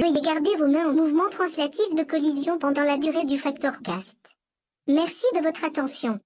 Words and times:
Veuillez 0.00 0.22
garder 0.22 0.56
vos 0.56 0.66
mains 0.66 0.88
en 0.88 0.94
mouvement 0.94 1.28
translatif 1.28 1.94
de 1.94 2.02
collision 2.04 2.58
pendant 2.58 2.84
la 2.84 2.96
durée 2.96 3.26
du 3.26 3.38
facteur 3.38 3.82
cast. 3.82 4.16
Merci 4.86 5.26
de 5.34 5.42
votre 5.42 5.62
attention. 5.62 6.18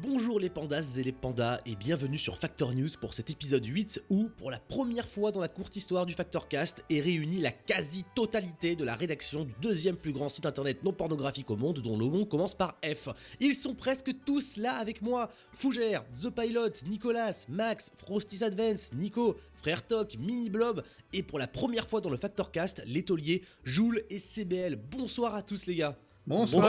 Bonjour 0.00 0.40
les 0.40 0.48
pandas 0.48 0.96
et 0.96 1.02
les 1.02 1.12
pandas 1.12 1.60
et 1.66 1.76
bienvenue 1.76 2.16
sur 2.16 2.38
Factor 2.38 2.72
News 2.72 2.88
pour 2.98 3.12
cet 3.12 3.28
épisode 3.28 3.66
8 3.66 4.02
où, 4.08 4.30
pour 4.38 4.50
la 4.50 4.58
première 4.58 5.06
fois 5.06 5.30
dans 5.30 5.42
la 5.42 5.48
courte 5.48 5.76
histoire 5.76 6.06
du 6.06 6.14
Factorcast, 6.14 6.86
est 6.88 7.00
réunie 7.00 7.42
la 7.42 7.50
quasi-totalité 7.50 8.76
de 8.76 8.84
la 8.84 8.94
rédaction 8.94 9.44
du 9.44 9.52
deuxième 9.60 9.96
plus 9.96 10.12
grand 10.12 10.30
site 10.30 10.46
internet 10.46 10.82
non 10.84 10.94
pornographique 10.94 11.50
au 11.50 11.56
monde 11.56 11.80
dont 11.80 11.98
le 11.98 12.06
nom 12.06 12.24
commence 12.24 12.54
par 12.54 12.78
F. 12.82 13.10
Ils 13.40 13.54
sont 13.54 13.74
presque 13.74 14.10
tous 14.24 14.56
là 14.56 14.74
avec 14.78 15.02
moi. 15.02 15.28
Fougère, 15.52 16.02
The 16.22 16.30
Pilot, 16.30 16.86
Nicolas, 16.86 17.44
Max, 17.50 17.92
Frosty's 17.94 18.40
Advance, 18.40 18.94
Nico, 18.94 19.36
Frère 19.52 19.86
Toc, 19.86 20.16
Mini 20.18 20.48
Blob 20.48 20.82
et 21.12 21.22
pour 21.22 21.38
la 21.38 21.46
première 21.46 21.86
fois 21.86 22.00
dans 22.00 22.10
le 22.10 22.16
Factorcast, 22.16 22.82
l'étolier, 22.86 23.42
Joule 23.64 24.02
et 24.08 24.18
CBL. 24.18 24.76
Bonsoir 24.76 25.34
à 25.34 25.42
tous 25.42 25.66
les 25.66 25.74
gars. 25.74 25.98
Bonsoir. 26.28 26.64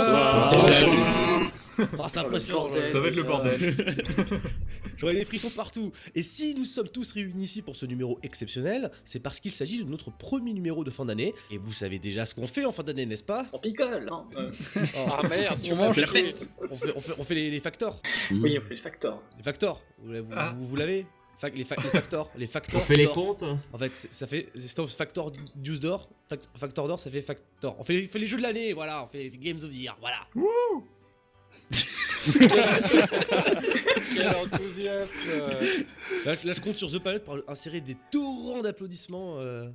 Ah, 1.98 2.08
c'est 2.10 2.20
impressionnant. 2.20 2.70
Ça 2.92 3.00
va 3.00 3.08
être 3.08 3.16
le 3.16 3.24
bordel. 3.24 3.60
J'aurais 4.98 5.16
des 5.16 5.26
frissons 5.26 5.50
partout. 5.50 5.92
Et 6.16 6.22
si 6.22 6.54
nous 6.56 6.66
sommes 6.66 6.88
tous 6.90 7.12
réunis 7.14 7.44
ici 7.44 7.62
pour 7.62 7.76
ce 7.76 7.86
numéro 7.86 8.20
exceptionnel, 8.24 8.90
c'est 9.06 9.20
parce 9.20 9.40
qu'il 9.40 9.52
s'agit 9.52 9.84
de 9.84 9.90
notre 9.90 10.12
premier 10.12 10.54
numéro 10.54 10.84
de 10.84 10.90
fin 10.92 11.06
d'année. 11.06 11.34
Et 11.52 11.58
vous 11.58 11.72
savez 11.74 12.00
déjà 12.00 12.26
ce 12.26 12.36
qu'on 12.36 12.48
fait 12.48 12.66
en 12.66 12.72
fin 12.72 12.84
d'année, 12.84 13.06
n'est-ce 13.06 13.24
pas? 13.24 13.46
On 13.54 13.60
picole 13.60 14.06
non 14.10 14.26
Euh, 14.38 14.52
Ah 14.96 15.22
merde, 15.28 15.60
tu 15.62 15.74
manges 15.74 15.96
la 15.98 16.02
les 16.06 16.08
fête. 16.08 16.50
On 16.70 16.76
fait, 16.78 16.94
on 16.96 17.00
fait, 17.00 17.14
on 17.18 17.24
fait 17.24 17.36
les, 17.36 17.52
les 17.52 17.60
factors. 17.60 18.02
Oui, 18.32 18.58
on 18.58 18.66
fait 18.66 18.76
le 18.76 18.82
factor. 18.82 19.22
Les 19.38 19.44
factors. 19.44 19.82
Vous, 20.04 20.14
vous- 20.14 20.24
Ah. 20.36 20.54
vous- 20.58 20.68
vous 20.68 20.76
l'avez? 20.76 21.06
Les, 21.56 21.64
fa- 21.64 21.76
les 21.76 21.90
factors. 21.90 22.30
Les 22.38 22.48
factors. 22.48 22.82
On 22.82 22.84
fait 22.84 22.96
les 22.96 23.08
comptes 23.08 23.44
En 23.74 23.78
fait, 23.78 23.94
c'est- 23.96 24.12
ça 24.14 24.28
fait. 24.28 24.50
C'est 24.56 24.88
factor 24.88 25.32
juice 25.64 25.80
d'or. 25.80 26.10
Fact- 26.30 26.50
Factor 26.56 26.88
d'or, 26.88 27.00
ça 27.00 27.10
fait 27.10 27.22
factor. 27.22 27.76
On 27.80 27.84
fait 27.84 27.94
les, 27.94 28.06
on 28.06 28.10
fait 28.10 28.20
les 28.20 28.28
jeux 28.28 28.38
de 28.38 28.44
l'année, 28.44 28.74
voilà. 28.74 29.04
On 29.04 29.08
fait 29.08 29.30
Games 29.30 29.58
of 29.64 29.70
the 29.70 29.74
Year, 29.74 29.98
voilà. 30.00 30.28
Quel 34.14 34.28
enthousiasme 34.28 35.30
Là, 36.26 36.36
je- 36.36 36.48
là, 36.48 36.54
je 36.54 36.62
compte 36.62 36.76
sur 36.78 36.92
The 36.92 37.00
Pilot 37.00 37.20
pour 37.20 37.38
insérer 37.48 37.82
des 37.82 37.96
torrents 38.12 38.62
d'applaudissements. 38.62 39.40
euh. 39.40 39.70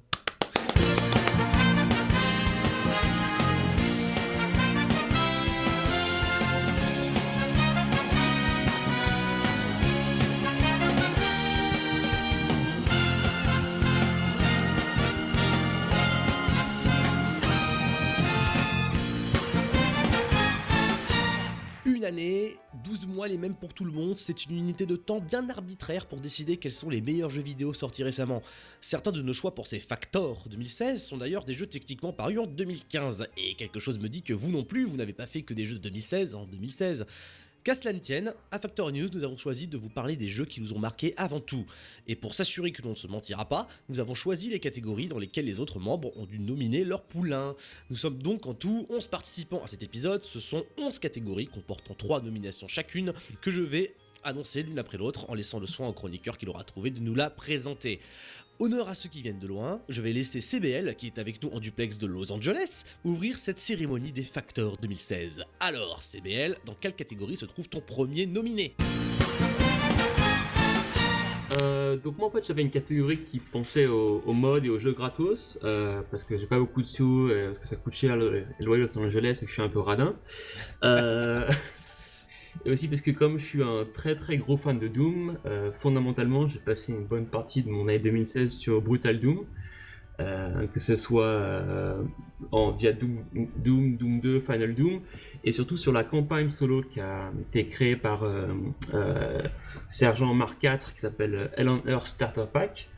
12 22.94 23.08
mois 23.08 23.26
les 23.26 23.38
mêmes 23.38 23.56
pour 23.56 23.74
tout 23.74 23.84
le 23.84 23.90
monde, 23.90 24.16
c'est 24.16 24.46
une 24.46 24.56
unité 24.56 24.86
de 24.86 24.94
temps 24.94 25.18
bien 25.18 25.50
arbitraire 25.50 26.06
pour 26.06 26.20
décider 26.20 26.58
quels 26.58 26.70
sont 26.70 26.88
les 26.88 27.00
meilleurs 27.00 27.28
jeux 27.28 27.42
vidéo 27.42 27.74
sortis 27.74 28.04
récemment. 28.04 28.40
Certains 28.80 29.10
de 29.10 29.20
nos 29.20 29.32
choix 29.32 29.52
pour 29.52 29.66
ces 29.66 29.80
Factor 29.80 30.44
2016 30.48 31.04
sont 31.04 31.16
d'ailleurs 31.16 31.44
des 31.44 31.54
jeux 31.54 31.66
techniquement 31.66 32.12
parus 32.12 32.38
en 32.38 32.46
2015, 32.46 33.26
et 33.36 33.54
quelque 33.56 33.80
chose 33.80 33.98
me 33.98 34.08
dit 34.08 34.22
que 34.22 34.32
vous 34.32 34.52
non 34.52 34.62
plus, 34.62 34.84
vous 34.84 34.96
n'avez 34.96 35.12
pas 35.12 35.26
fait 35.26 35.42
que 35.42 35.54
des 35.54 35.64
jeux 35.64 35.74
de 35.74 35.80
2016 35.80 36.36
en 36.36 36.44
2016. 36.44 37.04
Qu'à 37.64 37.72
cela 37.72 37.94
ne 37.94 37.98
tienne, 37.98 38.34
à 38.50 38.58
Factor 38.58 38.92
News, 38.92 39.08
nous 39.14 39.24
avons 39.24 39.38
choisi 39.38 39.66
de 39.66 39.78
vous 39.78 39.88
parler 39.88 40.16
des 40.16 40.28
jeux 40.28 40.44
qui 40.44 40.60
nous 40.60 40.74
ont 40.74 40.78
marqués 40.78 41.14
avant 41.16 41.40
tout. 41.40 41.64
Et 42.06 42.14
pour 42.14 42.34
s'assurer 42.34 42.72
que 42.72 42.82
l'on 42.82 42.90
ne 42.90 42.94
se 42.94 43.06
mentira 43.06 43.48
pas, 43.48 43.68
nous 43.88 44.00
avons 44.00 44.14
choisi 44.14 44.50
les 44.50 44.60
catégories 44.60 45.06
dans 45.08 45.18
lesquelles 45.18 45.46
les 45.46 45.60
autres 45.60 45.78
membres 45.78 46.14
ont 46.18 46.26
dû 46.26 46.38
nominer 46.38 46.84
leur 46.84 47.02
poulain. 47.02 47.56
Nous 47.88 47.96
sommes 47.96 48.22
donc 48.22 48.44
en 48.44 48.52
tout 48.52 48.86
11 48.90 49.08
participants 49.08 49.62
à 49.64 49.66
cet 49.66 49.82
épisode, 49.82 50.24
ce 50.24 50.40
sont 50.40 50.66
11 50.76 50.98
catégories 50.98 51.46
comportant 51.46 51.94
3 51.94 52.20
nominations 52.20 52.68
chacune 52.68 53.14
que 53.40 53.50
je 53.50 53.62
vais 53.62 53.94
annoncer 54.24 54.62
l'une 54.62 54.78
après 54.78 54.98
l'autre 54.98 55.30
en 55.30 55.34
laissant 55.34 55.60
le 55.60 55.66
soin 55.66 55.88
au 55.88 55.92
chroniqueur 55.92 56.36
qui 56.38 56.46
l'aura 56.46 56.64
trouvé 56.64 56.90
de 56.90 57.00
nous 57.00 57.14
la 57.14 57.30
présenter. 57.30 58.00
Honneur 58.60 58.88
à 58.88 58.94
ceux 58.94 59.08
qui 59.08 59.20
viennent 59.20 59.40
de 59.40 59.48
loin, 59.48 59.80
je 59.88 60.00
vais 60.00 60.12
laisser 60.12 60.40
CBL, 60.40 60.94
qui 60.94 61.06
est 61.06 61.18
avec 61.18 61.42
nous 61.42 61.50
en 61.50 61.58
duplex 61.58 61.98
de 61.98 62.06
Los 62.06 62.30
Angeles, 62.30 62.84
ouvrir 63.04 63.36
cette 63.36 63.58
cérémonie 63.58 64.12
des 64.12 64.22
Factors 64.22 64.76
2016. 64.76 65.44
Alors, 65.58 66.02
CBL, 66.02 66.56
dans 66.64 66.74
quelle 66.74 66.94
catégorie 66.94 67.36
se 67.36 67.46
trouve 67.46 67.68
ton 67.68 67.80
premier 67.80 68.26
nominé? 68.26 68.76
Euh, 71.60 71.96
donc 71.96 72.18
moi 72.18 72.28
en 72.28 72.30
fait 72.30 72.44
j'avais 72.44 72.62
une 72.62 72.70
catégorie 72.70 73.22
qui 73.22 73.38
pensait 73.38 73.86
au, 73.86 74.22
au 74.26 74.32
mode 74.32 74.64
et 74.64 74.70
aux 74.70 74.80
jeux 74.80 74.92
gratos 74.92 75.56
euh, 75.62 76.00
parce 76.10 76.24
que 76.24 76.36
j'ai 76.36 76.46
pas 76.46 76.58
beaucoup 76.58 76.82
de 76.82 76.86
sous 76.86 77.28
euh, 77.28 77.48
parce 77.48 77.60
que 77.60 77.66
ça 77.68 77.76
coûte 77.76 77.92
cher 77.92 78.16
le, 78.16 78.44
loyer 78.58 78.82
Los 78.82 78.98
Angeles 78.98 79.38
et 79.40 79.44
que 79.44 79.48
je 79.48 79.52
suis 79.52 79.62
un 79.62 79.68
peu 79.68 79.78
radin 79.78 80.16
et 82.64 82.70
aussi 82.70 82.88
parce 82.88 83.00
que 83.00 83.10
comme 83.10 83.38
je 83.38 83.44
suis 83.44 83.62
un 83.62 83.86
très 83.92 84.14
très 84.14 84.36
gros 84.36 84.56
fan 84.56 84.78
de 84.78 84.88
Doom 84.88 85.36
euh, 85.46 85.72
fondamentalement 85.72 86.46
j'ai 86.48 86.58
passé 86.58 86.92
une 86.92 87.04
bonne 87.04 87.26
partie 87.26 87.62
de 87.62 87.70
mon 87.70 87.88
année 87.88 87.98
2016 87.98 88.52
sur 88.52 88.80
Brutal 88.80 89.20
Doom 89.20 89.44
euh, 90.20 90.66
que 90.68 90.78
ce 90.78 90.94
soit 90.96 91.24
euh, 91.24 92.00
en, 92.52 92.70
via 92.70 92.92
Doom, 92.92 93.24
Doom, 93.56 93.96
Doom 93.96 94.20
2, 94.20 94.38
Final 94.38 94.72
Doom, 94.72 95.00
et 95.42 95.50
surtout 95.50 95.76
sur 95.76 95.92
la 95.92 96.04
campagne 96.04 96.48
solo 96.48 96.82
qui 96.82 97.00
a 97.00 97.32
été 97.40 97.66
créée 97.66 97.96
par 97.96 98.24
Sergent 99.88 100.32
Mark 100.32 100.62
IV 100.62 100.92
qui 100.94 101.00
s'appelle 101.00 101.50
Hell 101.56 101.68
on 101.68 101.82
Earth 101.88 102.06
Starter 102.06 102.44
Pack. 102.52 102.88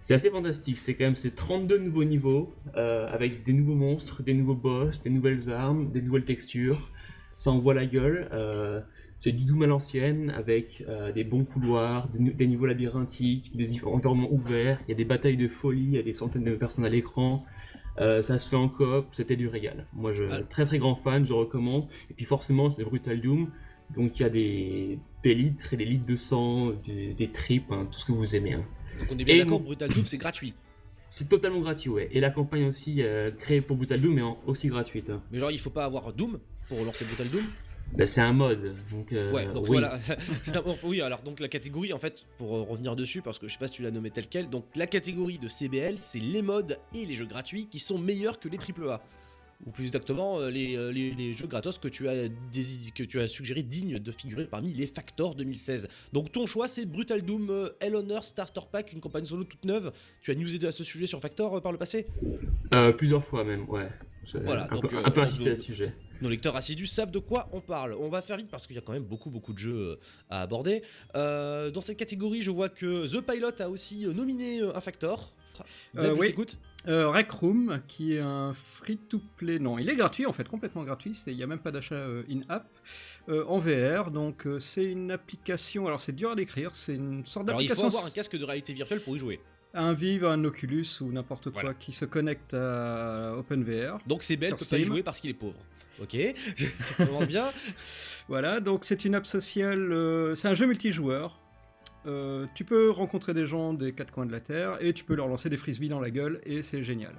C'est 0.00 0.14
assez 0.14 0.30
fantastique, 0.30 0.78
c'est 0.78 0.94
quand 0.94 1.04
même 1.04 1.16
ces 1.16 1.32
32 1.32 1.76
nouveaux 1.76 2.04
niveaux 2.04 2.54
avec 2.74 3.42
des 3.42 3.52
nouveaux 3.52 3.74
monstres, 3.74 4.22
des 4.22 4.32
nouveaux 4.32 4.54
boss, 4.54 5.02
des 5.02 5.10
nouvelles 5.10 5.50
armes, 5.50 5.92
des 5.92 6.00
nouvelles 6.00 6.24
textures. 6.24 6.90
Ça 7.36 7.50
envoie 7.50 7.74
la 7.74 7.84
gueule. 7.84 8.26
C'est 9.16 9.32
du 9.32 9.44
Doom 9.44 9.62
à 9.62 9.66
l'ancienne 9.66 10.30
avec 10.36 10.84
euh, 10.88 11.12
des 11.12 11.24
bons 11.24 11.44
couloirs, 11.44 12.08
des, 12.08 12.18
des 12.18 12.46
niveaux 12.46 12.66
labyrinthiques, 12.66 13.56
des 13.56 13.82
environnements 13.84 14.30
ouverts, 14.32 14.80
il 14.86 14.90
y 14.90 14.94
a 14.94 14.96
des 14.96 15.04
batailles 15.04 15.36
de 15.36 15.48
folie, 15.48 15.84
il 15.84 15.92
y 15.94 15.98
a 15.98 16.02
des 16.02 16.14
centaines 16.14 16.44
de 16.44 16.54
personnes 16.54 16.84
à 16.84 16.88
l'écran. 16.88 17.44
Euh, 18.00 18.22
ça 18.22 18.38
se 18.38 18.48
fait 18.48 18.56
en 18.56 18.68
coop, 18.68 19.06
c'était 19.12 19.36
du 19.36 19.46
régal. 19.46 19.86
Moi, 19.92 20.12
je 20.12 20.24
Ah. 20.30 20.40
très 20.42 20.66
très 20.66 20.78
grand 20.78 20.96
fan, 20.96 21.24
je 21.24 21.32
recommande. 21.32 21.86
Et 22.10 22.14
puis 22.14 22.24
forcément, 22.24 22.68
c'est 22.70 22.82
Brutal 22.84 23.20
Doom, 23.20 23.50
donc 23.94 24.18
il 24.18 24.22
y 24.22 24.26
a 24.26 24.30
des, 24.30 24.98
des 25.22 25.34
litres 25.34 25.72
et 25.74 25.76
des 25.76 25.84
litres 25.84 26.04
de 26.06 26.16
sang, 26.16 26.70
des, 26.84 27.14
des 27.14 27.30
tripes, 27.30 27.70
hein, 27.70 27.86
tout 27.90 28.00
ce 28.00 28.04
que 28.04 28.12
vous 28.12 28.34
aimez. 28.34 28.54
hein. 28.54 28.64
Donc 28.98 29.08
on 29.12 29.18
est 29.18 29.24
bien 29.24 29.38
d'accord, 29.38 29.60
mon- 29.60 29.66
Brutal 29.66 29.90
Doom 29.90 30.06
c'est 30.06 30.16
gratuit. 30.18 30.54
C'est 31.08 31.28
totalement 31.28 31.60
gratuit, 31.60 31.90
ouais. 31.90 32.08
Et 32.10 32.18
la 32.20 32.30
campagne 32.30 32.64
aussi 32.64 32.96
euh, 33.02 33.30
créée 33.30 33.60
pour 33.60 33.76
Brutal 33.76 34.00
Doom 34.00 34.18
est 34.18 34.22
en- 34.22 34.38
aussi 34.46 34.66
gratuite. 34.66 35.10
hein. 35.10 35.22
Mais 35.30 35.38
genre 35.38 35.52
il 35.52 35.60
faut 35.60 35.70
pas 35.70 35.84
avoir 35.84 36.12
Doom 36.12 36.40
pour 36.68 36.82
lancer 36.84 37.04
Brutal 37.04 37.28
Doom? 37.28 37.44
Bah, 37.96 38.06
c'est 38.06 38.20
un 38.22 38.32
mode, 38.32 38.74
donc, 38.90 39.12
euh, 39.12 39.32
Ouais, 39.32 39.46
donc 39.46 39.64
oui. 39.64 39.68
voilà. 39.78 39.94
Un- 40.54 40.74
Oui, 40.82 41.00
alors 41.00 41.22
donc 41.22 41.38
la 41.38 41.46
catégorie, 41.48 41.92
en 41.92 41.98
fait, 42.00 42.26
pour 42.38 42.56
euh, 42.56 42.62
revenir 42.62 42.96
dessus, 42.96 43.22
parce 43.22 43.38
que 43.38 43.46
je 43.46 43.52
sais 43.52 43.58
pas 43.58 43.68
si 43.68 43.74
tu 43.76 43.82
l'as 43.82 43.92
nommé 43.92 44.10
tel 44.10 44.26
quel, 44.28 44.50
donc 44.50 44.64
la 44.74 44.86
catégorie 44.88 45.38
de 45.38 45.46
CBL, 45.46 45.96
c'est 45.98 46.18
les 46.18 46.42
modes 46.42 46.78
et 46.94 47.06
les 47.06 47.14
jeux 47.14 47.26
gratuits 47.26 47.68
qui 47.68 47.78
sont 47.78 47.98
meilleurs 47.98 48.40
que 48.40 48.48
les 48.48 48.58
AAA. 48.58 49.00
Ou 49.66 49.70
plus 49.70 49.84
exactement, 49.86 50.40
euh, 50.40 50.50
les, 50.50 50.76
euh, 50.76 50.90
les- 50.90 51.12
les 51.12 51.32
jeux 51.32 51.46
gratos 51.46 51.78
que 51.78 51.86
tu, 51.86 52.08
as 52.08 52.26
dési- 52.52 52.92
que 52.92 53.04
tu 53.04 53.20
as 53.20 53.28
suggéré 53.28 53.62
dignes 53.62 54.00
de 54.00 54.10
figurer 54.12 54.46
parmi 54.46 54.74
les 54.74 54.88
Factors 54.88 55.36
2016. 55.36 55.88
Donc 56.12 56.32
ton 56.32 56.46
choix, 56.46 56.66
c'est 56.66 56.84
Brutal 56.86 57.22
Doom 57.22 57.70
Hell 57.80 57.94
on 57.94 58.10
Earth 58.10 58.24
Starter 58.24 58.60
Pack, 58.70 58.92
une 58.92 59.00
campagne 59.00 59.24
solo 59.24 59.44
toute 59.44 59.64
neuve. 59.64 59.92
Tu 60.20 60.32
as 60.32 60.34
newsé 60.34 60.58
à 60.66 60.72
ce 60.72 60.82
sujet 60.82 61.06
sur 61.06 61.20
Factor 61.20 61.62
par 61.62 61.70
le 61.70 61.78
passé? 61.78 62.06
Euh, 62.76 62.92
plusieurs 62.92 63.24
fois 63.24 63.44
même, 63.44 63.66
ouais. 63.70 63.88
Voilà, 64.42 64.64
un, 64.70 64.74
donc, 64.74 64.88
peu, 64.90 64.96
euh, 64.96 65.02
un 65.04 65.10
peu 65.10 65.20
insisté 65.20 65.50
à 65.50 65.56
ce 65.56 65.62
sujet. 65.62 65.94
Nos 66.20 66.28
lecteurs 66.28 66.56
assidus 66.56 66.86
savent 66.86 67.10
de 67.10 67.18
quoi 67.18 67.48
on 67.52 67.60
parle. 67.60 67.94
On 67.94 68.08
va 68.08 68.22
faire 68.22 68.36
vite 68.36 68.48
parce 68.50 68.66
qu'il 68.66 68.76
y 68.76 68.78
a 68.78 68.82
quand 68.82 68.92
même 68.92 69.04
beaucoup 69.04 69.30
beaucoup 69.30 69.52
de 69.52 69.58
jeux 69.58 69.74
euh, 69.74 69.96
à 70.30 70.42
aborder. 70.42 70.82
Euh, 71.16 71.70
dans 71.70 71.80
cette 71.80 71.96
catégorie, 71.96 72.42
je 72.42 72.50
vois 72.50 72.68
que 72.68 73.06
The 73.06 73.20
Pilot 73.20 73.60
a 73.60 73.68
aussi 73.68 74.06
euh, 74.06 74.12
nominé 74.12 74.60
un 74.62 74.80
factor. 74.80 75.34
Je 75.94 76.08
oui. 76.08 76.28
t'écoute. 76.28 76.58
Euh, 76.86 77.08
Rec 77.08 77.30
Room, 77.30 77.80
qui 77.88 78.14
est 78.14 78.20
un 78.20 78.52
free-to-play, 78.52 79.58
non, 79.58 79.78
il 79.78 79.88
est 79.88 79.96
gratuit 79.96 80.26
en 80.26 80.34
fait, 80.34 80.46
complètement 80.46 80.84
gratuit, 80.84 81.12
il 81.26 81.36
n'y 81.36 81.42
a 81.42 81.46
même 81.46 81.58
pas 81.58 81.70
d'achat 81.70 81.94
euh, 81.94 82.24
in-app, 82.30 82.68
euh, 83.30 83.44
en 83.46 83.58
VR, 83.58 84.10
donc 84.10 84.46
c'est 84.58 84.84
une 84.84 85.10
application, 85.10 85.86
alors 85.86 86.02
c'est 86.02 86.14
dur 86.14 86.30
à 86.32 86.34
décrire, 86.34 86.74
c'est 86.76 86.96
une 86.96 87.24
sorte 87.24 87.48
Alors 87.48 87.62
il 87.62 87.68
faut 87.68 87.74
d'application 87.74 87.98
avoir 87.98 88.06
un 88.06 88.14
casque 88.14 88.36
de 88.36 88.44
réalité 88.44 88.74
virtuelle 88.74 89.00
pour 89.00 89.16
y 89.16 89.18
jouer. 89.18 89.40
un 89.72 89.94
Vive, 89.94 90.26
un 90.26 90.44
Oculus 90.44 90.86
ou 91.00 91.10
n'importe 91.10 91.44
quoi 91.44 91.62
Voilà. 91.62 91.74
qui 91.74 91.92
se 91.92 92.04
connecte 92.04 92.52
à 92.52 93.34
OpenVR. 93.38 93.98
Donc 94.06 94.22
c'est 94.22 94.36
belle 94.36 94.54
peut 94.54 94.66
pas 94.68 94.78
y 94.78 94.84
jouer 94.84 95.02
parce 95.02 95.20
qu'il 95.20 95.30
est 95.30 95.34
pauvre. 95.34 95.58
Ok, 96.02 96.16
ça 96.80 97.06
commence 97.06 97.28
bien. 97.28 97.52
Voilà, 98.28 98.60
donc 98.60 98.84
c'est 98.84 99.04
une 99.04 99.14
app 99.14 99.26
sociale, 99.26 99.92
euh, 99.92 100.34
c'est 100.34 100.48
un 100.48 100.54
jeu 100.54 100.66
multijoueur. 100.66 101.38
Euh, 102.06 102.46
tu 102.54 102.64
peux 102.64 102.90
rencontrer 102.90 103.32
des 103.32 103.46
gens 103.46 103.72
des 103.72 103.92
quatre 103.92 104.10
coins 104.10 104.26
de 104.26 104.32
la 104.32 104.40
Terre 104.40 104.76
et 104.80 104.92
tu 104.92 105.04
peux 105.04 105.14
leur 105.14 105.26
lancer 105.26 105.48
des 105.48 105.56
frisbees 105.56 105.88
dans 105.88 106.00
la 106.00 106.10
gueule 106.10 106.40
et 106.44 106.60
c'est 106.60 106.82
génial. 106.82 107.14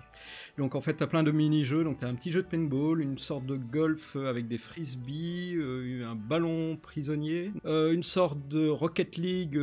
Donc 0.59 0.75
en 0.75 0.81
fait, 0.81 0.97
tu 0.97 1.03
as 1.03 1.07
plein 1.07 1.23
de 1.23 1.31
mini-jeux, 1.31 1.83
donc 1.83 1.97
tu 1.99 2.05
as 2.05 2.07
un 2.07 2.13
petit 2.13 2.31
jeu 2.31 2.43
de 2.43 2.47
paintball, 2.47 3.01
une 3.01 3.17
sorte 3.17 3.47
de 3.47 3.55
golf 3.55 4.15
avec 4.15 4.47
des 4.47 4.59
frisbees, 4.59 5.55
euh, 5.57 6.07
un 6.07 6.15
ballon 6.15 6.77
prisonnier, 6.77 7.51
une 7.65 8.03
sorte 8.03 8.47
de 8.47 8.67
Rocket 8.67 9.17
League 9.17 9.59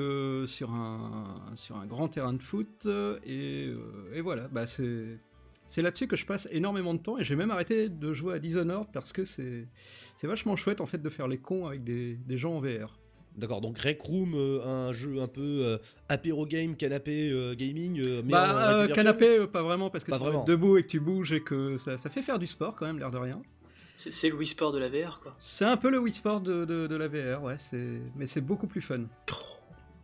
sur, 0.46 0.70
un, 0.70 1.52
sur 1.54 1.76
un 1.76 1.86
grand 1.86 2.08
terrain 2.08 2.32
de 2.32 2.42
foot 2.42 2.88
et, 3.24 3.72
et 4.14 4.20
voilà, 4.20 4.48
bah 4.48 4.66
c'est... 4.66 5.18
C'est 5.72 5.80
là-dessus 5.80 6.06
que 6.06 6.16
je 6.16 6.26
passe 6.26 6.46
énormément 6.50 6.92
de 6.92 6.98
temps 6.98 7.16
et 7.18 7.24
j'ai 7.24 7.34
même 7.34 7.50
arrêté 7.50 7.88
de 7.88 8.12
jouer 8.12 8.34
à 8.34 8.38
Dishonored 8.38 8.88
parce 8.92 9.10
que 9.14 9.24
c'est 9.24 9.66
c'est 10.16 10.26
vachement 10.26 10.54
chouette 10.54 10.82
en 10.82 10.86
fait 10.86 10.98
de 11.00 11.08
faire 11.08 11.28
les 11.28 11.38
cons 11.38 11.64
avec 11.66 11.82
des, 11.82 12.16
des 12.16 12.36
gens 12.36 12.56
en 12.56 12.60
VR. 12.60 12.98
D'accord, 13.38 13.62
donc 13.62 13.78
Rec 13.78 13.98
Room, 14.02 14.34
euh, 14.34 14.60
un 14.66 14.92
jeu 14.92 15.22
un 15.22 15.28
peu 15.28 15.40
euh, 15.64 15.78
apéro 16.10 16.44
game, 16.44 16.76
canapé 16.76 17.30
euh, 17.30 17.54
gaming, 17.54 18.02
euh, 18.06 18.20
mais 18.22 18.34
en 18.34 18.36
Bah, 18.36 18.80
euh, 18.82 18.88
canapé, 18.88 19.38
euh, 19.38 19.46
pas 19.46 19.62
vraiment, 19.62 19.88
parce 19.88 20.04
que 20.04 20.10
Pas 20.10 20.18
tu 20.18 20.24
vraiment. 20.24 20.44
es 20.44 20.46
debout 20.46 20.76
et 20.76 20.82
que 20.82 20.88
tu 20.88 21.00
bouges 21.00 21.32
et 21.32 21.40
que 21.40 21.78
ça, 21.78 21.96
ça 21.96 22.10
fait 22.10 22.20
faire 22.20 22.38
du 22.38 22.46
sport 22.46 22.76
quand 22.76 22.84
même, 22.84 22.98
l'air 22.98 23.10
de 23.10 23.16
rien. 23.16 23.40
C'est 23.96 24.12
c'est 24.12 24.28
le 24.28 24.34
Wii 24.36 24.48
Sport 24.48 24.72
de 24.72 24.78
la 24.78 24.90
VR, 24.90 25.20
quoi. 25.20 25.34
C'est 25.38 25.64
un 25.64 25.78
peu 25.78 25.90
le 25.90 25.98
Wii 25.98 26.12
Sport 26.12 26.42
de, 26.42 26.66
de, 26.66 26.86
de 26.86 26.96
la 26.96 27.08
VR, 27.08 27.42
ouais, 27.42 27.56
c'est... 27.56 28.02
mais 28.16 28.26
c'est 28.26 28.42
beaucoup 28.42 28.66
plus 28.66 28.82
fun. 28.82 29.04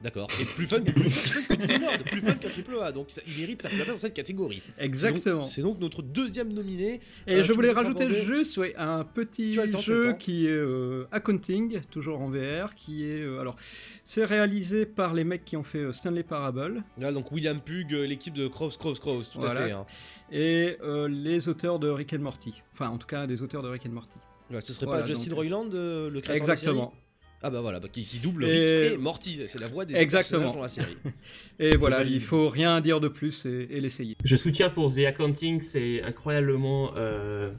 D'accord, 0.01 0.29
et 0.41 0.45
plus 0.45 0.67
fun, 0.67 0.81
que- 0.81 0.93
plus 0.93 1.11
fun 1.11 1.55
que 1.57 1.59
Dishonored, 1.61 2.03
plus 2.05 2.21
fun 2.21 2.35
qu'un 2.35 2.49
triple 2.49 2.77
A, 2.81 2.93
donc 2.93 3.07
ça- 3.11 3.21
il 3.27 3.41
mérite 3.41 3.63
sa 3.63 3.69
place 3.69 3.87
dans 3.89 3.97
cette 3.97 4.15
catégorie. 4.15 4.63
Exactement. 4.79 5.43
C'est 5.43 5.61
donc, 5.63 5.81
notre 5.81 6.03
deuxième 6.03 6.53
nominé. 6.53 7.01
Et 7.27 7.35
Euh, 7.35 7.43
je 7.43 7.49
tu 7.49 7.55
voulais 7.55 7.73
rajouter 7.73 8.09
juste 8.25 8.59
ouais, 8.59 8.75
un 8.77 9.03
petit 9.05 9.57
temps, 9.73 9.79
jeu 9.81 10.13
qui 10.13 10.47
est 10.47 10.51
euh, 10.51 11.07
Accounting, 11.11 11.81
toujours 11.91 12.21
en 12.21 12.29
VR, 12.31 12.77
qui 12.77 13.05
est... 13.11 13.23
euh, 13.23 13.41
alors, 13.41 13.57
c'est 14.05 14.25
réalisé 14.25 14.87
par 14.87 15.15
les 15.15 15.25
mecs 15.25 15.45
qui 15.45 15.57
ont 15.57 15.65
fait 15.65 15.79
euh, 15.79 15.93
Stanley 15.93 16.23
Parable, 16.23 16.85
Là, 16.99 17.13
donc 17.13 17.33
William 17.33 17.61
Pug, 17.61 17.93
euh, 17.93 18.07
l'équipe 18.07 18.35
de 18.35 18.47
Crows, 18.47 18.71
Crows, 18.79 18.95
Crows, 19.01 19.23
tout 19.33 19.41
Voilà. 19.41 19.61
à 19.63 19.67
fait. 19.67 19.73
hein. 19.73 19.87
et 20.31 20.77
euh, 20.83 21.09
les 21.09 21.49
auteurs 21.49 21.79
de 21.81 21.89
Rick 21.89 22.13
and 22.15 22.21
Morty. 22.21 22.63
Enfin, 22.73 22.89
en 22.91 22.99
tout 22.99 23.07
cas, 23.09 23.23
un 23.23 23.27
des 23.27 23.43
auteurs 23.43 23.63
de 23.65 23.69
Rick 23.69 23.85
and 23.87 23.91
Morty. 23.93 24.17
Ouais, 24.51 24.61
ce 24.61 24.73
serait 24.73 24.87
Voilà, 24.87 25.01
pas 25.03 25.07
Justin 25.09 25.31
donc- 25.31 25.35
Roiland, 25.35 25.69
euh, 25.75 26.09
le 26.09 26.21
créateur 26.21 26.45
de 26.47 26.49
la 26.49 26.55
Exactement. 26.55 26.91
série 26.91 27.03
Ah 27.43 27.51
bah 27.51 27.61
voilà, 27.61 27.79
bah, 27.79 27.87
qui, 27.93 28.03
qui 28.03 28.19
double 28.19 28.45
Et- 28.47 28.89
Rick 28.89 28.93
et 28.95 28.99
Morty, 28.99 29.41
c'est 29.47 29.61
la 29.61 29.69
voix 29.69 29.85
des 29.85 29.95
Exactement. 29.95 30.53
personnages 30.53 30.57
dans 30.57 30.63
la 30.63 30.69
série. 30.69 30.97
Et 31.61 31.77
voilà, 31.77 32.03
il 32.03 32.21
faut 32.21 32.49
rien 32.49 32.81
dire 32.81 33.01
de 33.01 33.07
plus 33.09 33.47
et, 33.47 33.69
et 33.71 33.81
l'essayer. 33.81 34.17
Je 34.25 34.35
soutiens 34.37 34.71
pour 34.71 34.93
The 34.93 34.99
Accounting, 35.07 35.61
c'est 35.61 36.03
incroyablement 36.03 36.93
euh, 36.97 37.51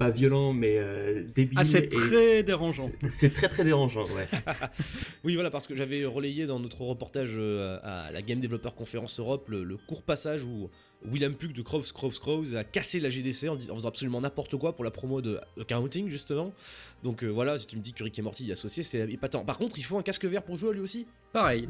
pas 0.00 0.10
violent 0.10 0.52
mais 0.52 0.78
euh, 0.78 1.22
débile. 1.34 1.58
Ah, 1.60 1.64
c'est 1.64 1.86
très 1.88 2.42
dérangeant. 2.42 2.90
c'est- 3.08 3.30
très 3.32 3.48
très 3.48 3.62
dérangeant, 3.64 4.04
ouais. 4.04 4.26
Oui, 5.24 5.34
voilà, 5.34 5.50
parce 5.50 5.66
que 5.66 5.76
j'avais 5.76 6.04
relayé 6.06 6.46
dans 6.46 6.58
notre 6.58 6.80
reportage 6.80 7.32
euh, 7.36 7.78
à 7.82 8.10
la 8.10 8.22
Game 8.22 8.40
Developer 8.40 8.70
Conference 8.76 9.20
Europe 9.20 9.48
le, 9.50 9.62
le 9.62 9.76
court 9.76 10.02
passage 10.02 10.42
où 10.42 10.70
William 11.10 11.34
Pug 11.34 11.52
de 11.52 11.62
Crows, 11.62 11.82
Crows, 11.94 12.10
Crows 12.20 12.54
a 12.56 12.64
cassé 12.64 12.98
la 13.00 13.08
GDC 13.10 13.48
en, 13.48 13.54
en 13.54 13.74
faisant 13.74 13.88
absolument 13.88 14.20
n'importe 14.20 14.56
quoi 14.56 14.74
pour 14.74 14.84
la 14.84 14.90
promo 14.90 15.20
de 15.22 15.38
Accounting, 15.60 16.08
justement. 16.08 16.52
Donc 17.02 17.22
euh, 17.22 17.28
voilà, 17.28 17.58
si 17.58 17.66
tu 17.66 17.76
me 17.76 17.82
dis 17.82 17.92
que 17.92 18.02
Rick 18.02 18.18
et 18.18 18.22
Morty 18.22 18.44
y 18.46 18.48
est 18.50 18.52
associé, 18.52 18.82
c'est 18.82 19.10
épatant. 19.10 19.44
Par 19.44 19.58
contre, 19.58 19.78
il 19.78 19.82
faut 19.84 19.98
un 19.98 20.02
casque 20.02 20.24
vert 20.24 20.42
pour 20.42 20.56
jouer 20.56 20.72
lui 20.74 20.80
aussi? 20.80 21.06
Pareil. 21.32 21.68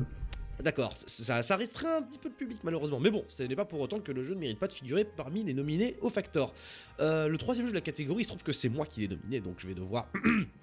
D'accord, 0.63 0.93
ça, 0.97 1.57
restreint 1.57 1.99
un 1.99 2.03
petit 2.03 2.19
peu 2.19 2.29
le 2.29 2.35
public 2.35 2.59
malheureusement, 2.65 3.01
mais 3.01 3.11
bon, 3.11 3.25
ce 3.29 3.43
n'est 3.43 3.57
pas 3.57 3.65
pour 3.65 3.81
autant 3.81 4.01
que 4.01 4.13
le 4.13 4.25
jeu 4.25 4.35
ne 4.35 4.41
mérite 4.41 4.59
pas 4.59 4.67
de 4.67 4.73
figurer 4.73 5.05
parmi 5.05 5.43
les 5.43 5.55
nominés 5.55 5.97
au 6.01 6.11
Factor. 6.11 6.55
Euh, 7.01 7.29
le 7.29 7.39
troisième 7.39 7.67
jeu 7.67 7.73
de 7.73 7.77
la 7.77 7.83
catégorie, 7.83 8.23
il 8.23 8.25
se 8.25 8.31
trouve 8.31 8.43
que 8.43 8.53
c'est 8.53 8.69
moi 8.69 8.87
qui 8.87 9.01
l'ai 9.01 9.09
nominé, 9.09 9.41
donc 9.41 9.57
je 9.59 9.67
vais 9.67 9.75
devoir 9.75 10.09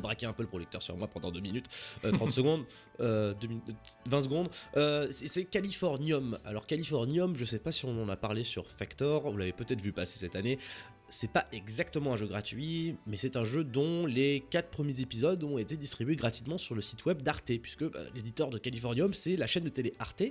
braquer 0.00 0.26
un 0.26 0.32
peu 0.32 0.42
le 0.42 0.48
projecteur 0.48 0.82
sur 0.82 0.96
moi 0.96 1.06
pendant 1.06 1.30
2 1.30 1.40
minutes, 1.40 1.66
euh, 2.04 2.12
30 2.12 2.30
secondes, 2.32 2.64
euh, 3.00 3.34
minutes, 3.42 3.64
20 4.06 4.22
secondes. 4.22 4.48
Euh, 4.76 5.08
c'est 5.10 5.28
c'est 5.28 5.44
Californium. 5.44 6.38
Alors 6.44 6.66
Californium, 6.66 7.36
je 7.36 7.44
sais 7.44 7.58
pas 7.58 7.72
si 7.72 7.84
on 7.84 8.02
en 8.02 8.08
a 8.08 8.16
parlé 8.16 8.42
sur 8.42 8.70
Factor, 8.70 9.30
vous 9.30 9.36
l'avez 9.36 9.52
peut-être 9.52 9.80
vu 9.80 9.92
passer 9.92 10.18
cette 10.18 10.36
année. 10.36 10.58
C'est 11.08 11.30
pas 11.30 11.46
exactement 11.52 12.14
un 12.14 12.16
jeu 12.16 12.26
gratuit, 12.26 12.96
mais 13.06 13.16
c'est 13.16 13.36
un 13.36 13.44
jeu 13.44 13.62
dont 13.62 14.06
les 14.06 14.44
4 14.50 14.70
premiers 14.70 15.00
épisodes 15.00 15.42
ont 15.44 15.56
été 15.56 15.76
distribués 15.76 16.16
gratuitement 16.16 16.58
sur 16.58 16.74
le 16.74 16.82
site 16.82 17.04
web 17.04 17.22
d'Arte, 17.22 17.52
puisque 17.62 17.84
bah, 17.84 18.00
l'éditeur 18.14 18.50
de 18.50 18.58
Californium, 18.58 19.14
c'est 19.14 19.36
la 19.36 19.46
chaîne 19.46 19.62
de 19.62 19.68
télé 19.68 19.94
Arte. 20.00 20.24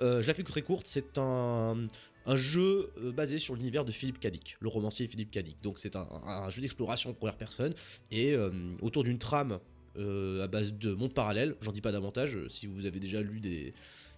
Euh, 0.00 0.22
je 0.22 0.28
la 0.28 0.34
fais 0.34 0.44
très 0.44 0.62
courte, 0.62 0.86
c'est 0.86 1.18
un, 1.18 1.86
jeu 2.34 2.90
euh, 2.98 3.12
basé 3.12 3.38
sur 3.38 3.56
l'univers 3.56 3.84
de 3.84 3.90
Philippe 3.92 4.20
Cadic, 4.20 4.56
le 4.60 4.68
romancier 4.68 5.08
Philippe 5.08 5.32
Cadic. 5.32 5.60
Donc 5.62 5.78
c'est 5.78 5.96
un, 5.96 6.48
jeu 6.48 6.62
d'exploration 6.62 7.10
en 7.10 7.14
première 7.14 7.36
personne, 7.36 7.74
et 8.12 8.34
euh, 8.34 8.50
autour 8.82 9.02
d'une 9.02 9.18
trame 9.18 9.58
à 9.96 10.48
base 10.48 10.74
de 10.74 10.92
mondes 10.92 11.14
parallèles, 11.14 11.54
j'en 11.60 11.70
dis 11.70 11.80
pas 11.80 11.92
davantage, 11.92 12.48
si 12.48 12.66
vous 12.66 12.84
avez 12.84 12.98
déjà 12.98 13.22
lu 13.22 13.38
des... 13.38 13.74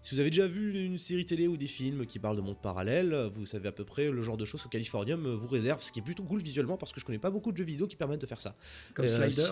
Si 0.07 0.15
vous 0.15 0.21
avez 0.21 0.31
déjà 0.31 0.47
vu 0.47 0.85
une 0.85 0.99
série 0.99 1.27
télé 1.27 1.49
ou 1.49 1.57
des 1.57 1.67
films 1.67 2.07
qui 2.07 2.21
parlent 2.21 2.37
de 2.37 2.41
mondes 2.41 2.61
parallèles, 2.63 3.29
vous 3.35 3.45
savez 3.45 3.67
à 3.67 3.73
peu 3.73 3.83
près 3.85 4.09
le 4.09 4.23
genre 4.23 4.37
de 4.37 4.45
choses 4.45 4.63
que 4.63 4.69
Californium 4.69 5.27
euh, 5.27 5.35
vous 5.35 5.49
réserve, 5.49 5.83
ce 5.83 5.91
qui 5.91 5.99
est 5.99 6.03
plutôt 6.03 6.23
cool 6.23 6.41
visuellement 6.41 6.77
parce 6.77 6.93
que 6.93 7.01
je 7.01 7.05
connais 7.05 7.19
pas 7.19 7.31
beaucoup 7.31 7.51
de 7.51 7.57
jeux 7.57 7.65
vidéo 7.65 7.89
qui 7.89 7.97
permettent 7.97 8.21
de 8.21 8.27
faire 8.27 8.41
ça. 8.41 8.55
Comme 8.95 9.07
Euh, 9.07 9.09
Slider. 9.09 9.51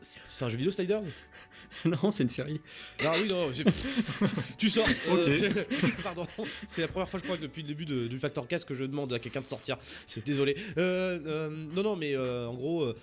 si- 0.00 0.20
C'est 0.26 0.44
un 0.46 0.48
jeu 0.48 0.56
vidéo 0.56 0.72
Sliders 0.72 1.02
non, 1.84 2.10
c'est 2.10 2.22
une 2.22 2.30
série. 2.30 2.62
Ah 3.04 3.12
oui, 3.20 3.28
non, 3.30 3.52
j'ai- 3.52 3.64
tu 4.56 4.70
sors. 4.70 4.86
Ok. 5.10 5.18
Euh, 5.18 5.36
c'est- 5.38 6.02
Pardon, 6.02 6.26
c'est 6.66 6.80
la 6.80 6.88
première 6.88 7.10
fois, 7.10 7.20
je 7.20 7.24
crois, 7.24 7.36
que 7.36 7.42
depuis 7.42 7.60
le 7.60 7.68
début 7.68 7.84
de- 7.84 8.06
du 8.08 8.18
Factor 8.18 8.48
Cast 8.48 8.66
que 8.66 8.74
je 8.74 8.84
demande 8.84 9.12
à 9.12 9.18
quelqu'un 9.18 9.42
de 9.42 9.46
sortir. 9.48 9.76
C'est 10.06 10.24
désolé. 10.24 10.56
Euh, 10.78 11.20
euh, 11.26 11.66
non, 11.74 11.82
non, 11.82 11.96
mais 11.96 12.14
euh, 12.16 12.46
en 12.48 12.54
gros. 12.54 12.94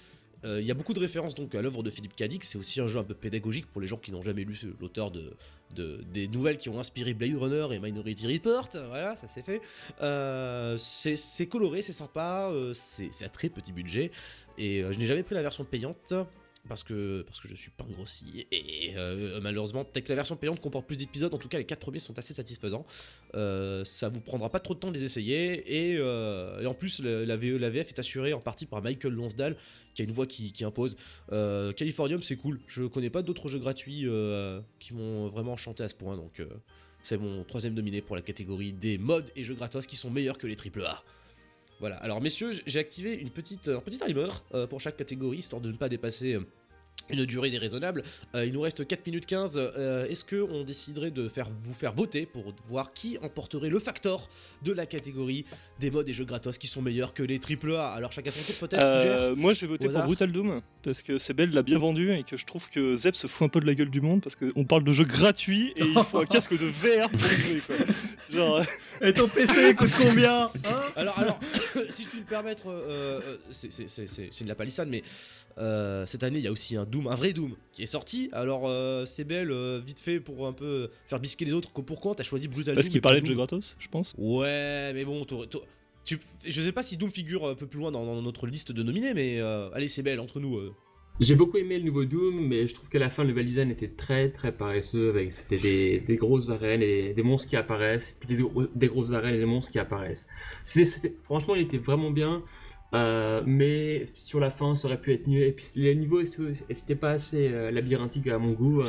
Euh, 0.46 0.60
Il 0.62 0.68
y 0.68 0.72
a 0.72 0.74
beaucoup 0.74 0.94
de 0.94 1.00
références 1.00 1.36
donc 1.36 1.54
à 1.56 1.62
l'œuvre 1.62 1.84
de 1.84 1.90
Philippe 1.90 2.16
Cadic. 2.16 2.44
C'est 2.44 2.58
aussi 2.58 2.82
un 2.82 2.88
jeu 2.88 3.00
un 3.00 3.04
peu 3.04 3.14
pédagogique 3.14 3.68
pour 3.72 3.82
les 3.82 3.88
gens 3.88 3.98
qui 3.98 4.12
n'ont 4.12 4.22
jamais 4.22 4.44
lu 4.44 4.60
l'auteur 4.80 5.12
de, 5.12 5.34
de- 5.76 6.02
des 6.14 6.28
nouvelles 6.28 6.58
qui 6.58 6.70
ont 6.70 6.80
inspiré 6.80 7.14
Blade 7.14 7.36
Runner 7.36 7.68
et 7.76 7.80
Minority 7.80 8.34
Report. 8.34 8.70
Voilà, 8.88 9.16
ça 9.16 9.28
c'est 9.28 9.44
fait. 9.46 9.62
Euh, 10.02 10.76
c'est 10.78 11.48
coloré, 11.48 11.82
c'est 11.82 11.94
sympa, 11.94 12.50
euh, 12.52 12.74
c'est 12.74 13.24
à 13.24 13.30
très 13.30 13.50
petit 13.50 13.72
budget. 13.72 14.12
Et 14.58 14.84
je 14.92 14.98
n'ai 15.00 15.06
jamais 15.06 15.24
pris 15.24 15.34
la 15.36 15.42
version 15.42 15.64
payante 15.64 16.14
parce 16.68 16.84
que, 16.84 17.24
parce 17.24 17.40
que 17.40 17.48
je 17.48 17.56
suis 17.56 17.72
pas 17.72 17.86
grossi 17.90 18.46
et 18.52 18.94
euh, 18.96 19.40
malheureusement 19.42 19.84
peut-être 19.84 20.06
que 20.06 20.10
la 20.10 20.16
version 20.16 20.36
payante 20.36 20.60
comporte 20.60 20.86
plus 20.86 20.98
d'épisodes. 20.98 21.34
En 21.34 21.38
tout 21.38 21.48
cas 21.48 21.58
les 21.58 21.66
quatre 21.66 21.80
premiers 21.80 22.00
sont 22.00 22.18
assez 22.18 22.34
satisfaisants. 22.34 22.86
Euh, 23.36 23.84
ça 23.84 24.10
vous 24.10 24.22
prendra 24.22 24.50
pas 24.50 24.60
trop 24.60 24.74
de 24.74 24.80
temps 24.80 24.90
de 24.90 24.94
les 24.94 25.04
essayer. 25.04 25.92
Et, 25.92 25.98
euh, 25.98 26.66
en 26.66 26.74
plus 26.74 27.02
la, 27.02 27.36
VE, 27.36 27.58
la 27.58 27.70
VF 27.70 27.90
est 27.90 28.00
assurée 28.00 28.34
en 28.34 28.40
partie 28.40 28.66
par 28.66 28.82
Michael 28.82 29.14
Lonsdale 29.14 29.56
qui 29.94 30.02
a 30.02 30.06
une 30.06 30.12
voix 30.12 30.28
qui, 30.28 30.54
qui 30.54 30.64
impose. 30.64 30.98
Californium 31.30 32.24
c'est 32.24 32.38
cool. 32.38 32.60
Je 32.68 32.84
connais 32.84 33.10
pas 33.10 33.22
d'autres 33.22 33.48
jeux 33.48 33.60
gratuits 33.60 34.08
qui 34.80 34.94
m'ont 34.94 35.30
vraiment 35.30 35.54
enchanté 35.54 35.84
à 35.84 35.88
ce 35.88 35.96
point. 35.96 36.16
Donc 36.16 36.42
c'est 37.04 37.18
mon 37.18 37.44
troisième 37.44 37.74
nominé 37.74 38.02
pour 38.02 38.16
la 38.16 38.22
catégorie 38.22 38.72
des 38.74 38.98
modes 38.98 39.30
et 39.36 39.44
jeux 39.44 39.56
gratos 39.56 39.88
qui 39.88 39.96
sont 39.96 40.12
meilleurs 40.12 40.38
que 40.38 40.48
les 40.48 40.56
AAA 40.56 41.04
voilà, 41.82 41.96
alors 41.96 42.22
messieurs, 42.22 42.52
j'ai 42.68 42.78
activé 42.78 43.16
une 43.16 43.32
petite, 43.32 43.68
un 43.68 43.80
petit 43.80 43.98
timer 43.98 44.28
euh, 44.54 44.68
pour 44.68 44.80
chaque 44.80 44.98
catégorie, 44.98 45.40
histoire 45.40 45.64
de 45.64 45.72
ne 45.72 45.78
pas 45.78 45.90
dépasser 45.90 46.36
euh, 46.36 46.46
une 47.12 47.26
durée 47.26 47.50
déraisonnable. 47.50 48.04
Euh, 48.36 48.46
il 48.46 48.54
nous 48.54 48.62
reste 48.62 48.86
4 48.88 49.06
minutes 49.06 49.26
15. 49.26 49.54
Euh, 49.58 50.08
Est-ce 50.08 50.24
qu'on 50.26 50.64
déciderait 50.64 51.12
de 51.12 51.28
faire, 51.28 51.48
vous 51.54 51.74
faire 51.74 51.94
voter 51.94 52.26
pour 52.26 52.54
voir 52.68 52.94
qui 52.94 53.18
emporterait 53.22 53.70
le 53.70 53.80
factor 53.80 54.30
de 54.64 54.72
la 54.74 54.86
catégorie 54.86 55.46
des 55.80 55.92
modes 55.92 56.08
et 56.10 56.14
jeux 56.14 56.26
gratos 56.26 56.58
qui 56.58 56.68
sont 56.68 56.82
meilleurs 56.82 57.14
que 57.14 57.24
les 57.24 57.40
AAA 57.40 57.88
Alors 57.94 58.12
chacun 58.12 58.32
son 58.32 58.42
tour 58.52 58.68
peut-être, 58.68 58.84
Euh, 58.84 59.36
moi, 59.36 59.54
je 59.54 59.62
vais 59.62 59.68
voter 59.68 59.90
pour. 59.90 60.02
Brutal 60.04 60.32
Doom 60.32 60.62
parce 60.84 61.02
que 61.02 61.18
Sebel 61.20 61.52
l'a 61.52 61.62
bien 61.64 61.78
vendu 61.78 62.12
et 62.14 62.24
que 62.24 62.38
je 62.38 62.46
trouve 62.46 62.70
que 62.70 62.96
Zeb 62.96 63.14
se 63.16 63.28
fout 63.28 63.46
un 63.46 63.50
peu 63.50 63.60
de 63.60 63.66
la 63.68 63.76
gueule 63.76 63.90
du 63.90 64.02
monde 64.02 64.22
parce 64.22 64.36
qu'on 64.36 64.64
parle 64.66 64.84
de 64.84 64.92
jeux 64.92 65.06
gratuits 65.06 65.74
et 65.76 65.84
il 65.84 66.04
faut 66.04 66.20
un 66.20 66.26
casque 66.26 66.52
de 66.52 66.66
VR 66.66 67.10
pour 67.10 67.20
jouer. 67.20 67.62
Quoi. 67.66 67.76
Genre, 68.32 68.58
euh, 68.58 68.64
Et 69.08 69.14
ton 69.14 69.28
PC 69.28 69.76
coûte 69.76 69.92
combien 69.98 70.46
hein? 70.46 70.52
Alors, 70.96 71.18
alors 71.20 71.40
si 71.90 72.04
je 72.04 72.08
puis 72.10 72.20
me 72.20 72.26
permettre, 72.26 72.66
c'est- 73.52 73.72
c'est 73.72 73.90
c'est- 73.90 74.08
c'est- 74.08 74.30
c'est 74.32 74.44
de 74.44 74.50
la 74.50 74.56
palissade, 74.56 74.88
mais 74.90 75.04
euh, 75.58 76.06
cette 76.06 76.24
année 76.24 76.40
il 76.40 76.44
y 76.46 76.48
a 76.48 76.52
aussi 76.52 76.76
un 76.76 76.86
Doom, 76.86 77.08
un 77.08 77.16
vrai 77.16 77.34
Doom 77.34 77.56
qui 77.74 77.84
est 77.84 77.88
sorti. 77.88 78.30
Alors 78.34 78.64
euh, 78.66 79.06
c'est 79.06 79.24
belle, 79.24 79.52
euh, 79.52 79.80
vite 79.86 80.00
fait 80.00 80.20
pour 80.20 80.48
un 80.48 80.54
peu 80.54 80.90
faire 81.06 81.20
bisquer 81.20 81.46
les 81.46 81.54
autres. 81.54 81.72
que 81.74 81.82
Pourquoi 81.82 82.16
t'as 82.16 82.24
choisi 82.24 82.48
Brutal 82.48 82.76
parce 82.76 82.88
Doom 82.88 82.92
qu'il 82.92 83.02
parlait 83.02 83.20
de 83.22 83.26
Doom 83.26 83.34
jeux 83.34 83.38
gratos, 83.38 83.76
je 83.80 83.88
pense. 83.88 84.14
Ouais, 84.18 84.92
mais 84.94 85.06
bon, 85.06 85.24
t'aurais- 85.26 85.48
t'aurais- 85.48 85.68
tu, 86.04 86.18
je 86.46 86.62
sais 86.62 86.72
pas 86.72 86.82
si 86.84 86.98
Doom 86.98 87.12
figure 87.12 87.48
un 87.48 87.54
peu 87.56 87.68
plus 87.68 87.80
loin 87.80 87.92
dans, 87.92 88.06
dans 88.06 88.22
notre 88.22 88.48
liste 88.48 88.72
de 88.72 88.82
nominés, 88.84 89.14
mais 89.14 89.40
euh, 89.40 89.70
allez, 89.74 89.88
c'est 89.88 90.02
belle 90.04 90.20
entre 90.20 90.40
nous. 90.40 90.58
euh. 90.58 90.74
J'ai 91.20 91.36
beaucoup 91.36 91.58
aimé 91.58 91.78
le 91.78 91.84
nouveau 91.84 92.06
Doom, 92.06 92.48
mais 92.48 92.68
je 92.68 92.74
trouve 92.74 92.90
qu'à 92.90 92.98
la 92.98 93.12
fin, 93.12 93.24
le 93.24 93.30
level 93.30 93.46
design 93.46 93.70
était 93.70 93.90
très 93.90 94.30
très 94.32 94.52
paresseux. 94.52 95.10
Avec 95.10 95.32
c'était 95.34 95.60
des, 95.60 96.00
des 96.00 96.16
grosses 96.16 96.50
arènes 96.50 96.82
et 96.82 97.14
des 97.14 97.22
monstres 97.22 97.48
qui 97.50 97.56
apparaissent, 97.58 98.16
puis 98.20 98.34
des, 98.36 98.42
gros- 98.42 98.64
des 98.74 98.88
grosses 98.88 99.12
arènes 99.12 99.36
et 99.36 99.38
des 99.38 99.46
monstres 99.46 99.72
qui 99.72 99.78
apparaissent. 99.78 100.28
C'était- 100.66 100.86
c'était- 100.86 101.16
franchement, 101.24 101.54
il 101.54 101.62
était 101.62 101.78
vraiment 101.78 102.10
bien, 102.10 102.42
euh, 102.94 103.42
mais 103.46 104.08
sur 104.14 104.40
la 104.40 104.52
fin, 104.52 104.76
ça 104.76 104.88
aurait 104.88 105.00
pu 105.02 105.14
être 105.14 105.28
mieux. 105.28 105.44
Et 105.46 105.52
puis 105.54 105.66
les 105.76 105.96
niveaux, 105.96 106.22
c'était 106.26 106.96
pas 106.96 107.12
assez 107.12 107.50
euh, 107.52 107.72
labyrinthique 107.72 108.28
à 108.28 108.38
mon 108.38 108.52
goût. 108.54 108.84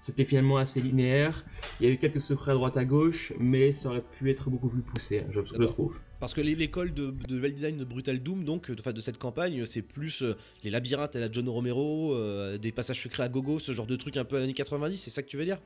c'était 0.00 0.24
finalement 0.24 0.58
assez 0.58 0.80
linéaire. 0.80 1.44
Il 1.80 1.84
y 1.84 1.86
avait 1.88 1.96
quelques 1.98 2.20
secrets 2.20 2.52
à 2.52 2.54
droite 2.54 2.76
à 2.76 2.84
gauche, 2.84 3.32
mais 3.38 3.72
ça 3.72 3.88
aurait 3.88 4.02
pu 4.18 4.30
être 4.30 4.50
beaucoup 4.50 4.68
plus 4.68 4.82
poussé, 4.82 5.20
hein, 5.20 5.26
je, 5.30 5.40
D'accord. 5.40 5.72
trouve. 5.72 6.00
Parce 6.20 6.34
que 6.34 6.40
l'é- 6.40 6.54
l'école 6.54 6.92
de, 6.94 7.10
de 7.10 7.34
level 7.36 7.52
design 7.54 7.78
de 7.78 7.84
Brutal 7.84 8.20
Doom, 8.20 8.44
donc, 8.44 8.70
euh, 8.70 8.74
de, 8.92 9.00
cette 9.00 9.18
campagne, 9.18 9.64
c'est 9.66 9.82
plus 9.82 10.22
euh, 10.22 10.36
les 10.64 10.70
labyrinthes 10.70 11.16
à 11.16 11.20
la 11.20 11.30
John 11.30 11.48
Romero, 11.48 12.14
euh, 12.14 12.58
des 12.58 12.72
passages 12.72 13.00
secrets 13.02 13.24
à 13.24 13.28
gogo, 13.28 13.58
ce 13.58 13.72
genre 13.72 13.86
de 13.86 13.96
truc 13.96 14.16
un 14.16 14.24
peu 14.24 14.36
années 14.36 14.54
90, 14.54 14.96
c'est 14.96 15.10
ça 15.10 15.22
que 15.22 15.28
tu 15.28 15.36
veux 15.36 15.44
dire? 15.44 15.58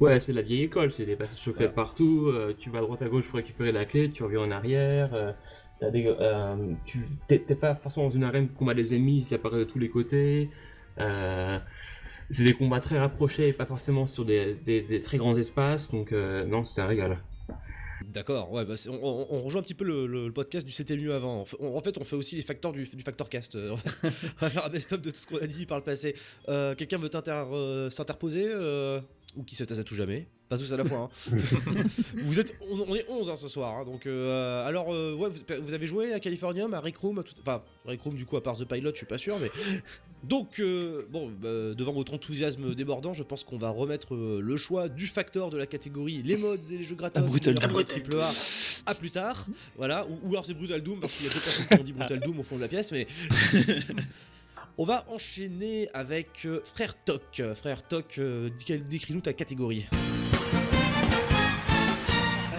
Ouais, 0.00 0.20
c'est 0.20 0.32
la 0.32 0.42
vieille 0.42 0.62
école, 0.64 0.92
c'est 0.92 1.06
des 1.06 1.16
passages 1.16 1.38
secrets 1.38 1.68
Ouais. 1.68 1.72
partout, 1.72 2.26
euh, 2.28 2.54
tu 2.58 2.70
vas 2.70 2.78
à 2.78 2.82
droite 2.82 3.02
à 3.02 3.08
gauche 3.08 3.28
pour 3.28 3.36
récupérer 3.36 3.72
la 3.72 3.84
clé, 3.86 4.10
tu 4.10 4.22
reviens 4.24 4.40
en 4.40 4.50
arrière, 4.50 5.14
euh, 5.14 5.32
des, 5.80 6.06
euh, 6.06 6.72
tu 6.84 7.06
t'es 7.28 7.38
pas 7.38 7.74
forcément 7.74 8.06
dans 8.06 8.14
une 8.14 8.24
arène 8.24 8.48
pour 8.48 8.58
combattre 8.58 8.78
des 8.78 8.94
ennemis, 8.94 9.26
ils 9.28 9.34
apparaissent 9.34 9.60
de 9.60 9.64
tous 9.64 9.78
les 9.78 9.88
côtés, 9.88 10.50
euh, 11.00 11.58
c'est 12.30 12.44
des 12.44 12.54
combats 12.54 12.80
très 12.80 12.98
rapprochés 12.98 13.48
et 13.48 13.52
pas 13.52 13.66
forcément 13.66 14.06
sur 14.06 14.24
des, 14.24 15.00
très 15.02 15.18
grands 15.18 15.36
espaces, 15.36 15.90
donc 15.90 16.12
euh, 16.12 16.44
non, 16.46 16.64
c'était 16.64 16.82
un 16.82 16.86
régal. 16.86 17.18
D'accord, 18.04 18.52
ouais, 18.52 18.64
bah 18.64 18.74
on, 18.88 19.42
rejoint 19.42 19.60
un 19.60 19.64
petit 19.64 19.74
peu 19.74 19.84
le, 19.84 20.30
podcast 20.30 20.66
du 20.66 20.72
C'était 20.72 20.96
mieux 20.96 21.14
avant. 21.14 21.40
En 21.60 21.80
fait, 21.80 21.98
on, 21.98 22.04
fait, 22.04 22.16
aussi 22.16 22.36
les 22.36 22.42
facteurs 22.42 22.72
du, 22.72 22.84
du 22.84 23.02
Factor 23.02 23.28
Cast. 23.28 23.56
On 23.56 23.76
va 24.40 24.50
faire 24.50 24.64
un 24.64 24.68
best-of 24.68 25.00
de 25.00 25.10
tout 25.10 25.16
ce 25.16 25.26
qu'on 25.26 25.38
a 25.38 25.46
dit 25.46 25.66
par 25.66 25.78
le 25.78 25.84
passé. 25.84 26.14
Quelqu'un 26.46 26.98
veut 26.98 27.10
s'interposer 27.90 28.48
Ou 29.36 29.42
qui 29.42 29.54
se 29.54 29.64
taise 29.64 29.78
à 29.78 29.84
tout 29.84 29.94
jamais 29.94 30.26
Pas 30.48 30.56
tous 30.56 30.72
à 30.72 30.76
la 30.78 30.84
fois. 30.84 31.10
hein. 31.32 31.36
vous 32.24 32.40
êtes, 32.40 32.54
on, 32.70 32.86
on 32.88 32.94
est 32.96 33.04
11 33.08 33.28
hein, 33.28 33.36
ce 33.36 33.48
soir. 33.48 33.74
hein, 33.74 33.84
donc, 33.84 34.06
euh, 34.06 34.66
alors, 34.66 34.94
euh, 34.94 35.14
ouais, 35.14 35.28
vous, 35.28 35.40
vous 35.64 35.74
avez 35.74 35.86
joué 35.86 36.12
à 36.14 36.20
Californium, 36.20 36.72
à 36.72 36.80
Rec 36.80 36.96
Room 36.96 37.18
à 37.18 37.22
tout- 37.22 37.34
Enfin, 37.40 37.62
Rec 37.84 38.00
Room, 38.00 38.14
du 38.14 38.24
coup, 38.24 38.36
à 38.38 38.42
part 38.42 38.56
The 38.56 38.64
Pilot, 38.64 38.92
je 38.92 38.96
suis 38.96 39.06
pas 39.06 39.18
sûr, 39.18 39.36
mais. 39.38 39.50
Donc, 40.24 40.58
euh, 40.58 41.06
bon, 41.10 41.28
bah, 41.30 41.74
devant 41.74 41.92
votre 41.92 42.14
enthousiasme 42.14 42.74
débordant, 42.74 43.12
je 43.12 43.22
pense 43.22 43.44
qu'on 43.44 43.58
va 43.58 43.68
remettre 43.68 44.14
euh, 44.14 44.40
le 44.42 44.56
choix 44.56 44.88
du 44.88 45.06
facteur 45.06 45.50
de 45.50 45.58
la 45.58 45.66
catégorie 45.66 46.22
les 46.24 46.36
mods 46.36 46.54
et 46.56 46.78
les 46.78 46.82
jeux 46.84 46.96
gratos. 46.96 47.22
Ah, 47.24 47.26
Brutal 47.26 47.54
Doom. 47.54 47.84
triple 47.84 48.18
A 48.18 48.32
à 48.86 48.94
plus 48.94 49.10
tard. 49.10 49.46
Voilà, 49.76 50.06
ou, 50.08 50.18
ou 50.24 50.30
alors 50.30 50.46
c'est 50.46 50.54
Brutal 50.54 50.80
Doom 50.80 51.00
parce 51.00 51.12
qu'il 51.12 51.26
y 51.26 51.28
a 51.28 51.32
deux 51.34 51.40
personnes 51.40 51.66
qui 51.66 51.80
ont 51.80 51.84
dit 51.84 51.92
Brutal 51.92 52.20
Doom 52.20 52.40
au 52.40 52.42
fond 52.42 52.56
de 52.56 52.62
la 52.62 52.68
pièce, 52.68 52.90
mais. 52.90 53.06
On 54.78 54.84
va 54.84 55.06
enchaîner 55.08 55.88
avec 55.94 56.44
euh, 56.44 56.60
Frère 56.64 56.94
Toc. 57.04 57.42
Frère 57.54 57.82
Toc, 57.86 58.16
euh, 58.18 58.50
décris-nous 58.90 59.20
ta 59.22 59.32
catégorie. 59.32 59.86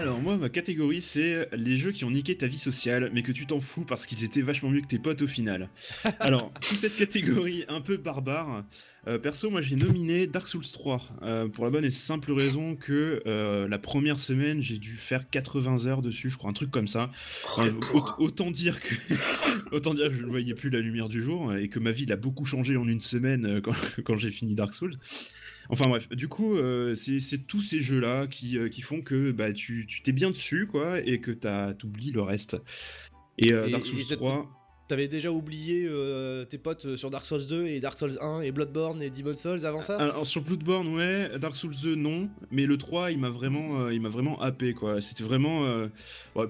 Alors 0.00 0.20
moi 0.20 0.36
ma 0.36 0.48
catégorie 0.48 1.02
c'est 1.02 1.48
les 1.56 1.76
jeux 1.76 1.90
qui 1.90 2.04
ont 2.04 2.10
niqué 2.10 2.36
ta 2.36 2.46
vie 2.46 2.58
sociale 2.58 3.10
mais 3.12 3.22
que 3.22 3.32
tu 3.32 3.46
t'en 3.46 3.60
fous 3.60 3.84
parce 3.84 4.06
qu'ils 4.06 4.22
étaient 4.24 4.42
vachement 4.42 4.70
mieux 4.70 4.80
que 4.80 4.86
tes 4.86 4.98
potes 5.00 5.22
au 5.22 5.26
final. 5.26 5.68
Alors 6.20 6.52
sous 6.60 6.76
cette 6.76 6.96
catégorie 6.96 7.64
un 7.68 7.80
peu 7.80 7.96
barbare, 7.96 8.64
euh, 9.08 9.18
perso 9.18 9.50
moi 9.50 9.60
j'ai 9.60 9.74
nominé 9.74 10.28
Dark 10.28 10.46
Souls 10.46 10.62
3 10.64 11.02
euh, 11.22 11.48
pour 11.48 11.64
la 11.64 11.70
bonne 11.72 11.84
et 11.84 11.90
simple 11.90 12.30
raison 12.32 12.76
que 12.76 13.20
euh, 13.26 13.66
la 13.68 13.78
première 13.78 14.20
semaine 14.20 14.62
j'ai 14.62 14.78
dû 14.78 14.94
faire 14.96 15.28
80 15.28 15.86
heures 15.86 16.00
dessus 16.00 16.30
je 16.30 16.36
crois 16.38 16.48
un 16.50 16.54
truc 16.54 16.70
comme 16.70 16.88
ça. 16.88 17.10
Enfin, 17.44 17.68
Oh, 17.92 17.98
aut- 17.98 18.22
autant 18.24 18.52
dire 18.52 18.78
que 18.80 18.94
autant 19.72 19.94
dire 19.94 20.08
que 20.08 20.14
je 20.14 20.22
ne 20.24 20.30
voyais 20.30 20.54
plus 20.54 20.70
la 20.70 20.80
lumière 20.80 21.08
du 21.08 21.22
jour 21.22 21.54
et 21.54 21.68
que 21.68 21.78
ma 21.78 21.90
vie 21.92 22.06
l'a 22.06 22.16
beaucoup 22.16 22.44
changé 22.44 22.76
en 22.76 22.86
une 22.88 23.00
semaine 23.02 23.46
euh, 23.46 23.60
quand, 23.60 23.72
quand 24.04 24.18
j'ai 24.18 24.30
fini 24.30 24.54
Dark 24.54 24.74
Souls. 24.74 24.94
Enfin 25.70 25.88
bref, 25.88 26.08
du 26.08 26.28
coup, 26.28 26.56
euh, 26.56 26.94
c'est 26.94 27.46
tous 27.46 27.60
ces 27.60 27.80
jeux-là 27.80 28.26
qui, 28.26 28.56
euh, 28.58 28.68
qui 28.70 28.80
font 28.80 29.02
que 29.02 29.30
bah, 29.32 29.52
tu 29.52 29.86
t'es 30.02 30.12
bien 30.12 30.30
dessus, 30.30 30.66
quoi, 30.66 31.00
et 31.00 31.20
que 31.20 31.30
t'as- 31.30 31.74
t'oublies 31.74 32.10
le 32.10 32.22
reste. 32.22 32.56
Et, 33.36 33.52
euh, 33.52 33.66
Et- 33.66 33.72
Dark 33.72 33.84
Souls 33.84 34.00
cette- 34.02 34.16
3, 34.18 34.50
T'avais 34.88 35.06
déjà 35.06 35.30
oublié 35.30 35.84
euh, 35.86 36.46
tes 36.46 36.56
potes 36.56 36.86
euh, 36.86 36.96
sur 36.96 37.10
Dark 37.10 37.26
Souls 37.26 37.46
2 37.46 37.66
et 37.66 37.78
Dark 37.78 37.98
Souls 37.98 38.16
1 38.22 38.40
et 38.40 38.52
Bloodborne 38.52 39.02
et 39.02 39.10
Demon 39.10 39.36
Souls 39.36 39.66
avant 39.66 39.82
ça? 39.82 39.98
Alors 39.98 40.26
sur 40.26 40.40
Bloodborne, 40.40 40.88
ouais, 40.88 41.38
Dark 41.38 41.56
Souls 41.56 41.76
2, 41.76 41.94
non, 41.94 42.30
mais 42.50 42.64
le 42.64 42.78
3, 42.78 43.10
il 43.10 43.18
m'a 43.18 43.28
vraiment, 43.28 43.82
euh, 43.82 43.92
il 43.92 44.00
m'a 44.00 44.08
vraiment 44.08 44.40
happé, 44.40 44.72
quoi. 44.72 45.02
C'était 45.02 45.24
vraiment, 45.24 45.66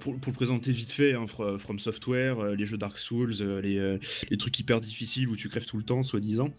pour, 0.01 0.13
le 0.15 0.33
présenter 0.33 0.71
vite 0.71 0.93
fait, 0.93 1.15
hein, 1.15 1.27
Fro- 1.27 1.59
From 1.59 1.81
Software, 1.81 2.55
les 2.55 2.65
jeux 2.65 2.79
Dark 2.79 2.97
Souls, 2.97 3.33
les 3.61 4.37
trucs 4.39 4.57
hyper 4.57 4.81
difficiles 4.81 5.29
où 5.29 5.35
tu 5.35 5.49
crèves 5.49 5.67
tout 5.67 5.77
le 5.77 5.83
temps, 5.83 6.05
soi-disant. 6.05 6.51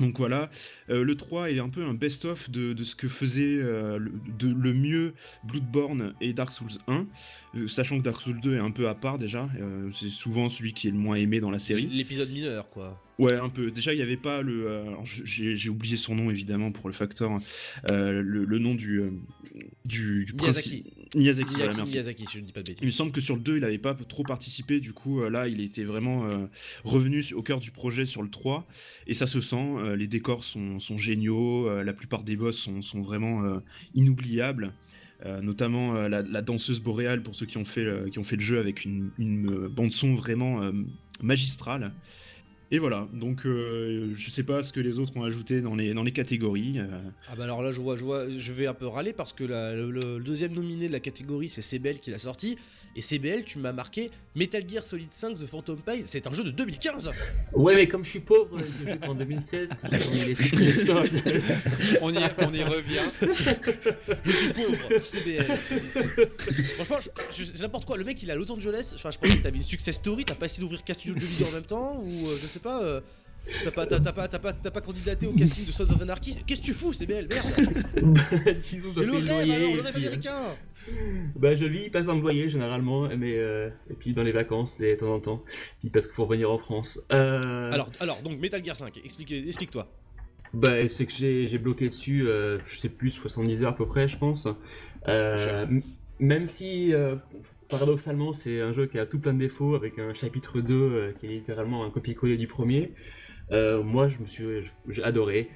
Donc 0.00 0.18
voilà, 0.18 0.50
Euh, 0.90 1.04
le 1.04 1.16
3 1.16 1.50
est 1.50 1.58
un 1.60 1.68
peu 1.68 1.84
un 1.84 1.94
best-of 1.94 2.50
de, 2.50 2.74
ce 2.82 2.96
que 2.96 3.08
faisait 3.08 3.58
euh, 3.58 3.98
le, 3.98 4.12
de, 4.38 4.52
le 4.52 4.72
mieux 4.72 5.14
Bloodborne 5.44 6.14
et 6.20 6.32
Dark 6.32 6.50
Souls 6.52 6.78
1, 6.88 7.06
euh, 7.54 7.68
sachant 7.68 7.98
que 7.98 8.02
Dark 8.02 8.20
Souls 8.20 8.40
2 8.40 8.56
est 8.56 8.58
un 8.58 8.70
peu 8.70 8.88
à 8.88 8.94
part 8.94 9.18
déjà, 9.18 9.48
euh, 9.60 9.90
c'est 9.92 10.08
souvent 10.08 10.48
celui 10.48 10.72
qui 10.72 10.88
est 10.88 10.90
le 10.90 10.98
moins 10.98 11.16
aimé 11.16 11.40
dans 11.40 11.50
la 11.50 11.58
série. 11.58 11.86
L'épisode 11.86 12.30
mineur, 12.30 12.68
quoi. 12.70 13.00
Ouais, 13.22 13.34
un 13.38 13.48
peu. 13.48 13.70
Déjà, 13.70 13.92
il 13.92 13.96
n'y 13.96 14.02
avait 14.02 14.16
pas 14.16 14.42
le. 14.42 14.66
euh, 14.68 14.84
j'ai 15.04 15.68
oublié 15.68 15.96
son 15.96 16.14
nom 16.14 16.30
évidemment 16.30 16.72
pour 16.72 16.88
le 16.88 16.94
facteur. 16.94 17.30
euh, 17.90 18.22
le, 18.22 18.44
le 18.44 18.58
nom 18.58 18.74
du. 18.74 19.00
euh, 19.00 19.10
du, 19.84 20.24
du 20.24 20.32
Miyazaki. 20.32 20.84
princi- 21.12 21.18
Miyazaki, 21.18 21.48
voilà, 21.56 21.64
Miyaki, 21.66 21.76
merci. 21.78 21.92
Miyazaki, 21.92 22.26
si 22.26 22.34
je 22.36 22.40
ne 22.40 22.46
dis 22.46 22.52
pas 22.52 22.62
de 22.62 22.70
Il 22.70 22.72
me 22.72 22.80
bêtises. 22.80 22.96
semble 22.96 23.12
que 23.12 23.20
sur 23.20 23.34
le 23.36 23.42
2, 23.42 23.56
il 23.56 23.60
n'avait 23.60 23.76
pas 23.78 23.94
trop 23.94 24.22
participé, 24.22 24.80
du 24.80 24.94
coup, 24.94 25.22
là, 25.28 25.46
il 25.46 25.60
était 25.60 25.84
vraiment 25.84 26.24
euh, 26.26 26.46
revenu 26.84 27.22
au 27.34 27.42
cœur 27.42 27.60
du 27.60 27.70
projet 27.70 28.06
sur 28.06 28.22
le 28.22 28.30
3, 28.30 28.66
et 29.06 29.12
ça 29.14 29.26
se 29.26 29.40
sent, 29.42 29.94
les 29.96 30.06
décors 30.06 30.42
sont, 30.42 30.78
sont 30.78 30.96
géniaux, 30.96 31.82
la 31.82 31.92
plupart 31.92 32.22
des 32.24 32.34
boss 32.36 32.56
sont, 32.56 32.80
sont 32.80 33.02
vraiment 33.02 33.60
inoubliables, 33.94 34.72
euh, 35.26 35.42
notamment 35.42 35.94
euh, 35.96 36.08
la, 36.08 36.22
la 36.22 36.40
danseuse 36.42 36.80
boréale, 36.80 37.22
pour 37.22 37.34
ceux 37.34 37.44
qui 37.46 37.58
ont 37.58 37.64
fait, 37.66 37.84
le- 37.84 38.08
qui 38.08 38.18
ont 38.18 38.24
fait 38.24 38.36
le 38.36 38.42
jeu 38.42 38.58
avec 38.58 38.84
une, 38.86 39.10
une, 39.18 39.46
euh, 39.50 39.68
bande-son 39.68 40.14
vraiment 40.14 40.62
magistrale. 41.22 41.92
Et 42.74 42.78
voilà, 42.78 43.06
donc 43.12 43.44
euh, 43.44 44.12
je 44.14 44.30
sais 44.30 44.44
pas 44.44 44.62
ce 44.62 44.72
que 44.72 44.80
les 44.80 44.98
autres 44.98 45.14
ont 45.18 45.24
ajouté 45.24 45.60
dans 45.60 45.74
les, 45.74 46.12
catégories. 46.12 46.78
euh, 46.78 46.88
Ah 47.28 47.34
bah 47.36 47.44
alors 47.44 47.62
là, 47.62 47.70
je 47.70 47.78
vois, 47.78 47.96
je 47.96 48.02
vois, 48.02 48.30
je 48.30 48.52
vais 48.52 48.66
un 48.66 48.72
peu 48.72 48.86
râler 48.86 49.12
parce 49.12 49.34
que 49.34 49.44
le, 49.44 50.18
deuxième 50.20 50.54
nominé 50.54 50.88
de 50.88 50.92
la 50.92 51.00
catégorie, 51.00 51.50
c'est 51.50 51.60
CBL 51.60 52.00
qui 52.00 52.10
l'a 52.10 52.18
sorti. 52.18 52.56
Et 52.94 53.00
CBL, 53.00 53.44
tu 53.44 53.58
m'as 53.58 53.72
marqué 53.72 54.10
Metal 54.34 54.62
Gear 54.68 54.84
Solid 54.84 55.10
5 55.10 55.34
The 55.34 55.46
Phantom 55.46 55.78
Pain, 55.78 56.00
c'est 56.04 56.26
un 56.26 56.32
jeu 56.32 56.44
de 56.44 56.50
2015 56.50 57.10
Ouais, 57.54 57.74
mais 57.74 57.88
comme 57.88 58.04
je 58.04 58.10
suis 58.10 58.20
pauvre, 58.20 58.58
en 59.06 59.14
2016, 59.14 59.70
que 59.70 59.76
j'ai 59.90 59.98
tourné 59.98 60.24
les, 60.26 60.34
les 60.34 60.72
soldes. 60.84 61.22
On 62.02 62.12
y, 62.12 62.18
on 62.38 62.52
y 62.52 62.62
revient. 62.62 63.00
Je 64.24 64.30
suis 64.32 64.52
pauvre, 64.52 65.04
CBL. 65.04 65.46
Franchement, 66.76 66.98
je- 67.00 67.44
je- 67.44 67.50
c'est 67.54 67.62
n'importe 67.62 67.84
quoi. 67.86 67.96
Le 67.96 68.04
mec, 68.04 68.22
il 68.22 68.28
est 68.28 68.32
à 68.32 68.36
Los 68.36 68.50
Angeles. 68.52 68.92
Enfin, 68.94 69.10
je 69.10 69.18
pensais 69.18 69.38
que 69.38 69.42
t'avais 69.42 69.56
une 69.58 69.62
success 69.64 69.96
story. 69.96 70.24
T'as 70.24 70.34
pas 70.34 70.46
essayé 70.46 70.60
d'ouvrir 70.62 70.80
studio 70.94 71.14
de 71.14 71.20
jeux 71.20 71.26
vidéo 71.26 71.46
en 71.48 71.52
même 71.52 71.62
temps 71.64 72.00
Ou 72.02 72.28
euh, 72.28 72.36
je 72.42 72.46
sais 72.46 72.58
pas. 72.60 72.82
euh, 72.82 73.00
T'as 73.64 73.70
pas, 73.72 73.86
t'as, 73.86 74.00
t'as 74.00 74.12
pas, 74.12 74.28
t'as 74.28 74.38
pas, 74.38 74.52
t'as 74.52 74.70
pas 74.70 74.80
candidaté 74.80 75.26
au 75.26 75.32
casting 75.32 75.66
de 75.66 75.72
Sons 75.72 75.90
of 75.90 76.00
Anarchy? 76.00 76.42
Qu'est-ce 76.46 76.60
que 76.60 76.66
tu 76.66 76.72
fous, 76.74 76.92
CBL 76.92 77.26
Merde 77.28 78.56
Disons, 78.58 78.90
je 78.90 78.94
dois 78.94 79.04
le 79.04 79.12
payer 79.12 79.32
rêve, 79.32 79.46
le 79.48 79.52
alors, 79.52 79.58
loyer. 79.58 79.72
le 79.74 79.78
et 79.78 79.82
rêve 79.82 79.92
puis, 79.94 80.06
américain 80.06 80.42
Bah 81.36 81.56
je 81.56 81.64
vis 81.64 81.90
pas 81.90 82.04
sans 82.04 82.14
le 82.14 82.20
loyer 82.20 82.48
généralement, 82.48 83.08
mais 83.18 83.34
euh, 83.36 83.68
et 83.90 83.94
puis 83.94 84.14
dans 84.14 84.22
les 84.22 84.32
vacances 84.32 84.78
de 84.78 84.94
temps 84.94 85.12
en 85.14 85.20
temps, 85.20 85.42
puis 85.80 85.90
parce 85.90 86.06
qu'il 86.06 86.14
faut 86.14 86.24
revenir 86.24 86.50
en 86.50 86.58
France. 86.58 87.00
Euh, 87.12 87.70
alors, 87.72 87.90
alors, 88.00 88.22
donc 88.22 88.38
Metal 88.38 88.64
Gear 88.64 88.76
5, 88.76 89.00
explique, 89.04 89.32
explique-toi. 89.32 89.88
bah 90.54 90.86
c'est 90.88 91.06
que 91.06 91.12
j'ai 91.12 91.46
j'ai 91.48 91.58
bloqué 91.58 91.88
dessus, 91.88 92.26
euh, 92.28 92.58
je 92.64 92.78
sais 92.78 92.88
plus 92.88 93.10
70 93.10 93.64
heures 93.64 93.70
à 93.70 93.76
peu 93.76 93.86
près, 93.86 94.06
je 94.08 94.16
pense. 94.18 94.46
Euh, 95.08 95.64
m- 95.64 95.82
même 96.20 96.46
si 96.46 96.92
paradoxalement 97.68 98.32
c'est 98.32 98.60
un 98.60 98.72
jeu 98.72 98.86
qui 98.86 98.98
a 98.98 99.06
tout 99.06 99.18
plein 99.18 99.34
de 99.34 99.38
défauts 99.40 99.74
avec 99.74 99.98
un 99.98 100.14
chapitre 100.14 100.60
2 100.60 100.74
euh, 100.74 101.12
qui 101.18 101.26
est 101.26 101.30
littéralement 101.30 101.84
un 101.84 101.90
copier-coller 101.90 102.36
du 102.36 102.46
premier. 102.46 102.92
Euh, 103.52 103.82
moi 103.82 104.08
je 104.08 104.18
me 104.18 104.26
suis 104.26 104.44
j'ai 104.88 105.02
adoré. 105.02 105.50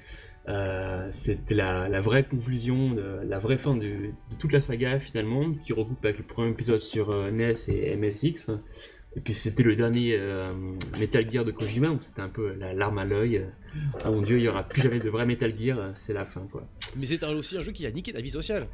Euh, 0.47 1.09
C'était 1.11 1.55
la, 1.55 1.89
la 1.89 1.99
vraie 1.99 2.23
conclusion, 2.23 2.95
la 3.25 3.37
vraie 3.37 3.57
fin 3.57 3.75
de, 3.75 4.11
toute 4.39 4.53
la 4.53 4.61
saga 4.61 4.99
finalement, 4.99 5.53
qui 5.53 5.73
regroupe 5.73 6.03
avec 6.05 6.19
le 6.19 6.23
premier 6.23 6.51
épisode 6.51 6.81
sur 6.81 7.09
euh, 7.09 7.31
NES 7.31 7.53
et 7.67 7.95
MSX. 7.97 8.51
Et 9.15 9.19
puis 9.19 9.33
c'était 9.33 9.63
le 9.63 9.75
dernier 9.75 10.15
Metal 10.99 11.27
Gear 11.29 11.43
de 11.43 11.49
Kojima, 11.49 11.87
donc 11.87 12.03
c'était 12.03 12.21
un 12.21 12.29
peu 12.29 12.53
la 12.53 12.73
larme 12.73 12.99
à 12.99 13.05
l'œil. 13.05 13.47
Ah 14.03 14.11
mon 14.11 14.21
dieu, 14.21 14.37
il 14.37 14.43
y 14.43 14.47
aura 14.47 14.61
plus 14.61 14.83
jamais 14.83 14.99
de 14.99 15.09
vrai 15.09 15.25
Metal 15.25 15.51
Gear, 15.57 15.91
c'est 15.95 16.13
la 16.13 16.23
fin 16.23 16.41
quoi. 16.51 16.67
Mais 16.95 17.07
c'est 17.07 17.23
aussi 17.23 17.57
un 17.57 17.61
jeu 17.61 17.71
qui 17.71 17.87
a 17.87 17.91
niqué 17.91 18.13
ta 18.13 18.21
vie 18.21 18.29
sociale. 18.29 18.67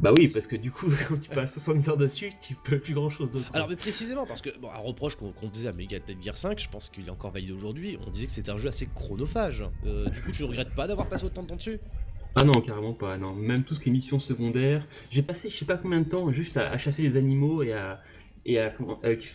Bah 0.00 0.12
oui, 0.16 0.28
parce 0.28 0.46
que 0.46 0.56
du 0.56 0.70
coup, 0.70 0.86
quand 1.08 1.18
tu 1.18 1.28
passes 1.28 1.52
70 1.54 1.88
heures 1.88 1.96
dessus, 1.96 2.30
tu 2.40 2.54
peux 2.54 2.78
plus 2.78 2.94
grand 2.94 3.10
chose 3.10 3.30
d'autre. 3.30 3.50
Alors, 3.52 3.68
mais 3.68 3.76
précisément, 3.76 4.26
parce 4.26 4.40
que, 4.40 4.50
bon, 4.58 4.68
un 4.70 4.78
reproche 4.78 5.16
qu'on 5.16 5.32
qu'on 5.32 5.48
disait 5.48 5.68
à 5.68 5.72
Metal 5.72 6.00
Gear 6.20 6.36
5, 6.36 6.58
je 6.60 6.68
pense 6.68 6.90
qu'il 6.90 7.06
est 7.06 7.10
encore 7.10 7.32
validé 7.32 7.52
aujourd'hui, 7.52 7.98
on 8.06 8.10
disait 8.10 8.26
que 8.26 8.32
c'était 8.32 8.50
un 8.50 8.58
jeu 8.58 8.68
assez 8.68 8.86
chronophage. 8.86 9.64
Euh, 9.86 10.08
du 10.08 10.20
coup, 10.20 10.32
tu 10.32 10.42
ne 10.42 10.48
regrettes 10.48 10.74
pas 10.74 10.86
d'avoir 10.86 11.08
passé 11.08 11.24
autant 11.24 11.42
de 11.42 11.48
temps 11.48 11.56
dessus? 11.56 11.80
Ah 12.36 12.44
non, 12.44 12.52
carrément 12.60 12.92
pas, 12.92 13.18
non. 13.18 13.34
Même 13.34 13.64
tout 13.64 13.74
ce 13.74 13.80
qui 13.80 13.88
est 13.88 13.92
mission 13.92 14.20
secondaire, 14.20 14.86
j'ai 15.10 15.22
passé 15.22 15.50
je 15.50 15.56
sais 15.56 15.64
pas 15.64 15.76
combien 15.76 16.00
de 16.00 16.08
temps 16.08 16.30
juste 16.30 16.56
à, 16.56 16.70
à 16.70 16.78
chasser 16.78 17.02
les 17.02 17.16
animaux 17.16 17.62
et 17.64 17.72
à, 17.72 18.00
et 18.48 18.58
à, 18.58 18.74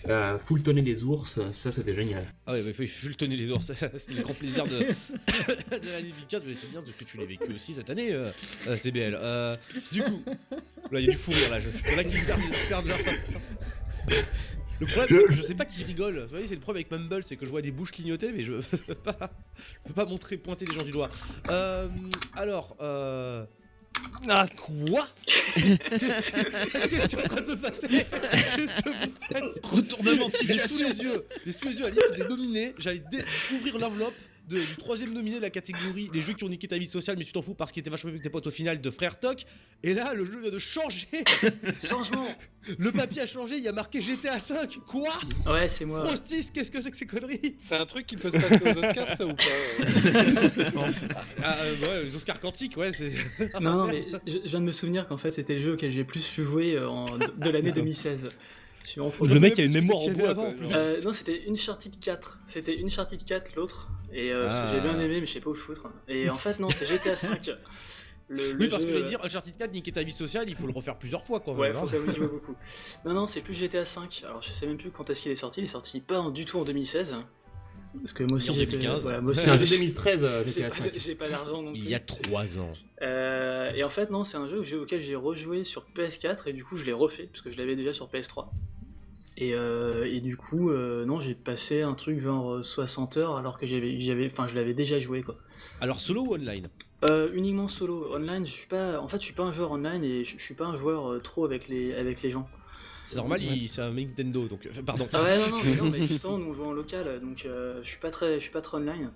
à, 0.10 0.38
les 0.74 1.04
ours, 1.04 1.40
ça 1.52 1.72
c'était 1.72 1.94
génial. 1.94 2.26
Ah 2.48 2.54
ouais, 2.54 2.64
bah, 2.64 2.72
il 2.80 3.30
les 3.30 3.52
ours, 3.52 3.72
c'était 3.98 4.16
le 4.16 4.24
grand 4.24 4.34
plaisir 4.34 4.64
de, 4.64 4.80
de 4.80 5.90
l'année 5.92 6.10
2015, 6.10 6.44
mais 6.48 6.54
c'est 6.56 6.72
bien 6.72 6.82
que 6.82 7.04
tu 7.04 7.18
l'aies 7.18 7.28
vécu 7.28 7.54
aussi 7.54 7.76
cette 7.76 7.92
année, 7.92 8.12
euh, 8.12 8.32
euh, 8.68 8.76
CBL. 8.76 9.16
Euh, 9.16 9.56
du 9.92 10.02
coup, 10.02 10.24
là 10.92 11.00
il 11.00 11.06
y 11.06 11.10
a 11.10 11.12
du 11.12 11.18
fou 11.18 11.32
rire 11.32 11.52
là, 11.52 11.60
je, 11.60 11.70
je 11.70 11.96
là 11.96 12.04
qui 12.04 12.18
perdent, 12.68 12.88
leur... 12.88 12.98
Le 14.80 14.88
problème, 14.88 15.08
c'est 15.10 15.28
que 15.28 15.32
je 15.32 15.42
sais 15.44 15.56
pas 15.56 15.66
qui 15.66 15.84
rigole. 15.84 16.20
Vous 16.22 16.30
voyez, 16.30 16.48
c'est 16.48 16.56
le 16.56 16.62
problème 16.62 16.84
avec 16.90 16.92
Mumble, 16.92 17.24
c'est 17.24 17.36
que 17.38 17.46
je 17.46 17.52
vois 17.52 17.62
des 17.62 17.72
bouches 17.72 17.92
clignoter, 17.92 18.32
mais 18.34 18.44
je 18.44 18.54
peux 18.88 18.96
pas, 18.96 19.32
peux 19.86 19.94
pas 19.94 20.06
montrer, 20.06 20.38
pointer 20.38 20.66
les 20.66 20.74
gens 20.74 20.84
du 20.84 20.92
doigt. 20.92 21.10
Euh, 21.50 21.88
alors, 22.36 22.76
euh... 22.82 23.46
Ah, 24.30 24.46
quoi? 24.58 25.08
Qu'est-ce 25.56 26.32
que- 26.32 26.88
qu'est-ce 26.88 27.08
qui 27.08 27.16
est 27.16 27.24
en 27.26 27.28
train 27.28 27.42
de 27.42 27.46
se 27.46 27.52
passer? 27.54 27.88
Qu'est-ce 27.90 28.84
que 28.84 28.90
vous 28.90 29.12
faites? 29.32 29.66
Retournement 29.66 30.30
de 30.30 30.34
J'ai 30.44 30.58
sous 30.60 30.68
situation. 30.68 30.88
les 31.10 31.14
yeux, 31.14 31.26
j'ai 31.46 31.52
sous 31.52 31.68
les 31.70 31.76
yeux 31.76 31.84
la 31.84 31.90
liste 31.90 32.14
des 32.16 32.24
nominés. 32.26 32.74
J'allais 32.80 33.04
dé- 33.12 33.26
ouvrir 33.54 33.78
l'enveloppe 33.78 34.16
de- 34.50 34.60
du 34.66 34.76
troisième 34.78 35.14
nominé 35.14 35.38
de 35.38 35.42
la 35.42 35.50
catégorie 35.50 36.10
les 36.14 36.22
jeux 36.22 36.34
qui 36.34 36.44
ont 36.44 36.50
niqué 36.50 36.68
ta 36.68 36.78
vie 36.78 36.88
sociale, 36.88 37.16
mais 37.18 37.24
tu 37.26 37.32
t'en 37.34 37.42
fous 37.42 37.54
parce 37.56 37.72
qu'il 37.72 37.82
était 37.82 37.90
vachement 37.90 38.12
mieux 38.12 38.18
que 38.18 38.24
tes 38.24 38.30
potes 38.30 38.48
au 38.48 38.52
final 38.52 38.82
de 38.82 38.90
Frère 38.90 39.20
Toc. 39.20 39.44
Et 39.84 39.94
là, 39.94 40.14
le 40.14 40.26
jeu 40.26 40.40
vient 40.42 40.52
de 40.52 40.60
changer. 40.60 41.08
Changement 41.88 42.28
Le 42.78 42.92
papier 42.92 43.22
a 43.22 43.26
changé, 43.26 43.58
il 43.58 43.64
y 43.64 43.68
a 43.68 43.72
marqué 43.74 44.00
GTA 44.02 44.40
5. 44.40 44.80
Quoi? 44.88 45.10
Ouais, 45.46 45.68
c'est 45.68 45.86
moi. 45.86 46.06
Frostis, 46.06 46.50
qu'est-ce 46.54 46.72
que 46.72 46.82
c'est 46.82 46.92
que 46.92 46.98
ces 46.98 47.06
conneries? 47.08 47.56
C'est 47.58 47.76
un 47.76 47.86
truc 47.86 48.06
qui 48.06 48.16
peut 48.16 48.32
se 48.32 48.38
passer 48.38 48.64
aux 48.64 48.78
Oscars, 48.84 49.12
ça 49.12 49.26
ou 49.26 49.34
pas? 49.34 49.44
Euh 49.44 50.92
ah, 51.44 51.56
euh, 51.64 51.76
Ouais, 51.82 52.04
les 52.04 52.16
Oscars 52.16 52.40
quantiques, 52.40 52.78
ouais, 52.78 52.92
c'est. 52.94 53.12
Non, 53.60 53.86
non, 53.86 53.88
mais 53.88 54.02
je, 54.28 54.38
je 54.44 54.48
viens 54.50 54.60
de 54.62 54.66
me 54.66 54.72
souvenir 54.72 55.08
qu'en 55.08 55.18
fait, 55.18 55.32
c'était 55.32 55.56
le 55.56 55.62
jeu 55.62 55.74
auquel 55.74 55.92
j'ai 55.92 56.04
plus 56.04 56.24
joué 56.36 56.76
euh, 56.76 56.90
en- 56.90 57.18
de, 57.18 57.50
l'année 57.50 57.74
16. 57.94 58.28
Le 58.98 59.40
mec 59.40 59.58
a 59.60 59.64
une 59.64 59.72
mémoire 59.74 60.00
en 60.02 60.10
bois. 60.12 60.30
avant, 60.30 60.48
en 60.48 60.58
genre. 60.62 60.72
Euh, 60.76 61.02
non, 61.04 61.14
c'était 61.14 61.44
Uncharted 61.50 62.00
4. 62.00 62.40
C'était 62.48 62.78
Uncharted 62.84 63.24
4 63.24 63.56
l'autre. 63.56 63.90
Et 64.14 64.32
euh, 64.32 64.50
ce 64.50 64.56
Ah. 64.56 64.66
que 64.70 64.76
j'ai 64.76 64.82
bien 64.82 65.00
aimé, 65.00 65.20
mais 65.20 65.26
je 65.26 65.32
sais 65.34 65.40
pas 65.42 65.50
où 65.50 65.54
le 65.54 65.60
foutre. 65.60 65.88
Et 66.08 66.30
en 66.30 66.36
fait, 66.38 66.60
non, 66.60 66.70
c'est 66.70 66.86
GTA 66.86 67.16
5. 67.16 67.52
Le, 68.30 68.54
le 68.54 68.58
Oui, 68.58 68.68
parce 68.70 68.82
jeu, 68.84 68.88
que 68.88 68.94
je 68.94 68.98
vais 69.00 69.04
euh, 69.04 69.08
dire, 69.08 69.20
Uncharted 69.24 69.56
4, 69.58 69.74
niquer 69.74 69.92
ta 69.92 70.02
vie 70.02 70.12
sociale, 70.14 70.46
il 70.48 70.56
faut 70.56 70.66
le 70.66 70.72
refaire 70.72 70.98
plusieurs 70.98 71.24
fois, 71.26 71.42
quoi. 71.42 71.54
Ouais, 71.56 71.68
même, 71.74 71.78
faut 71.78 71.88
quand 71.88 72.00
même 72.00 72.10
y 72.10 72.16
jouer 72.16 72.28
beaucoup. 72.32 72.56
Non, 73.06 73.14
non, 73.14 73.26
c'est 73.26 73.42
plus 73.42 73.54
GTA 73.54 73.84
5. 73.84 74.24
Alors, 74.26 74.42
je 74.42 74.50
sais 74.52 74.66
même 74.66 74.78
plus 74.78 74.92
quand 74.92 75.08
est-ce 75.10 75.22
qu'il 75.22 75.32
est 75.32 75.36
sorti. 75.36 75.60
Il 75.60 75.66
est 75.66 75.68
sorti 75.68 76.00
pas 76.00 76.20
en- 76.22 76.30
du 76.32 76.46
tout 76.46 76.58
en 76.58 76.64
2016. 76.64 77.18
Parce 78.00 78.14
que 78.14 78.24
moi 78.24 78.38
aussi, 78.38 78.50
En 78.50 78.54
j'ai 78.54 78.66
2015. 78.66 79.06
Ouais, 79.06 79.22
moi 79.22 79.32
aussi, 79.32 79.42
C'est 79.42 79.52
un 79.54 79.58
jeu 79.58 79.66
j'ai- 79.66 79.76
2013 79.78 80.24
euh, 80.24 80.44
j'ai 80.48 80.54
GTA 80.54 80.70
pas, 80.70 80.76
5. 80.76 80.92
j'ai 80.96 81.16
pas 81.16 81.28
l'argent 81.28 81.62
non 81.62 81.74
plus. 81.74 81.82
Il 81.82 81.90
y 81.90 81.94
a 81.94 82.00
3 82.00 82.58
ans. 82.60 82.72
Euh, 83.02 83.72
et 83.76 83.84
en 83.84 83.90
fait, 83.90 84.10
non, 84.10 84.24
c'est 84.24 84.38
un 84.38 84.48
jeu 84.48 84.64
j'ai- 84.64 84.78
auquel 84.78 85.02
j'ai 85.02 85.16
rejoué 85.16 85.64
sur 85.66 85.86
PS4 85.94 86.48
et 86.48 86.54
du 86.54 86.64
coup, 86.64 86.76
je 86.78 86.86
l'ai 86.86 86.94
refait 86.94 87.28
parce 87.28 87.42
que 87.42 87.52
je 87.52 87.58
l'avais 87.58 87.76
déjà 87.76 87.92
sur 87.94 88.08
PS3. 88.08 88.48
Et, 89.38 89.56
euh, 89.56 90.06
et 90.06 90.20
du 90.20 90.38
coup, 90.38 90.70
euh, 90.70 91.06
non, 91.06 91.20
j'ai 91.20 91.34
passé 91.34 91.82
un 91.82 91.94
truc 91.96 92.20
genre 92.20 92.56
euh, 92.56 92.64
60 92.64 93.18
heures 93.18 93.36
alors 93.38 93.58
que 93.58 93.66
j'avais, 93.66 94.00
j'avais, 94.00 94.28
enfin, 94.28 94.46
je 94.48 94.56
l'avais 94.56 94.74
déjà 94.74 95.00
joué 95.00 95.22
quoi. 95.22 95.36
Alors, 95.82 96.00
solo 96.02 96.22
ou 96.24 96.36
online? 96.36 96.68
Euh, 97.04 97.30
uniquement 97.34 97.68
solo, 97.68 98.14
online, 98.14 98.46
je 98.46 98.52
suis 98.52 98.68
pas, 98.68 99.00
en 99.00 99.08
fait, 99.08 99.18
je 99.18 99.26
suis 99.26 99.34
pas 99.34 99.44
un 99.44 99.52
joueur 99.52 99.72
online 99.72 100.04
et 100.04 100.24
je, 100.24 100.38
je 100.38 100.44
suis 100.44 100.54
pas 100.54 100.66
un 100.66 100.78
joueur 100.78 101.12
euh, 101.12 101.20
trop 101.20 101.46
avec 101.46 101.68
les, 101.68 101.94
avec 101.96 102.22
les 102.22 102.30
gens. 102.30 102.48
C'est 103.08 103.18
normal, 103.18 103.42
Ouais. 103.42 103.58
il- 103.58 103.70
c'est 103.70 103.82
un 103.82 103.90
Nintendo, 103.92 104.48
donc. 104.48 104.68
enfin, 104.70 104.82
Pardon. 104.84 105.08
Ah 105.12 105.24
ouais, 105.24 105.38
non, 105.38 105.50
non, 105.50 105.58
mais, 105.66 105.76
non, 105.82 105.90
mais 105.90 106.08
justement, 106.08 106.38
nous 106.38 106.50
on 106.50 106.54
joue 106.54 106.64
en 106.66 106.72
local, 106.72 107.20
donc 107.22 107.46
euh, 107.46 107.80
je 107.84 107.88
suis 107.90 108.00
pas 108.00 108.12
très, 108.12 108.36
je 108.36 108.40
suis 108.44 108.52
pas 108.52 108.62
très 108.62 108.78
online. 108.78 109.12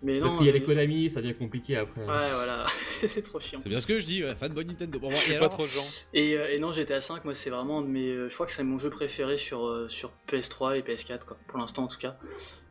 Mais 0.00 0.20
Parce 0.20 0.32
non, 0.34 0.38
qu'il 0.38 0.46
y 0.46 0.50
a 0.50 0.52
les 0.52 0.62
Konami, 0.62 1.10
ça 1.10 1.20
devient 1.20 1.34
compliqué 1.34 1.76
après. 1.76 2.02
Ouais, 2.02 2.06
voilà, 2.06 2.66
c'est 3.06 3.22
trop 3.22 3.40
chiant. 3.40 3.58
C'est 3.60 3.68
bien 3.68 3.80
ce 3.80 3.86
que 3.86 3.98
je 3.98 4.06
dis, 4.06 4.22
ouais, 4.22 4.34
fanboy 4.36 4.64
Nintendo. 4.64 4.98
Bon, 5.00 5.10
Je 5.10 5.14
et 5.14 5.18
suis 5.18 5.34
pas 5.36 5.48
trop 5.48 5.66
genre. 5.66 5.84
Et, 6.14 6.34
euh, 6.36 6.52
et 6.54 6.58
non, 6.60 6.70
GTA 6.72 7.00
5, 7.00 7.24
moi, 7.24 7.34
c'est 7.34 7.50
vraiment 7.50 7.78
un 7.78 7.82
de 7.82 7.88
mes. 7.88 8.08
euh, 8.10 8.28
Je 8.28 8.34
crois 8.34 8.46
que 8.46 8.52
c'est 8.52 8.62
mon 8.62 8.78
jeu 8.78 8.90
préféré 8.90 9.36
sur, 9.36 9.66
euh, 9.66 9.88
sur 9.88 10.12
PS3 10.28 10.78
et 10.78 10.82
PS4, 10.82 11.24
quoi, 11.26 11.36
pour 11.48 11.58
l'instant 11.58 11.82
en 11.84 11.88
tout 11.88 11.98
cas. 11.98 12.16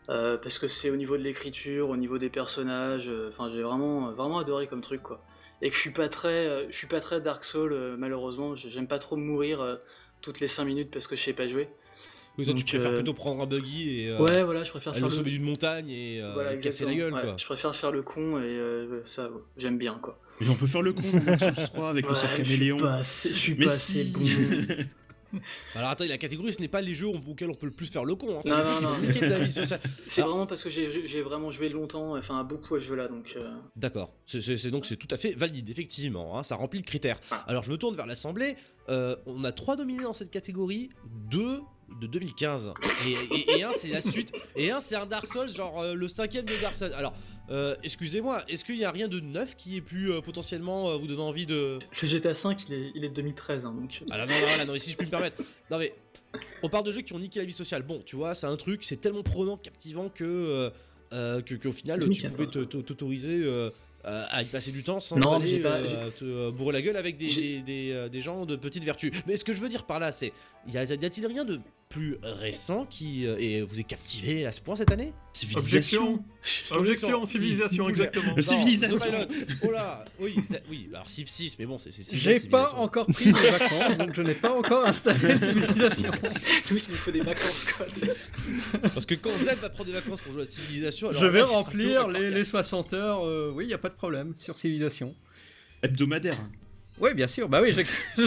Euh, 0.10 0.38
parce 0.38 0.58
que 0.58 0.70
c'est 0.70 0.90
au 0.90 0.96
niveau 0.96 1.18
de 1.18 1.24
l'écriture, 1.24 1.90
au 1.90 1.98
niveau 1.98 2.18
des 2.18 2.30
personnages, 2.30 3.10
euh, 3.10 3.28
enfin, 3.30 3.52
j'ai 3.54 3.62
vraiment, 3.62 4.12
vraiment 4.14 4.40
adoré 4.40 4.68
comme 4.68 4.80
truc, 4.80 5.04
quoi. 5.04 5.20
Et 5.62 5.70
que 5.70 5.76
je 5.76 5.82
suis 5.82 5.92
pas 5.92 6.08
très, 6.08 6.30
euh, 6.48 6.66
je 6.70 6.78
suis 6.78 6.88
pas 6.88 7.02
très 7.02 7.20
Dark 7.20 7.44
Souls, 7.44 7.74
euh, 7.74 7.96
malheureusement. 7.98 8.56
J'ai- 8.56 8.70
J'aime 8.70 8.88
pas 8.88 9.00
trop 9.00 9.18
mourir 9.18 9.60
euh, 9.60 9.76
toutes 10.22 10.40
les 10.40 10.48
5 10.48 10.64
minutes 10.64 10.92
parce 10.92 11.08
que 11.08 11.18
je 11.18 11.24
sais 11.24 11.34
pas 11.34 11.48
jouer. 11.48 11.68
Oui, 12.38 12.46
toi, 12.46 12.54
tu 12.54 12.64
préfères 12.66 12.92
euh, 12.92 12.96
plutôt 12.96 13.14
prendre 13.14 13.42
un 13.42 13.46
buggy 13.48 14.02
et. 14.02 14.10
euh, 14.10 14.20
ouais, 14.20 14.44
voilà, 14.44 14.64
je 14.64 14.70
préfère 14.70 14.94
aller 14.94 15.00
faire 15.00 15.08
au 15.08 15.10
le. 15.12 15.16
sommet 15.16 15.32
d'une 15.32 15.44
montagne 15.44 15.90
et 15.90 16.22
euh, 16.22 16.34
Voilà, 16.34 16.56
casser 16.58 16.86
la 16.86 16.94
gueule, 16.94 17.14
Ouais, 17.14 17.22
quoi. 17.22 17.36
Je 17.38 17.46
préfère 17.46 17.76
faire 17.76 17.92
le 17.92 18.02
con 18.04 18.40
et 18.40 18.44
euh, 18.46 19.02
ça, 19.06 19.24
ouais, 19.30 19.42
j'aime 19.58 19.78
bien, 19.78 19.98
quoi. 20.02 20.20
Mais 20.42 20.50
on 20.50 20.56
peut 20.56 20.68
faire 20.68 20.82
le 20.84 20.94
con 20.94 21.02
dans 21.02 21.36
Dark 21.36 21.56
Souls 21.56 21.64
3 21.74 21.90
avec 21.90 22.06
le 22.06 22.12
Ouais, 22.12 22.18
sort 22.20 22.30
je 22.38 22.44
suis 22.44 22.54
caméléon. 22.58 22.78
pas 22.78 22.94
assez, 22.96 23.30
je 23.30 23.38
suis 23.38 23.56
pas 23.56 23.70
si. 23.76 24.02
assez 24.02 24.04
bon. 24.06 24.22
Alors 25.76 25.90
attends, 25.90 26.06
la 26.08 26.18
catégorie, 26.18 26.54
ce 26.54 26.62
n'est 26.62 26.70
pas 26.70 26.80
les 26.80 26.96
jeux 26.96 27.08
auxquels 27.08 27.50
on 27.50 27.54
peut 27.54 27.66
le 27.66 27.74
plus 27.74 27.88
faire 27.92 28.06
le 28.06 28.16
con. 28.16 28.38
Hein. 28.38 28.42
c'est 28.44 28.50
Non, 28.50 28.58
non, 28.58 28.82
non. 28.82 29.78
C'est 30.08 30.22
Alors- 30.22 30.30
vraiment 30.32 30.48
parce 30.48 30.64
que 30.64 30.70
j'ai 30.70 31.22
vraiment 31.22 31.52
joué 31.52 31.68
longtemps, 31.68 32.16
enfin 32.16 32.44
beaucoup 32.46 32.76
à 32.76 32.80
ce 32.80 32.86
jeu-là, 32.86 33.10
donc. 33.10 33.34
euh, 33.36 33.52
D'accord, 33.76 34.14
c'est 34.26 34.70
donc 34.72 34.86
c'est 34.86 34.96
tout 34.96 35.08
à 35.12 35.18
fait 35.18 35.34
valide, 35.34 35.70
effectivement, 35.70 36.40
hein, 36.40 36.44
ça 36.44 36.56
remplit 36.56 36.80
le 36.80 36.86
critère. 36.86 37.20
Ah. 37.30 37.44
Alors 37.48 37.64
je 37.64 37.72
me 37.72 37.78
tourne 37.78 37.96
vers 37.96 38.06
l'Assemblée, 38.06 38.56
euh, 38.88 39.18
on 39.26 39.44
a 39.44 39.52
trois 39.52 39.76
nominés 39.76 40.04
dans 40.04 40.14
cette 40.14 40.32
catégorie, 40.32 40.90
deux 41.30 41.60
de 42.02 42.08
2015, 42.08 42.74
et, 43.08 43.36
et- 43.36 43.60
et 43.60 43.64
un 43.64 43.72
c'est 43.76 43.88
la 43.90 44.02
suite, 44.02 44.32
et 44.56 44.72
un 44.72 44.80
c'est 44.80 44.96
un 44.96 45.06
Dark 45.06 45.28
Souls, 45.28 45.48
genre 45.50 45.82
euh, 45.82 45.94
le 45.94 46.08
cinquième 46.08 46.46
de 46.46 46.54
Dark 46.62 46.76
Souls. 46.76 46.94
Alors, 46.94 47.14
euh, 47.50 47.76
excusez-moi, 47.84 48.44
est-ce 48.50 48.66
qu'il 48.66 48.76
n'y 48.76 48.84
a 48.86 48.92
rien 48.92 49.08
de 49.08 49.20
neuf 49.20 49.56
qui 49.56 49.78
ait 49.78 49.82
pu 49.82 50.12
euh, 50.12 50.20
potentiellement 50.22 50.90
euh, 50.90 50.98
vous 50.98 51.08
donner 51.08 51.22
envie 51.22 51.46
de... 51.46 51.80
Le 52.02 52.08
GTA 52.08 52.34
5, 52.34 52.66
il 52.68 52.74
est, 52.74 52.92
il 52.94 53.06
est 53.06 53.10
de 53.10 53.14
2013, 53.16 53.66
hein, 53.66 53.74
donc. 53.74 54.04
Ah 54.12 54.18
là, 54.18 54.26
non, 54.26 54.34
non, 54.34 54.58
là, 54.58 54.66
non, 54.66 54.74
mais 54.74 54.80
si 54.80 54.92
je 54.92 54.98
puis 54.98 55.06
me 55.08 55.12
permettre. 55.12 55.38
Non 55.72 55.78
mais, 55.80 55.96
on 56.62 56.68
parle 56.70 56.84
de 56.86 56.92
jeux 56.92 57.02
qui 57.02 57.14
ont 57.14 57.20
niqué 57.20 57.40
la 57.40 57.46
vie 57.46 57.54
sociale. 57.54 57.84
Bon, 57.84 58.02
tu 58.06 58.16
vois, 58.18 58.34
c'est 58.36 58.48
un 58.48 58.58
truc, 58.58 58.84
c'est 58.84 59.00
tellement 59.00 59.24
prenant, 59.24 59.56
captivant 59.58 60.10
que, 60.10 60.72
que 61.10 61.56
qu'au 61.56 61.72
final, 61.72 62.00
tu 62.00 62.06
2014. 62.22 62.52
pouvais 62.52 62.84
t'autoriser 62.84 63.42
euh, 63.44 63.70
à 64.04 64.42
y 64.44 64.46
passer 64.46 64.72
du 64.72 64.84
temps 64.84 65.00
sans 65.00 65.16
Non, 65.16 65.36
aller 65.40 65.60
pas- 65.60 65.78
euh, 65.78 66.10
te 66.12 66.26
euh, 66.26 66.52
bourrer 66.52 66.74
la 66.74 66.82
gueule 66.82 66.98
avec 66.98 67.16
des, 67.18 67.28
des, 67.34 67.62
des, 67.62 68.10
des 68.12 68.22
gens 68.22 68.46
de 68.46 68.56
petite 68.58 68.84
vertu. 68.84 69.12
Mais 69.26 69.38
ce 69.38 69.44
que 69.46 69.54
je 69.54 69.62
veux 69.62 69.70
dire 69.70 69.86
par 69.86 70.00
là, 70.00 70.12
c'est, 70.12 70.34
y 70.68 70.78
a- 70.78 70.84
y 70.84 70.92
a-t-il 71.06 71.26
rien 71.28 71.46
de 71.46 71.60
plus 71.90 72.18
récent 72.22 72.86
qui 72.86 73.26
euh, 73.26 73.38
et 73.40 73.62
vous 73.62 73.80
est 73.80 73.84
captivé 73.84 74.46
à 74.46 74.52
ce 74.52 74.60
point 74.62 74.76
cette 74.76 74.92
année? 74.92 75.14
Objection 75.56 76.24
Objection, 76.72 77.22
Oui, 77.22 77.28
civilisation, 77.28 77.88
exactement. 77.90 78.36
Non, 78.36 78.42
Civilisation. 78.42 79.28
Oh 79.64 79.72
là, 79.72 80.04
oui, 80.20 80.36
oui. 80.70 80.90
Alors 80.94 81.10
Civ 81.10 81.28
6, 81.28 81.58
mais 81.60 81.66
bon, 81.66 81.78
c'est 81.78 81.92
J'ai 81.92 82.02
pas 82.02 82.68
civilisation. 82.68 82.80
encore 82.80 83.06
pris 83.08 83.32
mes 83.32 83.50
vacances, 83.52 83.98
donc 83.98 84.14
je 84.16 84.22
n'ai 84.22 84.34
pas 84.34 84.52
encore 84.52 84.86
installé 84.86 85.38
Civilisation. 85.38 86.12
Oui, 86.72 86.84
il 86.86 86.92
nous 86.92 86.98
faut 86.98 87.12
des 87.12 87.20
vacances, 87.22 87.66
quoi. 87.66 87.86
Parce 88.94 89.06
que 89.06 89.16
quand 89.16 89.36
Zeb 89.38 89.60
va 89.60 89.70
prendre 89.70 89.88
des 89.90 89.94
vacances 89.96 90.22
pour 90.22 90.34
jouer 90.34 90.42
à 90.42 90.46
Civilisation, 90.46 91.10
alors 91.10 91.22
Je 91.22 91.28
vais 91.28 91.40
là, 91.40 91.46
remplir 91.46 92.08
les, 92.08 92.20
les 92.20 92.30
podcast. 92.30 92.50
60 92.50 92.94
heures, 92.94 93.26
euh, 93.26 93.52
oui, 93.56 93.66
il 93.68 93.74
a 93.74 93.78
pas 93.78 93.90
de 93.90 93.96
problème, 93.96 94.34
sur 94.36 94.58
Civilisation. 94.58 95.16
Hebdomadaire. 95.82 96.40
Oui, 97.00 97.14
bien 97.14 97.28
sûr, 97.28 97.48
bah 97.48 97.62
oui, 97.62 97.74
j'ai 97.74 97.84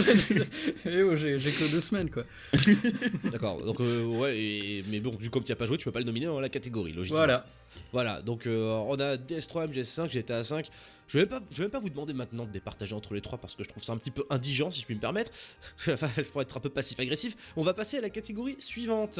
Eh 0.85 1.03
oh, 1.03 1.11
que 1.11 1.71
deux 1.71 1.81
semaines, 1.81 2.09
quoi. 2.09 2.23
D'accord, 3.31 3.61
donc 3.65 3.81
euh, 3.81 4.05
ouais, 4.05 4.37
et- 4.37 4.85
mais 4.89 4.99
bon, 4.99 5.15
vu 5.19 5.29
comme 5.29 5.43
tu 5.43 5.51
as 5.51 5.55
pas 5.57 5.65
joué, 5.65 5.77
tu 5.77 5.85
peux 5.85 5.91
pas 5.91 5.99
le 5.99 6.05
nominer 6.05 6.27
dans 6.27 6.39
la 6.39 6.49
catégorie, 6.49 6.93
logiquement. 6.93 7.17
Voilà. 7.19 7.45
Voilà, 7.91 8.21
donc 8.21 8.47
euh, 8.47 8.69
on 8.87 8.99
a 8.99 9.17
DS3, 9.17 9.67
MGS5, 9.69 10.09
GTA 10.09 10.43
5. 10.43 10.67
Je 11.07 11.19
vais, 11.19 11.25
pas, 11.25 11.41
je 11.51 11.57
vais 11.57 11.63
même 11.63 11.71
pas 11.71 11.79
vous 11.79 11.89
demander 11.89 12.13
maintenant 12.13 12.45
de 12.45 12.53
les 12.53 12.61
partager 12.61 12.95
entre 12.95 13.13
les 13.13 13.19
trois 13.19 13.37
parce 13.37 13.53
que 13.55 13.65
je 13.65 13.67
trouve 13.69 13.83
ça 13.83 13.91
un 13.91 13.97
petit 13.97 14.11
peu 14.11 14.23
indigent 14.29 14.71
si 14.71 14.79
je 14.79 14.85
puis 14.85 14.95
me 14.95 15.01
permettre. 15.01 15.31
Enfin, 15.89 16.07
pour 16.31 16.41
être 16.41 16.55
un 16.55 16.61
peu 16.61 16.69
passif-agressif. 16.69 17.35
On 17.57 17.63
va 17.63 17.73
passer 17.73 17.97
à 17.97 18.01
la 18.01 18.09
catégorie 18.09 18.55
suivante. 18.59 19.19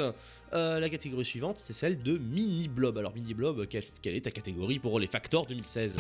Euh, 0.54 0.80
la 0.80 0.90
catégorie 0.90 1.26
suivante, 1.26 1.58
c'est 1.58 1.74
celle 1.74 2.02
de 2.02 2.18
Mini 2.18 2.70
Blob. 2.70 2.98
Alors, 2.98 3.14
Mini 3.14 3.34
Blob, 3.34 3.68
quelle, 3.68 3.84
quelle 4.02 4.16
est 4.16 4.22
ta 4.22 4.32
catégorie 4.32 4.80
pour 4.80 5.02
les 5.02 5.08
Factors 5.08 5.46
2016 5.48 5.98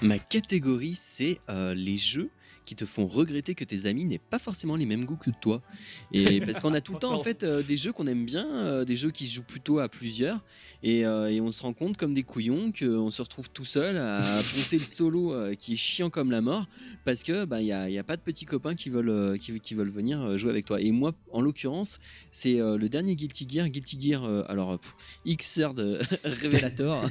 Ma 0.00 0.20
catégorie, 0.20 0.94
c'est 0.94 1.40
euh, 1.48 1.74
les 1.74 1.98
jeux 1.98 2.30
qui 2.68 2.76
te 2.76 2.84
font 2.84 3.06
regretter 3.06 3.54
que 3.54 3.64
tes 3.64 3.86
amis 3.86 4.04
n'aient 4.04 4.18
pas 4.18 4.38
forcément 4.38 4.76
les 4.76 4.84
mêmes 4.84 5.06
goûts 5.06 5.16
que 5.16 5.30
toi. 5.40 5.62
Et 6.12 6.40
parce 6.44 6.60
qu'on 6.60 6.74
a 6.74 6.82
tout 6.82 6.92
le 6.92 6.98
temps 6.98 7.14
en 7.14 7.22
fait 7.22 7.42
euh, 7.42 7.62
des 7.62 7.78
jeux 7.78 7.92
qu'on 7.92 8.06
aime 8.06 8.26
bien, 8.26 8.46
euh, 8.46 8.84
des 8.84 8.94
jeux 8.94 9.10
qui 9.10 9.26
se 9.26 9.36
jouent 9.36 9.42
plutôt 9.42 9.78
à 9.78 9.88
plusieurs, 9.88 10.44
et, 10.82 11.06
euh, 11.06 11.30
et 11.30 11.40
on 11.40 11.50
se 11.50 11.62
rend 11.62 11.72
compte 11.72 11.96
comme 11.96 12.12
des 12.12 12.24
couillons 12.24 12.70
qu'on 12.78 13.10
se 13.10 13.22
retrouve 13.22 13.48
tout 13.48 13.64
seul 13.64 13.96
à 13.96 14.20
poncer 14.54 14.76
le 14.76 14.84
solo 14.84 15.34
qui 15.58 15.72
est 15.72 15.76
chiant 15.76 16.10
comme 16.10 16.30
la 16.30 16.42
mort, 16.42 16.66
parce 17.06 17.22
que 17.22 17.46
bah 17.46 17.62
il 17.62 17.68
y 17.68 17.72
a, 17.72 17.88
y 17.88 17.96
a 17.96 18.04
pas 18.04 18.18
de 18.18 18.22
petits 18.22 18.44
copains 18.44 18.74
qui 18.74 18.90
veulent 18.90 19.38
qui, 19.38 19.58
qui 19.60 19.72
veulent 19.72 19.88
venir 19.88 20.36
jouer 20.36 20.50
avec 20.50 20.66
toi. 20.66 20.78
Et 20.78 20.92
moi, 20.92 21.14
en 21.32 21.40
l'occurrence, 21.40 21.98
c'est 22.30 22.58
le 22.58 22.88
dernier 22.88 23.16
Guilty 23.16 23.46
Gear, 23.48 23.68
Guilty 23.70 23.98
Gear, 23.98 24.24
alors 24.50 24.78
Xrd 25.26 25.80
Revelator. 26.24 27.08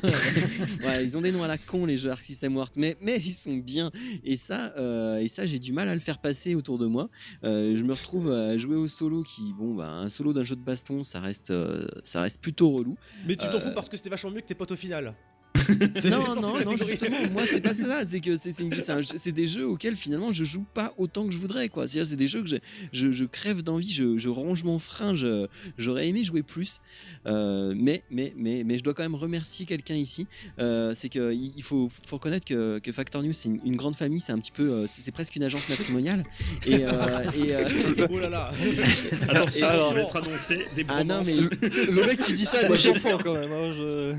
Ouais, 0.83 1.03
ils 1.03 1.17
ont 1.17 1.21
des 1.21 1.31
noms 1.31 1.43
à 1.43 1.47
la 1.47 1.57
con 1.57 1.87
les 1.87 1.97
jeux 1.97 2.11
Arc 2.11 2.21
System 2.21 2.55
Works, 2.55 2.75
mais, 2.77 2.95
mais 3.01 3.17
ils 3.17 3.33
sont 3.33 3.55
bien. 3.55 3.91
Et 4.23 4.37
ça, 4.37 4.73
et 5.19 5.27
ça 5.27 5.46
j'ai 5.47 5.59
du 5.59 5.73
mal 5.73 5.89
à 5.89 5.93
le 5.93 5.99
faire 5.99 6.19
passer 6.19 6.53
autour 6.55 6.77
de 6.77 6.85
moi. 6.85 7.09
Euh, 7.43 7.75
je 7.75 7.83
me 7.83 7.93
retrouve 7.93 8.31
à 8.31 8.57
jouer 8.57 8.75
au 8.75 8.87
solo 8.87 9.23
qui, 9.23 9.53
bon, 9.53 9.73
bah, 9.75 9.89
un 9.89 10.09
solo 10.09 10.33
d'un 10.33 10.43
jeu 10.43 10.55
de 10.55 10.61
baston, 10.61 11.03
ça 11.03 11.19
reste, 11.19 11.51
euh, 11.51 11.87
ça 12.03 12.21
reste 12.21 12.39
plutôt 12.41 12.69
relou. 12.69 12.95
Mais 13.25 13.35
tu 13.35 13.47
t'en 13.47 13.55
Euh, 13.57 13.59
fous 13.59 13.71
parce 13.73 13.89
que 13.89 13.97
c'était 13.97 14.09
vachement 14.09 14.31
mieux 14.31 14.41
que 14.41 14.45
tes 14.47 14.55
potes 14.55 14.71
au 14.71 14.75
final. 14.75 15.13
Non, 16.09 16.35
non, 16.35 16.59
non, 16.63 16.77
justement, 16.77 17.17
moi 17.33 17.43
c'est 17.45 17.61
pas 17.61 17.73
ça, 17.73 18.05
c'est 18.05 18.19
que 18.21 18.35
c'est 18.37 19.31
des 19.31 19.47
jeux 19.47 19.67
auxquels 19.67 19.95
finalement 19.95 20.31
je 20.31 20.43
joue 20.43 20.65
pas 20.73 20.93
autant 20.97 21.25
que 21.25 21.31
je 21.33 21.37
voudrais, 21.37 21.69
quoi. 21.69 21.87
C'est-à-dire, 21.87 22.09
c'est 22.09 22.15
des 22.15 22.27
jeux 22.27 22.41
que 22.43 22.49
je, 22.49 22.55
je, 22.93 23.11
je 23.11 23.25
crève 23.25 23.61
d'envie, 23.63 23.91
je, 23.91 24.17
je 24.17 24.29
ronge 24.29 24.63
mon 24.63 24.79
frein, 24.79 25.15
je- 25.15 25.47
j'aurais 25.77 26.07
aimé 26.07 26.23
jouer 26.23 26.43
plus, 26.43 26.81
Euh, 27.25 27.73
mais, 27.75 28.03
mais, 28.09 28.33
mais, 28.37 28.63
mais 28.65 28.77
je 28.77 28.83
dois 28.83 28.93
quand 28.93 29.03
même 29.03 29.15
remercier 29.15 29.65
quelqu'un 29.65 29.95
ici. 29.95 30.27
Euh, 30.59 30.93
c'est 30.95 31.09
que 31.09 31.33
il 31.33 31.61
faut, 31.61 31.89
faut 32.05 32.15
reconnaître 32.15 32.45
que, 32.45 32.79
que 32.79 32.91
Factor 32.93 33.21
News 33.21 33.33
c'est 33.33 33.49
une, 33.49 33.59
une 33.65 33.75
grande 33.75 33.97
famille, 33.97 34.21
c'est 34.21 34.31
un 34.31 34.39
petit 34.39 34.51
peu, 34.51 34.63
euh, 34.71 34.85
c'est 34.87 35.11
presque 35.11 35.35
une 35.35 35.43
agence 35.43 35.67
matrimoniale. 35.67 36.23
Et, 36.65 36.85
euh, 36.85 36.91
et, 37.35 37.53
euh, 37.53 38.07
Oh 38.09 38.19
là 38.19 38.29
là 38.29 38.49
Attention, 39.29 39.57
Et- 39.57 39.61
ça 39.61 39.93
va 39.93 40.01
être 40.01 40.15
annoncé 40.15 40.65
des 40.75 40.85
ah 40.87 41.03
non, 41.03 41.21
mais 41.25 41.33
Le 41.91 42.05
mec 42.07 42.19
qui 42.21 42.33
dit 42.33 42.45
ça 42.45 42.59
à 42.59 42.63
des 42.63 42.89
enfants 42.89 43.17
quand 43.21 43.33
même. 43.33 43.51
hein, 43.51 43.71
je- 43.73 44.13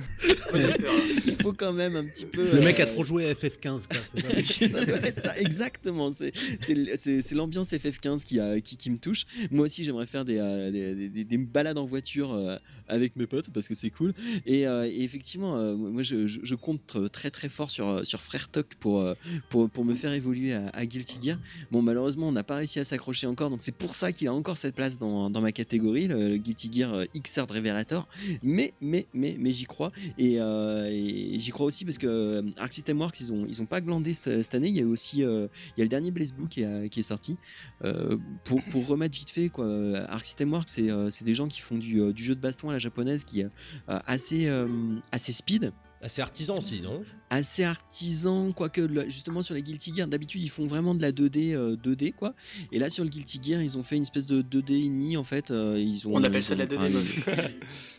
Moi 0.53 0.61
j'ai 0.61 0.75
peur. 0.75 0.93
Il 1.39 1.43
faut 1.43 1.53
quand 1.53 1.73
même 1.73 1.97
un 1.97 2.05
petit 2.05 2.27
peu. 2.27 2.45
Le 2.55 2.61
mec 2.61 2.81
a 2.81 2.85
euh, 2.85 2.87
trop 2.93 3.05
joué 3.05 3.29
à 3.29 3.33
FF15, 3.35 3.87
quoi. 3.89 3.99
ça. 4.43 4.85
doit 4.85 4.97
être 5.07 5.21
ça, 5.21 5.39
exactement. 5.39 6.11
C'est- 6.11 7.33
l'ambiance 7.35 7.73
FF15 7.73 8.25
qui, 8.25 8.41
a- 8.41 8.61
qui, 8.61 8.77
qui 8.77 8.91
me 8.91 8.99
touche. 8.99 9.25
Moi 9.51 9.67
aussi, 9.67 9.85
j'aimerais 9.85 10.07
faire 10.07 10.25
des, 10.25 10.39
euh, 10.39 10.71
des, 10.71 11.09
des- 11.09 11.25
des 11.25 11.39
balades 11.39 11.79
en 11.79 11.85
voiture 11.87 12.33
euh, 12.33 12.57
avec 12.89 13.17
mes 13.17 13.27
potes 13.27 13.51
parce 13.51 13.69
que 13.69 13.75
c'est 13.75 13.91
cool. 13.91 14.15
Et, 14.47 14.63
et 14.63 15.03
effectivement, 15.05 15.57
moi, 15.77 16.03
je, 16.03 16.27
je- 16.27 16.55
compte 16.55 16.97
très 17.13 17.31
très 17.31 17.49
fort 17.49 17.71
sur, 17.71 18.05
sur 18.05 18.21
Frère 18.21 18.49
Toc 18.49 18.67
pour, 18.81 19.05
pour, 19.49 19.71
pour 19.71 19.85
me 19.85 19.95
faire 19.95 20.13
évoluer 20.13 20.53
à, 20.55 20.69
à 20.71 20.87
Guilty 20.87 21.19
Gear. 21.23 21.39
Bon, 21.71 21.83
malheureusement, 21.83 22.29
on 22.29 22.33
n'a 22.33 22.43
pas 22.43 22.57
réussi 22.57 22.81
à 22.81 22.85
s'accrocher 22.85 23.27
encore, 23.29 23.49
donc 23.51 23.63
c'est 23.63 23.75
pour 23.75 23.95
ça 23.95 24.11
qu'il 24.13 24.27
a 24.27 24.35
encore 24.35 24.57
cette 24.57 24.75
place 24.75 24.99
dans, 24.99 25.31
dans 25.31 25.41
ma 25.41 25.53
catégorie, 25.53 26.09
le, 26.09 26.31
le 26.31 26.37
Guilty 26.37 26.71
Gear 26.73 27.05
Xrd 27.17 27.51
Revelator. 27.51 28.09
Mais, 28.43 28.73
mais, 28.81 29.07
mais, 29.15 29.37
mais 29.39 29.53
j'y 29.53 29.65
crois. 29.67 29.93
Et, 30.19 30.41
euh, 30.41 30.89
et 30.91 31.28
j'y 31.39 31.51
crois 31.51 31.67
aussi 31.67 31.85
parce 31.85 31.99
que 31.99 32.07
euh, 32.07 32.43
Arc 32.57 32.73
System 32.73 33.01
Works, 33.01 33.21
ils 33.21 33.33
ont, 33.33 33.45
ils 33.49 33.61
ont 33.61 33.67
pas 33.67 33.81
glandé 33.81 34.15
cette, 34.15 34.43
cette 34.43 34.55
année. 34.55 34.69
Il 34.69 34.77
y 34.77 34.83
a 34.83 34.87
aussi 34.87 35.23
euh, 35.25 35.49
il 35.77 35.81
y 35.81 35.83
a 35.83 35.85
le 35.85 35.89
dernier 35.89 36.11
Blaze 36.11 36.33
Blue 36.33 36.49
qui, 36.49 36.65
a- 36.65 36.89
qui 36.89 37.01
est 37.01 37.03
sorti. 37.03 37.37
Euh, 37.85 38.17
pour, 38.45 38.63
pour 38.65 38.87
remettre 38.87 39.17
vite 39.19 39.31
fait, 39.31 39.49
quoi, 39.49 39.67
Arc 40.09 40.25
System 40.25 40.53
Works, 40.53 40.69
c'est 40.69 40.91
euh, 40.91 41.11
c'est 41.11 41.25
des 41.25 41.35
gens 41.35 41.49
qui 41.49 41.61
font 41.61 41.77
du, 41.79 42.13
du 42.13 42.23
jeu 42.25 42.35
de 42.35 42.41
baston 42.41 42.71
à 42.71 42.73
la 42.73 42.79
japonaise 42.79 43.25
qui 43.25 43.41
est 43.41 43.49
euh, 43.89 43.99
assez, 44.07 44.47
euh, 44.47 44.67
assez 45.13 45.33
speed. 45.33 45.73
C'est 46.07 46.23
artisan 46.23 46.59
aussi, 46.59 46.81
non? 46.81 47.03
Assez 47.29 47.65
artisan, 47.65 48.53
quoique 48.53 48.87
justement 49.09 49.43
sur 49.43 49.57
les 49.57 49.63
Guilty 49.65 49.93
Gear, 49.93 50.07
d'habitude 50.07 50.41
ils 50.41 50.49
font 50.49 50.69
vraiment 50.69 50.95
de 50.95 51.03
la 51.03 51.11
2D, 51.11 51.55
euh, 51.55 51.75
2D 51.75 52.13
quoi. 52.13 52.35
Et 52.71 52.79
là 52.79 52.89
sur 52.89 53.03
le 53.03 53.11
Guilty 53.11 53.41
Gear, 53.43 53.61
ils 53.63 53.77
ont 53.77 53.83
fait 53.83 53.97
une 53.97 54.03
espèce 54.03 54.29
de 54.29 54.41
2D 54.41 54.75
et 54.85 54.89
demi 54.89 55.17
en 55.17 55.25
fait. 55.25 55.51
euh, 55.51 55.75
ils 55.77 56.07
ont, 56.07 56.15
On 56.15 56.21
ils 56.21 56.27
appelle 56.27 56.45
ça 56.45 56.55
de 56.55 56.61
la 56.61 56.67
ont- 56.67 56.69
2D 56.69 56.77
enfin, 56.77 56.89
moche. 56.91 57.21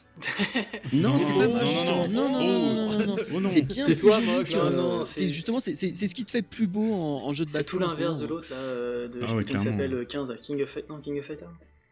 Non, 0.93 1.17
c'est 1.17 1.34
pas 1.34 1.47
moche 1.47 1.62
non, 1.62 1.65
justement. 1.65 2.08
non. 2.08 2.29
Non, 2.29 2.32
non, 2.32 2.39
non, 2.39 2.60
non, 2.60 2.73
non, 2.73 2.99
non, 2.99 3.05
non. 3.08 3.15
Oh 3.36 3.39
non. 3.39 3.49
C'est 3.49 3.62
bien 3.62 3.86
C'est 3.86 3.95
plus 3.95 4.01
toi, 4.01 4.15
joli 4.15 4.27
moche. 4.27 4.49
que- 4.49 4.55
Non, 4.58 4.69
non, 4.71 5.05
c'est 5.05 5.13
c'est- 5.21 5.29
justement 5.29 5.60
c'est 5.60 5.75
c'est- 5.75 5.93
c'est 5.95 6.08
ce 6.08 6.15
qui 6.15 6.25
te 6.25 6.32
fait 6.32 6.41
plus 6.41 6.67
beau 6.67 6.93
en, 6.93 7.17
en 7.25 7.34
jeu 7.34 7.43
de 7.45 7.49
C'est 7.49 7.60
baston. 7.60 7.77
tout 7.77 7.84
en 7.84 7.88
ce 7.88 7.93
l'inverse 7.93 8.19
de 8.19 8.27
l'autre 8.27 8.47
là, 8.51 8.58
euh, 8.58 9.08
de, 9.08 9.19
Ah 9.23 9.43
clairement. 9.43 9.63
s'appelle, 9.63 9.93
euh, 9.93 10.05
15, 10.05 10.32
à 10.32 10.36
King 10.36 10.62
of 10.63 10.69
Fighter, 10.69 10.88
non, 10.89 10.99
King 10.99 11.19
of 11.19 11.25
Fighter 11.25 11.45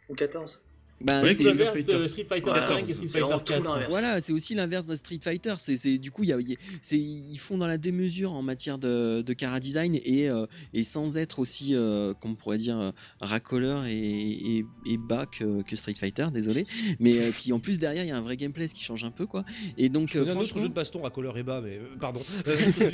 Ou 0.10 0.16
14 0.16 0.60
Bah, 1.00 1.22
c'est- 1.26 1.44
L'inverse, 1.44 1.74
Fighter. 1.74 1.94
euh, 1.94 2.08
Street 2.08 2.24
Fighter 2.28 2.50
Ouais, 2.50 2.60
5 2.60 2.90
et 2.90 2.94
Street 2.94 3.08
Fighter 3.08 3.38
tout 3.38 3.54
4. 3.54 3.64
l'inverse. 3.64 3.90
Voilà, 3.90 4.20
c'est 4.22 4.34
aussi 4.34 4.56
l'inverse 4.56 4.88
d'un 4.88 4.96
Street 4.96 5.20
Fighter. 5.24 5.54
C'est 5.60 5.98
du 6.00 6.10
coup, 6.10 6.24
il 6.24 6.30
y 6.30 6.34
a- 6.34 6.40
il 6.40 6.50
y 6.50 6.54
a- 6.54 6.58
c'est- 6.82 6.98
ils 6.98 7.38
font 7.38 7.58
dans 7.58 7.68
la 7.68 7.78
démesure 7.78 8.34
en 8.34 8.42
matière 8.42 8.80
de, 8.80 9.22
de 9.22 9.34
cara 9.34 9.60
design 9.60 10.00
et, 10.04 10.28
euh, 10.30 10.48
et 10.74 10.84
sans 10.84 11.18
être 11.18 11.38
aussi, 11.40 11.76
euh, 11.76 12.14
comme 12.16 12.32
on 12.32 12.36
pourrait 12.36 12.58
dire, 12.58 12.80
euh, 12.80 12.92
racoleur 13.22 13.86
et, 13.86 13.94
et, 13.94 14.66
et 14.88 14.98
bas 14.98 15.26
que, 15.28 15.62
que 15.62 15.76
Street 15.76 15.94
Fighter. 15.94 16.28
Désolé, 16.34 16.66
mais 17.00 17.18
euh, 17.20 17.30
puis 17.32 17.54
en 17.54 17.60
plus 17.60 17.78
derrière, 17.78 18.04
il 18.04 18.08
y 18.08 18.12
a 18.12 18.18
un 18.18 18.22
vrai 18.22 18.36
gameplay, 18.38 18.68
ce 18.68 18.74
qui 18.74 18.84
change 18.84 19.04
un 19.04 19.12
peu, 19.12 19.28
quoi. 19.28 19.46
Et 19.78 19.90
donc, 19.90 20.10
Je 20.10 20.18
euh, 20.18 20.22
connais 20.22 20.32
un 20.32 20.36
autre 20.40 20.46
franchement, 20.48 20.64
jeu 20.64 20.70
de 20.70 20.74
baston 20.74 21.06
à 21.06 21.10
couleur 21.12 21.38
et 21.38 21.44
bas, 21.44 21.62
mais 21.64 21.78
euh, 21.78 21.96
pardon. 22.00 22.22
Euh, 22.48 22.56
c'est- 22.70 22.94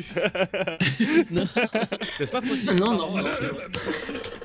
Non. 1.32 1.46
N'est-ce 2.20 2.32
pas 2.32 2.42
Non, 2.42 2.92
non, 2.98 3.18
non, 3.18 3.24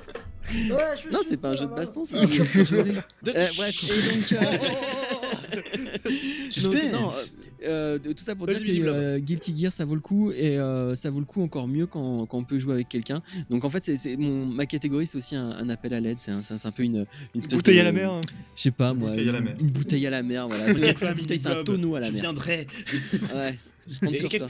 non, 1.12 1.18
c'est 1.22 1.36
pas 1.36 1.48
un 1.50 1.56
jeu 1.56 1.66
de 1.66 1.74
baston, 1.74 2.04
c'est 2.04 2.16
un 2.18 2.26
jeu 2.26 2.44
de 2.44 2.64
jeu. 2.64 2.78
Euh, 2.78 3.46
bref, 3.56 3.84
et 3.84 4.36
donc. 4.36 4.42
euh, 4.42 5.58
donc, 6.62 6.74
non, 6.92 7.10
euh, 7.64 7.98
de- 7.98 8.12
tout 8.12 8.22
ça 8.24 8.34
pour 8.36 8.46
dire 8.46 8.62
que 8.62 8.70
euh, 8.70 9.18
Guilty 9.18 9.56
Gear 9.58 9.72
ça 9.72 9.84
vaut 9.84 9.94
le 9.94 10.00
coup 10.00 10.30
et 10.32 10.58
euh, 10.58 10.94
ça 10.94 11.10
vaut 11.10 11.18
le 11.18 11.24
coup 11.24 11.42
encore 11.42 11.66
mieux 11.68 11.86
quand, 11.86 12.26
quand 12.26 12.38
on 12.38 12.44
peut 12.44 12.58
jouer 12.58 12.74
avec 12.74 12.88
quelqu'un. 12.88 13.22
Donc 13.50 13.64
en 13.64 13.70
fait, 13.70 13.82
c'est 13.84 13.96
c'est- 13.96 14.16
mon 14.16 14.46
ma 14.46 14.66
catégorie, 14.66 15.06
c'est 15.06 15.18
aussi 15.18 15.34
un, 15.36 15.50
un 15.50 15.68
appel 15.68 15.92
à 15.94 16.00
l'aide. 16.00 16.18
C'est 16.18 16.30
un, 16.30 16.42
c'est 16.42 16.54
un- 16.66 16.70
peu 16.70 16.82
une, 16.84 17.06
une 17.34 17.38
espèce 17.40 17.56
Bouteille 17.58 17.76
de- 17.76 17.80
à 17.80 17.84
la 17.84 17.92
mer. 17.92 18.12
hein. 18.12 18.20
Je 18.54 18.62
sais 18.62 18.70
pas 18.70 18.92
moi. 18.94 19.10
bouteille 19.10 19.28
à 19.28 19.32
la 19.32 19.38
une- 19.38 19.44
mer. 19.44 19.56
Une 19.60 19.70
bouteille 19.70 20.06
à 20.06 20.10
la 20.10 20.22
mer, 20.22 20.46
voilà. 20.48 20.66
C'est 20.72 20.78
une 21.02 21.14
bouteille, 21.14 21.40
un 21.46 21.64
tonneau 21.64 21.94
à 21.96 22.00
la 22.00 22.06
Je 22.08 22.12
mer. 22.12 22.20
viendrai. 22.22 22.66
Ouais. 23.34 23.58
Et, 24.14 24.18
quel- 24.28 24.40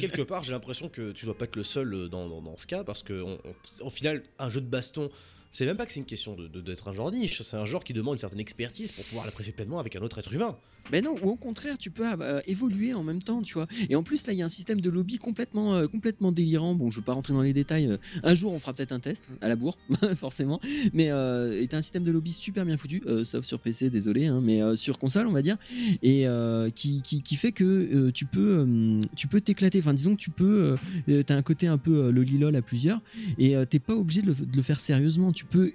quelque 0.00 0.22
part, 0.22 0.42
j'ai 0.42 0.52
l'impression 0.52 0.88
que 0.88 1.12
tu 1.12 1.24
dois 1.24 1.36
pas 1.36 1.44
être 1.46 1.56
le 1.56 1.64
seul 1.64 1.92
euh, 1.94 2.08
dans, 2.08 2.28
dans- 2.28 2.42
dans 2.42 2.56
ce 2.56 2.66
cas, 2.66 2.84
parce 2.84 3.02
que 3.02 3.20
on- 3.22 3.38
on- 3.44 3.86
au 3.86 3.90
final, 3.90 4.22
un 4.38 4.48
jeu 4.48 4.60
de 4.60 4.66
baston, 4.66 5.10
c'est 5.50 5.64
même 5.66 5.76
pas 5.76 5.86
que 5.86 5.92
c'est 5.92 6.00
une 6.00 6.06
question 6.06 6.34
de- 6.34 6.48
de- 6.48 6.60
d'être 6.60 6.88
un 6.88 6.92
genre 6.92 7.10
niche, 7.10 7.40
c'est 7.42 7.56
un 7.56 7.64
genre 7.64 7.84
qui 7.84 7.92
demande 7.92 8.14
une 8.14 8.18
certaine 8.18 8.40
expertise 8.40 8.92
pour 8.92 9.04
pouvoir 9.06 9.24
l'apprécier 9.26 9.52
pleinement 9.52 9.78
avec 9.78 9.96
un 9.96 10.00
autre 10.02 10.18
être 10.18 10.32
humain. 10.32 10.58
Ben 10.92 11.04
non, 11.04 11.16
ou 11.22 11.30
au 11.30 11.36
contraire, 11.36 11.78
tu 11.78 11.90
peux 11.90 12.04
euh, 12.06 12.40
évoluer 12.46 12.94
en 12.94 13.02
même 13.02 13.20
temps, 13.20 13.42
tu 13.42 13.54
vois. 13.54 13.66
Et 13.90 13.96
en 13.96 14.02
plus, 14.04 14.24
là, 14.26 14.32
il 14.32 14.38
y 14.38 14.42
a 14.42 14.44
un 14.44 14.48
système 14.48 14.80
de 14.80 14.88
lobby 14.88 15.18
complètement, 15.18 15.74
euh, 15.74 15.88
complètement 15.88 16.30
délirant. 16.30 16.74
Bon, 16.74 16.90
je 16.90 16.98
veux 16.98 17.04
pas 17.04 17.12
rentrer 17.12 17.32
dans 17.32 17.42
les 17.42 17.52
détails. 17.52 17.86
euh, 17.88 17.96
Un 18.22 18.34
jour, 18.34 18.52
on 18.52 18.60
fera 18.60 18.72
peut-être 18.72 18.92
un 18.92 19.00
test 19.00 19.28
à 19.40 19.48
la 19.48 19.56
bourre, 19.56 19.76
forcément. 20.16 20.60
Mais 20.92 21.10
euh, 21.10 21.60
est 21.60 21.74
un 21.74 21.82
système 21.82 22.04
de 22.04 22.12
lobby 22.12 22.32
super 22.32 22.64
bien 22.64 22.76
foutu, 22.76 23.02
sauf 23.24 23.44
sur 23.44 23.58
PC, 23.58 23.90
désolé, 23.90 24.26
hein, 24.26 24.40
mais 24.42 24.60
sur 24.76 24.98
console, 24.98 25.26
on 25.26 25.32
va 25.32 25.42
dire, 25.42 25.56
et 26.02 26.26
qui, 26.74 27.02
qui, 27.02 27.22
qui 27.22 27.36
fait 27.36 27.52
que 27.52 28.10
tu 28.10 28.24
peux, 28.24 28.66
tu 29.16 29.26
peux 29.26 29.40
t'éclater. 29.40 29.78
Enfin, 29.80 29.94
disons 29.94 30.14
que 30.14 30.20
tu 30.20 30.30
peux, 30.30 30.76
t'as 31.26 31.34
un 31.36 31.42
côté 31.42 31.66
un 31.66 31.78
peu 31.78 32.10
le 32.10 32.22
lilol 32.22 32.54
à 32.56 32.62
plusieurs, 32.62 33.00
et 33.38 33.54
t'es 33.68 33.78
pas 33.78 33.94
obligé 33.94 34.22
de 34.22 34.28
le, 34.28 34.34
de 34.34 34.56
le 34.56 34.62
faire 34.62 34.80
sérieusement. 34.80 35.32
Tu 35.32 35.44
peux 35.44 35.72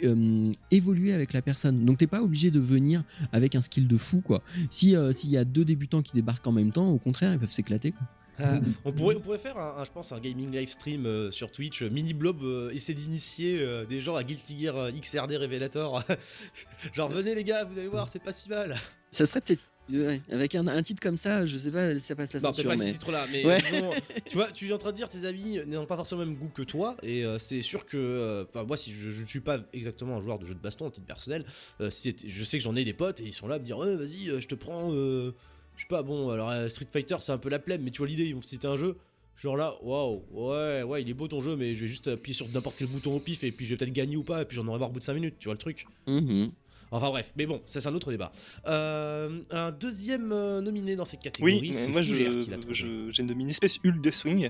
évoluer 0.71 1.13
avec 1.13 1.33
la 1.33 1.41
personne. 1.41 1.85
Donc 1.85 1.97
t'es 1.97 2.07
pas 2.07 2.21
obligé 2.21 2.51
de 2.51 2.59
venir 2.59 3.03
avec 3.31 3.55
un 3.55 3.61
skill 3.61 3.87
de 3.87 3.97
fou, 3.97 4.21
quoi. 4.21 4.41
Si 4.69 4.95
euh, 5.01 5.13
s'il 5.13 5.29
y 5.31 5.37
a 5.37 5.45
deux 5.45 5.65
débutants 5.65 6.01
qui 6.01 6.13
débarquent 6.13 6.47
en 6.47 6.51
même 6.51 6.71
temps, 6.71 6.89
au 6.89 6.97
contraire, 6.97 7.33
ils 7.33 7.39
peuvent 7.39 7.51
s'éclater. 7.51 7.91
quoi. 7.91 8.01
Ah, 8.43 8.59
on, 8.85 8.91
pourrait, 8.91 9.15
on 9.17 9.19
pourrait 9.19 9.37
faire, 9.37 9.57
un, 9.59 9.77
un, 9.79 9.83
je 9.83 9.91
pense, 9.91 10.11
un 10.13 10.19
gaming 10.19 10.51
live 10.51 10.69
stream 10.69 11.05
euh, 11.05 11.29
sur 11.31 11.51
Twitch. 11.51 11.83
euh, 11.83 11.89
Mini 11.89 12.13
Blob 12.13 12.41
euh, 12.41 12.71
essaie 12.71 12.93
d'initier 12.95 13.59
euh, 13.59 13.85
des 13.85 14.01
gens 14.01 14.15
à 14.15 14.23
Guilty 14.23 14.57
Gear 14.57 14.75
euh, 14.77 14.91
XRD 14.91 15.33
Revelator. 15.37 16.01
Genre, 16.93 17.09
venez 17.09 17.35
les 17.35 17.43
gars, 17.43 17.65
vous 17.65 17.77
allez 17.77 17.87
voir, 17.89 18.09
c'est 18.09 18.23
pas 18.23 18.31
si 18.31 18.49
mal. 18.49 18.75
Ça 19.11 19.25
serait 19.25 19.41
peut-être 19.41 19.65
ouais, 19.99 20.21
avec 20.31 20.55
un, 20.55 20.67
un 20.67 20.81
titre 20.81 21.01
comme 21.01 21.17
ça, 21.17 21.45
je 21.45 21.57
sais 21.57 21.71
pas, 21.71 21.93
si 21.95 22.01
ça 22.01 22.15
passe 22.15 22.33
la 22.33 22.39
Non, 22.39 22.51
censure, 22.51 22.69
pas 22.69 22.75
mais 22.77 22.85
ce 22.85 22.91
titre-là, 22.91 23.25
mais 23.31 23.45
Ouais. 23.45 23.59
disons, 23.61 23.91
tu 24.27 24.37
vois, 24.37 24.51
tu 24.51 24.69
es 24.69 24.73
en 24.73 24.77
train 24.77 24.91
de 24.91 24.95
dire 24.95 25.09
tes 25.09 25.25
amis 25.25 25.59
n'ont 25.67 25.85
pas 25.85 25.95
forcément 25.95 26.21
le 26.21 26.27
même 26.27 26.37
goût 26.37 26.49
que 26.49 26.61
toi, 26.61 26.97
et 27.03 27.25
euh, 27.25 27.37
c'est 27.39 27.61
sûr 27.61 27.85
que, 27.85 27.97
euh, 27.97 28.45
enfin, 28.47 28.63
moi, 28.63 28.77
si 28.77 28.91
je, 28.91 29.19
ne 29.21 29.25
suis 29.25 29.39
pas 29.39 29.59
exactement 29.73 30.17
un 30.17 30.21
joueur 30.21 30.39
de 30.39 30.45
jeu 30.45 30.53
de 30.53 30.59
baston 30.59 30.87
à 30.87 30.91
titre 30.91 31.07
personnel, 31.07 31.45
euh, 31.81 31.89
je 31.89 32.43
sais 32.43 32.57
que 32.57 32.63
j'en 32.63 32.75
ai 32.75 32.85
des 32.85 32.93
potes 32.93 33.21
et 33.21 33.25
ils 33.25 33.33
sont 33.33 33.47
là 33.47 33.55
à 33.55 33.59
me 33.59 33.63
dire, 33.63 33.77
Ouais, 33.77 33.95
vas-y, 33.95 34.25
je 34.41 34.47
te 34.47 34.55
prends, 34.55 34.91
je 34.91 35.31
sais 35.77 35.87
pas, 35.87 36.03
bon, 36.03 36.29
alors 36.29 36.53
Street 36.69 36.87
Fighter, 36.91 37.17
c'est 37.19 37.31
un 37.31 37.37
peu 37.37 37.49
la 37.49 37.59
plèbe, 37.59 37.81
mais 37.83 37.91
tu 37.91 37.99
vois 37.99 38.07
l'idée, 38.07 38.25
ils 38.25 38.35
vont 38.35 38.41
citer 38.41 38.67
un 38.67 38.77
jeu. 38.77 38.97
Genre 39.35 39.57
là, 39.57 39.75
waouh, 39.81 40.23
ouais, 40.31 40.83
ouais, 40.83 41.01
il 41.01 41.09
est 41.09 41.13
beau 41.15 41.27
ton 41.27 41.41
jeu, 41.41 41.55
mais 41.55 41.73
je 41.73 41.81
vais 41.81 41.87
juste 41.87 42.07
appuyer 42.09 42.35
sur 42.35 42.47
n'importe 42.49 42.75
quel 42.77 42.87
bouton 42.87 43.15
au 43.15 43.19
pif 43.19 43.43
et 43.43 43.51
puis 43.51 43.65
je 43.65 43.71
vais 43.71 43.77
peut-être 43.77 43.93
gagner 43.93 44.15
ou 44.15 44.23
pas, 44.23 44.41
et 44.43 44.45
puis 44.45 44.55
j'en 44.55 44.67
aurai 44.67 44.77
marre 44.77 44.89
au 44.89 44.93
bout 44.93 44.99
de 44.99 45.03
5 45.03 45.15
minutes, 45.15 45.35
tu 45.39 45.45
vois 45.45 45.55
le 45.55 45.59
truc. 45.59 45.85
Mhm. 46.05 46.51
Enfin 46.93 47.09
bref, 47.09 47.31
mais 47.37 47.45
bon, 47.45 47.61
ça 47.65 47.79
c'est 47.79 47.87
un 47.87 47.95
autre 47.95 48.11
débat. 48.11 48.31
Euh, 48.67 49.39
un 49.49 49.71
deuxième 49.71 50.31
euh, 50.33 50.59
nominé 50.61 50.95
dans 50.97 51.05
cette 51.05 51.21
catégorie, 51.21 51.59
Oui, 51.61 51.73
c'est 51.73 51.87
moi 51.87 52.01
Fougère 52.03 52.31
je- 52.69 53.09
j'ai 53.09 53.23
nominé 53.23 53.53
Space 53.53 53.77
Hulk 53.83 54.01
Deathwing 54.01 54.49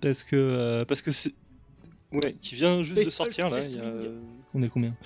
parce 0.00 0.22
que 0.22 0.34
euh, 0.36 0.84
parce 0.86 1.02
que 1.02 1.10
c'est 1.10 1.34
ouais 2.12 2.34
qui 2.40 2.54
vient 2.54 2.80
juste 2.82 2.96
de 2.98 3.10
sortir 3.10 3.46
Hulk 3.46 3.52
là. 3.52 3.60
Il 3.60 3.74
y 3.74 3.78
a, 3.78 3.82
Deathwing. 3.82 4.20
on 4.54 4.62
est 4.62 4.68
combien? 4.70 4.96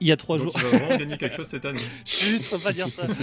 Il 0.00 0.06
y 0.06 0.12
a 0.12 0.16
trois 0.16 0.36
Donc 0.38 0.48
jours. 0.48 0.54
il 0.56 0.62
va 0.64 0.78
vraiment 0.78 0.96
gagner 0.98 1.16
quelque 1.16 1.36
chose 1.36 1.46
cette 1.46 1.64
année. 1.64 1.80
Chut, 2.04 2.42
faut 2.42 2.58
pas 2.58 2.72
dire 2.72 2.88
ça. 2.88 3.06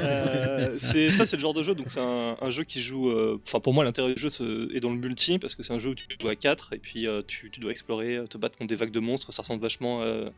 Euh, 0.00 0.76
c'est 0.78 1.10
ça, 1.10 1.24
c'est 1.26 1.36
le 1.36 1.40
genre 1.42 1.54
de 1.54 1.62
jeu. 1.62 1.74
Donc 1.74 1.86
c'est 1.88 2.00
un, 2.00 2.36
un 2.40 2.50
jeu 2.50 2.64
qui 2.64 2.80
joue. 2.80 3.10
euh, 3.10 3.40
Enfin 3.44 3.60
pour 3.60 3.72
moi, 3.74 3.84
l'intérêt 3.84 4.14
du 4.14 4.20
jeu 4.20 4.28
est 4.74 4.80
dans 4.80 4.90
le 4.90 4.96
multi 4.98 5.38
parce 5.38 5.54
que 5.54 5.62
c'est 5.62 5.72
un 5.72 5.78
jeu 5.78 5.90
où 5.90 5.94
tu 5.94 6.06
joues 6.20 6.28
à 6.28 6.36
4 6.36 6.72
et 6.74 6.78
puis 6.78 7.06
euh, 7.06 7.22
tu, 7.26 7.50
tu 7.50 7.60
dois 7.60 7.70
explorer, 7.72 8.16
euh, 8.16 8.26
te 8.26 8.38
battre 8.38 8.56
contre 8.56 8.68
des 8.68 8.74
vagues 8.76 8.90
de 8.92 9.00
monstres. 9.00 9.32
Ça 9.32 9.42
ressemble 9.42 9.62
vachement 9.62 10.02
à 10.02 10.30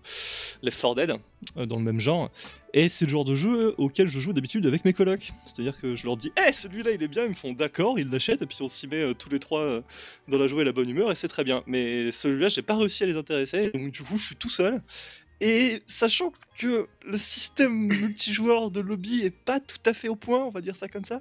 Left 0.62 0.80
4 0.80 0.94
Dead 0.94 1.12
euh, 1.56 1.66
dans 1.66 1.76
le 1.76 1.82
même 1.82 2.00
genre. 2.00 2.30
Et 2.74 2.88
c'est 2.88 3.06
le 3.06 3.10
genre 3.10 3.24
de 3.24 3.34
jeu 3.34 3.74
auquel 3.78 4.06
je 4.08 4.18
joue 4.20 4.32
d'habitude 4.32 4.66
avec 4.66 4.84
mes 4.84 4.92
colocs. 4.92 5.32
C'est-à-dire 5.44 5.78
que 5.80 5.96
je 5.96 6.04
leur 6.06 6.16
dis, 6.16 6.30
eh 6.46 6.52
celui-là 6.52 6.92
il 6.92 7.02
est 7.02 7.08
bien, 7.08 7.24
ils 7.24 7.30
me 7.30 7.34
font 7.34 7.52
d'accord, 7.52 7.98
ils 7.98 8.08
l'achètent 8.10 8.42
et 8.42 8.46
puis 8.46 8.58
on 8.60 8.68
s'y 8.68 8.86
met 8.86 9.00
euh, 9.02 9.12
tous 9.14 9.30
les 9.30 9.38
trois 9.40 9.60
euh, 9.60 9.80
dans 10.28 10.38
la 10.38 10.46
joie 10.46 10.62
et 10.62 10.64
la 10.64 10.72
bonne 10.72 10.88
humeur 10.88 11.10
et 11.10 11.14
c'est 11.14 11.28
très 11.28 11.44
bien. 11.44 11.62
Mais 11.66 12.12
celui-là, 12.12 12.48
j'ai 12.48 12.62
pas 12.62 12.76
réussi 12.76 13.02
à 13.02 13.06
les 13.06 13.16
intéresser 13.16 13.70
donc 13.70 13.90
du 13.92 14.02
coup 14.02 14.16
je 14.18 14.26
suis 14.26 14.36
tout 14.36 14.50
seul. 14.50 14.80
Et 15.40 15.82
sachant 15.86 16.32
que 16.56 16.88
le 17.04 17.18
système 17.18 17.72
multijoueur 17.72 18.70
de 18.70 18.80
lobby 18.80 19.22
est 19.22 19.30
pas 19.30 19.60
tout 19.60 19.78
à 19.84 19.92
fait 19.92 20.08
au 20.08 20.16
point, 20.16 20.44
on 20.44 20.50
va 20.50 20.60
dire 20.60 20.76
ça 20.76 20.88
comme 20.88 21.04
ça, 21.04 21.20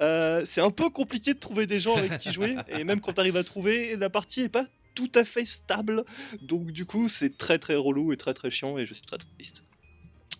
euh, 0.00 0.44
c'est 0.46 0.60
un 0.60 0.70
peu 0.70 0.88
compliqué 0.90 1.34
de 1.34 1.38
trouver 1.38 1.66
des 1.66 1.80
gens 1.80 1.96
avec 1.96 2.16
qui 2.18 2.30
jouer. 2.30 2.56
Et 2.68 2.84
même 2.84 3.00
quand 3.00 3.14
tu 3.14 3.20
arrives 3.20 3.36
à 3.36 3.44
trouver, 3.44 3.96
la 3.96 4.10
partie 4.10 4.42
est 4.42 4.48
pas 4.48 4.66
tout 4.94 5.10
à 5.14 5.24
fait 5.24 5.44
stable. 5.44 6.04
Donc 6.42 6.70
du 6.70 6.86
coup, 6.86 7.08
c'est 7.08 7.36
très 7.36 7.58
très 7.58 7.74
relou 7.74 8.12
et 8.12 8.16
très 8.16 8.34
très 8.34 8.50
chiant 8.50 8.78
et 8.78 8.86
je 8.86 8.94
suis 8.94 9.04
très 9.04 9.18
triste. 9.18 9.62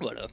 Voilà. 0.01 0.29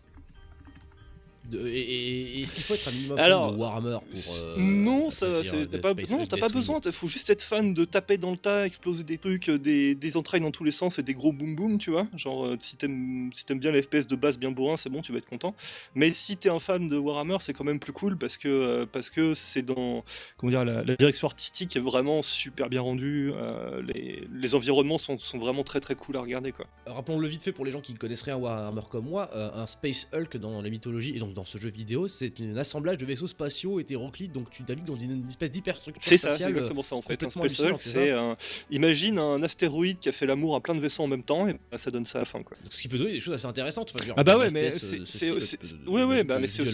De- 1.49 1.67
et, 1.67 1.79
et- 1.79 2.41
est-ce 2.41 2.53
qu'il 2.53 2.63
faut 2.63 2.73
être 2.73 2.87
un 2.87 2.91
minimum 2.91 3.19
Alors, 3.19 3.47
fan 3.47 3.55
de 3.55 3.59
Warhammer 3.61 3.97
pour. 4.09 4.35
euh, 4.35 4.55
non, 4.57 5.09
ça, 5.09 5.27
t'as 5.69 5.77
pas, 5.79 5.93
non, 5.93 6.25
t'as 6.25 6.37
pas 6.37 6.49
besoin. 6.49 6.79
Il 6.85 6.91
faut 6.91 7.07
juste 7.07 7.29
être 7.29 7.41
fan 7.41 7.73
de 7.73 7.83
taper 7.85 8.17
dans 8.17 8.31
le 8.31 8.37
tas, 8.37 8.65
exploser 8.65 9.03
des 9.03 9.17
trucs, 9.17 9.49
euh, 9.49 9.57
des, 9.59 9.93
des 9.95 10.17
entrailles 10.17 10.41
dans 10.41 10.51
tous 10.51 10.63
les 10.63 10.71
sens 10.71 10.99
et 10.99 11.03
des 11.03 11.13
gros 11.13 11.33
boom 11.33 11.55
boom, 11.55 11.77
tu 11.77 11.91
vois. 11.91 12.07
Genre, 12.15 12.45
euh, 12.45 12.55
si 12.59 12.77
t'aimes 12.77 13.29
si 13.33 13.45
t'aimes 13.45 13.59
bien 13.59 13.71
les 13.71 13.81
FPS 13.81 14.07
de 14.07 14.15
base 14.15 14.39
bien 14.39 14.51
bourrin, 14.51 14.77
c'est 14.77 14.89
bon, 14.89 15.01
tu 15.01 15.11
vas 15.11 15.17
être 15.17 15.25
content. 15.29 15.53
Mais 15.95 16.11
si 16.11 16.37
t'es 16.37 16.49
un 16.49 16.59
fan 16.59 16.87
de 16.87 16.97
Warhammer, 16.97 17.37
c'est 17.41 17.53
quand 17.53 17.63
même 17.65 17.79
plus 17.79 17.93
cool 17.93 18.17
parce 18.17 18.37
que 18.37 18.47
euh, 18.47 18.85
parce 18.85 19.09
que 19.09 19.33
c'est 19.33 19.63
dans 19.63 20.03
comment 20.37 20.49
dire 20.51 20.63
la, 20.65 20.83
la 20.83 20.95
direction 20.95 21.27
artistique 21.27 21.75
est 21.75 21.81
vraiment 21.81 22.21
super 22.21 22.69
bien 22.69 22.81
rendue. 22.81 23.31
euh, 23.35 23.81
les, 23.93 24.27
les 24.33 24.55
environnements 24.55 24.97
sont, 24.97 25.17
sont 25.17 25.39
vraiment 25.39 25.63
très 25.63 25.79
très 25.81 25.95
cool 25.95 26.15
à 26.17 26.21
regarder 26.21 26.51
quoi. 26.51 26.67
Rappelons-le 26.85 27.27
vite 27.27 27.43
fait 27.43 27.51
pour 27.51 27.65
les 27.65 27.71
gens 27.71 27.81
qui 27.81 27.91
ne 27.93 27.97
connaissent 27.97 28.21
rien 28.21 28.35
à 28.35 28.37
Warhammer 28.37 28.81
comme 28.89 29.05
moi, 29.05 29.29
euh, 29.35 29.49
un 29.53 29.67
Space 29.67 30.07
Hulk 30.13 30.37
dans 30.37 30.61
la 30.61 30.69
mythologie 30.69 31.13
et 31.15 31.19
donc 31.19 31.32
dans 31.33 31.43
ce 31.43 31.57
jeu 31.57 31.69
vidéo, 31.69 32.07
c'est 32.07 32.39
un 32.41 32.57
assemblage 32.57 32.97
de 32.97 33.05
vaisseaux 33.05 33.27
spatiaux 33.27 33.79
hétéroclites, 33.79 34.31
donc 34.31 34.49
tu 34.49 34.63
navigues 34.67 34.85
dans 34.85 34.95
une, 34.95 35.11
une 35.11 35.25
espèce 35.25 35.51
d'hyperstructure 35.51 36.01
C'est 36.03 36.17
ça, 36.17 36.31
c'est 36.35 36.47
exactement 36.47 36.83
ça 36.83 36.95
en 36.95 37.01
fait. 37.01 37.21
Un 37.23 37.29
Space 37.29 37.77
c'est 37.79 38.11
un... 38.11 38.37
Imagine 38.71 39.19
un 39.19 39.41
astéroïde 39.43 39.99
qui 39.99 40.09
a 40.09 40.11
fait 40.11 40.25
l'amour 40.25 40.55
à 40.55 40.61
plein 40.61 40.75
de 40.75 40.79
vaisseaux 40.79 41.03
en 41.03 41.07
même 41.07 41.23
temps, 41.23 41.47
et 41.47 41.53
bah, 41.71 41.77
ça 41.77 41.91
donne 41.91 42.05
ça 42.05 42.19
à 42.19 42.21
la 42.21 42.25
fin 42.25 42.43
quoi. 42.43 42.57
Ce 42.69 42.81
qui 42.81 42.87
peut 42.87 42.97
donner 42.97 43.13
des 43.13 43.19
choses 43.19 43.33
assez 43.33 43.45
intéressantes. 43.45 43.93
Enfin, 43.95 44.13
Ah 44.17 44.23
bah 44.23 44.37
ouais, 44.37 44.49
mais 44.49 44.69
c'est 44.71 45.31
aussi 45.31 45.57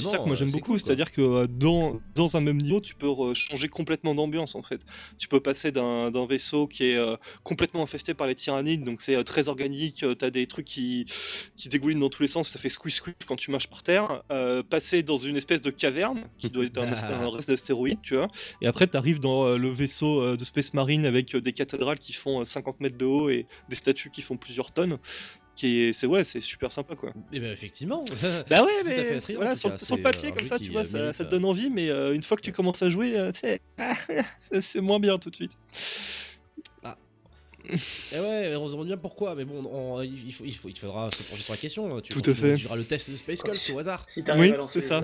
ça 0.02 0.17
que 0.17 0.26
moi 0.26 0.36
j'aime 0.36 0.50
euh, 0.50 0.52
beaucoup, 0.52 0.78
c'est-à-dire 0.78 1.12
que 1.12 1.22
euh, 1.22 1.48
dans, 1.48 2.00
dans 2.15 2.38
un 2.38 2.41
même 2.41 2.58
niveau, 2.58 2.82
tu 2.82 2.95
peux 2.95 3.10
changer 3.34 3.67
complètement 3.69 4.15
d'ambiance 4.15 4.56
en 4.56 4.62
fait. 4.62 4.82
Tu 5.17 5.28
peux 5.28 5.39
passer 5.39 5.72
d'un 5.72 6.26
vaisseau 6.28 6.67
qui 6.67 6.86
est 6.86 6.98
euh, 6.98 7.15
complètement 7.43 7.82
infesté 7.84 8.13
par 8.13 8.28
les 8.28 8.36
tyrannides, 8.36 8.84
donc 8.84 9.02
c'est 9.02 9.22
très 9.24 9.50
organique, 9.50 10.04
euh, 10.04 10.15
t'as 10.15 10.30
des 10.30 10.48
trucs 10.48 10.65
qui, 10.65 11.06
qui 11.56 11.69
dégoulinent 11.69 12.00
dans 12.00 12.10
tous 12.10 12.22
les 12.22 12.28
sens, 12.28 12.48
ça 12.48 12.60
fait 12.60 12.69
squish 12.69 12.95
squish 12.95 13.15
quand 13.28 13.36
tu 13.36 13.52
marches 13.52 13.67
par 13.67 13.84
terre, 13.84 14.24
euh, 14.32 14.49
passer 14.70 15.04
dans 15.04 15.18
une 15.18 15.38
espèce 15.38 15.62
de 15.62 15.70
caverne 15.70 16.24
qui 16.38 16.50
doit 16.50 16.66
être 16.66 16.78
un, 16.78 16.92
un 17.24 17.30
reste 17.30 17.50
d'astéroïde, 17.50 18.00
tu 18.02 18.16
vois, 18.16 18.28
et 18.62 18.68
après 18.68 18.88
t'arrives 18.88 19.20
dans 19.20 19.46
euh, 19.46 19.58
le 19.58 19.70
vaisseau 19.70 20.22
euh, 20.22 20.38
de 20.38 20.44
Space 20.44 20.74
Marine 20.74 21.06
avec 21.06 21.36
euh, 21.36 21.42
des 21.42 21.54
cathédrales 21.54 22.00
qui 22.00 22.14
font 22.14 22.42
euh, 22.42 22.46
50 22.46 22.80
mètres 22.80 22.98
de 22.98 23.06
haut 23.06 23.30
et 23.30 23.46
des 23.70 23.76
statues 23.76 24.10
qui 24.10 24.22
font 24.22 24.38
plusieurs 24.38 24.72
tonnes. 24.72 24.98
Qui 25.56 25.94
c'est 25.94 26.08
ouais, 26.08 26.24
c'est 26.24 26.40
super 26.40 26.72
sympa 26.72 26.96
quoi. 26.96 27.12
Eh 27.34 27.40
ben 27.42 27.52
effectivement. 27.52 28.02
Bah 28.50 28.64
ouais, 28.66 28.72
mais 28.86 29.16
attrayant, 29.18 29.40
voilà, 29.40 29.56
sur, 29.58 29.70
le 29.70 30.02
papier 30.02 30.30
euh, 30.30 30.32
comme 30.32 30.46
ça, 30.46 30.58
tu 30.58 30.72
vois, 30.72 30.82
euh, 30.82 30.84
ça, 30.86 31.14
ça 31.14 31.26
te 31.26 31.28
euh, 31.28 31.32
donne 31.32 31.44
envie, 31.44 31.70
mais 31.70 31.90
euh, 31.90 32.16
une 32.16 32.24
fois 32.24 32.38
que 32.38 32.42
tu 32.42 32.54
commences 32.54 32.82
à 32.82 32.88
jouer, 32.88 33.18
euh, 33.18 33.34
c'est 34.38 34.80
moins 34.80 35.00
bien 35.00 35.18
tout 35.18 35.30
de 35.30 35.36
suite. 35.36 35.58
Eh 37.72 38.20
ouais, 38.20 38.56
on 38.56 38.68
se 38.68 38.72
demande 38.74 38.88
bien 38.88 38.98
pourquoi, 38.98 39.36
mais 39.36 39.46
bon, 39.46 39.64
on- 39.72 40.02
il, 40.02 40.34
faut, 40.34 40.44
il, 40.46 40.56
faut, 40.56 40.70
il 40.70 40.78
faudra 40.78 41.10
se 41.12 41.24
pencher 41.24 41.42
sur 41.44 41.54
la 41.54 41.58
question. 41.58 42.02
Tu, 42.02 42.14
Tout 42.14 42.22
tu 42.22 42.30
à 42.32 42.36
fait. 42.36 42.56
diras 42.56 42.76
le 42.76 42.84
test 42.84 43.10
de 43.12 43.16
Space 43.16 43.42
Cult 43.44 43.72
au 43.76 43.80
hasard. 43.80 44.04
Si 44.08 44.24
t'arrives 44.24 44.42
Oui, 44.42 44.52
à 44.54 44.58
lancer 44.58 44.82
c'est 44.82 44.88
ça. 44.88 45.04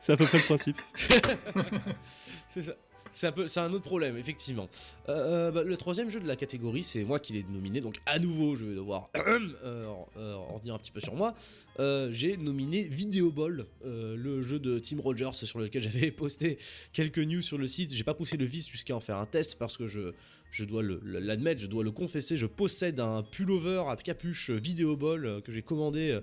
C'est 0.00 0.12
à 0.12 0.16
peu 0.16 0.24
près 0.24 0.38
le 0.38 0.44
principe. 0.44 0.76
c'est 2.48 2.62
ça. 2.62 2.72
C'est 3.16 3.58
un, 3.58 3.72
autre 3.72 3.84
problème, 3.84 4.18
effectivement. 4.18 4.68
Euh, 5.08 5.50
bah, 5.50 5.62
le 5.62 5.76
troisième 5.78 6.10
jeu 6.10 6.20
de 6.20 6.28
la 6.28 6.36
catégorie, 6.36 6.82
c'est 6.82 7.02
moi 7.02 7.18
qui 7.18 7.32
l'ai 7.32 7.46
nominé, 7.48 7.80
donc 7.80 7.98
à 8.04 8.18
nouveau, 8.18 8.56
je 8.56 8.66
vais 8.66 8.74
devoir 8.74 9.08
euh, 9.16 9.86
euh, 10.18 10.34
en 10.34 10.54
revenir 10.56 10.74
un 10.74 10.78
petit 10.78 10.90
peu 10.90 11.00
sur 11.00 11.14
moi. 11.14 11.34
Euh, 11.78 12.08
J'ai 12.10 12.36
nominé 12.36 12.82
Video 12.82 13.30
Ball, 13.30 13.66
euh, 13.84 14.16
le 14.16 14.42
jeu 14.42 14.58
de 14.58 14.78
Tim 14.78 15.00
Rogers 15.00 15.32
sur 15.32 15.58
lequel 15.58 15.82
j'avais 15.82 16.10
posté 16.10 16.58
quelques 16.92 17.18
news 17.18 17.42
sur 17.42 17.58
le 17.58 17.66
site. 17.66 17.94
J'ai 17.94 18.04
pas 18.04 18.14
poussé 18.14 18.36
le 18.36 18.44
vice 18.44 18.68
jusqu'à 18.68 18.94
en 18.94 19.00
faire 19.00 19.16
un 19.18 19.26
test 19.26 19.56
parce 19.58 19.76
que 19.76 19.86
je, 19.86 20.12
je 20.50 20.64
dois 20.64 20.82
l'admettre, 20.82 21.60
je 21.60 21.66
dois 21.66 21.84
le 21.84 21.92
confesser. 21.92 22.36
Je 22.36 22.46
possède 22.46 23.00
un 23.00 23.22
pullover 23.22 23.84
à 23.88 23.96
capuche 23.96 24.50
Video 24.50 24.96
Ball 24.96 25.26
euh, 25.26 25.40
que 25.40 25.52
j'ai 25.52 25.62
commandé. 25.62 26.20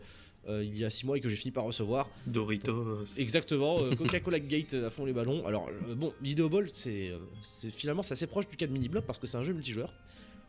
Euh, 0.49 0.63
il 0.63 0.77
y 0.77 0.83
a 0.85 0.89
6 0.89 1.05
mois 1.05 1.17
et 1.17 1.21
que 1.21 1.29
j'ai 1.29 1.35
fini 1.35 1.51
par 1.51 1.63
recevoir. 1.63 2.09
Doritos. 2.27 2.99
Exactement, 3.17 3.79
euh, 3.81 3.95
Coca-Cola 3.95 4.39
Gate 4.41 4.73
à 4.73 4.89
fond 4.89 5.05
les 5.05 5.13
ballons. 5.13 5.45
Alors 5.47 5.69
euh, 5.87 5.95
bon, 5.95 6.13
Video 6.21 6.49
Ball, 6.49 6.67
c'est 6.73 7.09
euh, 7.09 7.17
c'est- 7.41 7.71
finalement 7.71 8.03
c'est 8.03 8.13
assez 8.13 8.27
proche 8.27 8.47
du 8.47 8.57
cas 8.57 8.67
de 8.67 8.71
Mini 8.73 8.89
parce 8.89 9.17
que 9.17 9.27
c'est 9.27 9.37
un 9.37 9.43
jeu 9.43 9.53
multijoueur. 9.53 9.93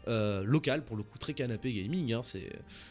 local 0.07 0.85
pour 0.85 0.97
le 0.97 1.03
coup 1.03 1.17
très 1.19 1.33
canapé 1.33 1.73
gaming 1.73 2.13
hein, 2.13 2.23
c'est 2.23 2.51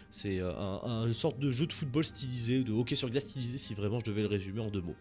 c'est 0.09 0.39
un, 0.39 0.47
un- 0.83 1.05
une 1.05 1.13
sorte 1.13 1.37
de 1.39 1.51
jeu 1.51 1.67
de 1.67 1.73
football 1.73 2.03
stylisé 2.03 2.63
de 2.63 2.71
hockey 2.71 2.95
sur 2.95 3.07
glace 3.09 3.25
stylisé 3.29 3.59
si 3.59 3.75
vraiment 3.75 3.99
je 3.99 4.05
devais 4.05 4.21
le 4.21 4.27
résumer 4.27 4.61
en 4.61 4.69
deux 4.71 4.81
mots 4.81 4.95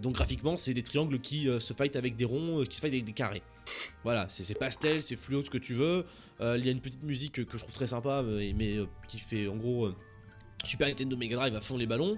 donc 0.00 0.14
graphiquement 0.14 0.56
c'est 0.56 0.72
des 0.72 0.84
triangles 0.84 1.18
qui 1.18 1.48
se 1.58 1.72
fight 1.72 1.96
avec 1.96 2.14
des 2.14 2.24
ronds 2.24 2.62
qui 2.64 2.76
se 2.76 2.80
fight 2.80 2.92
avec 2.92 3.04
des 3.04 3.12
carrés 3.12 3.42
voilà 4.04 4.28
c'est 4.28 4.56
pastel 4.56 5.02
c'est 5.02 5.16
fluo 5.16 5.42
ce 5.42 5.50
que 5.50 5.58
tu 5.58 5.74
veux 5.74 6.04
il 6.40 6.64
y 6.64 6.68
a 6.68 6.70
une 6.70 6.80
petite 6.80 7.02
musique 7.02 7.32
que, 7.32 7.42
que 7.42 7.58
je 7.58 7.64
trouve 7.64 7.74
très 7.74 7.88
sympa 7.88 8.22
mais, 8.24 8.52
mais, 8.56 8.78
qui 9.08 9.18
fait 9.18 9.48
en 9.48 9.56
gros 9.56 9.90
Super 10.64 10.88
Nintendo 10.88 11.16
Mega 11.16 11.36
Drive 11.36 11.56
à 11.56 11.60
fond 11.60 11.76
les 11.76 11.86
ballons 11.86 12.16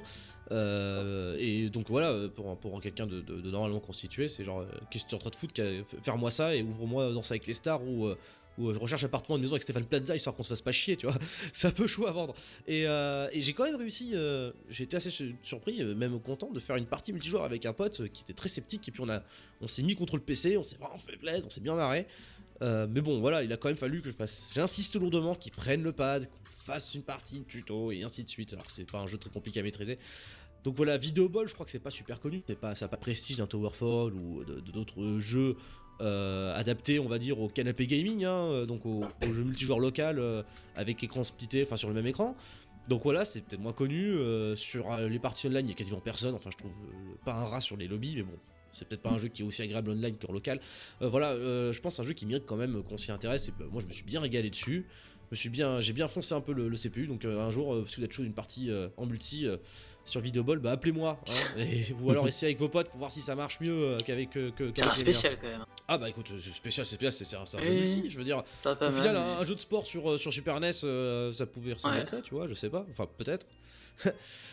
euh, 0.52 1.37
et 1.38 1.70
donc 1.70 1.88
voilà, 1.88 2.28
pour, 2.35 2.57
pour 2.59 2.80
quelqu'un 2.80 3.07
de, 3.07 3.22
normalement 3.50 3.80
constitué, 3.80 4.28
c'est 4.28 4.44
genre, 4.44 4.61
euh, 4.61 4.66
qu'est-ce 4.90 5.04
que 5.04 5.09
tu 5.11 5.14
es 5.14 5.16
en 5.16 5.20
train 5.20 5.30
de 5.30 5.37
foutre 5.37 5.54
Faire-moi 6.02 6.30
ça 6.30 6.54
et 6.54 6.62
ouvre-moi 6.62 7.12
Danse 7.12 7.30
avec 7.30 7.46
les 7.46 7.54
stars 7.54 7.83
ou, 7.83 8.07
euh, 8.07 8.18
euh, 8.61 8.72
je 8.74 8.78
recherche 8.78 9.02
appartement 9.04 9.37
de 9.37 9.42
maison 9.42 9.54
avec 9.54 9.62
Stéphane 9.62 9.85
Plaza 9.85 10.14
histoire 10.14 10.37
qu'on 10.37 10.42
se 10.42 10.50
fasse 10.50 10.62
pas 10.62 10.70
chier, 10.70 10.96
tu 10.96 11.07
vois. 11.07 11.16
C'est 11.52 11.66
un 11.68 11.70
peu 11.72 11.87
chaud 11.87 12.07
à 12.07 12.12
vendre. 12.12 12.35
Et, 12.68 12.87
euh, 12.87 13.28
j'ai 13.33 13.52
quand 13.52 13.64
même 13.64 13.74
réussi, 13.76 14.11
euh, 14.14 14.52
j'ai 14.68 14.85
été 14.85 14.96
assez 14.96 15.11
su- 15.11 15.35
surpris, 15.42 15.83
euh, 15.83 15.94
même 15.94 16.20
content 16.20 16.50
de 16.50 16.61
faire 16.61 16.76
une 16.76 16.87
partie 16.87 17.12
multijoueur 17.12 17.44
avec 17.44 17.66
un 17.66 17.72
pote 17.72 18.00
euh, 18.00 18.09
qui 18.09 18.22
était 18.22 18.35
très 18.35 18.48
sceptique 18.48 18.87
et 18.87 18.92
puis 18.92 19.00
on, 19.00 19.09
a, 19.09 19.22
on 19.61 19.66
s'est 19.66 19.83
mis 19.83 19.96
contre 19.96 20.14
le 20.16 20.22
PC, 20.22 20.57
on 20.57 20.62
s'est 20.64 20.76
vraiment 20.76 20.98
fait 20.98 21.16
plaisir, 21.16 21.46
on 21.46 21.50
s'est 21.50 21.62
bien 21.62 21.74
marré. 21.74 22.07
Euh, 22.64 22.87
mais 22.88 23.03
bon, 23.03 23.20
voilà, 23.20 23.42
il 23.42 23.53
a 23.53 23.57
quand 23.57 23.68
même 23.68 23.77
fallu 23.77 24.00
que 24.00 24.11
je 24.11 24.14
fasse. 24.14 24.53
J'insiste 24.55 24.96
lourdement 24.96 25.35
qu'ils 25.35 25.53
prennent 25.53 25.83
le 25.83 25.92
pad, 25.92 26.27
qu'on 26.27 26.50
fasse 26.50 26.94
une 26.94 27.03
partie 27.03 27.40
de 27.40 27.44
tuto 27.44 27.92
et 27.92 28.03
ainsi 28.03 28.24
de 28.24 28.29
suite. 28.29 28.53
Alors 28.55 28.66
que 28.66 28.72
c'est 28.72 28.90
pas 28.90 29.00
un 29.00 29.07
jeu 29.07 29.18
très 29.18 29.31
compliqué 29.31 29.61
à 29.61 29.62
maîtriser. 29.62 29.98
Donc 30.64 30.77
voilà, 30.77 30.96
Video 30.96 31.29
Ball, 31.29 31.46
je 31.46 31.53
crois 31.53 31.66
que 31.66 31.72
c'est 31.72 31.79
pas 31.79 31.90
super 31.90 32.20
connu, 32.20 32.42
c'est 32.46 32.59
pas, 32.59 32.74
ça 32.74 32.87
n'a 32.87 32.88
pas 32.88 32.96
prestige 32.96 33.37
d'un 33.37 33.46
Towerfall 33.46 34.14
ou 34.14 34.44
d'autres 34.72 35.18
jeux 35.18 35.57
euh, 36.00 36.57
adaptés, 36.57 36.98
on 36.98 37.07
va 37.07 37.18
dire, 37.18 37.38
au 37.38 37.50
canapé 37.50 37.87
gaming, 37.87 38.24
hein, 38.24 38.46
euh, 38.46 38.66
donc 38.66 38.87
au, 38.87 39.05
jeu 39.31 39.44
multijoueur 39.44 39.79
local 39.79 40.22
avec 40.74 41.05
écran 41.05 41.22
splitté, 41.22 41.62
enfin 41.64 41.77
sur 41.77 41.88
le 41.88 41.94
même 41.94 42.07
écran. 42.07 42.35
Donc 42.88 43.03
voilà, 43.03 43.27
c'est 43.27 43.42
peut-être 43.42 43.61
moins 43.61 43.74
connu. 43.74 44.16
sur 44.57 44.96
les 44.96 45.18
parties 45.18 45.48
online, 45.48 45.66
il 45.66 45.70
y 45.70 45.72
a 45.72 45.77
quasiment 45.77 46.00
personne. 46.00 46.35
Enfin, 46.35 46.50
je 46.50 46.57
trouve 46.57 46.72
pas 47.27 47.35
un 47.35 47.44
rat 47.44 47.61
sur 47.61 47.77
les 47.77 47.88
lobbies, 47.88 48.14
mais 48.16 48.22
bon, 48.22 48.38
c'est 48.74 48.87
peut-être 48.87 49.00
pas 49.02 49.10
un 49.10 49.18
jeu 49.18 49.28
qui 49.28 49.42
est 49.42 49.44
aussi 49.44 49.62
agréable 49.62 49.90
online 49.90 50.16
qu'en 50.18 50.32
local. 50.32 50.60
Euh, 51.00 51.08
voilà, 51.08 51.30
euh, 51.30 51.72
je 51.72 51.80
pense 51.80 51.92
que 51.94 51.96
c'est 51.96 52.02
un 52.02 52.08
jeu 52.08 52.12
qui 52.14 52.26
mérite 52.26 52.44
quand 52.46 52.56
même 52.56 52.82
qu'on 52.82 52.98
s'y 52.98 53.10
intéresse. 53.12 53.48
Et 53.48 53.52
bah, 53.58 53.64
moi, 53.72 53.80
je 53.80 53.87
me 53.87 53.92
suis 53.92 54.04
bien 54.04 54.20
régalé 54.20 54.50
dessus. 54.50 54.84
Je 55.32 55.37
suis 55.37 55.48
bien, 55.48 55.80
j'ai 55.80 55.94
bien 55.94 56.06
foncé 56.06 56.34
un 56.34 56.40
peu 56.40 56.52
le, 56.52 56.68
le 56.68 56.76
CPU. 56.76 57.06
Donc 57.06 57.24
euh, 57.24 57.40
un 57.40 57.50
jour, 57.50 57.82
si 57.88 57.96
vous 57.98 58.04
êtes 58.04 58.12
chaud 58.12 58.22
d'une 58.22 58.34
partie 58.34 58.70
en 58.96 59.06
multi 59.06 59.46
sur 60.04 60.20
Videoball, 60.20 60.58
bah 60.58 60.70
appelez-moi. 60.72 61.18
hein, 61.26 61.58
et, 61.58 61.92
ou 62.02 62.10
alors 62.10 62.28
essayez 62.28 62.50
avec 62.50 62.58
vos 62.60 62.68
potes 62.68 62.88
pour 62.90 62.98
voir 62.98 63.10
si 63.10 63.20
ça 63.22 63.34
marche 63.34 63.58
mieux 63.60 63.96
qu'avec. 64.04 64.30
que- 64.30 64.52
les 64.58 64.66
miens. 64.84 64.92
spécial 64.94 65.37
quand 65.40 65.48
même. 65.48 65.64
Ah 65.88 65.98
bah 65.98 66.08
écoute, 66.10 66.30
c'est 66.38 66.50
spécial, 66.54 66.87
c'est 66.87 66.94
spécial, 66.96 67.12
c'est 67.12 67.24
c'est 67.24 67.37
un, 67.37 67.46
c'est 67.46 67.56
un 67.56 67.62
jeu 67.62 67.72
multi. 67.72 68.04
Je 68.10 68.18
veux 68.18 68.24
dire, 68.24 68.44
au 68.64 68.68
mal, 68.68 68.92
final, 68.92 69.14
mais- 69.14 69.18
un, 69.18 69.38
un 69.40 69.44
jeu 69.44 69.54
de 69.54 69.60
sport 69.60 69.87
sur, 69.87 70.18
sur 70.18 70.32
Super 70.32 70.60
NES, 70.60 70.72
ça 70.72 71.46
pouvait 71.46 71.72
ressembler 71.72 71.96
Ouais. 71.98 72.02
à 72.02 72.06
ça, 72.06 72.20
tu 72.20 72.34
vois, 72.34 72.46
je 72.46 72.54
sais 72.54 72.68
pas. 72.70 72.87
Enfin, 72.90 73.08
peut-être. 73.18 73.46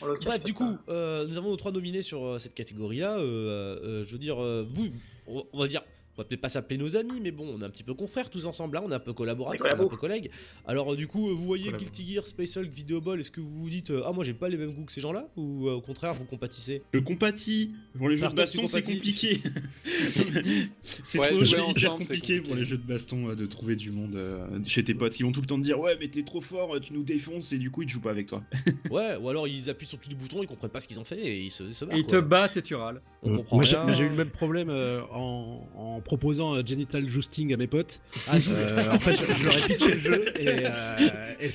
Bref, 0.02 0.44
du 0.44 0.54
coup, 0.54 0.78
euh, 0.90 1.28
nous 1.28 1.38
avons 1.38 1.50
nos 1.50 1.56
trois 1.58 1.72
nominés 1.72 2.02
sur 2.02 2.24
euh, 2.26 2.40
cette 2.40 2.54
catégorie-là. 2.54 3.18
euh, 3.20 4.04
je 4.06 4.12
veux 4.12 4.18
dire, 4.18 4.42
euh, 4.42 4.66
vous, 4.68 4.90
on 5.28 5.60
va 5.60 5.68
dire, 5.68 5.84
va 6.22 6.28
peut-être 6.28 6.42
pas 6.42 6.50
s'appeler 6.50 6.78
nos 6.78 6.96
amis, 6.96 7.20
mais 7.22 7.32
bon, 7.32 7.48
on 7.48 7.62
est 7.62 7.66
un 7.66 7.70
petit 7.70 7.84
peu 7.84 7.94
confrères 7.94 8.30
tous 8.30 8.46
ensemble 8.46 8.76
là, 8.76 8.84
on 8.86 8.92
est 8.92 8.96
un 8.96 9.00
peu 9.00 9.14
collaborateurs, 9.14 9.68
Des 9.68 9.74
on 9.76 9.82
est 9.82 9.86
un 9.86 9.90
peu 9.90 9.98
collègues. 9.98 10.30
Alors, 10.66 10.94
euh, 10.94 10.96
du 10.96 11.08
coup, 11.08 11.30
euh, 11.30 11.34
vous 11.34 11.46
voyez. 11.46 11.72
Guilty 11.72 12.06
Gear, 12.14 12.26
Space 12.28 12.58
Hulk, 12.58 12.70
Video 12.70 13.02
Ball, 13.02 13.20
est-ce 13.20 13.32
que 13.32 13.42
vous 13.42 13.62
vous 13.62 13.70
dites, 13.70 13.92
euh, 13.92 14.04
ah, 14.06 14.12
moi 14.12 14.24
j'ai 14.24 14.34
pas 14.34 14.50
les 14.50 14.58
mêmes 14.58 14.72
goûts 14.74 14.86
que 14.86 14.92
ces 14.92 15.02
gens-là 15.02 15.28
Ou 15.38 15.68
euh, 15.68 15.74
au 15.74 15.82
contraire, 15.82 16.14
vous 16.14 16.26
compatissez? 16.26 16.82
Je 16.94 17.00
compatis. 17.00 17.72
Pour 17.98 18.10
les 18.10 18.18
jeux 18.18 18.28
de 18.30 18.36
baston, 18.36 18.68
c'est 18.68 18.82
compliqué. 18.82 19.40
c'est 20.84 21.20
Ouais, 21.20 21.28
trop 21.74 21.98
compliqué 21.98 22.42
pour 22.42 22.56
les 22.56 22.66
jeux 22.66 22.78
de 22.78 22.84
baston 22.88 23.34
de 23.36 23.46
trouver 23.46 23.76
du 23.76 23.92
monde 23.92 24.16
euh, 24.16 24.48
chez 24.66 24.84
tes 24.84 24.94
potes 24.94 25.14
qui 25.14 25.24
vont 25.24 25.32
tout 25.32 25.42
le 25.42 25.48
temps 25.48 25.58
te 25.58 25.64
dire 25.64 25.80
ouais 25.80 25.96
mais 26.00 26.08
t'es 26.08 26.24
trop 26.24 26.42
fort, 26.42 26.80
tu 26.82 26.94
nous 26.94 27.04
défonces 27.04 27.52
et 27.54 27.58
du 27.58 27.70
coup 27.72 27.82
ils 27.84 27.88
te 27.88 27.92
jouent 27.92 28.02
pas 28.02 28.12
avec 28.12 28.28
toi. 28.28 28.44
Ouais, 28.90 29.16
ou 29.22 29.30
alors 29.30 29.48
ils 29.48 29.70
appuient 29.70 29.86
sur 29.86 30.00
tous 30.00 30.10
les 30.10 30.16
boutons, 30.16 30.42
ils 30.44 30.48
comprennent 30.48 30.72
pas 30.72 30.80
ce 30.82 30.88
qu'ils 30.88 31.00
ont 31.00 31.06
fait 31.06 31.20
et 31.20 31.42
ils 31.44 31.52
se, 31.52 31.64
ils 31.64 31.74
se 31.74 31.86
barrent, 31.86 31.98
Ils 31.98 32.06
te 32.06 32.20
battent 32.20 32.58
et 32.58 32.62
tu 32.62 32.76
râles. 32.76 33.02
On 33.24 33.38
comprend 33.38 33.56
Moi, 33.58 33.64
j'ai 33.66 33.76
rien. 33.78 33.86
moi, 33.86 33.94
j'ai 33.94 34.06
eu 34.06 34.10
le 34.10 34.16
même 34.16 34.30
problème 34.30 34.70
euh, 34.70 35.02
en, 35.12 35.66
en 35.76 36.02
proposant 36.12 36.56
euh, 36.58 36.62
Genital 36.66 37.08
Jousting 37.08 37.54
à 37.54 37.58
mes 37.58 37.68
potes. 37.68 38.02
Ah, 38.28 38.36
Euh, 38.50 38.92
en 38.92 39.00
fait, 39.00 39.14
je, 39.14 39.34
je 39.34 39.44
leur 39.46 39.56
ai 39.58 39.62
pitché 39.62 39.92
le 39.94 39.98
jeu 39.98 40.26
et, 40.38 40.48
euh, 40.66 41.48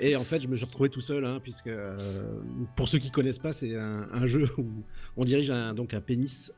et, 0.00 0.16
en 0.16 0.24
fait, 0.24 0.40
je 0.40 0.48
me 0.48 0.56
suis 0.56 0.64
retrouvé 0.66 0.88
tout 0.88 1.00
seul, 1.00 1.24
hein, 1.24 1.38
puisque 1.40 1.68
euh, 1.68 1.96
pour 2.74 2.88
ceux 2.88 2.98
qui 2.98 3.12
connaissent 3.12 3.38
pas, 3.38 3.52
c'est 3.52 3.76
un, 3.76 4.08
un 4.12 4.26
jeu 4.26 4.48
où 4.58 4.66
on 5.16 5.24
dirige 5.24 5.52
un, 5.52 5.74
donc 5.74 5.94
un 5.94 6.00
pénis 6.00 6.52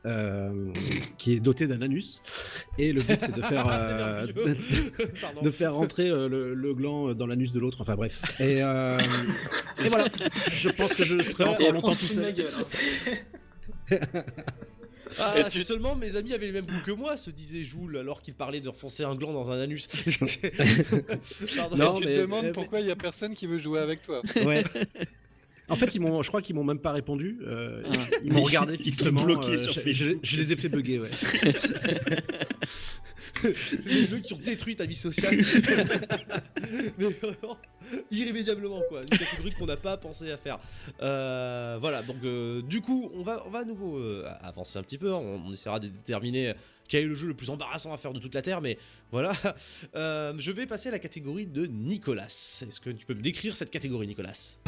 qui 1.19 1.33
est 1.33 1.39
doté 1.39 1.67
d'un 1.67 1.83
anus 1.83 2.23
et 2.79 2.91
le 2.91 3.03
but 3.03 3.19
c'est 3.21 3.35
de 3.35 3.41
faire 3.43 3.67
de 5.43 5.51
faire 5.51 5.75
rentrer 5.75 6.09
le, 6.09 6.55
le 6.55 6.73
gland 6.73 7.13
dans 7.13 7.27
l'anus 7.27 7.53
de 7.53 7.59
l'autre. 7.59 7.81
Enfin 7.81 7.95
bref. 7.95 8.23
Et, 8.39 8.57
et 9.83 9.87
voilà. 9.89 10.05
Je 10.51 10.69
pense 10.69 10.95
que 10.95 11.03
je 11.03 11.21
serai 11.21 11.43
encore 11.43 11.71
longtemps 11.71 11.93
tout 11.93 12.07
seul. 12.07 12.33
Ah, 15.19 15.35
Et 15.39 15.43
tu- 15.49 15.61
seulement 15.61 15.95
mes 15.95 16.15
amis 16.15 16.33
avaient 16.33 16.45
les 16.47 16.51
mêmes 16.51 16.65
goûts 16.65 16.81
que 16.85 16.91
moi, 16.91 17.17
se 17.17 17.29
disait 17.31 17.63
Joule 17.63 17.97
alors 17.97 18.21
qu'il 18.21 18.33
parlait 18.33 18.61
de 18.61 18.69
refoncer 18.69 19.03
un 19.03 19.15
gland 19.15 19.33
dans 19.33 19.51
un 19.51 19.59
anus. 19.59 19.87
Pardon. 21.55 21.75
Non, 21.77 21.93
tu 21.99 22.07
mais- 22.07 22.13
te 22.15 22.19
demandes 22.21 22.45
mais- 22.45 22.51
pourquoi 22.51 22.79
il 22.79 22.87
y 22.87 22.91
a 22.91 22.95
personne 22.95 23.33
qui 23.33 23.47
veut 23.47 23.57
jouer 23.57 23.79
avec 23.79 24.01
toi. 24.01 24.21
Ouais. 24.45 24.63
En 25.69 25.75
fait, 25.77 25.95
ils 25.95 26.01
m'ont, 26.01 26.21
je 26.21 26.27
crois 26.27 26.41
qu'ils 26.41 26.55
m'ont 26.55 26.63
même 26.65 26.79
pas 26.79 26.91
répondu. 26.91 27.37
euh, 27.47 27.81
Ah. 27.85 27.97
Ils 28.23 28.33
m'ont 28.33 28.41
regardé 28.41 28.77
fixement. 28.77 29.23
bloqué 29.23 29.51
euh, 29.53 29.67
sur 29.67 29.81
je, 29.85 29.91
je- 29.91 30.17
je 30.21 30.37
les 30.37 30.51
ai 30.51 30.55
fait 30.57 30.67
bugger, 30.69 30.99
ouais. 30.99 31.09
les 33.85 34.05
jeux 34.05 34.19
qui 34.19 34.33
ont 34.33 34.39
détruit 34.39 34.75
ta 34.75 34.85
vie 34.85 34.95
sociale. 34.95 35.35
Mais 36.97 37.05
vraiment, 37.05 37.57
irrémédiablement 38.11 38.81
quoi. 38.89 39.01
Une 39.01 39.17
catégorie 39.17 39.51
qu'on 39.51 39.65
n'a 39.65 39.77
pas 39.77 39.97
pensé 39.97 40.31
à 40.31 40.37
faire. 40.37 40.59
Euh, 41.01 41.77
voilà, 41.79 42.01
donc 42.03 42.17
euh, 42.23 42.61
du 42.61 42.81
coup, 42.81 43.11
on 43.15 43.23
va, 43.23 43.43
on 43.45 43.49
va 43.49 43.59
à 43.59 43.65
nouveau 43.65 43.97
euh, 43.97 44.27
avancer 44.41 44.77
un 44.79 44.83
petit 44.83 44.97
peu. 44.97 45.11
On, 45.11 45.41
on 45.45 45.51
essaiera 45.53 45.79
de 45.79 45.87
déterminer 45.87 46.53
quel 46.87 47.03
est 47.03 47.07
le 47.07 47.15
jeu 47.15 47.27
le 47.27 47.33
plus 47.33 47.49
embarrassant 47.49 47.93
à 47.93 47.97
faire 47.97 48.13
de 48.13 48.19
toute 48.19 48.35
la 48.35 48.41
Terre. 48.41 48.61
Mais 48.61 48.77
voilà, 49.11 49.33
je 49.93 50.51
vais 50.51 50.65
passer 50.65 50.89
à 50.89 50.91
la 50.91 50.99
catégorie 50.99 51.47
de 51.47 51.65
Nicolas. 51.65 52.25
Est-ce 52.25 52.79
que 52.79 52.89
tu 52.89 53.05
peux 53.05 53.13
me 53.13 53.21
décrire 53.21 53.55
cette 53.55 53.71
catégorie, 53.71 54.07
Nicolas? 54.07 54.59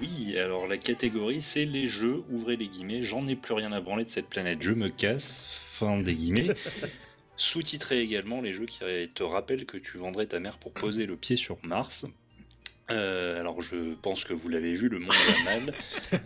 Oui, 0.00 0.36
alors 0.38 0.66
la 0.66 0.76
catégorie 0.76 1.40
c'est 1.40 1.64
les 1.64 1.86
jeux, 1.88 2.22
ouvrez 2.28 2.56
les 2.56 2.68
guillemets, 2.68 3.02
j'en 3.02 3.26
ai 3.26 3.36
plus 3.36 3.54
rien 3.54 3.72
à 3.72 3.80
branler 3.80 4.04
de 4.04 4.08
cette 4.10 4.28
planète, 4.28 4.60
je 4.60 4.72
me 4.72 4.88
casse, 4.88 5.46
fin 5.48 5.98
des 5.98 6.14
guillemets. 6.14 6.48
Sous-titré 7.36 8.00
également 8.00 8.40
les 8.40 8.52
jeux 8.52 8.66
qui 8.66 8.80
te 9.14 9.22
rappellent 9.22 9.66
que 9.66 9.76
tu 9.76 9.98
vendrais 9.98 10.26
ta 10.26 10.38
mère 10.40 10.58
pour 10.58 10.72
poser 10.72 11.06
le 11.06 11.16
pied 11.16 11.36
sur 11.36 11.58
Mars. 11.64 12.06
Euh, 12.90 13.40
alors 13.40 13.62
je 13.62 13.94
pense 13.94 14.24
que 14.24 14.34
vous 14.34 14.48
l'avez 14.48 14.74
vu, 14.74 14.88
le 14.88 14.98
monde 14.98 15.14
va 15.26 15.42
mal. 15.44 15.74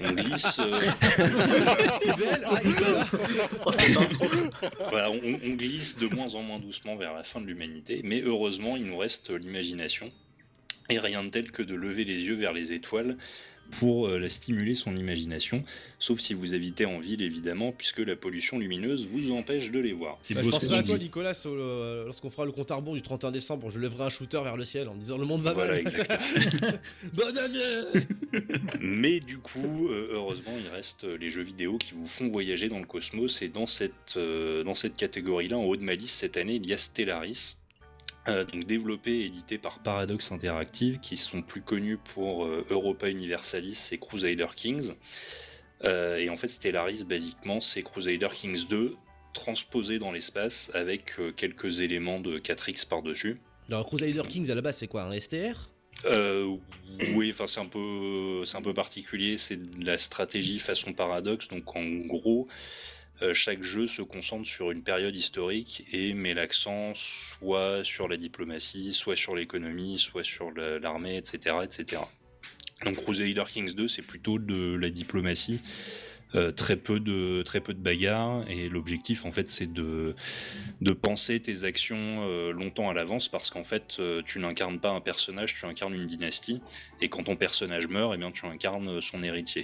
On 0.01 0.13
glisse. 0.13 0.59
euh, 0.59 0.79
ah, 2.45 2.61
Oh, 3.65 3.73
c'est 3.73 3.95
pas 3.95 4.05
trop. 4.07 4.27
voilà, 4.91 5.11
on, 5.11 5.21
on 5.45 5.51
glisse 5.55 5.99
de 5.99 6.09
moins 6.15 6.35
en 6.35 6.43
moins 6.43 6.59
doucement 6.59 6.97
vers 6.97 7.15
la 7.15 7.23
fin 7.23 7.41
de 7.41 7.47
l'humanité, 7.47 8.01
mais 8.05 8.23
heureusement 8.23 8.77
il 8.77 8.85
nous 8.87 8.99
reste 8.99 9.31
l'imagination. 9.31 10.11
Et 10.91 10.99
rien 10.99 11.23
de 11.25 11.29
tel 11.29 11.51
que 11.51 11.63
de 11.63 11.75
lever 11.75 12.05
les 12.05 12.23
yeux 12.25 12.37
vers 12.37 12.53
les 12.53 12.73
étoiles 12.73 13.17
pour 13.79 14.09
euh, 14.09 14.19
la 14.19 14.31
stimuler 14.31 14.75
son 14.75 14.97
imagination, 14.97 15.63
sauf 15.99 16.21
si 16.21 16.33
vous 16.33 16.55
habitez 16.55 16.87
en 16.87 17.01
ville 17.01 17.21
évidemment, 17.21 17.71
puisque 17.71 17.99
la 17.99 18.17
pollution 18.17 18.59
lumineuse 18.59 19.07
vous 19.07 19.31
empêche 19.33 19.71
de 19.71 19.79
les 19.79 19.93
voir. 19.93 20.19
Bah, 20.31 20.41
je 20.43 20.49
penserai 20.49 20.79
à 20.79 20.83
toi. 20.83 20.97
Nicolas, 20.97 21.39
euh, 21.45 22.07
lorsqu'on 22.07 22.31
fera 22.31 22.47
le 22.47 22.53
compte 22.53 22.71
à 22.71 22.77
rebours 22.77 22.95
du 22.95 23.03
31 23.03 23.31
décembre. 23.31 23.69
Je 23.69 23.79
lèverai 23.79 24.05
un 24.05 24.09
shooter 24.09 24.41
vers 24.43 24.57
le 24.57 24.65
ciel 24.65 24.89
en 24.89 24.95
me 24.95 25.01
disant 25.01 25.19
le 25.19 25.27
monde 25.27 25.43
va 25.43 25.53
Voilà, 25.53 25.73
mal. 25.73 25.81
exactement. 25.83 26.79
Bonne 27.13 27.37
année 27.37 27.59
Mais 28.81 29.21
du 29.21 29.37
coup, 29.37 29.89
euh, 29.91 30.09
heureusement, 30.13 30.53
il 30.59 30.69
reste 30.75 31.05
les 31.05 31.29
jeux 31.29 31.43
vidéo 31.43 31.77
qui 31.77 31.93
vous 31.93 32.07
font 32.07 32.29
voyager 32.29 32.71
dans 32.71 32.79
le 32.79 32.87
cosmos. 32.87 33.43
Et 33.43 33.49
dans 33.49 33.67
cette, 33.67 34.15
euh, 34.17 34.65
dans 34.65 34.75
cette 34.75 34.97
catégorie-là, 34.97 35.59
en 35.59 35.65
haut 35.65 35.77
de 35.77 35.83
ma 35.83 35.95
liste 35.95 36.17
cette 36.17 36.39
année, 36.39 36.55
il 36.55 36.67
y 36.67 36.73
a 36.73 36.79
Stellaris. 36.79 37.57
Euh, 38.29 38.45
donc 38.45 38.65
développé 38.65 39.11
et 39.11 39.25
édité 39.27 39.59
par 39.59 39.81
Paradox 39.81 40.33
Interactive, 40.33 40.99
qui 41.01 41.17
sont 41.17 41.43
plus 41.43 41.63
connus 41.63 41.99
pour 42.15 42.45
euh, 42.45 42.65
Europa 42.71 43.09
Universalis 43.09 43.89
et 43.93 43.99
Crusader 43.99 44.49
Kings. 44.55 44.93
Euh, 45.85 46.19
et 46.19 46.29
en 46.29 46.37
fait, 46.37 46.49
Stellaris, 46.49 47.05
basiquement, 47.05 47.61
c'est 47.61 47.83
Crusader 47.83 48.29
Kings 48.33 48.67
2 48.69 48.97
transposé 49.35 49.99
dans 49.99 50.11
l'espace 50.11 50.71
avec 50.75 51.19
euh, 51.19 51.33
quelques 51.33 51.81
éléments 51.81 52.19
de 52.21 52.39
4X 52.39 52.89
par-dessus. 52.89 53.41
Alors, 53.69 53.87
Crusader 53.87 54.23
Kings 54.29 54.51
à 54.51 54.55
la 54.55 54.63
base, 54.63 54.79
c'est 54.79 54.89
quoi 54.89 55.03
Un 55.05 55.19
STR 55.19 55.71
Euh, 56.07 56.57
oui, 57.15 57.31
enfin 57.31 57.47
c'est 57.47 57.61
un 57.61 57.67
peu, 57.67 58.45
c'est 58.45 58.57
un 58.57 58.63
peu 58.63 58.75
particulier. 58.75 59.39
C'est 59.39 59.57
de 59.57 59.87
la 59.87 59.99
stratégie 59.99 60.59
façon 60.59 60.93
paradoxe. 60.93 61.49
Donc 61.49 61.77
en 61.77 61.85
gros, 61.85 62.49
chaque 63.35 63.63
jeu 63.63 63.87
se 63.87 64.03
concentre 64.03 64.47
sur 64.49 64.71
une 64.71 64.83
période 64.83 65.17
historique 65.17 65.85
et 65.93 66.15
met 66.15 66.35
l'accent 66.35 66.93
soit 66.95 67.83
sur 67.85 68.09
la 68.09 68.17
diplomatie, 68.17 68.93
soit 68.93 69.17
sur 69.17 69.35
l'économie, 69.35 69.99
soit 69.99 70.25
sur 70.25 70.51
la- 70.53 70.79
l'armée, 70.79 71.17
etc., 71.17 71.57
etc. 71.65 72.03
Donc 72.85 72.97
Crusader 73.03 73.45
Kings 73.49 73.75
2, 73.75 73.89
c'est 73.89 74.03
plutôt 74.03 74.39
de 74.39 74.75
la 74.75 74.91
diplomatie. 74.91 75.61
Euh, 76.35 76.53
très 76.53 76.77
peu 76.77 77.01
de 77.01 77.43
très 77.43 77.61
peu 77.61 77.73
de 77.73 77.81
bagarres. 77.81 78.45
Et 78.51 78.69
l'objectif 78.69 79.25
en 79.25 79.33
fait 79.33 79.49
c'est 79.49 79.73
de 79.73 80.15
de 80.81 80.93
penser 80.93 81.41
tes 81.41 81.65
actions 81.65 82.27
euh, 82.29 82.53
longtemps 82.53 82.91
à 82.91 82.95
l'avance. 82.95 83.29
Parce 83.29 83.51
qu'en 83.51 83.65
fait 83.65 83.97
euh, 83.99 84.23
tu 84.25 84.39
n'incarnes 84.39 84.79
pas 84.79 84.91
un 84.91 85.01
personnage 85.01 85.55
tu 85.55 85.65
incarnes 85.65 85.95
une 85.95 86.07
dynastie. 86.07 86.61
Et 87.01 87.09
quand 87.09 87.25
ton 87.25 87.37
personnage 87.37 87.89
meurt 87.89 88.13
eh 88.15 88.19
bien 88.19 88.31
tu 88.31 88.47
incarnes 88.47 89.01
son 89.01 89.23
héritier. 89.23 89.63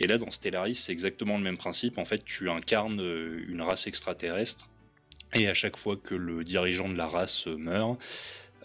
Et 0.00 0.06
là 0.06 0.18
dans 0.18 0.30
Stellaris 0.30 0.74
c'est 0.74 0.92
exactement 0.92 1.36
le 1.36 1.42
même 1.44 1.58
principe. 1.58 1.98
En 1.98 2.04
fait 2.04 2.24
tu 2.24 2.50
incarnes 2.50 3.00
une 3.48 3.62
race 3.62 3.86
extraterrestre. 3.86 4.68
Et 5.34 5.48
à 5.48 5.54
chaque 5.54 5.76
fois 5.76 5.96
que 5.96 6.14
le 6.14 6.44
dirigeant 6.44 6.88
de 6.88 6.96
la 6.96 7.06
race 7.06 7.46
meurt 7.46 7.98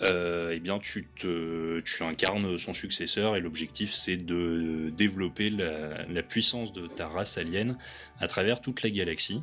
euh, 0.02 0.52
eh 0.54 0.60
bien 0.60 0.80
tu, 0.80 1.08
incarnes 2.02 2.60
son 2.60 2.74
successeur 2.74 3.36
et 3.36 3.42
l'objectif 3.42 3.94
c'est 3.94 4.18
de 4.18 4.92
développer 4.96 5.50
la, 5.50 6.24
puissance 6.24 6.72
de 6.72 6.86
ta 6.88 7.08
race 7.08 7.38
alien 7.38 7.78
à 8.20 8.28
travers 8.28 8.62
toute 8.62 8.84
la 8.84 8.90
galaxie. 8.90 9.42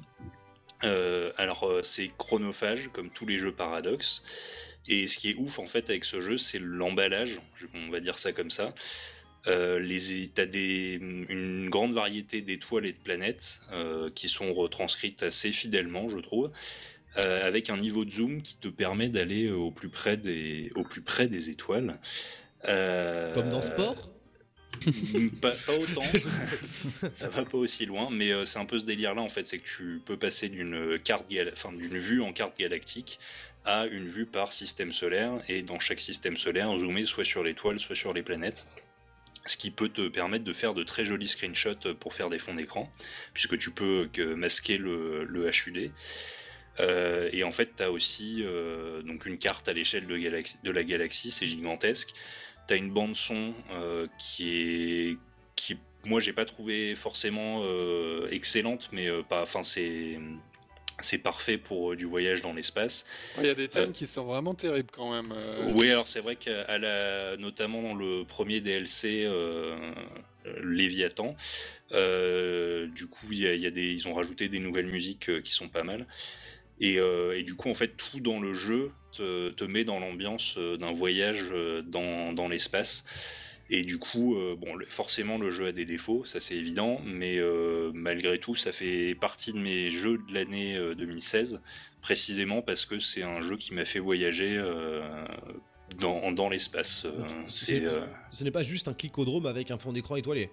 Euh, 0.85 1.33
alors 1.39 1.65
euh, 1.65 1.83
c'est 1.83 2.09
chronophage 2.19 2.91
comme 2.93 3.11
tous 3.11 3.27
les 3.27 3.39
jeux 3.39 3.55
paradoxes 3.55 4.23
et 4.87 5.09
ce 5.09 5.19
qui 5.19 5.31
est 5.31 5.35
ouf 5.37 5.59
en 5.59 5.67
fait 5.67 5.89
avec 5.89 6.05
ce 6.05 6.21
jeu 6.21 6.37
c'est 6.37 6.61
l'emballage, 6.61 7.41
on 7.75 7.91
va 7.91 8.01
dire 8.01 8.19
ça 8.19 8.33
comme 8.33 8.51
ça. 8.51 8.75
Euh, 9.47 9.79
les, 9.79 10.29
t'as 10.29 10.47
une 10.47 11.69
grande 11.69 11.93
variété 11.93 12.43
d'étoiles 12.43 12.87
et 12.87 12.93
de 12.93 12.99
planètes 12.99 13.61
qui 14.15 14.29
sont 14.29 14.53
retranscrites 14.55 15.23
assez 15.23 15.53
fidèlement, 15.53 16.09
je 16.09 16.19
trouve, 16.19 16.51
euh, 17.19 17.47
avec 17.47 17.71
un 17.71 17.77
niveau 17.77 18.05
de 18.05 18.11
zoom 18.11 18.43
qui 18.43 18.57
te 18.57 18.69
permet 18.69 19.09
d'aller 19.09 19.51
au 19.51 19.71
plus 19.71 19.89
près 19.89 20.17
des, 20.17 20.73
au 20.75 20.83
plus 20.83 21.03
près 21.03 21.27
des 21.27 21.51
étoiles. 21.51 22.01
Euh, 22.69 23.35
Comme 23.35 23.51
dans 23.51 23.63
Sport 23.63 24.11
pas, 25.41 25.53
pas 25.67 25.73
autant, 25.81 26.03
ça 27.13 27.29
va 27.29 27.45
pas 27.45 27.59
aussi 27.59 27.87
loin, 27.87 28.09
mais 28.11 28.33
euh, 28.33 28.45
c'est 28.45 28.59
un 28.59 28.65
peu 28.65 28.79
ce 28.79 28.85
délire-là 28.85 29.23
en 29.23 29.29
fait, 29.29 29.45
c'est 29.45 29.59
que 29.59 29.67
tu 29.67 30.03
peux 30.05 30.17
passer 30.17 30.49
d'une 30.49 30.99
carte, 30.99 31.33
enfin 31.53 31.73
d'une 31.73 31.97
vue 31.97 32.21
en 32.21 32.33
carte 32.33 32.59
galactique 32.59 33.19
à 33.65 33.87
une 33.87 34.09
vue 34.09 34.27
par 34.27 34.53
système 34.53 34.93
solaire, 34.93 35.33
et 35.49 35.63
dans 35.63 35.79
chaque 35.79 36.01
système 36.01 36.37
solaire, 36.37 36.77
zoomer 36.77 37.07
soit 37.07 37.25
sur 37.25 37.43
l'étoile, 37.43 37.79
soit 37.79 37.97
sur 37.97 38.13
les 38.13 38.23
planètes. 38.23 38.67
Ce 39.47 39.57
qui 39.57 39.71
peut 39.71 39.91
te 39.91 40.09
permettre 40.09 40.45
de 40.45 40.53
faire 40.53 40.75
de 40.75 40.83
très 40.85 41.05
jolis 41.05 41.29
screenshots 41.29 41.95
pour 42.01 42.15
faire 42.15 42.31
des 42.31 42.39
fonds 42.39 42.55
d'écran, 42.55 42.91
puisque 43.33 43.59
tu 43.59 43.71
peux 43.71 44.09
que 44.13 44.35
masquer 44.35 44.79
le, 44.79 45.25
le 45.25 45.49
HUD. 45.49 45.93
Euh, 46.81 47.29
et 47.33 47.45
en 47.45 47.53
fait, 47.53 47.77
tu 47.77 47.83
as 47.83 47.91
aussi 47.91 48.43
euh, 48.43 49.03
donc 49.03 49.27
une 49.27 49.39
carte 49.39 49.69
à 49.69 49.73
l'échelle 49.73 50.07
de, 50.07 50.71
la 50.71 50.85
galaxie, 50.85 51.31
c'est 51.31 51.47
gigantesque. 51.47 52.11
Tu 52.69 52.75
as 52.75 52.77
une 52.77 52.91
bande 52.91 53.15
son 53.15 53.55
euh, 53.73 54.07
qui 54.19 55.11
est 55.11 55.19
qui 55.57 55.79
moi 56.05 56.21
j'ai 56.21 56.33
pas 56.33 56.45
trouvé 56.45 56.95
forcément 56.97 57.63
excellente, 58.31 58.91
mais 58.93 59.09
pas, 59.29 59.43
enfin 59.43 59.63
c'est 59.63 60.19
c'est 61.01 61.19
parfait 61.19 61.59
pour 61.59 61.97
du 61.97 62.05
voyage 62.05 62.43
dans 62.43 62.53
l'espace. 62.53 63.05
Il 63.39 63.47
y 63.47 63.49
a 63.49 63.55
des 63.55 63.69
thèmes 63.69 63.93
qui 63.93 64.07
sont 64.07 64.25
vraiment 64.25 64.55
terribles 64.55 64.91
quand 64.93 65.13
même. 65.13 65.33
Oui, 65.75 65.91
alors 65.91 66.07
c'est 66.07 66.21
vrai 66.21 66.37
qu'à 66.37 66.79
la, 66.79 67.37
notamment 67.37 67.83
dans 67.83 67.95
le 67.95 68.25
premier 68.25 68.61
DLC 68.61 69.27
Léviathan, 70.63 71.37
euh, 71.93 72.87
du 72.89 73.07
coup, 73.07 73.33
y 73.33 73.47
a, 73.47 73.55
y 73.55 73.67
a 73.67 73.71
des, 73.71 73.93
ils 73.93 74.09
ont 74.09 74.15
rajouté 74.15 74.49
des 74.49 74.59
nouvelles 74.59 74.87
musiques 74.87 75.29
euh, 75.29 75.41
qui 75.41 75.53
sont 75.53 75.69
pas 75.69 75.85
mal. 75.85 76.07
Et, 76.81 76.99
euh, 76.99 77.39
et 77.39 77.43
du 77.43 77.55
coup, 77.55 77.69
en 77.71 77.75
fait, 77.75 77.97
tout 77.97 78.21
dans 78.21 78.41
le 78.41 78.53
jeu 78.53 78.91
te, 79.13 79.51
te 79.51 79.65
met 79.65 79.85
dans 79.85 80.01
l'ambiance 80.01 80.57
euh, 80.59 80.77
d'un 80.77 80.93
voyage 80.93 81.45
euh, 81.53 81.83
dans, 81.83 82.33
dans 82.33 82.49
l'espace. 82.49 83.05
Et 83.71 83.83
du 83.83 83.99
coup, 83.99 84.37
euh, 84.37 84.57
bon, 84.57 84.77
forcément, 84.91 85.39
le 85.39 85.51
jeu 85.51 85.67
a 85.67 85.73
des 85.73 85.87
défauts, 85.87 86.25
ça 86.27 86.39
c'est 86.39 86.55
évident, 86.55 87.01
mais 87.05 87.39
euh, 87.39 87.91
malgré 87.95 88.39
tout, 88.39 88.55
ça 88.55 88.73
fait 88.73 89.15
partie 89.15 89.53
de 89.55 89.59
mes 89.59 89.89
jeux 89.89 90.19
de 90.29 90.35
l'année 90.35 90.77
euh, 90.77 90.95
2016, 90.95 91.63
précisément 92.03 92.61
parce 92.61 92.85
que 92.85 92.99
c'est 92.99 93.23
un 93.23 93.41
jeu 93.41 93.57
qui 93.57 93.73
m'a 93.73 93.87
fait 93.87 94.01
voyager 94.01 94.63
dans, 95.99 96.31
dans 96.33 96.51
l'espace. 96.51 97.07
Ce 97.49 98.45
n'est 98.45 98.51
pas 98.51 98.63
juste 98.63 98.89
un 98.89 98.95
clicodrome 98.95 99.47
avec 99.47 99.71
un 99.71 99.79
fond 99.79 99.93
d'écran 99.93 100.17
étoilé. 100.17 100.51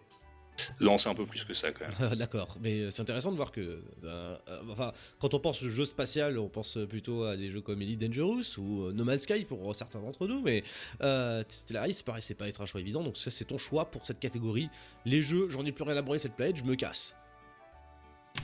Non, 0.80 0.98
c'est 0.98 1.10
un 1.10 1.16
peu 1.16 1.26
plus 1.26 1.44
que 1.44 1.54
ça 1.54 1.72
quand 1.72 1.86
même. 2.00 2.16
D'accord, 2.16 2.58
mais 2.62 2.92
c'est 2.92 3.02
intéressant 3.02 3.32
de 3.32 3.38
voir 3.38 3.52
que, 3.52 3.62
euh, 3.62 4.38
euh, 4.48 4.62
enfin, 4.70 4.94
quand 5.20 5.34
on 5.34 5.40
pense 5.40 5.64
jeu 5.64 5.86
spatial, 5.86 6.38
on 6.38 6.50
pense 6.50 6.78
plutôt 6.90 7.24
à 7.24 7.38
des 7.38 7.50
jeux 7.50 7.62
comme 7.62 7.82
Elite 7.82 8.00
Dangerous 8.00 8.58
ou 8.58 8.86
euh, 8.86 8.94
No 8.94 9.04
Man's 9.04 9.24
Sky 9.24 9.46
pour 9.46 9.76
certains 9.76 10.00
d'entre 10.00 10.28
nous, 10.28 10.42
mais 10.42 10.64
euh, 11.02 11.44
Stellaris, 11.48 11.96
c'est 11.96 12.06
pareil, 12.06 12.22
c'est 12.22 12.36
pas 12.36 12.48
être 12.48 12.62
un 12.62 12.66
choix 12.66 12.82
évident, 12.82 13.04
donc 13.04 13.18
ça 13.18 13.32
c'est 13.32 13.46
ton 13.46 13.58
choix 13.58 13.86
pour 13.90 14.06
cette 14.06 14.20
catégorie. 14.20 14.70
Les 15.06 15.22
jeux, 15.22 15.50
j'en 15.50 15.66
ai 15.66 15.72
plus 15.72 15.84
rien 15.84 15.98
à 15.98 16.02
branler 16.02 16.20
cette 16.20 16.36
planète, 16.36 16.58
je 16.58 16.64
me 16.64 16.76
casse. 16.76 17.16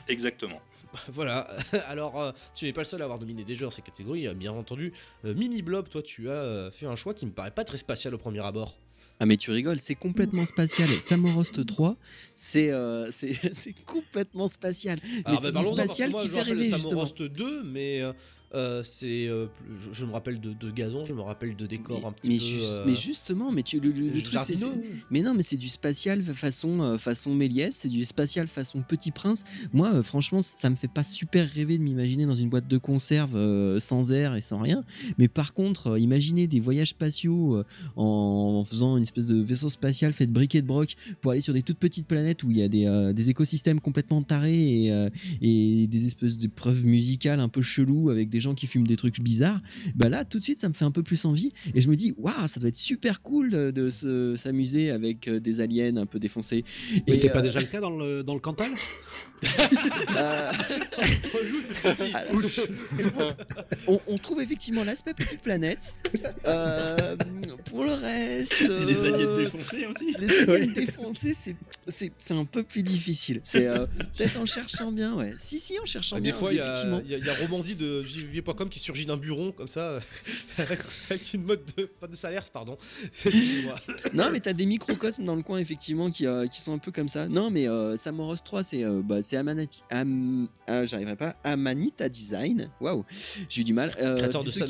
Exactement. 0.08 0.62
Voilà, 1.10 1.50
alors 1.88 2.20
euh, 2.22 2.32
tu 2.54 2.65
n'es 2.65 2.74
pas 2.74 2.82
le 2.82 2.86
seul 2.86 3.02
à 3.02 3.06
avoir 3.06 3.20
dominé 3.20 3.43
des 3.43 3.56
jeux 3.56 3.65
dans 3.65 3.72
cette 3.72 3.86
catégorie, 3.86 4.28
euh, 4.28 4.34
bien 4.34 4.52
entendu. 4.52 4.93
Euh, 5.26 5.34
Mini 5.34 5.62
Blob, 5.62 5.89
toi 5.89 6.02
tu 6.02 6.30
as 6.30 6.34
euh, 6.34 6.72
fait 6.72 6.86
un 6.86 6.96
choix 6.96 7.13
qui 7.13 7.26
me 7.26 7.32
paraît 7.32 7.52
pas 7.52 7.63
très 7.63 7.78
spatial 7.78 8.13
au 8.13 8.17
premier 8.17 8.43
abord. 8.46 8.78
Ah 9.19 9.25
mais 9.25 9.38
tu 9.38 9.49
rigoles, 9.49 9.80
c'est 9.82 9.95
complètement 9.95 10.45
spatial. 10.45 10.88
Samorost 10.88 11.65
3, 11.65 11.95
c'est 12.36 12.71
euh, 12.71 13.10
c'est 13.12 13.34
c'est 13.53 13.73
complètement 13.86 14.47
spatial. 14.47 14.99
Mais 15.03 15.21
Alors, 15.25 15.41
c'est 15.41 15.51
bah, 15.51 15.62
que 15.62 15.65
spatial 15.65 16.10
moi, 16.12 16.21
qui 16.21 16.30
fait 16.30 16.41
rêver 16.41 16.65
justement. 16.65 16.89
Samorost 16.89 17.21
2, 17.23 17.63
mais 17.63 18.01
euh, 18.01 18.13
euh, 18.54 18.82
c'est, 18.84 19.28
euh, 19.28 19.48
je, 19.80 19.92
je 19.92 20.06
me 20.06 20.12
rappelle 20.12 20.40
de, 20.40 20.54
de 20.54 20.72
gazon, 20.72 21.06
je 21.06 21.14
me 21.14 21.22
rappelle 21.22 21.56
de 21.56 21.66
décors 21.66 22.06
un 22.08 22.12
petit 22.14 22.30
Mais, 22.30 22.38
peu. 22.38 22.43
juste- 22.43 22.66
euh, 22.72 22.84
mais 22.86 22.95
justement, 22.95 23.52
mais 23.52 23.64
tu, 23.64 23.80
le, 23.80 23.91
le- 23.91 24.10
le 24.10 24.22
truc 24.22 24.41
c'est, 24.43 24.56
mais 25.12 25.22
non, 25.22 25.34
mais 25.34 25.43
c'est 25.43 25.58
du 25.58 25.68
spatial 25.70 26.22
façon 26.24 26.98
façon 26.98 27.36
Méliès, 27.36 27.76
c'est 27.76 27.89
du 27.89 28.06
spatial 28.06 28.48
façon 28.48 28.82
Petit 28.82 29.12
Prince. 29.12 29.43
Moi, 29.74 30.02
franchement, 30.04 30.41
ça 30.41 30.70
me 30.70 30.76
fait 30.76 30.88
pas 30.88 31.04
super 31.04 31.48
rêver 31.50 31.78
de 31.78 31.84
m'imaginer 31.84 32.26
dans 32.26 32.36
une 32.36 32.50
boîte 32.50 32.68
de 32.68 32.78
conserve 32.78 33.80
sans 33.80 34.12
air 34.12 34.36
et 34.36 34.41
sans 34.41 34.60
rien. 34.60 34.84
Mais 35.18 35.28
par 35.28 35.54
contre, 35.54 35.98
imaginer 36.00 36.48
des 36.48 36.60
voyages 36.60 36.89
spatiaux 36.89 37.64
en, 37.95 38.04
en 38.62 38.64
faisant 38.66 38.98
une 38.98 39.04
espèce 39.04 39.28
de 39.28 39.41
vaisseau 39.41 39.70
spatial 39.70 40.14
fait 40.14 40.26
de 40.28 40.32
briques 40.32 40.56
et 40.56 40.62
de 40.62 40.68
broc 40.68 40.95
pour 41.22 41.32
aller 41.32 41.41
sur 41.41 41.54
des 41.54 41.64
toutes 41.64 41.80
petites 41.80 42.08
planètes 42.08 42.43
où 42.43 42.52
il 42.52 42.58
y 42.58 42.64
a 42.64 42.68
des, 42.70 43.12
des 43.14 43.30
écosystèmes 43.30 43.80
complètement 43.82 44.22
tarés 44.24 44.86
et, 44.86 45.08
et 45.41 45.88
des 45.88 46.06
espèces 46.06 46.38
de 46.38 46.48
preuves 46.48 46.86
musicales 46.86 47.39
un 47.39 47.50
peu 47.50 47.62
cheloues 47.62 48.10
avec 48.10 48.30
des 48.30 48.37
gens 48.42 48.54
qui 48.54 48.68
fument 48.68 48.88
des 48.88 48.98
trucs 48.98 49.20
bizarres, 49.20 49.62
bah 49.96 50.10
là 50.10 50.24
tout 50.26 50.40
de 50.40 50.44
suite 50.44 50.60
ça 50.60 50.68
me 50.70 50.74
fait 50.74 50.86
un 50.86 50.92
peu 50.92 51.04
plus 51.04 51.26
envie 51.26 51.54
et 51.74 51.82
je 51.82 51.90
me 51.90 51.96
dis 51.96 52.14
waouh 52.18 52.48
ça 52.48 52.60
doit 52.60 52.70
être 52.70 52.76
super 52.76 53.22
cool 53.22 53.50
de, 53.52 53.72
de 53.72 53.90
se- 53.90 54.36
s'amuser 54.36 54.90
avec 54.92 55.28
euh, 55.28 55.40
des 55.40 55.60
aliens 55.62 55.98
un 55.98 56.06
peu 56.06 56.20
défoncés. 56.20 56.64
Mais 56.94 57.02
Et, 57.08 57.16
c'est 57.16 57.30
pas 57.30 57.40
euh, 57.40 57.44
déjà 57.44 57.60
le 57.60 57.66
cas 57.68 57.80
dans 57.82 57.96
le, 57.98 58.24
dans 58.24 58.34
le 58.34 58.40
Cantal 58.40 58.72
euh, 60.18 60.52
parti. 61.84 62.12
on, 63.88 64.00
on 64.08 64.18
trouve 64.18 64.42
effectivement 64.42 64.84
l'aspect 64.84 65.14
petite 65.14 65.42
planète. 65.42 66.00
Euh, 66.46 67.16
pour 67.66 67.84
le 67.84 67.92
reste, 67.94 68.62
Les 68.62 68.96
euh, 68.98 69.14
aliens 69.14 69.38
défoncés 69.38 69.86
aussi. 69.86 70.16
Les 70.20 70.50
aliens 70.50 70.74
défoncés, 70.74 71.34
c'est 71.34 71.56
c'est 71.88 72.12
c'est 72.18 72.34
un 72.34 72.46
peu 72.46 72.64
plus 72.64 72.84
difficile. 72.84 73.40
C'est 73.44 73.68
euh, 73.68 73.86
peut-être 74.18 74.40
en 74.40 74.46
cherchant 74.46 74.92
bien, 74.92 75.16
ouais. 75.16 75.34
Si 75.38 75.60
si, 75.60 75.78
en 75.80 75.86
cherchant 75.86 76.18
Ah, 76.18 76.20
bien. 76.20 76.32
des 76.32 76.38
fois, 76.38 76.52
il 76.52 76.58
y, 76.58 76.60
a- 76.60 76.72
effectivement. 76.72 77.02
il 77.06 77.12
y 77.12 77.16
a- 77.16 77.18
il 77.18 77.26
y 77.26 77.30
a 77.30 77.34
Qui 78.69 78.80
surgit 78.80 79.05
d'un 79.05 79.17
buron 79.17 79.51
comme 79.51 79.67
ça, 79.67 79.99
avec, 80.59 81.34
une 81.34 81.43
mode 81.43 81.61
de. 81.78 81.86
Pas 81.86 82.07
de 82.07 82.15
salaire, 82.15 82.43
pardon. 82.51 82.78
Non, 84.13 84.30
mais 84.32 84.39
t'as 84.39 84.53
des 84.53 84.65
microcosmes 84.65 85.23
dans 85.23 85.36
le 85.36 85.43
coin, 85.43 85.59
effectivement, 85.59 86.09
qui, 86.09 86.25
euh, 86.25 86.47
qui 86.47 86.61
sont 86.61 86.73
un 86.73 86.78
peu 86.78 86.91
comme 86.91 87.07
ça. 87.07 87.28
Non, 87.28 87.49
mais 87.49 87.67
euh, 87.67 87.97
Samoros 87.97 88.38
3, 88.38 88.63
c'est 88.63 88.84
euh, 88.84 89.01
bah, 89.03 89.21
c'est 89.21 89.38
Amanati. 89.38 89.84
Am... 89.89 90.47
ah, 90.67 90.86
J'arriverai 90.86 91.15
pas. 91.15 91.36
Amanita 91.43 92.09
Design. 92.09 92.69
Waouh, 92.82 93.05
j'ai 93.49 93.61
eu 93.61 93.63
du 93.63 93.73
mal. 93.73 93.93
Euh, 93.99 94.17
Créateur 94.17 94.43
de 94.43 94.49
ceux 94.49 94.65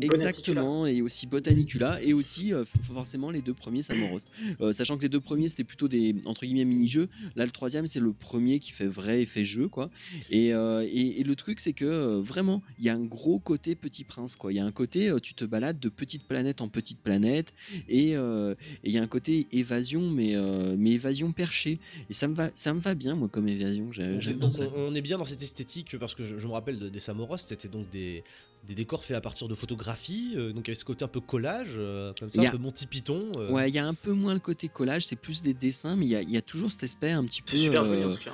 Exactement, 0.00 0.86
et 0.86 1.02
aussi 1.02 1.26
Botanicula, 1.26 2.00
et 2.02 2.12
aussi 2.12 2.52
euh, 2.52 2.64
forcément 2.82 3.30
les 3.30 3.42
deux 3.42 3.54
premiers 3.54 3.82
Samoros. 3.82 4.28
Euh, 4.60 4.72
sachant 4.72 4.96
que 4.96 5.02
les 5.02 5.08
deux 5.08 5.20
premiers 5.20 5.48
c'était 5.48 5.64
plutôt 5.64 5.88
des 5.88 6.14
entre 6.24 6.44
guillemets 6.44 6.64
mini-jeux. 6.64 7.08
Là, 7.34 7.44
le 7.44 7.50
troisième 7.50 7.86
c'est 7.86 8.00
le 8.00 8.12
premier 8.12 8.58
qui 8.58 8.72
fait 8.72 8.86
vrai 8.86 9.22
effet 9.22 9.44
jeu, 9.44 9.68
quoi. 9.68 9.90
Et, 10.30 10.52
euh, 10.54 10.86
et, 10.90 11.20
et 11.20 11.24
le 11.24 11.36
truc 11.36 11.60
c'est 11.60 11.72
que 11.72 11.84
euh, 11.84 12.20
vraiment, 12.20 12.62
il 12.78 12.84
y 12.84 12.88
a 12.88 12.94
un 12.94 13.04
gros 13.04 13.38
côté 13.38 13.74
Petit 13.74 14.04
Prince, 14.04 14.36
quoi. 14.36 14.52
Il 14.52 14.56
y 14.56 14.60
a 14.60 14.64
un 14.64 14.72
côté, 14.72 15.08
euh, 15.08 15.18
tu 15.18 15.34
te 15.34 15.44
balades 15.44 15.78
de 15.80 15.88
petite 15.88 16.24
planète 16.24 16.60
en 16.60 16.68
petite 16.68 17.00
planète, 17.00 17.52
et 17.88 18.16
euh, 18.16 18.54
et 18.84 18.88
il 18.88 18.92
y 18.92 18.98
a 18.98 19.02
un 19.02 19.06
côté 19.06 19.46
évasion, 19.52 20.10
mais, 20.10 20.34
euh, 20.34 20.74
mais 20.78 20.92
évasion 20.92 21.32
perchée. 21.32 21.78
Et 22.10 22.14
ça 22.14 22.28
me 22.28 22.34
va, 22.34 22.50
ça 22.54 22.72
me 22.74 22.80
va 22.80 22.94
bien, 22.94 23.14
moi, 23.14 23.28
comme 23.28 23.48
évasion. 23.48 23.86
Donc, 23.86 24.52
on, 24.60 24.72
on 24.88 24.94
est 24.94 25.00
bien 25.02 25.18
dans 25.18 25.24
cette 25.24 25.42
esthétique 25.42 25.96
parce 25.98 26.14
que 26.14 26.24
je, 26.24 26.38
je 26.38 26.46
me 26.46 26.52
rappelle 26.52 26.78
de- 26.78 26.88
des 26.88 26.98
Samoros, 27.00 27.36
c'était 27.38 27.68
donc 27.68 27.88
des, 27.90 28.24
des 28.66 28.74
décors 28.74 29.04
faits 29.04 29.16
à 29.16 29.20
partir 29.20 29.48
de 29.48 29.54
photographies, 29.54 30.32
euh, 30.36 30.52
donc 30.52 30.64
il 30.66 30.68
y 30.68 30.70
avait 30.70 30.74
ce 30.74 30.84
côté 30.84 31.04
un 31.04 31.08
peu 31.08 31.20
collage, 31.20 31.70
euh, 31.76 32.12
comme 32.18 32.30
ça, 32.32 32.40
un 32.40 32.44
a- 32.44 32.50
peu 32.50 32.58
Monty 32.58 32.86
Python. 32.86 33.30
euh. 33.38 33.50
Ouais, 33.50 33.68
il 33.70 33.74
y 33.74 33.78
a 33.78 33.86
un 33.86 33.94
peu 33.94 34.12
moins 34.12 34.34
le 34.34 34.40
côté 34.40 34.68
collage, 34.68 35.06
c'est 35.06 35.16
plus 35.16 35.42
des 35.42 35.54
dessins, 35.54 35.96
mais 35.96 36.06
il 36.06 36.10
y 36.10 36.16
a, 36.16 36.22
il 36.22 36.30
y 36.30 36.36
a 36.36 36.42
toujours 36.42 36.70
cet 36.72 36.82
aspect 36.84 37.12
un 37.12 37.24
petit 37.24 37.42
peu. 37.42 37.52
C'est 37.52 37.58
super 37.64 37.82
euh, 37.82 37.84
joli, 37.86 38.04
en 38.04 38.10
tout 38.12 38.22
cas. 38.22 38.32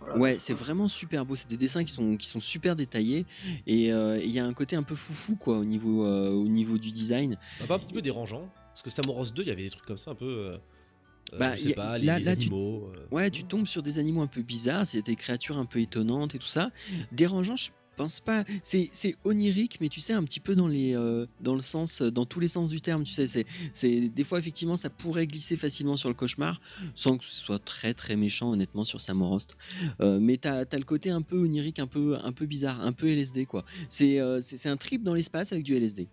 Voilà. 0.00 0.16
Ouais, 0.16 0.36
c'est 0.38 0.54
vraiment 0.54 0.86
super 0.88 1.26
beau. 1.26 1.34
C'est 1.34 1.48
des 1.50 1.56
dessins 1.56 1.82
qui 1.84 1.92
sont, 1.92 2.16
qui 2.16 2.26
sont 2.28 2.40
super 2.40 2.76
détaillés 2.76 3.26
et 3.66 3.92
euh, 3.92 4.18
il 4.22 4.30
y 4.30 4.38
a 4.38 4.46
un 4.46 4.52
côté 4.52 4.76
un 4.76 4.82
peu 4.84 4.94
foufou 4.94 5.34
quoi 5.36 5.58
au 5.58 5.64
niveau, 5.64 6.04
euh, 6.06 6.30
au 6.30 6.46
niveau 6.46 6.78
du 6.78 6.92
design. 6.92 7.36
Bah, 7.60 7.66
pas 7.66 7.74
un 7.74 7.78
petit 7.80 7.94
peu 7.94 8.00
dérangeant 8.00 8.48
Parce 8.68 8.82
que 8.82 8.90
Samoros 8.90 9.32
2, 9.34 9.42
il 9.42 9.48
y 9.48 9.50
avait 9.50 9.64
des 9.64 9.70
trucs 9.70 9.84
comme 9.86 9.98
ça 9.98 10.12
un 10.12 10.14
peu. 10.14 10.24
euh, 10.24 10.56
euh, 11.34 11.38
Bah, 11.38 11.54
je 11.56 11.60
y 11.60 11.62
sais 11.64 11.72
a- 11.72 11.76
pas, 11.76 11.98
les, 11.98 12.06
là- 12.06 12.18
les 12.20 12.24
là, 12.26 12.36
tu- 12.36 12.42
animaux. 12.42 12.92
euh. 12.94 13.06
Ouais, 13.14 13.30
tu 13.30 13.42
tombes 13.44 13.66
sur 13.66 13.82
des 13.82 13.98
animaux 13.98 14.22
un 14.22 14.28
peu 14.28 14.40
bizarres, 14.42 14.86
c'est 14.86 15.02
des 15.02 15.16
créatures 15.16 15.58
un 15.58 15.66
peu 15.66 15.80
étonnantes 15.80 16.34
et 16.34 16.38
tout 16.38 16.46
ça. 16.46 16.70
Dérangeant, 17.12 17.56
je 17.56 17.70
pense 17.98 18.20
pas. 18.20 18.44
C'est 18.62 19.16
onirique, 19.24 19.78
mais 19.80 19.88
tu 19.88 20.00
sais, 20.00 20.12
un 20.12 20.22
petit 20.24 20.40
peu 20.40 20.54
dans, 20.54 20.68
les, 20.68 20.94
euh, 20.94 21.26
dans 21.40 21.54
le 21.54 21.60
sens, 21.60 22.00
dans 22.02 22.24
tous 22.24 22.40
les 22.40 22.48
sens 22.48 22.70
du 22.70 22.80
terme. 22.80 23.02
Tu 23.02 23.12
sais, 23.12 23.44
c'est 23.72 24.08
des 24.08 24.24
fois, 24.24 24.38
effectivement, 24.38 24.76
ça 24.76 24.88
pourrait 24.88 25.26
glisser 25.26 25.56
facilement 25.56 25.96
sur 25.96 26.08
le 26.08 26.14
cauchemar, 26.14 26.60
sans 26.94 27.18
que 27.18 27.24
ce 27.24 27.34
soit 27.34 27.58
très 27.58 27.94
très 27.94 28.16
méchant, 28.16 28.50
honnêtement, 28.50 28.84
sur 28.84 29.00
Samorost. 29.00 29.56
Euh, 30.00 30.18
mais 30.20 30.36
t'as 30.36 30.64
as 30.70 30.78
le 30.78 30.84
côté 30.84 31.10
un 31.10 31.22
peu 31.22 31.36
onirique, 31.38 31.78
un 31.78 31.86
peu, 31.86 32.16
un 32.22 32.32
peu 32.32 32.46
bizarre, 32.46 32.80
un 32.80 32.92
peu 32.92 33.08
LSD, 33.08 33.46
quoi. 33.46 33.64
Euh, 34.00 34.40
c'est 34.40 34.56
c'est 34.56 34.68
un 34.68 34.76
trip 34.76 35.02
dans 35.02 35.14
l'espace 35.14 35.52
avec 35.52 35.64
du 35.64 35.74
LSD. 35.74 36.08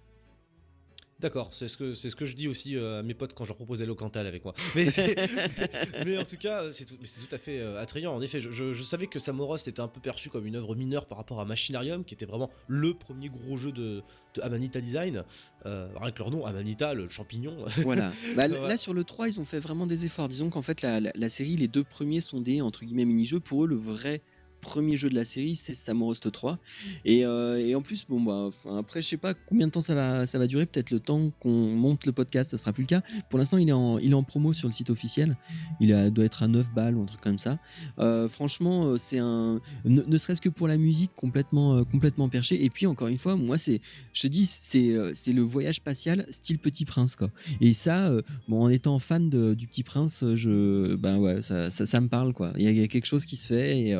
D'accord, 1.22 1.54
c'est 1.54 1.70
ce 1.70 1.78
que 1.78 1.94
c'est 1.94 2.10
ce 2.10 2.16
que 2.18 2.26
je 2.26 2.36
dis 2.36 2.50
aussi 2.50 2.76
euh, 2.76 3.00
à 3.00 3.04
mes 3.04 3.14
potes 3.14 3.34
quand 3.34 3.46
je 3.46 3.50
leur 3.50 3.56
proposais 3.56 3.86
le 3.86 3.96
Cantal 3.96 4.28
avec 4.28 4.44
moi. 4.44 4.54
Mais, 4.76 4.88
mais 6.06 6.18
en 6.18 6.24
tout 6.26 6.36
cas, 6.38 6.72
c'est 6.72 6.84
tout, 6.86 6.96
c'est 7.06 7.22
tout 7.26 7.34
à 7.34 7.38
fait 7.38 7.60
euh, 7.60 7.82
attrayant. 7.82 8.14
En 8.14 8.22
effet, 8.22 8.40
je, 8.42 8.52
je- 8.52 8.74
je 8.74 8.84
savais 8.84 9.08
que 9.08 9.18
Samoros 9.18 9.56
était 9.58 9.80
un 9.80 9.88
peu 9.88 10.02
perçu 10.02 10.30
comme 10.30 10.46
une 10.46 10.58
œuvre 10.58 10.76
mineure 10.76 11.06
par 11.06 11.18
rapport 11.18 11.40
à 11.40 11.46
Machinarium, 11.46 12.04
qui 12.04 12.14
était 12.14 12.26
vraiment 12.26 12.50
le 12.68 12.94
premier 12.94 13.30
gros 13.30 13.56
jeu 13.56 13.72
de, 13.72 14.04
de 14.34 14.42
Amanita 14.42 14.82
Design. 14.82 15.24
Euh, 15.66 15.88
avec 16.02 16.20
leur 16.20 16.32
nom, 16.32 16.46
Amanita, 16.46 16.94
le 16.94 17.08
champignon. 17.10 17.56
Voilà. 17.78 18.12
Bah. 18.36 18.48
Là, 18.50 18.76
sur 18.78 18.94
le 18.94 19.04
3, 19.06 19.30
ils 19.30 19.40
ont 19.40 19.46
fait 19.46 19.60
vraiment 19.60 19.88
des 19.88 20.06
efforts. 20.06 20.28
Disons 20.28 20.50
qu'en 20.50 20.62
fait, 20.62 20.82
la, 20.82 21.00
la- 21.00 21.12
la 21.16 21.30
série, 21.30 21.56
les 21.56 21.68
deux 21.70 21.84
premiers 21.86 22.22
sont 22.22 22.42
des 22.42 22.62
entre 22.62 22.84
guillemets 22.84 23.06
mini-jeux. 23.06 23.40
Pour 23.40 23.64
eux, 23.64 23.68
le 23.68 23.76
vrai 23.76 24.22
premier 24.66 24.98
jeu 24.98 25.10
de 25.10 25.16
la 25.16 25.26
série, 25.26 25.56
c'est 25.56 25.74
Samorost 25.76 26.32
3. 26.32 26.58
Et, 27.06 27.26
euh, 27.26 27.58
et 27.66 27.76
en 27.76 27.82
plus, 27.82 28.06
bon, 28.10 28.20
bah, 28.22 28.50
après, 28.78 29.02
je 29.02 29.08
sais 29.08 29.18
pas 29.18 29.34
combien 29.34 29.68
de 29.68 29.72
temps 29.72 29.82
ça 29.82 29.94
va, 29.96 30.26
ça 30.26 30.40
va 30.40 30.48
durer. 30.48 30.66
Peut-être 30.66 30.92
le 30.92 31.00
temps 31.00 31.32
qu'on 31.40 31.76
monte 31.76 32.06
le 32.06 32.12
podcast, 32.12 32.52
ça 32.52 32.58
sera 32.58 32.74
plus 32.74 32.82
le 32.84 32.88
cas. 32.88 33.02
Pour 33.30 33.38
l'instant, 33.40 33.58
il, 33.58 33.70
est 33.70 33.74
en- 33.74 34.00
il 34.00 34.12
est 34.12 34.16
en 34.16 34.24
promo 34.24 34.54
sur 34.54 34.68
le 34.68 34.74
site 34.74 34.90
officiel. 34.90 35.38
Il 35.80 35.90
doit 36.12 36.26
être 36.26 36.44
à 36.44 36.48
9 36.48 36.74
balles 36.74 36.96
ou 36.98 37.04
un 37.04 37.06
truc 37.06 37.22
comme 37.22 37.38
ça. 37.38 37.60
Euh, 38.00 38.28
franchement, 38.28 38.86
euh, 38.88 38.98
c'est 38.98 39.20
un. 39.20 39.62
Ne, 39.86 40.18
serait-ce 40.18 40.42
que 40.42 40.50
pour 40.50 40.68
la 40.68 40.78
musique, 40.78 41.12
complètement, 41.16 41.84
complètement 41.86 42.28
perché. 42.30 42.64
Et 42.66 42.70
puis, 42.70 42.88
encore 42.88 43.08
une 43.08 43.18
fois, 43.20 43.36
moi, 43.36 43.58
c'est. 43.58 43.82
Je 44.14 44.22
te 44.24 44.28
dis, 44.28 44.46
c'est 44.46 45.32
le 45.34 45.42
voyage 45.42 45.76
spatial 45.76 46.26
style 46.30 46.58
Petit 46.60 46.86
Prince, 46.86 47.16
quoi. 47.16 47.30
Et 47.62 47.74
ça, 47.74 48.12
bon, 48.48 48.64
en 48.64 48.70
étant 48.70 48.98
fan 49.00 49.30
du 49.30 49.68
Petit 49.68 49.84
Prince, 49.84 50.24
je, 50.34 50.96
ben 50.96 51.18
ouais, 51.18 51.42
ça, 51.42 51.70
ça, 51.70 52.02
me 52.02 52.08
parle 52.08 52.34
quoi. 52.34 52.54
Il 52.58 52.64
y, 52.72 52.82
a- 52.84 52.88
quelque 52.88 53.06
chose 53.06 53.26
qui 53.26 53.36
se 53.36 53.48
fait 53.48 53.80
et, 53.80 53.96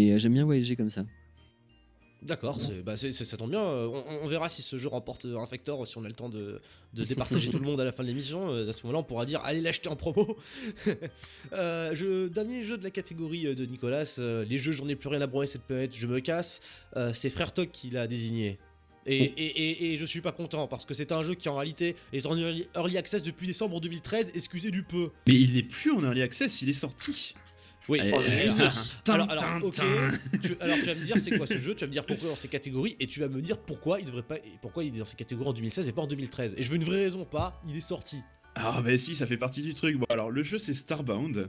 et 0.00 0.18
j'aime 0.18 0.34
bien 0.34 0.44
voyager 0.44 0.76
comme 0.76 0.90
ça. 0.90 1.04
D'accord, 2.20 2.60
c'est, 2.60 2.82
bah 2.82 2.96
c'est, 2.96 3.12
c'est- 3.12 3.24
ça 3.24 3.36
tombe 3.36 3.50
bien. 3.50 3.62
euh, 3.64 3.86
On, 3.86 4.24
on 4.24 4.26
verra 4.26 4.48
si 4.48 4.60
ce 4.60 4.76
jeu 4.76 4.88
remporte 4.88 5.24
un 5.24 5.46
factor, 5.46 5.86
si 5.86 5.96
on 5.98 6.04
a 6.04 6.08
le 6.08 6.14
temps 6.14 6.28
de, 6.28 6.60
de 6.94 7.04
départager 7.04 7.48
tout 7.52 7.60
le 7.60 7.64
monde 7.64 7.80
à 7.80 7.84
la 7.84 7.92
fin 7.92 8.02
de 8.02 8.08
l'émission. 8.08 8.50
Euh, 8.50 8.68
À 8.68 8.72
ce 8.72 8.82
moment-là, 8.82 8.98
on 8.98 9.04
pourra 9.04 9.24
dire 9.24 9.40
allez 9.44 9.60
l'acheter 9.60 9.88
en 9.88 9.94
promo. 9.96 10.36
Euh, 11.52 11.94
je- 11.94 12.26
dernier 12.28 12.64
jeu 12.64 12.76
de 12.76 12.82
la 12.84 12.90
catégorie 12.90 13.46
euh, 13.46 13.54
de 13.54 13.64
Nicolas. 13.66 14.16
euh, 14.18 14.44
les 14.44 14.58
jeux, 14.58 14.72
j'en 14.72 14.88
ai 14.88 14.96
plus 14.96 15.08
rien 15.08 15.20
à 15.20 15.26
branler 15.28 15.46
cette 15.46 15.62
planète, 15.62 15.94
je 15.96 16.06
me 16.08 16.18
casse. 16.20 16.60
Euh, 16.96 17.12
c'est 17.14 17.30
Frère 17.30 17.52
Toc 17.52 17.70
qui 17.72 17.90
l'a 17.90 18.06
désigné. 18.08 18.58
Et, 19.06 19.22
et, 19.22 19.46
et, 19.46 19.92
et 19.92 19.96
je 19.96 20.04
suis 20.04 20.20
pas 20.20 20.32
content 20.32 20.66
parce 20.66 20.84
que 20.84 20.92
c'est 20.92 21.12
un 21.12 21.22
jeu 21.22 21.34
qui 21.34 21.48
en 21.48 21.56
réalité 21.56 21.96
est 22.12 22.26
en 22.26 22.36
early, 22.36 22.66
early 22.74 22.98
access 22.98 23.22
depuis 23.22 23.46
décembre 23.46 23.80
2013. 23.80 24.32
Excusez 24.34 24.70
du 24.70 24.82
peu. 24.82 25.10
Mais 25.28 25.34
il 25.34 25.54
n'est 25.54 25.62
plus 25.62 25.92
en 25.92 26.02
early 26.02 26.20
access, 26.20 26.60
il 26.62 26.68
est 26.68 26.72
sorti. 26.74 27.32
Oui, 27.88 28.00
c'est- 28.02 28.48
alors, 29.10 29.30
alors. 29.30 29.70
Tu, 29.72 29.80
alors 30.60 30.76
tu 30.76 30.82
vas 30.84 30.94
me 30.94 31.04
dire 31.04 31.16
c'est 31.18 31.36
quoi 31.36 31.46
ce 31.46 31.56
jeu, 31.58 31.74
tu 31.74 31.80
vas 31.80 31.86
me 31.86 31.92
dire 31.92 32.04
pourquoi 32.04 32.28
dans 32.28 32.36
ces 32.36 32.48
catégories 32.48 32.96
et 33.00 33.06
tu 33.06 33.20
vas 33.20 33.28
me 33.28 33.40
dire 33.40 33.58
pourquoi 33.58 33.98
il 34.00 34.06
devrait 34.06 34.22
pas, 34.22 34.36
et 34.36 34.42
pourquoi 34.60 34.84
il 34.84 34.94
est 34.94 34.98
dans 34.98 35.04
ces 35.06 35.16
catégories 35.16 35.48
en 35.48 35.52
2016 35.54 35.88
et 35.88 35.92
pas 35.92 36.02
en 36.02 36.06
2013. 36.06 36.54
Et 36.58 36.62
je 36.62 36.68
veux 36.70 36.76
une 36.76 36.84
vraie 36.84 37.04
raison, 37.04 37.24
pas 37.24 37.62
il 37.68 37.76
est 37.76 37.80
sorti. 37.80 38.18
Ah 38.54 38.80
bah 38.84 38.96
si, 38.98 39.14
ça 39.14 39.26
fait 39.26 39.36
partie 39.36 39.62
du 39.62 39.72
truc. 39.72 39.96
Bon 39.98 40.06
alors 40.10 40.30
le 40.30 40.42
jeu 40.42 40.58
c'est 40.58 40.74
Starbound, 40.74 41.48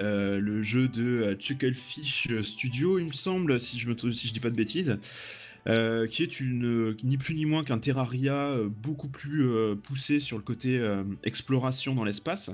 euh, 0.00 0.40
le 0.40 0.62
jeu 0.62 0.88
de 0.88 1.02
euh, 1.04 1.34
Chucklefish 1.36 2.28
Studio 2.42 2.98
il 2.98 3.06
me 3.06 3.12
semble, 3.12 3.60
si 3.60 3.78
je 3.78 3.88
me 3.88 3.96
si 4.12 4.28
je 4.28 4.32
dis 4.32 4.40
pas 4.40 4.50
de 4.50 4.56
bêtises, 4.56 4.98
euh, 5.68 6.06
qui 6.06 6.22
est 6.22 6.40
une 6.40 6.64
euh, 6.66 6.96
ni 7.04 7.16
plus 7.16 7.34
ni 7.34 7.44
moins 7.44 7.62
qu'un 7.64 7.78
Terraria 7.78 8.34
euh, 8.34 8.68
beaucoup 8.68 9.08
plus 9.08 9.46
euh, 9.46 9.74
poussé 9.76 10.18
sur 10.18 10.36
le 10.36 10.42
côté 10.42 10.78
euh, 10.78 11.04
exploration 11.24 11.94
dans 11.94 12.04
l'espace. 12.04 12.50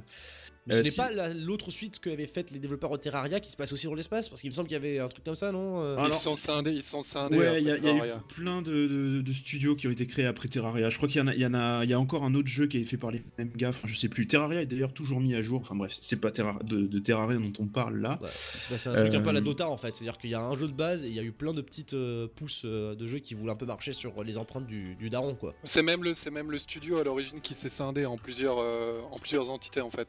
Mais 0.67 0.75
ce 0.75 0.79
Euh, 0.79 0.83
n'est 0.83 0.91
si- 0.91 0.97
pas 0.97 1.11
la- 1.11 1.35
l'autre 1.35 1.71
suite 1.71 1.99
qu'avaient 2.01 2.27
faite 2.27 2.51
les 2.51 2.59
développeurs 2.59 2.91
de 2.93 2.97
Terraria 2.97 3.39
qui 3.41 3.51
se 3.51 3.57
passe 3.57 3.73
aussi 3.73 3.87
dans 3.87 3.95
l'espace 3.95 4.29
Parce 4.31 4.41
qu'il 4.41 4.49
me 4.51 4.55
semble 4.55 4.69
qu'il 4.69 4.75
y 4.75 4.79
avait 4.79 4.99
un 4.99 5.09
truc 5.09 5.25
comme 5.25 5.35
ça, 5.37 5.53
non 5.53 5.81
Euh, 5.83 5.97
Ils 6.05 6.11
sont 6.11 6.35
scindés, 6.35 6.73
ils 6.73 6.83
sont 6.83 7.01
scindés. 7.03 7.37
Ouais, 7.37 7.47
après 7.47 7.61
il 7.61 7.67
y, 7.67 7.71
a- 7.71 7.77
y 7.77 7.89
a 8.01 8.07
eu 8.07 8.11
plein 8.35 8.63
de, 8.63 8.73
de- 8.87 9.21
de 9.21 9.33
studios 9.33 9.77
qui 9.77 9.87
ont 9.87 9.91
été 9.91 10.07
créés 10.07 10.25
après 10.27 10.49
Terraria. 10.49 10.89
Je 10.91 10.97
crois 10.97 11.09
qu'il 11.09 11.19
y 11.19 11.23
en 11.23 11.27
a, 11.29 11.35
il 11.35 11.41
y 11.41 11.47
en 11.47 11.55
a, 11.55 11.85
y 11.85 11.93
a 11.93 12.01
encore 12.01 12.25
un 12.25 12.35
autre 12.35 12.49
jeu 12.49 12.67
qui 12.67 12.79
est 12.79 12.85
fait 12.85 12.97
par 12.97 13.11
les 13.11 13.23
mêmes 13.39 13.51
gars. 13.55 13.69
Enfin, 13.71 13.87
je 13.87 13.95
sais 13.95 14.09
plus. 14.09 14.27
Terraria 14.27 14.63
est 14.63 14.67
d'ailleurs 14.67 14.93
toujours 14.95 15.21
mis 15.21 15.35
à 15.35 15.43
jour. 15.43 15.61
Enfin 15.61 15.75
bref, 15.75 15.95
c'est 16.01 16.21
pas 16.21 16.31
Terra- 16.31 16.59
de, 16.65 16.83
de 16.87 16.99
Terraria 16.99 17.39
dont 17.39 17.53
on 17.59 17.67
parle 17.67 17.99
là. 17.99 18.15
Ouais, 18.23 18.29
passé 18.71 18.89
un 18.89 18.95
truc 18.95 19.15
un 19.15 19.21
peu 19.21 19.29
à 19.29 19.33
la 19.33 19.41
Euh, 19.41 19.43
Dota 19.43 19.69
en 19.69 19.77
fait, 19.77 19.95
c'est-à-dire 19.95 20.17
qu'il 20.19 20.31
y 20.31 20.35
a 20.35 20.41
un 20.41 20.57
jeu 20.57 20.67
de 20.69 20.73
base 20.73 21.05
et 21.05 21.09
il 21.09 21.15
y 21.15 21.19
a 21.21 21.23
eu 21.23 21.33
plein 21.33 21.53
de 21.53 21.61
petites 21.61 21.93
euh, 21.95 22.27
pousses 22.35 22.63
euh, 22.65 22.95
de 22.95 23.07
jeux 23.07 23.19
qui 23.19 23.35
voulaient 23.35 23.53
un 23.53 23.57
peu 23.57 23.67
marcher 23.67 23.93
sur 23.93 24.23
les 24.25 24.39
empreintes 24.39 24.67
du, 24.67 24.95
du 24.95 25.11
daron 25.11 25.35
quoi. 25.35 25.55
C'est 25.65 25.83
même 25.83 26.03
le, 26.03 26.15
c'est 26.15 26.31
même 26.31 26.51
le 26.51 26.59
studio 26.59 26.99
à 26.99 27.05
l'origine 27.05 27.41
qui 27.43 27.53
s'est 27.55 27.69
scindé 27.69 28.07
en 28.07 28.17
plusieurs, 28.17 28.57
euh, 28.59 29.01
en 29.13 29.19
plusieurs 29.19 29.51
entités 29.51 29.81
en 29.83 29.91
fait. 29.91 30.09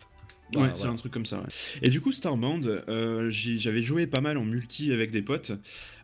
Ouais, 0.53 0.61
Ouais, 0.61 0.69
c'est 0.73 0.79
voilà. 0.81 0.93
un 0.93 0.95
truc 0.97 1.11
comme 1.11 1.25
ça. 1.25 1.39
ouais. 1.39 1.45
Et 1.81 1.89
du 1.89 2.01
coup, 2.01 2.11
Starbound, 2.11 2.83
euh, 2.87 3.29
j'avais 3.31 3.81
joué 3.81 4.05
pas 4.07 4.21
mal 4.21 4.37
en 4.37 4.45
multi 4.45 4.91
avec 4.93 5.11
des 5.11 5.21
potes. 5.21 5.51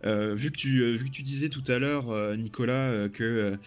Euh, 0.04 0.34
vu, 0.36 0.52
que 0.52 0.58
tu, 0.58 0.80
euh, 0.82 0.96
vu 0.98 1.06
que 1.06 1.12
tu 1.12 1.22
disais 1.22 1.50
tout 1.50 1.64
à 1.68 1.78
l'heure, 1.80 2.36
Nicolas, 2.38 3.08
que 3.10 3.58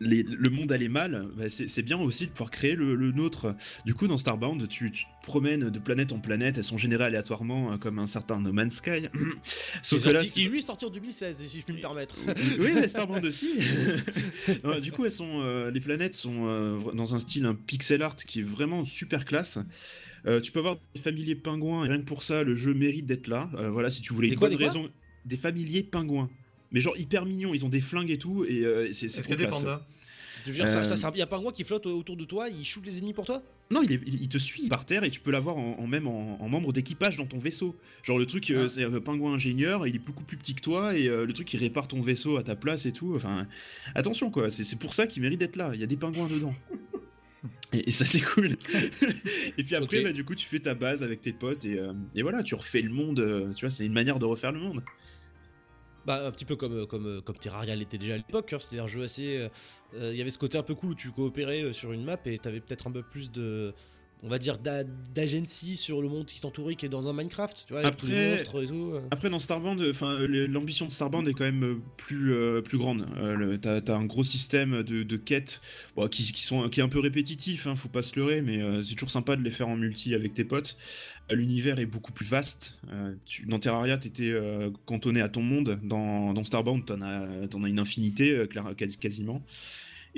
les- 0.00 0.22
le 0.22 0.50
monde 0.50 0.70
allait 0.72 0.88
mal, 0.88 1.26
bah, 1.36 1.44
c'est 1.48 1.82
bien 1.82 1.98
aussi 1.98 2.26
de 2.26 2.30
pouvoir 2.30 2.50
créer 2.50 2.74
le, 2.74 2.94
le 2.94 3.12
nôtre. 3.12 3.54
Du 3.84 3.94
coup, 3.94 4.06
dans 4.08 4.16
Starbound, 4.16 4.68
tu, 4.68 4.90
tu 4.90 5.04
te 5.04 5.08
promènes 5.24 5.70
de 5.70 5.78
planète 5.78 6.12
en 6.12 6.18
planète, 6.18 6.58
elles 6.58 6.64
sont 6.64 6.76
générées 6.76 7.04
aléatoirement, 7.04 7.72
hein, 7.72 7.78
comme 7.78 7.98
un 7.98 8.06
certain 8.06 8.40
No 8.40 8.52
Man's 8.52 8.74
Sky. 8.74 9.08
Sauf 9.82 10.04
que 10.04 10.10
là, 10.10 10.22
qui 10.24 10.44
lui 10.48 10.58
est 10.58 10.62
sorti 10.62 10.84
en 10.84 10.90
2016, 10.90 11.44
si 11.48 11.60
je 11.60 11.64
puis 11.64 11.74
me 11.74 11.80
permettre. 11.80 12.16
oui, 12.58 12.70
mais 12.74 12.88
Starbound 12.88 13.24
aussi. 13.26 13.52
Non, 14.64 14.78
du 14.80 14.92
coup, 14.92 15.04
elles 15.04 15.10
sont, 15.10 15.40
euh, 15.42 15.70
les 15.70 15.80
planètes 15.80 16.14
sont 16.14 16.46
euh, 16.46 16.78
dans 16.94 17.14
un 17.14 17.18
style 17.18 17.44
un 17.46 17.54
pixel 17.54 18.02
art 18.02 18.16
qui 18.16 18.40
est 18.40 18.44
vraiment 18.44 18.84
super 18.84 19.24
classe. 19.24 19.58
Euh, 20.26 20.40
tu 20.40 20.50
peux 20.52 20.58
avoir 20.58 20.76
des 20.94 21.00
familiers 21.00 21.36
pingouins 21.36 21.84
et 21.84 21.88
rien 21.88 21.98
que 21.98 22.04
pour 22.04 22.22
ça, 22.22 22.42
le 22.42 22.56
jeu 22.56 22.74
mérite 22.74 23.06
d'être 23.06 23.28
là. 23.28 23.48
Euh, 23.54 23.70
voilà, 23.70 23.90
si 23.90 24.00
tu 24.02 24.12
voulais 24.12 24.28
Des 24.28 24.34
une 24.34 24.38
quoi, 24.40 24.48
bonne 24.48 24.58
des 24.58 24.64
raison, 24.64 24.88
des 25.24 25.36
familiers 25.36 25.82
pingouins. 25.84 26.28
Mais 26.72 26.80
genre 26.80 26.96
hyper 26.96 27.24
mignons, 27.26 27.54
ils 27.54 27.64
ont 27.64 27.68
des 27.68 27.80
flingues 27.80 28.10
et 28.10 28.18
tout, 28.18 28.44
et 28.44 28.64
euh, 28.64 28.90
c'est 28.92 29.06
Est-ce 29.06 29.20
qu'il 29.28 29.30
y 29.30 29.32
a 29.34 29.36
des 29.36 29.46
pandas 29.46 29.86
Tu 30.44 30.50
veux 30.50 30.56
dire, 30.56 30.68
ça, 30.68 30.80
Euh, 30.80 30.84
ça, 30.84 30.96
ça- 30.96 31.10
il 31.14 31.18
y 31.18 31.22
a 31.22 31.24
un 31.24 31.28
pingouin 31.28 31.52
qui 31.52 31.64
flotte 31.64 31.86
autour 31.86 32.16
de 32.16 32.24
toi, 32.24 32.48
il 32.48 32.64
shoot 32.64 32.84
les 32.86 32.98
ennemis 32.98 33.14
pour 33.14 33.24
toi? 33.24 33.42
Non, 33.70 33.82
il, 33.82 33.92
est- 33.92 34.00
il- 34.06 34.22
il 34.22 34.28
te 34.28 34.38
suit 34.38 34.68
par 34.68 34.84
terre 34.84 35.02
et 35.04 35.10
tu 35.10 35.20
peux 35.20 35.30
l'avoir 35.30 35.56
en, 35.56 35.76
en 35.78 35.86
même 35.86 36.06
en, 36.06 36.40
en 36.40 36.48
membre 36.48 36.72
d'équipage 36.72 37.16
dans 37.16 37.26
ton 37.26 37.38
vaisseau. 37.38 37.74
Genre 38.04 38.18
le 38.18 38.26
truc, 38.26 38.50
euh, 38.50 38.64
Ah. 38.64 38.68
c'est 38.68 38.84
un 38.84 39.00
pingouin 39.00 39.34
ingénieur, 39.34 39.86
il 39.86 39.96
est 39.96 40.04
beaucoup 40.04 40.22
plus 40.24 40.36
petit 40.36 40.54
que 40.54 40.60
toi 40.60 40.96
et 40.96 41.08
euh, 41.08 41.24
le 41.26 41.32
truc 41.32 41.52
il 41.54 41.58
répare 41.58 41.88
ton 41.88 42.00
vaisseau 42.00 42.36
à 42.36 42.42
ta 42.42 42.54
place 42.54 42.86
et 42.86 42.92
tout. 42.92 43.14
Enfin, 43.16 43.46
attention 43.94 44.30
quoi, 44.30 44.50
c'est 44.50 44.62
c'est 44.64 44.76
pour 44.78 44.92
ça 44.94 45.06
qu'il 45.06 45.22
mérite 45.22 45.40
d'être 45.40 45.56
là. 45.56 45.70
Il 45.74 45.80
y 45.80 45.84
a 45.84 45.86
des 45.88 45.96
pingouins 45.96 46.28
dedans. 46.28 46.54
Et, 47.72 47.88
et 47.88 47.92
ça 47.92 48.04
c'est 48.04 48.20
cool. 48.20 48.56
et 49.58 49.62
puis 49.64 49.74
après, 49.74 50.00
bah, 50.02 50.12
du 50.12 50.24
coup, 50.24 50.34
tu 50.34 50.46
fais 50.46 50.58
ta 50.60 50.74
base 50.74 51.02
avec 51.02 51.20
tes 51.22 51.32
potes 51.32 51.64
et, 51.64 51.78
euh, 51.78 51.92
et 52.14 52.22
voilà, 52.22 52.42
tu 52.42 52.54
refais 52.54 52.80
le 52.80 52.90
monde. 52.90 53.20
euh, 53.20 53.52
tu 53.52 53.64
vois, 53.66 53.70
c'est 53.70 53.84
une 53.86 53.92
manière 53.92 54.18
de 54.18 54.24
refaire 54.24 54.52
le 54.52 54.58
monde. 54.60 54.82
Bah, 56.06 56.24
un 56.24 56.30
petit 56.30 56.44
peu 56.44 56.54
comme, 56.54 56.72
euh, 56.82 56.86
comme, 56.86 57.06
euh, 57.06 57.20
comme 57.20 57.36
Terraria 57.36 57.74
l'était 57.74 57.98
déjà 57.98 58.14
à 58.14 58.16
l'époque, 58.16 58.52
hein, 58.52 58.58
c'était 58.60 58.80
un 58.80 58.86
jeu 58.86 59.02
assez. 59.02 59.48
euh, 59.94 60.12
Il 60.12 60.16
y 60.16 60.20
avait 60.20 60.30
ce 60.30 60.38
côté 60.38 60.56
un 60.56 60.62
peu 60.62 60.76
cool 60.76 60.90
où 60.90 60.94
tu 60.94 61.10
coopérais 61.10 61.72
sur 61.72 61.90
une 61.92 62.04
map 62.04 62.16
et 62.26 62.38
t'avais 62.38 62.60
peut-être 62.60 62.86
un 62.86 62.92
peu 62.92 63.02
plus 63.02 63.32
de. 63.32 63.74
On 64.22 64.28
va 64.28 64.38
dire 64.38 64.58
d'a- 64.58 64.82
d'agency 65.14 65.76
sur 65.76 66.00
le 66.00 66.08
monde 66.08 66.24
qui 66.26 66.40
t'entourait 66.40 66.74
qui 66.74 66.86
est 66.86 66.88
dans 66.88 67.06
un 67.06 67.12
Minecraft, 67.12 67.64
tu 67.66 67.72
vois, 67.74 67.82
avec 67.82 67.96
tous 67.98 68.06
les 68.06 68.14
Après- 68.14 68.30
monstres 68.30 68.62
et 68.62 68.66
tout. 68.66 68.90
euh. 68.94 69.00
Après 69.10 69.28
dans 69.30 69.38
Starbound, 69.38 69.80
enfin 69.90 70.18
l'ambition 70.26 70.86
de 70.86 70.90
Starbound 70.90 71.28
est 71.28 71.32
quand 71.34 71.44
même 71.44 71.62
euh, 71.64 71.76
plus 71.98 72.32
euh, 72.32 72.62
plus 72.62 72.78
grande. 72.78 73.06
Euh, 73.18 73.56
T'as 73.58 73.78
as 73.86 73.96
un 73.96 74.06
gros 74.06 74.24
système 74.24 74.82
de, 74.82 75.02
de 75.02 75.16
quêtes 75.16 75.60
bon, 75.96 76.08
qui, 76.08 76.32
qui 76.32 76.42
sont 76.42 76.68
qui 76.70 76.80
est 76.80 76.82
un 76.82 76.88
peu 76.88 76.98
répétitif, 76.98 77.66
hein, 77.66 77.76
faut 77.76 77.88
pas 77.88 78.02
se 78.02 78.18
leurrer, 78.18 78.40
mais 78.40 78.62
euh, 78.62 78.82
c'est 78.82 78.94
toujours 78.94 79.10
sympa 79.10 79.36
de 79.36 79.42
les 79.42 79.50
faire 79.50 79.68
en 79.68 79.76
multi 79.76 80.14
avec 80.14 80.32
tes 80.34 80.44
potes. 80.44 80.76
L'univers 81.30 81.78
est 81.78 81.86
beaucoup 81.86 82.12
plus 82.12 82.26
vaste. 82.26 82.78
Tu- 83.26 83.44
dans 83.46 83.58
Terraria, 83.58 83.98
t'étais 83.98 84.32
cantonné 84.84 85.20
à 85.20 85.28
ton 85.28 85.42
monde. 85.42 85.78
Dans, 85.82 86.32
dans 86.32 86.44
Starbound, 86.44 86.84
t'en 86.86 87.02
as 87.02 87.48
t'en 87.50 87.64
as 87.64 87.68
une 87.68 87.80
infinité, 87.80 88.46
clair- 88.48 88.72
quasiment. 89.00 89.42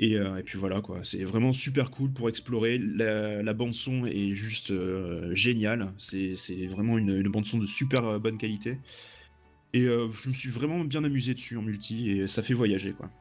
Et, 0.01 0.15
euh, 0.15 0.37
et 0.37 0.43
puis 0.43 0.57
voilà 0.57 0.79
quoi, 0.79 1.01
c'est 1.03 1.25
vraiment 1.25 1.51
super 1.51 1.91
cool 1.91 2.11
pour 2.11 2.29
explorer. 2.29 2.77
La, 2.77 3.43
la 3.43 3.53
bande 3.53 3.73
son 3.73 4.05
est 4.05 4.31
juste 4.31 4.71
euh, 4.71 5.35
géniale. 5.35 5.93
C'est 5.97 6.35
vraiment 6.67 6.97
une, 6.97 7.17
une 7.19 7.27
bande 7.27 7.45
son 7.45 7.57
de 7.57 7.65
super 7.65 8.05
euh, 8.05 8.17
bonne 8.17 8.37
qualité. 8.37 8.77
Et 9.73 9.83
je 9.83 10.29
me 10.29 10.33
suis 10.33 10.49
vraiment 10.49 10.79
bien 10.83 11.03
amusé 11.03 11.35
dessus 11.35 11.55
en 11.55 11.61
multi 11.61 12.09
et 12.09 12.27
ça 12.27 12.41
fait 12.41 12.55
voyager 12.55 12.93
quoi. 12.93 13.11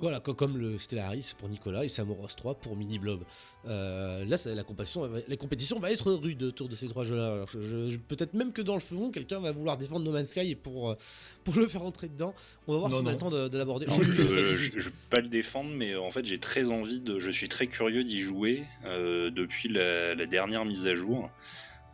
Voilà, 0.00 0.18
co- 0.20 0.34
comme 0.34 0.58
le 0.58 0.76
Stellaris 0.76 1.34
pour 1.38 1.48
Nicolas 1.48 1.84
et 1.84 1.88
Samoros 1.88 2.26
3 2.36 2.54
pour 2.56 2.76
Mini 2.76 2.98
Blob. 2.98 3.22
Euh, 3.66 4.24
là, 4.24 4.36
ça- 4.36 4.52
la, 4.54 4.64
compétition, 4.64 5.06
va- 5.06 5.20
la 5.26 5.36
compétition 5.36 5.78
va 5.78 5.92
être 5.92 6.12
rude 6.12 6.42
autour 6.42 6.68
de 6.68 6.74
ces 6.74 6.88
trois 6.88 7.04
jeux-là. 7.04 7.32
Alors, 7.34 7.48
je- 7.54 7.62
je- 7.62 7.90
je- 7.90 7.96
Peut-être 7.96 8.34
même 8.34 8.52
que 8.52 8.60
dans 8.60 8.74
le 8.74 8.80
fond, 8.80 9.10
quelqu'un 9.12 9.38
va 9.40 9.52
vouloir 9.52 9.78
défendre 9.78 10.04
No 10.04 10.10
Man's 10.12 10.28
Sky 10.30 10.50
et 10.50 10.54
pour, 10.56 10.90
euh, 10.90 10.96
pour 11.44 11.54
le 11.54 11.66
faire 11.68 11.82
rentrer 11.82 12.08
dedans. 12.08 12.34
On 12.66 12.72
va 12.72 12.78
voir 12.80 12.90
Non, 12.90 12.98
si 12.98 13.02
on 13.04 13.06
a 13.06 13.12
le 13.12 13.18
temps 13.18 13.30
de, 13.30 13.48
de 13.48 13.56
l'aborder. 13.56 13.86
Je, 13.88 14.02
je 14.02 14.80
vais 14.80 14.90
pas 15.10 15.20
le 15.20 15.28
défendre, 15.28 15.70
mais 15.70 15.94
en 15.96 16.10
fait 16.10 16.24
j'ai 16.26 16.38
très 16.38 16.68
envie 16.68 17.00
de, 17.00 17.18
je 17.20 17.30
suis 17.30 17.48
très 17.48 17.68
curieux 17.68 18.02
d'y 18.04 18.20
jouer 18.20 18.64
euh, 18.84 19.30
depuis 19.30 19.68
la, 19.68 20.14
la 20.16 20.26
dernière 20.26 20.64
mise 20.64 20.86
à 20.86 20.96
jour 20.96 21.30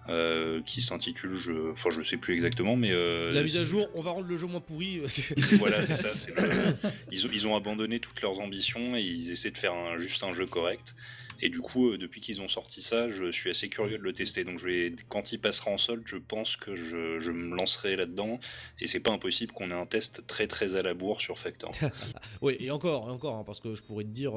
euh, 0.08 0.60
qui 0.62 0.80
s'intitule, 0.82 1.34
je, 1.34 1.70
enfin 1.72 1.90
je 1.90 2.02
sais 2.02 2.16
plus 2.16 2.34
exactement, 2.34 2.74
mais 2.76 2.90
euh, 2.90 3.32
La 3.32 3.42
mise 3.42 3.56
à 3.56 3.64
jour, 3.64 3.88
on 3.94 4.00
va 4.02 4.10
rendre 4.10 4.26
le 4.28 4.36
jeu 4.36 4.46
moins 4.46 4.60
pourri. 4.60 5.00
voilà 5.58 5.82
c'est 5.82 5.96
ça. 5.96 6.14
c'est 6.16 6.34
le- 6.34 6.74
ils, 7.12 7.26
ont, 7.26 7.30
ils 7.32 7.46
ont 7.46 7.54
abandonné 7.54 8.00
toutes 8.00 8.20
leurs 8.22 8.40
ambitions 8.40 8.96
et 8.96 9.00
ils 9.02 9.30
essaient 9.30 9.50
de 9.50 9.58
faire 9.58 9.74
un, 9.74 9.98
juste 9.98 10.22
un 10.24 10.32
jeu 10.32 10.46
correct. 10.46 10.94
Et 11.42 11.48
du 11.48 11.60
coup, 11.60 11.90
euh, 11.92 11.96
depuis 11.96 12.20
qu'ils 12.20 12.42
ont 12.42 12.48
sorti 12.48 12.82
ça, 12.82 13.08
je 13.08 13.30
suis 13.30 13.48
assez 13.48 13.70
curieux 13.70 13.96
de 13.96 14.02
le 14.02 14.12
tester. 14.12 14.44
Donc, 14.44 14.58
je 14.58 14.66
vais, 14.66 14.94
quand 15.08 15.32
il 15.32 15.38
passera 15.38 15.70
en 15.70 15.78
solde, 15.78 16.02
je 16.04 16.16
pense 16.16 16.56
que 16.56 16.74
je, 16.74 17.18
je 17.18 17.30
me 17.30 17.56
lancerai 17.56 17.96
là-dedans. 17.96 18.38
Et 18.78 18.86
c'est 18.86 19.00
pas 19.00 19.10
impossible 19.10 19.50
qu'on 19.52 19.70
ait 19.70 19.74
un 19.74 19.86
test 19.86 20.26
très 20.26 20.46
très 20.46 20.76
à 20.76 20.82
la 20.82 20.92
bourre 20.92 21.20
sur 21.22 21.38
Factor. 21.38 21.72
Oui, 22.42 22.56
et 22.60 22.70
encore, 22.70 23.08
et 23.08 23.10
encore, 23.10 23.36
hein, 23.36 23.44
parce 23.46 23.60
que 23.60 23.74
je 23.74 23.82
pourrais 23.82 24.04
te 24.04 24.10
dire, 24.10 24.32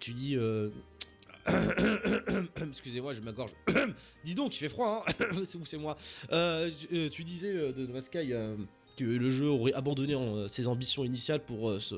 tu 0.00 0.12
dis, 0.12 0.36
excusez-moi, 2.68 3.14
je 3.14 3.20
m'agorge. 3.20 3.50
Dis 4.24 4.34
donc, 4.34 4.54
il 4.54 4.58
fait 4.58 4.68
froid, 4.68 5.04
hein 5.08 5.42
c'est 5.64 5.78
moi. 5.78 5.96
Euh, 6.32 6.70
euh, 6.92 7.08
tu 7.08 7.24
disais 7.24 7.52
euh, 7.54 7.72
de 7.72 7.86
No 7.86 7.94
Man's 7.94 8.06
Sky 8.06 8.32
euh, 8.32 8.56
que 8.96 9.04
le 9.04 9.28
jeu 9.30 9.48
aurait 9.48 9.72
abandonné 9.74 10.14
euh, 10.14 10.48
ses 10.48 10.68
ambitions 10.68 11.04
initiales 11.04 11.40
pour 11.40 11.70
euh, 11.70 11.78
se 11.80 11.96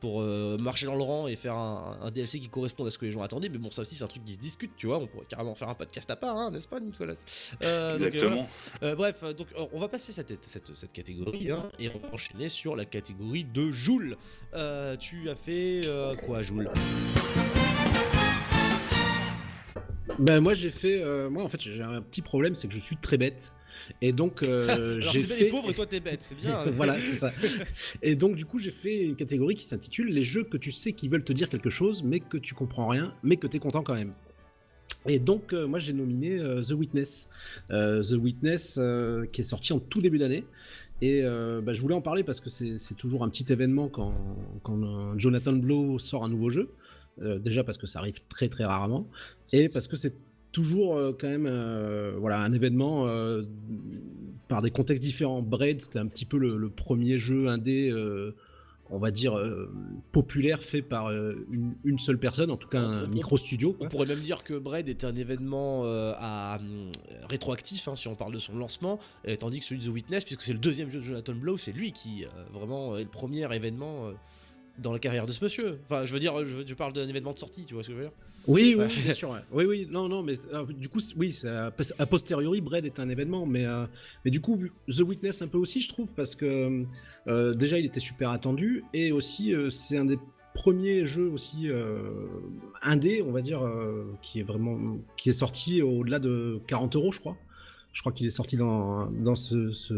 pour 0.00 0.20
euh, 0.20 0.58
marcher 0.58 0.84
dans 0.84 0.96
le 0.96 1.02
rang 1.02 1.28
et 1.28 1.36
faire 1.36 1.54
un, 1.54 1.96
un 2.02 2.10
DLC 2.10 2.38
qui 2.38 2.48
corresponde 2.50 2.88
à 2.88 2.90
ce 2.90 2.98
que 2.98 3.06
les 3.06 3.12
gens 3.12 3.22
attendaient. 3.22 3.48
Mais 3.48 3.56
bon, 3.56 3.70
ça 3.70 3.80
aussi, 3.80 3.94
c'est 3.94 4.04
un 4.04 4.08
truc 4.08 4.22
qui 4.22 4.34
se 4.34 4.38
discute, 4.38 4.72
tu 4.76 4.86
vois. 4.86 4.98
On 4.98 5.06
pourrait 5.06 5.24
carrément 5.26 5.54
faire 5.54 5.70
un 5.70 5.74
podcast 5.74 6.10
à 6.10 6.16
part, 6.16 6.36
hein, 6.36 6.50
n'est-ce 6.50 6.68
pas, 6.68 6.78
Nicolas 6.78 7.14
Euh, 7.62 7.94
Exactement. 7.94 8.46
Euh, 8.82 8.94
bref, 8.96 9.24
donc 9.34 9.46
on 9.72 9.78
va 9.78 9.88
passer 9.88 10.12
cette, 10.12 10.44
cette, 10.44 10.76
cette 10.76 10.92
catégorie 10.92 11.50
hein, 11.50 11.70
et 11.78 11.88
on 11.88 11.98
va 11.98 12.12
enchaîner 12.12 12.50
sur 12.50 12.76
la 12.76 12.84
catégorie 12.84 13.44
de 13.44 13.70
Joule. 13.70 14.18
Tu 15.00 15.30
as 15.30 15.34
fait 15.36 15.88
quoi, 16.26 16.42
Joule? 16.42 16.70
Ben 20.18 20.40
moi 20.40 20.54
j'ai 20.54 20.70
fait, 20.70 21.02
euh, 21.02 21.30
moi 21.30 21.42
en 21.42 21.48
fait 21.48 21.60
j'ai 21.60 21.82
un 21.82 22.02
petit 22.02 22.22
problème, 22.22 22.54
c'est 22.54 22.68
que 22.68 22.74
je 22.74 22.78
suis 22.78 22.96
très 22.96 23.16
bête. 23.16 23.52
Et 24.00 24.12
donc 24.12 24.42
euh, 24.42 25.00
j'ai 25.12 25.20
fait. 25.20 25.44
les 25.44 25.50
pauvres 25.50 25.70
et 25.70 25.74
toi 25.74 25.86
t'es 25.86 26.00
bête, 26.00 26.22
c'est 26.22 26.36
bien. 26.36 26.64
voilà, 26.76 26.98
c'est 26.98 27.14
ça. 27.14 27.32
Et 28.02 28.14
donc 28.14 28.36
du 28.36 28.44
coup 28.44 28.58
j'ai 28.58 28.70
fait 28.70 29.02
une 29.02 29.16
catégorie 29.16 29.54
qui 29.54 29.64
s'intitule 29.64 30.08
les 30.08 30.22
jeux 30.22 30.44
que 30.44 30.56
tu 30.56 30.72
sais 30.72 30.92
qui 30.92 31.08
veulent 31.08 31.24
te 31.24 31.32
dire 31.32 31.48
quelque 31.48 31.70
chose, 31.70 32.02
mais 32.02 32.20
que 32.20 32.36
tu 32.36 32.54
comprends 32.54 32.88
rien, 32.88 33.14
mais 33.22 33.36
que 33.36 33.46
t'es 33.46 33.58
content 33.58 33.82
quand 33.82 33.94
même. 33.94 34.12
Et 35.06 35.18
donc 35.18 35.52
euh, 35.52 35.66
moi 35.66 35.78
j'ai 35.78 35.92
nominé 35.92 36.38
euh, 36.38 36.62
The 36.62 36.72
Witness, 36.72 37.28
Euh, 37.70 38.02
The 38.02 38.12
Witness 38.12 38.78
qui 39.32 39.40
est 39.40 39.44
sorti 39.44 39.72
en 39.72 39.80
tout 39.80 40.00
début 40.00 40.18
d'année. 40.18 40.44
Et 41.02 41.22
bah, 41.22 41.74
je 41.74 41.80
voulais 41.82 41.94
en 41.94 42.00
parler 42.00 42.22
parce 42.22 42.40
que 42.40 42.48
c'est 42.48 42.94
toujours 42.96 43.24
un 43.24 43.28
petit 43.28 43.52
événement 43.52 43.88
quand, 43.88 44.14
quand 44.62 45.18
Jonathan 45.18 45.52
Blow 45.52 45.98
sort 45.98 46.24
un 46.24 46.28
nouveau 46.28 46.48
jeu. 46.48 46.70
Euh, 47.22 47.38
déjà 47.38 47.62
parce 47.62 47.78
que 47.78 47.86
ça 47.86 48.00
arrive 48.00 48.20
très 48.28 48.48
très 48.48 48.64
rarement, 48.64 49.06
et 49.52 49.68
parce 49.68 49.86
que 49.86 49.94
c'est 49.96 50.14
toujours 50.50 50.96
euh, 50.96 51.16
quand 51.18 51.28
même 51.28 51.46
euh, 51.48 52.14
voilà 52.18 52.40
un 52.40 52.52
événement 52.52 53.06
par 54.48 54.62
des 54.62 54.70
contextes 54.70 55.02
différents. 55.02 55.40
Braid 55.42 55.80
c'était 55.80 56.00
un 56.00 56.06
petit 56.06 56.24
peu 56.24 56.38
le, 56.38 56.56
le 56.56 56.70
premier 56.70 57.16
jeu 57.18 57.48
indé, 57.48 57.92
on 58.90 58.98
va 58.98 59.10
dire 59.12 59.40
populaire 60.12 60.58
fait 60.60 60.82
par 60.82 61.10
une, 61.12 61.74
une 61.84 61.98
seule 61.98 62.18
personne, 62.18 62.50
en 62.50 62.56
tout 62.56 62.68
cas 62.68 62.80
un 62.80 63.04
On- 63.04 63.08
micro 63.08 63.36
studio. 63.36 63.76
On 63.80 63.88
pourrait 63.88 64.06
même 64.06 64.18
dire 64.18 64.42
que 64.44 64.54
Braid 64.58 64.88
était 64.88 65.06
un 65.06 65.14
événement 65.14 65.84
à, 65.86 66.58
rétroactif, 67.30 67.86
hein, 67.88 67.94
si 67.94 68.08
on 68.08 68.14
parle 68.16 68.34
de 68.34 68.38
son 68.40 68.56
lancement, 68.56 68.98
tandis 69.38 69.60
que 69.60 69.64
celui 69.64 69.80
de 69.80 69.86
The 69.86 69.94
Witness, 69.94 70.24
puisque 70.24 70.42
c'est 70.42 70.52
le 70.52 70.58
deuxième 70.58 70.90
jeu 70.90 70.98
de 70.98 71.04
Jonathan 71.04 71.34
Blow, 71.34 71.56
c'est 71.56 71.72
lui 71.72 71.92
qui 71.92 72.24
vraiment 72.52 72.96
est 72.98 73.04
le 73.04 73.08
premier 73.10 73.52
événement 73.54 74.10
dans 74.78 74.92
la 74.92 74.98
carrière 74.98 75.26
de 75.26 75.32
ce 75.32 75.42
monsieur. 75.42 75.78
Enfin, 75.84 76.04
je 76.04 76.12
veux 76.12 76.20
dire, 76.20 76.44
je, 76.44 76.66
je 76.66 76.74
parle 76.74 76.92
d'un 76.92 77.08
événement 77.08 77.32
de 77.32 77.38
sortie, 77.38 77.64
tu 77.64 77.74
vois 77.74 77.82
ce 77.82 77.88
que 77.88 77.94
je 77.94 77.98
veux 77.98 78.04
dire? 78.04 78.12
Oui, 78.46 78.74
oui, 78.78 78.86
bien 79.02 79.14
sûr. 79.14 79.30
ouais. 79.30 79.38
Oui, 79.52 79.64
oui, 79.64 79.88
non, 79.90 80.08
non, 80.08 80.22
mais 80.22 80.34
euh, 80.52 80.66
du 80.66 80.88
coup, 80.88 81.00
oui, 81.16 81.32
c'est 81.32 81.48
a, 81.48 81.70
posteriori, 81.70 82.60
Braid 82.60 82.84
est 82.84 82.98
un 82.98 83.08
événement, 83.08 83.46
mais, 83.46 83.64
euh, 83.64 83.86
mais 84.24 84.30
du 84.30 84.40
coup, 84.40 84.58
The 84.88 85.00
Witness 85.00 85.42
un 85.42 85.48
peu 85.48 85.58
aussi, 85.58 85.80
je 85.80 85.88
trouve, 85.88 86.14
parce 86.14 86.34
que 86.34 86.84
euh, 87.26 87.54
déjà, 87.54 87.78
il 87.78 87.86
était 87.86 88.00
super 88.00 88.30
attendu, 88.30 88.84
et 88.92 89.12
aussi, 89.12 89.54
euh, 89.54 89.70
c'est 89.70 89.96
un 89.96 90.04
des 90.04 90.18
premier 90.54 91.04
jeu 91.04 91.28
aussi 91.28 91.68
euh, 91.68 91.98
indé, 92.80 93.22
on 93.26 93.32
va 93.32 93.42
dire, 93.42 93.62
euh, 93.62 94.06
qui 94.22 94.40
est 94.40 94.44
vraiment 94.44 94.78
qui 95.16 95.28
est 95.28 95.34
sorti 95.34 95.82
au-delà 95.82 96.20
de 96.20 96.60
40 96.68 96.96
euros, 96.96 97.12
je 97.12 97.20
crois. 97.20 97.36
Je 97.94 98.00
crois 98.00 98.10
qu'il 98.12 98.26
est 98.26 98.30
sorti 98.30 98.56
dans, 98.56 99.06
dans 99.06 99.36
ce, 99.36 99.70
ce 99.70 99.94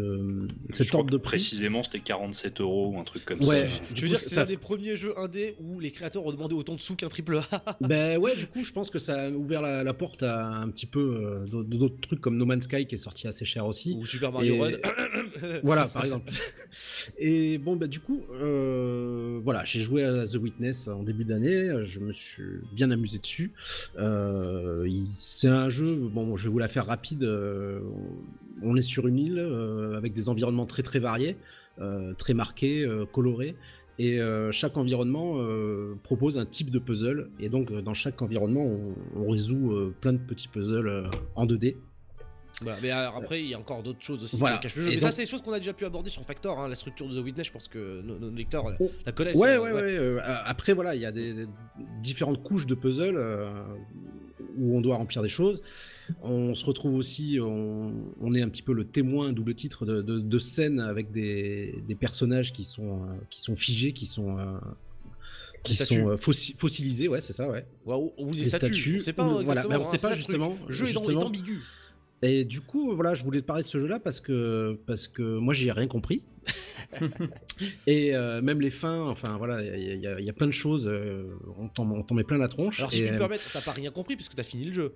Je 0.69 0.75
cet 0.77 0.89
crois 0.89 1.01
ordre 1.01 1.11
que 1.11 1.17
de 1.17 1.19
prix. 1.19 1.39
précisément 1.39 1.83
c'était 1.83 1.99
47 2.01 2.61
euros 2.61 2.93
ou 2.95 3.01
un 3.01 3.05
truc 3.05 3.25
comme 3.25 3.41
Ouais. 3.41 3.67
ça. 3.67 3.81
Tu 3.95 4.03
veux 4.03 4.09
dire 4.09 4.19
que 4.21 4.25
c'est 4.27 4.35
ça- 4.35 4.43
un 4.43 4.45
des 4.45 4.59
premiers 4.59 4.97
jeux 4.97 5.19
indés 5.19 5.57
où 5.61 5.81
les 5.81 5.91
créateurs 5.91 6.27
ont 6.27 6.31
demandé 6.31 6.55
autant 6.55 6.75
de 6.75 6.81
sous 6.81 6.95
qu'un 6.95 7.09
triple 7.09 7.39
A? 7.51 7.77
Ben 7.81 8.19
ouais, 8.19 8.37
du 8.37 8.47
coup, 8.49 8.63
je 8.65 8.73
pense 8.73 8.91
que 8.91 8.99
ça 8.99 9.23
a 9.25 9.31
ouvert 9.31 9.63
la, 9.63 9.83
la 9.83 9.95
porte 9.95 10.23
à 10.23 10.47
un 10.47 10.69
petit 10.69 10.85
peu 10.85 11.01
euh, 11.01 11.47
d'autres 11.65 11.99
trucs 12.03 12.21
comme 12.21 12.37
No 12.37 12.45
Man's 12.45 12.65
Sky 12.65 12.85
qui 12.87 12.97
est 12.97 12.99
sorti 12.99 13.29
assez 13.29 13.47
cher 13.47 13.65
aussi. 13.67 13.97
Ou 13.99 14.05
Super 14.05 14.31
Mario 14.31 14.55
Et- 14.57 14.61
Run. 14.61 14.73
voilà, 15.63 15.87
par 15.87 16.05
exemple. 16.05 16.31
Et 17.19 17.57
bon, 17.57 17.77
bah 17.77 17.87
du 17.87 18.01
coup, 18.01 18.25
euh, 18.35 19.41
voilà, 19.43 19.65
j'ai 19.65 19.81
joué 19.81 20.05
à 20.05 20.27
The 20.27 20.35
Witness 20.37 20.89
en 20.89 21.03
début 21.03 21.25
d'année, 21.25 21.83
je 21.85 22.01
me 22.01 22.13
suis 22.13 22.45
bien 22.73 22.91
amusé 22.91 23.19
dessus. 23.19 23.53
Euh, 23.99 24.87
c'est 25.17 25.49
un 25.49 25.71
jeu, 25.71 25.97
bon, 25.97 26.37
je 26.37 26.45
vais 26.45 26.51
vous 26.51 26.59
la 26.59 26.69
faire 26.69 26.85
rapide. 26.85 27.23
euh, 27.25 27.81
on 28.63 28.77
est 28.77 28.83
sur 28.83 29.07
une 29.07 29.19
île 29.19 29.39
euh, 29.39 29.97
avec 29.97 30.13
des 30.13 30.29
environnements 30.29 30.67
très 30.67 30.83
très 30.83 30.99
variés, 30.99 31.37
euh, 31.81 32.15
très 32.15 32.35
marqués, 32.35 32.83
euh, 32.83 33.05
colorés. 33.07 33.55
Et 33.99 34.19
chaque 34.51 34.77
environnement 34.77 35.39
propose 36.03 36.37
un 36.37 36.45
type 36.45 36.71
de 36.71 36.79
puzzle. 36.79 37.31
Et 37.41 37.49
donc, 37.49 37.73
dans 37.73 37.95
chaque 37.95 38.21
environnement, 38.21 38.63
on, 38.67 38.95
on 39.17 39.31
résout 39.31 39.95
plein 40.03 40.13
de 40.13 40.19
petits 40.19 40.49
puzzles 40.49 41.09
en 41.35 41.47
2D. 41.47 41.77
Voilà, 42.61 42.79
mais 42.83 42.91
alors, 42.91 43.17
après, 43.17 43.43
il 43.43 43.49
y 43.49 43.55
a 43.55 43.59
encore 43.59 43.83
d'autres 43.83 44.03
choses 44.03 44.23
aussi 44.23 44.37
Voilà. 44.39 44.57
qui 44.57 44.63
cachent 44.65 44.77
le 44.77 44.83
jeu. 44.83 44.89
Et 44.91 44.95
mais 44.95 44.99
ça, 45.01 45.11
c'est 45.11 45.23
des 45.23 45.29
choses 45.29 45.41
qu'on 45.41 45.53
a 45.53 45.59
déjà 45.59 45.73
pu 45.73 45.87
aborder 45.87 46.11
sur 46.11 46.23
Factor. 46.25 46.59
hein, 46.61 46.69
la 46.69 46.75
structure 46.75 47.09
de 47.09 47.19
The 47.19 47.25
Witness, 47.25 47.47
je 47.47 47.53
pense 47.53 47.69
que 47.69 48.03
nos, 48.03 48.19
nos 48.19 48.31
lecteurs 48.31 48.69
la, 48.69 48.77
Oh. 48.81 48.91
la 49.07 49.13
connaissent. 49.13 49.37
Ouais, 49.39 49.57
euh, 49.57 49.63
ouais, 49.63 49.73
ouais. 49.73 49.83
euh, 49.97 50.21
après, 50.45 50.75
voilà, 50.75 50.95
il 50.95 51.01
y 51.01 51.07
a 51.07 51.13
des, 51.13 51.33
des 51.33 51.47
différentes 52.03 52.43
couches 52.43 52.67
de 52.67 52.75
puzzle 52.75 53.17
euh, 53.17 53.51
où 54.59 54.77
on 54.77 54.81
doit 54.81 54.97
remplir 54.97 55.23
des 55.23 55.29
choses. 55.29 55.63
On 56.23 56.55
se 56.55 56.65
retrouve 56.65 56.95
aussi, 56.95 57.39
on, 57.43 57.93
on 58.21 58.35
est 58.35 58.43
un 58.43 58.49
petit 58.49 58.63
peu 58.63 58.73
le 58.73 58.85
témoin, 58.85 59.33
double 59.33 59.55
titre, 59.55 59.85
de, 59.87 60.03
de, 60.03 60.19
de 60.21 60.39
scènes 60.39 60.79
avec 60.81 61.11
des, 61.11 61.75
des 61.87 61.95
personnages 61.97 62.53
qui 62.53 62.65
sont, 62.65 63.03
euh, 63.03 63.07
qui 63.31 63.41
sont 63.43 63.57
figés, 63.57 63.93
qui 63.93 64.07
sont. 64.07 64.39
euh, 64.39 64.59
qui 65.65 65.75
statues. 65.75 65.95
sont 66.03 66.09
euh, 66.11 66.17
fossi- 66.17 66.55
fossilisés, 66.57 67.09
ouais, 67.09 67.21
c'est 67.21 67.33
ça, 67.33 67.49
ouais. 67.49 67.67
Ou, 67.87 68.13
ou 68.19 68.31
des, 68.31 68.39
Des 68.39 68.45
statues. 68.45 68.67
statues, 68.67 68.97
On 68.99 69.01
sait 69.01 69.13
pas 69.13 69.23
exactement. 69.25 69.45
voilà, 69.45 69.69
on 69.69 69.81
hein, 69.81 69.85
sait 69.85 69.99
pas 69.99 70.15
justement, 70.15 70.57
Le 70.69 70.73
jeu 70.73 70.87
est 70.87 70.97
ambigu. 70.97 71.61
Et 72.23 72.45
du 72.45 72.61
coup, 72.61 72.95
voilà, 72.95 73.15
je 73.15 73.23
voulais 73.25 73.41
te 73.41 73.47
parler 73.47 73.63
de 73.63 73.69
ce 73.69 73.79
jeu-là 73.79 74.01
parce 74.01 74.21
que, 74.21 74.79
parce 74.87 75.07
que 75.09 75.23
moi, 75.23 75.53
j'y 75.55 75.69
ai 75.69 75.73
rien 75.73 75.87
compris. 75.87 76.23
et 77.87 78.15
euh, 78.15 78.41
même 78.43 78.61
les 78.61 78.71
fins, 78.71 79.03
enfin 79.09 79.37
voilà, 79.37 79.63
il 79.77 79.83
y, 79.83 79.97
y 79.99 80.25
y 80.25 80.31
a 80.31 80.33
plein 80.33 80.47
de 80.47 80.53
choses, 80.53 80.87
euh, 80.89 81.25
on 81.59 81.69
t'en 81.69 82.15
met 82.15 82.25
plein 82.25 82.39
la 82.39 82.49
tronche. 82.49 82.79
Alors, 82.79 82.93
si 82.93 82.99
tu 82.99 83.05
me 83.11 83.15
euh, 83.15 83.19
permets, 83.19 83.37
t'as 83.53 83.61
pas 83.61 83.73
rien 83.73 83.91
compris 83.91 84.17
puisque 84.17 84.35
t'as 84.35 84.43
fini 84.45 84.65
le 84.65 84.73
jeu. 84.73 84.95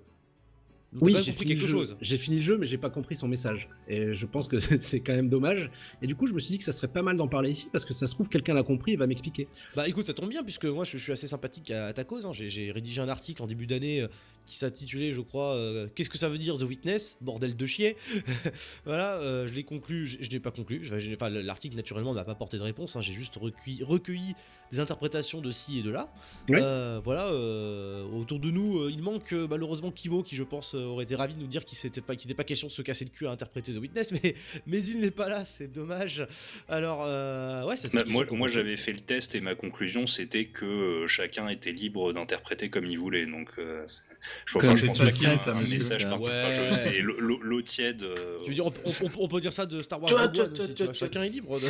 Donc, 0.92 1.04
oui, 1.04 1.12
j'ai 1.12 1.18
compris 1.30 1.32
fini, 1.46 1.46
quelque 1.60 1.68
chose. 1.68 1.96
j'ai 2.00 2.16
fini 2.16 2.36
le 2.38 2.42
jeu, 2.42 2.58
mais 2.58 2.66
j'ai 2.66 2.76
pas 2.78 2.90
compris 2.90 3.14
son 3.14 3.28
message. 3.28 3.68
Et 3.86 4.12
je 4.12 4.26
pense 4.26 4.48
que 4.48 4.58
c'est 4.80 4.98
quand 5.00 5.14
même 5.14 5.28
dommage. 5.28 5.70
Et 6.02 6.08
du 6.08 6.16
coup, 6.16 6.26
je 6.26 6.34
me 6.34 6.40
suis 6.40 6.50
dit 6.50 6.58
que 6.58 6.64
ça 6.64 6.72
serait 6.72 6.88
pas 6.88 7.02
mal 7.02 7.16
d'en 7.16 7.28
parler 7.28 7.50
ici 7.50 7.68
parce 7.70 7.84
que 7.84 7.94
ça 7.94 8.08
se 8.08 8.14
trouve, 8.14 8.28
quelqu'un 8.28 8.54
l'a 8.54 8.64
compris 8.64 8.92
et 8.94 8.96
va 8.96 9.06
m'expliquer. 9.06 9.46
Bah 9.76 9.86
écoute, 9.88 10.06
ça 10.06 10.14
tombe 10.14 10.28
bien 10.30 10.42
puisque 10.42 10.64
moi 10.64 10.84
je, 10.84 10.92
je 10.98 11.02
suis 11.02 11.12
assez 11.12 11.28
sympathique 11.28 11.70
à, 11.70 11.86
à 11.88 11.92
ta 11.92 12.02
cause. 12.04 12.26
hein. 12.26 12.32
J'ai- 12.32 12.72
rédigé 12.72 13.00
un 13.00 13.08
article 13.08 13.40
en 13.42 13.46
début 13.46 13.66
d'année 13.68 14.04
qui 14.46 14.56
s'intitulait, 14.58 15.12
je 15.12 15.20
crois, 15.20 15.54
euh, 15.54 15.88
Qu'est-ce 15.94 16.08
que 16.10 16.18
ça 16.18 16.28
veut 16.28 16.38
dire 16.38 16.54
The 16.58 16.62
Witness 16.62 17.18
Bordel 17.20 17.56
de 17.56 17.66
chier. 17.66 17.96
voilà, 18.84 19.14
euh, 19.14 19.46
je 19.46 19.54
l'ai 19.54 19.64
conclu, 19.64 20.06
je, 20.06 20.18
je 20.20 20.30
l'ai 20.30 20.40
pas 20.40 20.50
conclu. 20.50 20.82
Enfin, 21.14 21.28
l'article 21.28 21.76
naturellement 21.76 22.14
n'a 22.14 22.24
pas 22.24 22.34
porté 22.34 22.56
de 22.58 22.62
réponse. 22.62 22.96
hein. 22.96 23.00
J'ai 23.00 23.12
juste 23.12 23.36
recueilli, 23.36 23.82
recueilli 23.84 24.34
des 24.72 24.78
interprétations 24.78 25.40
de 25.40 25.50
ci 25.50 25.80
et 25.80 25.82
de 25.82 25.90
là. 25.90 26.12
Euh, 26.50 27.00
voilà, 27.02 27.26
euh, 27.26 28.04
autour 28.04 28.38
de 28.38 28.50
nous, 28.50 28.78
euh, 28.82 28.90
il 28.92 29.02
manque 29.02 29.32
euh, 29.32 29.48
malheureusement 29.48 29.90
Kimo 29.90 30.22
qui, 30.22 30.36
je 30.36 30.44
pense, 30.44 30.74
euh, 30.76 30.84
aurait 30.84 31.02
été 31.04 31.16
ravi 31.16 31.34
de 31.34 31.40
nous 31.40 31.48
dire 31.48 31.64
qu'il 31.64 31.76
n'était 31.84 32.00
pas, 32.00 32.44
question 32.44 32.68
de 32.68 32.72
se 32.72 32.82
casser 32.82 33.04
le 33.04 33.10
cul 33.10 33.26
à 33.26 33.30
interpréter 33.32 33.72
The 33.72 33.78
Witness, 33.78 34.12
mais, 34.22 34.34
mais 34.66 34.82
il 34.84 35.00
n'est 35.00 35.10
pas 35.10 35.28
là, 35.28 35.44
c'est 35.44 35.66
dommage. 35.72 36.24
Alors, 36.68 37.02
euh, 37.04 37.64
ouais, 37.66 37.76
c'était 37.76 37.98
Bah, 37.98 38.04
moi, 38.08 38.24
moi 38.30 38.48
j'avais 38.48 38.76
fait 38.76 38.92
le 38.92 39.00
test 39.00 39.34
et 39.34 39.40
ma 39.40 39.54
conclusion 39.56 40.06
c'était 40.06 40.44
que 40.46 41.06
chacun 41.08 41.48
était 41.48 41.72
libre 41.72 42.12
d'interpréter 42.12 42.70
comme 42.70 42.86
il 42.86 42.98
voulait. 42.98 43.26
Donc, 43.26 43.50
euh, 43.58 43.84
c'est- 43.88 44.02
je, 44.46 44.52
c'est 44.52 44.86
pense 44.86 44.98
pas 44.98 45.10
qu'il 45.10 45.22
y 45.22 45.30
ait 45.32 45.36
facile, 45.36 45.52
un, 45.52 45.60
monsieur, 45.62 45.74
message 45.76 46.02
ça. 46.02 46.08
particulier. 46.08 46.72
C'est 46.72 47.00
l'eau- 47.02 47.62
tiède. 47.62 48.02
euh, 48.02 48.38
Tu 48.42 48.48
veux 48.50 48.54
dire, 48.54 48.66
on, 48.66 48.72
on- 48.84 49.06
on- 49.06 49.24
on 49.24 49.28
peut 49.28 49.40
dire 49.40 49.52
ça 49.52 49.66
de 49.66 49.82
Star 49.82 50.00
Wars 50.00 50.10
tu- 50.32 50.84
vois, 50.84 50.92
chacun 50.92 51.22
est 51.22 51.28
libre 51.28 51.58
de... 51.60 51.66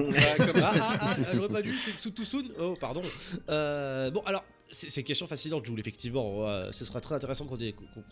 Ouais, 0.00 0.12
comme- 0.38 0.62
ah, 0.62 0.72
ah, 0.80 0.98
ah, 1.00 1.16
j'aurais 1.34 1.48
pas 1.48 1.62
dû, 1.62 1.76
c'est 1.78 1.96
sous 1.96 2.10
tout 2.10 2.24
soon 2.24 2.44
Oh, 2.58 2.74
pardon. 2.80 3.02
Euh, 3.48 4.10
bon, 4.10 4.20
alors, 4.26 4.44
c'est 4.70 4.88
c'est 4.90 5.00
une 5.00 5.06
question 5.06 5.26
fascinante, 5.26 5.64
Jules, 5.66 5.80
effectivement. 5.80 6.46
euh, 6.46 6.70
ce 6.72 6.84
sera 6.84 7.00
très 7.00 7.14
intéressant 7.14 7.44
qu'on 7.46 7.56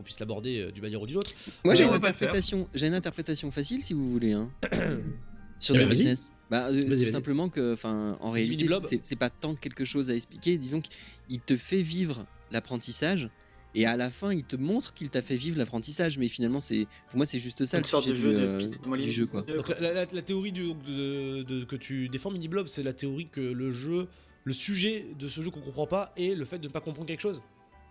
puisse 0.04 0.18
l'aborder 0.20 0.60
euh, 0.60 0.72
d'une 0.72 0.82
manière 0.82 1.00
ou 1.02 1.06
d'une 1.06 1.16
autre. 1.18 1.32
Moi 1.64 1.74
j'ai 1.74 1.84
une 1.84 1.90
le 1.90 1.96
interprétation, 1.96 2.68
j'ai 2.74 2.86
une 2.88 2.94
interprétation 2.94 3.50
facile 3.50 3.82
si 3.82 3.92
vous 3.94 4.10
voulez. 4.10 4.32
Hein. 4.32 4.50
Sur 5.60 5.74
Eh 5.74 5.78
The 5.78 5.80
ben, 5.82 5.88
vas-y. 5.88 5.98
Witness. 5.98 6.32
Bah, 6.50 6.68
euh, 6.70 6.80
tout 6.80 7.06
simplement 7.08 7.48
que, 7.48 7.72
enfin, 7.74 8.16
en 8.20 8.30
réalité, 8.30 8.66
c'est 8.82 9.00
c'est 9.04 9.16
pas 9.16 9.28
tant 9.30 9.54
quelque 9.56 9.84
chose 9.84 10.08
à 10.10 10.14
expliquer. 10.14 10.56
Disons 10.56 10.80
qu'il 10.80 11.40
te 11.40 11.56
fait 11.56 11.82
vivre 11.82 12.24
l'apprentissage. 12.50 13.28
Et 13.74 13.84
à 13.84 13.96
la 13.96 14.10
fin, 14.10 14.32
il 14.32 14.44
te 14.44 14.56
montre 14.56 14.94
qu'il 14.94 15.10
t'a 15.10 15.20
fait 15.22 15.36
vivre 15.36 15.58
l'apprentissage, 15.58 16.16
mais 16.18 16.28
finalement, 16.28 16.58
c'est 16.58 16.86
pour 17.08 17.18
moi, 17.18 17.26
c'est 17.26 17.38
juste 17.38 17.64
ça 17.66 17.76
Une 17.76 17.82
le 17.82 17.88
sorte 17.88 18.04
sujet 18.04 18.14
de 18.16 18.20
jeu 18.20 18.30
du, 18.30 18.36
de 18.36 18.88
euh, 18.94 18.96
du 19.04 19.12
jeu, 19.12 19.26
quoi. 19.26 19.42
Donc, 19.42 19.68
la, 19.80 19.92
la- 19.92 20.06
la 20.10 20.22
théorie 20.22 20.52
du- 20.52 20.72
de, 20.86 21.42
de- 21.42 21.64
que 21.64 21.76
tu 21.76 22.08
défends, 22.08 22.30
Mini 22.30 22.48
Blob, 22.48 22.66
c'est 22.66 22.82
la 22.82 22.94
théorie 22.94 23.28
que 23.30 23.40
le 23.42 23.70
jeu, 23.70 24.08
le 24.44 24.52
sujet 24.54 25.06
de 25.18 25.28
ce 25.28 25.42
jeu 25.42 25.50
qu'on 25.50 25.60
comprend 25.60 25.86
pas 25.86 26.12
est 26.16 26.34
le 26.34 26.44
fait 26.46 26.58
de 26.58 26.66
ne 26.66 26.72
pas 26.72 26.80
comprendre 26.80 27.06
quelque 27.08 27.20
chose. 27.20 27.42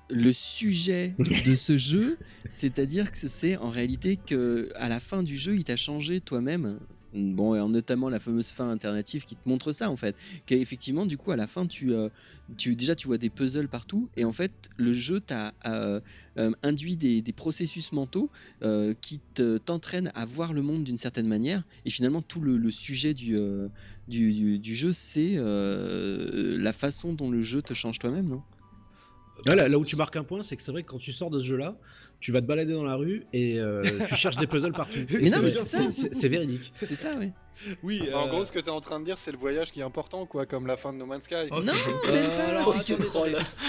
le 0.10 0.32
sujet 0.34 1.14
de 1.20 1.56
ce 1.56 1.78
jeu, 1.78 2.18
c'est-à-dire 2.50 3.12
que 3.12 3.18
c'est 3.28 3.56
en 3.58 3.70
réalité 3.70 4.18
que 4.18 4.72
à 4.76 4.90
la 4.90 5.00
fin 5.00 5.22
du 5.22 5.38
jeu, 5.38 5.56
il 5.56 5.64
t'a 5.64 5.76
changé 5.76 6.22
toi-même. 6.22 6.80
Bon, 7.18 7.56
et 7.56 7.60
en 7.60 7.70
notamment 7.70 8.10
la 8.10 8.20
fameuse 8.20 8.52
fin 8.52 8.70
alternative 8.72 9.26
qui 9.26 9.36
te 9.36 9.50
montre 9.50 9.72
ça 9.72 9.90
en 9.90 9.96
fait. 9.96 10.16
Qu'effectivement, 10.46 11.06
du 11.06 11.18
coup, 11.18 11.32
à 11.32 11.36
la 11.36 11.48
fin, 11.48 11.66
tu, 11.66 11.94
euh, 11.94 12.10
tu 12.58 12.76
déjà 12.76 12.96
tu 12.96 13.08
vois 13.08 13.18
des 13.18 13.30
puzzles 13.30 13.68
partout, 13.68 14.10
et 14.16 14.24
en 14.24 14.32
fait, 14.32 14.52
le 14.78 14.94
jeu 14.94 15.20
t'a 15.20 15.54
euh, 15.66 16.00
euh, 16.38 16.52
induit 16.64 16.96
des, 16.96 17.22
des 17.22 17.34
processus 17.34 17.92
mentaux 17.92 18.30
qui 19.02 19.20
te- 19.34 19.58
t'entraînent 19.58 20.12
à 20.16 20.26
voir 20.26 20.54
le 20.54 20.62
monde 20.62 20.84
d'une 20.84 20.98
certaine 20.98 21.28
manière. 21.28 21.64
Et 21.86 21.90
finalement, 21.90 22.22
tout 22.22 22.42
le, 22.42 22.70
sujet 22.72 23.14
du, 23.14 23.38
du, 24.08 24.60
du- 24.60 24.76
jeu, 24.76 24.92
c'est 24.92 25.36
la 25.38 26.74
façon 26.74 27.14
dont 27.14 27.32
le 27.32 27.42
jeu 27.42 27.62
te 27.62 27.74
change 27.74 28.00
toi-même, 28.00 28.28
non? 28.28 28.42
Ouais, 29.46 29.56
là, 29.56 29.68
là 29.68 29.78
où 29.78 29.86
tu 29.86 29.96
marques 29.96 30.16
un 30.16 30.24
point, 30.24 30.42
c'est 30.42 30.56
que 30.56 30.62
c'est 30.62 30.72
vrai 30.72 30.84
que 30.84 30.90
quand 30.90 30.98
tu 30.98 31.12
sors 31.12 31.30
de 31.30 31.40
ce 31.40 31.46
jeu-là, 31.46 31.78
tu 32.20 32.32
vas 32.32 32.42
te 32.42 32.48
balader 32.48 32.74
dans 32.74 32.84
la 32.84 32.96
rue 32.96 33.24
et 33.34 33.60
euh, 33.60 33.82
tu 34.08 34.16
cherches 34.16 34.38
des 34.38 34.48
puzzles 34.48 34.72
partout. 34.74 35.00
Mais 35.12 35.30
non, 35.30 35.38
mais 35.42 35.50
C'est- 35.52 35.64
c'est 35.64 35.78
ça. 35.78 35.92
c'est 35.92 36.16
c'est 36.16 36.28
véridique. 36.30 36.74
C'est 36.82 36.96
ça, 36.96 37.12
oui. 37.20 37.32
Oui, 37.84 38.02
En 38.14 38.28
euh, 38.28 38.30
gros, 38.30 38.44
ce 38.44 38.52
que 38.52 38.60
tu 38.60 38.66
es 38.68 38.72
en 38.72 38.82
train 38.82 39.00
de 39.00 39.06
dire, 39.06 39.18
c'est 39.18 39.32
le 39.32 39.38
voyage 39.38 39.72
qui 39.72 39.80
est 39.80 39.84
important, 39.84 40.26
quoi, 40.26 40.46
comme 40.46 40.68
la 40.68 40.78
fin 40.78 40.94
de 40.94 40.98
No 40.98 41.06
Man's 41.06 41.24
Sky. 41.24 41.36
Oh, 41.52 41.60
Non, 41.62 41.72
Euh, 42.08 42.28
pas. 42.36 43.24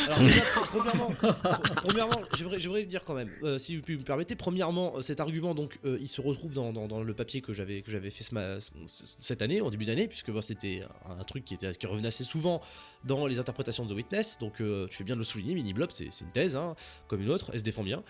alors, 0.05 0.18
déjà, 0.20 0.43
premièrement, 0.66 1.11
pre- 1.11 1.74
premièrement 1.76 2.20
j'aimerais, 2.36 2.61
j'aimerais 2.61 2.84
dire 2.84 3.05
quand 3.05 3.14
même, 3.14 3.30
euh, 3.43 3.59
si 3.59 3.76
vous 3.76 3.82
me 3.89 4.03
permettez, 4.03 4.36
premièrement, 4.36 4.95
euh, 4.97 5.03
cet 5.03 5.20
argument, 5.20 5.55
donc, 5.55 5.78
euh, 5.84 5.99
il 6.01 6.09
se 6.09 6.20
retrouve 6.20 6.53
dans, 6.55 6.72
dans- 6.72 6.89
dans 6.89 7.03
le 7.03 7.14
papier 7.14 7.41
que 7.41 7.53
j'avais, 7.53 7.82
que 7.82 7.91
j'avais 7.91 8.11
fait 8.11 8.24
ce 8.24 8.34
ma- 8.34 8.61
ce- 8.61 8.70
cette 8.86 9.43
année, 9.43 9.61
en 9.61 9.70
début 9.70 9.84
d'année, 9.84 10.09
puisque 10.09 10.30
bah, 10.30 10.43
c'était 10.43 10.82
un, 11.09 11.24
truc 11.24 11.45
qui, 11.45 11.55
était, 11.55 11.72
qui 11.74 11.86
revenait 11.86 12.09
assez 12.09 12.24
souvent 12.24 12.61
dans 13.05 13.26
les 13.26 13.39
interprétations 13.39 13.84
de 13.84 13.93
The 13.93 13.97
Witness. 13.97 14.39
Donc, 14.41 14.61
euh, 14.61 14.86
tu 14.89 14.97
fais 14.97 15.05
bien 15.05 15.14
de 15.14 15.20
le 15.20 15.24
souligner, 15.24 15.55
Mini 15.55 15.72
Blob, 15.72 15.91
c'est, 15.93 16.09
c'est 16.11 16.24
une 16.24 16.32
thèse, 16.32 16.57
hein, 16.57 16.74
comme 17.07 17.20
une 17.22 17.30
autre, 17.30 17.51
elle 17.53 17.61
se 17.61 17.64
défend 17.64 17.82
bien. 17.82 18.03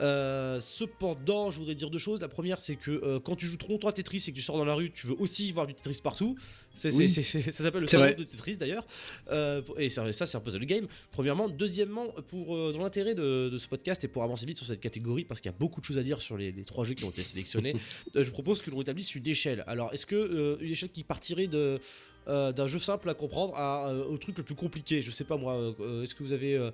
Euh, 0.00 0.60
cependant, 0.60 1.50
je 1.50 1.58
voudrais 1.58 1.74
dire 1.74 1.90
deux 1.90 1.98
choses. 1.98 2.20
La 2.20 2.28
première, 2.28 2.60
c'est 2.60 2.76
que 2.76 2.90
euh, 2.90 3.18
quand 3.20 3.34
tu 3.36 3.46
joues 3.46 3.56
trop 3.56 3.72
longtemps 3.72 3.88
à 3.88 3.92
Tetris 3.92 4.24
et 4.28 4.30
que 4.30 4.36
tu 4.36 4.42
sors 4.42 4.56
dans 4.56 4.64
la 4.64 4.74
rue, 4.74 4.92
tu 4.92 5.06
veux 5.06 5.16
aussi 5.26 5.52
voir 5.52 5.66
du 5.66 5.74
Tetris 5.74 6.00
partout. 6.02 6.34
C'est, 6.72 6.94
Oui. 6.94 7.08
ça 7.08 7.22
s'appelle 7.52 7.82
le 7.82 7.86
salon 7.86 8.14
de 8.18 8.22
Tetris 8.24 8.56
d'ailleurs. 8.58 8.86
Euh, 9.30 9.62
et 9.78 9.88
ça, 9.88 10.12
ça, 10.12 10.26
c'est 10.26 10.36
un 10.36 10.40
puzzle 10.40 10.64
game. 10.64 10.86
Premièrement. 11.10 11.48
Deuxièmement, 11.48 12.06
pour, 12.28 12.54
euh, 12.54 12.72
dans 12.72 12.82
l'intérêt 12.82 13.14
de, 13.14 13.48
de 13.50 13.58
ce 13.58 13.66
podcast 13.66 14.04
et 14.04 14.08
pour 14.08 14.22
avancer 14.22 14.44
vite 14.46 14.58
sur 14.58 14.66
cette 14.66 14.80
catégorie, 14.80 15.24
parce 15.24 15.40
qu'il 15.40 15.50
y 15.50 15.54
a 15.54 15.58
beaucoup 15.58 15.80
de 15.80 15.86
choses 15.86 15.98
à 15.98 16.02
dire 16.02 16.20
sur 16.20 16.36
les, 16.36 16.52
les 16.52 16.64
trois 16.64 16.84
jeux 16.84 16.94
qui 16.94 17.04
ont 17.04 17.10
été 17.10 17.22
sélectionnés, 17.22 17.74
euh, 18.16 18.24
je 18.24 18.30
propose 18.30 18.60
que 18.62 18.70
l'on 18.70 18.80
établisse 18.80 19.14
une 19.14 19.26
échelle. 19.26 19.64
Alors, 19.66 19.92
est-ce 19.94 20.06
que 20.06 20.16
euh, 20.16 20.56
une 20.60 20.70
échelle 20.70 20.90
qui 20.90 21.02
partirait 21.04 21.46
de. 21.48 21.80
d'un 22.26 22.66
jeu 22.66 22.78
simple 22.78 23.08
à 23.08 23.14
comprendre 23.14 23.54
à, 23.56 23.94
au 23.94 24.18
truc 24.18 24.36
le 24.38 24.44
plus 24.44 24.54
compliqué? 24.56 25.00
Je 25.00 25.10
sais 25.10 25.24
pas 25.24 25.36
moi 25.36 25.74
est-ce 26.02 26.14
que 26.14 26.22
vous 26.24 26.32
avez 26.32 26.70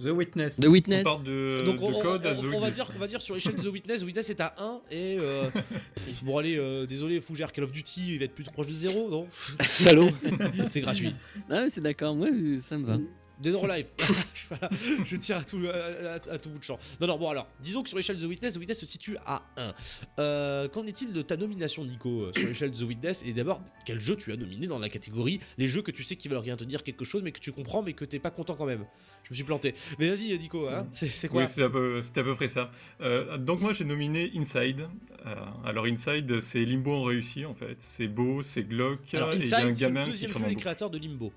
The 0.00 0.06
Witness. 0.08 0.56
The 0.56 0.66
Witness. 0.66 1.00
On 1.00 1.04
part 1.04 1.20
de, 1.20 1.62
donc 1.66 1.76
de 1.80 1.84
on, 1.84 2.00
code 2.00 2.22
on- 2.24 2.28
à 2.30 2.34
The 2.34 2.38
on- 2.38 2.44
on 2.46 2.50
va 2.50 2.56
Witness. 2.68 2.74
dire 2.74 2.86
on 2.94 2.98
va 2.98 3.06
dire 3.06 3.20
sur 3.22 3.34
l'échelle 3.34 3.56
de 3.56 3.62
The 3.62 3.66
Witness 3.72 4.00
The 4.00 4.04
Witness 4.04 4.30
est 4.30 4.40
à 4.40 4.54
1 4.58 4.80
et 4.90 5.16
euh, 5.20 5.50
bon 6.24 6.38
allez 6.38 6.56
euh, 6.56 6.86
désolé 6.86 7.20
Fougère 7.20 7.52
Call 7.52 7.64
of 7.64 7.72
Duty 7.72 8.14
il 8.14 8.18
va 8.18 8.24
être 8.24 8.34
plus 8.34 8.44
proche 8.44 8.66
de 8.68 8.74
0 8.74 9.10
non? 9.10 9.26
Salaud. 9.60 10.08
c'est 10.66 10.80
gratuit 10.80 11.14
Ah, 11.50 11.62
ouais, 11.62 11.70
c'est 11.70 11.80
d'accord, 11.82 12.14
moi, 12.14 12.28
ça 12.62 12.78
me 12.78 12.86
va. 12.86 12.98
Dead 13.42 13.54
or 13.54 13.64
Alive. 13.70 13.88
Voilà, 14.48 14.68
je 15.04 15.16
tire 15.16 15.38
à 15.38 15.44
tout, 15.44 15.62
à, 15.66 16.10
à- 16.14 16.34
à 16.34 16.38
tout 16.38 16.50
bout 16.50 16.58
de 16.58 16.64
champ. 16.64 16.78
Non, 17.00 17.06
non, 17.06 17.16
bon 17.18 17.30
alors, 17.30 17.48
disons 17.60 17.82
que 17.82 17.88
sur 17.88 17.96
l'échelle 17.96 18.18
The 18.18 18.24
Witness, 18.24 18.54
The 18.54 18.58
Witness 18.58 18.80
se 18.80 18.86
situe 18.86 19.16
à 19.24 19.42
1. 19.56 19.74
Euh, 20.18 20.68
Qu'en 20.68 20.86
est-il 20.86 21.12
de 21.14 21.22
ta 21.22 21.36
nomination, 21.36 21.84
Nico, 21.84 22.24
euh, 22.24 22.32
sur 22.36 22.46
l'échelle 22.48 22.70
The 22.72 22.82
Witness? 22.82 23.24
Et 23.26 23.32
d'abord, 23.32 23.62
quel 23.86 23.98
jeu 23.98 24.14
tu 24.16 24.30
as 24.32 24.36
nominé 24.36 24.66
dans 24.66 24.78
la 24.78 24.88
catégorie 24.90 25.40
Les 25.58 25.66
jeux 25.68 25.80
que 25.82 25.90
tu 25.90 26.04
sais 26.04 26.16
qui 26.16 26.28
veulent 26.28 26.38
rien 26.38 26.56
te 26.56 26.64
dire 26.64 26.82
quelque 26.82 27.04
chose, 27.04 27.22
mais 27.22 27.32
que 27.32 27.40
tu 27.40 27.50
comprends, 27.52 27.82
mais 27.82 27.94
que 27.94 28.04
t'es 28.04 28.18
pas 28.18 28.30
content 28.30 28.54
quand 28.56 28.66
même? 28.66 28.84
Je 29.24 29.30
me 29.30 29.34
suis 29.36 29.44
planté. 29.44 29.74
Mais 29.98 30.08
vas-y, 30.08 30.36
Nico, 30.38 30.68
hein, 30.68 30.86
c'est 30.92 31.08
c'est 31.08 31.28
quoi? 31.28 31.42
Oui, 31.42 31.48
c'est 31.48 31.62
à, 31.62 31.70
peu- 31.70 32.02
c'est 32.02 32.18
à 32.18 32.24
peu 32.24 32.34
près 32.34 32.48
ça. 32.48 32.70
Euh, 33.00 33.38
donc 33.38 33.60
moi 33.60 33.72
j'ai 33.72 33.84
nominé 33.84 34.30
Inside. 34.36 34.88
Euh, 35.24 35.34
alors 35.64 35.86
Inside, 35.86 36.40
c'est 36.40 36.64
Limbo 36.64 36.92
en 36.92 37.04
réussi 37.04 37.46
en 37.46 37.54
fait. 37.54 37.76
C'est 37.78 38.08
beau, 38.08 38.42
c'est 38.42 38.64
glauque, 38.64 39.14
Alors, 39.14 39.32
et 39.32 39.36
il 39.36 39.46
y 39.48 39.54
a 39.54 39.58
un 39.58 39.60
Inside, 39.68 39.74
c'est 39.78 39.84
le 39.84 39.92
gamin 39.94 40.04
qui 40.04 40.10
deuxième 40.10 40.32
jeu 40.32 40.44
des 40.46 40.56
créateurs 40.56 40.90
de 40.90 40.98
Limbo. 40.98 41.32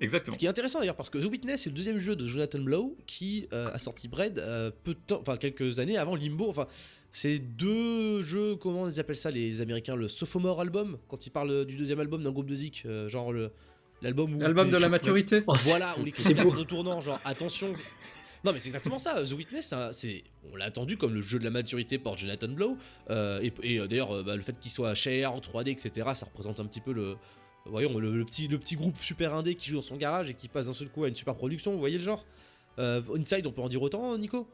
Exactement. 0.00 0.34
Ce 0.34 0.38
qui 0.38 0.46
est 0.46 0.48
intéressant 0.48 0.78
d'ailleurs 0.80 0.96
parce 0.96 1.08
que 1.10 1.18
The 1.18 1.24
Witness 1.24 1.62
c'est 1.62 1.70
le 1.70 1.74
deuxième 1.76 1.98
jeu 1.98 2.16
de 2.16 2.26
Jonathan 2.26 2.58
Blow 2.60 2.96
qui 3.06 3.48
euh, 3.52 3.70
a 3.72 3.78
sorti 3.78 4.08
Bread 4.08 4.38
euh, 4.38 4.70
peu 4.84 4.92
de 4.94 4.98
temps, 5.06 5.20
enfin 5.22 5.36
quelques 5.38 5.78
années 5.80 5.96
avant 5.96 6.14
Limbo. 6.14 6.48
Enfin, 6.48 6.66
c'est 7.10 7.38
deux 7.38 8.20
jeux, 8.20 8.56
comment 8.56 8.88
ils 8.88 9.00
appellent 9.00 9.16
ça 9.16 9.30
les 9.30 9.62
Américains, 9.62 9.96
le 9.96 10.08
sophomore 10.08 10.60
album 10.60 10.98
quand 11.08 11.26
ils 11.26 11.30
parlent 11.30 11.64
du 11.64 11.76
deuxième 11.76 12.00
album 12.00 12.22
d'un 12.22 12.30
groupe 12.32 12.46
de 12.50 12.54
zik, 12.54 12.82
euh, 12.84 13.08
genre 13.08 13.32
le 13.32 13.52
l'album 14.02 14.34
où 14.34 14.38
L'album 14.40 14.70
de 14.70 14.76
la 14.76 14.90
maturité 14.90 15.42
Voilà, 15.64 15.94
où 15.98 16.04
les 16.04 16.12
C'est 16.14 16.34
critiques 16.34 16.42
beau. 16.42 16.48
attendent 16.50 16.60
au 16.60 16.64
tournant, 16.64 17.00
genre 17.00 17.20
attention. 17.24 17.72
Non 18.44 18.52
mais 18.52 18.60
c'est 18.60 18.68
exactement 18.68 18.98
ça. 18.98 19.24
The 19.24 19.32
Witness, 19.32 19.66
ça, 19.68 19.88
c'est, 19.92 20.22
on 20.52 20.56
l'a 20.56 20.66
attendu 20.66 20.98
comme 20.98 21.14
le 21.14 21.22
jeu 21.22 21.38
de 21.38 21.44
la 21.44 21.50
maturité 21.50 21.98
par 21.98 22.18
Jonathan 22.18 22.48
Blow. 22.48 22.76
euh, 23.08 23.40
et 23.40 23.52
et, 23.62 23.88
d'ailleurs, 23.88 24.22
bah, 24.22 24.36
le 24.36 24.42
fait 24.42 24.56
qu'il 24.58 24.70
soit 24.70 24.92
cher 24.94 25.32
en 25.32 25.38
3D, 25.40 25.70
etc., 25.70 26.10
ça 26.14 26.26
représente 26.26 26.60
un 26.60 26.66
petit 26.66 26.82
peu 26.82 26.92
le, 26.92 27.16
voyons, 27.70 27.98
le, 27.98 28.24
petit, 28.24 28.76
groupe 28.76 28.98
super 28.98 29.34
indé 29.34 29.54
qui 29.54 29.68
joue 29.70 29.76
dans 29.76 29.82
son 29.82 29.96
garage 29.96 30.30
et 30.30 30.34
qui 30.34 30.48
passe 30.48 30.66
d'un 30.66 30.72
seul 30.72 30.88
coup 30.88 31.04
à 31.04 31.08
une 31.08 31.16
super 31.16 31.34
production. 31.34 31.72
Vous 31.72 31.78
voyez 31.78 31.98
le 31.98 32.04
genre? 32.04 32.24
Euh, 32.78 33.00
Inside, 33.18 33.46
on 33.46 33.52
peut 33.52 33.62
en 33.62 33.68
dire 33.68 33.82
autant, 33.82 34.16
Nico? 34.18 34.48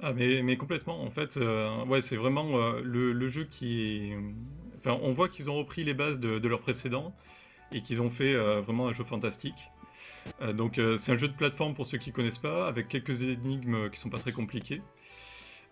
Ah 0.00 0.12
mais, 0.12 0.56
complètement. 0.56 1.02
En 1.02 1.10
fait, 1.10 1.36
euh, 1.36 1.84
ouais, 1.84 2.02
c'est 2.02 2.16
vraiment 2.16 2.58
euh, 2.58 2.80
le, 2.82 3.28
jeu 3.28 3.44
qui. 3.44 4.12
Enfin, 4.78 4.98
on 5.02 5.12
voit 5.12 5.28
qu'ils 5.28 5.50
ont 5.50 5.56
repris 5.56 5.84
les 5.84 5.94
bases 5.94 6.20
de, 6.20 6.48
leur 6.48 6.60
précédent 6.60 7.14
et 7.72 7.80
qu'ils 7.80 8.02
ont 8.02 8.10
fait 8.10 8.34
vraiment 8.60 8.88
un 8.88 8.92
jeu 8.92 9.04
fantastique. 9.04 9.70
Donc 10.54 10.80
c'est 10.98 11.12
un 11.12 11.16
jeu 11.16 11.28
de 11.28 11.34
plateforme 11.34 11.74
pour 11.74 11.86
ceux 11.86 11.98
qui 11.98 12.12
connaissent 12.12 12.38
pas, 12.38 12.68
avec 12.68 12.88
quelques 12.88 13.22
énigmes 13.22 13.88
qui 13.90 13.98
sont 13.98 14.10
pas 14.10 14.18
très 14.18 14.32
compliquées. 14.32 14.82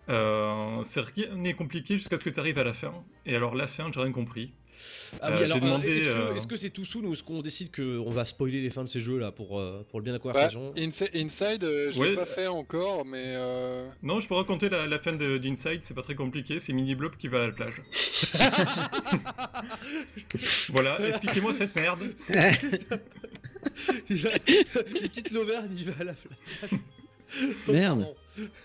C'est 0.07 1.01
rien 1.01 1.35
n'est 1.35 1.53
compliqué 1.53 1.97
jusqu'à 1.97 2.17
ce 2.17 2.21
que 2.21 2.29
tu 2.29 2.39
arrives 2.39 2.57
à 2.57 2.63
la 2.63 2.73
fin. 2.73 2.93
Et 3.25 3.35
alors 3.35 3.55
la 3.55 3.67
fin, 3.67 3.91
j'ai 3.93 4.01
rien 4.01 4.11
compris. 4.11 4.51
Ah 5.21 5.29
oui, 5.29 5.33
Euh, 5.41 5.45
alors, 5.45 5.57
j'ai 5.57 5.61
demandé. 5.61 5.87
euh, 5.89 5.95
est-ce 5.97 6.05
que 6.05 6.09
euh, 6.11 6.35
est-ce 6.35 6.47
que 6.47 6.55
c'est 6.55 6.69
tout 6.71 6.85
soon 6.85 7.03
ou 7.05 7.13
est-ce 7.13 7.23
qu'on 7.23 7.41
décide 7.41 7.73
qu'on 7.75 8.11
va 8.11 8.25
spoiler 8.25 8.61
les 8.61 8.69
fins 8.69 8.83
de 8.83 8.89
ces 8.89 8.99
jeux 8.99 9.17
là 9.19 9.31
pour, 9.31 9.61
pour 9.89 9.99
le 9.99 10.03
bien 10.03 10.13
de 10.13 10.17
la 10.17 10.23
Bah, 10.23 10.31
conversation 10.31 10.73
Insi- 10.75 11.09
Inside, 11.15 11.63
je 11.91 11.99
Ouais. 11.99 12.09
l'ai 12.09 12.15
pas 12.15 12.25
fait 12.25 12.47
encore, 12.47 13.05
mais 13.05 13.23
euh, 13.35 13.87
Non, 14.01 14.19
je 14.19 14.27
peux 14.27 14.35
raconter 14.35 14.69
la, 14.69 14.87
la 14.87 14.99
fin 14.99 15.13
de- 15.13 15.37
d'Inside, 15.37 15.83
c'est 15.83 15.93
pas 15.93 16.01
très 16.01 16.15
compliqué, 16.15 16.59
c'est 16.59 16.73
Mini 16.73 16.95
Blob 16.95 17.15
qui 17.17 17.27
va 17.27 17.43
à 17.43 17.47
la 17.47 17.53
plage. 17.53 17.81
voilà, 20.69 20.99
expliquez-moi 21.07 21.53
cette 21.53 21.75
merde. 21.75 22.01
Il 24.09 24.17
va- 24.17 24.29
Les 24.47 25.07
petites 25.07 25.31
l'auvergne, 25.31 25.69
il 25.77 25.85
va 25.85 25.93
à 26.01 26.03
la 26.03 26.13
plage. 26.13 26.79
Merde. 27.67 28.07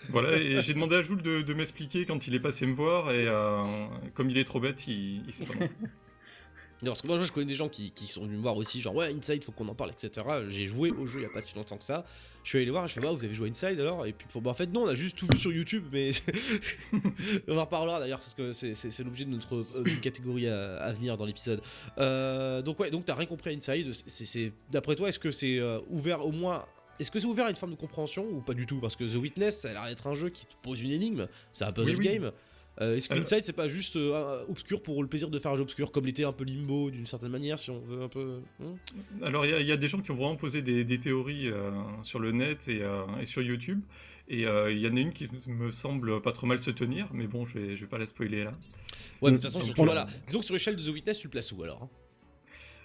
Voilà, 0.08 0.36
et 0.38 0.62
j'ai 0.62 0.74
demandé 0.74 0.96
à 0.96 1.02
Jules 1.02 1.22
de, 1.22 1.42
de 1.42 1.54
m'expliquer 1.54 2.06
quand 2.06 2.26
il 2.26 2.34
est 2.34 2.40
passé 2.40 2.66
me 2.66 2.74
voir, 2.74 3.12
et 3.12 3.26
euh, 3.28 3.62
comme 4.14 4.30
il 4.30 4.38
est 4.38 4.44
trop 4.44 4.60
bête, 4.60 4.86
il, 4.86 5.22
il 5.26 5.32
sait 5.32 5.44
pas. 5.44 5.54
non 5.54 5.66
plus. 5.68 5.88
Non, 6.80 6.92
parce 6.92 7.02
que 7.02 7.08
moi 7.08 7.20
je 7.20 7.32
connais 7.32 7.44
des 7.46 7.56
gens 7.56 7.68
qui, 7.68 7.90
qui 7.90 8.06
sont 8.06 8.22
venus 8.22 8.36
me 8.36 8.42
voir 8.42 8.56
aussi, 8.56 8.80
genre 8.80 8.94
ouais 8.94 9.12
Inside 9.12 9.42
faut 9.42 9.50
qu'on 9.50 9.66
en 9.66 9.74
parle, 9.74 9.90
etc. 9.90 10.24
J'ai 10.48 10.66
joué 10.66 10.92
au 10.92 11.06
jeu 11.08 11.18
il 11.18 11.22
y 11.24 11.26
a 11.26 11.28
pas 11.28 11.40
si 11.40 11.56
longtemps 11.56 11.76
que 11.76 11.82
ça. 11.82 12.04
Je 12.44 12.50
suis 12.50 12.58
allé 12.58 12.66
les 12.66 12.70
voir, 12.70 12.86
je 12.86 12.92
fais 12.94 13.00
bah 13.00 13.10
vous 13.10 13.24
avez 13.24 13.34
joué 13.34 13.48
à 13.48 13.50
Inside 13.50 13.80
alors? 13.80 14.06
Et 14.06 14.12
puis 14.12 14.28
bah, 14.40 14.50
en 14.50 14.54
fait 14.54 14.68
non, 14.72 14.82
on 14.84 14.86
a 14.86 14.94
juste 14.94 15.18
tout 15.18 15.26
vu 15.26 15.36
sur 15.36 15.50
YouTube, 15.50 15.82
mais 15.90 16.10
on 17.48 17.56
en 17.58 17.62
reparlera 17.64 17.98
d'ailleurs 17.98 18.20
parce 18.20 18.34
que 18.34 18.52
c'est- 18.52 19.02
l'objet 19.02 19.24
de 19.24 19.30
notre 19.30 19.56
euh, 19.56 19.84
catégorie 20.00 20.46
à, 20.46 20.76
à 20.76 20.92
venir 20.92 21.16
dans 21.16 21.24
l'épisode. 21.26 21.60
Euh, 21.98 22.62
donc 22.62 22.78
ouais, 22.78 22.92
donc 22.92 23.04
t'as 23.06 23.16
rien 23.16 23.26
compris 23.26 23.50
à 23.50 23.54
Inside. 23.54 23.90
D'après 24.70 24.94
toi 24.94 25.08
est-ce 25.08 25.18
que 25.18 25.32
c'est 25.32 25.58
euh, 25.58 25.80
ouvert 25.90 26.24
au 26.24 26.30
moins 26.30 26.64
est-ce 26.99 27.11
que 27.11 27.18
c'est 27.18 27.26
ouvert 27.26 27.46
à 27.46 27.51
une 27.51 27.57
forme 27.57 27.72
de 27.72 27.76
compréhension 27.76 28.26
ou 28.30 28.40
pas 28.40 28.55
du 28.55 28.66
tout? 28.66 28.78
Parce 28.80 28.96
que 28.96 29.05
The 29.05 29.16
Witness, 29.16 29.61
ça 29.61 29.70
a 29.70 29.72
l'air 29.72 29.86
d'être 29.86 30.07
un 30.07 30.14
jeu 30.14 30.28
qui 30.30 30.46
te 30.46 30.55
pose 30.62 30.80
une 30.82 30.90
énigme, 30.90 31.26
c'est 31.53 31.64
un 31.64 31.72
puzzle 31.72 31.90
Oui, 31.90 31.96
oui. 31.99 32.05
game. 32.05 32.32
Euh, 32.80 32.94
Est-ce 32.96 33.12
Euh, 33.12 33.16
qu'Inside 33.16 33.44
c'est 33.44 33.53
pas 33.53 33.66
juste 33.66 33.96
euh, 33.96 34.44
obscur 34.49 34.80
pour 34.84 35.03
le 35.03 35.09
plaisir 35.09 35.28
de 35.30 35.38
faire 35.40 35.51
un 35.51 35.57
jeu 35.57 35.62
obscur, 35.62 35.90
comme 35.90 36.07
l'était 36.07 36.22
un 36.22 36.32
peu 36.32 36.44
Limbo 36.44 36.90
d'une 36.92 37.07
certaine 37.07 37.30
manière, 37.32 37.59
si 37.59 37.70
on 37.70 37.80
veut 37.80 38.03
un 38.03 38.09
peu. 38.09 38.38
hein? 38.62 38.74
Alors, 39.22 39.44
il 39.44 39.51
y, 39.51 39.55
a- 39.55 39.61
il 39.61 39.66
y 39.66 39.72
a 39.72 39.76
des 39.76 39.88
gens 39.88 40.01
qui 40.01 40.12
ont 40.12 40.14
vraiment 40.14 40.36
posé 40.36 40.62
des, 40.62 40.84
des 40.84 41.01
théories 41.01 41.49
euh, 41.51 41.72
sur 42.05 42.20
le 42.20 42.30
net 42.30 42.68
et, 42.68 42.82
euh, 42.82 43.05
et 43.20 43.26
sur 43.26 43.42
YouTube, 43.42 43.80
et 44.28 44.46
euh, 44.46 44.70
il 44.70 44.78
y 44.78 44.86
en 44.86 44.96
a 44.96 45.01
une 45.01 45.12
qui 45.12 45.28
me 45.49 45.72
semble 45.72 46.22
pas 46.22 46.30
trop 46.30 46.46
mal 46.46 46.61
se 46.61 46.70
tenir, 46.70 47.09
mais 47.12 47.26
bon, 47.26 47.46
je 47.46 47.59
vais, 47.59 47.74
je 47.76 47.80
vais 47.80 47.88
pas 47.88 47.99
la 47.99 48.07
spoiler 48.07 48.44
là. 48.44 48.53
Ouais, 49.20 49.30
mais 49.30 49.30
de 49.32 49.36
toute 49.42 49.42
façon, 49.51 49.61
surtout, 49.62 49.82
voilà. 49.84 50.07
Disons 50.28 50.38
que 50.38 50.44
sur 50.44 50.55
l'échelle 50.55 50.76
de 50.76 50.82
The 50.82 50.94
Witness, 50.94 51.18
tu 51.18 51.26
le 51.26 51.30
places 51.32 51.51
où 51.51 51.61
alors 51.64 51.82
hein? 51.82 51.88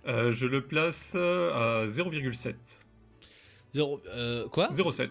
Euh, 0.07 0.34
je 0.34 0.47
le 0.47 0.61
place 0.61 1.14
euh, 1.16 1.84
à 1.84 1.88
0,7. 1.88 2.55
Zéro- 3.74 4.01
euh, 4.07 4.47
Quoi 4.49 4.69
0,7. 4.71 5.09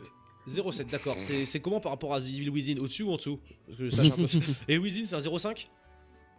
0,7, 0.49 0.91
d'accord. 0.91 1.17
C'est 1.19 1.61
comment 1.61 1.81
par 1.81 1.93
rapport 1.93 2.15
à 2.15 2.21
The 2.21 2.27
Evil 2.29 2.51
Within 2.51 2.79
Au-dessus 2.81 3.03
ou 3.05 3.13
en 3.13 3.17
dessous 3.17 3.39
Parce 3.67 3.79
que 3.79 3.85
je 3.89 3.91
sache 3.95 4.07
un 4.09 4.11
peu. 4.11 4.27
Et 4.69 4.79
Within, 4.79 5.07
c'est 5.07 5.15
un 5.17 5.19
0,5 5.21 5.67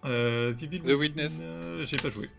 Euh, 0.05 0.53
The 0.53 0.63
Evil 0.63 0.79
The 0.81 0.85
Within, 0.87 0.97
Witness. 0.99 1.39
euh, 1.41 1.85
J'ai 1.85 1.97
pas 1.97 2.09
joué. 2.09 2.29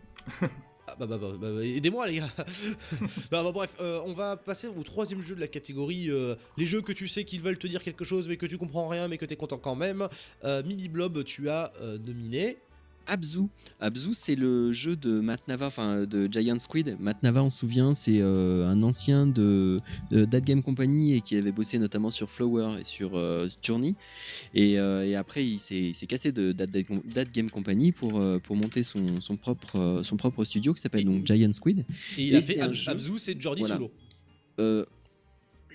Ah 0.87 0.97
bah 1.01 1.07
bah 1.07 1.17
bah, 1.19 1.29
bah, 1.41 1.49
bah, 1.51 1.65
aidez-moi 1.65 2.07
les 2.07 2.17
gars 2.17 2.29
Bah, 3.31 3.43
bah, 3.43 3.51
bref, 3.53 3.75
euh, 3.81 4.03
on 4.05 4.13
va 4.13 4.37
passer 4.37 4.69
au 4.69 4.83
troisième 4.83 5.23
jeu 5.23 5.35
de 5.35 5.41
la 5.41 5.49
catégorie 5.49 6.11
euh, 6.11 6.35
les 6.59 6.67
jeux 6.67 6.83
que 6.83 6.93
tu 6.93 7.09
sais 7.09 7.25
qu'ils 7.25 7.41
veulent 7.41 7.59
te 7.59 7.67
dire 7.67 7.83
quelque 7.83 8.05
chose 8.05 8.29
mais 8.29 8.37
que 8.37 8.45
tu 8.47 8.59
comprends 8.59 8.87
rien 8.89 9.09
mais 9.09 9.17
que 9.17 9.25
t'es 9.25 9.35
content 9.37 9.57
quand 9.59 9.75
même. 9.77 10.09
Euh, 10.45 10.63
Mini 10.63 10.89
Blob, 10.89 11.25
tu 11.25 11.49
as 11.49 11.73
euh, 11.81 11.99
nominé. 11.99 12.59
Abzu. 13.07 13.49
Abzu, 13.81 14.15
c'est 14.15 14.35
le 14.35 14.73
jeu 14.73 14.97
de 14.97 15.21
Matt 15.21 15.47
Nava, 15.49 15.67
enfin 15.67 16.05
de 16.05 16.29
Giant 16.31 16.59
Squid. 16.59 16.97
Matt 16.99 17.23
Nava, 17.23 17.43
on 17.43 17.51
se 17.51 17.59
souvient, 17.59 17.93
c'est 17.95 18.21
euh, 18.21 18.67
un 18.69 18.83
ancien 18.83 19.27
de, 19.27 19.77
de 20.11 20.25
That 20.25 20.41
Game 20.41 20.63
Company 20.63 21.15
et 21.15 21.21
qui 21.21 21.37
avait 21.37 21.53
bossé 21.53 21.79
notamment 21.79 22.11
sur 22.11 22.31
Flower 22.31 22.81
et 22.81 22.85
sur 22.85 23.17
euh, 23.17 23.49
Journey. 23.63 23.95
Et, 24.55 24.79
euh, 24.79 25.07
et 25.07 25.15
après, 25.17 25.45
il 25.47 25.59
s'est 25.59 25.93
cassé 26.09 26.33
de 26.33 26.53
That, 26.53 26.67
That 27.15 27.25
Game 27.33 27.51
Company 27.51 27.93
pour, 27.93 28.23
pour 28.43 28.57
monter 28.57 28.83
son, 28.83 29.21
son, 29.21 29.37
propre, 29.37 30.01
son 30.05 30.17
propre 30.17 30.45
studio 30.45 30.73
qui 30.75 30.81
s'appelle 30.81 31.05
donc 31.05 31.27
Giant 31.27 31.53
Squid. 31.53 31.85
Et 32.19 32.27
il 32.29 32.37
a 32.37 32.41
fait 32.41 32.61
un 32.61 32.67
Ab- 32.67 32.73
jeu- 32.73 32.91
Abzu, 32.91 33.13
c'est 33.19 33.41
Jordi 33.41 33.61
Voilà. 33.61 33.77
Solo. 33.77 33.91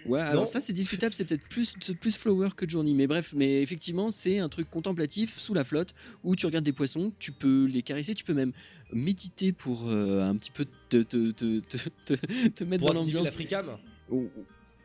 Ouais, 0.06 0.20
alors 0.20 0.44
Non 0.44 0.46
ça 0.46 0.62
c'est 0.62 0.74
discutable, 0.74 1.14
c'est 1.14 1.26
peut-être 1.26 1.48
plus, 1.48 1.76
plus 2.00 2.18
Flower 2.18 2.50
que 2.56 2.68
Journey, 2.68 2.94
mais 2.94 3.08
bref, 3.08 3.34
mais 3.36 3.62
effectivement 3.62 4.12
c'est 4.12 4.40
un 4.40 4.50
truc 4.50 4.70
contemplatif 4.70 5.38
sous 5.38 5.54
la 5.54 5.64
flotte 5.64 5.94
où 6.24 6.36
tu 6.36 6.46
regardes 6.46 6.66
des 6.66 6.74
poissons, 6.74 7.12
tu 7.20 7.32
peux 7.32 7.66
les 7.66 7.82
caresser, 7.82 8.16
tu 8.16 8.24
peux 8.24 8.34
même 8.34 8.54
méditer 8.94 9.52
pour 9.52 9.88
euh, 9.88 10.22
un 10.24 10.36
petit 10.36 10.52
peu 10.52 10.66
te, 10.90 10.98
te, 11.04 11.32
te, 11.32 11.60
te, 11.60 12.14
te- 12.50 12.64
mettre 12.64 12.84
Pour 12.86 12.94
dans 12.94 13.02
l'ambiance. 13.02 13.26
l'Africam 13.26 13.78
Oh, 14.10 14.28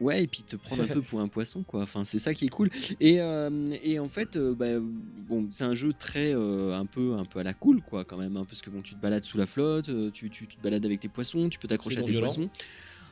Ouais, 0.00 0.24
et 0.24 0.26
puis 0.26 0.42
te 0.42 0.56
prendre 0.56 0.82
un 0.82 0.88
peu 0.88 1.00
pour 1.02 1.20
un 1.20 1.28
poisson, 1.28 1.62
quoi. 1.62 1.82
Enfin, 1.82 2.04
c'est 2.04 2.18
ça 2.18 2.34
qui 2.34 2.46
est 2.46 2.48
cool. 2.48 2.68
Et, 3.00 3.20
euh, 3.20 3.74
et 3.82 4.00
en 4.00 4.08
fait, 4.08 4.36
euh, 4.36 4.52
bah, 4.54 4.66
bon, 4.80 5.46
c'est 5.52 5.64
un 5.64 5.76
jeu 5.76 5.92
très 5.92 6.34
euh, 6.34 6.76
un 6.76 6.84
peu 6.84 7.14
un 7.14 7.24
peu 7.24 7.38
à 7.38 7.42
la 7.44 7.54
cool, 7.54 7.80
quoi, 7.80 8.04
quand 8.04 8.18
même, 8.18 8.36
hein, 8.36 8.44
parce 8.44 8.60
que 8.60 8.70
bon, 8.70 8.82
tu 8.82 8.96
te 8.96 9.00
balades 9.00 9.22
sous 9.22 9.38
la 9.38 9.46
flotte, 9.46 9.86
tu, 10.12 10.30
tu, 10.30 10.48
tu 10.48 10.56
te 10.56 10.60
balades 10.60 10.84
avec 10.84 10.98
tes 11.00 11.08
poissons, 11.08 11.48
tu 11.48 11.58
peux 11.60 11.68
t'accrocher 11.68 12.00
à 12.00 12.02
tes 12.02 12.12
poissons. 12.18 12.50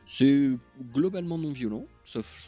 C'est 0.05 0.51
globalement 0.93 1.39
non 1.39 1.53
violent, 1.53 1.87
sauf 2.05 2.45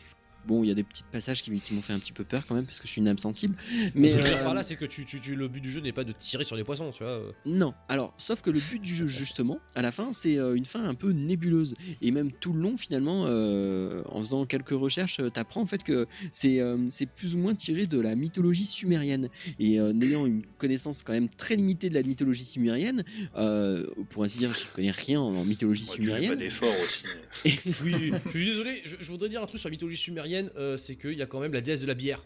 bon, 0.47 0.62
il 0.64 0.68
y 0.68 0.70
a 0.70 0.74
des 0.74 0.82
petits 0.84 1.03
passages 1.11 1.42
qui, 1.42 1.51
m'ont 1.51 1.82
fait 1.82 1.92
un 1.92 1.99
petit 1.99 2.12
peu 2.12 2.24
peur 2.24 2.45
quand 2.47 2.55
même, 2.55 2.66
parce 2.66 2.80
que 2.80 2.86
je 2.86 2.92
suis 2.92 3.01
une 3.01 3.09
âme 3.09 3.18
sensible. 3.18 3.57
Mais 3.70 3.90
Mais 3.95 4.11
ce 4.11 4.16
que 4.16 4.20
je 4.20 4.26
veux 4.26 4.32
dire 4.32 4.40
euh, 4.40 4.45
par 4.45 4.55
là, 4.55 4.62
c'est 4.62 4.76
que 4.76 4.84
tu, 4.84 5.05
tu- 5.05 5.20
tu- 5.20 5.34
le 5.34 5.49
but 5.49 5.61
du 5.61 5.70
jeu 5.70 5.80
n'est 5.80 5.92
pas 5.92 6.05
de 6.05 6.12
tirer 6.12 6.45
sur 6.45 6.57
les 6.57 6.64
poissons, 6.64 6.90
tu 6.90 7.03
vois. 7.03 7.12
euh. 7.12 7.32
non, 7.47 7.74
alors, 7.88 8.14
sauf 8.18 8.40
que 8.42 8.51
le 8.51 8.61
but 8.61 8.80
du 8.80 8.95
jeu, 8.95 9.07
justement, 9.07 9.59
à 9.74 9.82
la 9.82 9.90
fin, 9.92 10.12
c'est 10.12 10.38
euh, 10.38 10.55
une 10.55 10.64
fin 10.64 10.84
un 10.84 10.95
peu 10.95 11.12
nébuleuse. 11.12 11.74
Et 12.03 12.11
même 12.11 12.30
tout 12.32 12.53
le 12.53 12.61
long, 12.61 12.76
finalement, 12.76 13.24
euh, 13.26 14.03
en 14.07 14.18
faisant 14.20 14.45
quelques 14.47 14.70
recherches, 14.70 15.20
t'apprends 15.32 15.62
en 15.62 15.66
fait 15.66 15.82
que 15.82 16.07
c'est 16.32 16.61
euh, 16.61 16.76
c'est 16.90 17.07
plus 17.07 17.34
ou 17.34 17.38
moins 17.38 17.55
tiré 17.55 17.86
de 17.86 18.01
la 18.01 18.14
mythologie 18.14 18.64
sumérienne. 18.66 19.28
Et 19.59 19.80
euh, 19.80 19.92
n'ayant 19.92 20.26
une 20.26 20.42
connaissance 20.59 21.03
quand 21.03 21.12
même 21.12 21.28
très 21.28 21.57
limitée 21.57 21.88
de 21.88 21.95
la 21.95 22.03
mythologie 22.03 22.45
sumérienne, 22.45 23.05
euh, 23.36 23.86
pour 24.11 24.24
ainsi 24.24 24.38
dire, 24.38 24.53
je 24.55 24.66
connais 24.74 24.90
rien 24.90 25.20
en, 25.20 25.45
mythologie 25.45 25.84
Ouais, 25.84 25.97
tu 25.97 26.03
fais 26.03 26.03
sumérienne. 26.03 26.30
pas 26.30 26.36
d'effort 26.36 26.74
aussi. 26.84 27.05
Oui, 27.84 28.12
je 28.26 28.30
suis 28.30 28.47
désolé, 28.47 28.82
je, 28.84 28.97
je 29.01 29.11
voudrais 29.11 29.28
dire 29.28 29.42
un 29.42 29.47
truc 29.47 29.59
sur 29.61 29.68
la 29.68 29.72
mythologie 29.72 29.97
sumérienne, 29.97 30.24
euh, 30.57 30.76
c'est 30.76 30.97
qu'il 30.97 31.12
y 31.18 31.22
a 31.22 31.26
quand 31.26 31.41
même 31.41 31.53
la 31.53 31.61
déesse 31.61 31.80
de 31.82 31.87
la 31.87 31.95
bière. 31.95 32.22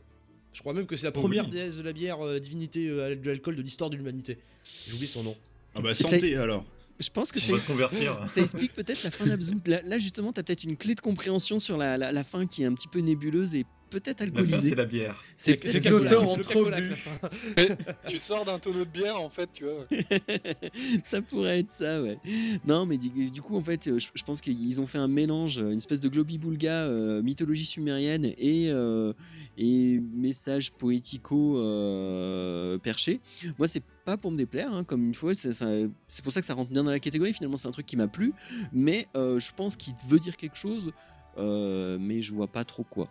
Je 0.53 0.61
crois 0.61 0.73
même 0.73 0.87
que 0.87 0.97
c'est 0.97 1.07
la 1.07 1.13
Oh 1.15 1.21
première 1.21 1.45
oui. 1.45 1.51
déesse 1.51 1.77
de 1.77 1.83
la 1.83 1.93
bière, 1.93 2.25
euh, 2.25 2.39
divinité 2.41 2.89
euh, 2.89 3.15
de 3.15 3.27
l'alcool 3.29 3.55
de 3.57 3.63
l'histoire 3.63 3.91
de 3.91 3.97
l'humanité. 3.97 4.39
J'ai 4.65 4.93
oublié 4.95 5.07
son 5.07 5.23
nom. 5.23 5.37
Ah 5.75 5.81
bah 5.81 5.95
Ça- 5.95 6.05
santé 6.09 6.37
alors. 6.37 6.65
Je 7.01 7.11
pense 7.11 7.31
que 7.31 7.39
va 7.39 7.59
se 7.59 7.67
convertir. 7.67 8.19
Ça 8.27 8.41
explique 8.41 8.73
peut-être 8.75 9.05
la 9.05 9.13
fin 9.13 9.25
d'Abzu. 9.27 9.53
Là, 9.67 9.83
là, 9.85 9.99
justement, 9.99 10.33
tu 10.33 10.41
as 10.41 10.43
peut-être 10.43 10.65
une 10.65 10.77
clé 10.77 10.97
de 10.97 11.01
compréhension 11.01 11.61
sur 11.61 11.77
la, 11.77 11.97
la- 11.97 12.11
la 12.11 12.25
fin 12.25 12.45
qui 12.47 12.65
est 12.65 12.67
un 12.67 12.75
petit 12.75 12.89
peu 12.89 12.99
nébuleuse 12.99 13.55
et 13.55 13.65
peut-être 13.91 14.21
La 14.21 14.27
fin, 14.27 14.37
alcoolisé. 14.39 14.69
c'est 14.71 14.75
la 14.75 14.85
bière. 14.85 15.25
C'est 15.37 15.65
les 15.65 15.93
auteurs 15.93 16.31
ont 16.31 16.37
trop 16.39 16.65
bu. 16.65 16.93
tu 18.09 18.19
sors 18.19 18.45
d'un 18.45 18.59
tonneau 18.59 18.85
de 18.85 18.91
bière, 18.91 19.21
en 19.21 19.29
fait, 19.29 19.51
tu 19.53 19.65
vois. 19.65 19.87
ça 21.03 21.21
pourrait 21.23 21.61
être 21.61 21.71
ça, 21.71 22.03
ouais. 22.03 22.19
Non, 22.67 22.87
mais 22.87 22.97
du, 22.99 23.31
du 23.31 23.41
coup, 23.43 23.57
en 23.57 23.63
fait, 23.63 23.89
euh, 23.89 23.99
je, 23.99 24.09
je 24.15 24.23
pense 24.23 24.41
qu'ils 24.41 24.81
ont 24.81 24.87
fait 24.87 24.99
un 24.99 25.09
mélange, 25.09 25.59
une 25.59 25.77
espèce 25.79 26.01
de 26.01 26.09
globi-boulga, 26.09 26.85
euh, 26.87 27.23
mythologie 27.23 27.65
sumérienne 27.65 28.25
et, 28.39 28.69
euh, 28.71 29.13
et 29.57 30.01
message 30.15 30.73
poético 30.73 31.59
euh, 31.59 32.79
perché. 32.79 33.21
Moi, 33.59 33.69
c'est 33.69 33.83
pas 34.05 34.17
pour 34.17 34.31
me 34.31 34.37
déplaire, 34.37 34.73
hein, 34.73 34.85
comme 34.85 35.05
une 35.07 35.15
fois, 35.15 35.33
c'est 35.35 36.23
pour 36.25 36.33
ça 36.33 36.41
que 36.41 36.47
ça 36.47 36.55
rentre 36.55 36.71
bien 36.71 36.83
dans 36.85 36.91
la 36.91 37.01
catégorie. 37.01 37.33
Finalement, 37.33 37.57
c'est 37.57 37.69
un 37.69 37.73
truc 37.73 37.87
qui 37.87 37.97
m'a 37.97 38.09
plu, 38.09 38.33
mais 38.73 39.07
euh, 39.17 39.39
je 39.39 39.51
pense 39.55 39.77
qu'il 39.77 39.95
veut 40.09 40.19
dire 40.19 40.37
quelque 40.37 40.57
chose, 40.57 40.93
euh, 41.39 41.99
mais 42.01 42.23
je 42.23 42.33
vois 42.33 42.47
pas 42.47 42.65
trop 42.65 42.85
quoi. 42.85 43.09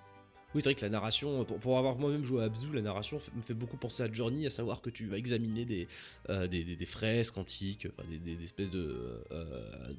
Oui, 0.58 0.64
c'est 0.64 0.70
vrai 0.70 0.76
que 0.76 0.82
la 0.82 0.89
narration, 0.89 1.45
pour, 1.45 1.60
pour 1.60 1.78
avoir 1.78 1.97
moi-même 1.97 2.24
joué 2.24 2.41
à 2.41 2.45
Abzu, 2.45 2.66
la 2.74 2.82
narration 2.82 3.20
me 3.36 3.43
fait 3.43 3.53
beaucoup 3.53 3.78
penser 3.78 4.01
à 4.01 4.12
Journey, 4.12 4.47
à 4.47 4.49
savoir 4.49 4.82
que 4.82 4.89
tu 4.89 5.05
vas 5.05 5.20
examiner 5.20 5.66
des, 5.66 5.88
euh, 6.32 6.47
des, 6.47 6.64
des- 6.64 6.76
des 6.76 6.86
fresques 6.88 7.38
antiques, 7.38 7.88
enfin, 7.95 8.08
des, 8.10 8.43
espèces 8.43 8.72
de, 8.72 9.22
euh, 9.32 9.45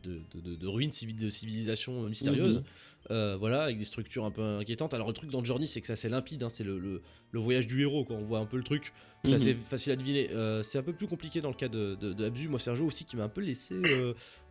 de, 0.02 0.20
de- 0.34 0.56
de- 0.56 0.66
ruines 0.66 0.90
de 0.90 1.30
civilisations 1.30 2.02
mystérieuses. 2.08 2.58
Mhm. 2.58 2.64
Euh, 3.12 3.36
voilà, 3.38 3.62
avec 3.62 3.78
des 3.78 3.84
structures 3.84 4.24
un 4.24 4.32
peu 4.32 4.42
inquiétantes. 4.42 4.92
Alors, 4.94 5.06
le 5.06 5.12
truc 5.14 5.30
dans 5.30 5.44
Journey, 5.44 5.66
c'est 5.66 5.80
que 5.80 5.86
c'est 5.86 5.92
assez 5.92 6.08
limpide, 6.08 6.42
hein, 6.42 6.48
c'est 6.48 6.64
le, 6.64 6.76
le- 6.80 7.02
le 7.30 7.38
voyage 7.40 7.68
du 7.68 7.80
héros, 7.82 8.04
quand 8.04 8.16
on 8.16 8.22
voit 8.22 8.40
un 8.40 8.44
peu 8.46 8.56
le 8.56 8.64
truc. 8.64 8.92
C'est 9.22 9.30
Mhm. 9.30 9.36
assez 9.36 9.54
facile 9.54 9.92
à 9.92 9.96
deviner. 9.96 10.28
Euh, 10.32 10.64
c'est 10.64 10.78
un 10.78 10.82
peu 10.82 10.92
plus 10.92 11.06
compliqué 11.06 11.40
dans 11.40 11.50
le 11.50 11.54
cas 11.54 11.68
de, 11.68 11.94
de, 11.94 12.12
de 12.12 12.24
Abzu. 12.24 12.48
Moi, 12.48 12.58
c'est 12.58 12.70
un 12.70 12.74
jeu 12.74 12.84
aussi 12.84 13.04
qui 13.04 13.16
m'a 13.16 13.22
un 13.24 13.28
peu 13.28 13.42
laissé 13.42 13.76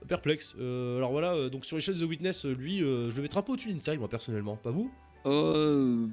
perplexe. 0.08 0.55
Alors 0.58 1.12
voilà, 1.12 1.49
donc 1.49 1.66
sur 1.66 1.76
l'échelle 1.76 1.95
de 1.95 2.05
The 2.05 2.10
Witness, 2.10 2.45
lui, 2.45 2.80
je 2.80 3.14
le 3.14 3.22
mettrais 3.22 3.39
un 3.39 3.43
peu 3.43 3.51
au-dessus 3.51 3.74
d'Inside, 3.74 3.99
moi 3.99 4.08
personnellement. 4.10 4.55
Pas 4.55 4.72
vous? 4.72 4.89
Euh, 5.26 6.05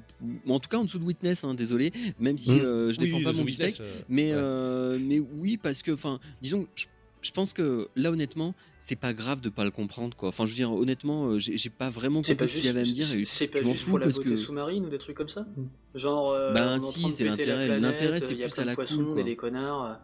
en 0.47 0.59
tout 0.59 0.69
cas, 0.69 0.77
en 0.77 0.83
dessous 0.83 0.99
de 0.99 1.03
Witness, 1.05 1.43
hein, 1.43 1.53
désolé, 1.53 1.91
même 2.19 2.37
si 2.37 2.53
Mm. 2.53 2.59
euh, 2.59 2.91
je 2.91 2.99
Oui, 2.99 3.05
défends 3.05 3.17
oui, 3.17 3.23
pas 3.23 3.33
mon 3.33 3.43
Witness, 3.43 3.79
euh, 3.81 3.99
mais, 4.09 4.31
ouais. 4.31 4.31
euh, 4.35 4.97
mais 5.01 5.19
oui, 5.19 5.57
parce 5.57 5.81
que, 5.81 5.91
enfin, 5.91 6.19
disons, 6.41 6.67
je, 6.75 6.85
je 7.21 7.31
pense 7.31 7.53
que 7.53 7.87
là, 7.95 8.11
honnêtement, 8.11 8.53
c'est 8.77 8.95
pas 8.97 9.13
grave 9.13 9.41
de 9.41 9.49
pas 9.49 9.63
le 9.63 9.71
comprendre, 9.71 10.15
quoi. 10.15 10.29
Enfin, 10.29 10.45
je 10.45 10.51
veux 10.51 10.55
dire, 10.55 10.71
honnêtement, 10.71 11.39
j'ai 11.39 11.69
pas 11.69 11.89
vraiment 11.89 12.21
C'est 12.23 12.35
pas 12.35 12.45
compris 12.45 12.61
ce 12.61 12.67
qu'il 12.67 12.75
y 12.75 12.85
juste, 12.85 12.95
avait 12.97 13.05
à 13.05 13.05
me 13.05 13.15
dire. 13.15 13.25
c'est 13.27 13.47
pas 13.47 13.59
je 13.59 13.63
m'en 13.65 13.71
juste 13.71 13.83
fous 13.85 13.89
pour 13.91 13.99
la 13.99 14.05
parce 14.05 14.17
beauté 14.17 14.29
que. 14.29 14.35
sous-marine 14.35 14.85
ou 14.85 14.89
des 14.89 14.99
trucs 14.99 15.17
comme 15.17 15.29
ça? 15.29 15.45
Genre, 15.95 16.31
euh, 16.31 16.53
Ben 16.53 16.79
si, 16.79 17.09
c'est 17.09 17.23
l'intérêt. 17.23 17.79
L'intérêt, 17.79 18.19
c'est 18.21 18.35
plus 18.35 18.59
à 18.59 18.61
de 18.63 18.67
la 18.67 18.75
poissons 18.75 18.97
cool, 18.97 19.11
et 19.11 19.13
quoi. 19.13 19.23
des 19.23 19.35
connards. 19.35 19.99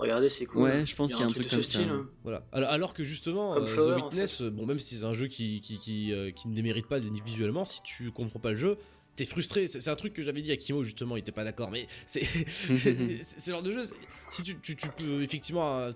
Regardez, 0.00 0.30
c'est 0.30 0.46
cool. 0.46 0.62
Ouais, 0.62 0.86
je 0.86 0.96
pense 0.96 1.12
qu'il 1.12 1.20
y 1.20 1.24
a 1.24 1.26
un 1.26 1.32
truc 1.32 1.44
de 1.44 1.50
comme 1.50 1.62
ce 1.62 1.70
ça. 1.72 1.78
style, 1.80 1.90
hein. 1.90 2.08
Voilà. 2.22 2.44
Alors, 2.52 2.70
alors 2.70 2.94
que 2.94 3.04
justement, 3.04 3.54
euh, 3.54 3.66
Flower, 3.66 3.98
The 3.98 4.02
en 4.02 4.06
Witness, 4.06 4.42
bon, 4.42 4.66
même 4.66 4.78
si 4.78 4.96
c'est 4.96 5.04
un 5.04 5.12
jeu 5.14 5.26
qui, 5.26 5.60
qui, 5.60 5.78
qui, 5.78 6.12
euh, 6.12 6.30
qui 6.30 6.48
ne 6.48 6.54
démérite 6.54 6.86
pas 6.86 6.98
visuellement, 6.98 7.64
si 7.64 7.82
tu 7.82 8.10
comprends 8.10 8.40
pas 8.40 8.50
le 8.50 8.56
jeu, 8.56 8.78
t'es 9.16 9.24
frustré. 9.24 9.68
C'est 9.68 9.80
c'est 9.80 9.90
un 9.90 9.96
truc 9.96 10.12
que 10.12 10.22
j'avais 10.22 10.42
dit 10.42 10.52
à 10.52 10.56
Kimo, 10.56 10.82
justement, 10.82 11.16
il 11.16 11.20
était 11.20 11.32
pas 11.32 11.44
d'accord, 11.44 11.70
mais 11.70 11.86
c'est 12.06 12.22
le 12.70 13.52
genre 13.52 13.62
de 13.62 13.70
jeu. 13.70 13.82
Si 14.30 14.42
tu, 14.42 14.58
tu, 14.60 14.76
tu 14.76 14.88
peux 14.88 15.22
effectivement 15.22 15.78
euh, 15.78 15.92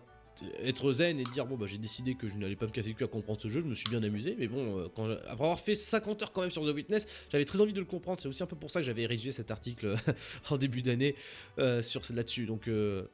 être 0.62 0.92
zen 0.92 1.18
et 1.20 1.24
dire, 1.24 1.46
bon, 1.46 1.56
bah 1.56 1.66
j'ai 1.66 1.78
décidé 1.78 2.14
que 2.14 2.28
je 2.28 2.36
n'allais 2.36 2.56
pas 2.56 2.66
me 2.66 2.70
casser 2.70 2.90
le 2.90 2.94
cul 2.94 3.04
à 3.04 3.08
comprendre 3.08 3.40
ce 3.40 3.48
jeu, 3.48 3.60
je 3.60 3.66
me 3.66 3.74
suis 3.74 3.88
bien 3.88 4.02
amusé, 4.02 4.36
mais 4.38 4.48
bon, 4.48 4.80
euh, 4.80 4.86
après 4.86 5.30
avoir 5.30 5.60
fait 5.60 5.74
50 5.74 6.22
heures 6.22 6.32
quand 6.32 6.42
même 6.42 6.50
sur 6.50 6.62
The 6.62 6.74
Witness, 6.74 7.06
j'avais 7.30 7.44
très 7.44 7.60
envie 7.60 7.72
de 7.72 7.80
le 7.80 7.86
comprendre. 7.86 8.18
C'est 8.18 8.28
aussi 8.28 8.42
un 8.42 8.46
peu 8.46 8.56
pour 8.56 8.70
ça 8.70 8.80
que 8.80 8.86
j'avais 8.86 9.06
rédigé 9.06 9.30
cet 9.30 9.50
article 9.50 9.94
en 10.50 10.56
début 10.56 10.82
d'année 10.82 11.14
euh, 11.58 11.82
sur 11.82 12.02
là-dessus. 12.14 12.46
Donc, 12.46 12.68
euh, 12.68 13.04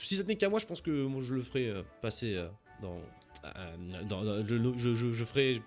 si 0.00 0.16
ça 0.16 0.22
tenait 0.22 0.36
qu'à 0.36 0.48
moi, 0.48 0.58
je 0.58 0.66
pense 0.66 0.80
que 0.80 1.04
moi, 1.04 1.22
je 1.22 1.34
le 1.34 1.42
ferai 1.42 1.68
euh, 1.68 1.82
passer 2.02 2.34
euh, 2.34 2.48
dans, 2.82 3.00
euh, 3.44 4.42
je, 4.46 5.12
je 5.12 5.24
ferai. 5.24 5.62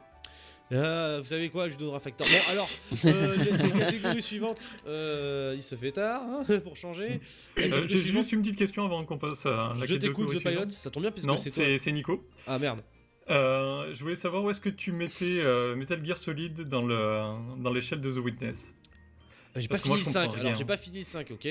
Ah, 0.71 1.17
vous 1.19 1.25
savez 1.27 1.49
quoi, 1.49 1.67
je 1.69 1.75
donnerai 1.75 1.95
un 1.95 1.99
facteur. 1.99 2.27
Bon, 2.27 2.51
alors, 2.51 2.69
euh, 3.05 3.35
les, 3.43 3.51
les 3.51 3.79
catégories 3.79 4.21
suivantes, 4.21 4.69
euh, 4.87 5.53
il 5.55 5.63
se 5.63 5.75
fait 5.75 5.91
tard 5.91 6.21
hein, 6.23 6.59
pour 6.63 6.75
changer. 6.75 7.19
La 7.57 7.63
Euh, 7.63 7.69
catégorie 7.69 7.87
J'ai 7.89 7.97
suivante, 8.01 8.21
juste 8.23 8.31
une 8.33 8.41
petite 8.41 8.57
question 8.57 8.85
avant 8.85 9.03
qu'on 9.03 9.17
passe 9.17 9.45
à 9.47 9.73
la 9.79 9.85
je 9.85 9.95
t'écoute, 9.95 10.27
catégorie 10.27 10.37
The 10.37 10.39
Pilot, 10.41 10.51
suivante. 10.51 10.71
ça 10.71 10.89
tombe 10.91 11.03
bien 11.03 11.11
puisque 11.11 11.27
Non, 11.27 11.37
c'est 11.37 11.49
toi. 11.49 11.63
c'est 11.65 11.79
c'est 11.79 11.91
Nico. 11.91 12.23
Ah 12.45 12.59
merde. 12.59 12.81
Euh, 13.31 13.93
je 13.93 14.01
voulais 14.01 14.15
savoir 14.15 14.43
où 14.43 14.49
est-ce 14.49 14.61
que 14.61 14.69
tu 14.69 14.91
mettais 14.91 15.39
euh, 15.41 15.75
Metal 15.75 16.03
Gear 16.03 16.17
Solid 16.17 16.61
dans 16.67 16.81
le 16.83 17.33
dans 17.61 17.71
l'échelle 17.73 18.01
de 18.01 18.11
The 18.11 18.17
Witness. 18.17 18.73
J'ai 19.61 19.67
pas 19.67 19.77
fini 19.77 19.95
le 19.97 19.99
je 19.99 20.05
5, 20.05 20.13
comprends 20.23 20.33
alors 20.33 20.45
rien. 20.45 20.55
j'ai 20.55 20.65
pas 20.65 20.77
fini 20.77 20.99
le 20.99 21.03
5, 21.05 21.31
ok 21.31 21.47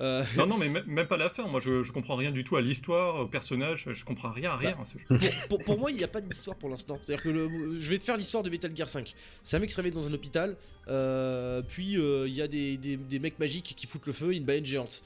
Euh, 0.00 0.24
Non, 0.36 0.46
non, 0.48 0.56
mais 0.58 0.68
même 0.68 1.06
pas 1.06 1.16
la 1.16 1.28
fin. 1.30 1.46
Moi, 1.46 1.60
je, 1.60 1.82
je 1.82 1.92
comprends 1.92 2.16
rien 2.16 2.30
du 2.32 2.44
tout 2.44 2.56
à 2.56 2.60
l'histoire, 2.60 3.20
au 3.20 3.26
personnage. 3.26 3.86
Je 3.92 4.04
comprends 4.04 4.30
rien 4.32 4.50
à 4.52 4.56
rien. 4.56 4.76
ce 4.84 4.98
jeu. 4.98 5.04
pour, 5.48 5.58
pour- 5.58 5.58
pour 5.64 5.78
moi, 5.78 5.90
il 5.90 5.96
n'y 5.96 6.04
a 6.04 6.08
pas 6.08 6.20
d'histoire 6.20 6.56
pour 6.56 6.68
l'instant. 6.68 6.98
C'est-à-dire 7.02 7.22
que 7.22 7.28
le- 7.28 7.80
je 7.80 7.88
vais 7.90 7.98
te 7.98 8.04
faire 8.04 8.16
l'histoire 8.16 8.42
de 8.42 8.50
Metal 8.50 8.74
Gear 8.76 8.88
5. 8.88 9.14
C'est 9.42 9.56
un 9.56 9.60
mec 9.60 9.68
qui 9.68 9.74
se 9.74 9.80
réveille 9.80 9.92
dans 9.92 10.06
un 10.06 10.12
hôpital, 10.12 10.56
euh, 10.88 11.62
puis 11.62 11.96
euh, 11.96 12.26
il 12.28 12.34
y 12.34 12.42
a 12.42 12.48
des, 12.48 12.76
des- 12.76 12.96
des 12.96 13.18
mecs 13.18 13.38
magiques 13.38 13.74
qui 13.76 13.86
foutent 13.86 14.06
le 14.06 14.12
feu, 14.12 14.32
une 14.34 14.44
baleine 14.44 14.66
géante. 14.66 15.02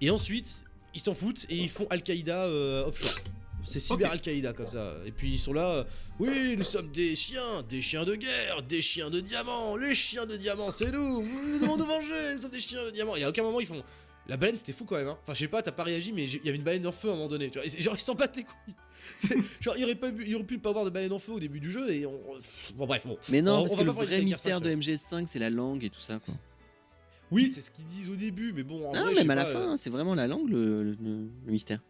Et 0.00 0.10
ensuite, 0.10 0.64
ils 0.94 1.00
s'en 1.00 1.14
foutent 1.14 1.46
et 1.50 1.56
ils 1.56 1.68
font 1.68 1.86
Al-Qaïda 1.90 2.48
offshore. 2.86 3.14
C'est 3.64 3.80
cyber 3.80 4.08
Ok. 4.08 4.12
Al-Qaïda 4.14 4.52
comme 4.52 4.66
ça. 4.66 4.94
Et 5.06 5.12
puis 5.12 5.32
ils 5.32 5.38
sont 5.38 5.52
là, 5.52 5.70
euh, 5.70 5.84
oui, 6.18 6.54
nous 6.56 6.62
sommes 6.62 6.90
des 6.90 7.14
chiens, 7.16 7.62
des 7.68 7.82
chiens 7.82 8.04
de 8.04 8.14
guerre, 8.14 8.62
des 8.62 8.80
chiens 8.82 9.10
de 9.10 9.20
diamant. 9.20 9.76
Les 9.76 9.94
chiens 9.94 10.26
de 10.26 10.36
diamant, 10.36 10.70
c'est 10.70 10.90
nous. 10.92 11.22
Nous 11.22 11.58
devons 11.60 11.76
nous 11.76 11.84
venger, 11.84 12.32
nous 12.34 12.38
sommes 12.38 12.50
des 12.50 12.60
chiens 12.60 12.84
de 12.84 12.90
diamant. 12.90 13.16
Et 13.16 13.24
à 13.24 13.28
aucun 13.28 13.42
moment 13.42 13.60
ils 13.60 13.66
font. 13.66 13.82
La 14.28 14.36
baleine 14.36 14.56
c'était 14.56 14.72
fou 14.72 14.84
quand 14.84 14.96
même. 14.96 15.08
hein. 15.08 15.18
Enfin, 15.22 15.34
je 15.34 15.40
sais 15.40 15.48
pas, 15.48 15.60
t'as 15.62 15.72
pas 15.72 15.82
réagi, 15.82 16.12
mais 16.12 16.24
il 16.28 16.44
y 16.44 16.48
avait 16.48 16.56
une 16.58 16.62
baleine 16.64 16.86
en 16.86 16.92
feu 16.92 17.08
à 17.08 17.12
un 17.12 17.16
moment 17.16 17.28
donné. 17.28 17.50
Tu 17.50 17.58
vois. 17.58 17.66
Et 17.66 17.80
genre 17.80 17.94
ils 17.96 18.00
s'en 18.00 18.14
battent 18.14 18.36
les 18.36 18.44
couilles. 18.44 18.74
Genre 19.60 19.74
il 19.78 19.84
aurait, 19.84 19.94
pas 19.94 20.08
il 20.08 20.34
aurait 20.36 20.44
pu 20.44 20.58
pas 20.58 20.68
avoir 20.68 20.84
de 20.84 20.90
baleine 20.90 21.12
en 21.12 21.18
feu 21.18 21.32
au 21.32 21.40
début 21.40 21.58
du 21.58 21.72
jeu 21.72 21.90
et 21.90 22.04
on. 22.06 22.20
Bon 22.76 22.86
bref, 22.86 23.06
bon. 23.06 23.16
Mais 23.30 23.40
non, 23.42 23.56
On- 23.58 23.60
parce 23.62 23.74
on 23.74 23.78
que 23.78 23.82
le 23.82 23.90
vrai 23.90 24.20
mystère 24.20 24.58
5, 24.58 24.62
de 24.64 24.68
là. 24.68 24.76
MGS5, 24.76 25.26
c'est 25.26 25.38
la 25.38 25.50
langue 25.50 25.82
et 25.84 25.90
tout 25.90 26.00
ça, 26.00 26.18
quoi. 26.18 26.34
Oui, 27.30 27.50
c'est 27.52 27.60
ce 27.62 27.70
qu'ils 27.70 27.84
disent 27.86 28.08
au 28.10 28.14
début, 28.14 28.52
mais 28.52 28.62
bon. 28.62 28.88
En 28.88 28.92
Non, 28.94 29.04
vrai, 29.04 29.14
même 29.14 29.30
à 29.30 29.34
la 29.36 29.44
pas, 29.46 29.52
fin, 29.52 29.72
euh, 29.72 29.76
c'est 29.76 29.88
vraiment 29.90 30.14
la 30.14 30.26
langue, 30.26 30.48
le, 30.50 30.82
le- 30.84 30.96
le 31.00 31.50
mystère. 31.50 31.80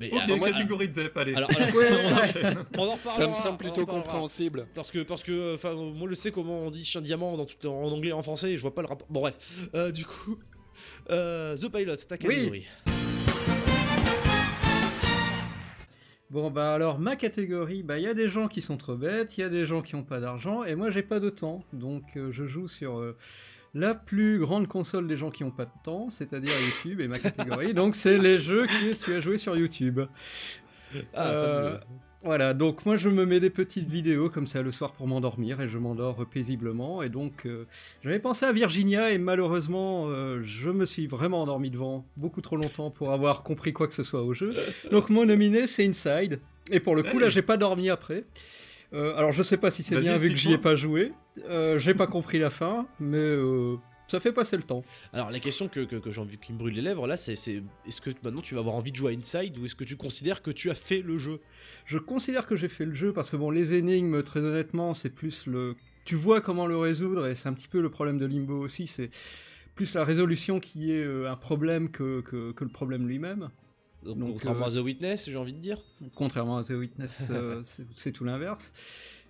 Mais 0.00 0.10
Ok, 0.12 0.28
moi- 0.38 0.50
catégorie 0.52 0.88
de 0.88 0.94
Zep, 0.94 1.16
allez. 1.16 1.34
Alors, 1.34 1.50
alors, 1.50 1.68
Ouais, 1.76 1.88
on, 1.90 1.94
en- 2.14 2.16
ouais. 2.20 2.54
on 2.78 2.82
en 2.86 2.90
reparlera. 2.92 3.22
Ça 3.22 3.28
me 3.28 3.34
semble 3.34 3.58
plutôt 3.58 3.84
compréhensible. 3.84 4.66
Parce 4.74 4.90
que, 4.92 5.00
parce 5.00 5.22
que, 5.24 5.54
enfin, 5.54 5.74
moi 5.74 6.08
je 6.08 6.14
sais 6.14 6.30
comment 6.30 6.60
on 6.60 6.70
dit 6.70 6.84
chien 6.84 7.00
diamant 7.00 7.36
dans 7.36 7.46
tout- 7.46 7.66
en 7.66 7.90
anglais 7.90 8.10
et 8.10 8.12
en 8.12 8.22
français, 8.22 8.52
et 8.52 8.56
je 8.56 8.62
vois 8.62 8.74
pas 8.74 8.82
le 8.82 8.88
rapport. 8.88 9.08
Bon, 9.10 9.20
bref. 9.20 9.36
Euh, 9.74 9.90
du 9.90 10.04
coup, 10.06 10.38
euh, 11.10 11.56
The 11.56 11.68
Pilot, 11.68 11.96
ta 11.96 12.16
catégorie. 12.16 12.66
Bon 16.30 16.50
bah 16.50 16.74
alors 16.74 16.98
ma 16.98 17.16
catégorie, 17.16 17.82
bah 17.82 17.96
il 17.96 18.04
y 18.04 18.06
a 18.06 18.12
des 18.12 18.28
gens 18.28 18.48
qui 18.48 18.60
sont 18.60 18.76
trop 18.76 18.96
bêtes, 18.96 19.38
il 19.38 19.40
y 19.40 19.44
a 19.44 19.48
des 19.48 19.64
gens 19.64 19.80
qui 19.80 19.94
ont 19.94 20.02
pas 20.04 20.20
d'argent 20.20 20.62
et 20.62 20.74
moi 20.74 20.90
j'ai 20.90 21.02
pas 21.02 21.20
de 21.20 21.30
temps, 21.30 21.64
donc 21.72 22.02
euh, 22.16 22.30
je 22.32 22.44
joue 22.46 22.68
sur 22.68 22.98
euh, 22.98 23.16
la 23.74 23.94
plus 23.94 24.38
grande 24.38 24.66
console 24.66 25.06
des 25.06 25.16
gens 25.16 25.30
qui 25.30 25.44
ont 25.44 25.50
pas 25.50 25.66
de 25.66 25.70
temps, 25.84 26.10
c'est-à-dire 26.10 26.52
YouTube 26.66 27.00
et 27.00 27.08
ma 27.08 27.18
catégorie, 27.18 27.74
donc 27.74 27.94
c'est 27.94 28.18
les 28.18 28.38
jeux 28.38 28.66
que 28.66 28.94
tu 28.94 29.14
as 29.14 29.20
joué 29.20 29.38
sur 29.38 29.56
YouTube. 29.56 30.00
Ah, 31.14 31.26
Euh, 31.28 31.78
voilà, 32.24 32.52
donc 32.52 32.84
moi 32.84 32.96
je 32.96 33.08
me 33.08 33.24
mets 33.24 33.38
des 33.38 33.50
petites 33.50 33.88
vidéos 33.88 34.28
comme 34.28 34.48
ça 34.48 34.62
le 34.62 34.72
soir 34.72 34.92
pour 34.92 35.06
m'endormir 35.06 35.60
et 35.60 35.68
je 35.68 35.78
m'endors 35.78 36.26
paisiblement 36.26 37.00
et 37.02 37.08
donc 37.10 37.46
euh, 37.46 37.64
j'avais 38.02 38.18
pensé 38.18 38.44
à 38.44 38.52
Virginia 38.52 39.12
et 39.12 39.18
malheureusement 39.18 40.06
euh, 40.08 40.40
je 40.42 40.70
me 40.70 40.84
suis 40.84 41.06
vraiment 41.06 41.42
endormi 41.42 41.70
devant 41.70 42.04
beaucoup 42.16 42.40
trop 42.40 42.56
longtemps 42.56 42.90
pour 42.90 43.12
avoir 43.12 43.44
compris 43.44 43.72
quoi 43.72 43.86
que 43.86 43.94
ce 43.94 44.02
soit 44.02 44.22
au 44.22 44.34
jeu. 44.34 44.52
Donc 44.90 45.10
mon 45.10 45.26
nominé 45.26 45.68
c'est 45.68 45.86
Inside 45.86 46.40
et 46.72 46.80
pour 46.80 46.96
le 46.96 47.04
coup 47.04 47.20
là 47.20 47.30
j'ai 47.30 47.42
pas 47.42 47.56
dormi 47.56 47.88
après. 47.88 48.24
Euh, 48.94 49.16
alors 49.16 49.32
je 49.32 49.42
sais 49.42 49.58
pas 49.58 49.70
si 49.70 49.82
c'est 49.82 49.98
bien 49.98 50.16
vu 50.16 50.30
que 50.30 50.36
j'y 50.36 50.52
ai 50.52 50.58
pas 50.58 50.76
joué, 50.76 51.12
Euh, 51.48 51.78
j'ai 51.78 51.94
pas 51.94 52.06
compris 52.06 52.38
la 52.38 52.50
fin 52.50 52.86
mais 52.98 53.18
euh, 53.18 53.76
ça 54.08 54.18
fait 54.18 54.32
passer 54.32 54.56
le 54.56 54.62
temps. 54.62 54.82
Alors, 55.12 55.30
la 55.30 55.38
question 55.38 55.68
que, 55.68 55.80
que, 55.84 55.96
que 55.96 56.10
j'ai 56.10 56.20
envie 56.20 56.38
qui 56.38 56.54
me 56.54 56.58
brûle 56.58 56.74
les 56.74 56.80
lèvres 56.80 57.06
là, 57.06 57.18
c'est 57.18 57.36
c'est 57.36 57.62
est-ce 57.86 58.00
que 58.00 58.10
maintenant 58.24 58.40
tu 58.40 58.54
vas 58.54 58.60
avoir 58.60 58.74
envie 58.74 58.90
de 58.90 58.96
jouer 58.96 59.12
à 59.12 59.16
Inside 59.16 59.58
ou 59.58 59.66
est-ce 59.66 59.74
que 59.74 59.84
tu 59.84 59.96
considères 59.96 60.40
que 60.40 60.50
tu 60.50 60.70
as 60.70 60.74
fait 60.74 61.02
le 61.02 61.18
jeu? 61.18 61.40
Je 61.84 61.98
considère 61.98 62.46
que 62.46 62.56
j'ai 62.56 62.68
fait 62.68 62.86
le 62.86 62.94
jeu 62.94 63.12
parce 63.12 63.28
que 63.30 63.36
bon, 63.36 63.50
les 63.50 63.74
énigmes, 63.74 64.22
très 64.22 64.40
honnêtement, 64.40 64.94
c'est 64.94 65.10
plus 65.10 65.46
le. 65.46 65.76
Tu 66.06 66.14
vois 66.14 66.40
comment 66.40 66.66
le 66.66 66.78
résoudre 66.78 67.26
et 67.26 67.34
c'est 67.34 67.50
un 67.50 67.52
petit 67.52 67.68
peu 67.68 67.82
le 67.82 67.90
problème 67.90 68.16
de 68.16 68.24
Limbo 68.24 68.58
aussi. 68.58 68.86
C'est 68.86 69.10
plus 69.74 69.92
la 69.94 70.04
résolution 70.04 70.58
qui 70.58 70.92
est 70.92 71.04
un 71.26 71.36
problème 71.36 71.90
que, 71.90 72.22
que, 72.22 72.52
que 72.52 72.64
le 72.64 72.70
problème 72.70 73.06
lui-même. 73.06 73.50
Donc, 74.04 74.18
Donc, 74.18 74.32
contrairement 74.34 74.66
euh, 74.66 74.68
à 74.68 74.72
The 74.72 74.84
Witness, 74.84 75.28
j'ai 75.28 75.36
envie 75.36 75.52
de 75.52 75.58
dire. 75.58 75.78
Contrairement 76.14 76.58
à 76.58 76.64
The 76.64 76.70
Witness, 76.70 77.28
euh, 77.30 77.62
c'est 77.92 78.12
tout 78.12 78.24
l'inverse. 78.24 78.72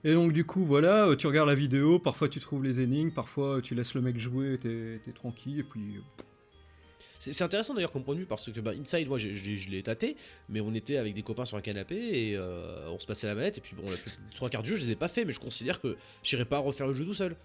Et 0.04 0.14
donc 0.14 0.32
du 0.32 0.44
coup, 0.44 0.64
voilà, 0.64 1.08
euh, 1.08 1.16
tu 1.16 1.26
regardes 1.26 1.48
la 1.48 1.54
vidéo, 1.54 1.98
parfois 1.98 2.28
tu 2.28 2.38
trouves 2.38 2.62
les 2.62 2.80
énigmes, 2.80 3.10
parfois 3.10 3.60
tu 3.62 3.74
laisses 3.74 3.94
le 3.94 4.00
mec 4.00 4.18
jouer, 4.18 4.58
t'es 4.58 5.00
t'es 5.04 5.12
tranquille, 5.12 5.58
et 5.58 5.64
puis... 5.64 6.00
C'est 7.18 7.42
intéressant 7.42 7.74
d'ailleurs 7.74 7.90
comme 7.90 8.04
point 8.04 8.14
de 8.14 8.20
vue 8.20 8.26
parce 8.26 8.50
que 8.50 8.60
bah, 8.60 8.70
Inside, 8.78 9.08
moi 9.08 9.18
je 9.18 9.70
l'ai 9.70 9.82
tâté, 9.82 10.16
mais 10.48 10.60
on 10.60 10.72
était 10.72 10.98
avec 10.98 11.14
des 11.14 11.22
copains 11.22 11.44
sur 11.44 11.56
un 11.56 11.60
canapé 11.60 11.96
et 11.96 12.36
euh, 12.36 12.88
on 12.90 12.98
se 13.00 13.06
passait 13.06 13.26
la 13.26 13.34
manette. 13.34 13.58
Et 13.58 13.60
puis 13.60 13.74
bon, 13.74 13.82
la 13.90 13.96
plus, 13.96 14.12
trois 14.36 14.48
quarts 14.48 14.62
du 14.62 14.70
jeu, 14.70 14.76
je 14.76 14.82
les 14.82 14.92
ai 14.92 14.96
pas 14.96 15.08
fait, 15.08 15.24
mais 15.24 15.32
je 15.32 15.40
considère 15.40 15.80
que 15.80 15.96
j'irai 16.22 16.44
pas 16.44 16.58
refaire 16.58 16.86
le 16.86 16.94
jeu 16.94 17.04
tout 17.04 17.14
seul. 17.14 17.36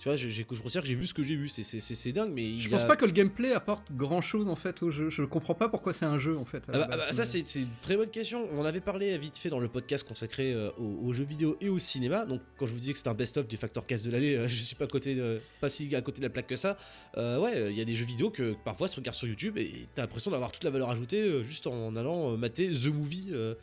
Tu 0.00 0.08
vois, 0.08 0.16
je 0.16 0.42
considère 0.44 0.80
que 0.80 0.88
j'ai 0.88 0.94
vu 0.94 1.06
ce 1.06 1.12
que 1.12 1.22
j'ai 1.22 1.36
vu. 1.36 1.46
C'est- 1.50 2.12
dingue, 2.12 2.32
mais 2.32 2.42
il 2.42 2.58
Je 2.62 2.70
pense 2.70 2.84
a- 2.84 2.86
pas 2.86 2.96
que 2.96 3.04
le 3.04 3.12
gameplay 3.12 3.52
apporte 3.52 3.92
grand 3.92 4.22
chose 4.22 4.48
en 4.48 4.56
fait 4.56 4.82
au 4.82 4.90
jeu. 4.90 5.10
Je 5.10 5.22
comprends 5.24 5.54
pas 5.54 5.68
pourquoi 5.68 5.92
c'est 5.92 6.06
un 6.06 6.18
jeu 6.18 6.38
en 6.38 6.46
fait. 6.46 6.64
Ah 6.68 6.72
bah, 6.72 6.88
ah 6.90 6.96
base, 6.96 7.06
bah, 7.08 7.12
ça 7.12 7.22
mais- 7.38 7.44
c'est 7.44 7.60
une 7.60 7.68
très 7.82 7.98
bonne 7.98 8.08
question. 8.08 8.48
On 8.50 8.60
en 8.60 8.64
avait 8.64 8.80
parlé 8.80 9.18
vite 9.18 9.36
fait 9.36 9.50
dans 9.50 9.58
le 9.60 9.68
podcast 9.68 10.08
consacré 10.08 10.54
euh, 10.54 10.70
aux, 10.78 11.06
aux 11.08 11.12
jeux 11.12 11.24
vidéo 11.24 11.58
et 11.60 11.68
au 11.68 11.78
cinéma. 11.78 12.24
Donc 12.24 12.40
quand 12.56 12.64
je 12.66 12.72
vous 12.72 12.78
disais 12.80 12.92
que 12.92 12.98
c'était 12.98 13.10
un 13.10 13.14
best-of 13.14 13.46
du 13.46 13.58
Factor 13.58 13.86
Cast 13.86 14.06
de 14.06 14.10
l'année, 14.10 14.36
euh, 14.36 14.48
je 14.48 14.62
suis 14.62 14.74
pas 14.74 14.86
à 14.86 14.88
côté 14.88 15.14
de, 15.14 15.42
pas 15.60 15.68
si 15.68 15.94
à 15.94 16.00
côté 16.00 16.20
de 16.20 16.24
la 16.24 16.30
plaque 16.30 16.46
que 16.46 16.56
ça. 16.56 16.78
Euh, 17.18 17.38
ouais, 17.38 17.70
il 17.70 17.76
y 17.76 17.82
a 17.82 17.84
des 17.84 17.94
jeux 17.94 18.06
vidéo 18.06 18.30
que 18.30 18.54
parfois 18.64 18.88
se 18.88 18.96
regardent 18.96 19.16
sur 19.16 19.28
YouTube 19.28 19.58
et 19.58 19.86
t'as 19.94 20.00
l'impression 20.02 20.30
d'avoir 20.30 20.50
toute 20.50 20.64
la 20.64 20.70
valeur 20.70 20.88
ajoutée 20.88 21.20
euh, 21.20 21.42
juste 21.44 21.66
en 21.66 21.94
allant 21.94 22.32
euh, 22.32 22.36
mater 22.38 22.70
The 22.70 22.86
Movie 22.86 23.28
euh, 23.32 23.54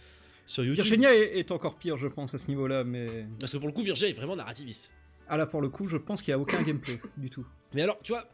sur 0.46 0.64
YouTube. 0.64 0.86
Virginia 0.86 1.16
est, 1.16 1.40
est 1.40 1.50
encore 1.52 1.80
pire, 1.80 1.98
je 1.98 2.08
pense, 2.08 2.36
à 2.36 2.38
ce 2.38 2.48
niveau-là, 2.50 2.84
mais. 2.84 3.26
Parce 3.40 3.52
que 3.54 3.58
pour 3.58 3.68
le 3.68 3.74
coup, 3.74 3.82
Virginia 3.82 4.12
est 4.12 4.14
vraiment 4.14 4.36
narrativiste. 4.36 4.94
Ah 5.30 5.38
là, 5.38 5.46
pour 5.46 5.62
le 5.62 5.70
coup, 5.70 5.88
je 5.88 5.98
pense 5.98 6.22
qu'il 6.22 6.32
y 6.32 6.34
a 6.36 6.40
aucun 6.40 6.62
gameplay 6.62 7.00
du 7.18 7.30
tout. 7.30 7.46
Mais 7.74 7.82
alors, 7.82 7.98
tu 8.04 8.12
vois, 8.14 8.26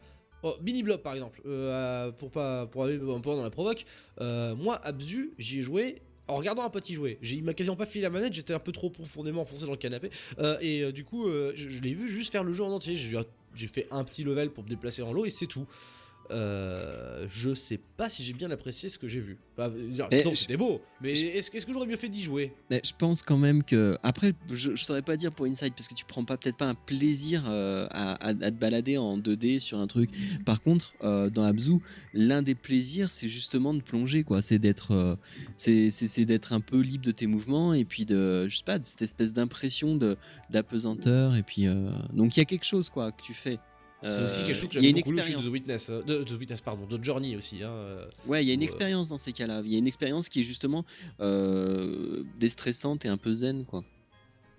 oh, 0.42 0.54
Mini 0.62 0.82
Blob 0.82 1.00
par 1.02 1.14
exemple, 1.14 1.40
euh, 1.46 2.12
pour 2.12 2.30
pas 2.30 2.66
pour 2.66 2.84
aller 2.84 2.96
un 2.96 3.20
peu 3.20 3.30
dans 3.30 3.42
la 3.42 3.50
provoque, 3.50 3.84
euh, 4.20 4.54
moi 4.54 4.80
Abzu, 4.84 5.32
j'y 5.38 5.58
ai 5.58 5.62
joué 5.62 6.02
en 6.28 6.36
regardant 6.36 6.62
un 6.64 6.70
petit 6.70 6.94
jouer. 6.94 7.18
J'ai- 7.20 7.36
Il 7.36 7.44
m'a 7.44 7.52
quasiment 7.54 7.76
pas 7.76 7.86
filé 7.86 8.02
la 8.02 8.10
manette, 8.10 8.32
j'étais 8.32 8.54
un 8.54 8.58
peu 8.58 8.72
trop 8.72 8.90
profondément 8.90 9.42
enfoncé 9.42 9.64
dans 9.66 9.72
le 9.72 9.76
canapé. 9.76 10.10
Euh, 10.38 10.56
et 10.60 10.90
du 10.92 11.04
coup, 11.04 11.26
je, 11.28 11.52
je 11.56 11.82
l'ai 11.82 11.92
vu 11.94 12.08
juste 12.08 12.32
faire 12.32 12.44
le 12.44 12.52
jeu 12.52 12.64
en 12.64 12.70
entier. 12.72 12.94
J'ai 12.94 13.18
j'ai 13.54 13.68
fait 13.68 13.86
un 13.92 14.02
petit 14.02 14.24
level 14.24 14.50
pour 14.50 14.64
me 14.64 14.68
déplacer 14.68 15.02
en 15.02 15.12
l'eau 15.12 15.26
et 15.26 15.30
c'est 15.30 15.46
tout. 15.46 15.66
Euh, 16.30 17.26
je 17.28 17.52
sais 17.52 17.78
pas 17.96 18.08
si 18.08 18.24
j'ai 18.24 18.32
bien 18.32 18.50
apprécié 18.50 18.88
ce 18.88 18.98
que 18.98 19.08
j'ai 19.08 19.20
vu. 19.20 19.36
Enfin, 19.58 19.70
c'était 20.34 20.56
beau, 20.56 20.80
mais 21.00 21.12
est-ce 21.12 21.50
que, 21.50 21.58
j'aurais 21.72 21.86
mieux 21.86 21.96
fait 21.96 22.08
d'y 22.08 22.22
jouer? 22.22 22.52
Mais 22.70 22.80
je 22.84 22.92
pense 22.96 23.22
quand 23.22 23.36
même 23.36 23.62
que 23.62 23.98
après 24.02 24.32
je, 24.50 24.74
je 24.74 24.82
saurais 24.84 25.02
pas 25.02 25.16
dire 25.16 25.32
pour 25.32 25.46
Inside 25.46 25.74
parce 25.76 25.86
que 25.86 25.94
tu 25.94 26.04
prends 26.04 26.24
pas 26.24 26.36
peut-être 26.36 26.56
pas 26.56 26.66
un 26.66 26.74
plaisir 26.74 27.44
euh, 27.46 27.86
à, 27.90 28.14
à- 28.14 28.28
à 28.30 28.34
te 28.34 28.56
balader 28.56 28.96
en 28.96 29.18
2D 29.18 29.58
sur 29.60 29.78
un 29.78 29.86
truc. 29.86 30.10
Par 30.46 30.62
contre 30.62 30.94
euh, 31.02 31.28
dans 31.30 31.44
Abzu 31.44 31.78
l'un 32.14 32.42
des 32.42 32.54
plaisirs 32.54 33.10
c'est 33.10 33.28
justement 33.28 33.74
de 33.74 33.80
plonger 33.82 34.24
quoi. 34.24 34.40
C'est 34.42 34.58
d'être 34.58 35.18
c'est 35.56 36.24
d'être 36.24 36.52
un 36.52 36.60
peu 36.60 36.80
libre 36.80 37.04
de 37.04 37.12
tes 37.12 37.26
mouvements 37.26 37.74
et 37.74 37.84
puis 37.84 38.06
de 38.06 38.48
je 38.48 38.56
sais 38.56 38.64
pas 38.64 38.78
de 38.78 38.84
cette 38.84 39.02
espèce 39.02 39.32
d'impression 39.32 39.98
d'apesanteur 40.50 41.36
et 41.36 41.42
puis 41.42 41.66
donc 42.12 42.36
il 42.36 42.40
y 42.40 42.42
a 42.42 42.46
quelque 42.46 42.64
chose 42.64 42.88
quoi 42.90 43.12
que 43.12 43.22
tu 43.22 43.34
fais. 43.34 43.58
C'est 44.10 44.22
aussi 44.22 44.40
Euh, 44.40 44.46
quelque 44.46 44.54
chose 44.56 44.68
que 44.68 44.74
il 44.78 44.82
y 44.82 44.86
a 44.86 44.88
j'aime 44.88 44.96
une 44.96 45.02
beaucoup 45.02 45.16
expérience. 45.16 45.44
de 45.44 45.48
The 45.48 45.52
Witness, 45.52 45.90
euh, 45.90 46.02
de, 46.02 46.24
The 46.24 46.32
Witness 46.38 46.60
pardon, 46.60 46.86
de 46.86 47.02
Journey 47.02 47.36
aussi. 47.36 47.62
Hein, 47.62 47.68
euh, 47.70 48.04
Ouais, 48.26 48.44
il 48.44 48.48
y 48.48 48.50
a 48.50 48.54
une 48.54 48.60
où, 48.60 48.64
expérience 48.64 49.08
dans 49.08 49.16
ces 49.16 49.32
cas-là. 49.32 49.62
Il 49.64 49.72
y 49.72 49.76
a 49.76 49.78
une 49.78 49.86
expérience 49.86 50.28
qui 50.28 50.40
est 50.40 50.44
justement 50.44 50.84
déstressante 52.38 53.04
et 53.04 53.08
un 53.08 53.16
peu 53.16 53.32
zen, 53.32 53.64
quoi. 53.64 53.82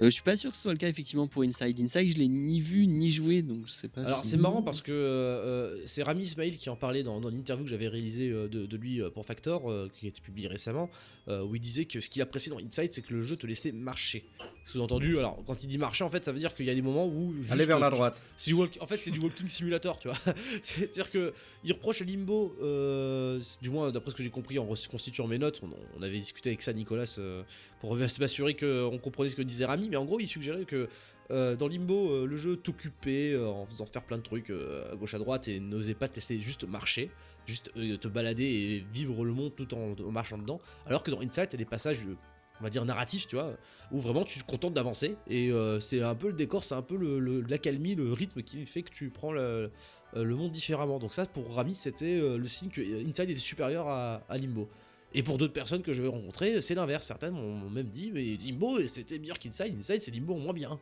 Euh, 0.01 0.05
je 0.05 0.09
suis 0.09 0.23
pas 0.23 0.35
sûr 0.35 0.49
que 0.51 0.55
ce 0.57 0.61
soit 0.63 0.73
le 0.73 0.77
cas 0.77 0.89
effectivement 0.89 1.25
pour 1.27 1.43
Inside. 1.43 1.79
Inside, 1.79 2.11
je 2.11 2.17
l'ai 2.17 2.27
ni 2.27 2.59
vu 2.59 2.85
ni 2.85 3.09
joué, 3.11 3.41
donc 3.41 3.67
je 3.67 3.71
sais 3.71 3.87
pas. 3.87 4.01
Alors 4.01 4.23
si- 4.25 4.31
c'est 4.31 4.37
marrant 4.37 4.61
parce 4.61 4.81
que 4.81 4.91
euh, 4.91 5.79
c'est 5.85 6.03
Rami 6.03 6.23
Ismail 6.23 6.57
qui 6.57 6.69
en 6.69 6.75
parlait 6.75 7.01
dans, 7.03 7.21
dans 7.21 7.29
l'interview 7.29 7.63
que 7.63 7.69
j'avais 7.69 7.87
réalisé 7.87 8.29
euh, 8.29 8.47
de, 8.49 8.65
de 8.65 8.77
lui 8.77 9.01
euh, 9.01 9.09
pour 9.09 9.25
Factor, 9.25 9.71
euh, 9.71 9.89
qui 9.97 10.05
a 10.05 10.09
été 10.09 10.19
publié 10.21 10.47
récemment, 10.49 10.89
euh, 11.29 11.43
où 11.43 11.55
il 11.55 11.61
disait 11.61 11.85
que 11.85 12.01
ce 12.01 12.09
qu'il 12.09 12.21
appréciait 12.21 12.51
dans 12.51 12.59
Inside, 12.59 12.91
c'est 12.91 13.01
que 13.01 13.13
le 13.13 13.21
jeu 13.21 13.37
te 13.37 13.47
laissait 13.47 13.71
marcher. 13.71 14.25
Sous-entendu, 14.65 15.17
alors 15.19 15.41
quand 15.45 15.63
il 15.63 15.67
dit 15.67 15.77
marcher, 15.77 16.03
en 16.03 16.09
fait, 16.09 16.25
ça 16.25 16.31
veut 16.31 16.39
dire 16.39 16.53
qu'il 16.55 16.65
y 16.65 16.69
a 16.69 16.75
des 16.75 16.81
moments 16.81 17.07
où 17.07 17.33
juste, 17.39 17.51
Aller 17.51 17.65
vers 17.65 17.79
la 17.79 17.89
tu- 17.89 17.95
droite. 17.95 18.21
c'est 18.35 18.49
du 18.51 18.55
walk- 18.55 18.77
en 18.81 18.85
fait, 18.87 18.99
c'est 18.99 19.11
du 19.11 19.19
walking 19.19 19.47
simulator, 19.47 19.99
tu 19.99 20.07
vois. 20.09 20.17
C'est-à-dire 20.61 21.09
que 21.11 21.33
il 21.63 21.71
reproche 21.71 22.01
à 22.01 22.05
Limbo, 22.05 22.55
euh, 22.61 23.39
c'est- 23.41 23.61
du 23.61 23.69
moins 23.69 23.91
d'après 23.91 24.11
ce 24.11 24.15
que 24.17 24.23
j'ai 24.23 24.29
compris 24.29 24.57
en 24.59 24.65
reconstituant 24.65 25.27
mes 25.27 25.37
notes, 25.37 25.61
on, 25.63 25.69
on 25.97 26.01
avait 26.01 26.17
discuté 26.17 26.49
avec 26.49 26.61
ça, 26.63 26.73
Nicolas, 26.73 27.03
euh, 27.19 27.43
pour 27.79 27.95
m'assurer 27.95 28.55
qu'on 28.55 28.97
comprenait 29.01 29.29
ce 29.29 29.35
que 29.35 29.41
disait 29.41 29.65
Rami, 29.65 29.89
mais 29.89 29.97
en 29.97 30.05
gros, 30.05 30.19
il 30.19 30.27
suggérait 30.27 30.65
que 30.65 30.87
euh, 31.31 31.55
dans 31.55 31.67
Limbo, 31.67 32.11
euh, 32.11 32.27
le 32.27 32.37
jeu 32.37 32.55
t'occupait 32.55 33.33
euh, 33.33 33.47
en 33.47 33.65
faisant 33.65 33.85
faire 33.85 34.03
plein 34.03 34.17
de 34.17 34.23
trucs 34.23 34.51
à 34.51 34.95
gauche 34.95 35.13
à 35.13 35.17
droite 35.17 35.47
et 35.47 35.59
n'osait 35.59 35.95
pas 35.95 36.07
te 36.07 36.15
laisser 36.15 36.39
juste 36.39 36.67
marcher, 36.67 37.09
juste 37.47 37.71
te 37.73 38.07
balader 38.07 38.43
et 38.43 38.85
vivre 38.93 39.25
le 39.25 39.33
monde 39.33 39.55
tout 39.55 39.73
en, 39.73 39.95
marchant 40.11 40.37
dedans. 40.37 40.59
Alors 40.85 41.03
que 41.03 41.11
dans 41.11 41.21
Inside, 41.21 41.47
t'as 41.49 41.57
des 41.57 41.65
passages, 41.65 41.99
on 42.59 42.63
va 42.63 42.69
dire 42.69 42.85
narratifs, 42.85 43.27
tu 43.27 43.35
vois, 43.35 43.57
où 43.91 43.99
vraiment 43.99 44.23
tu 44.23 44.39
te 44.39 44.45
contentes 44.45 44.73
d'avancer 44.73 45.15
et 45.27 45.51
c'est 45.79 46.01
un 46.01 46.15
peu 46.15 46.27
le 46.27 46.33
décor, 46.33 46.63
c'est 46.63 46.75
un 46.75 46.81
peu 46.81 46.95
le- 46.95 47.19
le- 47.19 47.41
l'accalmie, 47.41 47.95
le 47.95 48.13
rythme 48.13 48.41
qui 48.41 48.65
fait 48.65 48.81
que 48.83 48.91
tu 48.91 49.09
prends 49.09 49.31
le, 49.31 49.71
monde 50.15 50.51
différemment. 50.51 50.97
Donc 50.99 51.13
ça, 51.13 51.25
pour 51.25 51.53
Rami, 51.53 51.75
c'était 51.75 52.17
le 52.19 52.47
signe 52.47 52.69
que 52.69 52.81
Inside 52.81 53.29
était 53.29 53.35
supérieur 53.35 53.89
à 53.89 54.37
Limbo. 54.37 54.69
Et 55.17 55.23
pour 55.23 55.37
d'autres 55.37 55.53
personnes 55.53 55.81
que 55.81 55.93
je 55.93 56.01
vais 56.01 56.09
rencontrer, 56.09 56.61
c'est 56.61 56.75
l'inverse. 56.75 57.07
Certaines 57.07 57.33
m'ont 57.33 57.69
même 57.69 57.87
dit, 57.87 58.11
mais 58.13 58.35
Limbo, 58.35 58.85
c'était 58.85 59.17
meilleur 59.17 59.39
qu'Inside. 59.39 59.73
Inside, 59.77 60.01
c'est 60.01 60.11
Limbo 60.11 60.35
moins 60.35 60.51
bien. 60.53 60.77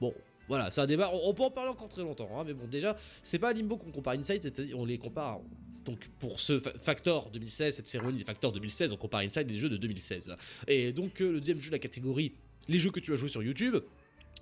Bon, 0.00 0.12
voilà, 0.48 0.68
c'est 0.72 0.80
un 0.80 0.86
débat. 0.86 1.12
On, 1.14 1.32
peut 1.32 1.44
en 1.44 1.50
parler 1.50 1.70
encore 1.70 1.88
très 1.88 2.02
longtemps, 2.02 2.28
hein, 2.36 2.42
mais 2.44 2.54
bon, 2.54 2.66
déjà, 2.66 2.96
c'est 3.22 3.38
pas 3.38 3.52
Limbo 3.52 3.76
qu'on 3.76 3.92
compare 3.92 4.14
Inside, 4.14 4.42
c'est-à-dire 4.42 4.76
on 4.76 4.84
les 4.84 4.98
compare. 4.98 5.40
Donc 5.84 6.10
pour 6.18 6.40
ce 6.40 6.58
fa- 6.58 6.76
Factor 6.76 7.30
2016, 7.30 7.76
cette 7.76 7.86
cérémonie 7.86 8.18
des 8.18 8.24
Factor 8.24 8.50
2016, 8.50 8.92
on 8.92 8.96
compare 8.96 9.20
Inside 9.20 9.48
les 9.48 9.56
jeux 9.56 9.68
de 9.68 9.76
2016. 9.76 10.34
Et 10.66 10.92
donc 10.92 11.20
euh, 11.20 11.30
le 11.30 11.38
deuxième 11.38 11.60
jeu 11.60 11.68
de 11.68 11.76
la 11.76 11.78
catégorie, 11.78 12.34
les 12.68 12.80
jeux 12.80 12.90
que 12.90 12.98
tu 13.00 13.12
as 13.12 13.16
joués 13.16 13.28
sur 13.28 13.44
YouTube. 13.44 13.76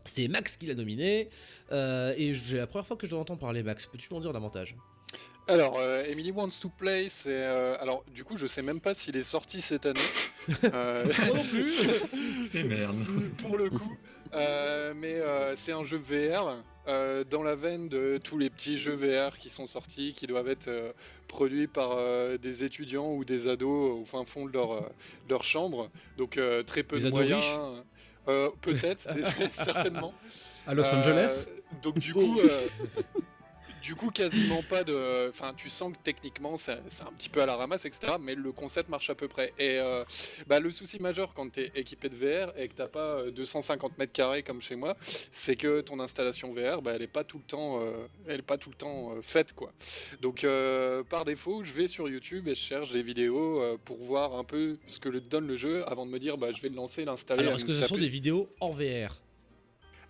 C'est 0.06 0.28
Max 0.28 0.56
qui 0.56 0.64
l'a 0.64 0.74
nominé, 0.74 1.28
euh, 1.72 2.14
et 2.16 2.32
j'ai 2.32 2.56
la 2.56 2.66
première 2.66 2.86
fois 2.86 2.96
que 2.96 3.06
je 3.06 3.14
l'entends 3.14 3.36
parler, 3.36 3.62
Max. 3.62 3.86
Peux-tu 3.86 4.08
m'en 4.14 4.20
dire 4.20 4.32
davantage? 4.32 4.74
Alors, 5.48 5.78
euh, 5.80 6.04
Emily 6.06 6.30
Wants 6.30 6.60
to 6.62 6.68
Play, 6.68 7.08
c'est. 7.08 7.30
euh, 7.32 7.76
alors, 7.80 8.04
du 8.14 8.22
coup, 8.22 8.36
je 8.36 8.46
sais 8.46 8.62
même 8.62 8.80
pas 8.80 8.94
s'il 8.94 9.16
est 9.16 9.22
sorti 9.24 9.60
cette 9.60 9.86
année. 9.86 10.00
Euh, 10.64 11.04
Moi 11.04 11.36
non 11.36 11.44
plus. 11.44 11.80
Et 12.54 12.62
merde. 12.64 12.96
Pour 13.38 13.56
le 13.58 13.68
coup. 13.70 13.96
Euh, 14.32 14.94
mais 14.96 15.14
euh, 15.14 15.54
c'est 15.56 15.72
un 15.72 15.84
jeu 15.84 15.98
VR 15.98 16.56
euh, 16.88 17.24
dans 17.24 17.42
la 17.42 17.54
veine 17.56 17.88
de 17.88 18.18
tous 18.22 18.38
les 18.38 18.48
petits 18.48 18.76
jeux 18.76 18.94
VR 18.94 19.38
qui 19.38 19.50
sont 19.50 19.66
sortis, 19.66 20.12
qui 20.14 20.26
doivent 20.26 20.48
être 20.48 20.68
euh, 20.68 20.92
produits 21.28 21.66
par 21.66 21.92
euh, 21.92 22.38
des 22.38 22.64
étudiants 22.64 23.12
ou 23.12 23.24
des 23.24 23.48
ados 23.48 24.00
au 24.00 24.04
fin 24.04 24.24
fond 24.24 24.46
de 24.46 24.52
leur, 24.52 24.72
euh, 24.72 24.80
de 25.26 25.30
leur 25.30 25.44
chambre. 25.44 25.90
Donc 26.16 26.36
euh, 26.38 26.62
très 26.62 26.82
peu 26.84 26.96
Des 26.96 27.02
de 27.02 27.06
ados 27.08 27.18
moyens. 27.18 27.44
Euh, 28.28 28.50
Peut-être, 28.60 29.12
des- 29.14 29.22
certainement. 29.50 30.14
À 30.66 30.74
Los 30.74 30.84
Euh, 30.84 31.00
Angeles 31.00 31.46
Donc 31.82 31.98
du 31.98 32.12
coup, 32.12 32.38
euh, 32.40 32.60
du 33.82 33.94
coup 33.94 34.10
quasiment 34.10 34.62
pas 34.62 34.84
de. 34.84 35.28
Enfin, 35.28 35.52
tu 35.56 35.68
sens 35.68 35.92
que 35.92 35.98
techniquement 36.02 36.56
c'est 36.56 36.72
un 36.72 37.12
petit 37.16 37.28
peu 37.28 37.42
à 37.42 37.46
la 37.46 37.56
ramasse, 37.56 37.84
etc. 37.84 38.14
Mais 38.20 38.34
le 38.34 38.52
concept 38.52 38.88
marche 38.88 39.10
à 39.10 39.14
peu 39.14 39.28
près. 39.28 39.52
Et 39.58 39.78
euh, 39.78 40.04
bah, 40.46 40.60
le 40.60 40.70
souci 40.70 41.00
majeur 41.00 41.32
quand 41.34 41.50
tu 41.52 41.60
es 41.60 41.72
équipé 41.74 42.08
de 42.08 42.16
VR 42.16 42.52
et 42.56 42.68
que 42.68 42.74
t'as 42.74 42.88
pas 42.88 43.18
euh, 43.20 43.30
250 43.30 43.98
mètres 43.98 44.12
carrés 44.12 44.42
comme 44.42 44.60
chez 44.60 44.76
moi, 44.76 44.96
c'est 45.32 45.56
que 45.56 45.80
ton 45.80 46.00
installation 46.00 46.52
VR, 46.52 46.82
bah, 46.82 46.92
elle 46.94 47.02
est 47.02 47.06
pas 47.06 47.24
tout 47.24 47.38
le 47.38 47.44
temps, 47.44 47.80
euh, 47.80 47.90
elle 48.26 48.40
est 48.40 48.42
pas 48.42 48.58
tout 48.58 48.70
le 48.70 48.76
temps 48.76 49.12
euh, 49.12 49.22
faite 49.22 49.52
quoi. 49.52 49.72
Donc 50.20 50.44
euh, 50.44 51.02
par 51.04 51.24
défaut, 51.24 51.64
je 51.64 51.72
vais 51.72 51.86
sur 51.86 52.08
YouTube 52.08 52.48
et 52.48 52.54
je 52.54 52.60
cherche 52.60 52.92
des 52.92 53.02
vidéos 53.02 53.60
euh, 53.62 53.76
pour 53.84 53.98
voir 53.98 54.34
un 54.34 54.44
peu 54.44 54.78
ce 54.86 54.98
que 54.98 55.08
le 55.08 55.20
donne 55.20 55.46
le 55.46 55.56
jeu 55.56 55.88
avant 55.88 56.06
de 56.06 56.10
me 56.10 56.18
dire 56.18 56.38
bah 56.38 56.48
je 56.54 56.60
vais 56.60 56.68
le 56.68 56.76
lancer, 56.76 57.04
l'installer. 57.04 57.42
Alors, 57.42 57.54
est-ce 57.54 57.64
que 57.64 57.74
ce 57.74 57.86
sont 57.86 57.96
des 57.96 58.08
vidéos 58.08 58.48
en 58.60 58.70
VR 58.70 59.20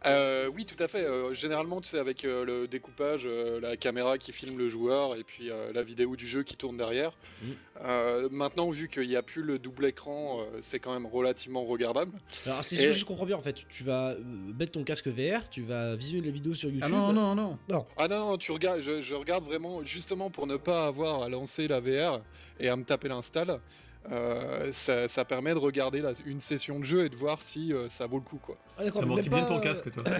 Euh, 0.07 0.49
oui, 0.55 0.65
tout 0.65 0.83
à 0.83 0.89
fait. 0.89 1.05
Euh, 1.05 1.35
généralement, 1.35 1.81
tu 1.81 1.89
sais, 1.91 1.99
avec 1.99 2.25
euh, 2.25 2.45
le 2.45 2.67
découpage, 2.67 3.23
euh, 3.27 3.61
la 3.61 3.77
caméra 3.77 4.17
qui 4.17 4.33
filme 4.33 4.57
le 4.59 4.69
joueur 4.69 5.15
et 5.17 5.25
puis 5.25 5.51
euh, 5.51 5.73
la 5.75 5.83
vidéo 5.83 6.17
du 6.17 6.27
jeu 6.27 6.43
qui 6.43 6.57
tourne 6.57 6.77
derrière. 6.79 7.13
Mm. 7.43 7.47
Euh, 7.85 8.29
maintenant, 8.31 8.71
vu 8.71 8.89
qu'il 8.89 9.09
n'y 9.09 9.17
a 9.17 9.23
plus 9.23 9.43
le 9.43 9.59
double 9.59 9.85
écran, 9.87 10.41
euh, 10.41 10.59
c'est 10.61 10.79
quand 10.79 10.93
même 10.95 11.07
relativement 11.07 11.65
regardable. 11.65 12.13
Alors, 12.47 12.65
si 12.65 12.77
Et- 12.83 12.93
je 12.93 13.05
comprends 13.05 13.27
bien, 13.27 13.37
en 13.37 13.41
fait, 13.43 13.67
tu 13.69 13.85
vas 13.85 14.17
mettre 14.59 14.73
ton 14.73 14.85
casque 14.85 15.09
VR, 15.09 15.49
tu 15.51 15.63
vas 15.63 15.95
visionner 15.97 16.25
les 16.27 16.33
vidéos 16.33 16.55
sur 16.55 16.71
YouTube. 16.71 16.85
Ah 16.87 17.13
non, 17.13 17.13
non, 17.13 17.35
non. 17.35 17.59
Non. 17.69 17.87
Ah 17.99 18.09
non, 18.09 18.19
non, 18.31 18.39
tu 18.39 18.53
regardes, 18.53 18.81
je, 18.81 19.03
je 19.03 19.15
regarde 19.15 19.45
vraiment 19.45 19.85
justement 19.85 20.31
pour 20.31 20.47
ne 20.47 20.57
pas 20.57 20.87
avoir 20.87 21.23
à 21.23 21.29
lancer 21.29 21.69
la 21.69 21.81
VR 21.81 22.21
et 22.59 22.69
à 22.69 22.77
me 22.77 22.85
taper 22.85 23.09
l'install. 23.09 23.61
Euh, 24.11 24.73
ça, 24.73 25.09
ça 25.09 25.25
permet 25.25 25.53
de 25.53 25.59
regarder 25.59 26.03
une 26.25 26.41
session 26.41 26.79
de 26.79 26.85
jeu 26.85 27.05
et 27.05 27.09
de 27.09 27.17
voir 27.17 27.43
si 27.43 27.73
euh, 27.73 27.89
ça 27.89 28.07
vaut 28.07 28.17
le 28.19 28.25
coup 28.25 28.39
quoi. 28.39 28.57
Ah, 28.79 28.85
T'as 28.93 29.05
menti 29.05 29.29
bien 29.29 29.41
pas, 29.41 29.47
ton 29.47 29.59
euh, 29.59 29.61
casque, 29.61 29.91
toi. 29.93 30.03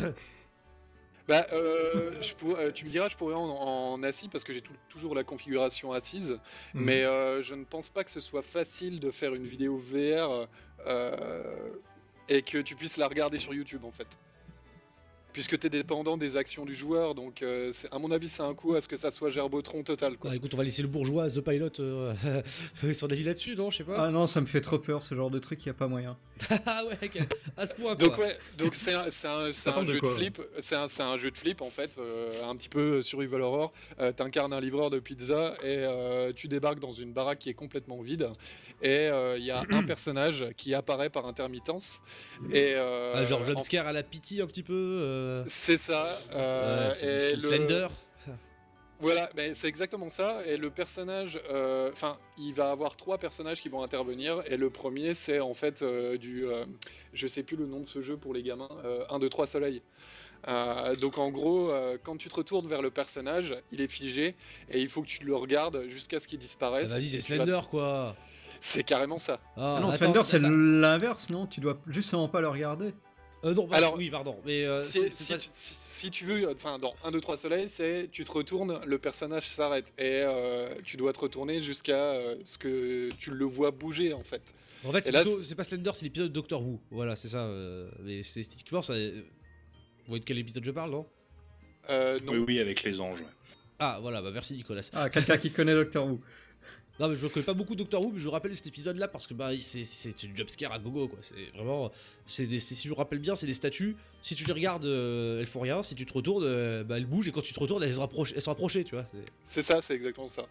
Bah, 1.29 1.47
euh, 1.53 2.11
je 2.21 2.35
pour- 2.35 2.59
tu 2.75 2.85
me 2.85 2.91
diras, 2.91 3.09
je 3.09 3.17
pourrais 3.17 3.35
en, 3.37 3.41
en 3.45 4.03
assis 4.03 4.29
parce 4.29 4.43
que 4.43 4.53
j'ai 4.53 4.63
toujours 4.89 5.15
la 5.15 5.23
configuration 5.23 5.93
assise, 5.93 6.41
Mhm. 6.75 6.85
mais 6.85 7.05
euh, 7.05 7.41
je 7.41 7.55
ne 7.55 7.65
pense 7.65 7.89
pas 7.89 8.03
que 8.03 8.11
ce 8.11 8.21
soit 8.21 8.43
facile 8.43 8.99
de 8.99 9.13
faire 9.13 9.35
une 9.35 9.45
vidéo 9.45 9.77
VR 9.77 10.49
euh, 10.87 11.69
et 12.29 12.43
que 12.43 12.59
tu 12.59 12.75
puisses 12.75 12.97
la 12.97 13.07
regarder 13.07 13.39
sur 13.39 13.55
YouTube 13.55 13.85
en 13.85 13.93
fait. 13.93 14.09
Puisque 15.33 15.59
tu 15.59 15.67
es 15.67 15.71
dépendant 15.71 16.17
des 16.17 16.37
actions 16.37 16.65
du 16.65 16.75
joueur, 16.75 17.15
donc 17.15 17.43
euh, 17.43 17.73
à 17.93 17.99
mon 17.99 18.11
avis, 18.11 18.29
c'est 18.29 18.43
un 18.43 18.55
coup 18.55 18.75
à 18.75 18.81
ce 18.81 18.89
que 18.89 18.97
ça 18.97 19.11
soit 19.11 19.31
gerbotron 19.31 19.83
total. 19.83 20.17
Quoi. 20.17 20.31
Bah, 20.31 20.37
écoute, 20.37 20.53
on 20.55 20.57
va 20.57 20.65
laisser 20.65 20.83
le 20.83 20.89
bourgeois, 20.89 21.29
The 21.31 21.41
Pilot, 21.41 21.69
euh, 21.81 22.15
son 22.93 23.11
avis 23.11 23.25
là-dessus, 23.25 23.55
non 23.55 23.71
Je 23.71 23.79
sais 23.79 23.85
pas. 23.85 24.07
Ah 24.07 24.11
non, 24.11 24.27
ça 24.27 24.41
me 24.41 24.47
fait 24.47 24.61
trop 24.61 24.79
peur 24.79 25.03
ce 25.03 25.15
genre 25.15 25.31
de 25.31 25.39
truc, 25.39 25.63
il 25.65 25.67
y 25.67 25.71
a 25.71 25.75
pas 25.75 25.89
moyen. 25.89 26.17
Ah 26.67 26.83
ouais, 26.85 27.11
à 27.57 27.67
ce 27.67 27.75
point, 27.75 27.95
quoi. 27.97 28.07
Donc 28.09 28.19
ouais, 28.19 28.37
donc 28.59 28.75
c'est 28.75 28.95
un, 28.95 29.05
de 29.05 29.85
jeu 29.93 30.01
de 30.01 30.07
flip, 30.07 30.41
c'est 30.61 30.75
un, 31.03 31.17
jeu 31.17 31.31
de 31.31 31.39
flip 31.39 31.61
en 31.63 31.71
fait, 31.71 31.97
euh, 31.99 32.31
un 32.45 32.55
petit 32.57 32.69
peu 32.69 33.03
survival 33.03 33.43
horror. 33.43 33.73
Euh, 34.01 34.13
T'incarnes 34.13 34.53
un 34.53 34.61
livreur 34.61 34.91
de 34.91 34.99
pizza 34.99 35.55
et 35.63 35.67
euh, 35.67 36.33
tu 36.35 36.49
débarques 36.49 36.81
dans 36.81 36.93
une 36.93 37.13
baraque 37.13 37.39
qui 37.41 37.51
est 37.51 37.55
complètement 37.55 38.01
vide 38.03 38.31
et 38.83 39.09
euh, 39.09 39.37
il 39.39 39.45
y 39.45 39.51
a 39.51 39.63
un 39.71 39.83
personnage 39.87 40.47
qui 40.57 40.75
apparaît 40.75 41.11
par 41.11 41.27
intermittence 41.27 42.01
et 42.53 42.73
euh, 42.77 43.13
Ah, 43.15 43.25
genre 43.25 43.41
en- 43.43 43.45
jumpscare 43.45 43.87
à 43.87 43.93
la 43.93 44.03
pitié 44.03 44.43
un 44.43 44.47
petit 44.47 44.63
peu. 44.63 44.73
Euh, 45.21 45.45
C'est 45.49 45.79
ça. 45.79 46.07
euh, 46.33 46.89
ouais, 46.89 46.95
c'est- 46.95 47.07
et 47.07 47.35
le- 47.37 47.41
Slender. 47.41 47.89
Voilà, 49.03 49.31
mais 49.35 49.55
c'est 49.55 49.67
exactement 49.67 50.11
ça. 50.11 50.45
Et 50.47 50.59
le 50.59 50.69
personnage, 50.69 51.41
euh, 51.51 51.91
enfin, 51.91 52.19
il 52.37 52.53
va 52.53 52.71
avoir 52.71 52.97
trois 52.97 53.17
personnages 53.17 53.63
qui 53.63 53.71
vont 53.71 53.83
intervenir. 53.83 54.43
Et 54.47 54.59
le 54.59 54.69
premier, 54.69 55.15
c'est 55.15 55.41
en 55.41 55.55
fait 55.55 55.81
euh, 55.81 56.19
du, 56.19 56.45
euh, 56.47 56.67
je 57.15 57.27
sais 57.27 57.43
plus 57.43 57.57
le 57.57 57.65
nom 57.67 57.81
de 57.81 57.87
ce 57.87 58.03
jeu 58.03 58.19
pour 58.19 58.35
les 58.35 58.43
gamins, 58.43 58.69
euh, 58.85 59.03
1, 59.09 59.19
2, 59.19 59.31
3 59.31 59.47
soleil. 59.47 59.81
Euh, 60.49 60.95
donc 60.97 61.17
en 61.17 61.31
gros, 61.31 61.71
euh, 61.71 61.97
quand 62.03 62.19
tu 62.19 62.29
te 62.29 62.35
retournes 62.35 62.67
vers 62.69 62.83
le 62.83 62.91
personnage, 62.91 63.55
il 63.73 63.81
est 63.81 63.87
figé 63.91 64.37
et 64.71 64.81
il 64.83 64.89
faut 64.89 65.01
que 65.01 65.09
tu 65.09 65.25
le 65.25 65.35
regardes 65.35 65.89
jusqu'à 65.89 66.21
ce 66.21 66.29
qu'il 66.29 66.39
Ah, 66.39 66.43
disparaisse. 66.43 66.91
Vas-y, 66.91 67.05
c'est 67.09 67.17
vas- 67.37 67.45
Slender 67.47 67.61
quoi. 67.71 68.15
C'est 68.61 68.83
carrément 68.83 69.19
ça. 69.19 69.41
Ah, 69.57 69.77
Ah 69.79 69.81
non, 69.81 69.89
attends, 69.89 69.97
Slender, 69.97 70.25
c'est 70.25 70.39
l'inverse, 70.41 71.31
non? 71.31 71.47
Tu 71.47 71.61
dois 71.61 71.79
justement 71.87 72.29
pas 72.29 72.43
le 72.43 72.49
regarder. 72.49 72.93
Euh, 73.45 73.55
non, 73.55 73.67
bah, 73.67 73.77
Alors, 73.77 73.97
oui, 73.97 74.11
pardon. 74.11 74.37
Mais 74.45 74.65
euh, 74.65 74.83
si, 74.83 75.01
c'est- 75.01 75.09
si 75.09 75.25
c'est 75.25 75.33
pas- 75.35 75.39
tu, 75.39 75.49
si- 75.53 75.75
si 75.75 76.11
tu 76.11 76.25
veux, 76.25 76.51
enfin 76.51 76.79
dans 76.79 76.95
1, 77.05 77.11
2, 77.11 77.21
3 77.21 77.37
soleil, 77.37 77.69
c'est 77.69 78.09
tu 78.13 78.25
te 78.25 78.31
retournes, 78.33 78.81
le 78.87 78.99
personnage 78.99 79.47
s'arrête 79.47 79.93
et 79.99 80.23
euh, 80.25 80.75
tu 80.85 80.97
dois 80.97 81.13
te 81.13 81.21
retourner 81.21 81.63
jusqu'à 81.63 82.13
euh, 82.15 82.37
ce 82.45 82.59
que 82.59 83.11
tu 83.19 83.31
le 83.31 83.45
vois 83.45 83.71
bouger 83.71 84.13
en 84.13 84.23
fait. 84.23 84.55
En 84.85 84.93
fait, 84.93 85.05
c'est 85.05 85.13
là, 85.13 85.23
plutôt- 85.23 85.43
c'est 85.43 85.55
pas 85.55 85.65
Slender, 85.65 85.91
c'est 85.95 86.05
l'épisode 86.05 86.29
de 86.29 86.35
Doctor 86.35 86.63
Who. 86.63 86.81
Voilà, 86.91 87.17
c'est 87.17 87.29
ça. 87.29 87.45
euh, 87.47 87.91
mais 88.03 88.23
c'est 88.23 88.41
esthétiquement, 88.41 88.83
ça. 88.83 88.95
Vous 88.95 89.11
voyez 90.07 90.21
de 90.21 90.25
quel 90.25 90.39
épisode 90.39 90.65
je 90.65 90.71
parle, 90.71 90.91
non? 90.91 91.07
Euh, 91.89 92.19
non. 92.25 92.33
Oui, 92.33 92.45
oui, 92.47 92.59
avec 92.61 92.83
les 92.83 93.01
anges. 93.01 93.25
Ah, 93.79 93.99
voilà, 94.03 94.21
bah 94.21 94.31
merci 94.33 94.55
Nicolas. 94.55 94.83
Ah, 94.93 95.09
quelqu'un 95.09 95.39
qui 95.39 95.51
connaît 95.51 95.75
Doctor 95.75 96.07
Who. 96.07 96.21
Non, 97.01 97.09
mais 97.09 97.17
je 97.17 97.27
connais 97.29 97.47
pas 97.47 97.55
beaucoup 97.55 97.75
Doctor 97.75 98.03
Who, 98.03 98.13
mais 98.13 98.21
je 98.21 98.29
rappelle 98.29 98.55
cet 98.55 98.67
épisode-là 98.67 99.09
parce 99.09 99.27
que 99.27 99.33
bah, 99.33 99.51
c'est 99.59 99.85
c'est 99.85 100.27
du 100.27 100.37
jumpscare 100.37 100.71
à 100.73 100.79
gogo, 100.79 101.09
quoi. 101.09 101.19
C'est 101.23 101.51
vraiment. 101.55 101.91
c'est 102.27 102.47
des- 102.47 102.61
Si 102.61 102.75
je 102.87 102.91
me 102.91 102.95
rappelle 102.95 103.19
bien, 103.21 103.35
c'est 103.35 103.47
des 103.47 103.55
statues. 103.55 103.97
Si 104.21 104.35
tu 104.35 104.45
les 104.45 104.53
regardes, 104.53 104.85
euh, 104.85 105.41
elles 105.41 105.47
font 105.47 105.61
rien. 105.61 105.83
Si 105.83 105.95
tu 105.95 106.05
te 106.05 106.13
retournes, 106.13 106.45
euh, 106.45 106.85
bah, 106.85 106.99
elles 106.99 107.07
bougent. 107.07 107.29
Et 107.29 107.33
quand 107.33 107.41
tu 107.41 107.55
te 107.55 107.59
retournes, 107.59 107.83
elles 107.83 107.95
se 107.95 107.99
rapprochent, 108.01 108.35
elles 108.37 108.85
tu 108.85 108.95
vois. 108.95 109.05
c'est- 109.45 109.63
ça, 109.63 109.81
c'est 109.81 109.95
exactement 109.95 110.29
ça. 110.29 110.47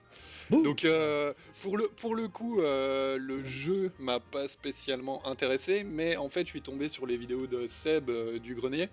Donc 0.50 0.86
euh, 0.86 1.34
pour, 1.62 1.78
le, 1.78 1.88
pour 1.88 2.16
le 2.16 2.28
coup, 2.28 2.62
euh, 2.62 3.18
le 3.20 3.44
jeu 3.44 3.92
m'a 4.00 4.20
pas 4.20 4.48
spécialement 4.48 5.24
intéressé, 5.28 5.84
mais 5.84 6.18
en 6.18 6.30
fait 6.30 6.46
je 6.46 6.50
suis 6.50 6.62
tombé 6.64 6.90
sur 6.90 7.06
les 7.06 7.18
vidéos 7.18 7.46
de 7.46 7.68
Seb 7.68 8.10
du 8.42 8.56
grenier 8.56 8.90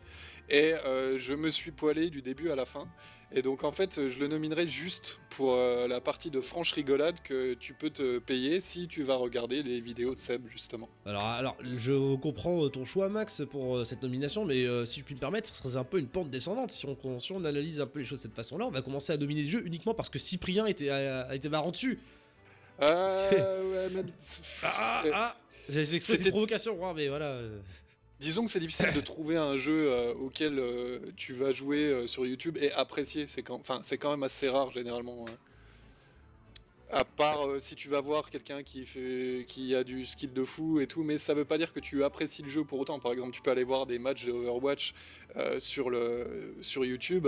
et 0.50 0.74
je 1.16 1.32
me 1.32 1.48
suis 1.48 1.70
poilé 1.70 2.10
du 2.10 2.20
début 2.20 2.50
à 2.50 2.54
la 2.56 2.66
fin. 2.66 2.86
Et 3.32 3.42
donc 3.42 3.64
en 3.64 3.72
fait 3.72 4.08
je 4.08 4.18
le 4.20 4.28
nominerai 4.28 4.68
juste 4.68 5.18
pour 5.30 5.54
euh, 5.54 5.88
la 5.88 6.00
partie 6.00 6.30
de 6.30 6.40
franche 6.40 6.72
rigolade 6.72 7.16
que 7.24 7.54
tu 7.54 7.74
peux 7.74 7.90
te 7.90 8.18
payer 8.18 8.60
si 8.60 8.86
tu 8.86 9.02
vas 9.02 9.16
regarder 9.16 9.62
les 9.64 9.80
vidéos 9.80 10.14
de 10.14 10.18
Seb 10.20 10.46
justement. 10.48 10.88
Alors, 11.04 11.24
alors, 11.24 11.56
je 11.76 12.14
comprends 12.16 12.68
ton 12.68 12.84
choix, 12.84 13.08
Max, 13.08 13.42
pour 13.50 13.76
euh, 13.78 13.84
cette 13.84 14.02
nomination, 14.02 14.44
mais 14.44 14.64
euh, 14.64 14.86
si 14.86 15.00
je 15.00 15.04
puis 15.04 15.14
me 15.16 15.20
permettre, 15.20 15.52
ce 15.52 15.60
serait 15.60 15.76
un 15.76 15.84
peu 15.84 15.98
une 15.98 16.06
pente 16.06 16.30
descendante. 16.30 16.70
Si 16.70 16.86
on, 16.86 17.18
si 17.20 17.32
on 17.32 17.44
analyse 17.44 17.80
un 17.80 17.86
peu 17.86 17.98
les 17.98 18.04
choses 18.04 18.20
de 18.20 18.22
cette 18.22 18.34
façon-là, 18.36 18.66
on 18.66 18.70
va 18.70 18.80
commencer 18.80 19.12
à 19.12 19.16
dominer 19.16 19.42
le 19.42 19.50
jeu 19.50 19.66
uniquement 19.66 19.92
parce 19.92 20.08
que 20.08 20.18
Cyprien 20.20 20.64
était, 20.66 20.88
a, 20.90 21.22
a 21.22 21.34
été 21.34 21.48
marrant 21.48 21.72
dessus. 21.72 21.98
Euh, 22.80 23.88
ouais, 23.88 23.94
mais- 23.94 24.12
Ah, 24.62 25.02
euh, 25.04 25.10
ah 25.12 25.36
J'ai 25.68 25.94
exprès, 25.96 26.16
c'est 26.16 26.24
une 26.26 26.30
provocation, 26.30 26.78
mais 26.94 27.08
voilà. 27.08 27.40
Disons 28.18 28.44
que 28.44 28.50
c'est 28.50 28.60
difficile 28.60 28.92
de 28.94 29.00
trouver 29.00 29.36
un 29.36 29.56
jeu 29.58 29.90
euh, 29.92 30.14
auquel 30.14 30.58
euh, 30.58 31.00
tu 31.16 31.34
vas 31.34 31.52
jouer 31.52 31.84
euh, 31.84 32.06
sur 32.06 32.24
YouTube 32.26 32.56
et 32.60 32.72
apprécier. 32.72 33.26
C'est 33.26 33.42
quand, 33.42 33.56
enfin, 33.60 33.80
c'est 33.82 33.98
quand 33.98 34.10
même 34.10 34.22
assez 34.22 34.48
rare 34.48 34.70
généralement. 34.72 35.26
hein. 35.28 35.34
À 36.92 37.04
part 37.04 37.48
euh, 37.48 37.58
si 37.58 37.74
tu 37.74 37.88
vas 37.88 38.00
voir 38.00 38.30
quelqu'un 38.30 38.62
qui 38.62 38.86
fait, 38.86 39.44
qui 39.48 39.74
a 39.74 39.82
du 39.82 40.04
skill 40.04 40.32
de 40.32 40.44
fou 40.44 40.78
et 40.80 40.86
tout, 40.86 41.02
mais 41.02 41.18
ça 41.18 41.34
veut 41.34 41.44
pas 41.44 41.58
dire 41.58 41.72
que 41.72 41.80
tu 41.80 42.04
apprécies 42.04 42.42
le 42.42 42.48
jeu 42.48 42.62
pour 42.64 42.78
autant. 42.78 43.00
Par 43.00 43.12
exemple, 43.12 43.32
tu 43.32 43.42
peux 43.42 43.50
aller 43.50 43.64
voir 43.64 43.86
des 43.86 43.98
matchs 43.98 44.26
de 44.26 44.30
Overwatch 44.30 44.94
euh, 45.36 45.58
sur 45.58 45.90
le 45.90 46.54
sur 46.60 46.84
YouTube, 46.84 47.26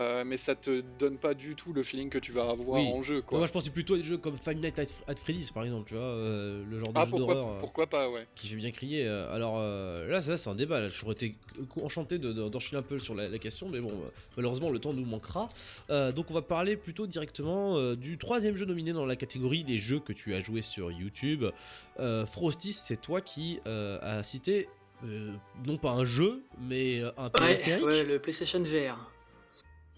euh, 0.00 0.24
mais 0.26 0.36
ça 0.36 0.56
te 0.56 0.82
donne 0.98 1.18
pas 1.18 1.34
du 1.34 1.54
tout 1.54 1.72
le 1.72 1.84
feeling 1.84 2.10
que 2.10 2.18
tu 2.18 2.32
vas 2.32 2.50
avoir 2.50 2.80
Oui. 2.80 2.88
en 2.92 3.00
jeu. 3.00 3.22
Quoi. 3.22 3.38
Moi, 3.38 3.46
je 3.46 3.52
pensais 3.52 3.70
plutôt 3.70 3.94
à 3.94 3.98
des 3.98 4.02
jeux 4.02 4.18
comme 4.18 4.36
Five 4.38 4.58
Nights 4.58 4.78
at 5.06 5.14
Freddy's, 5.16 5.52
par 5.52 5.62
exemple, 5.64 5.86
tu 5.88 5.94
vois, 5.94 6.02
euh, 6.02 6.64
le 6.68 6.78
genre 6.80 6.92
de 6.92 6.98
Ah, 6.98 7.04
jeu 7.04 7.10
pourquoi- 7.12 7.34
d'horreur. 7.34 7.58
pourquoi 7.58 7.86
pas, 7.86 8.10
ouais. 8.10 8.26
Qui 8.34 8.48
fait 8.48 8.56
bien 8.56 8.72
crier. 8.72 9.06
Alors 9.06 9.58
là, 9.60 10.20
ça, 10.20 10.36
c'est 10.36 10.50
un 10.50 10.56
débat. 10.56 10.80
Là. 10.80 10.88
J'aurais 10.88 11.12
été 11.12 11.36
enchanté 11.80 12.18
de- 12.18 12.32
de- 12.32 12.48
d'enchaîner 12.48 12.78
un 12.80 12.82
peu 12.82 12.98
sur 12.98 13.14
la, 13.14 13.28
la 13.28 13.38
question, 13.38 13.68
mais 13.68 13.78
bon, 13.80 13.92
malheureusement, 14.36 14.70
le 14.70 14.80
temps 14.80 14.92
nous 14.92 15.04
manquera. 15.06 15.48
Donc, 15.88 16.28
on 16.30 16.34
va 16.34 16.42
parler 16.42 16.76
plutôt 16.76 17.06
directement 17.06 17.94
du 17.94 18.18
troisième 18.18 18.56
jeu 18.56 18.66
nominé 18.66 18.92
dans 18.96 19.06
la 19.06 19.14
catégorie 19.16 19.62
des 19.64 19.78
jeux 19.78 20.00
que 20.00 20.12
tu 20.12 20.34
as 20.34 20.40
joué 20.40 20.62
sur 20.62 20.90
YouTube. 20.90 21.44
Euh, 22.00 22.26
Frosty, 22.26 22.72
c'est 22.72 22.96
toi 23.00 23.20
qui 23.20 23.60
euh, 23.66 23.98
as 24.02 24.22
cité. 24.24 24.68
euh, 25.04 25.32
non 25.66 25.76
pas 25.76 25.90
un 25.92 26.04
jeu, 26.04 26.42
mais 26.68 27.00
euh, 27.00 27.10
un 27.18 27.24
Ouais, 27.26 27.30
périphérique. 27.30 27.84
ouais, 27.86 28.02
le 28.04 28.18
PlayStation 28.18 28.58
VR. 28.60 28.98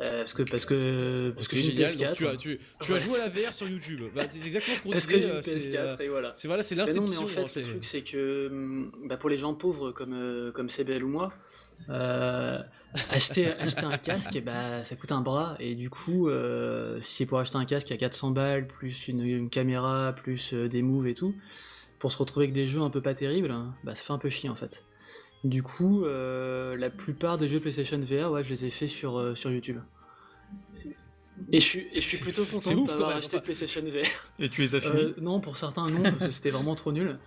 Euh, 0.00 0.18
parce 0.18 0.32
que 0.32 0.42
parce 0.44 0.64
que 0.64 1.32
parce 1.34 1.48
que 1.48 1.56
j'ai 1.56 1.72
une 1.72 1.88
génial. 1.88 1.90
PS4. 1.90 1.98
Donc, 2.06 2.14
tu 2.14 2.26
as, 2.28 2.36
tu, 2.36 2.58
tu 2.80 2.92
as 2.92 2.94
Ouais. 2.94 2.98
joué 3.00 3.18
à 3.20 3.26
la 3.26 3.28
VR 3.30 3.52
sur 3.52 3.68
YouTube. 3.68 4.02
Bah, 4.14 4.22
c'est 4.30 4.46
exactement 4.46 4.76
ce 4.76 4.82
qu'on 4.82 4.90
que 4.90 4.94
disait. 4.96 5.20
j'ai 5.20 5.26
une 5.26 5.30
euh, 5.32 5.42
c'est, 5.42 5.56
PS4 5.58 5.76
euh, 5.76 5.96
et 5.98 6.08
voilà. 6.08 6.30
C'est 6.34 6.46
voilà, 6.48 6.62
c'est 6.62 6.74
l'inception. 6.76 7.24
en 7.24 7.26
fait, 7.26 7.40
hein, 7.40 7.44
le 7.56 7.62
truc, 7.62 7.84
c'est 7.84 8.02
que 8.02 8.88
bah, 9.06 9.16
pour 9.16 9.28
les 9.28 9.36
gens 9.36 9.54
pauvres 9.54 9.90
comme, 9.90 10.52
comme 10.54 10.68
CBL 10.68 11.02
ou 11.02 11.08
moi, 11.08 11.32
euh, 11.88 12.58
acheter, 13.10 13.48
acheter 13.58 13.84
un 13.84 13.98
casque, 13.98 14.40
bah, 14.44 14.84
ça 14.84 14.94
coûte 14.94 15.10
un 15.10 15.20
bras. 15.20 15.56
Et 15.58 15.74
du 15.74 15.90
coup, 15.90 16.28
euh, 16.28 17.00
si 17.00 17.16
c'est 17.16 17.26
pour 17.26 17.40
acheter 17.40 17.56
un 17.56 17.64
casque 17.64 17.90
à 17.90 17.96
400 17.96 18.30
balles, 18.30 18.68
plus 18.68 19.08
une, 19.08 19.20
une 19.24 19.50
caméra, 19.50 20.12
plus 20.16 20.54
des 20.54 20.82
moves 20.82 21.08
et 21.08 21.14
tout, 21.14 21.34
pour 21.98 22.12
se 22.12 22.18
retrouver 22.18 22.44
avec 22.44 22.54
des 22.54 22.66
jeux 22.66 22.82
un 22.82 22.90
peu 22.90 23.02
pas 23.02 23.14
terribles, 23.14 23.50
hein, 23.50 23.74
bah, 23.82 23.96
ça 23.96 24.04
fait 24.04 24.12
un 24.12 24.18
peu 24.18 24.30
chier 24.30 24.48
en 24.48 24.54
fait. 24.54 24.84
Du 25.44 25.62
coup, 25.62 26.04
euh, 26.04 26.76
la 26.76 26.90
plupart 26.90 27.38
des 27.38 27.46
jeux 27.48 27.60
PlayStation 27.60 27.98
VR, 28.00 28.30
ouais, 28.32 28.42
je 28.44 28.50
les 28.50 28.64
ai 28.64 28.70
faits 28.70 28.88
sur, 28.88 29.18
euh, 29.18 29.34
sur 29.34 29.50
YouTube. 29.50 29.78
Et 31.52 31.60
je 31.60 31.64
suis, 31.64 31.86
et 31.92 32.00
je 32.00 32.08
suis 32.08 32.18
plutôt 32.18 32.44
content 32.44 32.60
c'est 32.60 32.74
de 32.74 32.80
ouf, 32.80 32.86
pas 32.86 32.92
quand 32.94 32.98
avoir 32.98 33.08
même, 33.10 33.18
acheté 33.18 33.36
de 33.38 33.42
PlayStation 33.42 33.82
VR. 33.82 34.32
Et 34.40 34.48
tu 34.48 34.62
les 34.62 34.74
as 34.74 34.80
finis 34.80 34.94
Euh, 35.02 35.14
Non, 35.20 35.40
pour 35.40 35.56
certains 35.56 35.86
non, 35.86 36.02
parce 36.02 36.18
que 36.18 36.30
c'était 36.32 36.50
vraiment 36.50 36.74
trop 36.74 36.90
nul. 36.90 37.18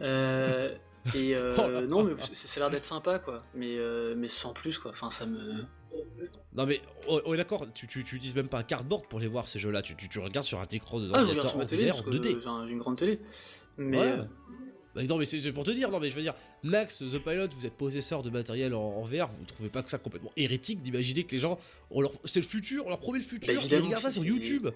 Euh, 0.00 0.74
et 1.14 1.36
euh, 1.36 1.54
Oh 1.58 1.86
non, 1.86 2.02
mais 2.04 2.14
c'est- 2.32 2.48
ça 2.48 2.58
a 2.60 2.64
l'air 2.64 2.70
d'être 2.70 2.84
sympa, 2.84 3.20
quoi. 3.20 3.44
Mais, 3.54 3.76
euh, 3.78 4.14
mais 4.16 4.26
sans 4.28 4.52
plus, 4.52 4.78
quoi. 4.78 4.90
Enfin, 4.90 5.10
ça 5.10 5.24
me. 5.26 5.64
Non 6.56 6.66
mais 6.66 6.80
on 7.06 7.20
on 7.24 7.34
est 7.34 7.36
d'accord, 7.36 7.64
tu, 7.72 7.86
tu, 7.86 8.02
tu 8.02 8.16
utilises 8.16 8.34
même 8.34 8.48
pas 8.48 8.58
un 8.58 8.62
cardboard 8.64 9.06
pour 9.06 9.20
les 9.20 9.28
voir 9.28 9.46
ces 9.46 9.60
jeux-là, 9.60 9.80
tu, 9.80 9.94
tu, 9.94 10.08
tu 10.08 10.18
regardes 10.18 10.44
sur 10.44 10.58
un 10.58 10.66
écran 10.72 10.98
de 10.98 11.08
Ah, 11.14 11.22
je 11.22 11.30
regarde 11.30 11.46
ordinateur 11.46 11.50
sur 11.50 11.58
ma 11.58 11.64
en 11.64 11.66
télé, 11.68 11.90
en 11.92 12.02
que 12.02 12.10
2D. 12.10 12.40
j'ai 12.42 12.48
un- 12.48 12.66
j'ai 12.66 12.72
une 12.72 12.78
grande 12.80 12.96
télé. 12.98 13.20
Mais. 13.76 14.00
Ouais. 14.00 14.18
Bah, 14.94 15.02
non 15.04 15.18
mais 15.18 15.24
c'est 15.24 15.52
pour 15.52 15.64
te 15.64 15.70
dire, 15.70 15.90
non 15.90 15.98
mais 16.00 16.10
je 16.10 16.14
veux 16.14 16.22
dire, 16.22 16.34
Max, 16.62 16.98
The 16.98 17.18
Pilot, 17.18 17.48
vous 17.58 17.66
êtes 17.66 17.74
possesseur 17.74 18.22
de 18.22 18.30
matériel 18.30 18.74
en, 18.74 18.80
en 18.82 19.02
VR, 19.02 19.28
vous 19.28 19.44
trouvez 19.46 19.68
pas 19.68 19.82
que 19.82 19.90
ça 19.90 19.98
complètement 19.98 20.30
hérétique 20.36 20.82
d'imaginer 20.82 21.24
que 21.24 21.32
les 21.32 21.38
gens, 21.40 21.58
c'est 22.24 22.40
le 22.40 22.46
futur, 22.46 22.84
on 22.86 22.88
leur 22.90 23.00
promet 23.00 23.18
le 23.18 23.24
futur, 23.24 23.52
ils 23.52 23.56
Bah, 23.56 23.62
évidemment 23.62 23.86
regardent 23.86 24.02
ça 24.04 24.10
sur 24.10 24.24
YouTube. 24.24 24.68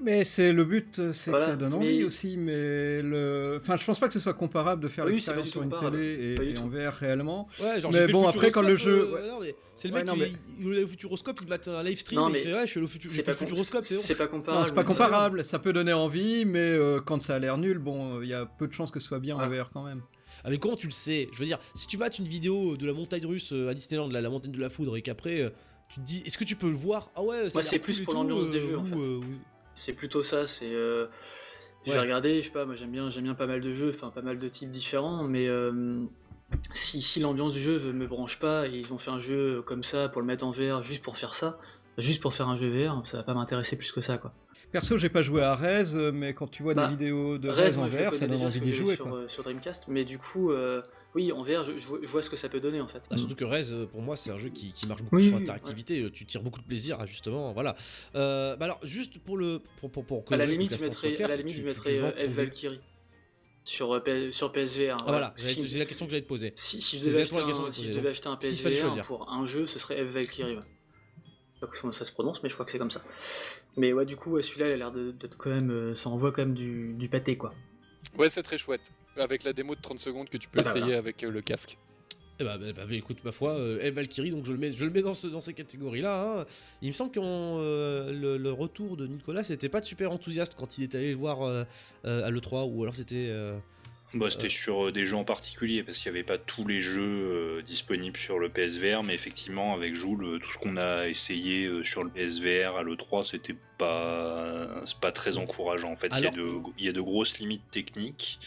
Mais 0.00 0.22
c'est 0.22 0.52
le 0.52 0.64
but, 0.64 1.12
c'est 1.12 1.30
Voilà, 1.30 1.46
que 1.46 1.50
ça 1.52 1.56
donne 1.56 1.70
mais- 1.70 1.76
envie 1.76 2.04
aussi, 2.04 2.36
mais 2.36 3.02
le, 3.02 3.58
enfin, 3.60 3.76
je 3.76 3.84
pense 3.84 3.98
pas 3.98 4.06
que 4.06 4.14
ce 4.14 4.20
soit 4.20 4.34
comparable 4.34 4.82
de 4.82 4.88
faire 4.88 5.04
Oui, 5.06 5.14
l'expérience 5.14 5.48
sur 5.48 5.62
une 5.62 5.70
télé 5.70 6.36
et, 6.52 6.58
en 6.58 6.68
VR 6.68 6.92
réellement. 6.92 7.48
Ouais, 7.60 7.80
genre 7.80 7.92
mais 7.92 8.06
bon, 8.06 8.22
le 8.22 8.28
après 8.28 8.50
quand 8.52 8.62
le 8.62 8.76
jeu, 8.76 9.10
euh, 9.14 9.38
mais 9.40 9.56
c'est 9.74 9.88
le 9.88 9.94
Ouais, 9.94 10.00
mec 10.00 10.06
non, 10.08 10.14
qui 10.14 10.20
mais- 10.20 10.32
il 10.60 10.78
est 10.78 10.84
au 10.84 10.88
futuroscope, 10.88 11.40
il 11.42 11.48
mate 11.48 11.66
un 11.66 11.82
live 11.82 11.98
stream, 11.98 12.20
Non, 12.20 12.28
et 12.28 12.30
il 12.30 12.32
mais 12.34 12.38
fait 12.42 12.54
ouais, 12.54 12.66
je 12.66 12.86
suis 12.86 13.08
fait 13.08 13.22
pas 13.24 13.32
le 13.32 13.36
futuroscope, 13.38 13.84
c'est 13.84 13.96
bon. 13.96 14.00
c'est 14.04 14.14
pas 14.14 14.24
Non, 14.26 14.30
comparable. 14.30 14.66
c'est 14.66 14.74
pas 14.74 14.82
mais- 14.82 14.86
comparable. 14.86 15.44
Ça 15.44 15.58
peut 15.58 15.72
donner 15.72 15.92
envie, 15.92 16.44
mais 16.44 16.58
euh, 16.60 17.00
quand 17.00 17.20
ça 17.20 17.34
a 17.34 17.38
l'air 17.40 17.58
nul, 17.58 17.78
bon, 17.78 18.22
il 18.22 18.28
y 18.28 18.34
a 18.34 18.46
peu 18.46 18.68
de 18.68 18.72
chances 18.72 18.92
que 18.92 19.00
ce 19.00 19.08
soit 19.08 19.18
bien 19.18 19.36
en 19.36 19.48
VR 19.48 19.70
quand 19.72 19.82
même. 19.82 20.02
Ah 20.44 20.50
mais 20.50 20.58
comment 20.58 20.76
tu 20.76 20.86
le 20.86 20.92
sais? 20.92 21.28
Je 21.32 21.38
veux 21.40 21.46
dire, 21.46 21.58
si 21.74 21.88
tu 21.88 21.98
mates 21.98 22.20
une 22.20 22.24
vidéo 22.28 22.76
de 22.76 22.86
la 22.86 22.92
montagne 22.92 23.26
russe 23.26 23.52
euh, 23.52 23.70
à 23.70 23.74
Disneyland, 23.74 24.08
là, 24.08 24.20
la 24.20 24.30
montagne 24.30 24.52
de 24.52 24.60
la 24.60 24.70
foudre, 24.70 24.96
et 24.96 25.02
qu'après 25.02 25.40
euh, 25.40 25.50
tu 25.88 25.98
te 26.00 26.04
dis, 26.06 26.22
est-ce 26.24 26.38
que 26.38 26.44
tu 26.44 26.54
peux 26.54 26.68
le 26.68 26.76
voir? 26.76 27.10
Ah 27.16 27.22
ouais, 27.24 27.50
c'est 27.62 27.80
plus 27.80 27.98
pour 28.00 28.14
l'ambiance 28.14 28.48
des 28.48 28.58
euh, 28.58 28.60
jeux, 28.60 29.20
C'est 29.78 29.92
plutôt 29.94 30.22
ça, 30.22 30.46
c'est. 30.46 30.72
euh, 30.72 31.06
J'ai 31.86 31.98
regardé, 31.98 32.40
je 32.42 32.46
sais 32.46 32.52
pas, 32.52 32.64
moi 32.64 32.74
j'aime 32.74 32.90
bien, 32.90 33.08
j'aime 33.10 33.24
bien 33.24 33.34
pas 33.34 33.46
mal 33.46 33.60
de 33.60 33.72
jeux, 33.72 33.90
enfin 33.94 34.10
pas 34.10 34.22
mal 34.22 34.38
de 34.38 34.48
types 34.48 34.70
différents, 34.70 35.22
mais 35.24 35.46
euh, 35.48 36.02
si, 36.72 37.00
si 37.00 37.20
l'ambiance 37.20 37.52
du 37.54 37.60
jeu 37.60 37.78
me 37.92 38.06
branche 38.06 38.38
pas 38.38 38.66
et 38.66 38.72
ils 38.76 38.92
ont 38.92 38.98
fait 38.98 39.10
un 39.10 39.18
jeu 39.18 39.62
comme 39.62 39.84
ça 39.84 40.08
pour 40.08 40.20
le 40.20 40.26
mettre 40.26 40.44
en 40.44 40.50
VR 40.50 40.82
juste 40.82 41.02
pour 41.02 41.16
faire 41.16 41.34
ça, 41.34 41.58
juste 41.96 42.20
pour 42.20 42.34
faire 42.34 42.48
un 42.48 42.56
jeu 42.56 42.68
VR, 42.68 43.00
ça 43.06 43.18
va 43.18 43.22
pas 43.22 43.34
m'intéresser 43.34 43.76
plus 43.76 43.92
que 43.92 44.00
ça 44.00 44.18
quoi. 44.18 44.30
Perso, 44.72 44.98
j'ai 44.98 45.08
pas 45.08 45.22
joué 45.22 45.42
à 45.42 45.54
Rez, 45.54 45.84
mais 46.12 46.34
quand 46.34 46.46
tu 46.50 46.62
vois 46.62 46.74
Bah, 46.74 46.84
des 46.88 46.90
vidéos 46.90 47.38
de 47.38 47.48
Rez, 47.48 47.78
en 47.78 47.86
VR, 47.86 48.14
ça 48.14 48.26
donne 48.26 48.42
envie 48.42 48.60
d'y 48.60 48.74
jouer. 48.74 48.96
sur, 48.96 49.06
quoi. 49.08 49.18
euh, 49.18 49.28
sur 49.28 49.42
Dreamcast, 49.44 49.86
mais 49.88 50.04
du 50.04 50.18
coup, 50.18 50.50
euh, 50.50 50.82
oui, 51.14 51.32
en 51.32 51.42
VR, 51.42 51.64
je, 51.64 51.78
je 51.78 51.86
vois, 51.88 51.98
je 52.02 52.06
vois 52.08 52.22
ce 52.22 52.30
que 52.30 52.36
ça 52.36 52.48
peut 52.48 52.60
donner 52.60 52.80
en 52.80 52.86
fait. 52.86 53.02
Ah, 53.10 53.16
surtout 53.16 53.34
que 53.34 53.44
Rez, 53.44 53.72
euh, 53.72 53.86
pour 53.86 54.02
moi, 54.02 54.16
c'est 54.16 54.30
un 54.30 54.38
jeu 54.38 54.50
qui, 54.50 54.72
qui 54.72 54.86
marche 54.86 55.02
beaucoup 55.02 55.16
Oui, 55.16 55.24
sur 55.28 55.38
l'interactivité. 55.38 56.00
euh, 56.02 56.10
Tu 56.10 56.26
tires 56.26 56.42
beaucoup 56.42 56.60
de 56.60 56.66
plaisir, 56.66 57.04
justement. 57.06 57.52
Voilà. 57.52 57.76
Euh, 58.14 58.56
bah 58.56 58.66
alors, 58.66 58.78
juste 58.82 59.18
pour 59.18 59.36
le 59.38 59.60
pour 59.80 59.90
pour, 59.90 60.04
pour 60.04 60.24
que 60.24 60.34
à 60.34 60.36
la 60.36 60.46
limite, 60.46 60.76
je 60.76 60.84
mettrais, 60.84 61.14
clair, 61.14 61.26
à 61.26 61.30
la 61.30 61.36
limite, 61.36 61.54
tu- 61.54 61.60
je 61.62 61.66
mettrais 61.66 61.98
euh, 61.98 62.12
Valkyrie 62.28 62.80
sur, 63.64 64.02
sur 64.30 64.52
PSVR. 64.52 64.96
Ah 65.00 65.04
voilà, 65.08 65.32
Si- 65.36 65.60
c'est 65.68 65.78
la 65.78 65.86
question 65.86 66.06
que 66.06 66.10
j'allais 66.10 66.22
te 66.22 66.28
poser. 66.28 66.52
Si, 66.56 66.80
si 66.80 66.98
je 66.98 67.04
devais 67.04 67.20
acheter 67.22 67.38
un, 67.40 67.72
si 67.72 67.86
je 67.86 67.92
devais 67.92 68.08
acheter 68.10 68.28
un 68.28 68.36
PSVR 68.36 69.02
pour 69.06 69.30
un 69.30 69.44
jeu, 69.44 69.66
ce 69.66 69.78
serait 69.78 70.04
F 70.04 70.08
Valkyrie. 70.12 70.56
Ouais. 70.56 70.62
Je 70.62 71.66
sais 71.66 71.66
pas 71.72 71.72
comment 71.80 71.92
ça 71.92 72.04
se 72.04 72.12
prononce, 72.12 72.42
mais 72.42 72.48
je 72.48 72.54
crois 72.54 72.64
que 72.64 72.70
c'est 72.72 72.78
comme 72.78 72.90
ça. 72.90 73.02
Mais 73.76 73.92
ouais, 73.92 74.06
du 74.06 74.16
coup, 74.16 74.40
celui-là, 74.40 74.68
il 74.68 74.72
a 74.72 74.76
l'air 74.76 74.92
de- 74.92 75.10
d'être 75.10 75.36
quand 75.36 75.50
même. 75.50 75.94
Ça 75.94 76.08
envoie 76.08 76.30
quand 76.32 76.42
même 76.42 76.54
du, 76.54 76.94
du 76.94 77.08
pâté, 77.08 77.36
quoi. 77.36 77.52
Ouais, 78.16 78.30
c'est 78.30 78.42
très 78.44 78.58
chouette. 78.58 78.92
Avec 79.18 79.44
la 79.44 79.52
démo 79.52 79.74
de 79.74 79.80
30 79.80 79.98
secondes 79.98 80.28
que 80.28 80.36
tu 80.36 80.48
peux 80.48 80.60
essayer 80.60 80.80
voilà. 80.80 80.98
avec 80.98 81.22
euh, 81.24 81.30
le 81.30 81.40
casque. 81.40 81.76
Eh 82.40 82.44
bah, 82.44 82.56
bah, 82.56 82.66
bah, 82.72 82.84
écoute, 82.90 83.18
ma 83.24 83.32
foi, 83.32 83.54
euh, 83.54 83.80
eh, 83.82 83.90
Valkyrie, 83.90 84.30
donc 84.30 84.44
je 84.46 84.52
le 84.52 84.58
mets, 84.58 84.70
je 84.70 84.84
le 84.84 84.90
mets 84.92 85.02
dans, 85.02 85.14
ce, 85.14 85.26
dans 85.26 85.40
ces 85.40 85.54
catégories-là. 85.54 86.22
hein. 86.40 86.46
Il 86.82 86.88
me 86.88 86.92
semble 86.92 87.10
que 87.10 87.18
le, 87.18 88.36
le 88.38 88.52
retour 88.52 88.96
de 88.96 89.08
Nicolas, 89.08 89.42
c'était 89.42 89.68
pas 89.68 89.82
super 89.82 90.12
enthousiaste 90.12 90.54
quand 90.56 90.78
il 90.78 90.84
est 90.84 90.94
allé 90.94 91.10
le 91.10 91.16
voir 91.16 91.42
euh, 91.42 91.64
euh, 92.04 92.24
à 92.24 92.30
l'E3, 92.30 92.70
ou 92.72 92.82
alors 92.84 92.94
c'était. 92.94 93.26
euh, 93.28 93.58
Bah, 94.14 94.30
c'était 94.30 94.48
sur 94.48 94.86
euh, 94.86 94.92
des 94.92 95.04
jeux 95.04 95.16
en 95.16 95.24
particulier 95.24 95.82
parce 95.82 95.98
qu'il 95.98 96.12
n'y 96.12 96.16
avait 96.18 96.24
pas 96.24 96.38
tous 96.38 96.64
les 96.64 96.80
jeux 96.80 97.02
euh, 97.02 97.62
disponibles 97.62 98.16
sur 98.16 98.38
le 98.38 98.48
PSVR, 98.50 99.02
mais 99.02 99.14
effectivement 99.16 99.74
avec 99.74 99.96
Joule, 99.96 100.22
euh, 100.24 100.38
tout 100.38 100.52
ce 100.52 100.58
qu'on 100.58 100.76
a 100.76 101.08
essayé 101.08 101.66
euh, 101.66 101.82
sur 101.82 102.04
le 102.04 102.10
PSVR 102.10 102.76
à 102.76 102.84
l'E3, 102.84 103.24
c'était 103.28 103.56
pas, 103.78 104.80
c'est 104.84 104.98
pas 105.00 105.10
très 105.10 105.38
encourageant. 105.38 105.90
En 105.90 105.96
fait, 105.96 106.12
Alors- 106.12 106.30
de- 106.32 106.60
il 106.78 106.84
y, 106.84 106.88
a 106.88 106.92
de 106.92 107.00
grosses 107.00 107.38
limites 107.40 107.68
techniques. 107.72 108.38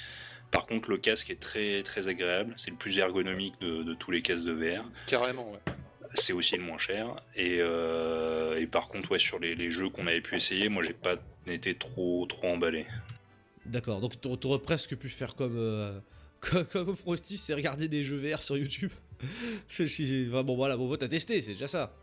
Par 0.51 0.65
contre, 0.65 0.89
le 0.89 0.97
casque 0.97 1.29
est 1.29 1.39
très 1.39 1.81
très 1.83 2.07
agréable. 2.07 2.53
C'est 2.57 2.71
le 2.71 2.77
plus 2.77 2.97
ergonomique 2.99 3.53
de, 3.61 3.83
de 3.83 3.93
tous 3.93 4.11
les 4.11 4.21
casques 4.21 4.43
de 4.45 4.51
VR. 4.51 4.83
Carrément, 5.07 5.49
ouais. 5.51 5.59
C'est 6.13 6.33
aussi 6.33 6.57
le 6.57 6.63
moins 6.63 6.77
cher. 6.77 7.15
Et, 7.35 7.57
euh, 7.61 8.59
et 8.59 8.67
par 8.67 8.89
contre, 8.89 9.11
ouais, 9.11 9.19
sur 9.19 9.39
les, 9.39 9.55
les 9.55 9.71
jeux 9.71 9.87
qu'on 9.89 10.07
avait 10.07 10.19
pu 10.21 10.35
essayer, 10.35 10.67
moi 10.67 10.83
j'ai 10.83 10.93
pas 10.93 11.15
été 11.47 11.73
trop 11.75 12.25
trop 12.27 12.47
emballé. 12.47 12.85
D'accord, 13.65 14.01
donc 14.01 14.19
t'a- 14.19 14.35
t'aurais 14.35 14.59
presque 14.59 14.95
pu 14.97 15.07
faire 15.07 15.35
comme, 15.35 15.55
euh, 15.57 15.97
comme, 16.41 16.65
comme 16.65 16.95
Frosty, 16.97 17.37
c'est 17.37 17.53
regarder 17.53 17.87
des 17.87 18.03
jeux 18.03 18.17
VR 18.17 18.41
sur 18.43 18.57
YouTube. 18.57 18.91
Enfin, 19.69 20.43
bon, 20.43 20.55
voilà, 20.55 20.75
bon, 20.75 20.95
t'as 20.97 21.07
testé, 21.07 21.39
c'est 21.41 21.53
déjà 21.53 21.67
ça. 21.67 21.95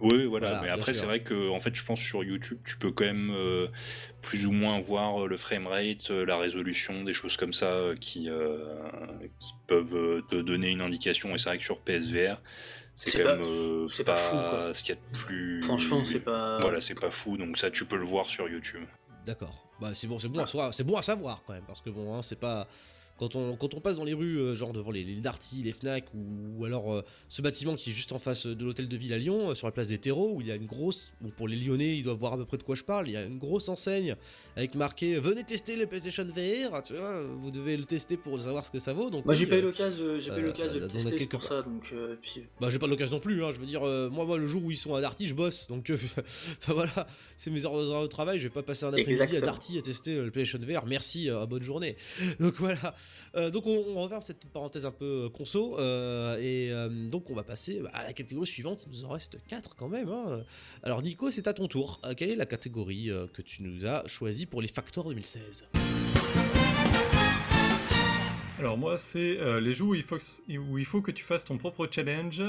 Oui, 0.00 0.24
voilà. 0.26 0.48
Voilà, 0.48 0.62
mais 0.62 0.68
après, 0.70 0.92
c'est 0.92 1.06
vrai 1.06 1.22
que, 1.22 1.48
en 1.50 1.60
fait, 1.60 1.74
je 1.74 1.84
pense 1.84 2.00
sur 2.00 2.24
YouTube, 2.24 2.58
tu 2.64 2.76
peux 2.76 2.90
quand 2.90 3.04
même 3.04 3.30
euh, 3.32 3.68
plus 4.22 4.44
ou 4.46 4.52
moins 4.52 4.78
voir 4.80 5.24
euh, 5.24 5.28
le 5.28 5.36
framerate, 5.36 6.10
euh, 6.10 6.26
la 6.26 6.36
résolution, 6.36 7.04
des 7.04 7.14
choses 7.14 7.36
comme 7.36 7.52
ça 7.54 7.66
euh, 7.66 7.94
qui, 7.94 8.28
euh, 8.28 8.58
qui 9.40 9.52
peuvent 9.66 10.22
te 10.28 10.36
donner 10.36 10.70
une 10.70 10.82
indication. 10.82 11.34
Et 11.34 11.38
c'est 11.38 11.48
vrai 11.48 11.58
que 11.58 11.64
sur 11.64 11.80
PSVR, 11.80 12.42
c'est 12.96 13.22
quand 13.22 13.28
pas- 13.28 13.36
même 13.36 13.88
c'est 13.92 14.04
pas 14.04 14.16
fou, 14.16 14.36
quoi. 14.36 14.74
ce 14.74 14.82
qu'il 14.84 14.94
y 14.94 14.98
a 14.98 15.00
de 15.00 15.18
plus. 15.18 15.62
Franchement, 15.62 16.04
c'est 16.04 16.20
pas- 16.20 16.58
Voilà, 16.60 16.80
c'est 16.80 16.98
pas 16.98 17.10
fou. 17.10 17.36
Donc 17.36 17.56
ça, 17.56 17.70
tu 17.70 17.84
peux 17.86 17.96
le 17.96 18.04
voir 18.04 18.26
sur 18.28 18.48
YouTube. 18.48 18.84
D'accord. 19.24 19.64
Bah 19.80 19.92
c'est 19.94 20.06
bon, 20.06 20.18
c'est 20.18 20.28
bon, 20.28 20.40
à 20.40 20.46
savoir- 20.46 20.74
c'est 20.74 20.84
bon 20.84 20.96
à 20.96 21.02
savoir 21.02 21.42
quand 21.46 21.52
même, 21.54 21.64
parce 21.66 21.80
que 21.80 21.90
bon, 21.90 22.14
hein, 22.14 22.22
c'est 22.22 22.38
pas 22.38 22.68
quand 23.16 23.36
on 23.36 23.56
quand 23.56 23.74
on 23.74 23.80
passe 23.80 23.96
dans 23.96 24.04
les 24.04 24.14
rues, 24.14 24.38
euh, 24.38 24.54
genre 24.54 24.72
devant 24.72 24.90
les, 24.90 25.04
les 25.04 25.14
Darty, 25.16 25.62
les 25.62 25.72
Fnac 25.72 26.06
ou, 26.14 26.58
ou 26.58 26.64
alors 26.64 26.92
euh, 26.92 27.02
ce 27.28 27.42
bâtiment 27.42 27.76
qui 27.76 27.90
est 27.90 27.92
juste 27.92 28.12
en 28.12 28.18
face 28.18 28.46
de 28.46 28.64
l'hôtel 28.64 28.88
de 28.88 28.96
ville 28.96 29.12
à 29.12 29.18
Lyon, 29.18 29.50
euh, 29.50 29.54
sur 29.54 29.66
la 29.66 29.72
place 29.72 29.88
des 29.88 29.98
terreaux, 29.98 30.32
où 30.34 30.40
il 30.40 30.48
y 30.48 30.50
a 30.50 30.56
une 30.56 30.66
grosse, 30.66 31.12
bon 31.20 31.30
pour 31.30 31.46
les 31.46 31.56
Lyonnais, 31.56 31.96
ils 31.96 32.02
doivent 32.02 32.18
voir 32.18 32.32
à 32.32 32.36
peu 32.36 32.44
près 32.44 32.56
de 32.56 32.64
quoi 32.64 32.74
je 32.74 32.82
parle. 32.82 33.08
Il 33.08 33.12
y 33.12 33.16
a 33.16 33.22
une 33.22 33.38
grosse 33.38 33.68
enseigne 33.68 34.16
avec 34.56 34.74
marqué 34.74 35.18
"Venez 35.20 35.44
tester 35.44 35.76
le 35.76 35.86
PlayStation 35.86 36.24
VR", 36.24 36.82
tu 36.82 36.94
vois, 36.94 37.22
vous 37.22 37.50
devez 37.50 37.76
le 37.76 37.84
tester 37.84 38.16
pour 38.16 38.38
savoir 38.38 38.66
ce 38.66 38.72
que 38.72 38.80
ça 38.80 38.92
vaut. 38.92 39.10
Donc 39.10 39.24
Moi 39.24 39.34
j'ai 39.34 39.44
oui, 39.44 39.50
pas 39.50 39.58
eu 39.58 39.62
l'occasion, 39.62 40.20
j'ai 40.20 40.30
pas 40.30 40.38
eu 40.38 40.46
l'occasion 40.46 40.74
de 40.74 40.86
dans 40.86 40.86
le 40.86 40.92
tester, 40.92 41.26
pour 41.26 41.42
ça. 41.42 41.62
Donc, 41.62 41.94
puis... 42.20 42.42
Bah 42.60 42.68
j'ai 42.70 42.78
pas 42.78 42.86
l'occasion 42.86 43.16
non 43.16 43.20
plus, 43.20 43.44
hein, 43.44 43.50
je 43.52 43.60
veux 43.60 43.66
dire, 43.66 43.82
moi, 44.10 44.24
moi 44.24 44.38
le 44.38 44.46
jour 44.46 44.64
où 44.64 44.70
ils 44.72 44.76
sont 44.76 44.94
à 44.94 45.00
Darty, 45.00 45.26
je 45.26 45.34
bosse, 45.34 45.68
donc 45.68 45.90
enfin, 46.58 46.72
voilà, 46.72 47.06
c'est 47.36 47.50
mes 47.50 47.64
heures 47.64 48.02
de 48.02 48.06
travail, 48.08 48.38
je 48.38 48.44
vais 48.44 48.54
pas 48.54 48.62
passer 48.62 48.84
un 48.84 48.88
après-midi 48.88 49.36
à. 49.36 49.40
Darty 49.40 49.78
à 49.78 49.82
tester 49.82 50.16
le 50.16 50.30
PlayStation 50.30 50.66
VR, 50.66 50.86
merci, 50.86 51.28
bonne 51.48 51.62
journée. 51.62 51.96
Donc 52.40 52.54
voilà, 52.54 52.94
Euh, 53.36 53.50
donc 53.50 53.66
on, 53.66 53.84
on 53.96 54.20
cette 54.20 54.38
petite 54.38 54.52
parenthèse 54.52 54.86
un 54.86 54.92
peu 54.92 55.24
euh, 55.24 55.28
conso, 55.28 55.78
euh, 55.78 56.38
et 56.40 56.70
donc 57.10 57.30
on 57.30 57.34
va 57.34 57.42
passer 57.42 57.80
bah, 57.80 57.90
à 57.92 58.04
la 58.04 58.12
catégorie 58.12 58.46
suivante, 58.46 58.84
il 58.86 58.92
nous 58.92 59.04
en 59.04 59.08
reste 59.10 59.38
4 59.48 59.76
quand 59.76 59.88
même. 59.88 60.08
hein. 60.08 60.44
Alors 60.82 61.02
Nico, 61.02 61.30
c'est 61.30 61.48
à 61.48 61.54
ton 61.54 61.68
tour, 61.68 62.00
quelle 62.16 62.30
est 62.30 62.36
la 62.36 62.46
catégorie 62.46 63.10
que 63.32 63.42
tu 63.42 63.62
nous 63.62 63.86
as 63.86 64.06
choisie 64.06 64.46
pour 64.46 64.62
les 64.62 64.68
Factors 64.68 65.08
2016 65.08 65.66
Alors 68.64 68.78
moi, 68.78 68.96
c'est 68.96 69.38
euh, 69.40 69.60
les 69.60 69.74
jeux 69.74 69.84
où 69.84 69.94
il, 69.94 70.02
faut, 70.02 70.16
où 70.70 70.78
il 70.78 70.86
faut 70.86 71.02
que 71.02 71.10
tu 71.10 71.22
fasses 71.22 71.44
ton 71.44 71.58
propre 71.58 71.86
challenge. 71.90 72.40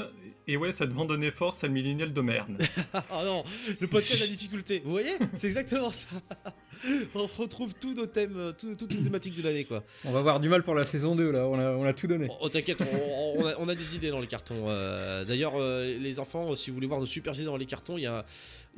Et 0.48 0.56
ouais, 0.56 0.72
ça 0.72 0.86
demande 0.86 1.12
un 1.12 1.20
effort, 1.20 1.52
c'est 1.52 1.66
le 1.66 1.74
millénial 1.74 2.14
de 2.14 2.20
merde. 2.22 2.56
Ah 2.94 3.22
non, 3.22 3.44
le 3.80 3.86
podcast 3.86 4.16
de 4.16 4.20
la 4.24 4.30
difficulté. 4.30 4.80
Vous 4.82 4.92
voyez? 4.92 5.12
C'est 5.34 5.46
exactement 5.48 5.92
ça. 5.92 6.06
On 7.14 7.26
retrouve 7.26 7.74
tous 7.78 7.92
nos 7.92 8.06
thèmes, 8.06 8.36
euh, 8.36 8.52
tout- 8.52 8.74
toutes 8.76 8.94
les 8.94 9.02
thématiques 9.02 9.36
de 9.36 9.42
l'année, 9.42 9.64
quoi. 9.66 9.84
On 10.06 10.10
va 10.12 10.20
avoir 10.20 10.40
du 10.40 10.48
mal 10.48 10.62
pour 10.62 10.74
la 10.74 10.84
saison 10.86 11.14
2, 11.16 11.32
là, 11.32 11.46
on 11.48 11.58
a, 11.58 11.72
on 11.72 11.84
a 11.84 11.92
tout 11.92 12.06
donné. 12.06 12.28
Oh, 12.40 12.48
t'inquiète, 12.48 12.78
on, 12.80 13.40
on 13.42 13.46
a, 13.46 13.54
on 13.58 13.68
a 13.68 13.74
des 13.74 13.96
idées 13.96 14.10
dans 14.10 14.20
les 14.20 14.26
cartons. 14.26 14.64
euh, 14.68 15.24
D'ailleurs, 15.26 15.54
euh, 15.56 15.98
les 15.98 16.18
enfants, 16.20 16.54
si 16.54 16.70
vous 16.70 16.74
voulez 16.76 16.86
voir 16.86 17.00
nos 17.00 17.06
super 17.06 17.34
idées 17.34 17.44
dans 17.44 17.56
les 17.58 17.66
cartons, 17.66 17.98
il 17.98 18.02
y 18.04 18.06
a. 18.06 18.24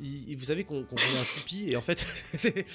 il- 0.01 0.35
vous 0.37 0.45
savez 0.45 0.63
qu'on 0.63 0.81
a 0.81 0.81
un 0.83 1.23
Tipeee 1.35 1.71
et 1.71 1.75
en 1.75 1.81
fait, 1.81 2.05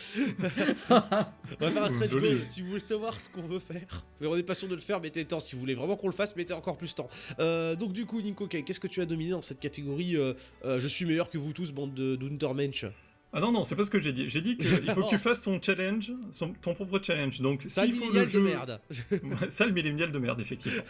on 0.91 0.95
va 0.95 1.71
faire 1.71 1.85
un 1.85 1.89
stretch 1.89 2.11
goal. 2.13 2.45
Si 2.45 2.61
vous 2.63 2.69
voulez 2.69 2.81
savoir 2.81 3.21
ce 3.21 3.29
qu'on 3.29 3.43
veut 3.43 3.59
faire, 3.59 4.05
mais 4.21 4.27
on 4.27 4.37
est 4.37 4.43
pas 4.43 4.55
sûr 4.55 4.69
de 4.69 4.75
le 4.75 4.81
faire, 4.81 5.01
mettez 5.01 5.25
temps. 5.25 5.41
Si 5.41 5.55
vous 5.55 5.61
voulez 5.61 5.75
vraiment 5.75 5.97
qu'on 5.97 6.09
le 6.09 6.13
fasse, 6.13 6.37
mettez 6.37 6.53
encore 6.55 6.77
plus 6.77 6.95
temps. 6.95 7.09
Euh, 7.39 7.75
donc, 7.77 7.93
du 7.93 8.07
coup, 8.07 8.21
Nico, 8.21 8.47
qu'est-ce 8.47 8.81
que 8.81 8.87
tu 8.89 9.01
as 9.01 9.07
dominé 9.07 9.31
dans 9.31 9.43
cette 9.43 9.61
catégorie 9.61 10.17
euh, 10.17 10.35
euh, 10.65 10.81
Je 10.81 10.89
suis 10.89 11.05
meilleur 11.05 11.31
que 11.31 11.39
vous 11.39 11.53
tous, 11.53 11.73
bande 11.73 11.95
de 11.95 12.17
d'Untermensch 12.17 12.85
Ah 13.33 13.41
non, 13.41 13.53
non, 13.53 13.65
c'est 13.65 13.77
pas 13.77 13.85
ce 13.85 13.91
que 13.91 14.01
j'ai 14.01 14.13
dit. 14.13 14.29
J'ai 14.29 14.41
dit 14.43 14.57
qu'il 14.57 14.67
faut 14.93 15.03
que 15.05 15.09
tu 15.09 15.19
fasses 15.27 15.41
ton 15.41 15.61
challenge, 15.63 16.13
son- 16.31 16.53
ton 16.53 16.75
propre 16.75 17.01
challenge. 17.03 17.41
Donc, 17.41 17.63
s'il 17.67 17.93
faut 17.95 18.11
le 18.13 18.25
de 18.25 18.29
jeu... 18.29 18.41
merde. 18.41 18.81
Ouais, 19.11 19.51
Sale 19.51 19.73
millénial 19.73 20.13
de 20.13 20.19
merde, 20.19 20.41
effectivement. 20.41 20.83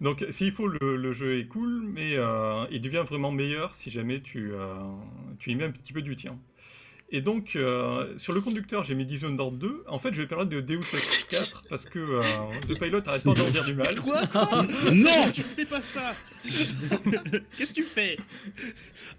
Donc, 0.00 0.26
s'il 0.30 0.52
faut, 0.52 0.68
le, 0.68 0.96
le 0.96 1.12
jeu 1.12 1.38
est 1.38 1.46
cool, 1.46 1.82
mais 1.82 2.16
euh, 2.16 2.66
il 2.70 2.80
devient 2.82 3.04
vraiment 3.06 3.32
meilleur 3.32 3.74
si 3.74 3.90
jamais 3.90 4.20
tu, 4.20 4.52
euh, 4.52 4.74
tu 5.38 5.50
y 5.50 5.54
mets 5.54 5.64
un 5.64 5.70
petit 5.70 5.92
peu 5.94 6.02
du 6.02 6.16
tien. 6.16 6.38
Et 7.10 7.20
donc, 7.20 7.54
euh, 7.54 8.12
sur 8.18 8.32
le 8.32 8.40
conducteur, 8.40 8.84
j'ai 8.84 8.94
mis 8.96 9.06
Dishonored 9.06 9.56
2. 9.58 9.84
En 9.86 9.98
fait, 10.00 10.12
je 10.12 10.20
vais 10.22 10.26
parler 10.26 10.46
de 10.46 10.60
Deus 10.60 10.80
Ex 10.92 11.24
4 11.28 11.62
parce 11.70 11.86
que 11.86 12.00
euh, 12.00 12.22
The 12.66 12.78
Pilot 12.78 13.00
arrête 13.06 13.22
pas 13.24 13.32
d'en 13.32 13.48
dire 13.50 13.64
du 13.64 13.74
mal. 13.74 14.00
Quoi, 14.00 14.26
quoi 14.26 14.66
Non, 14.92 15.30
tu 15.32 15.40
ne 15.42 15.46
fais 15.46 15.64
pas 15.66 15.80
ça! 15.80 16.14
Qu'est-ce 17.56 17.70
que 17.70 17.74
tu 17.76 17.84
fais? 17.84 18.18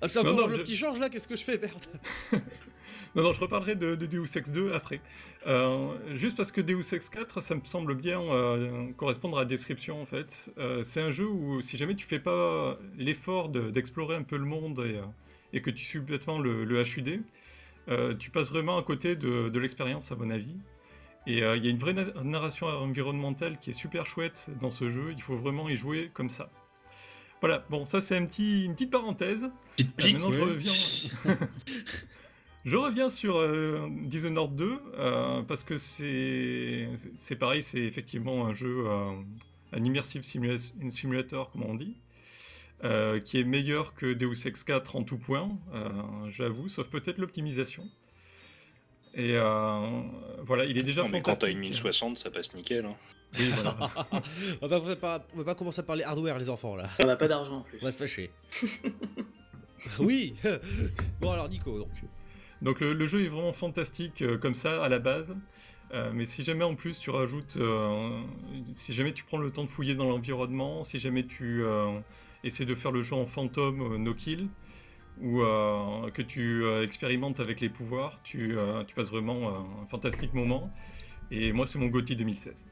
Ah, 0.02 0.08
c'est 0.10 0.20
encore 0.20 0.52
je- 0.52 0.62
qui 0.64 0.76
change 0.76 1.00
là, 1.00 1.10
qu'est-ce 1.10 1.28
que 1.28 1.36
je 1.36 1.44
fais, 1.44 1.58
merde 1.58 1.84
Non, 3.18 3.24
non, 3.24 3.34
je 3.34 3.40
reparlerai 3.42 3.76
de, 3.76 3.96
de 3.96 4.06
Deus 4.06 4.38
Ex 4.38 4.52
2 4.52 4.74
après. 4.74 5.02
Euh, 5.48 5.96
juste 6.16 6.38
parce 6.38 6.52
que 6.52 6.62
Deus 6.62 6.94
Ex 6.94 7.10
4, 7.10 7.42
ça 7.42 7.56
me 7.56 7.62
semble 7.64 7.96
bien 7.96 8.22
euh, 8.22 8.92
correspondre 8.96 9.38
à 9.38 9.42
la 9.42 9.46
description 9.46 10.00
en 10.00 10.06
fait. 10.06 10.52
Euh, 10.60 10.84
c'est 10.84 11.02
un 11.02 11.10
jeu 11.10 11.26
où 11.26 11.60
si 11.62 11.78
jamais 11.78 11.96
tu 11.96 12.06
fais 12.06 12.20
pas 12.20 12.78
l'effort 12.96 13.50
de- 13.50 13.72
d'explorer 13.72 14.16
un 14.16 14.22
peu 14.24 14.38
le 14.38 14.46
monde 14.46 14.80
et, 14.86 15.02
et 15.58 15.62
que 15.64 15.72
tu 15.72 15.84
suis 15.84 16.00
bêtement 16.00 16.38
le, 16.38 16.64
le 16.64 16.82
HUD, 16.84 17.24
tu 18.20 18.30
passes 18.30 18.52
vraiment 18.52 18.78
à 18.78 18.84
côté 18.84 19.16
de, 19.16 19.50
de 19.50 19.60
l'expérience 19.60 20.12
à 20.12 20.16
mon 20.16 20.30
avis. 20.30 20.56
Et 21.26 21.40
il 21.40 21.66
y 21.66 21.68
a 21.68 21.70
une 21.72 21.80
vraie 21.80 21.94
na- 21.94 22.14
narration 22.24 22.68
environnementale 22.68 23.58
qui 23.58 23.72
est 23.72 23.74
super 23.74 24.06
chouette 24.06 24.50
dans 24.60 24.70
ce 24.70 24.90
jeu, 24.92 25.12
il 25.16 25.22
faut 25.24 25.36
vraiment 25.36 25.68
y 25.70 25.76
jouer 25.76 26.12
comme 26.14 26.30
ça. 26.30 26.52
Voilà, 27.42 27.66
bon, 27.70 27.84
ça 27.86 28.00
c'est 28.00 28.16
un 28.16 28.26
petit, 28.26 28.66
une 28.66 28.74
petite 28.74 28.92
parenthèse. 28.92 29.50
Petite 29.76 29.96
pique, 29.96 30.14
maintenant 30.14 30.32
je 30.32 30.40
ouais. 30.40 30.46
reviens. 30.52 30.72
Je 32.68 32.76
reviens 32.76 33.10
sur 33.10 33.38
euh, 33.38 33.88
Dishonored 34.04 34.54
2 34.56 34.80
euh, 35.00 35.42
parce 35.44 35.64
que 35.64 35.78
c'est 35.78 36.90
c'est 37.16 37.38
pareil, 37.38 37.64
c'est 37.64 37.80
effectivement 37.80 38.46
un 38.46 38.54
jeu, 38.54 38.84
euh, 38.88 39.12
un 39.72 39.84
immersive 39.86 40.22
simula- 40.24 40.92
simulator 40.92 41.50
comme 41.52 41.64
on 41.64 41.76
dit, 41.76 41.96
euh, 42.84 43.22
qui 43.22 43.40
est 43.40 43.46
meilleur 43.46 43.94
que 43.94 44.14
Deus 44.14 44.46
Ex 44.46 44.66
4 44.66 44.98
en 44.98 45.04
tout 45.04 45.18
point, 45.18 45.50
euh, 45.74 45.90
j'avoue, 46.30 46.68
sauf 46.68 46.90
peut-être 46.90 47.20
l'optimisation. 47.20 47.88
Et 49.14 49.38
euh, 49.38 50.02
voilà, 50.42 50.66
il 50.66 50.78
est 50.78 50.84
déjà 50.84 51.04
Non, 51.04 51.10
mais 51.10 51.22
quand 51.22 51.38
t'as 51.38 51.50
une 51.50 51.60
1060, 51.60 52.18
ça 52.18 52.30
passe 52.32 52.54
nickel. 52.54 52.86
hein. 52.86 52.96
Oui, 53.40 53.50
voilà. 53.56 53.78
on, 54.62 54.68
va 54.68 54.80
pas, 54.82 54.96
pas- 54.98 55.28
on 55.34 55.38
va 55.38 55.44
pas 55.46 55.56
commencer 55.56 55.80
à 55.80 55.84
parler 55.84 56.04
hardware, 56.04 56.38
les 56.38 56.50
enfants, 56.50 56.76
là. 56.76 56.90
On 57.02 57.08
a 57.08 57.16
pas 57.16 57.30
d'argent 57.30 57.60
en 57.60 57.62
plus. 57.62 57.80
On 57.82 57.86
va 57.86 57.92
se 57.94 57.98
fâcher. 57.98 58.30
oui 60.00 60.36
Bon, 61.22 61.32
alors, 61.32 61.48
Nico, 61.48 61.80
donc. 61.80 61.90
Donc 62.62 62.80
le, 62.82 62.94
le 62.94 63.08
jeu 63.08 63.22
est 63.24 63.28
vraiment 63.28 63.54
fantastique 63.54 64.22
euh, 64.22 64.38
comme 64.38 64.56
ça 64.56 64.84
à 64.84 64.90
la 64.90 65.00
base. 65.00 65.38
Euh, 65.94 66.12
mais 66.14 66.26
si 66.26 66.44
jamais 66.44 66.66
en 66.66 66.76
plus 66.76 67.00
tu 67.00 67.12
rajoutes, 67.12 67.58
euh, 67.62 68.20
si 68.74 68.94
jamais 68.94 69.14
tu 69.14 69.24
prends 69.24 69.38
le 69.38 69.52
temps 69.52 69.64
de 69.64 69.70
fouiller 69.70 69.96
dans 69.96 70.10
l'environnement, 70.10 70.84
si 70.84 71.00
jamais 71.00 71.26
tu 71.26 71.64
euh, 71.64 72.00
essaies 72.44 72.66
de 72.66 72.76
faire 72.76 72.92
le 72.92 73.04
jeu 73.04 73.16
en 73.16 73.26
fantôme 73.26 73.94
euh, 73.94 73.98
no 73.98 74.14
kill, 74.14 74.50
ou 75.22 75.42
euh, 75.42 76.10
que 76.12 76.22
tu 76.22 76.64
euh, 76.64 76.84
expérimentes 76.84 77.40
avec 77.40 77.62
les 77.62 77.70
pouvoirs, 77.70 78.22
tu, 78.24 78.58
euh, 78.58 78.84
tu 78.84 78.96
passes 78.96 79.10
vraiment 79.10 79.48
euh, 79.48 79.84
un 79.84 79.86
fantastique 79.88 80.34
moment. 80.34 80.72
Et 81.32 81.54
moi 81.54 81.66
c'est 81.66 81.80
mon 81.80 81.88
GOTY 81.88 82.16
2016. 82.18 82.66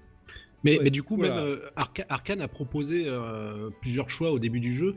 Mais, 0.64 0.78
Ouais, 0.78 0.84
mais 0.86 0.90
du 0.90 1.04
coup, 1.04 1.16
voilà. 1.16 1.36
même 1.36 1.44
euh, 1.44 1.70
Arca- 1.76 2.06
Arkane 2.10 2.42
a 2.42 2.48
proposé 2.48 3.04
euh, 3.08 3.70
plusieurs 3.82 4.10
choix 4.10 4.32
au 4.32 4.40
début 4.40 4.60
du 4.60 4.74
jeu. 4.74 4.96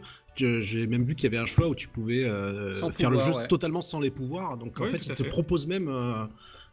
J'ai 0.60 0.86
même 0.86 1.04
vu 1.04 1.14
qu'il 1.14 1.24
y 1.24 1.26
avait 1.34 1.42
un 1.42 1.46
choix 1.46 1.68
où 1.68 1.74
tu 1.74 1.88
pouvais 1.88 2.24
euh, 2.24 2.72
faire 2.72 2.90
pouvoir, 2.90 3.10
le 3.10 3.18
jeu 3.18 3.32
ouais. 3.38 3.48
totalement 3.48 3.82
sans 3.82 4.00
les 4.00 4.10
pouvoirs. 4.10 4.56
Donc 4.56 4.80
en 4.80 4.84
Oui, 4.84 4.90
fait, 4.90 5.06
ils 5.06 5.14
te 5.14 5.22
fait. 5.22 5.28
proposent 5.28 5.66
même 5.66 5.88
euh, 5.88 6.24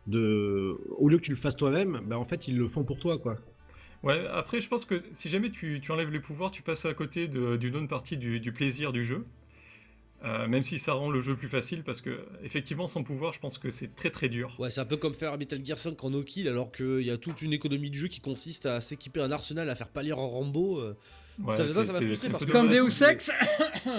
de, 0.08 0.78
au 0.98 1.10
lieu 1.10 1.18
que 1.18 1.24
tu 1.24 1.32
le 1.32 1.38
fasses 1.38 1.56
toi-même, 1.56 2.02
bah, 2.06 2.18
en 2.18 2.26
fait 2.26 2.48
ils 2.48 2.58
le 2.58 2.68
font 2.68 2.84
pour 2.84 3.00
toi, 3.00 3.18
quoi. 3.18 3.38
Ouais, 4.04 4.24
après 4.32 4.62
je 4.62 4.68
pense 4.68 4.86
que 4.86 5.02
si 5.14 5.30
jamais 5.30 5.50
tu, 5.50 5.80
tu 5.82 5.92
enlèves 5.92 6.12
les 6.12 6.20
pouvoirs, 6.20 6.52
tu 6.52 6.62
passes 6.62 6.86
à 6.86 6.94
côté 6.94 7.28
d'une 7.28 7.76
autre 7.76 7.88
partie 7.88 8.18
du, 8.18 8.40
du 8.40 8.52
plaisir 8.52 8.94
du 8.94 9.04
jeu. 9.04 9.26
Euh, 10.24 10.48
même 10.48 10.64
si 10.64 10.80
ça 10.80 10.94
rend 10.94 11.12
le 11.12 11.22
jeu 11.22 11.36
plus 11.36 11.50
facile, 11.50 11.84
parce 11.84 12.02
que 12.02 12.26
effectivement, 12.44 12.88
sans 12.88 13.04
pouvoir, 13.04 13.34
je 13.34 13.40
pense 13.40 13.60
que 13.60 13.70
c'est 13.70 13.94
très 13.96 14.10
très 14.10 14.28
dur. 14.28 14.56
Ouais, 14.60 14.72
c'est 14.72 14.82
un 14.82 14.86
peu 14.86 14.98
comme 14.98 15.14
faire 15.14 15.38
Metal 15.38 15.64
Gear 15.64 15.78
5 15.78 16.04
en 16.04 16.10
no 16.10 16.24
kill, 16.24 16.48
alors 16.48 16.72
qu'il 16.72 17.02
y 17.02 17.12
a 17.12 17.18
toute 17.18 17.42
une 17.44 17.54
économie 17.54 17.92
de 17.92 17.96
jeu 17.96 18.08
qui 18.08 18.22
consiste 18.22 18.66
à 18.66 18.82
s'équiper 18.82 19.22
un 19.22 19.32
arsenal, 19.32 19.70
à 19.70 19.76
faire 19.76 19.90
pâlir 19.90 20.18
en 20.18 20.28
Rambo. 20.30 20.80
euh. 20.80 20.96
Ouais, 21.44 21.58
ça, 21.58 21.68
ça, 21.68 21.84
ça 21.84 21.94
frustré 21.94 22.16
c'est 22.16 22.30
parce 22.30 22.46
que. 22.46 22.52
Comme. 22.52 22.70
Deus 22.70 23.04
Ex 23.04 23.30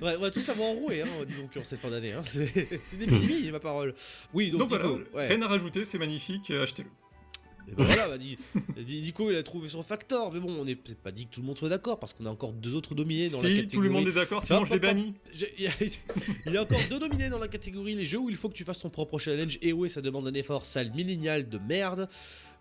Ouais, 0.00 0.14
on 0.16 0.20
va 0.20 0.30
tous 0.30 0.46
l'avoir 0.46 0.68
enroué, 0.68 1.02
hein, 1.02 1.08
disons 1.26 1.48
que 1.48 1.58
en 1.58 1.64
cette 1.64 1.80
fin 1.80 1.90
d'année. 1.90 2.12
Hein. 2.12 2.22
C'est 2.24 2.96
des 2.98 3.06
mini, 3.06 3.50
ma 3.50 3.58
parole. 3.58 3.94
Oui, 4.32 4.50
donc, 4.50 4.60
Donc, 4.60 4.70
Nico, 4.70 4.88
voilà, 5.12 5.28
ouais. 5.28 5.34
rien 5.34 5.42
à 5.42 5.48
rajouter, 5.48 5.84
c'est 5.84 5.98
magnifique, 5.98 6.50
euh, 6.50 6.62
achetez-le. 6.62 6.88
Et 7.70 7.74
ben 7.74 7.84
voilà, 7.84 8.08
bah, 8.08 8.16
dit, 8.16 8.38
dit- 8.78 9.02
Nico 9.02 9.30
il 9.30 9.36
a 9.36 9.42
trouvé 9.42 9.68
son 9.68 9.82
factor, 9.82 10.32
mais 10.32 10.40
bon, 10.40 10.50
on 10.58 10.64
n'est 10.64 10.76
peut-être 10.76 11.02
pas 11.02 11.10
dit 11.10 11.26
que 11.26 11.34
tout 11.34 11.40
le 11.40 11.46
monde 11.46 11.58
soit 11.58 11.68
d'accord 11.68 11.98
parce 11.98 12.12
qu'on 12.14 12.24
a 12.26 12.30
encore 12.30 12.52
deux 12.52 12.74
autres 12.74 12.94
nominés 12.94 13.28
dans 13.28 13.42
la 13.42 13.48
Si, 13.48 13.56
catégorie. 13.56 13.66
tout 13.66 13.80
le 13.80 13.90
monde 13.90 14.08
est 14.08 14.12
d'accord, 14.12 14.42
sinon 14.42 14.64
je 14.64 14.72
les 14.72 14.78
bannis. 14.78 15.14
Il 15.58 15.64
y, 16.52 16.56
a, 16.56 16.62
encore 16.62 16.80
deux 16.88 16.98
nominés 16.98 17.28
dans 17.28 17.38
la 17.38 17.48
catégorie 17.48 17.94
les 17.94 18.06
jeux 18.06 18.18
où 18.18 18.30
il 18.30 18.36
faut 18.36 18.48
que 18.48 18.54
tu 18.54 18.64
fasses 18.64 18.80
ton 18.80 18.88
propre 18.88 19.18
challenge. 19.18 19.58
Et 19.60 19.72
ouais, 19.72 19.88
ça 19.88 20.00
demande 20.00 20.26
un 20.26 20.34
effort 20.34 20.64
sale 20.64 20.92
millénial 20.94 21.48
de 21.48 21.58
merde. 21.58 22.08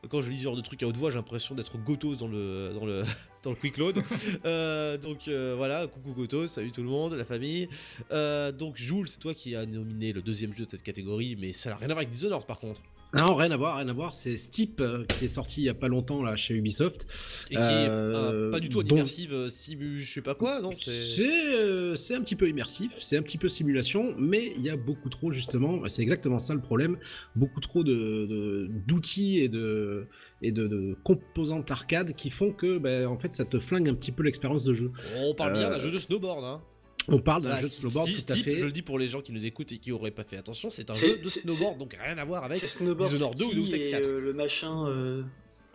Quand 0.09 0.21
je 0.21 0.29
lis 0.29 0.37
ce 0.37 0.43
genre 0.43 0.55
de 0.55 0.61
trucs 0.61 0.81
à 0.83 0.87
haute 0.87 0.95
voix, 0.95 1.09
j'ai 1.09 1.17
l'impression 1.17 1.55
d'être 1.55 1.77
Gotos 1.77 2.15
dans 2.15 2.27
le, 2.27 2.71
dans 2.73 2.85
le, 2.85 3.03
dans 3.43 3.49
le 3.49 3.55
quick 3.55 3.77
load. 3.77 4.01
Euh, 4.45 4.97
donc 4.97 5.27
euh, 5.27 5.55
voilà, 5.57 5.87
coucou 5.87 6.13
Gotos, 6.13 6.47
salut 6.47 6.71
tout 6.71 6.83
le 6.83 6.89
monde, 6.89 7.13
la 7.13 7.25
famille. 7.25 7.67
Euh, 8.11 8.51
donc 8.51 8.77
Jules, 8.77 9.07
c'est 9.07 9.19
toi 9.19 9.33
qui 9.33 9.55
as 9.55 9.65
nominé 9.65 10.13
le 10.13 10.21
deuxième 10.21 10.53
jeu 10.53 10.65
de 10.65 10.71
cette 10.71 10.83
catégorie, 10.83 11.35
mais 11.39 11.51
ça 11.53 11.71
n'a 11.71 11.75
rien 11.77 11.85
à 11.85 11.93
voir 11.93 11.97
avec 11.99 12.09
Dishonored 12.09 12.45
par 12.45 12.59
contre. 12.59 12.81
Non, 13.13 13.35
rien 13.35 13.49
à 13.51 13.57
voir, 13.57 13.77
rien 13.77 13.87
à 13.87 13.93
voir. 13.93 14.13
C'est 14.13 14.35
Steep 14.35 14.81
euh, 14.81 15.05
qui 15.05 15.25
est 15.25 15.29
sorti 15.29 15.61
il 15.61 15.63
y 15.65 15.69
a 15.69 15.73
pas 15.73 15.87
longtemps 15.87 16.21
là 16.21 16.35
chez 16.35 16.53
Ubisoft. 16.55 17.03
Et 17.49 17.55
qui 17.55 17.61
est 17.61 17.61
Euh, 17.61 18.49
un- 18.49 18.51
pas 18.51 18.59
du 18.59 18.67
tout 18.69 18.83
dont- 18.83 18.95
immersive, 18.97 19.33
euh, 19.33 19.49
simu, 19.49 19.99
je 20.01 20.13
sais 20.13 20.21
pas 20.21 20.35
quoi, 20.35 20.59
non 20.61 20.71
c'est- 20.73 21.25
euh, 21.25 21.95
un 22.11 22.21
petit 22.21 22.35
peu 22.35 22.49
immersif, 22.49 22.91
c'est 22.99 23.15
un 23.17 23.21
petit 23.21 23.37
peu 23.37 23.47
simulation, 23.47 24.13
mais 24.17 24.51
il 24.57 24.61
y 24.61 24.69
a 24.69 24.75
beaucoup 24.75 25.09
trop 25.09 25.31
justement, 25.31 25.87
c'est 25.87 26.01
exactement 26.01 26.39
ça 26.39 26.53
le 26.53 26.59
problème, 26.61 26.97
beaucoup 27.35 27.61
trop 27.61 27.83
de- 27.83 28.25
de- 28.25 28.67
d'outils 28.87 29.39
et 29.39 29.47
de 29.49 30.07
et 30.43 30.51
de, 30.51 30.67
de 30.67 30.95
composantes 31.03 31.71
arcade 31.71 32.13
qui 32.13 32.29
font 32.29 32.51
que 32.51 32.77
ben, 32.77 33.07
en 33.07 33.17
fait 33.17 33.33
ça 33.33 33.43
te 33.45 33.57
flingue 33.59 33.89
un 33.89 33.95
petit 33.95 34.11
peu 34.11 34.21
l'expérience 34.23 34.63
de 34.63 34.73
jeu. 34.73 34.91
On 35.17 35.33
parle 35.33 35.53
bien 35.53 35.67
Euh, 35.67 35.71
d'un 35.71 35.79
jeu 35.79 35.89
de 35.91 35.97
snowboard, 35.97 36.43
hein. 36.43 36.61
On 37.09 37.19
parle 37.19 37.43
d'un 37.43 37.55
jeu 37.55 37.63
de 37.63 37.67
snowboard 37.73 38.09
tout 38.09 38.33
à 38.33 38.35
fait. 38.35 38.55
Je 38.55 38.65
le 38.65 38.71
dis 38.71 38.81
pour 38.81 38.99
les 38.99 39.07
gens 39.07 39.21
qui 39.21 39.31
nous 39.31 39.45
écoutent 39.45 39.71
et 39.71 39.77
qui 39.77 39.91
auraient 39.91 40.11
pas 40.11 40.23
fait 40.23 40.37
attention, 40.37 40.69
c'est 40.69 40.89
un 40.89 40.93
jeu 40.93 41.17
de 41.17 41.25
snowboard, 41.27 41.77
donc 41.79 41.97
rien 42.01 42.17
à 42.17 42.25
voir 42.25 42.43
avec 42.43 42.59
Dishonored 42.61 43.37
2 43.37 43.45
ou 43.45 43.53
Deus 43.53 43.73
Ex 43.75 43.85
et 43.87 43.89
4. 43.89 44.05
euh, 44.05 44.19
le 44.19 44.33
machin. 44.33 44.87
euh, 44.87 45.23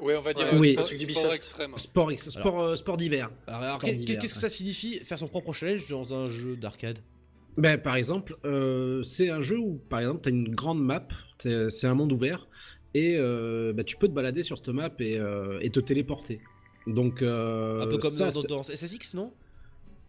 Ouais, 0.00 0.16
on 0.16 0.20
va 0.20 0.32
dire 0.34 0.46
Ouais, 0.46 0.54
euh, 0.54 0.58
oui. 0.58 0.74
sport, 1.14 1.32
extrême. 1.32 1.72
Sport, 1.76 2.10
sport, 2.18 2.60
euh, 2.60 2.76
sport 2.76 2.96
d'hiver. 2.96 3.30
Alors, 3.46 3.60
alors, 3.62 3.76
Sport 3.76 3.88
qu'est- 3.90 3.94
d'hiver, 3.96 4.18
qu'est-ce 4.20 4.34
que 4.34 4.40
ça 4.40 4.48
signifie 4.48 4.98
faire 5.04 5.18
son 5.18 5.28
propre 5.28 5.52
challenge 5.52 5.86
dans 5.88 6.12
un 6.12 6.28
jeu 6.28 6.56
d'arcade? 6.56 6.98
Ben, 7.56 7.78
par 7.78 7.94
exemple, 7.96 8.34
euh, 8.44 9.02
c'est 9.04 9.30
un 9.30 9.42
jeu 9.42 9.58
où, 9.58 9.76
par 9.88 10.00
exemple, 10.00 10.22
tu 10.22 10.28
as 10.30 10.32
une 10.32 10.54
grande 10.54 10.82
map, 10.82 11.06
c'est 11.38 11.70
c'est 11.70 11.86
un 11.86 11.94
monde 11.94 12.10
ouvert, 12.10 12.48
et 12.94 13.14
euh, 13.16 13.72
ben, 13.72 13.84
tu 13.84 13.96
peux 13.96 14.08
te 14.08 14.12
balader 14.12 14.42
sur 14.42 14.56
cette 14.58 14.68
map 14.70 14.90
et, 14.98 15.18
euh, 15.18 15.60
et 15.60 15.70
te 15.70 15.78
téléporter. 15.78 16.40
Donc, 16.88 17.22
euh, 17.22 17.82
Un 17.82 17.86
peu 17.86 17.98
comme 17.98 18.10
ça, 18.10 18.30
dans, 18.32 18.40
c'est- 18.40 18.48
dans 18.48 18.62
SSX, 18.64 19.14
non? 19.14 19.32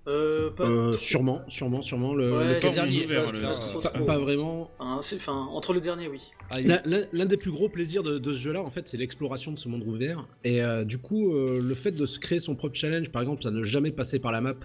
Euh, 0.07 0.49
pas 0.51 0.65
euh, 0.65 0.91
sûrement, 0.93 1.41
sûrement, 1.47 1.81
sûrement. 1.81 2.13
Le, 2.13 2.31
Ouais, 2.37 2.47
le 2.47 2.53
le 2.55 2.59
port 2.59 2.73
dernier, 2.73 3.05
ouvert, 3.05 3.31
le- 3.31 3.41
pas, 3.81 3.89
trop. 3.89 4.05
pas 4.05 4.17
vraiment. 4.19 4.69
Hein, 4.79 4.99
c'est- 5.01 5.15
Enfin, 5.15 5.47
entre 5.51 5.73
le 5.73 5.79
dernier, 5.79 6.07
oui. 6.09 6.31
Ah, 6.49 6.59
il- 6.59 7.07
L'un- 7.13 7.25
des 7.25 7.37
plus 7.37 7.51
gros 7.51 7.69
plaisirs 7.69 8.03
de, 8.03 8.17
de 8.17 8.33
ce 8.33 8.39
jeu-là, 8.39 8.61
en 8.61 8.69
fait, 8.69 8.87
c'est 8.87 8.97
l'exploration 8.97 9.51
de 9.53 9.57
ce 9.57 9.69
monde 9.69 9.83
ouvert. 9.87 10.27
Et 10.43 10.61
euh, 10.61 10.83
du 10.83 10.97
coup, 10.97 11.33
euh, 11.33 11.59
le 11.61 11.73
fait 11.75 11.91
de 11.91 12.05
se 12.05 12.19
créer 12.19 12.39
son 12.39 12.55
propre 12.55 12.75
challenge, 12.75 13.09
par 13.11 13.21
exemple, 13.21 13.43
ça 13.43 13.51
ne 13.51 13.63
jamais 13.63 13.91
passer 13.91 14.19
par 14.19 14.31
la 14.33 14.41
map. 14.41 14.55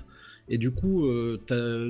Et 0.48 0.59
du 0.59 0.70
coup, 0.73 1.06
euh, 1.06 1.39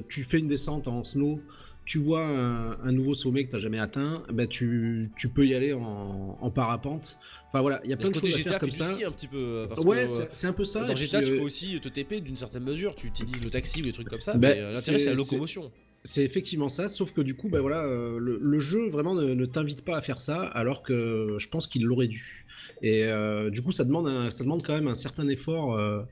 tu 0.09 0.25
fais 0.25 0.39
une 0.39 0.49
descente 0.49 0.89
en 0.89 1.03
snow, 1.05 1.41
tu 1.89 1.99
vois 1.99 2.27
un, 2.27 2.79
un 2.85 2.93
nouveau 2.93 3.15
sommet 3.15 3.45
que 3.45 3.51
tu 3.51 3.57
n'as 3.57 3.63
jamais 3.63 3.79
atteint, 3.79 4.23
ben 4.31 4.47
tu, 4.47 5.11
tu 5.17 5.31
peux 5.31 5.47
y 5.47 5.55
aller 5.55 5.73
en, 5.73 6.37
en 6.39 6.51
parapente. 6.51 7.17
Enfin 7.49 7.63
voilà, 7.63 7.81
il 7.83 7.89
y 7.89 7.95
a 7.95 7.97
plein 7.97 8.11
de 8.11 8.15
choses 8.15 8.27
à 8.35 8.37
GTA 8.37 8.51
faire 8.51 8.59
comme 8.61 8.71
ça. 8.71 8.93
ski 8.93 9.05
un 9.05 9.11
petit 9.11 9.27
peu. 9.27 9.39
euh, 9.39 9.67
Parce 9.67 9.81
Ouais, 9.81 10.05
euh, 10.07 10.27
c'est- 10.33 10.47
un 10.47 10.53
peu 10.53 10.67
ça. 10.67 10.87
Dans 10.87 10.95
GTA, 10.95 11.21
puis, 11.21 11.29
tu 11.29 11.33
euh, 11.35 11.39
peux 11.39 11.45
aussi 11.45 11.81
te 11.81 11.89
TP 11.89 12.21
d'une 12.21 12.37
certaine 12.37 12.65
mesure, 12.65 12.95
tu 12.95 13.07
utilises 13.07 13.43
le 13.43 13.49
taxi 13.49 13.81
ou 13.81 13.85
des 13.87 13.93
trucs 13.93 14.09
comme 14.09 14.21
ça, 14.21 14.35
mais 14.37 14.59
euh, 14.59 14.73
l'intérêt 14.73 14.99
c'est- 14.99 15.07
la 15.07 15.15
locomotion. 15.15 15.73
C'est 16.05 16.23
effectivement 16.25 16.69
ça, 16.69 16.89
sauf 16.89 17.13
que 17.13 17.23
du 17.23 17.35
coup, 17.35 17.49
bah 17.49 17.61
voilà, 17.61 17.85
euh, 17.85 18.19
le, 18.19 18.39
le 18.41 18.59
jeu 18.61 18.89
vraiment 18.89 19.15
ne, 19.15 19.35
ne 19.35 19.47
t'invite 19.47 19.83
pas 19.85 19.97
à 19.97 20.01
faire 20.03 20.21
ça, 20.21 20.43
alors 20.43 20.83
que 20.83 21.37
je 21.39 21.49
pense 21.49 21.67
qu'il 21.67 21.85
l'aurait 21.85 22.07
dû. 22.07 22.47
Et 22.83 23.05
euh, 23.05 23.51
du 23.51 23.63
coup, 23.63 23.73
ça 23.73 23.85
demande, 23.85 24.07
un- 24.09 24.31
quand 24.63 24.75
même 24.75 24.87
un 24.89 24.95
certain 24.95 25.27
effort 25.29 25.75
euh, 25.77 26.03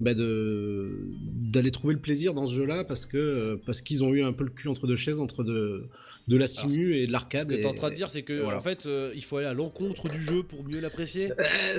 bah, 0.00 0.12
d'aller 0.14 1.70
trouver 1.70 1.94
le 1.94 2.00
plaisir 2.00 2.34
dans 2.34 2.46
ce 2.46 2.54
jeu-là, 2.54 2.84
parce 2.84 3.06
que 3.06 3.60
parce 3.66 3.80
qu'ils 3.82 4.02
ont 4.04 4.12
eu 4.12 4.22
un 4.22 4.32
peu 4.32 4.44
le 4.44 4.50
cul 4.50 4.68
entre 4.68 4.86
deux 4.86 4.96
chaises, 4.96 5.20
entre 5.20 5.44
de, 5.44 5.84
de 6.28 6.36
la 6.36 6.46
simu 6.48 6.94
et 6.96 7.02
de 7.02 7.06
Ce 7.06 7.12
l'arcade. 7.12 7.48
que 7.48 7.54
t'es 7.54 7.66
en 7.66 7.72
train 7.74 7.90
de 7.90 7.94
dire, 7.94 8.10
c'est 8.10 8.22
que 8.22 8.32
voilà. 8.42 8.56
en 8.58 8.60
fait, 8.60 8.86
euh, 8.86 9.12
il 9.14 9.22
faut 9.22 9.36
aller 9.36 9.46
à 9.46 9.54
l'encontre 9.54 10.08
du 10.08 10.20
jeu 10.20 10.42
pour 10.42 10.64
mieux 10.68 10.80
l'apprécier. 10.80 11.30
Euh, 11.38 11.78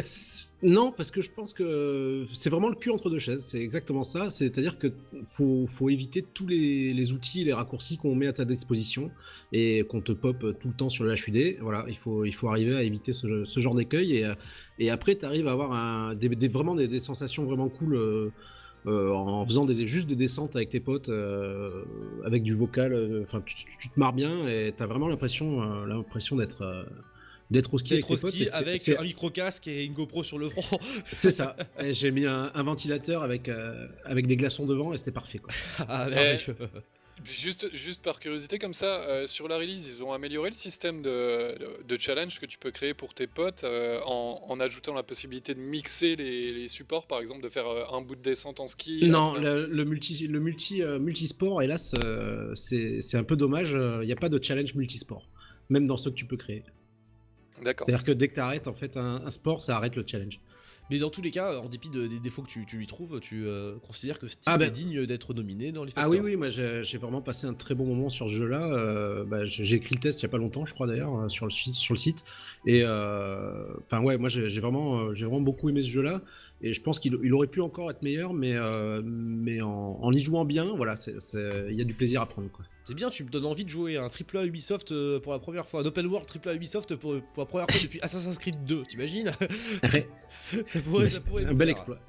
non, 0.63 0.93
parce 0.93 1.11
que 1.11 1.21
je 1.21 1.29
pense 1.29 1.53
que 1.53 2.25
c'est 2.33 2.49
vraiment 2.49 2.69
le 2.69 2.75
cul 2.75 2.89
entre 2.89 3.09
deux 3.09 3.19
chaises. 3.19 3.43
C'est 3.43 3.59
exactement 3.59 4.03
ça. 4.03 4.29
C'est-à-dire 4.29 4.79
que 4.79 4.87
faut, 5.29 5.67
faut 5.67 5.89
éviter 5.89 6.23
tous 6.33 6.47
les, 6.47 6.93
les 6.93 7.11
outils, 7.11 7.43
les 7.43 7.51
raccourcis 7.53 7.97
qu'on 7.97 8.15
met 8.15 8.27
à 8.27 8.33
ta 8.33 8.45
disposition 8.45 9.11
et 9.51 9.83
qu'on 9.89 9.99
te 10.01 10.13
pop 10.13 10.37
tout 10.59 10.67
le 10.69 10.73
temps 10.73 10.89
sur 10.89 11.03
le 11.03 11.13
HUD. 11.13 11.57
Voilà, 11.59 11.85
il 11.89 11.97
faut, 11.97 12.23
il 12.23 12.33
faut 12.33 12.47
arriver 12.47 12.75
à 12.75 12.83
éviter 12.83 13.11
ce, 13.11 13.43
ce 13.43 13.59
genre 13.59 13.75
d'écueil 13.75 14.15
et, 14.17 14.25
et 14.79 14.89
après 14.89 15.15
tu 15.17 15.25
arrives 15.25 15.47
à 15.47 15.51
avoir 15.51 15.73
un, 15.73 16.15
des, 16.15 16.29
des- 16.29 16.47
vraiment 16.47 16.73
des, 16.75 16.87
des 16.87 17.01
sensations 17.01 17.43
vraiment 17.43 17.67
cool. 17.69 17.95
euh, 17.95 18.29
euh, 18.87 19.11
en 19.11 19.45
faisant 19.45 19.65
des, 19.65 19.85
juste 19.85 20.07
des 20.07 20.15
descentes 20.15 20.55
avec 20.55 20.69
tes 20.69 20.79
potes, 20.79 21.09
euh, 21.09 21.83
avec 22.25 22.41
du 22.43 22.53
vocal, 22.55 22.93
euh, 22.93 23.21
enfin 23.23 23.41
tu, 23.45 23.55
tu- 23.55 23.65
tu 23.79 23.89
te 23.89 23.99
marres 23.99 24.13
bien 24.13 24.47
et 24.47 24.73
t'as 24.75 24.85
vraiment 24.87 25.07
l'impression, 25.07 25.61
euh, 25.61 25.85
l'impression 25.85 26.35
d'être, 26.37 26.61
euh, 26.63 26.83
d'être 27.51 27.73
au 27.73 27.77
ski 27.77 27.93
avec 27.93 28.05
tes 28.05 28.15
potes. 28.21 28.31
ski 28.31 28.43
et 28.43 28.49
avec 28.51 28.75
un 28.89 29.03
une 29.85 29.93
GoPro 29.93 30.23
sur 30.23 30.37
le 30.39 30.49
front. 30.49 30.79
c'est 31.05 31.29
ça. 31.29 31.55
J'ai 31.91 32.11
mis 32.11 32.25
un, 32.25 32.51
un 32.55 32.63
ventilateur 32.63 33.23
avec, 33.23 33.49
euh, 33.49 33.87
avec 34.05 34.25
des 34.27 34.37
glaçons 34.37 34.65
devant 34.65 34.93
et 34.93 34.97
c'était 34.97 35.11
parfait. 35.11 35.39
Quoi. 35.39 35.53
Ah, 35.87 36.09
merveilleux. 36.09 36.55
Juste, 37.25 37.73
juste 37.75 38.03
par 38.03 38.19
curiosité, 38.19 38.59
comme 38.59 38.73
ça, 38.73 39.01
euh, 39.01 39.27
sur 39.27 39.47
la 39.47 39.57
release, 39.57 39.87
ils 39.87 40.03
ont 40.03 40.13
amélioré 40.13 40.49
le 40.49 40.55
système 40.55 41.01
de, 41.01 41.57
challenge 41.97 42.39
que 42.39 42.45
tu 42.45 42.57
peux 42.57 42.71
créer 42.71 42.93
pour 42.93 43.13
tes 43.13 43.27
potes 43.27 43.63
euh, 43.63 43.99
en, 44.05 44.43
en 44.47 44.59
ajoutant 44.59 44.93
la 44.93 45.03
possibilité 45.03 45.55
de 45.55 45.59
mixer 45.59 46.15
les, 46.15 46.53
les 46.53 46.67
supports, 46.67 47.07
par 47.07 47.19
exemple, 47.19 47.41
de 47.41 47.49
faire 47.49 47.67
euh, 47.67 47.83
un 47.91 48.01
bout 48.01 48.15
de 48.15 48.21
descente 48.21 48.59
en 48.59 48.67
ski. 48.67 49.07
non, 49.07 49.31
après- 49.31 49.41
le, 49.43 49.65
le 49.65 49.85
multi, 49.85 50.27
le 50.27 50.39
multi, 50.39 50.83
euh, 50.83 50.99
multisport, 50.99 51.61
hélas, 51.61 51.95
c'est 52.55 53.01
c'est 53.01 53.17
un 53.17 53.23
peu 53.23 53.35
dommage. 53.35 53.71
Il 53.71 54.05
n'y 54.05 54.13
a 54.13 54.15
pas 54.15 54.29
de 54.29 54.41
challenge 54.41 54.75
multisport, 54.75 55.27
même 55.69 55.87
dans 55.87 55.97
ceux 55.97 56.11
que 56.11 56.15
tu 56.15 56.25
peux 56.25 56.37
créer. 56.37 56.63
D'accord. 57.63 57.85
C'est-à-dire 57.85 58.03
que 58.05 58.11
dès 58.11 58.27
que 58.27 58.35
tu 58.35 58.39
arrêtes 58.39 58.67
en 58.67 58.73
fait 58.73 58.95
un, 58.97 59.23
un 59.25 59.31
sport, 59.31 59.63
ça 59.63 59.77
arrête 59.77 59.95
le 59.95 60.03
challenge. 60.05 60.39
Mais 60.89 60.99
dans 60.99 61.09
tous 61.09 61.21
les 61.21 61.31
cas, 61.31 61.59
en 61.59 61.67
dépit 61.67 61.89
de- 61.89 62.07
des 62.07 62.19
défauts 62.19 62.41
que 62.43 62.47
tu, 62.47 62.65
tu 62.65 62.77
lui 62.77 62.87
trouves, 62.87 63.19
tu 63.19 63.45
euh, 63.45 63.75
considères 63.85 64.19
que 64.19 64.27
Steam 64.27 64.43
Ah 64.53 64.57
ben- 64.57 64.67
est 64.67 64.71
digne 64.71 65.05
d'être 65.05 65.33
nominé 65.33 65.71
dans 65.71 65.83
les 65.83 65.91
Ah 65.95 66.07
oui, 66.09 66.19
oui, 66.23 66.35
moi 66.35 66.49
j'ai 66.49 66.97
vraiment 66.97 67.21
passé 67.21 67.45
un 67.47 67.53
très 67.53 67.75
bon 67.75 67.85
moment 67.85 68.09
sur 68.09 68.27
ce 68.29 68.33
jeu-là. 68.35 68.71
Euh, 68.73 69.25
bah, 69.25 69.43
j'ai 69.45 69.75
écrit 69.75 69.95
le 69.95 69.99
test 70.01 70.19
il 70.21 70.23
y 70.23 70.25
a 70.27 70.29
pas 70.29 70.37
longtemps, 70.37 70.65
je 70.65 70.73
crois 70.73 70.87
d'ailleurs, 70.87 71.15
euh, 71.17 71.29
sur 71.29 71.45
le 71.45 71.51
site. 71.51 71.73
Sur 71.73 71.93
le 71.93 71.97
site. 71.99 72.23
Et 72.65 72.81
euh, 72.83 73.65
enfin 73.79 74.01
ouais, 74.01 74.17
moi 74.17 74.29
j'ai 74.29 74.47
vraiment, 74.59 75.13
j'ai 75.13 75.25
vraiment 75.25 75.41
beaucoup 75.41 75.69
aimé 75.69 75.81
ce 75.81 75.89
jeu-là. 75.89 76.21
Et 76.61 76.73
je 76.73 76.81
pense 76.81 76.99
qu'il 76.99 77.17
il 77.23 77.33
aurait 77.33 77.47
pu 77.47 77.61
encore 77.61 77.91
être 77.91 78.01
meilleur, 78.01 78.33
mais, 78.33 78.53
euh, 78.55 79.01
mais 79.03 79.61
en, 79.61 79.99
en 80.01 80.11
y 80.11 80.19
jouant 80.19 80.45
bien, 80.45 80.75
voilà, 80.75 80.95
il 81.07 81.75
y 81.75 81.81
a 81.81 81.83
du 81.83 81.93
plaisir 81.93 82.21
à 82.21 82.25
prendre. 82.25 82.49
Quoi. 82.51 82.65
C'est 82.87 82.93
bien, 82.93 83.09
tu 83.09 83.25
me 83.25 83.29
donnes 83.29 83.45
envie 83.45 83.65
de 83.65 83.69
jouer 83.69 83.97
un 83.97 84.09
AAA 84.09 84.45
Ubisoft 84.45 84.93
euh, 84.93 85.19
pour 85.19 85.33
la 85.33 85.39
première 85.39 85.67
fois, 85.67 85.81
un 85.81 85.85
open 85.85 86.05
world 86.05 86.25
AAA 86.33 86.55
Ubisoft 86.55 86.95
pour, 86.95 87.21
pour 87.21 87.43
la 87.43 87.45
première 87.45 87.69
fois 87.69 87.81
depuis 87.83 87.99
Assassin's 88.01 88.37
Creed 88.37 88.63
2, 88.63 88.83
t'imagines? 88.83 89.31
Ouais. 89.83 90.07
ça 90.65 90.79
pourrait, 90.79 91.09
ça 91.09 91.19
pourrait 91.19 91.45
un 91.45 91.53
bel 91.53 91.69
exploit. 91.69 91.99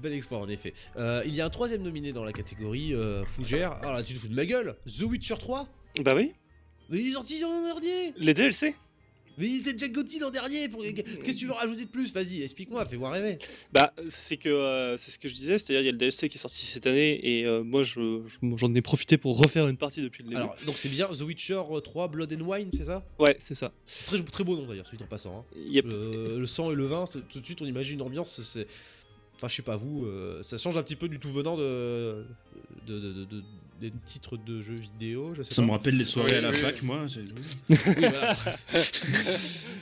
Bel 0.00 0.12
exploit 0.12 0.38
en 0.38 0.48
effet. 0.48 0.74
Euh, 0.96 1.22
il 1.26 1.34
y 1.34 1.40
a 1.40 1.46
un 1.46 1.50
troisième 1.50 1.82
nominé 1.82 2.12
dans 2.12 2.22
la 2.22 2.32
catégorie 2.32 2.94
euh, 2.94 3.24
Fougère. 3.24 3.72
Alors 3.82 3.94
là, 3.94 4.02
tu 4.04 4.14
te 4.14 4.18
fous 4.20 4.28
de 4.28 4.34
ma 4.34 4.46
gueule 4.46 4.76
The 4.86 5.02
Witcher 5.02 5.34
3 5.38 5.68
Bah 6.04 6.12
oui, 6.14 6.32
Mais 6.88 7.00
il 7.00 7.08
est 7.08 7.12
sorti 7.12 7.40
l'an 7.40 7.64
dernier 7.64 8.12
les 8.16 8.34
DLC. 8.34 8.76
Mais 9.38 9.48
il 9.48 9.56
était 9.60 9.72
déjà 9.72 9.88
Gotti 9.88 10.18
l'an 10.18 10.30
dernier 10.30 10.68
pour... 10.68 10.82
Qu'est-ce 10.82 11.20
que 11.20 11.30
tu 11.32 11.46
veux 11.46 11.52
rajouter 11.52 11.84
de 11.84 11.90
plus? 11.90 12.12
Vas-y, 12.12 12.42
explique-moi, 12.42 12.84
fais-moi 12.84 13.10
rêver. 13.10 13.38
Bah, 13.72 13.94
c'est 14.10 14.36
que 14.36 14.48
euh, 14.48 14.96
c'est 14.96 15.10
ce 15.12 15.18
que 15.18 15.28
je 15.28 15.34
disais, 15.34 15.58
c'est-à-dire 15.58 15.82
il 15.82 15.86
y 15.86 15.88
a 15.88 15.92
le 15.92 15.98
DLC 15.98 16.28
qui 16.28 16.36
est 16.36 16.40
sorti 16.40 16.66
cette 16.66 16.86
année 16.86 17.20
et 17.22 17.44
euh, 17.46 17.62
moi 17.62 17.82
je- 17.82 18.22
je- 18.26 18.56
j'en 18.56 18.74
ai 18.74 18.82
profité 18.82 19.16
pour 19.16 19.38
refaire 19.38 19.68
une 19.68 19.76
partie 19.76 20.02
depuis 20.02 20.22
le 20.24 20.30
début. 20.30 20.40
Alors, 20.40 20.56
donc 20.66 20.76
c'est 20.76 20.88
bien 20.88 21.06
The 21.08 21.20
Witcher 21.22 21.62
3 21.84 22.08
Blood 22.08 22.32
and 22.32 22.44
Wine, 22.44 22.68
c'est 22.72 22.84
ça? 22.84 23.04
Ouais, 23.18 23.36
c'est 23.38 23.54
ça. 23.54 23.72
Très, 24.06 24.20
très 24.22 24.44
beau 24.44 24.56
nom 24.56 24.66
d'ailleurs, 24.66 24.86
celui 24.86 25.02
en 25.02 25.06
passant. 25.06 25.38
hein. 25.40 25.44
Yep. 25.70 25.84
Le, 25.86 26.38
le 26.38 26.46
sang 26.46 26.72
et 26.72 26.74
le 26.74 26.86
vin, 26.86 27.04
tout 27.28 27.40
de 27.40 27.44
suite 27.44 27.62
on 27.62 27.66
imagine 27.66 27.94
une 27.94 28.02
ambiance, 28.02 28.40
c'est. 28.42 28.66
Enfin, 29.36 29.46
je 29.46 29.54
sais 29.54 29.62
pas 29.62 29.76
vous, 29.76 30.04
euh, 30.04 30.42
ça 30.42 30.58
change 30.58 30.76
un 30.76 30.82
petit 30.82 30.96
peu 30.96 31.08
du 31.08 31.20
tout 31.20 31.30
venant 31.30 31.56
de, 31.56 32.24
de, 32.88 32.98
de, 32.98 33.12
de- 33.12 33.24
de- 33.24 33.42
des 33.80 33.92
titres 34.04 34.36
de 34.36 34.60
jeux 34.60 34.74
vidéo. 34.76 35.32
Je 35.36 35.42
sais 35.42 35.54
Ça 35.54 35.62
pas. 35.62 35.66
me 35.66 35.72
rappelle 35.72 35.96
les 35.96 36.04
soirées 36.04 36.32
Oui, 36.32 36.36
à 36.38 36.40
la 36.40 36.50
oui. 36.50 36.56
fac, 36.56 36.82
moi. 36.82 37.06
Oui, 37.68 37.76
voilà. 37.98 38.36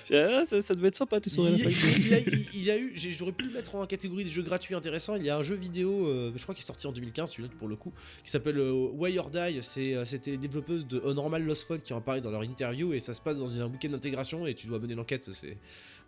Ça, 0.05 0.63
ça 0.63 0.75
devait 0.75 0.89
être 0.89 0.97
sympa 0.97 1.21
tes 1.21 1.31
soirées 1.31 1.53
à 1.53 1.57
Il, 1.57 1.65
la 1.65 1.71
fac. 1.71 1.97
il- 1.97 2.05
il 2.05 2.11
y 2.11 2.15
a, 2.15 2.19
il- 2.19 2.47
il 2.55 2.63
y 2.65 2.71
a 2.71 2.79
eu, 2.79 2.93
j'aurais 3.17 3.33
pu 3.33 3.47
le 3.47 3.53
mettre 3.53 3.75
en 3.75 3.87
catégorie 3.87 4.25
des 4.25 4.31
jeux 4.31 4.43
gratuits 4.43 4.75
intéressants. 4.75 5.17
Il 5.17 5.25
y 5.25 5.31
a 5.31 5.37
un 5.37 5.43
jeu 5.43 5.55
vidéo, 5.55 6.07
euh, 6.07 6.33
je 6.37 6.43
crois 6.43 6.55
qu'il 6.55 6.63
est 6.63 6.67
sorti 6.67 6.87
en 6.87 6.93
2015, 6.93 7.33
celui-là 7.33 7.49
pour 7.59 7.69
le 7.69 7.77
coup, 7.77 7.93
qui 8.25 8.31
s'appelle 8.31 8.59
euh, 8.59 8.73
Why 8.93 9.19
or 9.19 9.31
Die. 9.31 9.39
Euh, 9.79 10.05
c'était 10.05 10.33
les 10.33 10.39
développeuses 10.39 10.87
de 10.87 11.01
Normal 11.13 11.45
Lost 11.45 11.67
Phone 11.67 11.81
qui 11.81 11.93
en 11.93 12.01
parlaient 12.01 12.21
dans 12.21 12.31
leur 12.31 12.43
interview 12.45 12.93
et 12.93 13.01
ça 13.01 13.15
se 13.15 13.21
passe 13.21 13.39
dans 13.39 13.61
un 13.61 13.67
week-end 13.67 13.89
d'intégration 13.91 14.47
et 14.47 14.55
tu 14.55 14.67
dois 14.67 14.79
mener 14.79 14.95
l'enquête. 14.95 15.29
C'est 15.33 15.57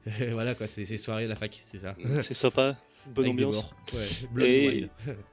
voilà 0.33 0.55
quoi, 0.55 0.67
c'est, 0.67 0.85
soirée 0.97 1.27
la 1.27 1.37
fac, 1.37 1.57
c'est 1.61 1.79
ça. 1.79 1.95
C'est 2.23 2.35
sympa, 2.35 2.77
bonne 3.15 3.27
Avec 3.27 3.33
ambiance. 3.35 3.71
Ouais, 4.35 4.89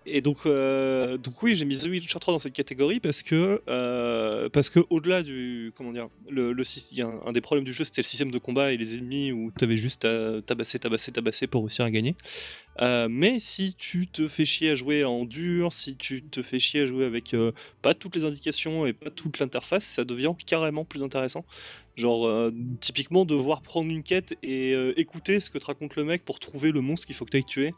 et, 0.05 0.21
donc, 0.21 0.45
euh, 0.45 1.17
donc 1.17 1.41
oui, 1.43 1.55
j'ai 1.55 1.65
mis 1.65 1.77
The 1.77 1.85
Witcher 1.85 2.19
3 2.19 2.33
dans 2.33 2.39
cette 2.39 2.53
catégorie 2.53 2.99
parce 2.99 3.23
que 3.23 3.61
euh, 3.67 4.49
parce 4.49 4.69
que 4.69 4.79
au-delà 4.89 5.23
du 5.23 5.71
comment 5.75 5.91
dire, 5.91 6.09
le, 6.29 6.53
le 6.53 6.63
y 6.91 7.01
a 7.01 7.07
un, 7.07 7.21
un 7.25 7.31
des 7.31 7.41
problèmes 7.41 7.65
du 7.65 7.73
jeu, 7.73 7.83
c'était 7.83 8.01
le 8.01 8.05
système 8.05 8.31
de 8.31 8.37
combat 8.37 8.71
et 8.71 8.77
les 8.77 8.95
ennemis 8.95 9.31
où 9.31 9.51
tu 9.57 9.63
avais 9.63 9.77
juste 9.77 10.05
à 10.05 10.41
tabasser, 10.41 10.79
tabasser, 10.79 11.11
tabasser 11.11 11.47
pour 11.47 11.63
réussir 11.63 11.85
à 11.85 11.91
gagner. 11.91 12.15
Euh, 12.81 13.07
mais 13.09 13.39
si 13.39 13.73
tu 13.73 14.07
te 14.07 14.27
fais 14.27 14.45
chier 14.45 14.71
à 14.71 14.75
jouer 14.75 15.05
en 15.05 15.23
dur, 15.23 15.71
si 15.71 15.95
tu 15.95 16.21
te 16.23 16.41
fais 16.41 16.59
chier 16.59 16.81
à 16.81 16.85
jouer 16.85 17.05
avec 17.05 17.33
euh, 17.33 17.51
pas 17.81 17.93
toutes 17.93 18.15
les 18.15 18.25
indications 18.25 18.85
et 18.85 18.93
pas 18.93 19.09
toute 19.09 19.39
l'interface, 19.39 19.85
ça 19.85 20.03
devient 20.03 20.33
carrément 20.45 20.83
plus 20.83 21.01
intéressant. 21.01 21.45
Genre, 21.95 22.27
euh, 22.27 22.51
typiquement, 22.81 23.25
devoir 23.25 23.61
prendre 23.61 23.89
une 23.89 24.03
quête 24.03 24.37
et 24.43 24.73
euh, 24.73 24.93
écouter 24.99 25.39
ce 25.39 25.49
que 25.49 25.57
te 25.57 25.65
raconte 25.65 25.95
le 25.95 26.03
mec 26.03 26.25
pour 26.25 26.39
trouver 26.39 26.71
le 26.71 26.81
monstre 26.81 27.07
qu'il 27.07 27.15
faut 27.15 27.25
que 27.25 27.31
tu 27.31 27.37
ailles 27.37 27.45
tuer, 27.45 27.71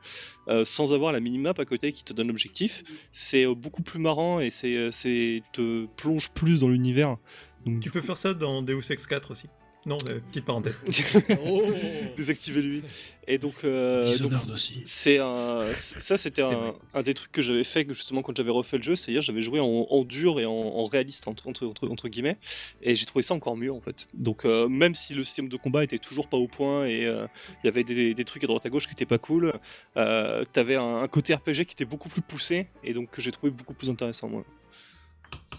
euh, 0.47 0.65
sans 0.65 0.93
avoir 0.93 1.11
la 1.11 1.19
minimap 1.19 1.59
à 1.59 1.65
côté 1.65 1.91
qui 1.91 2.03
te 2.03 2.13
donne 2.13 2.27
l'objectif, 2.27 2.83
c'est 3.11 3.45
beaucoup 3.45 3.83
plus 3.83 3.99
marrant 3.99 4.39
et 4.39 4.49
c'est, 4.49 4.91
c'est 4.91 5.43
te 5.53 5.85
plonge 5.97 6.31
plus 6.31 6.59
dans 6.59 6.69
l'univers. 6.69 7.17
Donc, 7.65 7.81
Tu 7.81 7.91
peux 7.91 8.01
faire 8.01 8.17
ça 8.17 8.33
dans 8.33 8.61
Deus 8.61 8.91
Ex 8.91 9.05
4 9.05 9.31
aussi. 9.31 9.47
Non, 9.87 9.97
euh, 10.09 10.19
petite 10.31 10.43
parenthèse. 10.43 10.83
Désactiver 12.17 12.61
lui. 12.61 12.83
Et 13.25 13.37
donc, 13.37 13.55
euh, 13.63 14.17
donc, 14.19 14.33
aussi. 14.53 14.81
c'est 14.83 15.17
un, 15.17 15.59
ça 15.73 16.17
c'était 16.17 16.41
un, 16.41 16.73
un 16.93 17.01
des 17.01 17.13
trucs 17.13 17.31
que 17.31 17.41
j'avais 17.41 17.63
fait 17.63 17.85
que 17.85 17.93
justement 17.93 18.21
quand 18.21 18.35
j'avais 18.35 18.51
refait 18.51 18.77
le 18.77 18.83
jeu, 18.83 18.97
c'est-à-dire 18.97 19.21
j'avais 19.21 19.41
joué 19.41 19.61
en, 19.61 19.65
en 19.65 20.03
dur 20.03 20.41
et 20.41 20.45
en, 20.45 20.51
en 20.51 20.85
réaliste 20.85 21.29
entre, 21.29 21.47
entre, 21.47 21.65
entre, 21.65 21.87
entre 21.89 22.09
guillemets, 22.09 22.37
et 22.81 22.95
j'ai 22.95 23.05
trouvé 23.05 23.23
ça 23.23 23.33
encore 23.33 23.55
mieux 23.55 23.71
en 23.71 23.79
fait. 23.79 24.09
Donc 24.13 24.43
euh, 24.43 24.67
même 24.67 24.93
si 24.93 25.13
le 25.13 25.23
système 25.23 25.47
de 25.47 25.55
combat 25.55 25.85
était 25.85 25.99
toujours 25.99 26.27
pas 26.27 26.37
au 26.37 26.47
point 26.47 26.85
et 26.85 27.05
euh, 27.05 27.25
il 27.63 27.67
y 27.67 27.69
avait 27.69 27.85
des, 27.85 28.13
des 28.13 28.25
trucs 28.25 28.43
à 28.43 28.47
droite 28.47 28.65
à 28.65 28.69
gauche 28.69 28.87
qui 28.87 28.93
étaient 28.93 29.05
pas 29.05 29.19
cool, 29.19 29.53
euh, 29.95 30.43
t'avais 30.51 30.75
un, 30.75 30.97
un 30.97 31.07
côté 31.07 31.33
RPG 31.33 31.65
qui 31.65 31.73
était 31.73 31.85
beaucoup 31.85 32.09
plus 32.09 32.21
poussé 32.21 32.67
et 32.83 32.93
donc 32.93 33.09
que 33.11 33.21
j'ai 33.21 33.31
trouvé 33.31 33.51
beaucoup 33.51 33.73
plus 33.73 33.89
intéressant 33.89 34.27
moi. 34.27 34.43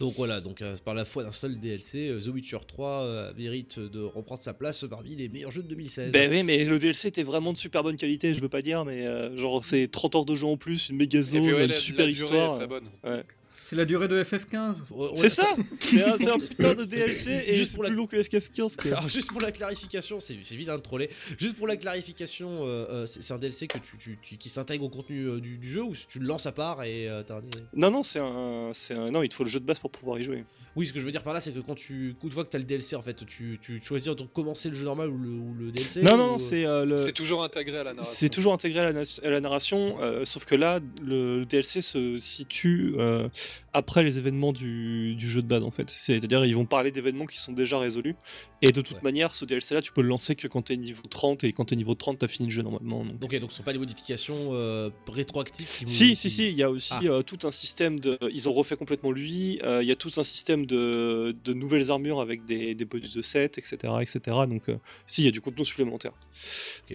Donc 0.01 0.15
voilà, 0.17 0.41
donc 0.41 0.63
euh, 0.63 0.77
par 0.85 0.95
la 0.95 1.05
foi 1.05 1.25
d'un 1.25 1.33
seul 1.33 1.59
DLC, 1.59 2.09
euh, 2.09 2.21
The 2.21 2.29
Witcher 2.29 2.59
3 2.67 2.89
euh, 3.03 3.33
mérite 3.37 3.81
de 3.81 4.01
reprendre 4.01 4.41
sa 4.41 4.55
place 4.55 4.85
parmi 4.89 5.17
les 5.17 5.29
meilleurs 5.29 5.51
jeux 5.51 5.63
de 5.63 5.69
2016. 5.69 6.13
Ben 6.13 6.31
oui, 6.31 6.43
mais 6.45 6.65
le 6.65 6.79
DLC 6.79 7.09
était 7.09 7.25
vraiment 7.25 7.53
de 7.53 7.59
super 7.59 7.83
bonne 7.83 7.97
qualité, 7.97 8.33
je 8.33 8.41
veux 8.41 8.49
pas 8.49 8.63
dire, 8.63 8.85
mais 8.85 9.07
euh, 9.07 9.37
genre 9.37 9.65
c'est 9.65 9.89
30 9.89 10.15
heures 10.15 10.25
de 10.25 10.37
jeu 10.37 10.47
en 10.47 10.57
plus, 10.57 10.91
une 10.91 10.97
méga 10.99 11.21
zone, 11.23 11.41
ouais, 11.41 11.65
une 11.65 11.69
la- 11.71 11.75
super 11.75 12.07
la 12.07 12.13
durée 12.13 12.27
histoire. 12.27 12.55
est 12.55 12.59
très 12.59 12.67
bonne. 12.69 12.85
Ouais. 13.03 13.25
C'est 13.61 13.77
la 13.77 13.85
durée 13.85 14.09
de 14.09 14.23
FF15 14.23 14.83
C'est 15.17 15.29
ça 15.29 15.47
C'est 15.81 16.05
un, 16.05 16.13
un 16.35 16.39
putain 16.39 16.75
de 16.75 16.85
DLC 16.85 17.31
et 17.47 17.55
Juste 17.55 17.71
c'est 17.71 17.75
pour 17.75 17.83
la- 17.83 17.89
plus 17.91 17.97
long 17.97 18.07
que 18.07 18.17
FF15 18.17 18.77
quoi. 18.77 18.91
Alors 18.93 19.09
juste 19.09 19.31
pour 19.31 19.41
la 19.41 19.53
clarification, 19.53 20.21
c'est 20.21 20.37
c'est 20.43 20.57
vilain 20.57 20.77
de 20.77 20.83
troller. 20.83 21.11
Juste 21.39 21.57
pour 21.57 21.67
la 21.67 21.77
clarification, 21.77 22.65
euh, 22.67 22.87
euh, 22.91 23.07
c'est 23.07 23.33
un 23.33 23.39
DLC 23.39 23.67
que 23.67 23.79
tu, 23.79 23.97
tu- 23.99 24.19
tu- 24.23 24.37
qui 24.37 24.49
s'intègre 24.49 24.85
au 24.85 24.89
contenu 24.89 25.25
euh, 25.27 25.41
du, 25.41 25.59
du 25.59 25.69
jeu 25.71 25.83
ou 25.83 25.95
tu 26.09 26.19
le 26.21 26.27
lances 26.27 26.47
à 26.47 26.53
part 26.53 26.83
et 26.85 27.09
euh, 27.09 27.23
t'as 27.23 27.39
un- 27.39 27.43
Non, 27.75 27.91
non, 27.91 28.03
c'est 28.03 28.21
un, 28.21 28.71
c'est 28.73 28.95
un. 28.95 29.11
Non, 29.11 29.23
il 29.23 29.29
te 29.29 29.35
faut 29.35 29.45
le 29.45 29.51
jeu 29.51 29.61
de 29.61 29.65
base 29.67 29.79
pour 29.81 29.91
pouvoir 29.91 30.19
y 30.19 30.25
jouer. 30.25 30.45
Oui, 30.77 30.87
ce 30.87 30.93
que 30.93 31.01
je 31.01 31.05
veux 31.05 31.11
dire 31.11 31.25
par 31.25 31.35
là, 31.35 31.41
c'est 31.41 31.51
que 31.53 31.59
quand 31.59 31.75
tu, 31.75 32.15
une 32.23 32.31
fois 32.31 32.45
que 32.45 32.51
t'as 32.51 32.59
le 32.59 32.65
DLC, 32.65 32.95
en 32.95 33.03
fait, 33.03 33.27
tu, 33.27 33.59
tu 33.61 33.81
choisis 33.83 34.15
de 34.15 34.23
commencer 34.23 34.69
le 34.69 34.77
jeu 34.77 34.85
normal 34.85 35.09
ou 35.09 35.19
le, 35.19 35.29
ou 35.31 35.55
le 35.59 35.73
DLC. 35.73 36.03
Non, 36.03 36.13
ou- 36.15 36.17
non, 36.17 36.27
non, 36.33 36.39
c'est 36.39 36.65
euh, 36.65 36.85
le. 36.85 36.97
C'est 36.97 37.11
toujours 37.13 37.43
intégré 37.43 37.79
à 37.79 37.85
la 37.85 37.93
narration. 37.95 38.15
C'est 38.17 38.29
toujours 38.29 38.53
intégré 38.53 38.81
à 38.81 38.85
la, 38.85 38.93
na- 38.93 39.03
à 39.25 39.31
la 39.31 39.41
narration, 39.41 39.97
euh, 40.01 40.25
sauf 40.25 40.45
que 40.45 40.55
là, 40.55 40.79
le, 41.03 41.41
le 41.41 41.45
DLC 41.47 41.83
se 41.83 42.19
situe 42.21 42.95
euh, 42.99 43.29
après 43.73 44.03
les 44.03 44.19
événements 44.19 44.53
du, 44.53 45.15
du 45.15 45.29
jeu 45.29 45.43
de 45.43 45.47
base, 45.47 45.63
en 45.63 45.71
fait. 45.71 45.91
C'est-à-dire, 45.91 46.45
ils 46.45 46.55
vont 46.57 46.67
parler 46.67 46.91
d'événements 46.91 47.27
qui 47.27 47.39
sont 47.39 47.53
déjà 47.53 47.79
résolus. 47.79 48.17
Et 48.63 48.73
de 48.73 48.81
toute 48.81 49.03
manière, 49.03 49.35
ce 49.35 49.45
DLC-là, 49.45 49.83
tu 49.83 49.93
peux 49.93 50.03
le 50.03 50.09
lancer 50.09 50.35
que 50.35 50.49
quand 50.49 50.63
t'es 50.63 50.77
niveau 50.77 51.03
30, 51.09 51.45
et 51.45 51.53
quand 51.53 51.67
t'es 51.67 51.77
niveau 51.77 51.95
30, 51.95 52.19
t'as 52.19 52.29
fini 52.29 52.49
le 52.49 52.53
jeu 52.55 52.63
normalement. 52.63 53.05
donc. 53.05 53.23
Ok, 53.23 53.39
donc 53.39 53.51
ce 53.53 53.59
sont 53.59 53.63
pas 53.63 53.73
les 53.73 53.79
modifications 53.79 54.51
euh, 54.53 54.91
rétroactives 55.09 55.69
qui 55.79 55.87
Si, 55.87 56.17
si, 56.17 56.31
si, 56.31 56.49
il 56.49 56.57
y 56.57 56.63
a 56.63 56.71
aussi 56.71 56.95
Ah. 56.95 57.01
euh, 57.05 57.23
tout 57.23 57.47
un 57.47 57.51
système 57.51 58.01
de. 58.01 58.19
Ils 58.33 58.49
ont 58.49 58.53
refait 58.53 58.77
complètement 58.77 59.13
lui, 59.13 59.61
euh, 59.63 59.83
il 59.83 59.89
y 59.89 59.93
a 59.93 59.97
tout 59.97 60.11
un 60.17 60.23
système 60.23 60.67
de, 60.67 61.37
de 61.45 61.53
nouvelles 61.53 61.91
armures 61.91 62.21
avec 62.21 62.45
des, 62.45 62.75
des 62.75 62.85
bonus 62.85 63.15
de 63.15 63.23
set, 63.23 63.59
etc. 63.59 63.77
etc. 64.01 64.21
Donc, 64.49 64.65
si, 65.07 65.23
il 65.23 65.25
y 65.27 65.29
a 65.29 65.31
du 65.31 65.41
contenu 65.41 65.65
supplémentaire. 65.65 66.13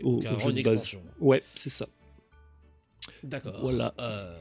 Au- 0.03 0.21
donc 0.21 0.33
au 0.35 0.39
jeu 0.39 0.51
de 0.53 0.61
base. 0.61 0.91
Ouais, 1.19 1.43
c'est 1.55 1.69
ça. 1.69 1.87
D'accord. 3.23 3.57
Voilà. 3.61 3.93
Euh, 3.99 4.35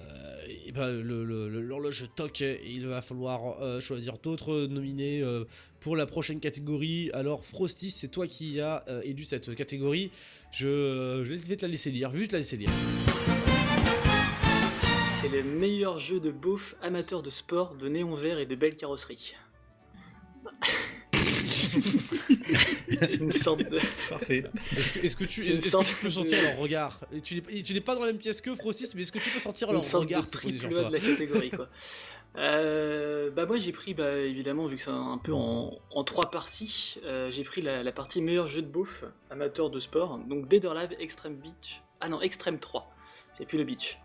et 0.67 0.73
ben, 0.73 0.89
le- 0.91 1.25
le- 1.25 1.49
le- 1.49 1.63
l'horloge 1.63 2.09
toque, 2.17 2.41
il 2.41 2.87
va 2.87 3.01
falloir 3.01 3.61
euh, 3.63 3.81
choisir 3.81 4.19
d'autres 4.19 4.67
nominés 4.67 5.23
euh, 5.23 5.45
pour 5.81 5.95
la 5.97 6.05
prochaine 6.07 6.41
catégorie. 6.41 7.11
Alors, 7.13 7.45
Frosty, 7.45 7.91
c'est 7.91 8.09
toi 8.09 8.27
qui 8.27 8.61
as 8.61 8.85
euh, 8.89 9.01
élu 9.05 9.25
cette 9.25 9.55
catégorie. 9.55 10.11
Je, 10.53 10.67
euh, 10.67 11.25
je 11.25 11.33
vais 11.35 11.57
te 11.57 11.63
la 11.65 11.69
laisser 11.71 11.91
lire, 11.91 12.13
juste 12.13 12.33
la 12.33 12.39
laisser 12.39 12.57
lire. 12.57 12.71
C'est 15.21 15.29
le 15.29 15.45
meilleur 15.45 16.01
jeu 16.01 16.19
de 16.19 16.33
beauf 16.33 16.75
amateur 16.83 17.23
de 17.23 17.31
sport, 17.31 17.77
de 17.77 17.89
néon 17.89 18.15
vert 18.15 18.39
et 18.41 18.47
de 18.47 18.57
belles 18.57 18.75
carrosseries. 18.75 19.35
C'est 21.81 23.15
une 23.21 23.31
sorte 23.31 23.61
de. 23.69 23.79
Parfait. 24.11 24.45
Est-ce 24.77 24.93
que, 24.93 25.07
est-ce 25.07 25.17
que 25.17 25.25
tu, 25.25 25.41
que 25.41 26.01
peux 26.01 26.09
de- 26.09 26.13
sentir 26.13 26.43
leur 26.43 26.57
regard 26.59 27.01
Et 27.15 27.21
tu 27.21 27.35
n'es 27.37 27.63
tu 27.63 27.75
n'es 27.75 27.81
pas 27.81 27.95
dans 27.95 28.01
la 28.03 28.09
même 28.09 28.19
pièce 28.19 28.41
que 28.41 28.55
Frosty, 28.55 28.87
mais 28.95 29.03
est-ce 29.03 29.13
que 29.13 29.19
tu 29.19 29.31
peux 29.31 29.41
sentir 29.41 29.73
leur 29.73 29.85
sorte 29.85 30.05
regard 30.05 30.23
de 30.25 30.29
sur 30.29 30.41
triple 30.41 30.67
A 30.67 30.69
toi 30.69 30.85
de 30.85 30.93
la 30.93 31.01
catégorie 31.01 31.51
quoi. 31.51 31.69
Euh, 32.39 33.31
bah 33.31 33.45
moi 33.45 33.59
j'ai 33.59 33.73
pris 33.73 33.93
bah, 33.93 34.17
évidemment 34.17 34.67
vu 34.67 34.77
que 34.77 34.83
c'est 34.83 34.89
un 34.91 35.19
peu 35.23 35.35
en, 35.35 35.79
en 35.91 36.03
trois 36.05 36.31
parties, 36.31 36.97
euh, 37.05 37.31
j'ai 37.31 37.45
pris 37.45 37.61
la, 37.61 37.83
la 37.83 37.93
partie 37.93 38.23
meilleur 38.23 38.47
jeu 38.47 38.63
de 38.63 38.67
beauf 38.69 39.05
amateur 39.31 39.69
de 39.69 39.79
sport, 39.81 40.19
donc 40.19 40.49
Dead 40.49 40.65
or 40.65 40.77
Alive 40.77 40.97
Extreme 40.99 41.35
Beach. 41.35 41.83
Ah 42.01 42.09
non 42.09 42.21
Extreme 42.23 42.59
3, 42.59 42.91
c'est 43.37 43.45
plus 43.47 43.59
le 43.59 43.65
beach. 43.65 43.99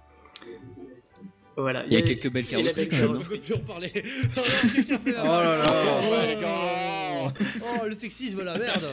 Voilà. 1.55 1.85
Il 1.87 1.93
y 1.93 1.97
a 1.97 2.01
quelques 2.01 2.29
belles 2.29 2.45
carrosseries, 2.45 2.89
On 3.07 3.17
peut 3.17 3.39
plus 3.39 3.53
en 3.55 3.59
parler. 3.59 3.91
Oh 4.37 4.41
fait 4.41 5.11
la 5.11 5.23
Oh 5.23 5.41
là 5.41 5.57
là. 5.57 6.86
Oh, 7.61 7.65
oh, 7.81 7.85
le 7.87 7.95
sexisme, 7.95 8.43
la 8.43 8.57
merde 8.57 8.85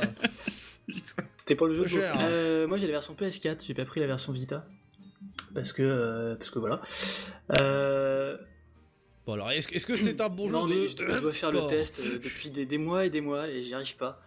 C'était 1.36 1.54
pour 1.54 1.66
le 1.66 1.74
jeu 1.74 1.86
cher. 1.86 2.14
Euh, 2.20 2.66
moi 2.66 2.78
j'ai 2.78 2.86
la 2.86 2.92
version 2.92 3.14
PS4, 3.14 3.64
j'ai 3.66 3.74
pas 3.74 3.84
pris 3.84 4.00
la 4.00 4.06
version 4.06 4.32
Vita. 4.32 4.66
Parce 5.54 5.72
que, 5.72 5.82
euh, 5.82 6.34
parce 6.36 6.50
que 6.50 6.58
voilà. 6.58 6.80
Euh, 7.58 8.36
Bon 9.26 9.32
alors, 9.32 9.50
est-ce 9.52 9.86
que 9.86 9.96
c'est 9.96 10.20
un 10.20 10.28
bon 10.28 10.50
non, 10.50 10.68
jeu 10.68 10.74
mais 10.74 10.82
de 10.82 10.86
je, 10.88 10.96
dois- 10.96 11.16
je 11.16 11.20
dois 11.22 11.32
faire 11.32 11.50
le 11.52 11.66
test 11.66 11.98
euh, 12.00 12.18
depuis 12.22 12.50
des, 12.50 12.66
des 12.66 12.76
mois 12.76 13.06
et 13.06 13.10
des 13.10 13.22
mois 13.22 13.48
et 13.48 13.62
j'y 13.62 13.72
arrive 13.72 13.96
pas. 13.96 14.20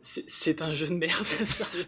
C'est- 0.00 0.62
un 0.62 0.72
jeu 0.72 0.86
de 0.86 0.94
merde, 0.94 1.12
sérieux. 1.44 1.84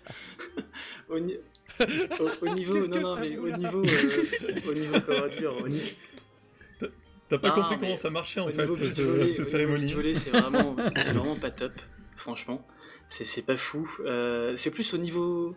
au, 1.08 1.16
au- 1.16 2.46
au 2.50 2.54
niveau, 2.54 2.86
non, 2.88 3.00
non, 3.00 3.16
mais 3.16 3.38
au 3.38 3.56
niveau, 3.56 3.82
euh, 3.82 4.68
au 4.68 4.74
niveau, 4.74 5.00
comment 5.06 5.28
dire, 5.28 5.54
au, 5.56 5.66
ni- 5.68 5.94
T'as 7.32 7.38
pas 7.38 7.54
Ah, 7.56 7.60
compris 7.60 7.78
comment 7.80 7.96
ça 7.96 8.10
marchait 8.10 8.40
en 8.40 8.48
fait, 8.48 8.52
cette, 8.74 8.98
au 8.98 9.24
niveau 9.24 9.44
cérémonie. 9.44 9.84
beach 9.86 9.94
volley, 9.94 10.14
c'est 10.16 10.30
vraiment, 10.30 11.36
pas 11.36 11.50
top, 11.50 11.72
franchement. 12.16 12.66
C'est 13.08 13.42
pas 13.42 13.56
fou. 13.56 13.88
Euh, 14.04 14.54
c'est 14.56 14.70
plus 14.70 14.92
au 14.94 14.98
niveau. 14.98 15.54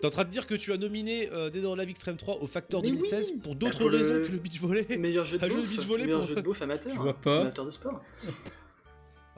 T'es 0.00 0.06
en 0.06 0.10
train 0.10 0.24
de 0.24 0.30
dire 0.30 0.46
que 0.46 0.54
tu 0.54 0.72
as 0.72 0.76
nominé 0.76 1.28
euh, 1.32 1.50
Dead 1.50 1.64
or 1.64 1.74
Alive 1.74 1.90
Extreme 1.90 2.16
3 2.16 2.38
au 2.40 2.46
Factor 2.46 2.82
Mais 2.82 2.88
2016 2.90 3.32
oui 3.34 3.40
pour 3.40 3.54
Bah, 3.54 3.58
d'autres 3.60 3.88
le- 3.88 3.96
raisons 3.96 4.14
que 4.26 4.32
le 4.32 4.38
beach 4.38 4.60
volley 4.60 4.86
Meilleur 4.98 5.24
jeu 5.24 5.38
de 5.38 5.44
Un 5.44 5.48
jeu 5.48 5.54
de 5.56 5.60
beauf, 5.60 5.70
beach 5.70 5.86
volley 5.86 6.04
meilleur 6.04 6.18
pour- 6.20 6.28
jeu 6.28 6.34
de 6.34 6.40
beauf 6.40 6.62
amateur. 6.62 6.92
Je 6.94 6.98
vois 7.00 7.14
pas. 7.14 7.40
Amateur 7.42 7.64
de 7.66 7.70
sport. 7.70 8.00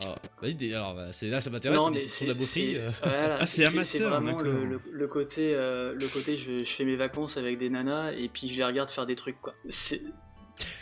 Ah, 0.05 0.17
Vas-y, 0.43 0.55
dé- 0.57 0.75
alors 0.75 0.97
bah, 0.97 1.13
c'est 1.13 1.29
là 1.29 1.41
ça 1.41 1.51
m'intéresse, 1.51 1.79
la 1.79 1.93
c'est 2.09 2.27
beaufrie. 2.27 2.45
c'est- 2.47 2.77
euh. 2.79 2.91
voilà, 3.01 3.37
Ah, 3.41 3.47
c'est 3.47 3.63
vraiment 4.01 4.41
le, 4.41 4.65
le- 4.67 4.81
le 4.91 5.07
côté, 5.07 5.55
euh, 5.55 5.95
le 5.95 6.09
côté 6.09 6.37
je, 6.37 6.65
je 6.65 6.71
fais 6.71 6.85
mes 6.85 6.97
vacances 6.97 7.37
avec 7.37 7.59
des 7.59 7.71
nanas 7.71 8.11
et 8.13 8.29
puis 8.29 8.49
je 8.49 8.57
les 8.57 8.65
regarde 8.65 8.91
faire 8.91 9.07
des 9.07 9.15
trucs 9.15 9.41
quoi. 9.41 9.55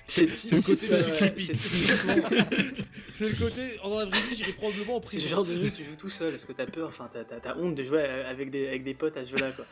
C'est 0.05 0.29
c'est 0.29 0.49
C'est 0.49 0.57
le 0.57 0.63
côté 0.63 0.89
de 0.89 1.41
c'est 1.41 1.55
C'est 3.17 3.29
le 3.29 3.35
côté, 3.37 3.81
en 3.83 3.91
dans 3.91 3.99
la 4.01 4.05
vraie 4.07 4.21
vie, 4.21 4.37
j'irai 4.37 4.53
probablement 4.53 4.97
en 4.97 5.01
c'est 5.01 5.07
prison. 5.07 5.25
le 5.25 5.31
genre 5.31 5.45
de 5.45 5.65
jeu 5.65 5.71
tu 5.71 5.85
joues 5.85 5.97
tout 5.97 6.11
seul 6.11 6.31
parce 6.31 6.45
que 6.45 6.53
t'as 6.53 6.67
peur, 6.67 6.89
enfin 6.89 7.09
t'as, 7.13 7.57
honte 7.57 7.75
de 7.75 7.83
jouer 7.85 8.03
avec 8.03 8.51
des, 8.51 8.69
avec 8.69 8.85
des 8.85 8.95
potes 8.95 9.17
à 9.17 9.25
ce 9.25 9.31
jeu 9.31 9.37
là 9.37 9.51
quoi. 9.53 9.65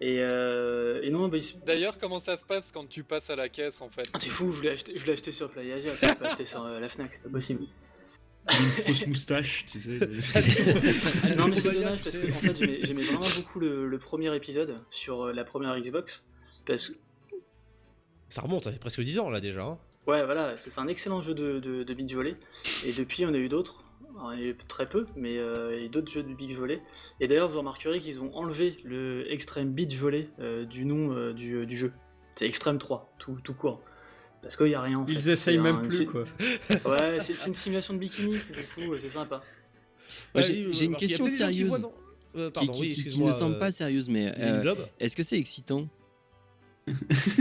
Et, 0.00 0.18
euh, 0.20 1.00
et 1.02 1.10
non, 1.10 1.28
bah, 1.28 1.38
il 1.38 1.44
D'ailleurs, 1.64 1.98
comment 1.98 2.18
ça 2.20 2.36
se 2.36 2.44
passe 2.44 2.72
quand 2.72 2.86
tu 2.88 3.04
passes 3.04 3.30
à 3.30 3.36
la 3.36 3.48
caisse 3.48 3.80
en 3.80 3.88
fait? 3.88 4.10
Ah, 4.12 4.18
c'est 4.20 4.28
fou, 4.28 4.50
je 4.50 4.62
l'ai 4.62 4.70
acheté, 4.70 4.92
je 4.96 5.06
l'ai 5.06 5.12
acheté 5.12 5.30
sur 5.32 5.50
PlayAsia, 5.50 5.92
je 5.94 6.06
l'ai 6.08 6.14
pas 6.16 6.28
acheté 6.28 6.44
sur 6.44 6.64
euh, 6.64 6.80
la 6.80 6.88
Fnac, 6.88 7.10
c'est 7.12 7.22
pas 7.22 7.30
possible. 7.30 7.64
Une 8.50 8.70
fausse 8.84 9.06
moustache, 9.06 9.64
tu 9.66 9.80
sais. 9.80 9.98
non 11.38 11.48
mais 11.48 11.56
c'est 11.56 11.70
dommage 11.70 12.02
parce 12.02 12.18
que 12.18 12.30
en 12.30 12.34
fait 12.34 12.54
j'aimais, 12.84 13.02
vraiment 13.04 13.26
beaucoup 13.36 13.58
le, 13.60 13.88
le 13.88 13.98
premier 13.98 14.34
épisode 14.36 14.76
sur 14.90 15.22
euh, 15.22 15.32
la 15.32 15.44
première 15.44 15.78
Xbox 15.80 16.24
parce 16.66 16.90
que 16.90 16.94
Ça 18.34 18.42
remonte, 18.42 18.64
ça 18.64 18.72
fait 18.72 18.80
presque 18.80 19.00
10 19.00 19.20
ans 19.20 19.30
là 19.30 19.40
déjà. 19.40 19.62
hein. 19.62 19.78
Ouais, 20.08 20.24
voilà, 20.24 20.56
c'est 20.56 20.76
un 20.80 20.88
excellent 20.88 21.20
jeu 21.22 21.34
de, 21.34 21.60
de, 21.60 21.84
de 21.84 21.94
beach 21.94 22.12
volley. 22.12 22.34
Et 22.84 22.90
depuis, 22.92 23.24
on 23.26 23.32
a 23.32 23.36
eu 23.38 23.48
d'autres. 23.48 23.84
Alors, 24.18 24.34
Il 24.34 24.40
y 24.40 24.42
a 24.42 24.48
eu 24.48 24.56
très 24.56 24.86
peu, 24.86 25.06
mais 25.14 25.38
euh, 25.38 25.70
il 25.72 25.78
y 25.78 25.82
a 25.82 25.84
eu 25.84 25.88
d'autres 25.88 26.10
jeux 26.10 26.24
de 26.24 26.34
beach 26.34 26.56
volley. 26.56 26.80
Et 27.20 27.28
d'ailleurs, 27.28 27.48
vous 27.48 27.58
remarquerez 27.58 28.00
qu'ils 28.00 28.20
ont 28.20 28.34
enlevé 28.34 28.76
le 28.82 29.24
Extreme 29.32 29.70
Beach 29.72 29.94
Volley 29.94 30.30
euh, 30.40 30.64
du 30.64 30.84
nom 30.84 31.12
euh, 31.12 31.32
du, 31.32 31.64
du 31.64 31.76
jeu. 31.76 31.92
C'est 32.32 32.46
Extreme 32.48 32.78
3, 32.78 33.14
tout, 33.20 33.38
tout 33.44 33.54
court. 33.54 33.80
Parce 34.42 34.56
qu'il 34.56 34.66
n'y 34.66 34.74
a 34.74 34.80
rien 34.80 34.98
en 34.98 35.06
fait. 35.06 35.12
Ils 35.12 35.28
essayent 35.28 35.58
même 35.58 35.76
un- 35.76 35.82
plus, 35.82 36.04
quoi. 36.04 36.24
Ouais, 36.84 37.20
c'est 37.20 37.46
une 37.46 37.54
simulation 37.54 37.94
de 37.94 38.00
bikini, 38.00 38.32
du 38.32 38.66
coup, 38.88 38.98
c'est 38.98 39.10
sympa. 39.10 39.44
Ouais, 40.34 40.42
j'ai 40.42 40.86
une 40.86 40.96
question 40.96 41.24
sérieuse. 41.28 41.68
voient 41.68 41.78
dans- 41.78 41.94
euh, 42.34 42.48
qui- 42.48 42.52
pardon, 42.52 42.72
qui, 42.72 42.80
oui, 42.80 42.92
qui- 42.94 43.20
ne 43.22 43.30
semble 43.30 43.54
euh, 43.54 43.58
pas 43.60 43.70
sérieuse, 43.70 44.08
mais 44.08 44.34
euh, 44.38 44.74
est-ce 44.98 45.16
que 45.16 45.22
c'est 45.22 45.38
excitant 45.38 45.88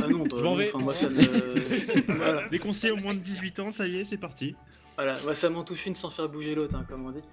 Ah 0.01 0.07
non, 0.07 0.23
bah, 0.23 0.37
Je 0.37 0.43
m'en 0.43 0.55
vais. 0.55 0.69
enfin, 0.73 0.79
moi, 0.83 0.95
ça 0.95 1.09
me... 1.09 1.19
voilà. 2.15 2.45
Au 2.91 2.95
moins 2.97 3.13
de 3.13 3.19
18 3.19 3.59
ans, 3.59 3.71
ça 3.71 3.87
y 3.87 3.97
est, 3.97 4.03
c'est 4.03 4.17
parti. 4.17 4.55
Voilà, 4.95 5.17
moi, 5.23 5.33
ça 5.33 5.49
m'en 5.49 5.63
touche 5.63 5.85
une 5.87 5.95
sans 5.95 6.09
faire 6.09 6.29
bouger 6.29 6.53
l'autre, 6.55 6.75
hein, 6.75 6.85
comme 6.87 7.05
on 7.05 7.11
dit. 7.11 7.23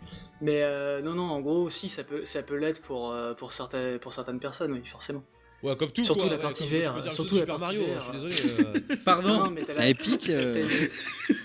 Mais 0.41 0.62
euh, 0.62 1.03
non, 1.03 1.15
non, 1.15 1.24
en 1.24 1.41
gros, 1.41 1.62
aussi, 1.65 1.89
ça 1.89 2.03
peut, 2.05 2.24
ça 2.24 2.43
peut 2.43 2.57
l'être 2.57 2.81
pour, 2.81 3.12
euh, 3.12 3.35
pour, 3.35 3.53
certaines, 3.53 3.99
pour 3.99 4.12
certaines 4.12 4.41
personnes, 4.41 4.73
oui, 4.73 4.81
forcément. 4.85 5.23
Ouais, 5.62 5.77
comme 5.77 5.91
tout, 5.91 6.03
Surtout 6.03 6.23
quoi, 6.23 6.31
la 6.31 6.37
ouais, 6.37 6.43
partie 6.43 6.66
vert, 6.66 6.97
le 6.97 7.11
surtout 7.11 7.35
la 7.35 7.41
Super 7.43 7.59
partie 7.59 7.77
Mario, 7.77 7.93
vert. 7.93 8.01
je 8.15 8.28
suis 8.28 8.49
désolé. 8.49 8.65
euh. 8.91 8.97
Pardon 9.05 9.45
Non, 9.45 9.51
mais 9.51 9.62
t'as 9.62 9.74
la- 9.74 9.82
euh, 9.85 10.55
t'as 10.55 10.61
une- 10.61 11.37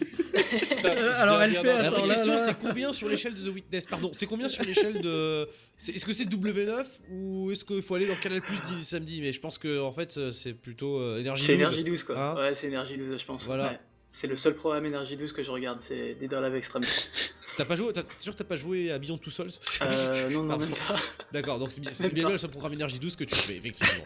Alors 1.15 1.41
elle 1.41 1.55
fait, 1.55 1.63
La 1.63 1.87
attends, 1.87 2.07
question, 2.07 2.37
c'est 2.37 2.57
combien 2.59 2.91
sur 2.91 3.07
l'échelle 3.09 3.33
de 3.33 3.39
The 3.49 3.53
Witness? 3.53 3.85
Pardon, 3.87 4.11
c'est 4.13 4.25
combien 4.25 4.47
sur 4.47 4.63
l'échelle 4.63 5.01
de. 5.01 5.47
Est-ce 5.87 6.05
que 6.05 6.13
c'est 6.13 6.25
W9 6.25 6.85
ou 7.11 7.51
est-ce 7.51 7.65
qu'il 7.65 7.81
faut 7.81 7.95
aller 7.95 8.07
dans 8.07 8.15
Canal 8.15 8.41
Plus 8.41 8.61
di- 8.61 8.83
samedi? 8.83 9.21
Mais 9.21 9.31
je 9.31 9.39
pense 9.39 9.57
que 9.57 9.79
en 9.81 9.91
fait, 9.91 10.17
euh, 10.17 10.31
c'est 10.31 10.53
plutôt 10.53 10.99
euh, 10.99 11.19
Énergie 11.19 11.41
12. 11.41 11.47
C'est 11.47 11.53
Énergie 11.53 11.83
12, 11.83 12.03
quoi. 12.03 12.17
Hein? 12.21 12.35
Ouais, 12.35 12.55
c'est 12.55 12.67
Énergie 12.67 12.97
12, 12.97 13.19
je 13.19 13.25
pense. 13.25 13.45
Voilà. 13.45 13.67
Ouais. 13.71 13.79
C'est 14.17 14.27
le 14.27 14.37
seul 14.37 14.53
programme 14.55 14.85
Énergie 14.85 15.17
12 15.17 15.33
que 15.33 15.43
je 15.43 15.51
regarde, 15.51 15.79
c'est 15.81 16.15
Dead 16.17 16.33
or 16.33 16.41
Alive 16.41 16.55
Extreme. 16.55 16.85
T'as 17.57 17.65
pas 17.65 17.75
joué 17.75 17.91
T'as- 17.91 18.01
T'es 18.03 18.09
sûr 18.17 18.31
que 18.33 18.37
t'as 18.37 18.43
pas 18.45 18.55
joué 18.55 18.89
à 18.91 18.97
Beyond 18.97 19.17
Two 19.17 19.29
Souls? 19.29 19.47
Euh, 19.81 20.29
non, 20.29 20.43
non, 20.43 20.57
même 20.57 20.69
pas. 20.69 20.95
D'accord, 21.33 21.59
donc 21.59 21.69
c'est 21.71 22.13
bien, 22.13 22.29
le 22.29 22.37
seul 22.37 22.49
programme 22.49 22.73
Énergie 22.73 22.97
12 22.97 23.15
que 23.17 23.25
tu 23.25 23.35
fais, 23.35 23.55
effectivement. 23.57 24.05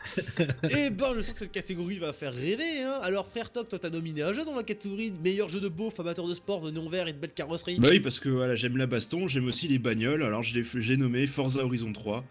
Et 0.69 0.89
ben, 0.89 1.13
je 1.15 1.21
sens 1.21 1.33
que 1.33 1.37
cette 1.37 1.51
catégorie 1.51 1.99
va 1.99 2.11
faire 2.11 2.33
rêver, 2.33 2.81
hein. 2.81 2.99
Alors, 3.03 3.27
frère 3.27 3.51
Toc, 3.51 3.69
toi, 3.69 3.77
t'as 3.79 3.89
nominé 3.91 4.23
un 4.23 4.33
jeu 4.33 4.43
dans 4.45 4.55
la 4.55 4.63
catégorie 4.63 5.11
de 5.11 5.21
meilleur 5.21 5.47
jeu 5.47 5.59
de 5.59 5.67
beauf, 5.69 5.99
amateur 5.99 6.27
de 6.27 6.33
sport, 6.33 6.61
de 6.61 6.71
néon 6.71 6.89
vert 6.89 7.07
et 7.07 7.13
de 7.13 7.19
belle 7.19 7.33
carrosserie. 7.33 7.77
Bah 7.79 7.89
oui, 7.91 7.99
parce 7.99 8.19
que 8.19 8.29
voilà, 8.29 8.55
j'aime 8.55 8.77
la 8.77 8.87
baston, 8.87 9.27
j'aime 9.27 9.47
aussi 9.47 9.67
les 9.67 9.77
bagnoles, 9.79 10.23
alors 10.23 10.41
j'ai 10.43 10.97
nommé 10.97 11.27
Forza 11.27 11.63
Horizon 11.63 11.93
3. 11.93 12.23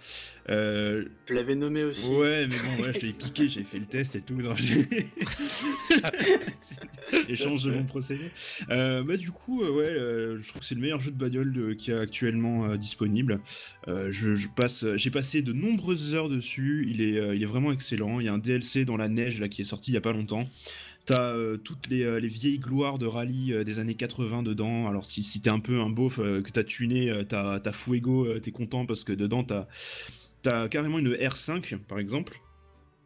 Euh, 0.50 1.04
Je 1.26 1.34
l'avais 1.34 1.54
nommé 1.54 1.84
aussi. 1.84 2.06
Ouais, 2.08 2.46
mais 2.48 2.56
bon, 2.76 2.82
ouais, 2.84 2.92
je 2.94 3.06
l'ai 3.06 3.12
piqué, 3.12 3.48
j'ai 3.48 3.64
fait 3.64 3.78
le 3.78 3.86
test 3.86 4.14
et 4.16 4.20
tout. 4.20 4.34
non, 4.34 4.54
j'ai- 4.54 4.86
Échange 7.28 7.67
procédé. 7.86 8.30
Euh, 8.70 9.02
bah 9.02 9.16
du 9.16 9.30
coup, 9.30 9.62
euh, 9.62 9.70
ouais, 9.70 9.84
euh, 9.84 10.40
je 10.40 10.48
trouve 10.48 10.60
que 10.60 10.66
c'est 10.66 10.74
le 10.74 10.80
meilleur 10.80 11.00
jeu 11.00 11.10
de 11.10 11.16
bagnole 11.16 11.76
qui 11.76 11.90
est 11.90 11.98
actuellement 11.98 12.76
disponible. 12.76 13.40
Je, 13.86 14.34
je 14.34 14.48
passe, 14.48 14.84
j'ai 14.96 15.10
passé 15.10 15.42
de 15.42 15.52
nombreuses 15.52 16.14
heures 16.14 16.28
dessus. 16.28 16.86
Il 16.90 17.00
est, 17.00 17.36
il 17.36 17.42
est 17.42 17.46
vraiment 17.46 17.72
excellent. 17.72 18.20
Il 18.20 18.26
y 18.26 18.28
a 18.28 18.32
un 18.32 18.38
DLC 18.38 18.84
dans 18.84 18.96
la 18.96 19.08
neige 19.08 19.40
là 19.40 19.48
qui 19.48 19.62
est 19.62 19.64
sorti 19.64 19.90
il 19.90 19.94
y 19.94 19.98
a 19.98 20.00
pas 20.00 20.12
longtemps. 20.12 20.48
T'as 21.08 21.32
euh, 21.32 21.56
toutes 21.56 21.88
les, 21.88 22.02
euh, 22.02 22.20
les 22.20 22.28
vieilles 22.28 22.58
gloires 22.58 22.98
de 22.98 23.06
rallye 23.06 23.54
euh, 23.54 23.64
des 23.64 23.78
années 23.78 23.94
80 23.94 24.42
dedans. 24.42 24.86
Alors 24.88 25.06
si, 25.06 25.22
si 25.22 25.40
t'es 25.40 25.48
un 25.48 25.58
peu 25.58 25.80
un 25.80 25.88
beauf 25.88 26.16
que 26.16 26.50
t'as 26.50 26.64
tuné, 26.64 27.10
t'as 27.26 27.60
t'as 27.60 27.72
Fuego, 27.72 28.38
t'es 28.40 28.50
content 28.50 28.84
parce 28.84 29.04
que 29.04 29.14
dedans 29.14 29.42
t'as 29.42 29.68
T'as 30.42 30.68
carrément 30.68 30.98
une 30.98 31.14
R5 31.14 31.78
par 31.78 31.98
exemple. 31.98 32.40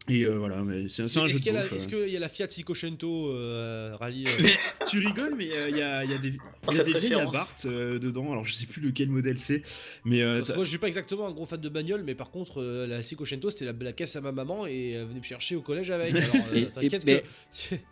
Et 0.09 0.25
euh, 0.25 0.37
voilà, 0.37 0.63
mais 0.65 0.89
c'est 0.89 1.03
un 1.03 1.07
jeu 1.07 1.27
Est-ce 1.29 1.39
de 1.39 1.43
qu'il 1.45 1.47
y, 1.53 1.57
a 1.57 1.61
la- 1.61 1.63
beauf, 1.63 1.73
est-ce 1.75 1.87
euh. 1.95 2.05
qu'il 2.05 2.13
y 2.13 2.17
a 2.17 2.21
la 2.21 2.29
Fiat 2.29 2.49
Cinquecento 2.49 3.31
euh, 3.31 3.95
rallye 4.01 4.25
euh, 4.27 4.47
tu 4.91 4.99
rigoles, 4.99 5.35
mais 5.39 5.49
euh, 5.53 5.71
il 5.71 5.77
y, 5.77 5.83
a, 5.83 6.03
il 6.05 6.11
y 6.11 6.15
a 6.15 6.19
des, 6.19 6.31
il 6.71 6.77
y 6.77 6.81
a 6.81 6.85
des 6.85 6.99
vieilles. 6.99 7.15
Abarth 7.15 7.67
euh, 7.67 8.01
dedans. 8.01 8.33
Alors 8.33 8.45
je 8.45 8.53
sais 8.53 8.67
plus 8.67 8.83
lequel 8.83 9.11
modèle 9.11 9.39
c'est, 9.39 9.63
mais 10.05 10.21
euh, 10.23 10.39
Parce 10.39 10.49
que 10.49 10.53
t'as- 10.53 10.57
moi 10.57 10.65
je 10.65 10.71
suis 10.71 10.79
pas 10.79 10.89
exactement 10.89 11.29
un 11.29 11.31
gros 11.31 11.47
fan 11.47 11.61
de 11.61 11.69
bagnole, 11.69 12.03
mais 12.03 12.17
par 12.17 12.33
contre 12.33 12.61
euh, 12.61 12.85
la 12.89 13.01
Cinquecento 13.01 13.49
c'était 13.51 13.67
la, 13.67 13.73
la 13.81 13.93
caisse 13.93 14.17
à 14.17 14.21
ma 14.21 14.33
maman 14.33 14.67
et 14.67 14.91
elle 14.91 15.07
venait 15.07 15.21
me 15.21 15.25
chercher 15.25 15.55
au 15.55 15.63
collège 15.63 15.93
avec. 15.93 16.13
Alors 16.17 16.35
euh, 16.53 16.55
Et- 16.57 16.61
et- 16.63 16.67
t'inquiète 16.71 17.07
mais-. 17.07 17.23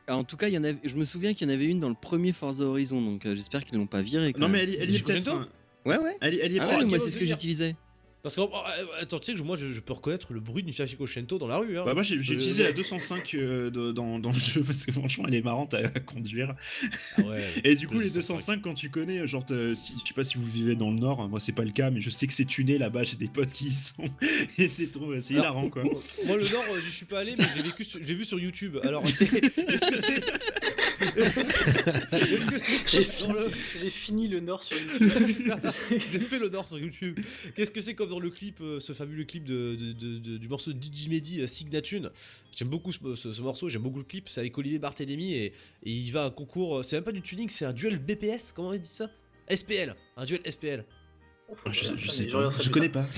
En 0.09 0.25
tout 0.25 0.37
cas, 0.37 0.49
il 0.49 0.55
y 0.55 0.59
en 0.59 0.65
avait, 0.65 0.79
je 0.83 0.97
me 0.97 1.05
souviens 1.05 1.33
qu'il 1.33 1.49
y 1.49 1.51
en 1.53 1.55
avait 1.55 1.67
une 1.67 1.79
dans 1.79 1.89
le 1.89 1.95
premier 2.01 2.33
Forza 2.33 2.65
Horizon, 2.65 3.01
donc 3.01 3.25
euh, 3.25 3.37
j'espère 3.37 3.65
qu'ils 3.65 3.79
l'ont 3.79 3.87
pas 3.87 4.03
viré. 4.03 4.33
quand 4.33 4.41
Non, 4.41 4.49
mais 4.49 4.65
elle, 4.65 4.75
elle 4.81 4.91
y 4.91 4.97
est 4.97 5.05
peut-être. 5.05 5.49
Ouais, 5.87 5.97
ouais. 5.97 6.17
Elle, 6.21 6.41
elle 6.43 6.53
y 6.53 6.57
est 6.57 6.61
Ah 6.61 6.67
pas- 6.67 6.79
ouais, 6.79 6.85
moi 6.87 6.97
est 6.97 7.01
c'est 7.01 7.11
ce 7.13 7.17
que 7.17 7.25
j'utilisais. 7.25 7.77
Parce 8.23 8.37
que, 8.37 8.43
oh, 8.43 8.51
euh, 8.53 8.85
attends, 9.01 9.19
tu 9.19 9.33
sais 9.33 9.39
que 9.39 9.43
moi 9.43 9.57
je, 9.57 9.73
je 9.73 9.81
peux 9.81 9.95
reconnaître 9.95 10.35
le 10.35 10.41
bruit 10.41 10.63
d'une 10.63 10.75
Fiat 10.75 10.87
Cinquecento 10.87 11.39
dans 11.39 11.47
la 11.47 11.57
rue. 11.57 11.79
Hein. 11.79 11.85
Bah 11.87 11.95
moi 11.95 12.03
j'ai 12.03 12.17
Euh, 12.17 12.21
utilisé 12.21 12.65
la 12.65 12.73
205 12.73 13.35
euh, 13.35 13.71
de- 13.71 13.93
dans, 13.93 14.19
dans 14.19 14.31
le 14.31 14.39
jeu 14.39 14.63
parce 14.67 14.85
que 14.85 14.93
franchement 14.93 15.25
elle 15.27 15.35
est 15.37 15.43
marrante 15.43 15.73
à, 15.73 15.79
à 15.79 15.89
conduire. 16.01 16.55
Ah 17.17 17.23
ouais, 17.23 17.43
Et 17.65 17.77
du 17.77 17.89
coup 17.89 17.95
le 17.95 18.03
les 18.05 18.11
205 18.11 18.61
quand 18.61 18.75
tu 18.75 18.91
connais, 18.91 19.27
genre 19.27 19.47
t'as- 19.47 19.75
si, 19.75 19.95
je 20.03 20.09
sais 20.09 20.15
pas 20.15 20.25
si 20.25 20.37
vous 20.37 20.45
vivez 20.51 20.75
dans 20.75 20.91
le 20.91 20.99
nord, 20.99 21.27
moi 21.31 21.41
c'est 21.41 21.53
pas 21.53 21.65
le 21.65 21.71
cas 21.73 21.91
mais 21.91 22.03
je 22.03 22.11
sais 22.11 22.27
que 22.27 22.35
c'est 22.35 22.45
tuné 22.45 22.77
là-bas, 22.77 23.05
j'ai 23.05 23.17
des 23.17 23.29
potes 23.29 23.53
qui 23.53 23.69
y 23.69 23.73
sont 23.73 24.05
et 24.59 24.69
c'est 24.69 24.91
trop, 24.91 25.19
c'est 25.21 25.33
hilarant 25.35 25.71
quoi. 25.71 25.83
Moi 25.83 26.37
le 26.37 26.53
Nord, 26.53 26.65
euh, 26.73 26.81
j'y 26.85 26.91
suis 26.91 27.07
pas 27.07 27.21
allé, 27.21 27.33
mais 27.39 27.45
j'ai 27.57 27.63
vécu, 27.63 27.85
sur- 27.85 28.01
j'ai 28.03 28.15
vu 28.15 28.27
sur 28.27 28.39
YouTube. 28.39 28.77
Alors 28.83 29.03
est-ce 29.05 29.25
que 29.25 29.31
c'est, 29.41 29.59
est-ce 29.73 29.91
que 29.91 29.97
c'est 29.97 30.21
J'ai 32.87 33.05
fini, 33.05 33.33
le- 33.33 33.51
j'ai 33.81 33.91
fini 33.91 34.29
le 34.29 34.41
Nord 34.41 34.63
sur 34.63 34.77
YouTube. 34.79 35.11
J'ai 36.11 36.19
fait 36.19 36.39
le 36.39 36.49
Nord 36.49 36.69
sur 36.69 36.79
YouTube. 36.79 37.19
Qu'est-ce 37.57 37.71
que 37.71 37.81
c'est 37.81 37.95
comme 37.95 38.10
dans 38.11 38.21
le 38.21 38.29
clip, 38.31 38.61
euh, 38.61 38.79
ce 38.81 38.93
fabuleux 38.93 39.25
clip 39.25 39.45
de, 39.45 39.75
de- 39.77 39.93
de- 39.93 40.19
de- 40.19 40.37
du 40.39 40.49
morceau 40.49 40.73
de 40.73 40.79
Digimedi, 40.79 41.41
euh, 41.41 41.47
Signatune 41.47 42.11
J'aime 42.55 42.69
beaucoup 42.69 42.93
ce, 42.93 43.15
ce- 43.15 43.33
ce 43.33 43.43
morceau, 43.43 43.69
j'aime 43.71 43.83
beaucoup 43.83 43.99
le 44.01 44.05
clip. 44.05 44.29
C'est 44.29 44.41
avec 44.41 44.57
Olivier 44.59 44.79
Barthélémy 44.79 45.33
et, 45.33 45.45
et 45.47 45.53
il 45.85 46.11
va 46.11 46.25
à 46.25 46.27
un 46.27 46.31
concours. 46.31 46.79
euh, 46.79 46.83
C'est 46.83 46.97
même 46.97 47.05
pas 47.05 47.13
du 47.13 47.23
tuning, 47.23 47.49
c'est 47.49 47.65
un 47.65 47.73
duel 47.73 47.99
BPS. 47.99 48.53
Comment 48.55 48.73
il 48.75 48.81
dit 48.81 48.89
ça? 48.91 49.11
SPL, 49.49 49.95
un 50.17 50.25
duel 50.27 50.41
SPL. 50.45 50.85
Ah, 51.65 51.73
je, 51.73 51.85
je 51.97 52.09
sais 52.11 52.29
je 52.29 52.63
je 52.63 52.71
connais 52.71 52.89
pas. 52.89 53.05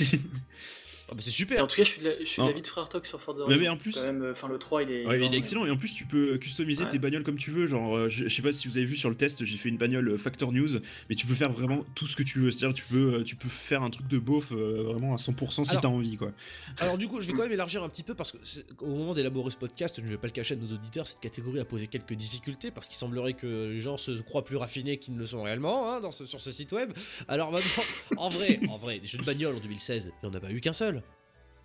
Ah 1.12 1.14
bah 1.14 1.20
c'est 1.22 1.28
Et 1.28 1.32
super. 1.34 1.62
en 1.62 1.66
tout 1.66 1.76
cas, 1.76 1.84
je 1.84 1.90
suis 1.90 2.00
de 2.00 2.08
la- 2.08 2.18
je 2.20 2.24
suis 2.24 2.36
de 2.38 2.42
Non. 2.42 2.48
l'avis 2.48 2.62
de 2.62 2.66
Frère 2.66 2.88
Talk 2.88 3.04
sur 3.04 3.20
Forza 3.20 3.40
Mais- 3.40 3.44
Horizon. 3.44 3.60
mais 3.60 3.68
en 3.68 3.76
plus- 3.76 3.92
Quand 3.92 4.06
même, 4.06 4.22
euh, 4.22 4.32
enfin, 4.32 4.48
le 4.48 4.58
3, 4.58 4.82
il 4.82 4.90
est. 4.90 4.94
Ouais, 4.94 5.00
il 5.16 5.18
vraiment- 5.20 5.30
est 5.30 5.36
excellent 5.36 5.66
et 5.66 5.70
en 5.70 5.76
plus 5.76 5.92
tu 5.92 6.06
peux 6.06 6.38
customiser 6.38 6.84
Ouais. 6.84 6.90
tes 6.90 6.98
bagnoles 6.98 7.22
comme 7.22 7.36
tu 7.36 7.50
veux. 7.50 7.66
Genre, 7.66 7.94
euh, 7.94 8.08
je, 8.08 8.28
je 8.28 8.34
sais 8.34 8.40
pas 8.40 8.50
si 8.50 8.66
vous 8.66 8.78
avez 8.78 8.86
vu 8.86 8.96
sur 8.96 9.10
le 9.10 9.14
test, 9.14 9.44
j'ai 9.44 9.58
fait 9.58 9.68
une 9.68 9.76
bagnole 9.76 10.08
euh, 10.08 10.16
Factor 10.16 10.52
News, 10.52 10.68
mais 11.10 11.14
tu 11.14 11.26
peux 11.26 11.34
faire 11.34 11.52
vraiment 11.52 11.84
tout 11.94 12.06
ce 12.06 12.16
que 12.16 12.22
tu 12.22 12.38
veux. 12.38 12.50
C'est-à-dire, 12.50 12.74
tu 12.74 12.84
peux, 12.84 13.22
tu 13.24 13.36
peux 13.36 13.50
faire 13.50 13.82
un 13.82 13.90
truc 13.90 14.08
de 14.08 14.18
beauf 14.18 14.52
euh, 14.52 14.84
vraiment 14.84 15.12
à 15.12 15.18
100% 15.18 15.64
si 15.64 15.70
Alors- 15.72 15.82
t'as 15.82 15.88
envie 15.88 16.16
quoi. 16.16 16.32
Alors 16.78 16.96
du 16.96 17.08
coup, 17.08 17.20
je 17.20 17.26
vais 17.26 17.34
quand 17.34 17.42
même 17.42 17.52
élargir 17.52 17.82
un 17.82 17.90
petit 17.90 18.02
peu 18.04 18.14
parce 18.14 18.32
que 18.32 18.38
au 18.78 18.86
moment 18.88 19.12
d'élaborer 19.12 19.50
ce 19.50 19.58
podcast, 19.58 19.96
je 19.98 20.04
ne 20.06 20.08
vais 20.08 20.16
pas 20.16 20.28
le 20.28 20.32
cacher 20.32 20.54
à 20.54 20.56
nos 20.56 20.72
auditeurs, 20.72 21.06
cette 21.06 21.20
catégorie 21.20 21.60
a 21.60 21.66
posé 21.66 21.88
quelques 21.88 22.14
difficultés 22.14 22.70
parce 22.70 22.86
qu'il 22.88 22.96
semblerait 22.96 23.34
que 23.34 23.68
les 23.70 23.80
gens 23.80 23.98
se 23.98 24.12
croient 24.22 24.44
plus 24.46 24.56
raffinés 24.56 24.96
qu'ils 24.96 25.12
ne 25.12 25.18
le 25.18 25.26
sont 25.26 25.42
réellement 25.42 25.92
hein, 25.92 26.00
dans 26.00 26.10
ce- 26.10 26.24
sur 26.24 26.40
ce 26.40 26.50
site 26.52 26.72
web. 26.72 26.90
Alors 27.28 27.52
maintenant, 27.52 27.82
en 28.16 28.30
vrai, 28.30 28.60
en 28.70 28.78
vrai, 28.78 28.98
des 28.98 29.06
jeux 29.08 29.18
de 29.18 29.24
bagnole 29.24 29.56
en 29.56 29.60
2016, 29.60 30.12
il 30.22 30.26
n'y 30.28 30.34
en 30.34 30.38
a 30.38 30.40
pas 30.40 30.50
eu 30.50 30.60
qu'un 30.62 30.72
seul. 30.72 31.01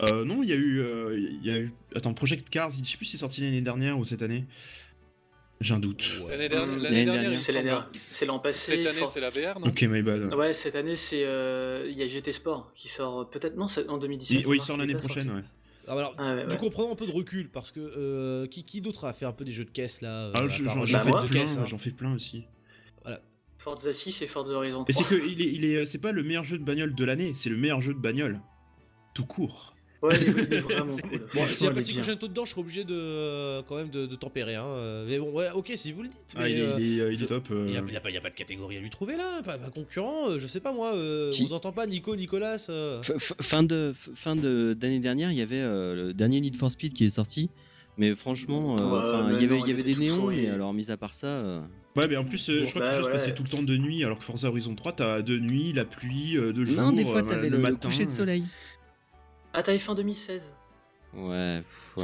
Euh, 0.03 0.23
non, 0.25 0.43
il 0.43 0.49
y 0.49 0.53
a 0.53 0.55
eu, 0.55 0.79
euh, 0.79 1.17
il 1.17 1.45
y 1.45 1.49
a 1.51 1.57
eu. 1.59 1.71
Attends, 1.95 2.13
Project 2.13 2.49
Cars, 2.49 2.69
je 2.69 2.83
sais 2.83 2.97
plus 2.97 3.05
si 3.05 3.13
c'est 3.13 3.17
sorti 3.17 3.41
l'année 3.41 3.61
dernière 3.61 3.97
ou 3.97 4.05
cette 4.05 4.21
année. 4.21 4.45
J'ai 5.59 5.73
un 5.73 5.79
doute. 5.79 6.19
L'année 6.29 6.49
dernière, 6.49 6.77
L'année 6.77 7.05
l'année 7.05 7.05
dernière, 7.05 7.39
semble. 7.39 7.53
dernière. 7.63 7.91
C'est 8.07 8.27
l'an 8.27 8.37
passé. 8.37 8.75
Cette 8.75 8.85
année, 8.85 8.97
for- 8.99 9.07
c'est 9.07 9.19
la 9.21 9.31
VR, 9.31 9.59
non 9.59 9.67
Ok, 9.69 9.81
my 9.81 10.03
bad. 10.03 10.31
Ouais, 10.35 10.53
cette 10.53 10.75
année, 10.75 10.95
c'est. 10.95 11.23
euh, 11.25 11.87
Il 11.89 11.97
y 11.97 12.03
a 12.03 12.07
GT 12.07 12.31
Sport 12.31 12.71
qui 12.75 12.87
sort 12.89 13.21
euh, 13.21 13.25
peut-être. 13.25 13.55
Non, 13.57 13.67
c'est 13.67 13.87
en 13.89 13.97
2017. 13.97 14.41
Il- 14.41 14.47
oui, 14.47 14.57
il 14.57 14.63
sort 14.63 14.77
l'année 14.77 14.93
prochaine, 14.93 15.25
sorti. 15.29 15.39
ouais. 15.41 15.43
Alors, 15.89 16.13
Ah 16.19 16.35
ouais, 16.35 16.43
du 16.43 16.49
ouais. 16.51 16.57
coup, 16.57 16.69
prenons 16.69 16.91
un 16.91 16.95
peu 16.95 17.07
de 17.07 17.11
recul 17.11 17.49
parce 17.49 17.71
que 17.71 17.79
euh, 17.79 18.45
qui, 18.45 18.65
qui 18.65 18.81
d'autre 18.81 19.05
a 19.05 19.13
fait 19.13 19.25
un 19.25 19.31
peu 19.31 19.45
des 19.45 19.53
jeux 19.53 19.63
de 19.65 19.71
caisse 19.71 20.01
là 20.01 20.25
euh, 20.27 20.33
Ah, 20.35 20.47
je- 20.47 20.63
j'en 20.65 20.85
fais 20.85 21.11
de 21.11 21.27
plein, 21.27 21.27
caisse, 21.41 21.57
hein. 21.57 21.65
j'en 21.65 21.77
fais 21.79 21.91
plein 21.91 22.13
aussi. 22.13 22.43
Voilà. 23.03 23.21
Forza 23.57 23.93
6 23.93 24.21
et 24.21 24.27
Forza 24.27 24.53
Horizon 24.53 24.83
3. 24.83 24.89
Et 24.89 24.91
c'est 24.93 25.05
que 25.09 25.15
il 25.27 25.41
est, 25.41 25.51
il 25.53 25.65
est, 25.65 25.85
c'est 25.87 25.97
pas 25.97 26.11
le 26.11 26.21
meilleur 26.23 26.43
jeu 26.43 26.59
de 26.59 26.63
bagnole 26.63 26.93
de 26.93 27.05
l'année, 27.05 27.31
c'est 27.33 27.49
le 27.49 27.57
meilleur 27.57 27.79
jeu 27.81 27.93
de 27.95 27.99
bagnole. 27.99 28.41
Tout 29.15 29.25
court. 29.25 29.73
Ouais, 30.03 30.09
il 30.21 30.53
est, 30.53 30.57
vraiment 30.59 30.95
cool. 30.95 31.19
Bon, 31.33 31.47
s'il 31.47 31.65
y 31.65 31.69
a 31.69 31.73
pas 31.73 31.81
de 31.81 32.27
dedans, 32.27 32.45
je 32.45 32.51
serais 32.51 32.61
obligé 32.61 32.83
de 32.83 32.93
euh, 32.93 33.61
quand 33.67 33.75
même 33.77 33.89
de, 33.89 34.05
de 34.05 34.15
tempérer. 34.15 34.55
Hein. 34.55 34.65
euh, 34.65 35.05
Mais 35.07 35.17
bon, 35.17 35.31
ouais, 35.31 35.49
ok, 35.55 35.71
si 35.75 35.91
vous 35.91 36.03
le 36.03 36.09
dites. 36.09 36.35
Ah, 36.35 36.47
il 36.47 36.57
est, 36.57 36.61
euh, 36.61 36.75
il 36.79 36.85
est, 37.01 37.07
il 37.07 37.13
est 37.13 37.17
je- 37.17 37.25
top. 37.25 37.45
euh. 37.51 37.63
Il 37.67 37.71
n'y 37.71 37.77
a, 37.77 37.81
il 37.87 37.93
y 37.93 37.97
a 37.97 37.99
pas- 37.99 38.09
a 38.09 38.29
de 38.29 38.35
catégorie 38.35 38.77
à 38.77 38.79
lui 38.79 38.89
trouver 38.91 39.17
là, 39.17 39.41
pas, 39.43 39.57
pas 39.57 39.69
concurrent, 39.69 40.37
je 40.37 40.45
sais 40.47 40.59
pas 40.59 40.71
moi, 40.71 40.93
euh, 40.95 41.31
Qui 41.31 41.43
on 41.43 41.45
vous 41.47 41.53
entend 41.53 41.71
pas, 41.71 41.87
Nico, 41.87 42.15
Nicolas 42.15 42.63
euh. 42.69 43.01
Fin 43.41 43.63
de 43.63 43.93
fin 43.95 44.35
de 44.35 44.75
d'année 44.79 44.99
dernière, 44.99 45.31
il 45.31 45.37
y 45.37 45.41
avait 45.41 45.55
euh, 45.61 46.07
le 46.07 46.13
dernier 46.13 46.41
Need 46.41 46.57
for 46.57 46.69
Speed 46.71 46.93
qui 46.93 47.05
est 47.05 47.09
sorti, 47.09 47.49
mais 47.97 48.15
franchement, 48.15 48.75
euh, 48.79 48.83
Ouais, 48.91 48.97
enfin, 48.99 49.27
mais 49.29 49.35
il 49.35 49.41
y 49.41 49.45
avait 49.45 49.57
non, 49.57 49.65
il 49.65 49.67
y 49.67 49.71
il 49.71 49.73
avait 49.73 49.81
était 49.81 49.93
des 49.95 49.99
néons, 49.99 50.27
mais 50.27 50.47
alors 50.49 50.73
mis 50.73 50.91
à 50.91 50.97
part 50.97 51.13
ça, 51.15 51.27
euh, 51.27 51.59
Ouais, 51.95 52.05
mais 52.07 52.15
en 52.17 52.25
plus, 52.25 52.47
euh, 52.51 52.63
je 52.63 52.69
crois 52.69 52.81
Bah, 52.81 52.87
que 52.89 52.91
le 52.91 52.97
jeu 52.97 53.03
se 53.03 53.07
ouais. 53.07 53.13
passait 53.13 53.33
tout 53.33 53.41
le 53.41 53.49
temps 53.49 53.63
de 53.63 53.75
nuit, 53.75 54.03
alors 54.03 54.19
que 54.19 54.23
Forza 54.23 54.49
Horizon 54.49 54.75
3, 54.75 54.93
t'as 54.93 55.21
de 55.23 55.39
nuit, 55.39 55.73
la 55.73 55.83
pluie, 55.83 56.37
euh, 56.37 56.53
de 56.53 56.63
jour. 56.63 56.75
non, 56.79 56.91
des 56.91 57.03
fois 57.03 57.21
euh, 57.21 57.21
t'avais 57.23 57.49
le, 57.49 57.57
le, 57.57 57.63
le 57.63 57.71
matin. 57.71 57.87
coucher 57.89 58.05
de 58.05 58.11
soleil. 58.11 58.43
Ah, 59.57 59.63
t'avais 59.63 59.79
fin 59.79 59.95
2016. 59.95 60.53
Ouais, 61.15 61.63
pff, 61.63 61.97
ouais. 61.97 62.03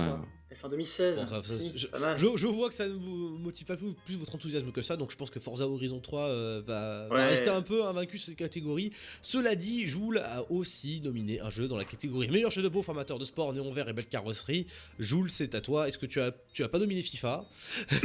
Fin 0.64 0.70
2016. 0.70 1.18
Bon, 1.18 1.28
ça- 1.28 1.44
ça- 1.44 1.60
si, 1.60 1.74
je, 1.76 1.88
je- 2.16 2.38
je 2.38 2.48
vois 2.48 2.70
que 2.70 2.74
ça 2.74 2.88
ne 2.88 2.94
vous 2.94 3.38
motive 3.38 3.66
pas 3.68 3.76
plus, 3.76 3.94
plus 4.06 4.16
votre 4.16 4.34
enthousiasme 4.34 4.72
que 4.72 4.82
ça, 4.82 4.96
donc 4.96 5.12
je 5.12 5.18
pense 5.18 5.30
que 5.30 5.40
Forza 5.42 5.68
Horizon 5.68 6.00
3 6.00 6.22
euh, 6.22 6.62
va, 6.66 7.08
va 7.10 7.16
Ouais. 7.16 7.26
rester 7.28 7.50
un 7.50 7.62
peu 7.62 7.84
invaincu 7.86 8.18
sur 8.18 8.28
cette 8.28 8.38
catégorie. 8.38 8.92
Cela 9.22 9.56
dit, 9.56 9.86
Joule 9.88 10.20
a 10.20 10.50
aussi 10.50 11.02
nominé 11.04 11.42
un 11.42 11.50
jeu 11.50 11.68
dans 11.68 11.76
la 11.76 11.84
catégorie 11.84 12.30
meilleur 12.30 12.50
jeu 12.50 12.62
de 12.62 12.70
beau 12.70 12.82
amateur 12.88 13.20
de 13.20 13.26
sport, 13.26 13.52
néon 13.54 13.74
vert 13.74 13.90
et 13.90 13.94
belle 13.94 14.08
carrosserie. 14.08 14.66
Joule, 15.00 15.30
c'est 15.30 15.54
à 15.54 15.60
toi. 15.62 15.88
Est-ce 15.90 15.98
que 15.98 16.06
tu 16.06 16.22
as, 16.22 16.32
tu 16.54 16.64
as 16.64 16.70
pas 16.70 16.80
nominé 16.80 17.02
FIFA? 17.02 17.44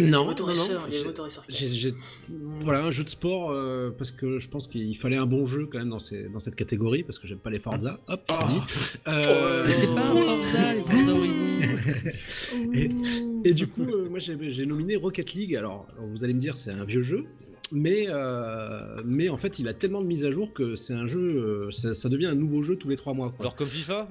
Non, 0.01 0.35
non, 0.35 0.47
non. 0.48 0.55
Voilà, 2.60 2.85
un 2.85 2.90
jeu 2.90 3.05
de 3.05 3.09
sport, 3.09 3.51
euh, 3.52 3.90
parce 3.97 4.10
que 4.10 4.39
je 4.39 4.48
pense 4.48 4.66
qu'il 4.66 4.97
fallait 4.97 5.16
un 5.16 5.26
bon 5.26 5.44
jeu 5.47 5.66
quand 5.70 5.78
même 5.78 5.90
dans, 5.90 5.98
ces, 6.01 6.28
dans 6.28 6.39
cette 6.40 6.56
catégorie, 6.56 7.05
parce 7.05 7.18
que 7.20 7.26
j'aime 7.28 7.39
pas 7.39 7.51
les 7.51 7.60
Forza. 7.60 8.01
Hop, 8.09 8.20
c'est 8.30 8.47
dit. 8.47 8.60
Euh, 9.06 9.64
Mais 9.66 9.72
c'est 9.72 9.86
pas 9.94 10.06
un 10.06 10.16
Forza, 10.16 10.74
les 10.74 10.80
Forza 10.82 11.12
Horizon. 11.12 11.44
et, 12.72 12.88
et 13.44 13.52
du 13.54 13.66
coup, 13.66 13.82
euh, 13.82 14.08
moi 14.08 14.18
j'ai 14.18 14.66
nominé 14.66 14.96
Rocket 14.96 15.32
League. 15.34 15.54
Alors, 15.56 15.86
vous 16.12 16.24
allez 16.24 16.34
me 16.34 16.40
dire, 16.40 16.56
c'est 16.56 16.70
un 16.72 16.84
vieux 16.84 17.02
jeu. 17.02 17.24
Mais, 17.70 18.06
euh, 18.08 19.02
mais 19.04 19.28
en 19.28 19.36
fait, 19.36 19.58
il 19.58 19.68
a 19.68 19.74
tellement 19.74 20.00
de 20.00 20.06
mises 20.06 20.24
à 20.24 20.30
jour 20.30 20.54
que 20.54 20.74
c'est 20.74 20.94
un 20.94 21.06
jeu, 21.06 21.20
euh, 21.20 21.70
ça, 21.70 21.92
ça 21.92 22.08
devient 22.08 22.24
un 22.24 22.34
nouveau 22.34 22.62
jeu 22.62 22.76
tous 22.76 22.88
les 22.88 22.96
trois 22.96 23.12
mois. 23.12 23.30
quoi. 23.30 23.42
Genre 23.44 23.54
comme 23.56 23.68
FIFA 23.68 24.08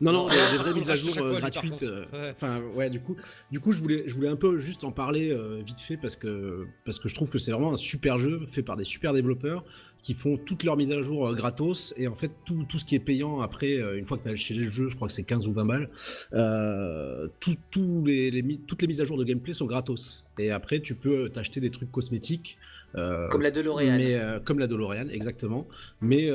Non, 0.00 0.10
non, 0.12 0.28
il 0.30 0.36
y 0.36 0.38
a 0.40 0.50
des 0.52 0.56
vraies 0.56 0.72
mises 0.72 0.90
à 0.90 0.96
jour 0.96 1.10
fois, 1.10 1.38
gratuites. 1.38 1.82
euh, 1.82 2.04
Ouais. 2.12 2.30
Enfin, 2.34 2.62
ouais, 2.74 2.88
du 2.88 3.00
coup, 3.00 3.14
du 3.50 3.60
coup, 3.60 3.72
je 3.72 3.78
voulais, 3.78 4.04
je 4.06 4.14
voulais 4.14 4.28
un 4.28 4.36
peu 4.36 4.56
juste 4.58 4.84
en 4.84 4.90
parler 4.90 5.30
euh, 5.32 5.60
vite 5.64 5.80
fait 5.80 5.98
parce 5.98 6.16
que, 6.16 6.66
parce 6.86 6.98
que 6.98 7.08
je 7.10 7.14
trouve 7.14 7.28
que 7.30 7.36
c'est 7.38 7.52
vraiment 7.52 7.72
un 7.72 7.76
super 7.76 8.16
jeu 8.18 8.40
fait 8.46 8.62
par 8.62 8.76
des 8.78 8.84
super 8.84 9.12
développeurs 9.12 9.62
qui 10.02 10.14
font 10.14 10.36
toutes 10.36 10.64
leurs 10.64 10.76
mises 10.76 10.90
à 10.92 11.00
jour 11.00 11.28
euh, 11.28 11.34
gratos 11.34 11.94
et 11.96 12.08
en 12.08 12.14
fait 12.14 12.30
tout, 12.44 12.64
tout 12.68 12.78
ce 12.78 12.84
qui 12.84 12.96
est 12.96 13.00
payant 13.00 13.40
après, 13.40 13.74
euh, 13.80 13.96
une 13.96 14.04
fois 14.04 14.18
que 14.18 14.24
tu 14.24 14.28
as 14.28 14.32
acheté 14.32 14.54
le 14.54 14.64
jeu, 14.64 14.88
je 14.88 14.96
crois 14.96 15.06
que 15.08 15.14
c'est 15.14 15.22
15 15.22 15.46
ou 15.46 15.52
20 15.52 15.64
balles, 15.64 15.90
euh, 16.32 17.28
tout- 17.40 17.56
tous 17.70 18.04
les, 18.04 18.58
toutes 18.66 18.80
les 18.82 18.88
mises 18.88 19.00
à 19.00 19.04
jour 19.04 19.16
de 19.16 19.24
gameplay 19.24 19.52
sont 19.52 19.66
gratos. 19.66 20.26
Et 20.38 20.50
après, 20.50 20.80
tu 20.80 20.94
peux 20.94 21.28
t'acheter 21.28 21.60
des 21.60 21.70
trucs 21.70 21.90
cosmétiques. 21.90 22.58
euh, 22.96 23.28
Comme 23.28 23.42
la 23.42 23.50
DeLorean. 23.50 23.96
Mais, 23.96 24.14
euh, 24.16 24.40
comme 24.40 24.58
la 24.58 24.66
DeLorean, 24.66 25.08
exactement. 25.08 25.66
Mais, 26.00 26.30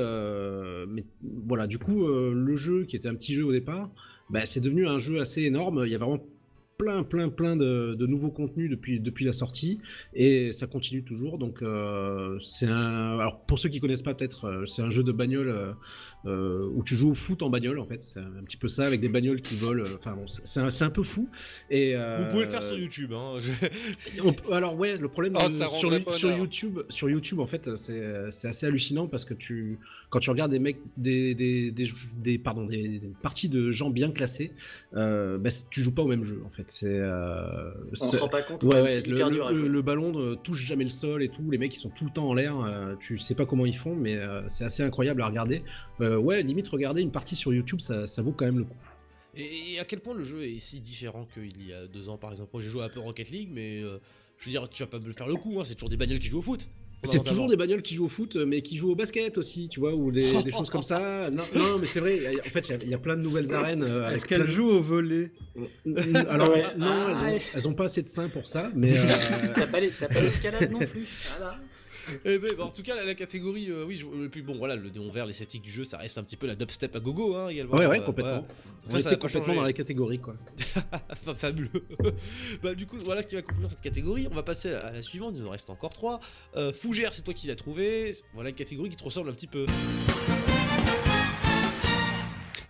mais 0.88 1.04
voilà, 1.46 1.66
du 1.66 1.78
coup, 1.78 2.06
le 2.06 2.56
jeu 2.56 2.84
qui 2.84 2.96
était 2.96 3.08
un 3.08 3.14
petit 3.14 3.34
jeu 3.34 3.44
au 3.44 3.52
départ, 3.52 3.90
bah, 4.30 4.40
c'est 4.44 4.60
devenu 4.60 4.86
un 4.86 4.98
jeu 4.98 5.20
assez 5.20 5.42
énorme. 5.42 5.82
Il 5.86 5.92
y 5.92 5.94
a 5.94 5.98
vraiment 5.98 6.18
plein, 6.78 7.02
plein, 7.02 7.28
plein 7.28 7.56
de, 7.56 8.06
nouveaux 8.06 8.30
contenus 8.30 8.70
depuis, 8.70 9.00
depuis 9.00 9.24
la 9.24 9.32
sortie 9.32 9.80
et 10.14 10.52
ça 10.52 10.68
continue 10.68 11.02
toujours. 11.02 11.36
Donc, 11.36 11.60
euh, 11.60 12.38
c'est 12.38 12.68
un. 12.68 13.18
Alors, 13.18 13.40
pour 13.40 13.58
ceux 13.58 13.68
qui 13.68 13.80
connaissent 13.80 14.02
pas, 14.02 14.14
peut-être, 14.14 14.44
euh, 14.44 14.64
c'est 14.64 14.82
un 14.82 14.90
jeu 14.90 15.02
de 15.02 15.10
bagnole 15.10 15.74
euh, 16.26 16.28
euh, 16.28 16.70
où 16.74 16.82
tu 16.82 16.96
joues 16.96 17.10
au 17.10 17.14
foot 17.14 17.42
en 17.42 17.50
bagnole 17.50 17.78
en 17.78 17.86
fait. 17.86 18.02
C'est 18.02 18.20
un 18.20 18.42
petit 18.44 18.56
peu 18.56 18.68
ça 18.68 18.86
avec 18.86 19.00
des 19.00 19.08
bagnoles 19.08 19.40
qui 19.40 19.56
volent. 19.56 19.84
euh, 19.84 19.94
Enfin, 19.96 20.12
bon, 20.14 20.26
c'est- 20.26 20.42
c'est 20.70 20.84
un, 20.84 20.90
peu 20.90 21.02
fou. 21.02 21.28
Et, 21.70 21.92
euh, 21.94 22.24
Vous 22.24 22.30
pouvez 22.32 22.44
le 22.44 22.50
faire 22.50 22.62
sur 22.62 22.78
YouTube. 22.78 23.12
Hein. 23.14 23.38
je- 23.38 23.50
on 24.24 24.32
peut- 24.32 24.52
alors 24.52 24.76
ouais, 24.76 24.96
le 24.96 25.08
problème 25.08 25.34
Oh, 25.36 25.48
sur, 25.48 25.70
sur. 26.12 26.36
YouTube, 26.36 26.80
sur 26.88 27.08
YouTube 27.08 27.38
en 27.40 27.46
fait, 27.46 27.74
c'est 27.76 28.04
assez 28.48 28.66
hallucinant 28.66 29.06
parce 29.06 29.24
que 29.24 29.34
tu, 29.34 29.78
quand 30.10 30.18
tu 30.20 30.30
regardes 30.30 30.50
des 30.50 30.58
mecs, 30.58 30.78
des, 30.96 31.34
des, 31.34 31.70
des, 31.70 31.86
des- 32.22 32.38
pardon, 32.38 32.64
des, 32.66 32.98
des 32.98 33.10
parties 33.22 33.48
de 33.48 33.70
gens 33.70 33.90
bien 33.90 34.10
classés, 34.10 34.52
euh, 34.96 35.38
bah, 35.38 35.50
tu 35.70 35.80
joues 35.82 35.94
pas 35.94 36.02
au 36.02 36.08
même 36.08 36.24
jeu 36.24 36.42
en 36.44 36.48
fait. 36.50 36.64
C'est, 36.68 36.86
euh, 36.88 37.70
On 37.92 37.96
se 37.96 38.16
rend 38.16 38.28
pas 38.28 38.42
compte, 38.42 38.62
Ouais, 38.64 38.80
ouais, 38.80 39.00
le, 39.02 39.14
hyper 39.14 39.30
dur 39.30 39.50
le- 39.50 39.68
le 39.68 39.82
ballon 39.82 40.12
ne 40.12 40.34
touche 40.34 40.64
jamais 40.64 40.84
le 40.84 40.90
sol 40.90 41.22
et 41.22 41.28
tout. 41.28 41.48
Les 41.50 41.58
mecs 41.58 41.74
ils 41.74 41.78
sont 41.80 41.90
tout 41.90 42.04
le 42.04 42.10
temps 42.10 42.28
en 42.28 42.34
l'air. 42.34 42.58
euh, 42.60 42.94
tu 43.00 43.18
sais 43.18 43.34
pas 43.34 43.46
comment 43.46 43.66
ils 43.66 43.76
font, 43.76 43.94
mais 43.94 44.16
euh, 44.16 44.42
c'est 44.46 44.64
assez 44.64 44.82
incroyable 44.82 45.22
à 45.22 45.26
regarder. 45.26 45.62
Euh, 46.00 46.07
ouais, 46.16 46.42
limite 46.42 46.68
regarder 46.68 47.02
une 47.02 47.10
partie 47.12 47.36
sur 47.36 47.52
YouTube, 47.52 47.80
ça, 47.80 48.06
ça 48.06 48.22
vaut 48.22 48.32
quand 48.32 48.44
même 48.46 48.58
le 48.58 48.64
coup. 48.64 48.76
Et, 49.36 49.74
et 49.74 49.78
à 49.80 49.84
quel 49.84 50.00
point 50.00 50.14
le 50.14 50.24
jeu 50.24 50.44
est 50.44 50.58
si 50.58 50.80
différent 50.80 51.26
qu'il 51.34 51.66
y 51.66 51.72
a 51.72 51.86
deux 51.86 52.08
ans, 52.08 52.16
par 52.16 52.30
exemple? 52.32 52.50
Moi, 52.52 52.62
j'ai 52.62 52.68
joué 52.70 52.82
un 52.82 52.88
peu 52.88 53.00
Rocket 53.00 53.30
League, 53.30 53.50
mais 53.52 53.82
euh, 53.82 53.98
je 54.38 54.44
veux 54.46 54.50
dire, 54.50 54.68
tu 54.68 54.82
vas 54.82 54.86
pas 54.88 54.98
me 54.98 55.12
faire 55.12 55.28
le 55.28 55.36
coup. 55.36 55.58
Hein. 55.60 55.64
C'est 55.64 55.74
toujours 55.74 55.90
des 55.90 55.96
bagnoles 55.96 56.18
qui 56.18 56.28
jouent 56.28 56.38
au 56.38 56.42
foot. 56.42 56.68
C'est 57.04 57.22
toujours 57.22 57.46
des 57.48 57.54
bagnoles 57.56 57.82
qui 57.82 57.94
jouent 57.94 58.06
au 58.06 58.08
foot, 58.08 58.34
mais 58.34 58.60
qui 58.60 58.76
jouent 58.76 58.90
au 58.90 58.96
basket 58.96 59.38
aussi, 59.38 59.68
tu 59.68 59.78
vois, 59.78 59.94
ou 59.94 60.10
des, 60.10 60.32
des 60.42 60.50
choses 60.50 60.68
comme 60.68 60.82
ça. 60.82 61.30
Non, 61.30 61.44
non, 61.54 61.78
mais 61.78 61.86
c'est 61.86 62.00
vrai. 62.00 62.18
En 62.40 62.42
fait, 62.42 62.68
il 62.68 62.72
y 62.72 62.74
a- 62.74 62.78
il 62.82 62.88
y, 62.88 62.94
a 62.94 62.98
plein 62.98 63.16
de 63.16 63.22
nouvelles 63.22 63.54
arènes. 63.54 63.84
euh, 63.84 64.10
Est-ce 64.10 64.26
qu'elle 64.26 64.38
plein 64.40 64.46
de- 64.48 64.52
joue 64.52 64.68
au 64.68 64.80
volet 64.82 65.30
Alors, 66.28 66.50
Ouais. 66.50 66.64
non, 66.76 66.86
Ah, 66.88 67.06
elles, 67.10 67.16
ont, 67.18 67.32
ouais. 67.34 67.42
elles 67.54 67.68
ont 67.68 67.74
pas 67.74 67.84
assez 67.84 68.02
de 68.02 68.08
seins 68.08 68.28
pour 68.28 68.48
ça, 68.48 68.72
mais. 68.74 68.98
euh, 68.98 69.02
T'as 69.54 69.66
pas 69.68 69.78
les- 69.78 69.90
t'as 69.90 70.08
pas 70.08 70.20
l'escalade 70.20 70.72
non 70.72 70.80
plus? 70.80 71.06
Voilà. 71.38 71.54
Eh 72.24 72.38
ben, 72.38 72.50
bah, 72.56 72.64
en 72.64 72.70
tout 72.70 72.82
cas, 72.82 72.94
la, 72.96 73.04
la 73.04 73.14
catégorie, 73.14 73.70
euh, 73.70 73.84
oui, 73.86 73.96
je- 73.96 74.24
et 74.24 74.28
puis 74.28 74.42
bon, 74.42 74.56
voilà, 74.58 74.76
le 74.76 74.88
néon 74.90 75.10
vert, 75.10 75.26
l'esthétique 75.26 75.62
du 75.62 75.70
jeu, 75.70 75.84
ça 75.84 75.98
reste 75.98 76.18
un 76.18 76.22
petit 76.22 76.36
peu 76.36 76.46
la 76.46 76.54
dubstep 76.54 76.94
à 76.96 77.00
gogo, 77.00 77.34
hein, 77.34 77.48
également. 77.48 77.74
Ouais, 77.76 77.86
ouais, 77.86 77.98
Euh, 78.00 78.02
complètement. 78.04 78.46
On 78.86 78.90
ça, 78.90 79.00
ça 79.00 79.10
complètement 79.16 79.42
changer. 79.44 79.56
dans 79.56 79.62
la 79.62 79.72
catégorie, 79.72 80.18
quoi. 80.18 80.34
Fa- 81.16 81.34
Fabuleux. 81.34 81.70
bah, 82.62 82.74
du 82.74 82.86
coup, 82.86 82.96
voilà 83.04 83.22
ce 83.22 83.26
qui 83.26 83.34
va 83.34 83.42
conclure 83.42 83.70
cette 83.70 83.80
catégorie. 83.82 84.26
On 84.30 84.34
va 84.34 84.42
passer 84.42 84.72
à 84.72 84.92
la 84.92 85.02
suivante. 85.02 85.34
Il 85.36 85.42
nous 85.42 85.48
en 85.48 85.52
reste 85.52 85.70
encore 85.70 85.92
trois. 85.92 86.20
Euh, 86.56 86.72
Fougère, 86.72 87.12
c'est 87.14 87.22
toi 87.22 87.34
qui 87.34 87.46
l'as 87.46 87.56
trouvé. 87.56 88.12
Voilà 88.34 88.50
une 88.50 88.56
catégorie 88.56 88.90
qui 88.90 88.96
te 88.96 89.04
ressemble 89.04 89.30
un 89.30 89.34
petit 89.34 89.46
peu. 89.46 89.66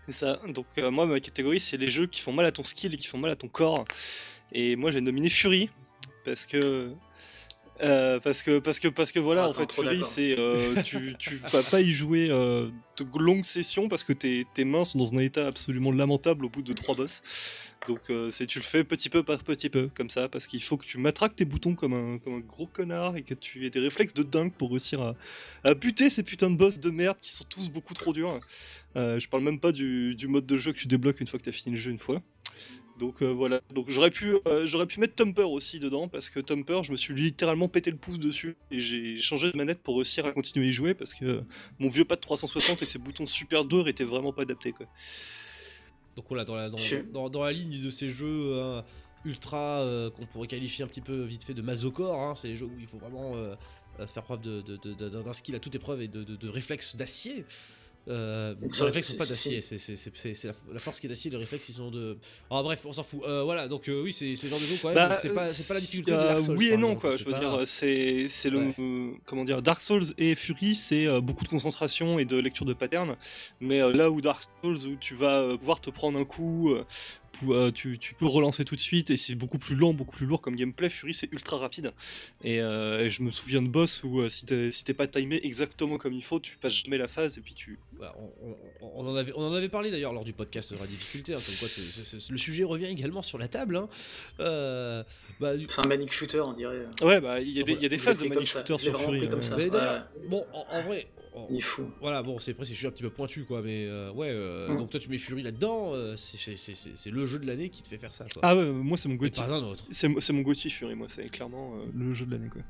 C'est 0.06 0.12
ça. 0.12 0.40
Donc 0.48 0.66
euh, 0.78 0.90
moi 0.90 1.06
ma 1.06 1.20
catégorie 1.20 1.60
c'est 1.60 1.76
les 1.76 1.90
jeux 1.90 2.06
qui 2.06 2.20
font 2.22 2.32
mal 2.32 2.46
à 2.46 2.52
ton 2.52 2.64
skill 2.64 2.94
et 2.94 2.96
qui 2.96 3.06
font 3.06 3.18
mal 3.18 3.30
à 3.30 3.36
ton 3.36 3.48
corps. 3.48 3.84
Et 4.52 4.74
moi 4.76 4.90
j'ai 4.90 5.00
nominé 5.02 5.28
Fury 5.28 5.68
parce 6.24 6.46
que 6.46 6.92
euh, 7.80 8.18
parce 8.20 8.42
que 8.42 8.58
parce 8.58 8.80
que 8.80 8.88
parce 8.88 9.12
que 9.12 9.20
voilà 9.20 9.44
Ah, 9.44 9.48
en 9.48 9.54
fait 9.54 9.70
Fury 9.72 10.02
c'est 10.02 10.36
euh, 10.38 10.82
tu 10.84 11.14
tu 11.18 11.36
vas 11.36 11.62
pas 11.62 11.80
y 11.80 11.92
jouer 11.92 12.28
euh, 12.30 12.70
de 12.96 13.18
longues 13.18 13.44
sessions 13.44 13.88
parce 13.88 14.02
que 14.02 14.12
tes, 14.12 14.46
tes 14.52 14.64
mains 14.64 14.84
sont 14.84 14.98
dans 14.98 15.14
un 15.14 15.18
état 15.18 15.46
absolument 15.46 15.92
lamentable 15.92 16.44
au 16.44 16.48
bout 16.48 16.62
de 16.62 16.72
trois 16.72 16.94
boss. 16.96 17.22
Donc 17.86 18.10
c'est 18.30 18.46
tu 18.46 18.58
le 18.58 18.64
fais 18.64 18.82
petit 18.82 19.08
peu 19.08 19.22
par 19.22 19.38
petit 19.44 19.70
peu 19.70 19.88
comme 19.94 20.10
ça 20.10 20.28
parce 20.28 20.46
qu'il 20.46 20.62
faut 20.62 20.76
que 20.76 20.84
tu 20.84 20.98
matraques 20.98 21.36
tes 21.36 21.44
boutons 21.44 21.74
comme 21.74 21.94
un 21.94 22.18
comme 22.18 22.34
un 22.34 22.40
gros 22.40 22.66
connard 22.66 23.16
et 23.16 23.22
que 23.22 23.34
tu 23.34 23.64
aies 23.64 23.70
des 23.70 23.80
réflexes 23.80 24.14
de 24.14 24.24
dingue 24.24 24.52
pour 24.52 24.70
réussir 24.70 25.00
à, 25.00 25.14
à 25.62 25.74
buter 25.74 26.10
ces 26.10 26.24
putains 26.24 26.50
de 26.50 26.56
boss 26.56 26.80
de 26.80 26.90
merde 26.90 27.16
qui 27.22 27.30
sont 27.30 27.44
tous 27.48 27.70
beaucoup 27.70 27.94
trop 27.94 28.12
durs. 28.12 28.40
Je 28.96 29.26
parle 29.28 29.44
même 29.44 29.60
pas 29.60 29.70
du, 29.70 30.16
du 30.16 30.26
mode 30.26 30.46
de 30.46 30.56
jeu 30.56 30.72
que 30.72 30.78
tu 30.78 30.88
débloques 30.88 31.20
une 31.20 31.28
fois 31.28 31.38
que 31.38 31.44
tu 31.44 31.50
as 31.50 31.52
fini 31.52 31.76
le 31.76 31.80
jeu 31.80 31.92
une 31.92 31.98
fois. 31.98 32.20
Donc 32.98 33.22
euh, 33.22 33.26
voilà, 33.32 33.60
donc 33.74 33.90
j'aurais 33.90 34.10
pu, 34.10 34.34
euh, 34.46 34.66
j'aurais 34.66 34.86
pu 34.86 34.98
mettre 34.98 35.14
Thumper 35.14 35.44
aussi 35.44 35.78
dedans 35.78 36.08
parce 36.08 36.28
que 36.28 36.40
Thumper, 36.40 36.82
je 36.82 36.90
me 36.90 36.96
suis 36.96 37.14
littéralement 37.14 37.68
pété 37.68 37.90
le 37.92 37.96
pouce 37.96 38.18
dessus 38.18 38.56
et 38.72 38.80
j'ai 38.80 39.16
changé 39.18 39.52
de 39.52 39.56
manette 39.56 39.80
pour 39.82 39.96
réussir 39.96 40.26
à 40.26 40.32
continuer 40.32 40.66
à 40.66 40.68
y 40.68 40.72
jouer 40.72 40.94
parce 40.94 41.14
que 41.14 41.42
mon 41.78 41.88
vieux 41.88 42.04
pad 42.04 42.20
360 42.20 42.82
et 42.82 42.84
ses 42.86 42.98
boutons 42.98 43.26
super 43.26 43.64
durs 43.64 43.86
étaient 43.86 44.02
vraiment 44.04 44.32
pas 44.32 44.42
adaptés 44.42 44.72
quoi. 44.72 44.86
Donc 46.16 46.24
voilà, 46.28 46.44
dans 46.44 46.56
la, 46.56 46.68
dans, 46.70 46.76
Je- 46.76 47.02
dans- 47.12 47.30
dans 47.30 47.44
la 47.44 47.52
ligne 47.52 47.80
de 47.80 47.90
ces 47.90 48.08
jeux 48.10 48.26
euh, 48.56 48.82
ultra 49.24 49.80
euh, 49.82 50.10
qu'on 50.10 50.26
pourrait 50.26 50.48
qualifier 50.48 50.84
un 50.84 50.88
petit 50.88 51.00
peu 51.00 51.22
vite 51.22 51.44
fait 51.44 51.54
de 51.54 51.62
masocore, 51.62 52.20
hein, 52.20 52.34
c'est 52.34 52.48
les 52.48 52.56
jeux 52.56 52.66
où 52.66 52.76
il 52.80 52.86
faut 52.88 52.98
vraiment 52.98 53.32
euh, 53.36 53.54
euh, 54.00 54.06
faire 54.08 54.24
preuve 54.24 54.40
de, 54.40 54.60
de- 54.62 54.76
de- 54.76 54.94
de- 54.94 55.08
d'un 55.22 55.32
skill 55.32 55.54
à 55.54 55.60
toute 55.60 55.74
épreuve 55.76 56.02
et 56.02 56.08
de, 56.08 56.24
de, 56.24 56.34
de 56.34 56.48
réflexes 56.48 56.96
d'acier. 56.96 57.44
Euh, 58.08 58.54
C'est 58.68 58.84
réflexes 58.84 59.08
que 59.08 59.12
sont 59.12 59.18
pas 59.18 59.24
c'est- 59.24 59.30
d'acier, 59.32 59.60
c'est 59.60 59.78
c'est- 59.78 59.96
c'est- 59.96 60.12
c'est- 60.16 60.34
c'est 60.34 60.48
la, 60.48 60.54
la 60.72 60.80
force 60.80 60.98
qui 60.98 61.06
est 61.06 61.08
d'acier, 61.10 61.30
les 61.30 61.36
réflexes 61.36 61.68
ils 61.68 61.74
sont 61.74 61.90
de. 61.90 62.16
Ah 62.50 62.62
bref, 62.62 62.80
on 62.86 62.92
s'en 62.92 63.02
fout. 63.02 63.20
Euh, 63.26 63.42
voilà, 63.42 63.68
donc 63.68 63.88
euh, 63.88 64.02
oui, 64.02 64.12
c'est 64.12 64.34
c'est 64.34 64.46
le 64.46 64.50
genre 64.50 64.60
de 64.60 64.64
jeu 64.64 64.76
quand 64.80 64.88
même. 64.88 64.94
Bah, 64.96 65.14
c'est 65.20 65.34
pas, 65.34 65.44
c'est 65.46 65.68
pas 65.68 65.74
la 65.74 65.80
difficulté 65.80 66.12
de 66.12 66.16
Dark 66.16 66.40
Souls, 66.40 66.56
Oui 66.56 66.68
et 66.68 66.76
non 66.76 66.92
exemple, 66.92 67.00
quoi. 67.00 67.12
c'est 67.12 67.18
Je 67.18 67.24
veux 67.24 67.30
pas- 67.32 67.38
dire, 67.40 67.62
c'est 67.66 68.28
c'est 68.28 68.50
le 68.50 68.58
Ouais. 68.58 69.18
comment 69.26 69.44
dire 69.44 69.60
Dark 69.62 69.80
Souls 69.80 70.04
et 70.16 70.34
Fury, 70.34 70.74
c'est 70.74 71.06
euh, 71.06 71.20
beaucoup 71.20 71.44
de 71.44 71.48
concentration 71.50 72.18
et 72.18 72.24
de 72.24 72.38
lecture 72.38 72.64
de 72.64 72.72
patterns. 72.72 73.16
Mais 73.60 73.80
là 73.92 74.10
où 74.10 74.20
Dark 74.20 74.42
Souls, 74.62 74.78
où 74.86 74.96
tu 74.96 75.14
vas 75.14 75.56
pouvoir 75.58 75.80
te 75.80 75.90
prendre 75.90 76.18
un 76.18 76.24
coup, 76.24 76.74
euh, 77.42 77.46
pou- 77.46 77.54
euh, 77.54 77.70
tu, 77.70 77.98
tu 77.98 78.14
peux 78.14 78.26
relancer 78.26 78.64
tout 78.64 78.76
de 78.76 78.80
suite 78.80 79.10
et 79.10 79.16
c'est 79.16 79.34
beaucoup 79.34 79.58
plus 79.58 79.74
lent, 79.74 79.92
beaucoup 79.94 80.16
plus 80.16 80.26
lourd 80.26 80.40
comme 80.40 80.56
gameplay. 80.56 80.88
Fury 80.90 81.14
c'est 81.14 81.30
ultra 81.32 81.58
rapide. 81.58 81.92
Et, 82.42 82.60
euh, 82.60 83.04
et 83.04 83.10
je 83.10 83.22
me 83.22 83.30
souviens 83.30 83.62
de 83.62 83.68
boss 83.68 84.02
où 84.04 84.20
euh, 84.20 84.28
si 84.28 84.46
t'es 84.46 84.70
si 84.72 84.84
pas 84.94 85.06
timé 85.06 85.40
exactement 85.44 85.98
comme 85.98 86.12
il 86.12 86.24
faut, 86.24 86.40
tu 86.40 86.56
passes 86.56 86.82
jamais 86.84 86.98
la 86.98 87.08
phase 87.08 87.38
et 87.38 87.40
puis 87.40 87.54
tu. 87.54 87.78
Bah, 87.98 88.14
on, 88.18 88.48
on- 88.48 88.56
on 88.94 89.06
en 89.08 89.16
avait, 89.16 89.32
on 89.34 89.42
en 89.42 89.52
avait 89.54 89.68
parlé 89.68 89.90
d'ailleurs 89.90 90.12
lors 90.12 90.24
du 90.24 90.32
podcast 90.32 90.68
sur 90.68 90.78
la 90.78 90.86
difficulté, 90.86 91.34
hein, 91.34 91.38
comme 91.44 91.54
quoi 91.56 91.68
le 92.30 92.38
sujet 92.38 92.64
revient 92.64 92.86
également 92.86 93.22
sur 93.22 93.38
la 93.38 93.48
table. 93.48 93.76
hein. 93.76 93.88
Euh, 94.40 95.02
bah, 95.40 95.56
du- 95.56 95.66
C'est 95.68 95.80
un 95.84 95.88
manic 95.88 96.12
shooter, 96.12 96.40
on 96.40 96.52
dirait. 96.52 96.86
Ouais 97.02 97.20
bah 97.20 97.40
il 97.40 97.50
y 97.50 97.60
a 97.60 97.62
des, 97.64 97.72
y 97.74 97.86
a 97.86 97.98
phases 97.98 98.18
de 98.18 98.28
Manic. 98.28 98.46
Shooter 98.46 98.78
sur 98.78 99.00
Fury. 99.00 99.28
comme 99.28 99.42
ça. 99.42 99.56
Mais 99.56 99.68
Ouais. 99.70 99.98
bon, 100.28 100.44
en, 100.52 100.64
en 100.78 100.82
vrai, 100.82 101.06
en- 101.38 101.46
Il 101.50 101.56
est 101.58 101.60
fou. 101.60 101.90
voilà, 102.00 102.22
bon, 102.22 102.38
c'est 102.38 102.50
après, 102.52 102.64
c'est 102.64 102.86
un 102.86 102.90
petit 102.90 103.02
peu 103.02 103.10
pointu, 103.10 103.44
quoi, 103.44 103.62
mais 103.62 103.86
euh, 103.86 104.10
ouais, 104.12 104.28
euh, 104.30 104.68
Mm. 104.68 104.76
donc 104.78 104.90
toi 104.90 105.00
tu 105.00 105.08
mets 105.08 105.18
Fury 105.18 105.42
là-dedans, 105.42 105.92
euh, 105.94 106.16
c'est- 106.16 107.10
le 107.10 107.26
jeu 107.26 107.38
de 107.38 107.46
l'année 107.46 107.70
qui 107.70 107.82
te 107.82 107.88
fait 107.88 107.98
faire 107.98 108.12
ça, 108.14 108.24
quoi. 108.32 108.40
Ah 108.44 108.56
ouais, 108.56 108.66
moi 108.66 108.96
c'est 108.96 109.08
mon 109.08 109.14
Et 109.14 109.18
gothi. 109.18 109.40
pas 109.40 109.52
un 109.52 109.62
autre. 109.62 109.84
C'est 109.90 110.32
mon 110.32 110.42
gothi 110.42 110.70
Fury, 110.70 110.94
moi 110.94 111.06
c'est 111.08 111.28
clairement 111.28 111.74
euh, 111.76 111.84
le 111.94 112.12
jeu 112.14 112.26
de 112.26 112.32
l'année 112.32 112.48
quoi. 112.48 112.62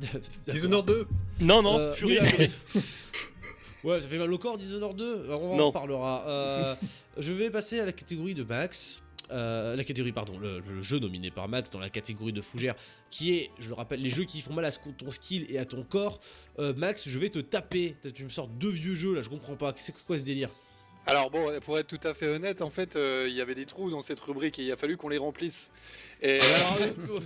Dishonored 0.52 0.86
2 0.86 1.06
Non 1.40 1.62
non, 1.62 1.78
Euh, 1.78 1.92
Fury. 1.92 2.18
oui, 2.20 2.26
Fury. 2.26 2.50
Ouais, 3.84 3.98
ça 3.98 4.08
fait 4.08 4.18
mal 4.18 4.30
au 4.30 4.36
corps, 4.36 4.58
Dishonored 4.58 4.94
2. 4.96 5.24
Alors, 5.24 5.48
on 5.48 5.56
Non. 5.56 5.64
en 5.68 5.72
parlera. 5.72 6.24
Euh, 6.28 6.74
je 7.16 7.32
vais 7.32 7.48
passer 7.48 7.80
à 7.80 7.86
la 7.86 7.92
catégorie 7.92 8.34
de 8.34 8.42
Max. 8.44 9.02
Euh, 9.32 9.76
la 9.76 9.84
catégorie, 9.84 10.12
pardon, 10.12 10.38
le, 10.38 10.60
le 10.60 10.82
jeu 10.82 10.98
nominé 10.98 11.30
par 11.30 11.48
Max 11.48 11.70
dans 11.70 11.78
la 11.78 11.88
catégorie 11.90 12.32
de 12.32 12.42
Fougère, 12.42 12.74
qui 13.10 13.36
est, 13.36 13.50
je 13.58 13.68
le 13.68 13.74
rappelle, 13.74 14.02
les 14.02 14.10
jeux 14.10 14.24
qui 14.24 14.40
font 14.40 14.52
mal 14.52 14.64
à 14.64 14.70
ce- 14.70 14.80
ton 14.98 15.10
skill 15.10 15.46
et 15.48 15.58
à 15.58 15.64
ton 15.64 15.82
corps. 15.84 16.20
Euh, 16.58 16.74
Max, 16.76 17.08
je 17.08 17.18
vais 17.18 17.28
te 17.30 17.38
taper. 17.38 17.94
Tu 18.14 18.24
me 18.24 18.30
sors 18.30 18.48
deux 18.48 18.70
vieux 18.70 18.94
jeux 18.94 19.14
là, 19.14 19.22
je 19.22 19.28
comprends 19.28 19.56
pas. 19.56 19.72
C'est 19.76 19.94
quoi 20.04 20.18
ce 20.18 20.24
délire? 20.24 20.50
Alors 21.06 21.30
bon, 21.30 21.58
pour 21.60 21.78
être 21.78 21.86
tout 21.86 22.06
à 22.06 22.12
fait 22.12 22.28
honnête, 22.28 22.60
en 22.60 22.68
fait, 22.70 22.94
euh, 22.94 23.26
il 23.28 23.34
y 23.34 23.40
avait 23.40 23.54
des 23.54 23.64
trous 23.64 23.90
dans 23.90 24.02
cette 24.02 24.20
rubrique 24.20 24.58
et 24.58 24.64
il 24.64 24.70
a 24.72 24.76
fallu 24.76 24.96
qu'on 24.98 25.08
les 25.08 25.16
remplisse. 25.16 25.72
Et 26.20 26.38
Alors, 26.40 26.78
euh, 26.82 27.18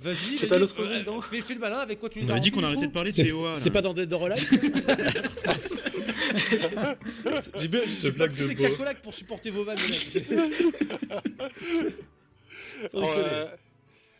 vas-y, 0.00 0.36
C'est 0.36 0.46
vas-y, 0.46 0.48
pas 0.48 0.58
l'autre 0.58 0.82
rubrique, 0.82 1.06
non 1.06 1.20
fais, 1.20 1.40
fais 1.40 1.54
le 1.54 1.60
malin 1.60 1.78
avec 1.78 2.00
quoi 2.00 2.08
tu 2.08 2.20
nous 2.20 2.30
On 2.30 2.34
as 2.34 2.40
dit 2.40 2.50
qu'on 2.50 2.64
arrêtait 2.64 2.88
de 2.88 2.92
parler 2.92 3.10
de 3.12 3.54
C'est 3.54 3.70
pas 3.70 3.80
dans 3.80 3.94
Dead 3.94 4.12
or 4.12 4.24
Alive? 4.24 4.42
J'ai 7.56 7.68
bien- 7.68 7.80
j'ai 8.00 8.10
blague 8.10 8.34
pas. 8.36 8.54
Cacolac 8.54 9.02
pour 9.02 9.14
supporter 9.14 9.50
vos 9.50 9.64
vannes. 9.64 9.78
mec. 9.88 9.98
Sans 12.88 13.00
déconner. 13.00 13.14
Euh, 13.24 13.48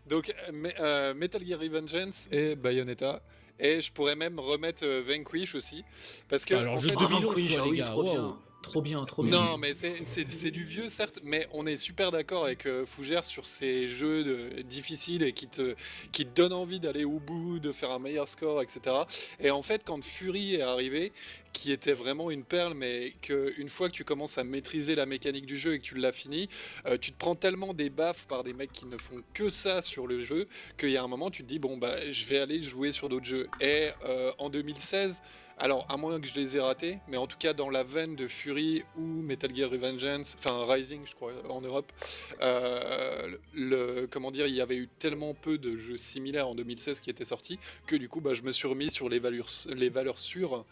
donc, 0.06 0.30
euh, 0.30 0.68
euh, 0.80 1.14
Metal 1.14 1.44
Gear 1.44 1.60
Revengeance 1.60 2.28
et 2.32 2.54
Bayonetta. 2.56 3.22
Et 3.58 3.80
je 3.80 3.92
pourrais 3.92 4.16
même 4.16 4.38
remettre 4.40 4.84
euh, 4.84 5.02
Vanquish 5.06 5.54
aussi. 5.54 5.84
Parce 6.28 6.44
que. 6.44 6.54
Alors, 6.54 6.74
en 6.74 6.78
jeu 6.78 6.88
fait- 6.88 6.94
de 6.96 7.00
2011, 7.00 7.24
Vanquish, 7.24 7.52
quoi, 7.54 7.60
ah 7.60 7.64
les 7.64 7.70
oui, 7.70 7.78
gars, 7.78 7.84
trop 7.84 8.02
bien. 8.04 8.38
Trop 8.62 8.80
bien, 8.80 9.04
trop 9.04 9.22
bien. 9.24 9.32
Non, 9.32 9.58
mais 9.58 9.74
c'est- 9.74 10.50
du 10.50 10.62
vieux, 10.64 10.88
certes, 10.88 11.18
mais 11.24 11.46
on 11.52 11.66
est 11.66 11.76
super 11.76 12.10
d'accord 12.12 12.44
avec 12.44 12.66
euh, 12.66 12.84
Fougère 12.86 13.26
sur 13.26 13.44
ces 13.44 13.88
jeux 13.88 14.22
de- 14.24 14.62
difficiles 14.62 15.22
et 15.24 15.32
qui 15.32 15.48
te, 15.48 15.74
qui 16.12 16.24
te 16.24 16.30
donnent 16.34 16.52
envie 16.52 16.78
d'aller 16.80 17.04
au 17.04 17.18
bout, 17.18 17.58
de 17.58 17.72
faire 17.72 17.90
un 17.90 17.98
meilleur 17.98 18.28
score, 18.28 18.62
etc. 18.62 18.96
Et 19.40 19.50
en 19.50 19.62
fait, 19.62 19.82
quand 19.84 20.02
Fury 20.04 20.54
est 20.56 20.62
arrivé, 20.62 21.12
qui 21.52 21.70
était 21.72 21.92
vraiment 21.92 22.30
une 22.30 22.44
perle, 22.44 22.72
mais 22.74 23.12
qu'une 23.20 23.68
fois 23.68 23.88
que 23.88 23.94
tu 23.94 24.04
commences 24.04 24.38
à 24.38 24.44
maîtriser 24.44 24.94
la 24.94 25.04
mécanique 25.06 25.44
du 25.44 25.56
jeu 25.58 25.74
et 25.74 25.78
que 25.78 25.84
tu 25.84 25.94
l'as 25.96 26.12
fini, 26.12 26.48
euh, 26.86 26.96
tu 26.96 27.12
te 27.12 27.18
prends 27.18 27.34
tellement 27.34 27.74
des 27.74 27.90
baffes 27.90 28.26
par 28.26 28.42
des 28.44 28.54
mecs 28.54 28.72
qui 28.72 28.86
ne 28.86 28.96
font 28.96 29.20
que 29.34 29.50
ça 29.50 29.82
sur 29.82 30.06
le 30.06 30.22
jeu, 30.22 30.46
qu'il 30.78 30.90
y 30.90 30.96
a 30.96 31.02
un 31.02 31.08
moment, 31.08 31.30
tu 31.30 31.42
te 31.42 31.48
dis, 31.48 31.58
bon, 31.58 31.76
bah, 31.76 31.96
je 32.10 32.24
vais 32.26 32.38
aller 32.38 32.62
jouer 32.62 32.92
sur 32.92 33.08
d'autres 33.08 33.26
jeux. 33.26 33.48
Et 33.60 33.88
euh, 34.06 34.32
en 34.38 34.48
2016, 34.48 35.22
alors, 35.62 35.86
à 35.88 35.96
moins 35.96 36.20
que 36.20 36.26
je 36.26 36.34
les 36.34 36.56
ai 36.56 36.60
ratés, 36.60 36.98
mais 37.06 37.16
en 37.16 37.28
tout 37.28 37.38
cas 37.38 37.52
dans 37.52 37.70
la 37.70 37.84
veine 37.84 38.16
de 38.16 38.26
Fury 38.26 38.82
ou 38.96 39.02
Metal 39.22 39.54
Gear 39.54 39.70
Revengeance, 39.70 40.36
enfin 40.38 40.66
Rising, 40.66 41.02
je 41.06 41.14
crois, 41.14 41.32
en 41.48 41.60
Europe, 41.60 41.92
euh, 42.40 43.36
le, 43.54 44.06
comment 44.10 44.32
dire, 44.32 44.46
il 44.48 44.54
y 44.54 44.60
avait 44.60 44.76
eu 44.76 44.88
tellement 44.98 45.34
peu 45.34 45.58
de 45.58 45.76
jeux 45.76 45.96
similaires 45.96 46.48
en 46.48 46.56
2016 46.56 47.00
qui 47.00 47.10
étaient 47.10 47.24
sortis 47.24 47.60
que 47.86 47.94
du 47.94 48.08
coup, 48.08 48.20
bah, 48.20 48.34
je 48.34 48.42
me 48.42 48.50
suis 48.50 48.66
remis 48.66 48.90
sur 48.90 49.08
les 49.08 49.20
valeurs, 49.20 49.48
les 49.74 49.88
valeurs 49.88 50.18
sûres, 50.18 50.64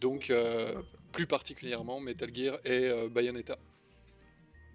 donc 0.00 0.30
euh, 0.30 0.72
plus 1.12 1.26
particulièrement 1.26 2.00
Metal 2.00 2.34
Gear 2.34 2.58
et 2.64 2.86
euh, 2.86 3.08
Bayonetta. 3.10 3.58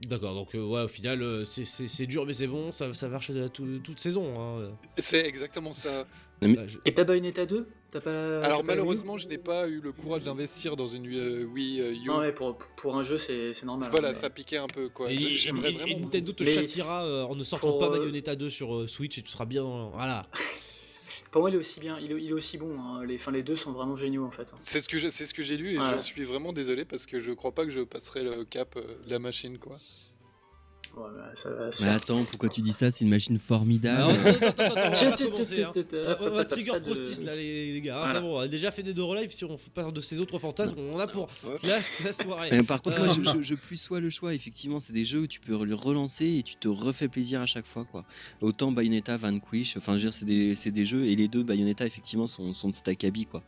D'accord, 0.07 0.33
donc 0.35 0.53
euh, 0.53 0.59
ouais, 0.65 0.81
au 0.81 0.87
final, 0.87 1.21
euh, 1.23 1.45
c'est- 1.45 2.05
dur, 2.05 2.25
mais 2.25 2.33
c'est 2.33 2.47
bon, 2.47 2.71
ça, 2.71 2.93
ça 2.93 3.07
marche 3.07 3.29
à 3.29 3.47
tout- 3.47 3.79
toute 3.79 3.99
saison. 3.99 4.33
Hein. 4.37 4.71
C'est 4.97 5.25
exactement 5.25 5.71
ça. 5.71 6.05
Bah, 6.41 6.67
je- 6.67 6.77
Et 6.85 6.91
pas 6.91 7.05
Bayonetta 7.05 7.45
2 7.45 7.67
T'as 7.89 8.01
pas. 8.01 8.11
t'as 8.11 8.45
Alors 8.45 8.61
pas 8.61 8.67
malheureusement, 8.67 9.17
je 9.17 9.27
n'ai 9.29 9.37
pas 9.37 9.67
eu 9.69 9.79
le 9.79 9.91
courage 9.93 10.23
d'investir 10.23 10.75
dans 10.75 10.87
une 10.87 11.07
euh, 11.07 11.45
Wii 11.45 11.79
euh, 11.79 11.93
U. 11.93 12.05
Non, 12.07 12.17
ouais, 12.19 12.33
pour, 12.33 12.57
pour 12.75 12.97
un 12.97 13.03
jeu, 13.03 13.17
c'est 13.17 13.53
c'est 13.53 13.65
normal. 13.65 13.87
Voilà, 13.91 14.09
hein. 14.09 14.13
ça 14.13 14.29
piquait 14.29 14.57
un 14.57 14.67
peu 14.67 14.89
quoi. 14.89 15.09
Et, 15.11 15.17
J'ai- 15.17 15.33
et- 15.33 15.37
J'aimerais 15.37 15.69
et- 15.71 15.75
et 15.75 15.77
vraiment. 15.77 15.99
Nintendo 15.99 16.31
te 16.33 16.43
Mais- 16.43 16.53
châtiera 16.53 17.05
euh, 17.05 17.23
en 17.23 17.35
ne 17.35 17.43
sortant 17.43 17.77
pas 17.77 17.85
euh, 17.85 17.99
Bayonetta 17.99 18.35
2 18.35 18.49
sur 18.49 18.75
euh, 18.75 18.87
Switch 18.87 19.17
et 19.17 19.21
tu 19.21 19.31
seras 19.31 19.45
bien. 19.45 19.63
dans- 19.63 19.91
Voilà. 19.91 20.21
Pour 21.31 21.41
moi, 21.41 21.49
il 21.49 21.55
est 21.55 21.59
aussi 21.59 21.79
bien, 21.79 21.97
il 21.99 22.11
est, 22.11 22.21
il 22.23 22.29
est 22.29 22.33
aussi 22.33 22.57
bon. 22.57 22.75
hein. 22.79 23.05
Les, 23.05 23.15
enfin, 23.15 23.31
les 23.31 23.41
deux 23.43 23.55
sont 23.55 23.71
vraiment 23.71 23.95
géniaux 23.95 24.25
en 24.25 24.31
fait. 24.31 24.51
hein. 24.53 24.57
C'est 24.59 24.79
ce 24.81 24.89
que 24.89 24.97
j'ai- 24.99 25.11
c'est 25.11 25.25
ce 25.25 25.33
que 25.33 25.41
j'ai 25.43 25.57
lu 25.57 25.71
et 25.73 25.77
Ouais. 25.79 25.83
j'en 25.89 25.99
suis 26.01 26.23
vraiment 26.23 26.51
désolé 26.53 26.83
parce 26.85 27.05
que 27.05 27.19
je 27.19 27.31
crois 27.31 27.51
pas 27.53 27.63
que 27.65 27.71
je 27.71 27.81
passerai 27.81 28.21
le 28.23 28.43
cap 28.43 28.75
euh, 28.75 28.81
de 29.05 29.09
la 29.11 29.19
machine 29.19 29.57
quoi. 29.59 29.77
Ouais, 30.95 31.09
ça 31.33 31.49
va 31.49 31.71
se 31.71 31.83
Mais 31.83 31.89
attends, 31.89 32.23
pourquoi 32.23 32.49
tu 32.49 32.61
dis 32.61 32.71
ça 32.71 32.91
C'est 32.91 33.03
une 33.03 33.09
machine 33.09 33.39
formidable. 33.39 34.11
attends, 34.11 34.75
attends, 34.75 34.85
attends, 34.85 35.71
attends, 35.79 36.15
on 36.21 36.29
va 36.29 36.45
trigger 36.45 36.71
Frostis 36.83 37.23
là 37.23 37.35
les, 37.35 37.73
les 37.73 37.81
gars, 37.81 38.03
hein, 38.03 38.07
c'est 38.13 38.21
bon, 38.21 38.35
on 38.37 38.39
a 38.39 38.47
déjà 38.47 38.69
fait 38.69 38.83
des 38.83 38.93
deux 38.93 39.03
live 39.15 39.31
si 39.31 39.43
on 39.43 39.57
parle 39.73 39.91
de 39.91 40.01
ces 40.01 40.19
autres 40.19 40.37
fantasmes, 40.37 40.75
on 40.77 40.95
en 40.95 40.99
a 40.99 41.07
pour 41.07 41.27
la, 41.63 41.79
la 42.05 42.13
soirée. 42.13 42.49
Mais 42.51 42.61
par 42.61 42.79
contre, 42.81 42.99
moi, 43.03 43.11
je, 43.11 43.23
je, 43.23 43.41
je 43.41 43.55
plus 43.55 43.77
sois 43.77 43.99
le 43.99 44.09
choix. 44.11 44.35
Effectivement, 44.35 44.79
c'est 44.79 44.93
des 44.93 45.03
jeux 45.03 45.21
où 45.21 45.27
tu 45.27 45.39
peux 45.39 45.63
le 45.65 45.73
relancer 45.75 46.27
et 46.39 46.43
tu 46.43 46.55
te 46.57 46.67
refais 46.67 47.07
plaisir 47.07 47.41
à 47.41 47.47
chaque 47.47 47.65
fois. 47.65 47.85
Quoi. 47.85 48.05
Autant 48.41 48.71
Bayonetta, 48.71 49.17
Vanquish, 49.17 49.77
enfin, 49.77 49.93
je 49.93 49.97
veux 49.97 50.09
dire, 50.09 50.13
c'est 50.13 50.25
des, 50.25 50.55
c'est 50.55 50.71
des 50.71 50.85
jeux 50.85 51.05
et 51.05 51.15
les 51.15 51.27
deux 51.27 51.41
Bayonetta, 51.41 51.87
effectivement, 51.87 52.27
sont, 52.27 52.53
sont 52.53 52.69
de 52.69 52.73
Stakabi. 52.75 53.25
Quoi. 53.25 53.41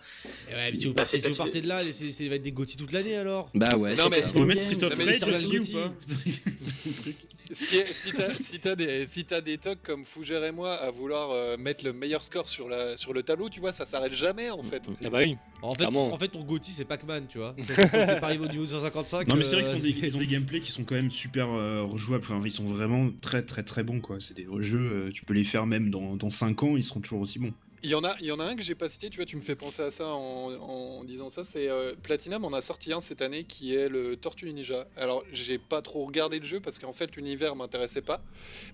Et 0.49 0.53
ouais, 0.55 0.71
mais 0.71 0.75
si 0.77 0.87
vous 0.87 0.93
Bah, 0.93 1.03
partez, 1.03 1.19
c'est- 1.19 1.25
si 1.27 1.29
vous 1.31 1.37
partez 1.37 1.61
de 1.61 1.67
là, 1.67 1.79
c'est 1.81 1.93
c'est- 1.93 2.11
ça 2.11 2.27
va 2.27 2.35
être 2.35 2.41
des 2.43 2.51
GOTY 2.51 2.75
toute 2.77 2.91
l'année 2.91 3.15
alors. 3.17 3.51
Bah 3.53 3.69
ouais, 3.77 3.91
Non, 3.95 4.03
c'est 4.05 4.09
mais- 4.09 4.21
ça. 4.23 4.31
On 4.35 4.39
va 4.39 4.45
mettre. 4.45 4.61
Street 4.63 4.83
of 4.83 4.97
Rage 4.97 5.21
aussi 5.35 5.45
ou 5.45 5.51
Gotti. 5.51 5.73
pas 5.73 5.93
Si, 7.51 7.77
si 7.85 8.11
t'as 8.11 8.29
si 8.29 8.59
des, 8.75 9.05
si 9.07 9.25
t'as 9.25 9.41
des 9.41 9.57
tocs 9.57 9.81
comme 9.83 10.03
Fougère 10.03 10.43
et 10.43 10.51
moi 10.51 10.73
à 10.73 10.89
vouloir 10.89 11.29
euh, 11.31 11.57
mettre 11.57 11.85
le 11.85 11.93
meilleur 11.93 12.21
score 12.21 12.49
sur, 12.49 12.67
la, 12.67 12.97
sur 12.97 13.13
le 13.13 13.23
tableau, 13.23 13.49
tu 13.49 13.59
vois, 13.59 13.71
ça 13.71 13.85
s'arrête 13.85 14.13
jamais 14.13 14.49
en 14.49 14.63
fait. 14.63 14.81
Ah 15.03 15.09
bah 15.09 15.19
oui. 15.19 15.37
En 15.61 15.71
fait, 15.71 15.77
Clairement. 15.77 16.13
en 16.13 16.17
fait, 16.17 16.27
ton 16.27 16.43
GOTY 16.43 16.71
c'est 16.71 16.85
Pac-Man, 16.85 17.25
tu 17.27 17.37
vois. 17.37 17.55
T'es 17.67 18.19
pas 18.19 18.27
arrivé 18.27 18.45
au 18.45 18.49
niveau 18.49 18.65
155. 18.65 19.27
Non 19.27 19.35
mais 19.35 19.43
c'est 19.43 19.55
vrai 19.61 19.63
euh, 19.67 19.73
qu'ils 19.73 19.77
ont, 19.77 19.99
des, 19.99 20.07
ils 20.07 20.15
ont 20.15 20.19
des 20.19 20.27
gameplays 20.27 20.59
qui 20.61 20.71
sont 20.71 20.83
quand 20.83 20.95
même 20.95 21.11
super 21.11 21.49
euh, 21.49 21.83
rejouables, 21.83 22.23
enfin 22.23 22.41
ils 22.43 22.51
sont 22.51 22.65
vraiment 22.65 23.09
très 23.21 23.43
très 23.43 23.63
très 23.63 23.83
bons 23.83 23.99
quoi, 23.99 24.17
c'est 24.19 24.35
des 24.35 24.47
jeux, 24.59 24.79
euh, 25.07 25.11
tu 25.11 25.23
peux 25.25 25.33
les 25.33 25.43
faire 25.43 25.65
même 25.65 25.89
dans, 25.91 26.15
dans 26.15 26.29
5 26.29 26.63
ans, 26.63 26.77
ils 26.77 26.83
seront 26.83 26.99
toujours 26.99 27.21
aussi 27.21 27.39
bons. 27.39 27.53
Il 27.85 27.91
y, 27.91 27.95
en 27.95 28.03
a, 28.03 28.15
il 28.19 28.25
y 28.25 28.31
en 28.31 28.39
a 28.39 28.45
un 28.45 28.55
que 28.55 28.63
j'ai 28.63 28.73
pas 28.73 28.89
cité, 28.89 29.11
tu 29.11 29.17
vois, 29.17 29.25
tu 29.27 29.35
me 29.35 29.41
fais 29.41 29.53
penser 29.55 29.83
à 29.83 29.91
ça 29.91 30.07
en, 30.07 30.51
en 30.53 31.03
disant 31.03 31.29
ça, 31.29 31.43
c'est 31.43 31.69
euh, 31.69 31.93
Platinum 32.01 32.43
en 32.43 32.51
a 32.53 32.59
sorti 32.61 32.91
un 32.91 32.99
cette 32.99 33.21
année 33.21 33.43
qui 33.43 33.75
est 33.75 33.89
le 33.89 34.15
Tortue 34.15 34.51
Ninja. 34.51 34.87
Alors 34.97 35.23
j'ai 35.31 35.59
pas 35.59 35.83
trop 35.83 36.03
regardé 36.05 36.39
le 36.39 36.45
jeu 36.45 36.59
parce 36.59 36.79
qu'en 36.79 36.93
fait 36.93 37.15
l'univers 37.15 37.55
m'intéressait 37.55 38.01
pas, 38.01 38.23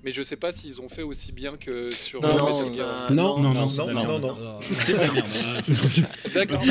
mais 0.05 0.13
je 0.13 0.21
sais 0.21 0.37
pas 0.37 0.53
s'ils 0.53 0.79
ont 0.81 0.87
fait 0.87 1.03
aussi 1.03 1.33
bien 1.33 1.57
que 1.57 1.91
sur 1.91 2.21
Non, 2.21 2.29
non, 2.29 2.45
pas- 2.45 2.51
Non, 3.13 3.37
non, 3.39 3.53
non, 3.53 3.65
non, 4.29 4.59
C'est 4.61 4.93
la 4.93 5.11
merde. 5.11 5.25
D'accord. 6.33 6.61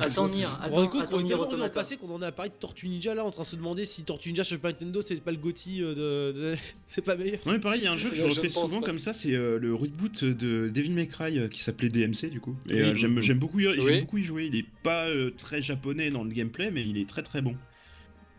Attends, 0.00 0.26
Nier, 0.28 0.46
attends, 0.60 0.82
attends, 1.00 1.18
Nier 1.20 1.28
tellement 1.28 1.44
dans 1.44 1.50
le 1.50 1.54
Automata. 1.54 1.68
passé 1.80 1.96
qu'on 1.96 2.10
en 2.12 2.22
a 2.22 2.32
parlé 2.32 2.50
de 2.50 2.56
Tortue 2.56 2.88
Ninja 2.88 3.14
là 3.14 3.24
en 3.24 3.30
train 3.30 3.42
de 3.42 3.46
se 3.46 3.56
demander 3.56 3.84
si 3.84 4.02
Tortue 4.02 4.30
Ninja 4.30 4.42
sur 4.44 4.56
Super 4.56 4.72
Nintendo 4.72 5.00
c'est 5.02 5.22
pas 5.22 5.30
le 5.30 5.36
GOTY 5.36 5.82
euh, 5.82 6.32
de, 6.32 6.38
de- 6.40 6.56
c'est 6.86 7.02
pas 7.02 7.14
meilleur. 7.14 7.38
Non 7.46 7.52
mais 7.52 7.60
pareil, 7.60 7.80
il 7.82 7.84
y 7.84 7.86
a 7.86 7.92
un 7.92 7.96
jeu 7.96 8.10
que 8.10 8.16
je 8.16 8.24
refais 8.24 8.48
souvent 8.48 8.80
pas. 8.80 8.86
comme 8.86 8.98
ça, 8.98 9.12
c'est 9.12 9.32
euh, 9.32 9.58
le 9.58 9.74
reboot 9.74 10.24
de 10.24 10.68
Devil 10.68 10.90
May 10.92 11.06
Cry 11.06 11.38
euh, 11.38 11.48
qui 11.60 11.64
s'appelait 11.64 11.90
DMC 11.90 12.30
du 12.30 12.40
coup. 12.40 12.56
Et 12.70 12.74
Oui. 12.74 12.80
euh, 12.80 12.94
j'aime 12.96 13.38
beaucoup, 13.38 13.60
y- 13.60 13.64
j'aime 13.64 13.84
Oui. 13.84 14.00
beaucoup 14.00 14.16
y 14.18 14.24
jouer. 14.24 14.46
Il 14.46 14.56
est 14.56 14.66
pas 14.82 15.08
euh, 15.08 15.30
très 15.36 15.60
japonais 15.60 16.08
dans 16.10 16.24
le 16.24 16.30
gameplay, 16.30 16.70
mais 16.70 16.82
il 16.82 16.96
est 16.96 17.08
très 17.08 17.22
très 17.22 17.42
bon. 17.42 17.54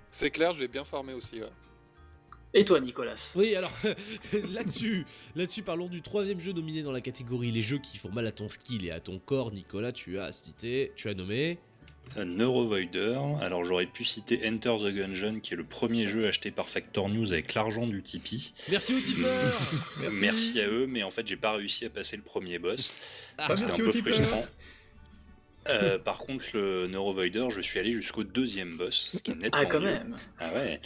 C'est 0.09 0.31
clair, 0.31 0.53
je 0.53 0.59
l'ai 0.59 0.67
bien 0.67 0.83
farmé 0.83 1.13
aussi. 1.13 1.39
ouais. 1.39 1.47
Et 2.53 2.65
toi, 2.65 2.79
Nicolas? 2.81 3.31
Oui, 3.35 3.55
alors 3.55 3.71
là-dessus, 4.51 5.05
là-dessus, 5.35 5.61
parlons 5.61 5.87
du 5.87 6.01
troisième 6.01 6.39
jeu 6.39 6.51
nominé 6.51 6.81
dans 6.83 6.91
la 6.91 6.99
catégorie 6.99 7.51
les 7.51 7.61
jeux 7.61 7.77
qui 7.77 7.97
font 7.97 8.11
mal 8.11 8.27
à 8.27 8.31
ton 8.33 8.49
skill 8.49 8.85
et 8.85 8.91
à 8.91 8.99
ton 8.99 9.19
corps. 9.19 9.53
Nicolas, 9.53 9.91
tu 9.93 10.19
as 10.19 10.31
cité, 10.33 10.91
tu 10.95 11.07
as 11.07 11.13
nommé. 11.13 11.59
Un 12.17 12.25
Neurovoider. 12.25 13.17
Alors 13.41 13.63
j'aurais 13.63 13.85
pu 13.85 14.03
citer 14.03 14.41
Enter 14.47 14.75
the 14.79 14.93
Gungeon, 14.93 15.39
qui 15.39 15.53
est 15.53 15.57
le 15.57 15.63
premier 15.63 16.07
jeu 16.07 16.27
acheté 16.27 16.51
par 16.51 16.69
Factor 16.69 17.07
News 17.09 17.31
avec 17.31 17.53
l'argent 17.53 17.87
du 17.87 18.01
Tipeee. 18.03 18.53
Merci 18.69 18.93
aux 18.93 18.99
tipeurs. 18.99 19.71
Merci. 20.21 20.59
à 20.59 20.67
eux, 20.67 20.87
mais 20.87 21.03
en 21.03 21.11
fait 21.11 21.25
j'ai 21.27 21.37
pas 21.37 21.53
réussi 21.53 21.85
à 21.85 21.89
passer 21.89 22.17
le 22.17 22.23
premier 22.23 22.59
boss. 22.59 22.97
Ah, 23.37 23.55
C'était 23.55 23.71
un 23.71 23.77
peu 23.77 23.91
frustrant. 23.91 24.45
Euh, 25.69 25.99
par 25.99 26.17
contre, 26.17 26.45
le 26.53 26.87
Neurovoider, 26.87 27.45
je 27.51 27.61
suis 27.61 27.77
allé 27.79 27.91
jusqu'au 27.91 28.23
deuxième 28.23 28.77
boss, 28.77 29.11
ce 29.13 29.17
qui 29.19 29.29
est 29.31 29.35
nettement 29.35 29.59
Ah, 29.61 29.65
quand 29.67 29.79
mieux. 29.79 29.85
même. 29.91 30.15
Ah 30.39 30.51
ouais. 30.55 30.81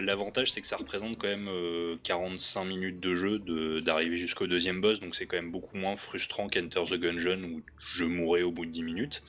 L'avantage, 0.00 0.50
c'est 0.50 0.62
que 0.62 0.66
ça 0.66 0.78
représente 0.78 1.18
quand 1.18 1.28
même 1.28 1.46
euh, 1.48 1.96
45 2.02 2.64
minutes 2.64 3.00
de 3.00 3.14
jeu 3.14 3.38
de- 3.38 3.80
d'arriver 3.80 4.16
jusqu'au 4.16 4.46
deuxième 4.46 4.80
boss, 4.80 4.98
donc 5.00 5.14
c'est 5.14 5.26
quand 5.26 5.36
même 5.36 5.50
beaucoup 5.52 5.76
moins 5.76 5.94
frustrant 5.96 6.48
qu'Enter 6.48 6.82
the 6.88 6.94
Gungeon 6.98 7.42
où 7.44 7.62
je 7.76 8.04
mourais 8.04 8.40
au 8.42 8.50
bout 8.50 8.64
de 8.64 8.70
10 8.70 8.82
minutes. 8.82 9.22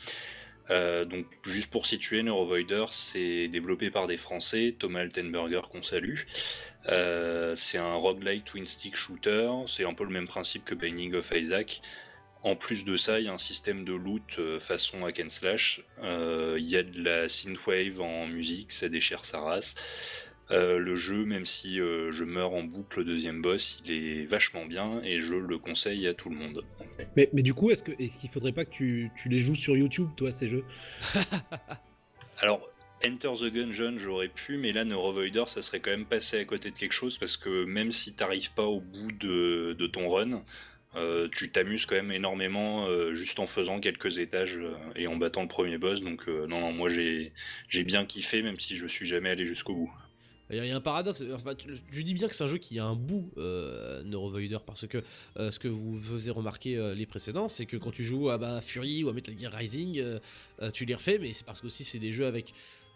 Euh, 0.70 1.06
donc, 1.06 1.26
juste 1.46 1.70
pour 1.70 1.86
situer, 1.86 2.24
Neurovoider, 2.24 2.86
c'est 2.92 3.48
développé 3.48 3.90
par 3.92 4.08
des 4.08 4.18
Français, 4.18 4.76
Thomas 4.78 5.02
Altenberger 5.02 5.62
qu'on 5.72 5.84
salue. 5.84 6.20
Euh, 6.90 7.56
c'est 7.56 7.78
un 7.78 7.94
roguelike 7.94 8.46
twin 8.46 8.66
stick 8.66 8.96
shooter, 8.96 9.50
c'est 9.68 9.86
un 9.86 9.94
peu 9.94 10.04
le 10.04 10.10
même 10.10 10.28
principe 10.28 10.66
que 10.66 10.76
Binding 10.76 11.16
of 11.16 11.32
Isaac. 11.36 11.82
En 12.42 12.58
plus 12.58 12.84
de 12.84 12.98
ça, 12.98 13.20
il 13.20 13.26
y 13.26 13.30
a 13.30 13.34
un 13.34 13.38
système 13.38 13.86
de 13.86 13.94
loot 13.94 14.38
euh, 14.38 14.60
façon 14.60 15.06
hack 15.06 15.22
and 15.24 15.30
slash. 15.30 15.82
Il 16.02 16.66
y 16.70 16.76
a 16.76 16.84
de 16.84 17.02
la 17.02 17.30
synthwave 17.30 18.02
en 18.02 18.28
musique, 18.28 18.72
ça 18.72 18.90
déchire 18.90 19.24
sa 19.24 19.40
race. 19.40 19.76
Euh, 20.52 20.78
le 20.78 20.96
jeu, 20.96 21.24
même 21.26 21.46
si 21.46 21.80
euh, 21.80 22.12
je 22.12 22.26
meurs 22.26 22.52
en 22.54 22.64
boucle 22.64 23.00
au 23.00 23.04
deuxième 23.04 23.42
boss, 23.42 23.82
il 23.86 23.92
est 23.92 24.26
vachement 24.26 24.66
bien 24.66 25.02
et 25.04 25.20
je 25.20 25.36
le 25.36 25.58
conseille 25.58 26.06
à 26.06 26.14
tout 26.14 26.30
le 26.30 26.36
monde. 26.36 26.66
Mais, 27.16 27.30
mais 27.32 27.42
du 27.42 27.54
coup, 27.54 27.72
est-ce 27.72 27.82
que- 27.82 27.94
est-ce 27.98 28.18
qu'il 28.18 28.30
faudrait 28.30 28.52
pas 28.52 28.66
que 28.66 28.70
tu, 28.72 29.10
tu 29.16 29.30
les 29.30 29.40
joues 29.40 29.56
sur 29.56 29.78
YouTube, 29.78 30.10
toi, 30.18 30.32
ces 30.32 30.48
jeux? 30.48 30.66
Alors, 32.40 32.62
Enter 33.06 33.32
the 33.40 33.54
Gungeon, 33.54 33.98
j'aurais 33.98 34.28
pu, 34.30 34.58
mais 34.58 34.72
là, 34.74 34.84
Neurovoider, 34.86 35.44
ça 35.48 35.62
serait 35.62 35.80
quand 35.80 35.92
même 35.92 36.06
passé 36.06 36.40
à 36.40 36.46
côté 36.46 36.72
de 36.72 36.78
quelque 36.78 36.94
chose 36.94 37.18
parce 37.18 37.38
que 37.38 37.66
même 37.66 37.92
si 37.92 38.14
t'arrives 38.14 38.54
pas 38.54 38.64
au 38.66 38.80
bout 38.82 39.12
de, 39.14 39.74
de 39.74 39.88
ton 39.88 40.10
run, 40.10 40.44
euh, 40.96 41.28
tu 41.36 41.52
t'amuses 41.52 41.86
quand 41.86 41.96
même 41.96 42.12
énormément 42.12 42.86
euh, 42.88 43.16
juste 43.16 43.40
en 43.40 43.48
faisant 43.48 43.80
quelques 43.80 44.20
étages 44.20 44.58
euh, 44.58 44.74
et 44.96 45.08
en 45.08 45.16
battant 45.18 45.42
le 45.42 45.48
premier 45.48 45.78
boss. 45.78 46.02
Donc, 46.02 46.28
euh, 46.28 46.48
non, 46.48 46.62
non, 46.62 46.72
moi 46.72 46.90
j'ai 46.90 47.34
j'ai 47.68 47.84
bien 47.84 48.06
kiffé, 48.06 48.42
même 48.42 48.60
si 48.60 48.78
je 48.78 48.88
suis 48.88 49.06
jamais 49.06 49.30
allé 49.32 49.46
jusqu'au 49.46 49.76
bout. 49.76 49.92
Il 50.54 50.66
y 50.66 50.72
a- 50.72 50.76
un 50.76 50.82
paradoxe. 50.82 51.24
Enfin, 51.34 51.56
tu, 51.56 52.04
dis 52.04 52.14
bien 52.14 52.28
que 52.28 52.36
c'est 52.36 52.44
un 52.44 52.48
jeu 52.48 52.58
qui 52.58 52.80
a 52.80 52.86
un 52.86 52.96
bout, 52.96 53.32
euh, 53.38 54.04
Neurovoider, 54.04 54.58
parce 54.66 54.88
que 54.88 55.04
euh, 55.38 55.52
ce 55.52 55.60
que 55.60 55.68
vous 55.68 56.00
faisiez 56.00 56.32
remarquer 56.32 56.78
euh, 56.78 56.94
les 56.94 57.06
précédents, 57.06 57.50
c'est 57.50 57.66
que 57.66 57.78
quand 57.78 57.92
tu 57.92 58.04
joues 58.04 58.30
à 58.30 58.38
bah, 58.38 58.62
Fury 58.62 59.04
ou 59.04 59.10
à 59.10 59.14
Metal 59.14 59.38
Gear 59.38 59.52
Rising, 59.52 60.04
tu 60.74 60.86
les 60.86 60.96
refais, 60.96 61.18
mais 61.20 61.34
c'est 61.34 61.46
parce 61.46 61.62
que 61.62 61.68
aussi 61.68 61.84
c'est 61.84 62.00
des 62.00 62.12
jeux 62.12 62.26
avec 62.26 62.54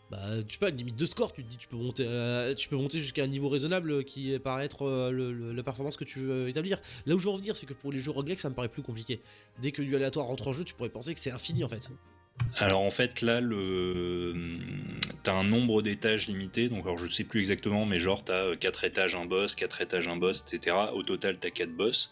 bah, 0.09 0.41
tu 0.47 0.53
sais 0.53 0.59
pas, 0.59 0.69
une 0.69 0.77
limite 0.77 0.95
de 0.95 1.05
score, 1.05 1.33
tu 1.33 1.43
te 1.43 1.49
dis, 1.49 1.57
tu 1.57 1.67
peux 1.67 1.75
monter, 1.75 2.53
tu 2.55 2.69
peux 2.69 2.77
monter 2.77 2.99
jusqu'à 2.99 3.23
un 3.23 3.27
niveau 3.27 3.49
raisonnable 3.49 4.05
qui 4.05 4.39
paraît 4.39 4.63
être 4.65 5.11
la 5.11 5.63
performance 5.63 5.97
que 5.97 6.05
tu 6.05 6.19
veux 6.19 6.47
établir. 6.47 6.79
Là 7.05 7.15
où 7.15 7.19
je 7.19 7.25
veux 7.25 7.31
en 7.31 7.37
venir, 7.37 7.57
c'est 7.57 7.65
que 7.65 7.73
pour 7.73 7.91
les 7.91 7.99
jeux 7.99 8.11
roguelike, 8.11 8.39
ça 8.39 8.49
me 8.49 8.55
paraît 8.55 8.69
plus 8.69 8.83
compliqué. 8.83 9.19
Dès 9.61 9.71
que 9.71 9.81
du 9.81 9.95
aléatoire 9.95 10.27
rentre 10.27 10.47
en 10.47 10.53
jeu, 10.53 10.63
tu 10.63 10.73
pourrais 10.73 10.89
penser 10.89 11.13
que 11.13 11.19
c'est 11.19 11.31
infini 11.31 11.63
en 11.63 11.69
fait. 11.69 11.89
Alors 12.59 12.81
en 12.81 12.89
fait 12.89 13.21
là 13.21 13.41
le 13.41 14.33
t'as 15.23 15.33
un 15.33 15.43
nombre 15.43 15.81
d'étages 15.81 16.27
limité. 16.27 16.69
Donc 16.69 16.85
alors 16.85 16.97
je 16.97 17.09
sais 17.09 17.23
plus 17.23 17.41
exactement 17.41 17.85
mais 17.85 17.99
genre 17.99 18.23
t'as 18.23 18.55
4 18.55 18.83
étages 18.85 19.15
un 19.15 19.25
boss, 19.25 19.55
4 19.55 19.81
étages 19.81 20.07
un 20.07 20.17
boss 20.17 20.43
etc. 20.47 20.75
Au 20.93 21.03
total 21.03 21.37
t'as 21.39 21.49
4 21.49 21.71
boss. 21.73 22.11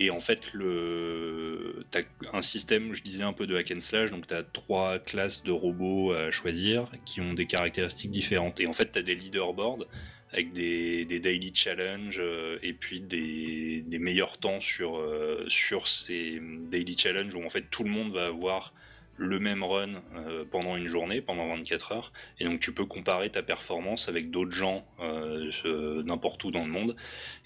Et 0.00 0.10
en 0.10 0.20
fait 0.20 0.52
le 0.52 1.84
t'as 1.90 2.02
un 2.32 2.42
système 2.42 2.92
je 2.92 3.02
disais 3.02 3.24
un 3.24 3.32
peu 3.32 3.46
de 3.46 3.56
hack 3.56 3.72
and 3.76 3.80
slash. 3.80 4.10
Donc 4.10 4.26
t'as 4.26 4.42
trois 4.42 4.98
classes 4.98 5.42
de 5.42 5.52
robots 5.52 6.12
à 6.12 6.30
choisir 6.30 6.90
qui 7.04 7.20
ont 7.20 7.34
des 7.34 7.46
caractéristiques 7.46 8.10
différentes. 8.10 8.60
Et 8.60 8.66
en 8.66 8.72
fait 8.72 8.86
t'as 8.86 9.02
des 9.02 9.14
leaderboards 9.14 9.84
avec 10.32 10.52
des, 10.52 11.04
daily 11.06 11.52
challenges 11.54 12.20
euh, 12.20 12.58
et 12.62 12.74
puis 12.74 13.00
des, 13.00 13.82
des 13.82 13.98
meilleurs 13.98 14.38
temps 14.38 14.60
sur, 14.60 14.98
euh, 14.98 15.44
sur 15.48 15.88
ces 15.88 16.40
daily 16.68 16.96
challenges 16.96 17.34
où 17.34 17.44
en 17.44 17.50
fait 17.50 17.64
tout 17.70 17.82
le 17.82 17.90
monde 17.90 18.12
va 18.12 18.26
avoir 18.26 18.74
le 19.18 19.38
même 19.38 19.62
run 19.62 19.94
euh, 20.14 20.44
pendant 20.50 20.76
une 20.76 20.86
journée, 20.86 21.20
pendant 21.20 21.48
24 21.48 21.92
heures, 21.92 22.12
et 22.38 22.44
donc 22.44 22.60
tu 22.60 22.72
peux 22.72 22.86
comparer 22.86 23.30
ta 23.30 23.42
performance 23.42 24.08
avec 24.08 24.30
d'autres 24.30 24.52
gens 24.52 24.86
euh, 25.00 26.02
n'importe 26.04 26.42
où 26.44 26.50
dans 26.50 26.64
le 26.64 26.70
monde, 26.70 26.96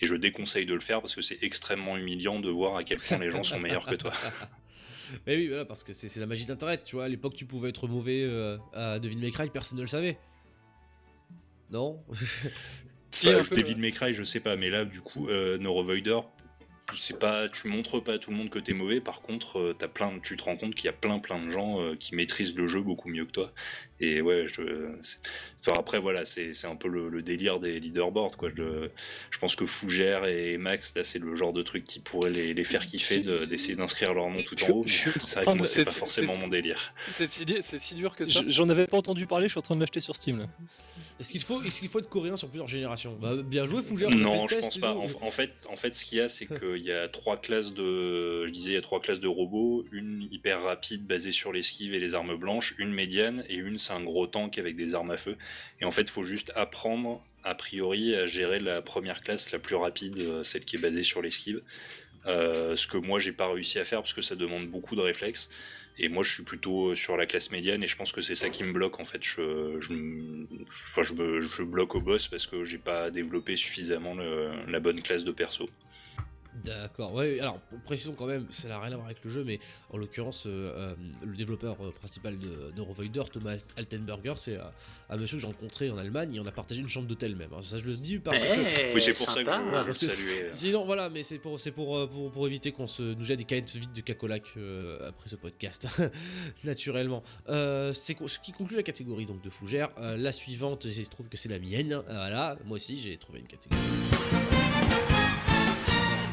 et 0.01 0.07
je 0.07 0.15
déconseille 0.15 0.67
de 0.67 0.75
le 0.75 0.81
faire 0.81 1.01
parce 1.01 1.15
que 1.15 1.23
c'est 1.23 1.43
extrêmement 1.43 1.97
humiliant 1.97 2.41
de 2.41 2.51
voir 2.51 2.77
à 2.77 2.85
quel 2.85 2.99
point 2.99 3.19
les 3.19 3.31
gens 3.31 3.43
sont 3.43 3.59
meilleurs 3.59 3.87
que 3.87 3.97
toi. 3.97 4.13
Mais 5.27 5.37
oui, 5.37 5.49
voilà, 5.49 5.65
parce 5.65 5.83
que 5.83 5.93
c'est 5.93 6.21
la 6.21 6.27
magie 6.27 6.45
d'internet, 6.45 6.85
tu 6.85 6.97
vois. 6.97 7.05
À 7.05 7.09
l'époque, 7.09 7.35
tu 7.35 7.45
pouvais 7.45 7.69
être 7.69 7.89
mauvais 7.89 8.23
euh, 8.23 8.57
à 8.73 8.99
Devil 8.99 9.19
May 9.19 9.31
Cry, 9.31 9.51
personne 9.51 9.79
ne 9.79 9.83
le 9.83 9.89
savait. 9.89 10.17
Non? 11.71 12.03
Si, 13.15 13.27
bah, 13.27 13.41
peu, 13.47 13.57
David 13.57 13.77
May 13.77 13.93
Cry, 13.93 14.15
je 14.15 14.25
sais 14.25 14.41
pas, 14.41 14.57
mais 14.57 14.71
là, 14.71 14.87
du 14.87 15.03
coup, 15.03 15.29
euh, 15.29 15.59
Neurovoider, 15.59 16.21
c'est 16.99 17.19
pas, 17.19 17.49
tu 17.49 17.69
montres 17.69 18.03
pas 18.03 18.15
à 18.15 18.19
tout 18.19 18.31
le 18.31 18.37
monde 18.37 18.51
que 18.51 18.59
t'es 18.59 18.73
mauvais. 18.75 19.01
Par 19.01 19.21
contre, 19.23 19.59
euh, 19.59 19.77
t'as 19.79 19.89
plein, 19.89 20.19
tu 20.23 20.37
te 20.37 20.43
rends 20.45 20.57
compte 20.57 20.75
qu'il 20.75 20.87
y 20.87 20.89
a 20.89 20.93
plein, 20.93 21.19
plein 21.19 21.45
de 21.45 21.51
gens 21.51 21.81
euh, 21.81 21.95
qui 21.97 22.15
maîtrisent 22.15 22.55
le 22.55 22.67
jeu 22.67 22.81
beaucoup 22.83 23.09
mieux 23.09 23.25
que 23.25 23.31
toi. 23.33 23.53
Et 24.01 24.21
ouais, 24.21 24.47
je, 24.49 24.63
c'est- 25.03 25.19
enfin, 25.61 25.79
après 25.79 25.99
voilà, 26.01 26.25
c'est 26.25 26.55
c'est 26.55 26.67
un 26.67 26.75
peu 26.77 26.89
le, 26.89 27.09
le 27.09 27.23
délire 27.23 27.61
des 27.61 27.79
leaderboards, 27.79 28.37
quoi. 28.37 28.51
Je, 28.57 28.89
je 29.31 29.39
pense 29.39 29.55
que 29.57 29.65
Fougère 29.67 30.27
et 30.27 30.59
Max, 30.59 30.93
là, 30.97 31.05
c'est 31.05 31.19
le 31.21 31.35
genre 31.37 31.53
de 31.53 31.63
truc 31.63 31.85
qui 31.85 32.01
pourrait 32.01 32.31
les, 32.31 32.53
les 32.55 32.65
faire 32.65 32.85
kiffer 32.87 33.21
de- 33.21 33.45
d'essayer 33.45 33.77
d'inscrire 33.77 34.13
leur 34.15 34.29
nom 34.29 34.43
tout 34.43 34.57
en 34.65 34.69
haut. 34.71 34.85
C'est 35.25 35.45
vrai 35.45 35.45
que 35.59 35.67
c'est 35.67 35.85
pas 35.85 35.91
forcément 35.93 36.37
mon 36.37 36.49
délire. 36.49 36.93
C'est 37.09 37.29
si, 37.29 37.45
di- 37.45 37.59
c'est 37.63 37.79
si 37.79 37.95
dur 37.95 38.17
que 38.17 38.25
ça 38.25 38.41
J'en 38.49 38.69
avais 38.69 38.87
pas 38.87 38.97
entendu 38.97 39.27
parler, 39.27 39.47
je 39.47 39.53
suis 39.53 39.59
en 39.59 39.63
train 39.63 39.77
de 39.77 39.81
l'acheter 39.81 40.01
sur 40.01 40.17
Steam 40.17 40.39
là. 40.41 40.47
Est-ce 41.23 41.31
qu'il 41.31 41.41
faut, 41.41 41.63
est 41.63 41.69
qu'il 41.69 41.89
faut 41.89 42.01
être 42.01 42.09
coréen 42.09 42.37
sur 42.37 42.49
plusieurs 42.49 42.67
générations? 42.67 43.17
Bah, 43.21 43.37
Bien 43.37 43.65
joué, 43.65 43.81
Fougère. 43.81 44.11
Non, 44.11 44.49
je 44.49 44.57
pense 44.57 44.79
pas. 44.79 44.93
en 44.93 45.31
fait, 45.31 45.55
en 45.71 45.77
fait, 45.77 45.95
ce 45.95 46.05
qu'il 46.05 46.19
y 46.19 46.21
a, 46.21 46.29
c'est 46.29 46.47
qu'il 46.47 46.85
y 46.85 46.91
a 46.91 47.07
trois 47.07 47.41
classes 47.41 47.73
de, 47.73 48.45
je 48.45 48.51
disais, 48.51 48.71
il 48.71 48.75
y 48.75 48.77
a 48.77 48.83
trois 48.83 49.01
classes 49.01 49.21
de 49.21 49.29
robots. 49.29 49.85
Une 49.93 50.27
hyper 50.33 50.65
rapide 50.65 51.07
basée 51.07 51.31
sur 51.31 51.53
l'esquive 51.53 51.95
et 51.95 52.01
les 52.01 52.17
armes 52.17 52.35
blanches, 52.35 52.75
une 52.79 52.93
médiane 52.93 53.45
et 53.49 53.55
une 53.55 53.79
c'est 53.79 53.93
un 53.93 54.03
gros 54.03 54.27
tank 54.27 54.59
avec 54.59 54.75
des 54.75 54.97
armes 54.97 55.13
à 55.13 55.17
feu. 55.17 55.37
Et 55.81 55.85
en 55.85 55.93
fait, 55.93 56.03
il 56.03 56.11
faut 56.11 56.25
juste 56.25 56.51
apprendre 56.57 57.25
a 57.45 57.55
priori 57.55 58.17
à 58.17 58.27
gérer 58.27 58.59
la 58.59 58.83
première 58.83 59.23
classe 59.23 59.53
la 59.53 59.61
plus 59.61 59.77
rapide, 59.77 60.19
euh, 60.19 60.43
celle 60.43 60.65
qui 60.65 60.75
est 60.75 60.81
basée 60.81 61.05
sur 61.05 61.23
l'esquive. 61.23 61.63
Euh, 62.27 62.77
ce 62.77 62.87
que 62.87 62.97
moi 62.99 63.19
j'ai 63.19 63.33
pas 63.33 63.53
réussi 63.53 63.81
à 63.81 63.85
faire 63.85 64.01
parce 64.01 64.13
que 64.13 64.23
ça 64.23 64.37
demande 64.37 64.67
beaucoup 64.67 64.97
de 64.97 65.01
réflexes. 65.01 65.51
Et 65.99 66.09
moi 66.09 66.23
je 66.23 66.33
suis 66.33 66.43
plutôt 66.43 66.89
euh, 66.91 66.97
sur 66.97 67.17
la 67.17 67.27
classe 67.27 67.51
médiane 67.51 67.83
et 67.83 67.87
je 67.87 67.97
pense 67.97 68.13
que 68.13 68.21
c'est 68.21 68.35
ça 68.35 68.49
qui 68.49 68.65
me 68.65 68.73
bloque 68.73 68.99
en 69.01 69.05
fait. 69.05 69.23
Je, 69.23 69.79
je, 69.81 71.63
bloque 71.63 71.95
au 71.95 72.01
boss 72.01 72.29
parce 72.29 72.47
que 72.47 72.65
j'ai 72.65 72.79
pas 72.79 73.11
développé 73.11 73.57
suffisamment 73.57 74.15
la 74.15 74.81
bonne 74.81 75.01
classe 75.01 75.25
de 75.25 75.33
perso. 75.33 75.69
D'accord, 76.65 77.15
ouais, 77.15 77.41
alors 77.41 77.59
précisons 77.87 78.13
quand 78.13 78.27
même, 78.27 78.47
ça 78.51 78.69
n'a 78.69 78.79
rien 78.79 78.93
à 78.93 78.97
voir 78.97 79.07
avec 79.07 79.25
le 79.25 79.31
jeu, 79.31 79.43
mais 79.43 79.59
en 79.91 79.97
l'occurrence, 79.97 80.45
euh, 80.47 80.73
euh, 80.77 80.95
le 81.25 81.35
développeur 81.35 81.77
euh, 81.81 81.91
principal 81.93 82.39
de 82.39 82.73
Neurovoider, 82.77 83.23
Thomas 83.33 83.65
Altenberger, 83.79 84.35
c'est 84.37 84.59
un 85.09 85.17
monsieur 85.17 85.39
que 85.39 85.41
j'ai 85.41 85.47
rencontré 85.47 85.91
en 85.91 85.97
Allemagne 85.97 86.35
et 86.35 86.41
on 86.41 86.47
a 86.47 86.53
partagé 86.53 86.83
une 86.83 86.91
chambre 86.91 87.09
d'hôtel 87.09 87.37
même. 87.37 87.49
hein. 87.55 87.63
Ça, 87.63 87.79
je 87.79 87.85
le 87.85 87.95
dis 87.95 88.19
parce 88.19 88.39
que. 88.39 88.95
Oui, 88.95 89.01
c'est 89.01 89.15
pour 89.15 89.31
ça 89.31 89.43
que 89.43 89.51
je- 89.51 89.57
Ouais, 89.57 89.65
je 89.65 89.71
parce 89.87 89.87
le 90.03 90.09
que 90.09 90.13
saluais. 90.15 90.49
Sinon, 90.53 90.85
voilà, 90.85 91.09
mais 91.09 91.23
c'est 91.23 91.39
pour, 91.39 91.59
c'est 91.59 91.71
pour, 91.73 92.07
pour, 92.11 92.31
pour 92.31 92.47
éviter 92.47 92.71
qu'on 92.71 92.87
se 92.87 93.03
nous 93.03 93.25
jette 93.25 93.39
des 93.39 93.45
canettes 93.45 93.75
vides 93.75 93.93
de 93.93 94.01
cacolac 94.03 94.43
euh, 94.59 95.09
après 95.09 95.31
ce 95.31 95.37
podcast, 95.37 95.89
naturellement. 96.65 97.23
Euh, 97.49 97.93
c'est 97.95 98.17
ce 98.27 98.39
qui 98.39 98.53
conclut 98.53 98.77
la 98.77 98.83
catégorie 98.83 99.25
donc 99.25 99.41
de 99.43 99.49
Fougère. 99.51 99.89
Euh, 99.99 100.19
la 100.19 100.33
suivante, 100.33 100.85
il 100.85 100.93
se 101.05 101.11
trouve 101.11 101.29
que 101.29 101.37
c'est 101.39 101.49
la 101.49 101.59
mienne. 101.59 101.93
Euh, 101.95 102.03
Voilà, 102.09 102.59
moi 102.67 102.77
aussi 102.77 103.01
j'ai 103.01 103.17
trouvé 103.17 103.39
une 103.41 103.47
catégorie. 103.47 103.81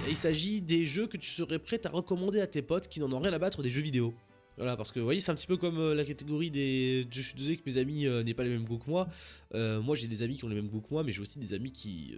Il 0.07 0.15
s'agit 0.15 0.61
des 0.61 0.85
jeux 0.85 1.07
que 1.07 1.17
tu 1.17 1.29
serais 1.29 1.59
prêt 1.59 1.79
à 1.85 1.89
recommander 1.89 2.41
à 2.41 2.47
tes 2.47 2.61
potes 2.61 2.87
qui 2.87 2.99
n'en 2.99 3.11
ont 3.11 3.19
rien 3.19 3.33
à 3.33 3.39
battre 3.39 3.61
des 3.61 3.69
jeux 3.69 3.81
vidéo. 3.81 4.13
Voilà, 4.57 4.75
parce 4.75 4.91
que 4.91 4.99
vous 4.99 5.05
voyez, 5.05 5.21
c'est 5.21 5.31
un 5.31 5.35
petit 5.35 5.47
peu 5.47 5.55
comme 5.55 5.77
euh, 5.79 5.95
la 5.95 6.03
catégorie 6.03 6.51
des. 6.51 7.07
Je 7.09 7.21
suis 7.21 7.33
désolé 7.33 7.55
que 7.55 7.61
mes 7.65 7.77
amis 7.77 8.05
euh, 8.05 8.23
n'aient 8.23 8.33
pas 8.33 8.43
les 8.43 8.49
mêmes 8.49 8.65
goûts 8.65 8.77
que 8.77 8.89
moi. 8.89 9.07
Euh, 9.55 9.81
moi, 9.81 9.95
j'ai 9.95 10.07
des 10.07 10.21
amis 10.21 10.35
qui 10.35 10.43
ont 10.43 10.49
les 10.49 10.55
mêmes 10.55 10.67
goûts 10.67 10.81
que 10.81 10.89
moi, 10.91 11.01
mais 11.01 11.13
j'ai 11.13 11.21
aussi 11.21 11.39
des 11.39 11.53
amis 11.53 11.71
qui 11.71 12.13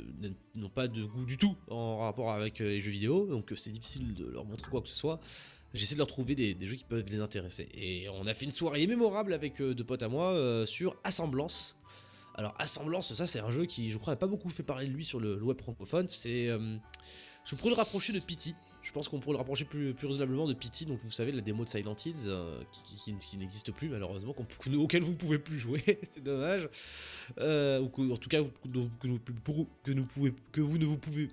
n'ont- 0.56 0.70
pas 0.70 0.88
de 0.88 1.04
goût 1.04 1.24
du 1.24 1.38
tout 1.38 1.56
en 1.70 2.00
rapport 2.00 2.32
avec 2.32 2.58
les 2.58 2.82
jeux 2.82 2.92
vidéo, 2.92 3.28
donc 3.28 3.54
c'est 3.56 3.70
difficile 3.70 4.16
de 4.16 4.26
leur 4.26 4.46
montrer 4.46 4.72
quoi 4.72 4.82
que 4.82 4.90
ce 4.90 4.96
soit. 4.96 5.20
J'essaie 5.76 5.94
de 5.94 6.00
leur 6.00 6.08
trouver 6.08 6.34
des, 6.34 6.58
jeux 6.62 6.76
qui 6.76 6.84
peuvent 6.84 7.06
les 7.12 7.20
intéresser. 7.20 7.70
Et 7.76 8.08
on 8.10 8.26
a 8.26 8.34
fait 8.34 8.46
une 8.46 8.52
soirée 8.52 8.88
mémorable 8.88 9.34
avec 9.34 9.62
deux 9.62 9.84
potes 9.84 10.02
à 10.02 10.10
moi 10.10 10.66
sur 10.66 10.96
Assemblance. 11.04 11.78
Alors, 12.34 12.56
Assemblance, 12.58 13.14
ça, 13.14 13.28
c'est 13.28 13.40
un 13.40 13.52
jeu 13.52 13.66
qui, 13.66 13.92
je 13.92 13.98
crois, 14.00 14.14
n'a 14.14 14.18
pas 14.18 14.28
beaucoup 14.28 14.50
fait 14.50 14.64
parler 14.64 14.88
de 14.88 14.94
lui 14.94 15.06
sur 15.06 15.20
le 15.20 15.42
web 15.44 15.62
francophone. 15.62 16.08
C'est. 16.08 16.50
Je 17.46 17.56
pourrais 17.56 17.72
le 17.72 17.76
rapprocher 17.76 18.14
de 18.14 18.20
Pity. 18.20 18.56
Je 18.84 18.92
pense 18.92 19.10
qu'on 19.10 19.20
pourrait 19.20 19.34
le 19.34 19.38
rapprocher 19.38 19.66
plus, 19.66 19.94
raisonnablement 20.02 20.48
de 20.48 20.54
Pity. 20.54 20.86
Donc, 20.86 21.00
vous 21.04 21.12
savez, 21.12 21.32
la 21.32 21.42
démo 21.42 21.64
de 21.64 21.70
Silent 21.70 21.96
Hills, 22.04 22.28
euh, 22.28 22.62
qui, 22.96 23.38
n'existe 23.38 23.72
plus, 23.72 23.90
malheureusement, 23.90 24.34
auquel 24.78 25.04
vous 25.04 25.12
ne 25.12 25.18
pouvez 25.18 25.38
plus 25.38 25.60
jouer. 25.60 26.00
c'est 26.04 26.24
dommage. 26.24 26.68
En 27.38 28.18
tout 28.18 28.30
cas, 28.30 28.42
que, 28.42 29.08
vous 29.08 30.78
ne 30.78 30.96
pouvez. 30.96 31.30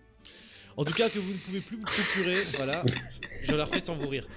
En 0.77 0.85
plus 0.85 1.77
vous 1.77 1.83
procurer. 1.83 2.37
voilà. 2.57 2.85
Je 3.43 3.53
la 3.53 3.65
refais 3.65 3.81
sans 3.81 3.97
vous 3.97 4.09
rire. 4.09 4.29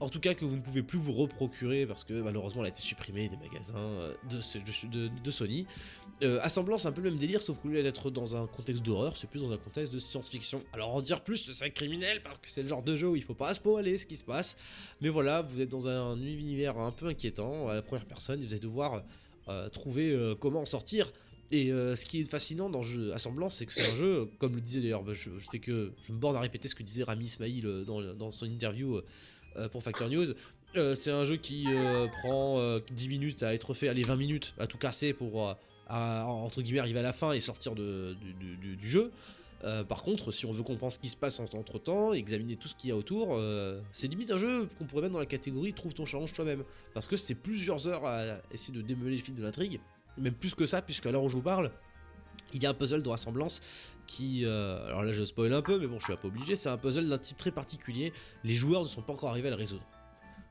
En 0.00 0.08
tout 0.08 0.18
cas, 0.18 0.32
que 0.32 0.46
vous 0.46 0.56
ne 0.56 0.62
pouvez 0.62 0.82
plus 0.82 0.98
vous 0.98 1.12
reprocurer 1.12 1.84
parce 1.84 2.04
que 2.04 2.14
malheureusement 2.14 2.62
elle 2.62 2.68
a 2.68 2.70
été 2.70 2.80
supprimée 2.80 3.28
des 3.28 3.36
magasins 3.36 3.76
euh, 3.76 4.14
de, 4.30 5.30
Sony. 5.30 5.66
Euh, 6.22 6.40
Assemblant, 6.42 6.78
c'est 6.78 6.88
un 6.88 6.92
peu 6.92 7.02
le 7.02 7.10
même 7.10 7.18
délire, 7.18 7.42
sauf 7.42 7.58
qu'au 7.58 7.68
lieu 7.68 7.82
d'être 7.82 8.10
dans 8.10 8.34
un 8.34 8.46
contexte 8.46 8.82
d'horreur, 8.82 9.18
c'est 9.18 9.28
plus 9.28 9.42
dans 9.42 9.52
un 9.52 9.58
contexte 9.58 9.92
de 9.92 9.98
science-fiction. 9.98 10.62
Alors 10.72 10.94
en 10.94 11.02
dire 11.02 11.22
plus, 11.22 11.36
ce 11.36 11.52
serait 11.52 11.70
criminel 11.70 12.22
parce 12.22 12.38
que 12.38 12.48
c'est 12.48 12.62
le 12.62 12.68
genre 12.68 12.82
de 12.82 12.96
jeu 12.96 13.08
où 13.08 13.16
il 13.16 13.22
faut 13.22 13.34
pas 13.34 13.52
spoiler 13.52 13.98
ce 13.98 14.06
qui 14.06 14.16
se 14.16 14.24
passe. 14.24 14.56
Mais 15.02 15.10
voilà, 15.10 15.42
vous 15.42 15.60
êtes 15.60 15.68
dans 15.68 15.88
un 15.88 16.16
univers 16.18 16.78
un 16.78 16.92
peu 16.92 17.06
inquiétant 17.06 17.68
à 17.68 17.74
la 17.74 17.82
première 17.82 18.06
personne, 18.06 18.40
vous 18.40 18.52
allez 18.52 18.58
devoir 18.58 19.02
euh, 19.48 19.68
trouver 19.68 20.12
euh, 20.12 20.34
comment 20.34 20.60
en 20.60 20.66
sortir. 20.66 21.12
Et 21.52 21.70
ce 21.70 22.04
qui 22.04 22.20
est 22.20 22.24
fascinant 22.24 22.70
dans 22.70 22.80
jeu 22.80 23.12
Assemblant, 23.12 23.50
c'est 23.50 23.66
que 23.66 23.72
c'est 23.72 23.90
un 23.90 23.96
jeu, 23.96 24.28
comme 24.38 24.54
le 24.54 24.60
disait 24.60 24.82
d'ailleurs, 24.82 25.02
bah, 25.02 25.14
je, 25.14 25.30
fais 25.50 25.58
que 25.58 25.90
je 26.00 26.12
me 26.12 26.16
borne 26.16 26.36
à 26.36 26.40
répéter 26.40 26.68
ce 26.68 26.76
que 26.76 26.84
disait 26.84 27.02
Rami 27.02 27.24
Ismail 27.24 27.64
dans, 27.84 28.30
son 28.30 28.46
interview 28.46 29.00
pour 29.72 29.82
Factor 29.82 30.08
News. 30.08 30.34
Euh, 30.76 30.94
c'est 30.94 31.10
un 31.10 31.24
jeu 31.24 31.36
qui 31.36 31.64
euh, 31.68 32.06
prend 32.20 32.58
euh, 32.60 32.78
10 32.92 33.08
minutes 33.08 33.42
à 33.42 33.54
être 33.54 33.74
fait, 33.74 33.88
allez 33.88 34.02
20 34.04 34.16
minutes 34.16 34.54
à 34.58 34.66
tout 34.66 34.78
casser 34.78 35.12
pour 35.12 35.48
euh, 35.48 35.54
entre 35.88 36.62
guillemets 36.62 36.78
arriver 36.78 37.00
à 37.00 37.02
la 37.02 37.12
fin 37.12 37.32
et 37.32 37.40
sortir 37.40 37.74
du, 37.74 38.14
jeu. 38.80 39.10
Euh, 39.64 39.84
par 39.84 40.02
contre, 40.02 40.30
si 40.32 40.46
on 40.46 40.52
veut 40.52 40.62
comprendre 40.62 40.92
ce 40.92 40.98
qui 40.98 41.08
se 41.10 41.16
passe 41.16 41.38
en- 41.40 41.44
entre 41.44 41.78
temps, 41.78 42.12
examiner 42.14 42.56
tout 42.56 42.68
ce 42.68 42.74
qu'il 42.74 42.88
y 42.88 42.92
a 42.92 42.96
autour, 42.96 43.30
euh, 43.32 43.80
c'est 43.92 44.06
limite 44.06 44.30
un 44.30 44.38
jeu 44.38 44.66
qu'on 44.78 44.86
pourrait 44.86 45.02
mettre 45.02 45.12
dans 45.12 45.18
la 45.18 45.26
catégorie 45.26 45.74
trouve 45.74 45.92
ton 45.92 46.06
challenge 46.06 46.32
toi-même. 46.32 46.64
Parce 46.94 47.08
que 47.08 47.16
c'est 47.16 47.34
plusieurs 47.34 47.86
heures 47.86 48.06
à 48.06 48.38
essayer 48.52 48.72
de 48.72 48.80
démêler 48.80 49.16
le 49.16 49.22
fil 49.22 49.34
de 49.34 49.42
l'intrigue, 49.42 49.80
même 50.16 50.32
plus 50.34 50.54
que 50.54 50.64
ça, 50.64 50.80
puisque 50.80 51.04
l'heure 51.04 51.22
où 51.24 51.28
je 51.28 51.36
vous 51.36 51.42
parle, 51.42 51.72
il 52.54 52.62
y 52.62 52.66
a 52.66 52.70
un 52.70 52.74
puzzle 52.74 53.02
de 53.02 53.08
rassemblance 53.08 53.60
euh, 54.20 54.86
alors 54.86 55.02
là, 55.02 55.12
je 55.12 55.24
spoil 55.24 55.52
un 55.52 55.62
peu, 55.62 55.78
mais 55.78 55.86
bon, 55.86 55.98
je 55.98 56.04
suis 56.04 56.16
peu 56.16 56.28
obligé. 56.28 56.56
C'est 56.56 56.68
un 56.68 56.76
puzzle 56.76 57.08
d'un 57.08 57.18
type 57.18 57.36
très 57.36 57.50
particulier. 57.50 58.12
Les 58.44 58.54
joueurs 58.54 58.82
ne 58.82 58.88
sont 58.88 59.02
pas 59.02 59.12
encore 59.12 59.30
arrivés 59.30 59.48
à 59.48 59.50
le 59.50 59.56
résoudre. 59.56 59.84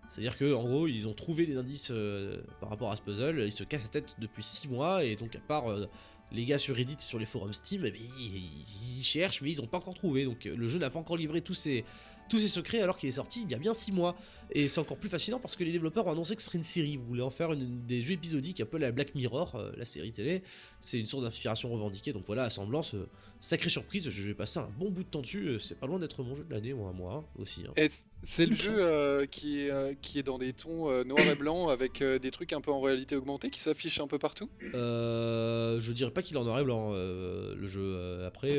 C'est-à-dire 0.08 0.38
que 0.38 0.54
en 0.54 0.64
gros, 0.64 0.88
ils 0.88 1.08
ont 1.08 1.14
trouvé 1.14 1.46
les 1.46 1.56
indices 1.56 1.92
euh, 1.92 2.42
par 2.60 2.70
rapport 2.70 2.92
à 2.92 2.96
ce 2.96 3.02
puzzle, 3.02 3.44
ils 3.46 3.52
se 3.52 3.64
cassent 3.64 3.84
la 3.84 4.02
tête 4.02 4.16
depuis 4.20 4.42
6 4.42 4.68
mois, 4.68 5.04
et 5.04 5.16
donc 5.16 5.36
à 5.36 5.40
part 5.40 5.70
euh, 5.70 5.86
les 6.32 6.46
gars 6.46 6.58
sur 6.58 6.76
Reddit 6.76 6.98
et 7.00 7.04
sur 7.04 7.20
les 7.20 7.28
forums 7.28 7.54
Steam, 7.54 7.84
eh 7.86 7.92
bien, 7.92 8.02
ils, 8.20 9.04
cherchent, 9.04 9.42
mais 9.42 9.52
ils 9.52 9.62
n'ont 9.62 9.68
pas 9.68 9.78
encore 9.78 9.94
trouvé. 9.94 10.26
Donc 10.26 10.46
le 10.46 10.68
jeu 10.68 10.80
n'a 10.80 10.90
pas 10.90 10.98
encore 10.98 11.18
livré 11.18 11.42
tous 11.42 11.54
ses, 11.54 11.86
tous 12.30 12.40
ses 12.40 12.48
secrets 12.48 12.82
alors 12.82 12.98
qu'il 12.98 13.10
est 13.10 13.14
sorti 13.14 13.42
il 13.44 13.52
y 13.52 13.56
a 13.56 13.58
bien 13.58 13.74
6 13.74 13.92
mois. 13.92 14.16
Et 14.52 14.68
c'est 14.68 14.80
encore 14.80 14.98
plus 14.98 15.10
fascinant 15.10 15.40
parce 15.40 15.56
que 15.56 15.64
les 15.64 15.72
développeurs 15.72 16.08
ont 16.08 16.12
annoncé 16.12 16.36
que 16.36 16.42
ce 16.42 16.48
serait 16.48 16.58
une 16.58 16.64
série. 16.64 16.98
Vous 16.98 17.06
voulez 17.06 17.22
en 17.22 17.30
faire 17.30 17.54
une, 17.54 17.86
des 17.86 18.02
jeux 18.02 18.14
épisodiques, 18.14 18.62
un 18.62 18.66
peu 18.66 18.78
la 18.80 18.92
Black 18.92 19.14
Mirror, 19.14 19.56
euh, 19.56 19.72
la 19.78 19.86
série 19.86 20.12
télé. 20.12 20.42
C'est 20.80 21.00
une 21.00 21.06
source 21.06 21.22
d'inspiration 21.24 21.72
revendiquée. 21.72 22.14
Donc 22.14 22.24
voilà, 22.26 22.44
Assemblance, 22.46 22.96
euh, 22.96 23.08
sacrée 23.40 23.70
surprise. 23.70 24.10
Je 24.10 24.24
vais 24.24 24.34
passer 24.34 24.60
un 24.60 24.70
bon 24.80 24.90
bout 24.90 25.04
de 25.04 25.10
temps 25.10 25.22
dessus. 25.22 25.50
euh, 25.50 25.60
C'est 25.60 25.80
pas 25.80 25.86
loin 25.86 26.00
d'être 26.00 26.24
mon 26.24 26.34
jeu 26.34 26.44
de 26.44 26.52
l'année 26.52 26.74
ou 26.74 26.86
un 26.86 26.94
mois 26.94 27.14
hein, 27.14 27.26
aussi. 27.38 27.64
hein. 27.68 27.74
Et 27.78 27.90
c'est 28.24 28.48
le 28.48 28.56
jeu 28.56 29.26
qui, 29.30 29.60
est, 29.62 30.02
qui 30.02 30.18
est 30.18 30.24
dans 30.24 30.40
des 30.40 30.54
tons 30.54 31.04
noir 31.04 31.22
et 31.22 31.36
blanc 31.36 31.68
avec 31.70 32.02
des 32.04 32.32
trucs 32.32 32.54
un 32.54 32.62
peu 32.62 32.72
en 32.72 32.82
réalité 32.82 33.16
augmentée 33.16 33.50
qui 33.52 33.60
s'affichent 33.60 34.00
un 34.00 34.08
peu 34.08 34.18
partout? 34.18 34.50
Euh, 34.74 35.80
je 35.80 35.92
dirais 35.92 36.12
pas 36.12 36.22
qu'il 36.22 36.38
en 36.38 36.48
aurait 36.48 36.64
blanc 36.64 36.92
euh, 36.94 37.56
le 37.56 37.68
jeu. 37.68 37.82
Euh, 37.84 38.28
après, 38.28 38.58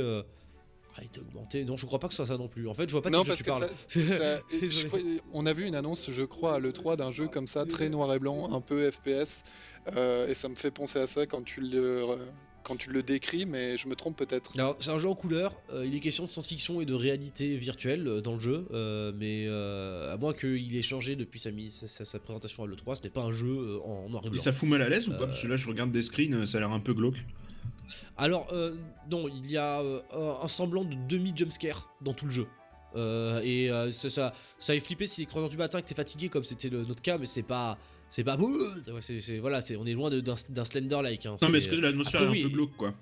euh, 1.00 1.06
réalité 1.08 1.20
augmentée. 1.20 1.64
Non, 1.64 1.76
je 1.76 1.86
crois 1.86 1.98
pas 1.98 2.08
que 2.08 2.14
ce 2.14 2.24
soit 2.24 2.26
ça 2.34 2.38
non 2.38 2.48
plus. 2.48 2.68
En 2.68 2.74
fait, 2.74 2.86
je 2.88 2.92
vois 2.92 3.02
pas 3.02 3.10
de 3.10 3.16
parce 3.16 3.36
tu 3.38 3.44
que 3.44 3.48
parles. 3.50 3.68
ça, 3.88 4.00
ça- 4.16 4.40
Désolé. 4.50 4.70
je 4.70 4.86
crois- 4.86 5.00
on 5.32 5.46
a 5.46 5.52
vu 5.52 5.66
une 5.66 5.74
annonce, 5.74 6.10
je 6.10 6.22
crois, 6.22 6.54
à 6.54 6.58
l'E3 6.60 6.96
d'un 6.96 7.10
jeu 7.10 7.28
comme 7.28 7.46
ça, 7.46 7.64
très 7.66 7.88
noir 7.88 8.12
et 8.14 8.18
blanc, 8.18 8.52
un 8.52 8.60
peu 8.60 8.90
FPS, 8.90 9.44
euh, 9.96 10.28
et 10.28 10.34
ça 10.34 10.48
me 10.48 10.54
fait 10.54 10.70
penser 10.70 10.98
à 10.98 11.06
ça 11.06 11.26
quand 11.26 11.42
tu 11.42 11.60
le, 11.60 12.04
quand 12.62 12.76
tu 12.76 12.90
le 12.90 13.02
décris, 13.02 13.46
mais 13.46 13.78
je 13.78 13.88
me 13.88 13.94
trompe 13.96 14.16
peut-être. 14.16 14.52
Alors, 14.54 14.76
c'est 14.80 14.90
un 14.90 14.98
jeu 14.98 15.08
en 15.08 15.14
couleur, 15.14 15.54
euh, 15.72 15.86
il 15.86 15.94
est 15.94 16.00
question 16.00 16.24
de 16.24 16.28
science-fiction 16.28 16.80
et 16.82 16.84
de 16.84 16.92
réalité 16.94 17.56
virtuelle 17.56 18.06
euh, 18.06 18.20
dans 18.20 18.34
le 18.34 18.40
jeu, 18.40 18.66
euh, 18.72 19.12
mais 19.16 19.46
euh, 19.48 20.12
à 20.12 20.18
moins 20.18 20.34
qu'il 20.34 20.76
ait 20.76 20.82
changé 20.82 21.16
depuis 21.16 21.40
sa, 21.40 21.50
mise- 21.50 21.72
sa, 21.72 21.86
sa- 21.88 22.04
sa 22.04 22.18
présentation 22.18 22.62
à 22.64 22.66
l'E3, 22.66 22.96
ce 22.96 23.02
n'est 23.02 23.08
pas 23.10 23.22
un 23.22 23.32
jeu 23.32 23.80
en 23.82 24.08
noir 24.10 24.22
et 24.24 24.26
Et 24.26 24.30
blanc. 24.30 24.42
ça 24.42 24.52
fout 24.52 24.68
mal 24.68 24.82
à 24.82 24.88
l'aise 24.90 25.08
ou 25.08 25.12
pas? 25.12 25.22
Euh, 25.22 25.26
Parce 25.26 25.40
que 25.42 25.46
là, 25.48 25.56
je 25.56 25.66
regarde 25.68 25.90
des 25.90 26.02
screens, 26.02 26.44
ça 26.46 26.58
a 26.58 26.60
l'air 26.60 26.70
un 26.72 26.80
peu 26.80 26.92
glauque. 26.92 27.16
Alors, 28.16 28.48
euh, 28.52 28.76
non, 29.10 29.28
il 29.28 29.50
y 29.50 29.56
a 29.56 29.80
euh, 29.80 30.00
un 30.42 30.48
semblant 30.48 30.84
de 30.84 30.94
demi-jumpscare 31.08 31.92
dans 32.00 32.12
tout 32.14 32.24
le 32.26 32.30
jeu. 32.30 32.46
Euh, 32.96 33.40
et 33.44 33.68
ça, 33.92 34.10
ça, 34.10 34.34
ça 34.58 34.72
fait 34.74 34.80
flipper 34.80 35.06
si 35.06 35.20
les 35.20 35.26
3h 35.26 35.48
du 35.48 35.56
matin 35.56 35.80
que 35.80 35.86
t'es 35.86 35.94
fatigué, 35.94 36.28
comme 36.28 36.44
c'était 36.44 36.68
le- 36.68 36.84
notre 36.84 37.02
cas, 37.02 37.18
mais 37.18 37.26
c'est 37.26 37.42
pas. 37.44 37.78
C'est 38.08 38.24
pas. 38.24 38.36
C'est- 39.00 39.38
voilà, 39.38 39.60
c'est- 39.60 39.76
on 39.76 39.86
est 39.86 39.92
loin 39.92 40.10
d'un 40.10 40.64
Slender-like. 40.64 41.26
hein. 41.26 41.36
Non, 41.40 41.48
mais 41.50 41.58
est-ce 41.58 41.68
que 41.68 41.76
l'atmosphère 41.76 42.22
est 42.22 42.26
un 42.26 42.30
oui, 42.30 42.42
peu 42.42 42.48
glauque, 42.48 42.76
quoi 42.76 42.92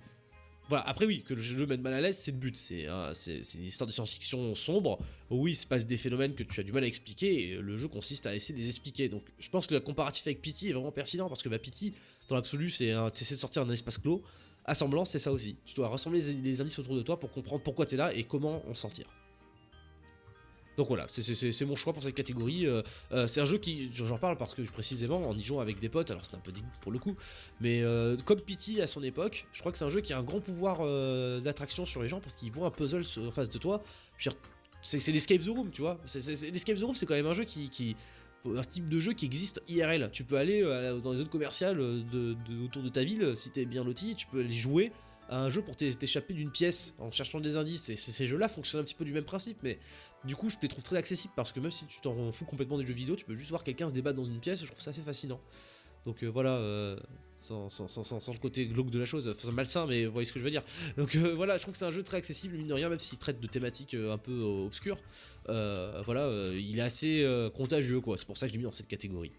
Voilà, 0.68 0.86
après 0.86 1.06
oui, 1.06 1.22
que 1.26 1.32
le 1.32 1.40
jeu 1.40 1.64
mette 1.64 1.80
mal 1.80 1.94
à 1.94 2.02
l'aise, 2.02 2.18
c'est 2.18 2.32
le 2.32 2.36
but. 2.36 2.54
C'est 2.58 2.86
hein, 2.86 3.12
une 3.54 3.64
histoire 3.64 3.86
de 3.88 3.92
science-fiction 3.92 4.54
sombre. 4.54 4.98
Oui, 5.30 5.52
il 5.52 5.56
se 5.56 5.66
passe 5.66 5.86
des 5.86 5.96
phénomènes 5.96 6.34
que 6.34 6.42
tu 6.42 6.60
as 6.60 6.62
du 6.62 6.72
mal 6.72 6.84
à 6.84 6.86
expliquer, 6.86 7.52
et 7.52 7.56
le 7.56 7.78
jeu 7.78 7.88
consiste 7.88 8.26
à 8.26 8.34
essayer 8.34 8.54
de 8.54 8.62
les 8.62 8.68
expliquer. 8.68 9.08
Donc 9.08 9.22
je 9.38 9.48
pense 9.48 9.66
que 9.66 9.72
le 9.72 9.80
comparatif 9.80 10.26
avec 10.26 10.42
Pity 10.42 10.68
est 10.68 10.72
vraiment 10.74 10.92
pertinent, 10.92 11.28
parce 11.28 11.42
que 11.42 11.48
bah, 11.48 11.58
Pity, 11.58 11.94
dans 12.28 12.34
l'absolu, 12.34 12.68
c'est 12.68 12.90
un- 12.92 13.08
de 13.08 13.16
sortir 13.16 13.64
d'un 13.64 13.72
espace 13.72 13.96
clos. 13.96 14.22
Assemblance, 14.68 15.10
c'est 15.10 15.18
ça 15.18 15.32
aussi. 15.32 15.56
Tu 15.64 15.74
dois 15.74 15.88
rassembler 15.88 16.20
les, 16.20 16.60
indices 16.60 16.78
autour 16.78 16.94
de 16.94 17.02
toi 17.02 17.18
pour 17.18 17.30
comprendre 17.32 17.62
pourquoi 17.62 17.86
t'es 17.86 17.96
là 17.96 18.12
et 18.14 18.24
comment 18.24 18.62
en 18.68 18.74
sortir. 18.74 19.06
Donc 20.76 20.86
voilà, 20.86 21.06
c'est- 21.08 21.64
mon 21.64 21.74
choix 21.74 21.92
pour 21.92 22.02
cette 22.02 22.14
catégorie. 22.14 22.64
Euh, 22.64 22.82
euh, 23.10 23.26
c'est 23.26 23.40
un 23.40 23.44
jeu 23.44 23.58
qui, 23.58 23.90
j'en 23.92 24.16
parle 24.16 24.36
parce 24.36 24.54
que 24.54 24.62
précisément 24.62 25.28
en 25.28 25.36
y 25.36 25.42
jouant 25.42 25.58
avec 25.58 25.80
des 25.80 25.88
potes, 25.88 26.12
alors 26.12 26.24
c'est 26.24 26.36
un 26.36 26.40
peu 26.40 26.52
dégoût 26.52 26.68
pour 26.80 26.92
le 26.92 27.00
coup, 27.00 27.16
mais 27.60 27.82
euh, 27.82 28.16
comme 28.24 28.40
Pity 28.40 28.80
à 28.80 28.86
son 28.86 29.02
époque, 29.02 29.48
je 29.52 29.58
crois 29.58 29.72
que 29.72 29.78
c'est 29.78 29.84
un 29.84 29.88
jeu 29.88 30.00
qui 30.00 30.12
a 30.12 30.18
un 30.18 30.22
grand 30.22 30.40
pouvoir 30.40 30.78
d'attraction 31.40 31.84
sur 31.84 32.00
les 32.00 32.08
gens 32.08 32.20
parce 32.20 32.36
qu'ils 32.36 32.52
voient 32.52 32.68
un 32.68 32.70
puzzle 32.70 33.02
en 33.26 33.32
face 33.32 33.50
de 33.50 33.58
toi. 33.58 33.82
C'est 34.80 35.10
l'Escape 35.10 35.42
the 35.42 35.48
Room, 35.48 35.70
tu 35.72 35.82
vois. 35.82 35.98
C'est- 36.04 36.52
L'Escape 36.52 36.76
the 36.78 36.82
Room, 36.82 36.94
c'est 36.94 37.06
quand 37.06 37.14
même 37.14 37.26
un 37.26 37.34
jeu 37.34 37.44
qui, 37.44 37.68
qui- 37.70 37.96
un 38.46 38.62
type 38.62 38.88
de 38.88 39.00
jeu 39.00 39.12
qui 39.12 39.26
existe 39.26 39.62
IRL. 39.68 40.10
Tu 40.12 40.24
peux 40.24 40.36
aller 40.36 40.62
euh, 40.62 40.98
dans 41.00 41.12
les 41.12 41.18
zones 41.18 41.28
commerciales 41.28 41.80
euh, 41.80 42.34
autour 42.64 42.82
de 42.82 42.88
ta 42.88 43.04
ville 43.04 43.22
euh, 43.22 43.34
si 43.34 43.50
t'es 43.50 43.64
bien 43.64 43.84
loti, 43.84 44.14
tu 44.14 44.26
peux 44.26 44.40
aller 44.40 44.52
jouer 44.52 44.92
à 45.28 45.40
un 45.40 45.50
jeu 45.50 45.60
pour 45.60 45.76
t'é- 45.76 45.92
t'échapper 45.94 46.32
d'une 46.32 46.50
pièce 46.50 46.94
en 46.98 47.10
cherchant 47.10 47.40
des 47.40 47.56
indices. 47.56 47.90
Et 47.90 47.96
ces 47.96 48.26
jeux-là 48.26 48.48
fonctionnent 48.48 48.80
un 48.80 48.84
petit 48.84 48.94
peu 48.94 49.04
du 49.04 49.12
même 49.12 49.24
principe, 49.24 49.58
mais 49.62 49.78
du 50.24 50.34
coup, 50.34 50.48
je 50.48 50.56
les 50.62 50.68
trouve 50.68 50.82
très 50.82 50.96
accessibles 50.96 51.34
parce 51.36 51.52
que 51.52 51.60
même 51.60 51.70
si 51.70 51.86
tu 51.86 52.00
t'en 52.00 52.32
fous 52.32 52.46
complètement 52.46 52.78
des 52.78 52.86
jeux 52.86 52.94
vidéo, 52.94 53.14
tu 53.16 53.24
peux 53.24 53.34
juste 53.34 53.50
voir 53.50 53.62
quelqu'un 53.64 53.88
se 53.88 53.92
débattre 53.92 54.16
dans 54.16 54.24
une 54.24 54.40
pièce. 54.40 54.60
Je 54.60 54.66
trouve 54.66 54.80
ça 54.80 54.90
assez 54.90 55.02
fascinant. 55.02 55.40
Donc 56.04 56.24
voilà, 56.24 56.52
euh, 56.52 56.96
sans, 57.36 57.66
le 57.68 58.38
côté 58.38 58.66
glauque 58.66 58.88
de 58.88 58.98
la 58.98 59.04
chose, 59.04 59.28
enfin, 59.28 59.52
malsain, 59.52 59.86
mais 59.86 60.06
vous 60.06 60.12
voyez 60.12 60.24
ce 60.24 60.32
que 60.32 60.38
je 60.38 60.44
veux 60.44 60.50
dire. 60.50 60.62
Donc 60.96 61.14
voilà, 61.16 61.56
je 61.56 61.62
trouve 61.62 61.72
que 61.72 61.78
c'est 61.78 61.84
un 61.84 61.90
jeu 61.90 62.02
très 62.02 62.16
accessible, 62.16 62.56
mine 62.56 62.68
de 62.68 62.72
rien, 62.72 62.88
même 62.88 62.98
s'il 63.00 63.18
traite 63.18 63.40
de 63.40 63.46
thématiques 63.46 63.94
un 63.94 64.16
peu 64.16 64.40
obscures. 64.40 64.96
Euh, 65.48 66.02
voilà, 66.04 66.22
euh, 66.22 66.58
il 66.60 66.78
est 66.78 66.82
assez 66.82 67.22
euh, 67.22 67.50
contagieux, 67.50 68.00
quoi. 68.00 68.16
C'est 68.16 68.26
pour 68.26 68.36
ça 68.36 68.46
que 68.46 68.50
je 68.50 68.54
l'ai 68.54 68.58
mis 68.58 68.64
dans 68.64 68.72
cette 68.72 68.88
catégorie. 68.88 69.32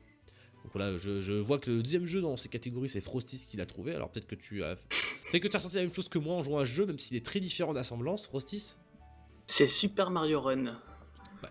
Donc 0.64 0.74
voilà, 0.74 0.98
je, 0.98 1.22
je 1.22 1.34
vois 1.34 1.58
que 1.60 1.72
le 1.72 1.82
deuxième 1.82 2.06
jeu 2.06 2.22
dans 2.22 2.36
cette 2.36 2.52
catégorie, 2.52 2.90
c'est 2.90 3.02
Frostis 3.02 3.46
qui 3.48 3.58
l'a 3.58 3.66
trouvé. 3.66 3.96
Alors 3.96 4.10
peut-être 4.10 4.28
que 4.28 4.36
tu 4.36 4.64
as, 4.64 4.76
peut-être 4.76 5.44
que 5.44 5.48
tu 5.48 5.56
as 5.56 5.60
ressenti 5.60 5.76
la 5.76 5.84
même 5.84 5.94
chose 5.94 6.10
que 6.10 6.20
moi 6.20 6.36
en 6.36 6.44
jouant 6.44 6.60
à 6.60 6.66
ce 6.66 6.72
jeu, 6.72 6.86
même 6.86 7.00
s'il 7.00 7.16
est 7.16 7.26
très 7.26 7.40
différent 7.40 7.74
d'assemblance, 7.74 8.28
Frostis. 8.28 8.76
C'est 9.46 9.68
Super 9.68 10.12
Mario 10.12 10.42
Run. 10.42 10.78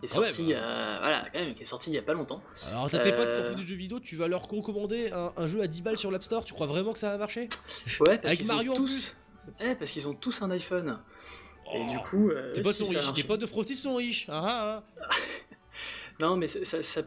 qui 0.00 0.04
est 0.04 0.08
sorti, 0.08 0.52
euh, 0.52 0.96
voilà, 1.00 1.24
quand 1.32 1.40
même, 1.40 1.54
qui 1.54 1.62
est 1.62 1.66
sorti 1.66 1.90
il 1.90 1.94
y 1.94 1.98
a 1.98 2.02
pas 2.02 2.12
longtemps. 2.12 2.42
Alors 2.68 2.90
t'as 2.90 2.98
tes 2.98 3.12
potes 3.12 3.28
qui 3.28 3.34
s'en 3.34 3.44
foutent 3.44 3.56
des 3.56 3.66
jeux 3.66 3.76
vidéo, 3.76 3.98
tu 3.98 4.14
vas 4.14 4.28
leur 4.28 4.46
recommander 4.46 5.10
un, 5.10 5.32
un 5.36 5.46
jeu 5.46 5.62
à 5.62 5.66
10 5.66 5.82
balles 5.82 5.98
sur 5.98 6.10
l'App 6.10 6.22
Store, 6.22 6.44
tu 6.44 6.52
crois 6.52 6.66
vraiment 6.66 6.92
que 6.92 6.98
ça 6.98 7.08
va 7.08 7.16
marcher? 7.16 7.48
Ouais, 8.00 8.18
parce 8.18 8.26
Avec 8.26 8.42
ont 8.42 8.54
Mario 8.54 8.72
en 8.72 8.76
tous... 8.76 9.16
Eh, 9.60 9.74
parce 9.74 9.90
qu'ils 9.90 10.06
ont 10.06 10.14
tous 10.14 10.42
un 10.42 10.50
iPhone. 10.50 10.98
Et 11.74 11.80
Oh. 11.86 11.90
du 11.90 11.98
coup, 12.08 12.30
euh, 12.30 12.52
Tes 12.52 12.62
potes 12.62 12.72
si, 12.74 12.78
sont 12.80 12.86
ça 12.86 12.90
riches, 12.98 13.06
marche. 13.06 13.16
tes 13.22 13.26
potes 13.26 13.40
de 13.40 13.46
Frostis 13.46 13.76
sont 13.76 13.94
riches. 13.96 14.26
Ah, 14.28 14.44
ah, 14.46 14.82
ah. 15.02 15.08
Non, 16.20 16.36
mais 16.36 16.46
ça, 16.48 17.02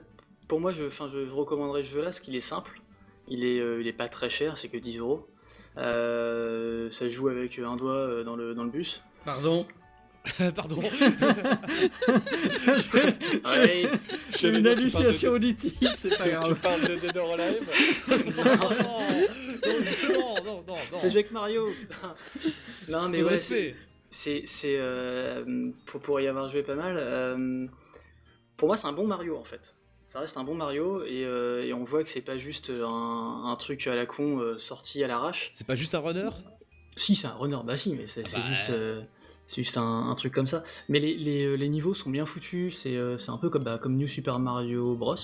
pour 0.47 0.59
moi, 0.61 0.71
je, 0.71 0.85
enfin, 0.85 1.09
je, 1.11 1.25
je 1.27 1.33
recommanderais 1.33 1.83
ce 1.83 1.89
jeu-là 1.93 2.05
parce 2.05 2.19
qu'il 2.19 2.35
est 2.35 2.39
simple. 2.41 2.79
Il 3.27 3.43
est, 3.45 3.59
euh, 3.59 3.81
il 3.81 3.87
est 3.87 3.93
pas 3.93 4.07
très 4.09 4.29
cher, 4.29 4.57
c'est 4.57 4.67
que 4.69 4.77
10 4.77 4.99
euros. 4.99 5.27
Euh, 5.77 6.89
ça 6.91 7.09
joue 7.09 7.27
avec 7.29 7.57
un 7.59 7.75
doigt 7.75 7.91
euh, 7.93 8.23
dans 8.23 8.35
le, 8.35 8.53
dans 8.53 8.63
le 8.63 8.69
bus. 8.69 9.01
Pardon. 9.25 9.65
Pardon. 10.55 10.81
Ouais. 13.45 13.89
J'ai 14.37 14.49
une 14.49 14.67
hallucination 14.67 15.31
auditive, 15.31 15.89
c'est 15.95 16.15
pas 16.17 16.29
grave. 16.29 16.53
Tu 16.53 16.59
parles 16.59 16.81
de 16.87 16.95
Dead 16.95 17.17
or 17.17 17.33
Alive 17.33 17.67
non, 18.37 20.35
non, 20.45 20.63
non, 20.67 20.77
non. 20.91 20.99
Ça 20.99 21.07
joue 21.07 21.15
avec 21.17 21.31
Mario. 21.31 21.67
putain. 21.69 22.13
non, 22.89 23.09
mais 23.09 23.23
ouais. 23.23 23.37
C'est, 24.11 24.43
euh, 24.65 25.71
pour, 25.87 26.01
pour 26.01 26.19
y 26.19 26.27
avoir 26.27 26.47
joué 26.49 26.61
pas 26.61 26.75
mal. 26.75 26.97
euh, 26.97 27.65
pour 28.57 28.67
moi, 28.67 28.77
c'est 28.77 28.87
un 28.87 28.93
bon 28.93 29.07
Mario 29.07 29.37
en 29.37 29.43
fait. 29.43 29.75
Ça 30.05 30.19
reste 30.19 30.37
un 30.37 30.43
bon 30.43 30.55
Mario 30.55 31.03
et, 31.03 31.25
euh, 31.25 31.65
et 31.65 31.73
on 31.73 31.83
voit 31.83 32.03
que 32.03 32.09
c'est 32.09 32.21
pas 32.21 32.37
juste 32.37 32.69
un, 32.69 33.43
un 33.45 33.55
truc 33.55 33.87
à 33.87 33.95
la 33.95 34.05
con 34.05 34.39
euh, 34.39 34.57
sorti 34.57 35.03
à 35.03 35.07
l'arrache. 35.07 35.49
C'est 35.53 35.65
pas 35.65 35.75
juste 35.75 35.95
un 35.95 35.99
runner? 36.01 36.29
Si, 36.95 37.15
c'est 37.15 37.27
un 37.27 37.35
runner, 37.35 37.59
bah 37.63 37.77
si, 37.77 37.95
mais 37.95 38.07
c'est, 38.07 38.23
bah, 38.23 38.39
juste, 38.49 38.73
c'est 39.47 39.63
juste 39.63 39.77
un, 39.77 40.09
un 40.09 40.15
truc 40.15 40.33
comme 40.33 40.47
ça. 40.47 40.61
Mais 40.89 40.99
les, 40.99 41.15
les, 41.15 41.55
les 41.55 41.69
niveaux 41.69 41.93
sont 41.93 42.09
bien 42.09 42.25
foutus, 42.25 42.77
c'est, 42.77 42.99
c'est 43.17 43.31
un 43.31 43.37
peu 43.37 43.49
comme, 43.49 43.63
bah, 43.63 43.77
comme 43.77 43.95
New 43.95 44.07
Super 44.07 44.37
Mario 44.39 44.95
Bros. 44.95 45.15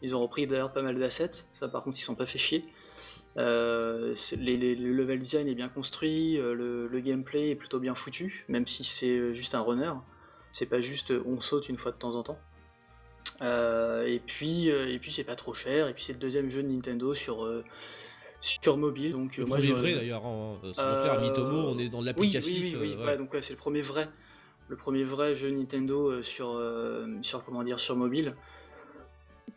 Ils 0.00 0.14
ont 0.14 0.22
repris 0.22 0.46
d'ailleurs 0.46 0.72
pas 0.72 0.82
mal 0.82 0.96
d'assets, 0.96 1.44
ça 1.52 1.66
par 1.66 1.82
contre 1.82 1.98
ils 1.98 2.02
sont 2.02 2.14
pas 2.14 2.26
fait 2.26 2.38
chier. 2.38 2.64
Euh, 3.36 4.14
c'est- 4.14 4.36
les- 4.36 4.56
les- 4.56 4.74
le 4.74 4.92
level 4.92 5.18
design 5.18 5.46
est 5.46 5.54
bien 5.54 5.68
construit, 5.68 6.38
euh, 6.38 6.54
le, 6.54 6.88
le 6.88 7.00
gameplay 7.00 7.50
est 7.50 7.54
plutôt 7.54 7.78
bien 7.78 7.94
foutu, 7.94 8.44
même 8.48 8.66
si 8.66 8.82
c'est 8.82 9.16
euh, 9.16 9.32
juste 9.32 9.54
un 9.54 9.60
runner. 9.60 9.92
C'est 10.50 10.66
pas 10.66 10.80
juste 10.80 11.12
on 11.24 11.40
saute 11.40 11.68
une 11.68 11.76
fois 11.76 11.92
de 11.92 11.98
temps 11.98 12.14
en 12.16 12.22
temps. 12.22 12.38
Euh, 13.42 14.06
et 14.06 14.18
puis, 14.18 14.68
et 14.68 14.98
puis 14.98 15.12
c'est 15.12 15.22
pas 15.24 15.36
trop 15.36 15.52
cher. 15.52 15.86
Et 15.88 15.94
puis 15.94 16.02
c'est 16.02 16.14
le 16.14 16.18
deuxième 16.18 16.48
jeu 16.48 16.62
de 16.62 16.68
Nintendo 16.68 17.14
sur 17.14 17.44
euh, 17.44 17.62
sur 18.40 18.76
mobile. 18.76 19.12
Donc 19.12 19.36
Le 19.36 19.44
moi, 19.46 19.58
premier 19.58 19.72
vrai 19.72 19.94
d'ailleurs, 19.94 20.26
hein. 20.26 20.56
On 20.64 21.78
est 21.78 21.88
dans 21.90 22.00
l'applicatif. 22.00 22.74
Oui, 22.74 22.76
oui, 22.80 22.96
oui, 22.98 23.04
ouais, 23.04 23.16
donc 23.18 23.32
ouais, 23.34 23.42
c'est 23.42 23.52
le 23.52 23.58
premier 23.58 23.82
vrai, 23.82 24.08
le 24.68 24.76
premier 24.76 25.04
vrai 25.04 25.36
jeu 25.36 25.50
Nintendo 25.50 26.22
sur 26.22 26.60
sur 27.22 27.44
comment 27.44 27.62
dire 27.62 27.78
sur 27.78 27.94
mobile. 27.94 28.34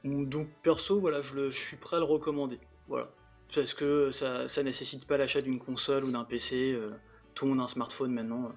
Donc 0.03 0.47
perso, 0.63 0.99
voilà, 0.99 1.21
je, 1.21 1.35
le, 1.35 1.49
je 1.49 1.59
suis 1.59 1.77
prêt 1.77 1.97
à 1.97 1.99
le 1.99 2.05
recommander. 2.05 2.59
Voilà, 2.87 3.09
parce 3.53 3.73
que 3.73 4.11
ça 4.11 4.47
ça 4.47 4.63
nécessite 4.63 5.05
pas 5.05 5.17
l'achat 5.17 5.41
d'une 5.41 5.59
console 5.59 6.03
ou 6.05 6.11
d'un 6.11 6.23
PC. 6.23 6.71
euh, 6.73 6.91
tout 7.33 7.45
le 7.45 7.51
monde 7.51 7.61
a 7.61 7.63
un 7.63 7.67
smartphone 7.67 8.11
maintenant. 8.11 8.51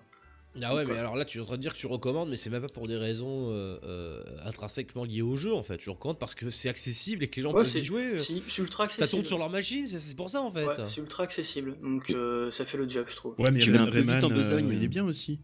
Ah 0.63 0.73
ouais, 0.75 0.81
Donc, 0.83 0.89
mais 0.89 0.93
ouais. 0.95 0.99
alors 1.01 1.17
là, 1.17 1.25
tu 1.25 1.39
es 1.39 1.41
en 1.41 1.45
train 1.45 1.57
de 1.57 1.61
dire 1.61 1.73
que 1.73 1.79
tu 1.79 1.87
recommandes, 1.89 2.29
mais 2.29 2.37
c'est 2.37 2.51
même 2.51 2.63
pas 2.63 2.69
pour 2.73 2.87
des 2.87 2.97
raisons 2.97 3.51
euh, 3.51 3.77
euh, 3.85 4.23
intrinsèquement 4.45 5.05
liées 5.05 5.23
au 5.23 5.37
jeu 5.37 5.53
en 5.53 5.63
fait. 5.65 5.79
Tu 5.79 5.91
recommandes 5.91 6.19
parce 6.19 6.35
que 6.37 6.49
c'est 6.51 6.69
accessible 6.69 7.25
et 7.25 7.29
que 7.29 7.37
les 7.37 7.43
gens 7.43 7.53
Ouais, 7.53 7.63
peuvent 7.63 7.77
y 7.77 7.85
jouer. 7.85 8.17
si, 8.17 8.43
c'est 8.49 8.63
ultra 8.63 8.85
Ça 8.89 9.05
accessible. 9.05 9.11
tourne 9.11 9.25
sur 9.27 9.39
leur 9.39 9.51
machine, 9.51 9.87
c'est- 9.87 10.17
pour 10.17 10.31
ça 10.31 10.41
en 10.43 10.51
fait. 10.51 10.65
Ouais, 10.65 10.75
c'est 10.85 11.01
ultra 11.01 11.25
accessible, 11.25 11.77
donc 11.83 12.11
euh, 12.11 12.51
ça 12.53 12.65
fait 12.65 12.79
le 12.79 12.89
job, 12.89 13.07
je 13.09 13.17
trouve. 13.17 13.35
Ouais, 13.39 13.51
mais 13.51 13.59
Tu 13.61 13.73
vas 13.73 13.83
un 13.83 13.87
peu 13.87 13.93
Rayman, 13.99 14.15
vite 14.17 14.25
en 14.25 14.31
euh, 14.31 14.35
besogne. 14.35 14.69
il 14.73 14.83
est 14.85 14.89
bien 14.89 15.05
aussi. 15.05 15.39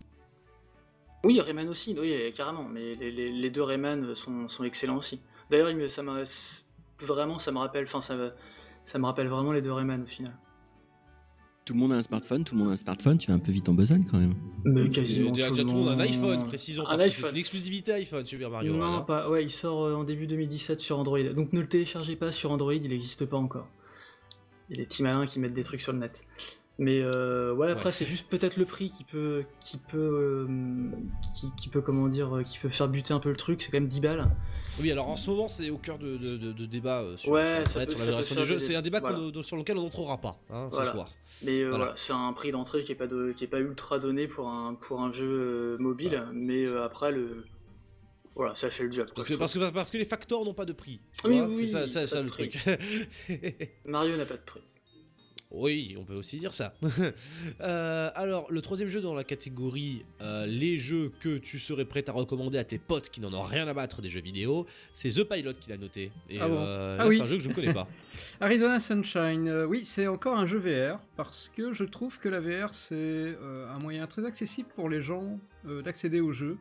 Oui, 1.24 1.40
Rayman 1.40 1.68
aussi, 1.68 1.94
oui, 1.98 2.14
carrément, 2.34 2.64
mais 2.68 2.94
les, 2.94 3.10
les- 3.10 3.28
les 3.28 3.50
deux 3.50 3.62
Rayman 3.62 4.14
sont, 4.14 4.48
sont 4.48 4.64
excellents 4.64 4.96
aussi. 4.96 5.20
D'ailleurs, 5.50 5.70
il 5.70 5.76
me- 5.76 5.88
ça 5.88 6.02
m'a 6.02 6.22
vraiment, 7.00 7.38
ça 7.38 7.52
me 7.52 7.58
rappelle, 7.58 7.84
enfin, 7.84 8.00
ça, 8.00 8.14
me- 8.16 8.32
ça 8.84 8.98
me 8.98 9.06
rappelle 9.06 9.28
vraiment 9.28 9.52
les 9.52 9.60
deux 9.60 9.72
Rayman 9.72 10.02
au 10.02 10.06
final. 10.06 10.32
Tout 11.64 11.74
le 11.74 11.80
monde 11.80 11.92
a 11.92 11.96
un 11.96 12.02
smartphone, 12.02 12.42
tout 12.42 12.54
le 12.54 12.60
monde 12.60 12.70
a 12.70 12.72
un 12.72 12.76
smartphone, 12.76 13.18
tu 13.18 13.28
vas 13.28 13.34
un 13.34 13.38
peu 13.38 13.52
vite 13.52 13.68
en 13.68 13.74
besogne 13.74 14.02
quand 14.10 14.18
même. 14.18 14.34
Mais 14.64 14.88
quasiment 14.88 15.30
déjà, 15.30 15.48
tout, 15.48 15.56
tout 15.56 15.66
le 15.66 15.72
monde 15.72 15.88
a 15.88 15.92
un 15.92 16.00
iPhone, 16.00 16.46
précisons. 16.46 16.82
Un 16.86 16.96
parce 16.96 17.04
que 17.04 17.10
C'est 17.10 17.16
iPhone. 17.18 17.30
une 17.34 17.38
exclusivité 17.38 17.92
iPhone, 17.92 18.24
Super 18.24 18.50
Mario. 18.50 18.74
non, 18.74 18.94
hein. 18.96 19.00
pas, 19.02 19.28
ouais, 19.30 19.44
il 19.44 19.50
sort 19.50 19.84
euh, 19.84 19.94
en 19.94 20.02
début 20.04 20.26
2017 20.26 20.80
sur 20.80 20.98
Android, 20.98 21.22
donc 21.34 21.52
ne 21.52 21.60
le 21.60 21.68
téléchargez 21.68 22.16
pas 22.16 22.32
sur 22.32 22.50
Android, 22.50 22.74
il 22.74 22.88
n'existe 22.90 23.24
pas 23.26 23.36
encore. 23.36 23.68
Il 24.68 24.76
y 24.76 24.80
a 24.80 24.82
des 24.82 24.86
petits 24.86 25.02
malins 25.02 25.26
qui 25.26 25.38
mettent 25.38 25.52
des 25.52 25.62
trucs 25.62 25.82
sur 25.82 25.92
le 25.92 25.98
net. 25.98 26.24
Mais 26.82 27.02
euh, 27.02 27.52
ouais, 27.52 27.70
après 27.70 27.92
c'est 27.92 28.06
juste 28.06 28.26
peut-être 28.30 28.56
le 28.56 28.64
prix 28.64 28.88
qui 28.90 29.04
peut, 29.04 29.44
qui 29.60 29.76
peut, 29.76 29.98
euh, 29.98 30.46
qui, 31.38 31.46
qui 31.58 31.68
peut 31.68 31.82
comment 31.82 32.08
dire, 32.08 32.34
euh, 32.36 32.42
qui 32.42 32.58
peut 32.58 32.70
faire 32.70 32.88
buter 32.88 33.12
un 33.12 33.20
peu 33.20 33.28
le 33.28 33.36
truc. 33.36 33.60
C'est 33.60 33.70
quand 33.70 33.76
même 33.78 33.86
10 33.86 34.00
balles. 34.00 34.26
Oui, 34.80 34.90
alors 34.90 35.06
en 35.08 35.16
ce 35.18 35.28
moment, 35.28 35.46
c'est 35.46 35.68
au 35.68 35.76
cœur 35.76 35.98
de, 35.98 36.16
de, 36.16 36.38
de- 36.38 36.52
de 36.52 36.64
débats 36.64 37.00
euh, 37.02 37.18
sur, 37.18 37.32
Ouais, 37.32 37.58
sur 37.66 37.72
ça 37.72 37.80
Internet, 37.80 37.86
peut- 37.88 37.92
sur 37.92 38.00
ça 38.00 38.10
la 38.10 38.16
version 38.16 38.42
jeux. 38.44 38.54
des- 38.54 38.60
C'est 38.60 38.76
un 38.76 38.80
débat 38.80 39.00
voilà. 39.00 39.42
sur 39.42 39.58
lequel 39.58 39.76
on 39.76 39.82
n'entrera 39.82 40.16
pas 40.18 40.40
hein, 40.48 40.68
Voilà. 40.72 40.86
ce 40.86 40.92
soir. 40.92 41.08
Mais 41.42 41.60
euh, 41.60 41.68
Voilà. 41.68 41.76
voilà, 41.84 41.96
c'est 41.96 42.14
un 42.14 42.32
prix 42.32 42.50
d'entrée 42.50 42.82
qui 42.82 42.92
est 42.92 42.96
pas 42.96 43.06
de, 43.06 43.32
qui 43.36 43.44
est 43.44 43.48
pas 43.48 43.60
ultra 43.60 43.98
donné 43.98 44.26
pour 44.26 44.48
un 44.48 44.72
pour 44.74 45.02
un 45.02 45.12
jeu 45.12 45.76
mobile, 45.78 46.24
mais 46.32 46.64
après 46.82 47.12
le, 47.12 47.44
voilà, 48.34 48.54
ça 48.54 48.70
fait 48.70 48.84
le 48.84 48.90
job. 48.92 49.06
Parce 49.14 49.28
que, 49.28 49.34
parce, 49.34 49.52
que, 49.52 49.70
parce 49.70 49.90
que 49.90 49.98
les 49.98 50.06
facteurs 50.06 50.46
n'ont 50.46 50.54
pas 50.54 50.64
de 50.64 50.72
prix. 50.72 50.98
Oui, 51.26 51.42
c'est 51.50 51.66
ça, 51.66 51.82
oui, 51.82 51.88
ça, 51.88 52.00
pas 52.00 52.06
ça 52.06 52.18
de 52.20 52.22
le 52.24 52.30
prix. 52.30 52.48
truc. 52.48 52.78
Mario 53.84 54.16
n'a 54.16 54.24
pas 54.24 54.34
de 54.36 54.42
prix. 54.46 54.62
Oui, 55.50 55.96
on 55.98 56.04
peut 56.04 56.14
aussi 56.14 56.38
dire 56.38 56.54
ça. 56.54 56.74
Euh, 57.60 58.10
alors, 58.14 58.50
le 58.50 58.62
troisième 58.62 58.88
jeu 58.88 59.00
dans 59.00 59.14
la 59.14 59.24
catégorie 59.24 60.04
euh, 60.20 60.46
les 60.46 60.78
jeux 60.78 61.10
que 61.20 61.38
tu 61.38 61.58
serais 61.58 61.84
prêt 61.84 62.08
à 62.08 62.12
recommander 62.12 62.58
à 62.58 62.64
tes 62.64 62.78
potes 62.78 63.10
qui 63.10 63.20
n'en 63.20 63.32
ont 63.34 63.42
rien 63.42 63.66
à 63.68 63.74
battre 63.74 64.00
des 64.02 64.08
jeux 64.08 64.20
vidéo, 64.20 64.66
c'est 64.92 65.10
The 65.10 65.24
Pilot 65.24 65.54
qui 65.54 65.70
l'a 65.70 65.76
noté. 65.76 66.12
Et 66.28 66.38
Ah 66.40 66.48
bon 66.48 66.56
euh, 66.58 66.96
Ah 67.00 67.08
oui. 67.08 67.16
c'est 67.16 67.22
un 67.22 67.26
jeu 67.26 67.36
que 67.36 67.42
je 67.42 67.48
ne 67.48 67.54
connais 67.54 67.74
pas. 67.74 67.88
Arizona 68.40 68.80
Sunshine, 68.80 69.64
oui, 69.68 69.84
c'est 69.84 70.06
encore 70.06 70.38
un 70.38 70.46
jeu 70.46 70.58
VR 70.58 71.00
parce 71.16 71.48
que 71.48 71.72
je 71.72 71.84
trouve 71.84 72.18
que 72.18 72.28
la 72.28 72.40
VR 72.40 72.72
c'est 72.72 73.36
un 73.68 73.78
moyen 73.78 74.06
très 74.06 74.24
accessible 74.24 74.68
pour 74.74 74.88
les 74.88 75.02
gens 75.02 75.38
d'accéder 75.84 76.20
au 76.20 76.32
jeu. 76.32 76.56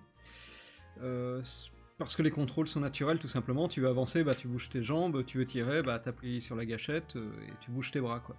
Euh, 2.00 2.06
parce 2.06 2.16
que 2.16 2.22
les 2.22 2.32
contrôles 2.32 2.68
sont 2.68 2.80
naturels 2.80 3.20
tout 3.20 3.28
simplement. 3.28 3.68
Tu 3.68 3.82
veux 3.82 3.88
avancer, 3.88 4.24
bah 4.24 4.34
tu 4.34 4.48
bouges 4.48 4.70
tes 4.70 4.84
jambes, 4.84 5.26
tu 5.26 5.38
veux 5.38 5.46
tirer, 5.46 5.82
bah 5.82 6.00
t'appuies 6.00 6.42
sur 6.42 6.56
la 6.56 6.66
gâchette 6.66 7.16
euh, 7.16 7.30
et 7.48 7.54
tu 7.60 7.72
bouges 7.72 7.92
tes 7.92 8.00
bras 8.00 8.20
quoi. 8.20 8.36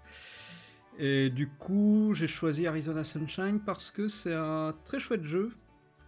Et 0.98 1.30
du 1.30 1.48
coup, 1.48 2.12
j'ai 2.14 2.26
choisi 2.26 2.66
Arizona 2.66 3.04
Sunshine 3.04 3.60
parce 3.64 3.90
que 3.90 4.08
c'est 4.08 4.34
un 4.34 4.74
très 4.84 4.98
chouette 4.98 5.24
jeu 5.24 5.52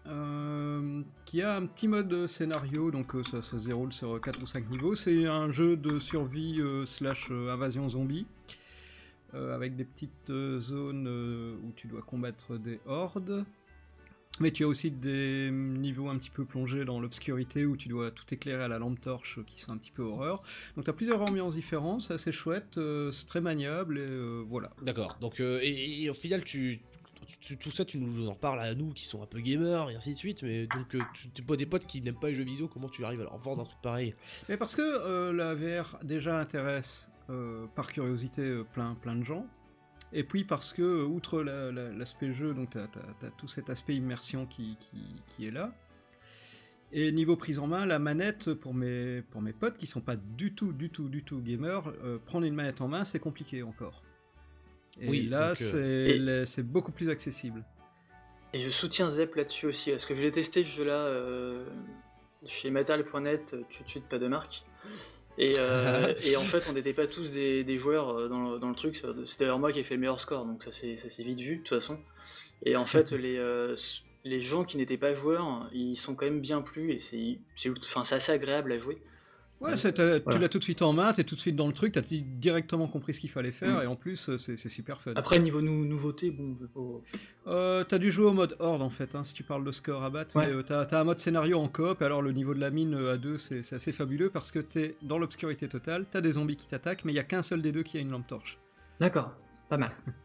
euh, 0.07 1.03
qui 1.25 1.43
a 1.43 1.57
un 1.57 1.67
petit 1.67 1.87
mode 1.87 2.27
scénario, 2.27 2.91
donc 2.91 3.15
euh, 3.15 3.23
ça, 3.23 3.41
se 3.41 3.57
déroule 3.69 3.93
sur 3.93 4.21
4 4.21 4.43
ou 4.43 4.47
5 4.47 4.69
niveaux. 4.69 4.95
C'est 4.95 5.27
un 5.27 5.51
jeu 5.53 5.77
de 5.77 5.99
survie 5.99 6.61
euh, 6.61 6.85
slash 6.87 7.29
euh, 7.31 7.53
invasion 7.53 7.89
zombie, 7.89 8.27
euh, 9.35 9.55
avec 9.55 9.77
des 9.77 9.85
petites 9.85 10.31
euh, 10.31 10.59
zones 10.59 11.07
euh, 11.09 11.55
où 11.65 11.73
tu 11.73 11.87
dois 11.87 12.03
combattre 12.03 12.59
des 12.59 12.81
hordes. 12.85 13.45
Mais 14.43 14.51
tu 14.51 14.65
as 14.65 14.67
aussi 14.67 14.91
des 14.91 15.51
niveaux 15.53 16.09
un 16.09 16.19
petit 16.19 16.31
peu 16.31 16.45
plongés 16.45 16.85
dans 16.85 16.99
l'obscurité 16.99 17.65
où 17.65 17.77
tu 17.77 17.89
dois 17.89 18.11
tout 18.11 18.25
éclairer 18.35 18.65
à 18.65 18.67
la 18.67 18.81
lampe 18.81 19.01
torche 19.01 19.39
qui 19.47 19.61
sont 19.61 19.71
un 19.71 19.77
petit 19.77 19.93
peu 19.93 20.03
horreur. 20.03 20.43
Donc 20.75 20.85
tu 20.85 20.91
as 20.91 20.93
plusieurs 20.93 21.23
ambiances 21.23 21.55
différentes, 21.55 22.03
c'est 22.03 22.15
assez 22.15 22.33
chouette, 22.33 22.77
euh, 22.77 23.13
c'est 23.13 23.27
très 23.27 23.41
maniable 23.41 23.99
et 23.99 24.11
euh, 24.11 24.43
voilà. 24.49 24.73
D'accord. 24.83 25.17
Donc, 25.21 25.39
euh, 25.39 25.61
et, 25.63 26.03
et 26.03 26.11
au 26.11 26.15
final, 26.15 26.43
tu, 26.43 26.81
tout 27.61 27.71
ça, 27.71 27.85
tu 27.85 27.99
nous 27.99 28.29
en 28.29 28.35
parles 28.35 28.59
à 28.59 28.75
nous 28.75 28.93
qui 28.93 29.07
sont 29.07 29.23
un 29.23 29.27
peu 29.27 29.39
gamers 29.39 29.91
et 29.91 29.95
ainsi 29.95 30.13
de 30.13 30.19
suite. 30.19 30.43
Mais 30.43 30.67
donc, 30.67 30.97
tu 31.35 31.43
vois 31.43 31.57
des 31.57 31.67
potes 31.67 31.87
qui 31.87 32.03
n'aiment 32.03 32.19
pas 32.19 32.31
les 32.31 32.35
jeux 32.35 32.43
vidéo, 32.43 32.67
comment 32.67 32.89
tu 32.89 33.05
arrives 33.05 33.21
à 33.21 33.25
leur 33.25 33.39
vendre 33.39 33.63
un 33.63 33.65
truc 33.65 33.81
pareil? 33.81 34.13
Mais 34.49 34.57
parce 34.57 34.75
que 34.75 35.31
la 35.31 35.55
VR 35.55 35.99
déjà 36.03 36.37
intéresse 36.41 37.13
par 37.77 37.93
curiosité 37.93 38.63
plein, 38.73 38.97
plein 38.97 39.15
de 39.15 39.23
gens. 39.23 39.47
Et 40.13 40.25
puis 40.25 40.45
parce 40.45 40.73
que, 40.73 41.03
outre 41.05 41.43
la- 41.43 41.73
la- 41.73 41.91
l'aspect 41.91 42.33
jeu, 42.33 42.53
donc 42.55 42.71
tu 42.71 42.79
as, 42.79 43.31
tout 43.39 43.49
cet 43.49 43.71
aspect 43.71 43.95
immersion 43.97 44.47
qui, 44.47 44.77
qui, 44.79 44.99
qui 45.29 45.47
est 45.47 45.51
là. 45.51 45.73
Et 46.95 47.11
niveau 47.13 47.37
prise 47.37 47.59
en 47.59 47.67
main, 47.67 47.87
la 47.87 47.99
manette, 47.99 48.53
pour 48.53 48.75
mes, 48.75 49.23
pour 49.31 49.41
mes 49.41 49.55
potes 49.55 49.79
qui 49.79 49.87
sont 49.87 50.03
pas 50.03 50.17
du 50.17 50.53
tout, 50.55 50.73
du 50.75 50.91
tout, 50.91 51.09
du 51.09 51.23
tout 51.25 51.41
gamers, 51.41 51.91
euh, 52.05 52.19
prendre 52.27 52.45
une 52.47 52.55
manette 52.55 52.83
en 52.83 52.89
main, 52.89 53.05
c'est 53.05 53.19
compliqué 53.21 53.63
encore. 53.63 54.03
Et 55.01 55.09
Oui, 55.09 55.23
là, 55.29 55.55
euh, 55.63 56.45
c'est 56.45 56.61
Et- 56.61 56.65
beaucoup 56.65 56.93
plus 56.93 57.09
accessible. 57.09 57.65
Et 58.53 58.59
je 58.59 58.69
soutiens 58.69 59.09
Zep 59.09 59.35
là-dessus 59.37 59.65
aussi, 59.65 59.91
parce 59.93 60.05
que 60.05 60.15
je 60.15 60.21
l'ai 60.21 60.31
testé 60.31 60.63
ce 60.63 60.69
jeu-là 60.69 60.93
euh, 61.07 61.65
chez 62.45 62.71
Metal.net, 62.71 63.57
tout 63.71 63.83
de 63.85 63.89
suite 63.89 64.05
pas 64.05 64.19
de 64.19 64.29
marque. 64.29 64.63
Et, 65.39 65.55
euh, 65.59 66.15
et 66.27 66.37
en 66.37 66.43
fait, 66.43 66.67
on 66.69 66.73
n'était 66.73 66.93
pas 66.93 67.07
tous 67.07 67.31
des, 67.31 67.65
des 67.65 67.77
joueurs 67.77 68.11
euh, 68.11 68.29
dans 68.29 68.53
le, 68.53 68.59
dans 68.59 68.69
le 68.69 68.75
truc. 68.75 69.03
C'est 69.25 69.41
d'ailleurs 69.41 69.59
moi 69.59 69.73
qui 69.73 69.81
ai 69.81 69.85
fait 69.85 69.95
le 69.95 70.01
meilleur 70.01 70.21
score, 70.21 70.45
donc 70.45 70.63
ça 70.63 70.73
s'est 70.73 70.97
vite 71.19 71.41
vu, 71.41 71.57
de 71.57 71.61
toute 71.61 71.69
façon. 71.69 71.99
Et 72.65 72.77
en 72.77 72.87
fait, 72.87 73.13
les, 73.13 73.37
euh, 73.37 73.75
les 74.25 74.41
gens 74.41 74.65
qui 74.65 74.77
n'étaient 74.77 74.97
pas 74.97 75.13
joueurs, 75.13 75.69
ils 75.73 75.97
sont 75.97 76.15
quand 76.15 76.27
même 76.27 76.41
bien 76.41 76.63
plus, 76.63 76.93
et 77.13 77.41
enfin, 77.69 78.05
c'est 78.05 78.15
assez 78.15 78.33
agréable 78.33 78.73
à 78.73 78.79
jouer. 78.79 78.99
Ouais, 79.63 79.77
tu 79.77 80.39
l'as 80.39 80.49
tout 80.49 80.59
de 80.59 80.65
suite 80.65 80.83
en 80.83 80.93
main, 80.93 81.13
t'es 81.13 81.25
tout 81.25 81.35
de 81.37 81.41
suite 81.41 81.55
dans 81.57 81.67
le 81.69 81.73
truc, 81.73 81.93
t'as 81.93 82.01
directement 82.03 82.89
compris 82.89 83.15
ce 83.15 83.21
qu'il 83.21 83.31
fallait 83.31 83.53
faire, 83.53 83.79
Mm. 83.79 83.83
et 83.83 83.87
en 83.87 83.97
plus, 83.97 84.29
euh, 84.29 84.37
c'est 84.39 84.57
super 84.69 85.01
fun. 85.01 85.13
Après, 85.15 85.39
niveau 85.39 85.61
nou- 85.63 85.85
nouveauté, 85.85 86.31
bon, 86.31 86.55
pas- 86.75 87.51
Euh, 87.51 87.85
t'as 87.85 87.99
dû 87.99 88.11
jouer 88.11 88.27
au 88.27 88.33
mode 88.33 88.57
horde 88.59 88.83
en 88.83 88.91
fait, 88.91 89.15
hein, 89.15 89.25
si 89.25 89.35
tu 89.35 89.43
parles 89.43 89.65
de 89.65 89.73
score 89.73 90.03
à 90.03 90.11
battre, 90.11 90.37
Ouais. 90.37 90.49
mais 90.49 90.53
euh, 90.55 90.63
t'as 90.63 91.01
un 91.01 91.05
mode 91.05 91.19
scénario 91.21 91.59
en 91.59 91.69
coop, 91.69 92.03
et 92.03 92.05
alors 92.05 92.23
le 92.23 92.33
niveau 92.33 92.55
de 92.55 92.61
la 92.61 92.71
mine 92.71 92.95
euh, 92.95 93.13
à 93.15 93.17
deux 93.19 93.39
c'est 93.39 93.63
c'est 93.63 93.77
assez 93.77 93.93
fabuleux 93.93 94.31
parce 94.31 94.51
que 94.53 94.59
t'es 94.59 94.97
dans 95.03 95.19
l'obscurité 95.19 95.69
totale, 95.69 96.07
t'as 96.11 96.21
des 96.21 96.33
zombies 96.33 96.57
qui 96.57 96.67
t'attaquent, 96.69 97.05
mais 97.05 97.13
il 97.13 97.17
y 97.17 97.21
a 97.21 97.25
qu'un 97.25 97.43
seul 97.43 97.63
des 97.63 97.73
deux 97.73 97.83
qui 97.83 97.99
a 97.99 98.01
une 98.01 98.11
lampe 98.11 98.27
torche. 98.27 98.59
D'accord, 99.01 99.33
pas 99.69 99.79
mal. 99.79 99.91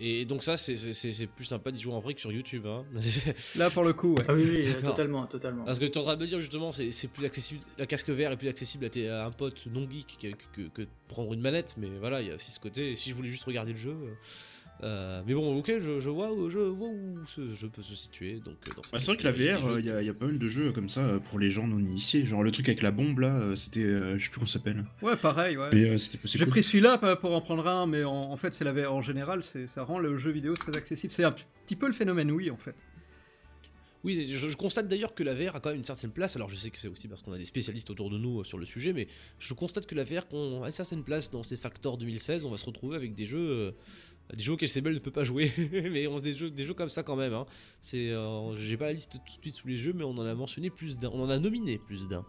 Et 0.00 0.24
donc, 0.24 0.42
ça, 0.44 0.56
c'est- 0.56 0.76
c'est 0.76 0.92
c'est- 0.92 1.12
c'est 1.12 1.26
plus 1.26 1.44
sympa 1.44 1.70
d'y 1.70 1.80
jouer 1.80 1.92
en 1.94 2.00
vrai 2.00 2.14
que 2.14 2.20
sur 2.20 2.30
YouTube. 2.32 2.66
Hein. 2.66 2.84
Là 3.56 3.70
pour 3.70 3.84
le 3.84 3.92
coup, 3.92 4.14
ouais. 4.14 4.24
Ah 4.28 4.34
oui, 4.34 4.44
oui, 4.48 4.74
totalement, 4.82 5.26
totalement. 5.26 5.64
Parce 5.64 5.78
que 5.78 5.84
tu 5.84 5.92
es 5.92 5.98
en 5.98 6.02
train 6.04 6.16
de 6.16 6.20
me 6.22 6.26
dire 6.26 6.40
justement, 6.40 6.70
c'est 6.72 6.90
c'est 6.90 7.08
plus 7.08 7.24
accessible, 7.24 7.60
la 7.78 7.86
casque 7.86 8.08
vert 8.10 8.32
est 8.32 8.36
plus 8.36 8.48
accessible 8.48 8.84
à, 8.84 8.90
tes- 8.90 9.08
à 9.08 9.26
un 9.26 9.30
pote 9.30 9.66
non 9.66 9.88
geek 9.90 10.36
que, 10.52 10.62
que- 10.68 10.86
prendre 11.08 11.32
une 11.34 11.40
manette, 11.40 11.74
mais 11.78 11.88
voilà, 11.98 12.20
il 12.22 12.28
y 12.28 12.30
a 12.30 12.34
aussi 12.36 12.50
ce 12.50 12.60
côté, 12.60 12.94
si 12.96 13.10
je 13.10 13.14
voulais 13.14 13.28
juste 13.30 13.44
regarder 13.44 13.72
le 13.72 13.78
jeu. 13.78 13.90
euh, 13.90 14.12
euh, 14.82 15.22
mais 15.26 15.34
bon, 15.34 15.58
ok, 15.58 15.72
je, 15.80 15.98
je 16.00 16.10
vois, 16.10 16.32
où- 16.32 16.48
je 16.50 16.58
vois 16.58 16.88
où 16.88 17.16
ce 17.26 17.54
jeu 17.54 17.68
peut 17.68 17.82
se 17.82 17.94
situer. 17.96 18.34
Donc, 18.44 18.54
euh, 18.68 18.72
dans 18.76 18.82
Bah, 18.92 18.98
c'est 18.98 19.06
vrai 19.06 19.16
que 19.16 19.24
la 19.24 19.32
VR, 19.32 19.78
il 19.80 19.84
y, 19.86 19.90
a- 19.90 20.02
y 20.02 20.08
a 20.08 20.14
pas 20.14 20.26
mal 20.26 20.38
de 20.38 20.48
jeux 20.48 20.70
comme 20.72 20.88
ça 20.88 21.00
euh, 21.00 21.18
pour 21.18 21.38
les 21.38 21.50
gens 21.50 21.66
non 21.66 21.78
initiés. 21.78 22.24
Genre 22.26 22.42
le 22.44 22.52
truc 22.52 22.68
avec 22.68 22.82
la 22.82 22.90
bombe 22.90 23.18
là, 23.18 23.56
c'était. 23.56 23.80
euh, 23.80 24.16
je 24.18 24.24
sais 24.24 24.30
plus 24.30 24.36
comment 24.36 24.46
ça 24.46 24.54
s'appelle. 24.54 24.84
Ouais, 25.02 25.16
pareil, 25.16 25.56
ouais. 25.56 25.70
Mais 25.72 25.84
euh, 25.90 25.98
c'était 25.98 26.18
J'ai 26.24 26.38
cool. 26.40 26.48
pris 26.48 26.62
celui-là 26.62 26.98
pour 27.16 27.34
en 27.34 27.40
prendre 27.40 27.66
un, 27.66 27.86
mais 27.86 28.04
en, 28.04 28.12
en 28.12 28.36
fait 28.36 28.54
c'est 28.54 28.64
la 28.64 28.72
VR 28.72 28.92
en 28.94 29.02
général, 29.02 29.42
c'est- 29.42 29.66
ça 29.66 29.82
rend 29.82 29.98
le 29.98 30.16
jeu 30.18 30.30
vidéo 30.30 30.54
très 30.54 30.76
accessible. 30.76 31.12
C'est 31.12 31.24
un 31.24 31.32
petit 31.32 31.76
peu 31.76 31.86
le 31.86 31.92
phénomène 31.92 32.30
oui 32.30 32.50
en 32.50 32.56
fait. 32.56 32.74
Oui, 34.04 34.28
je, 34.32 34.48
je 34.48 34.56
constate 34.56 34.86
d'ailleurs 34.86 35.12
que 35.12 35.24
la 35.24 35.34
VR 35.34 35.56
a 35.56 35.60
quand 35.60 35.70
même 35.70 35.78
une 35.78 35.84
certaine 35.84 36.12
place. 36.12 36.36
Alors 36.36 36.48
je 36.48 36.54
sais 36.54 36.70
que 36.70 36.78
c'est 36.78 36.86
aussi 36.86 37.08
parce 37.08 37.20
qu'on 37.20 37.32
a 37.32 37.36
des 37.38 37.44
spécialistes 37.44 37.90
autour 37.90 38.10
de 38.10 38.16
nous 38.16 38.40
euh, 38.40 38.44
sur 38.44 38.56
le 38.56 38.64
sujet, 38.64 38.92
mais 38.92 39.08
je 39.40 39.54
constate 39.54 39.86
que 39.86 39.96
la 39.96 40.04
VR 40.04 40.24
a 40.32 40.66
une 40.66 40.70
certaine 40.70 41.02
place 41.02 41.32
dans 41.32 41.42
ces 41.42 41.56
Factor 41.56 41.98
2016. 41.98 42.44
On 42.44 42.50
va 42.52 42.58
se 42.58 42.64
retrouver 42.66 42.94
avec 42.94 43.16
des 43.16 43.26
jeux, 43.26 43.38
euh, 43.50 43.70
des 44.34 44.42
jeux 44.42 44.52
auxquels 44.52 44.68
CBL 44.68 44.94
ne 44.94 44.98
peut 44.98 45.10
pas 45.10 45.24
jouer, 45.24 45.50
mais 45.72 46.06
on 46.06 46.18
des 46.18 46.34
jeux, 46.34 46.50
des 46.50 46.64
jeux 46.64 46.74
comme 46.74 46.88
ça 46.88 47.02
quand 47.02 47.16
même. 47.16 47.32
Hein. 47.32 47.46
C'est, 47.80 48.10
euh, 48.10 48.54
j'ai 48.56 48.76
pas 48.76 48.86
la 48.86 48.92
liste 48.92 49.12
tout 49.12 49.18
de 49.38 49.42
suite 49.42 49.54
sous 49.54 49.68
les 49.68 49.76
jeux, 49.76 49.92
mais 49.94 50.04
on 50.04 50.10
en 50.10 50.26
a 50.26 50.34
mentionné 50.34 50.70
plus 50.70 50.96
d'un, 50.96 51.08
on 51.08 51.22
en 51.22 51.30
a 51.30 51.38
nominé 51.38 51.78
plus 51.78 52.08
d'un. 52.08 52.24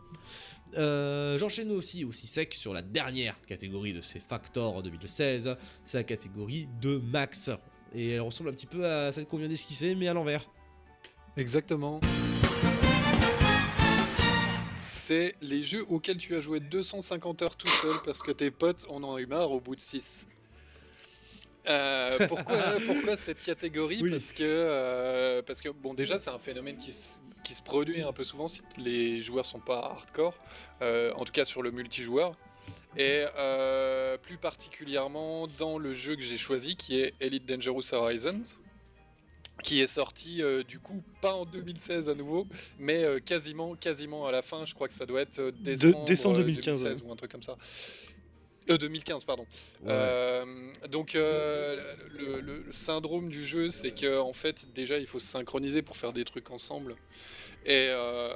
Euh, 0.77 1.37
J'enchaîne 1.37 1.71
aussi, 1.71 2.05
aussi 2.05 2.27
sec 2.27 2.53
sur 2.53 2.73
la 2.73 2.81
dernière 2.81 3.35
catégorie 3.47 3.93
de 3.93 4.01
ces 4.01 4.19
Factor 4.19 4.81
2016. 4.83 5.55
C'est 5.83 5.97
la 5.97 6.03
catégorie 6.03 6.67
de 6.81 6.97
Max. 6.97 7.51
Et 7.93 8.11
elle 8.11 8.21
ressemble 8.21 8.51
un 8.51 8.53
petit 8.53 8.67
peu 8.67 8.85
à 8.85 9.11
celle 9.11 9.25
qu'on 9.25 9.37
vient 9.37 9.47
d'esquisser, 9.47 9.95
mais 9.95 10.07
à 10.07 10.13
l'envers. 10.13 10.47
Exactement. 11.37 11.99
C'est 14.79 15.35
les 15.41 15.63
jeux 15.63 15.85
auxquels 15.89 16.17
tu 16.17 16.35
as 16.35 16.41
joué 16.41 16.59
250 16.59 17.41
heures 17.41 17.55
tout 17.55 17.67
seul 17.67 17.95
parce 18.05 18.21
que 18.21 18.31
tes 18.31 18.51
potes 18.51 18.85
en 18.89 19.03
ont 19.03 19.17
eu 19.17 19.25
marre 19.25 19.51
au 19.51 19.59
bout 19.59 19.75
de 19.75 19.81
6. 19.81 20.27
Pourquoi, 22.27 22.57
pourquoi 22.85 23.17
cette 23.17 23.43
catégorie 23.43 24.09
parce, 24.09 24.31
que, 24.31 24.43
euh, 24.43 25.41
parce 25.41 25.61
que, 25.61 25.69
bon, 25.69 25.93
déjà, 25.93 26.19
c'est 26.19 26.29
un 26.29 26.39
phénomène 26.39 26.77
qui 26.77 26.91
se, 26.91 27.17
qui 27.43 27.53
se 27.53 27.61
produit 27.61 28.01
un 28.01 28.13
peu 28.13 28.23
souvent 28.23 28.47
si 28.47 28.61
les 28.77 29.21
joueurs 29.21 29.45
sont 29.45 29.59
pas 29.59 29.79
hardcore, 29.79 30.35
euh, 30.81 31.11
en 31.15 31.25
tout 31.25 31.31
cas 31.31 31.45
sur 31.45 31.61
le 31.61 31.71
multijoueur. 31.71 32.33
Et 32.97 33.25
euh, 33.37 34.17
plus 34.17 34.37
particulièrement 34.37 35.47
dans 35.57 35.77
le 35.77 35.93
jeu 35.93 36.15
que 36.15 36.21
j'ai 36.21 36.37
choisi 36.37 36.75
qui 36.75 36.99
est 36.99 37.13
Elite 37.19 37.45
Dangerous 37.45 37.93
Horizons, 37.93 38.43
qui 39.63 39.81
est 39.81 39.87
sorti 39.87 40.41
euh, 40.41 40.63
du 40.63 40.79
coup 40.79 41.03
pas 41.21 41.33
en 41.33 41.45
2016 41.45 42.09
à 42.09 42.15
nouveau, 42.15 42.47
mais 42.77 43.03
euh, 43.03 43.19
quasiment, 43.19 43.75
quasiment 43.75 44.27
à 44.27 44.31
la 44.31 44.41
fin. 44.41 44.65
Je 44.65 44.73
crois 44.73 44.87
que 44.87 44.93
ça 44.93 45.05
doit 45.05 45.21
être 45.21 45.39
euh, 45.39 45.51
décembre, 45.51 46.05
décembre 46.05 46.39
euh, 46.39 46.43
2015, 46.43 46.83
2016 46.83 47.01
ouais. 47.01 47.07
ou 47.07 47.13
un 47.13 47.15
truc 47.15 47.31
comme 47.31 47.43
ça. 47.43 47.57
Euh, 48.69 48.77
2015, 48.77 49.23
pardon. 49.23 49.43
Ouais. 49.83 49.87
Euh, 49.89 50.45
donc 50.89 51.15
euh, 51.15 51.95
le, 52.17 52.39
le- 52.41 52.63
le 52.65 52.71
syndrome 52.71 53.29
du 53.29 53.43
jeu, 53.43 53.69
c'est 53.69 53.91
que 53.91 54.19
en 54.19 54.33
fait 54.33 54.67
déjà 54.73 54.97
il 54.97 55.07
faut 55.07 55.19
se 55.19 55.27
synchroniser 55.27 55.81
pour 55.81 55.97
faire 55.97 56.13
des 56.13 56.23
trucs 56.25 56.51
ensemble. 56.51 56.95
Et 57.65 57.87
euh, 57.89 58.33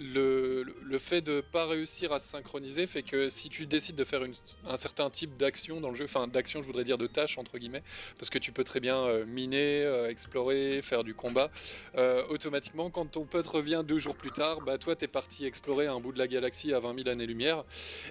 le, 0.00 0.64
le 0.82 0.98
fait 0.98 1.20
de 1.20 1.40
pas 1.40 1.66
réussir 1.66 2.12
à 2.12 2.18
se 2.18 2.28
synchroniser 2.28 2.86
fait 2.86 3.02
que 3.02 3.28
si 3.28 3.48
tu 3.48 3.66
décides 3.66 3.96
de 3.96 4.04
faire 4.04 4.24
une- 4.24 4.32
un 4.66 4.76
certain 4.76 5.10
type 5.10 5.36
d'action 5.36 5.80
dans 5.80 5.90
le 5.90 5.94
jeu, 5.96 6.04
enfin 6.04 6.26
d'action 6.26 6.60
je 6.62 6.66
voudrais 6.66 6.84
dire 6.84 6.98
de 6.98 7.06
tâche 7.06 7.38
entre 7.38 7.58
guillemets, 7.58 7.82
parce 8.18 8.30
que 8.30 8.38
tu 8.38 8.52
peux 8.52 8.64
très 8.64 8.80
bien 8.80 8.96
euh, 9.06 9.24
miner, 9.26 9.82
euh, 9.84 10.08
explorer, 10.08 10.80
faire 10.82 11.04
du 11.04 11.14
combat, 11.14 11.50
euh, 11.96 12.24
automatiquement 12.28 12.90
quand 12.90 13.06
ton 13.06 13.24
pote 13.24 13.46
revient 13.46 13.82
deux 13.86 13.98
jours 13.98 14.16
plus 14.16 14.30
tard, 14.30 14.60
bah 14.62 14.78
toi 14.78 14.96
t'es 14.96 15.08
parti 15.08 15.44
explorer 15.44 15.86
un 15.86 16.00
bout 16.00 16.12
de 16.12 16.18
la 16.18 16.26
galaxie 16.26 16.72
à 16.72 16.80
20 16.80 16.96
000 16.96 17.08
années-lumière 17.08 17.64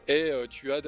et 0.08 0.32
tu 0.50 0.72
as 0.72 0.82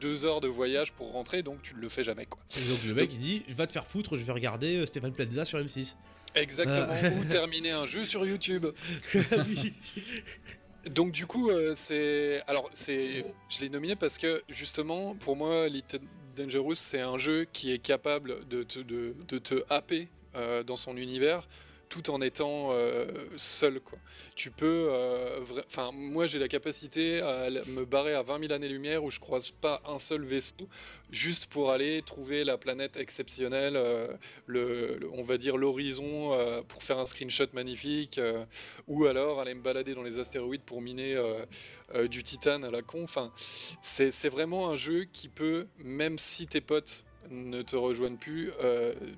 deux 0.00 0.24
heures 0.24 0.40
de 0.40 0.48
voyage 0.48 0.92
pour 0.92 1.12
rentrer 1.12 1.42
donc 1.42 1.62
tu 1.62 1.74
ne 1.74 1.80
le 1.80 1.88
fais 1.88 2.04
jamais 2.04 2.26
quoi. 2.26 2.40
Et 2.56 2.68
donc 2.68 2.84
le 2.84 2.94
mec 2.94 3.12
il 3.12 3.18
dit 3.18 3.42
va 3.48 3.66
te 3.66 3.72
faire 3.72 3.86
foutre, 3.86 4.16
je 4.16 4.22
vais 4.24 4.32
regarder 4.32 4.84
Stéphane 4.86 5.12
Plaza 5.12 5.44
sur 5.44 5.58
M6. 5.58 5.94
Exactement, 6.34 6.86
Ah. 6.90 7.08
ou 7.10 7.24
terminer 7.24 7.70
un 7.70 7.86
jeu 7.86 8.04
sur 8.04 8.26
YouTube. 8.26 8.66
Donc 10.90 11.12
du 11.12 11.26
coup, 11.26 11.48
euh, 11.50 11.72
c'est 11.74 12.42
alors 12.46 12.68
c'est 12.74 13.24
je 13.48 13.60
l'ai 13.60 13.70
nominé 13.70 13.96
parce 13.96 14.18
que 14.18 14.42
justement 14.50 15.14
pour 15.14 15.34
moi, 15.36 15.66
Elite 15.66 15.96
Dangerous 16.36 16.74
c'est 16.74 17.00
un 17.00 17.16
jeu 17.16 17.46
qui 17.52 17.72
est 17.72 17.78
capable 17.78 18.46
de 18.48 18.62
te, 18.64 18.80
de, 18.80 19.14
de 19.26 19.38
te 19.38 19.64
happer 19.70 20.08
euh, 20.34 20.62
dans 20.62 20.76
son 20.76 20.96
univers 20.98 21.48
tout 21.94 22.10
en 22.10 22.20
étant 22.20 22.70
euh, 22.72 23.06
seul 23.36 23.78
quoi. 23.78 23.98
Tu 24.34 24.50
peux, 24.50 24.88
euh, 24.90 25.44
enfin 25.68 25.92
moi 25.92 26.26
j'ai 26.26 26.40
la 26.40 26.48
capacité 26.48 27.20
à 27.20 27.48
me 27.68 27.84
barrer 27.84 28.14
à 28.14 28.22
20 28.22 28.40
000 28.40 28.52
années-lumière 28.52 29.04
où 29.04 29.12
je 29.12 29.20
croise 29.20 29.52
pas 29.52 29.80
un 29.86 30.00
seul 30.00 30.24
vaisseau 30.24 30.68
juste 31.12 31.46
pour 31.46 31.70
aller 31.70 32.02
trouver 32.02 32.42
la 32.42 32.58
planète 32.58 32.96
exceptionnelle, 32.96 33.74
euh, 33.76 34.08
le, 34.46 35.08
on 35.12 35.22
va 35.22 35.38
dire 35.38 35.56
l'horizon 35.56 36.32
pour 36.66 36.82
faire 36.82 36.98
un 36.98 37.06
screenshot 37.06 37.46
magnifique, 37.52 38.20
ou 38.88 39.04
alors 39.04 39.40
aller 39.40 39.54
me 39.54 39.62
balader 39.62 39.94
dans 39.94 40.02
les 40.02 40.18
astéroïdes 40.18 40.62
pour 40.62 40.80
miner 40.82 41.16
du 42.10 42.24
titane 42.24 42.64
à 42.64 42.72
la 42.72 42.82
con. 42.82 43.04
Enfin, 43.04 43.32
c'est 43.82 44.28
vraiment 44.28 44.68
un 44.68 44.76
jeu 44.76 45.04
qui 45.04 45.28
peut, 45.28 45.68
même 45.78 46.18
si 46.18 46.48
tes 46.48 46.60
potes 46.60 47.04
ne 47.30 47.62
te 47.62 47.76
rejoignent 47.76 48.16
plus, 48.16 48.50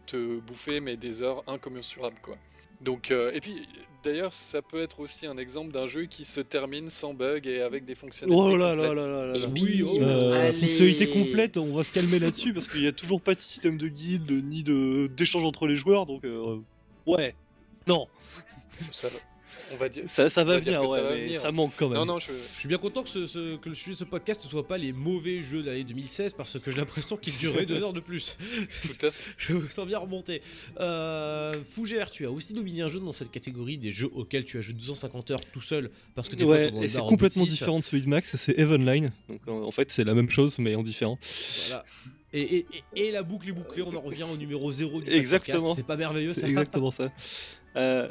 te 0.05 0.39
bouffer 0.41 0.81
mais 0.81 0.99
des 0.99 1.23
heures 1.23 1.43
incommensurables 1.47 2.21
quoi. 2.21 2.37
Donc, 2.81 3.11
euh, 3.11 3.31
et 3.33 3.41
puis 3.41 3.67
d'ailleurs, 4.05 4.33
ça 4.33 4.63
peut 4.63 4.81
être 4.81 5.01
aussi 5.01 5.27
un 5.27 5.37
exemple 5.39 5.73
d'un 5.73 5.87
jeu 5.87 6.05
qui 6.05 6.25
se 6.25 6.41
termine 6.41 6.91
sans 6.91 7.15
bug 7.15 7.47
et 7.47 7.63
avec 7.63 7.85
des 7.85 7.95
fonctionnalités. 7.95 8.41
Oh 8.41 8.57
là 8.57 8.71
complètes. 8.71 8.95
là 8.95 8.95
là 8.95 9.27
là 9.33 9.39
là. 9.39 9.49
Oui, 9.53 9.83
oh. 9.83 9.99
Euh, 10.01 10.49
Allez. 10.49 10.59
fonctionnalité 10.59 11.09
complète, 11.09 11.57
on 11.57 11.75
va 11.75 11.83
se 11.83 11.93
calmer 11.93 12.19
là-dessus 12.19 12.53
parce 12.53 12.69
qu'il 12.69 12.83
n'y 12.83 12.87
a 12.87 12.93
toujours 12.93 13.21
pas 13.21 13.35
de 13.35 13.41
système 13.41 13.77
de 13.79 13.89
guide 13.89 14.31
ni 14.31 14.63
de 14.63 15.09
d'échange 15.09 15.45
entre 15.45 15.67
les 15.67 15.77
joueurs, 15.77 16.07
donc 16.07 16.25
euh, 16.25 16.59
ouais, 17.07 17.35
non. 17.87 18.07
Ça, 18.91 19.09
on 19.73 19.77
va 19.77 19.89
dire. 19.89 20.05
Ça, 20.07 20.29
ça 20.31 20.45
va 20.45 20.59
venir, 20.59 20.83
ouais, 20.89 21.01
va 21.03 21.11
mais 21.11 21.25
venir. 21.25 21.41
ça 21.41 21.53
manque 21.53 21.73
quand 21.77 21.89
même. 21.89 21.99
Non, 21.99 22.07
non, 22.07 22.19
je, 22.19 22.27
Je 22.29 22.59
suis 22.59 22.69
bien 22.69 22.79
content 22.79 23.03
que, 23.03 23.09
ce, 23.09 23.27
ce- 23.27 23.57
que 23.57 23.69
le 23.69 23.75
sujet 23.75 23.93
de 23.93 23.97
ce 23.97 24.05
podcast 24.05 24.45
ne 24.45 24.49
soit 24.49 24.67
pas 24.67 24.79
les 24.79 24.93
mauvais 24.93 25.43
jeux 25.43 25.63
de 25.63 25.67
l'année 25.69 25.85
2016 25.85 26.35
parce 26.35 26.59
que 26.59 26.71
j'ai 26.71 26.77
l'impression 26.79 27.17
qu'il 27.17 27.37
durait 27.37 27.67
deux 27.67 27.83
heures 27.83 27.93
de 27.93 28.01
plus. 28.01 28.37
Tout 28.83 29.07
à 29.07 29.11
fait. 29.11 29.35
Je 29.39 29.53
me 29.55 29.67
sens 29.69 29.87
bien 29.87 29.99
remonter. 29.99 30.43
Euh, 30.81 31.53
Fougère, 31.69 32.11
tu 32.11 32.25
as 32.27 32.31
aussi 32.31 32.55
nominé 32.55 32.83
un 32.83 32.89
jeu 32.89 33.01
dans 33.01 33.13
cette 33.13 33.31
catégorie 33.31 33.79
des 33.79 33.91
jeux 33.91 34.11
auxquels 34.15 34.45
tu 34.45 34.59
as 34.59 34.61
joué 34.61 34.75
250 34.75 35.31
heures 35.33 35.41
tout 35.53 35.61
seul 35.61 35.91
parce 36.15 36.29
que 36.29 36.37
tes 36.37 36.45
Ouais, 36.45 36.73
et 36.83 36.89
c'est 36.89 37.01
complètement 37.01 37.45
différent 37.45 37.81
de 37.81 37.85
celui 37.85 38.03
de 38.03 38.09
Max, 38.09 38.37
c'est 38.37 38.59
Evenline. 38.59 39.13
Donc 39.29 39.41
en 39.49 39.63
en 39.65 39.71
fait, 39.73 39.91
c'est 39.91 40.05
la 40.05 40.15
même 40.15 40.31
chose 40.31 40.59
mais 40.59 40.75
en 40.77 40.83
différent. 40.83 41.19
Voilà. 41.69 41.85
Et, 42.33 42.67
et- 42.95 43.11
la 43.11 43.23
boucle 43.23 43.49
est 43.49 43.53
bouclée, 43.53 43.83
on 43.83 43.95
en 43.97 44.01
revient 44.01 44.25
au 44.25 44.37
numéro 44.37 44.71
0 44.71 45.01
du 45.01 45.11
Exactement. 45.11 45.59
podcast. 45.59 45.77
C'est 45.77 45.87
pas 45.87 45.97
merveilleux 45.97 46.35
ça 46.35 46.43
C'est 46.43 46.49
exactement 46.49 46.91
ça. 46.91 47.11
Euh, 47.77 48.09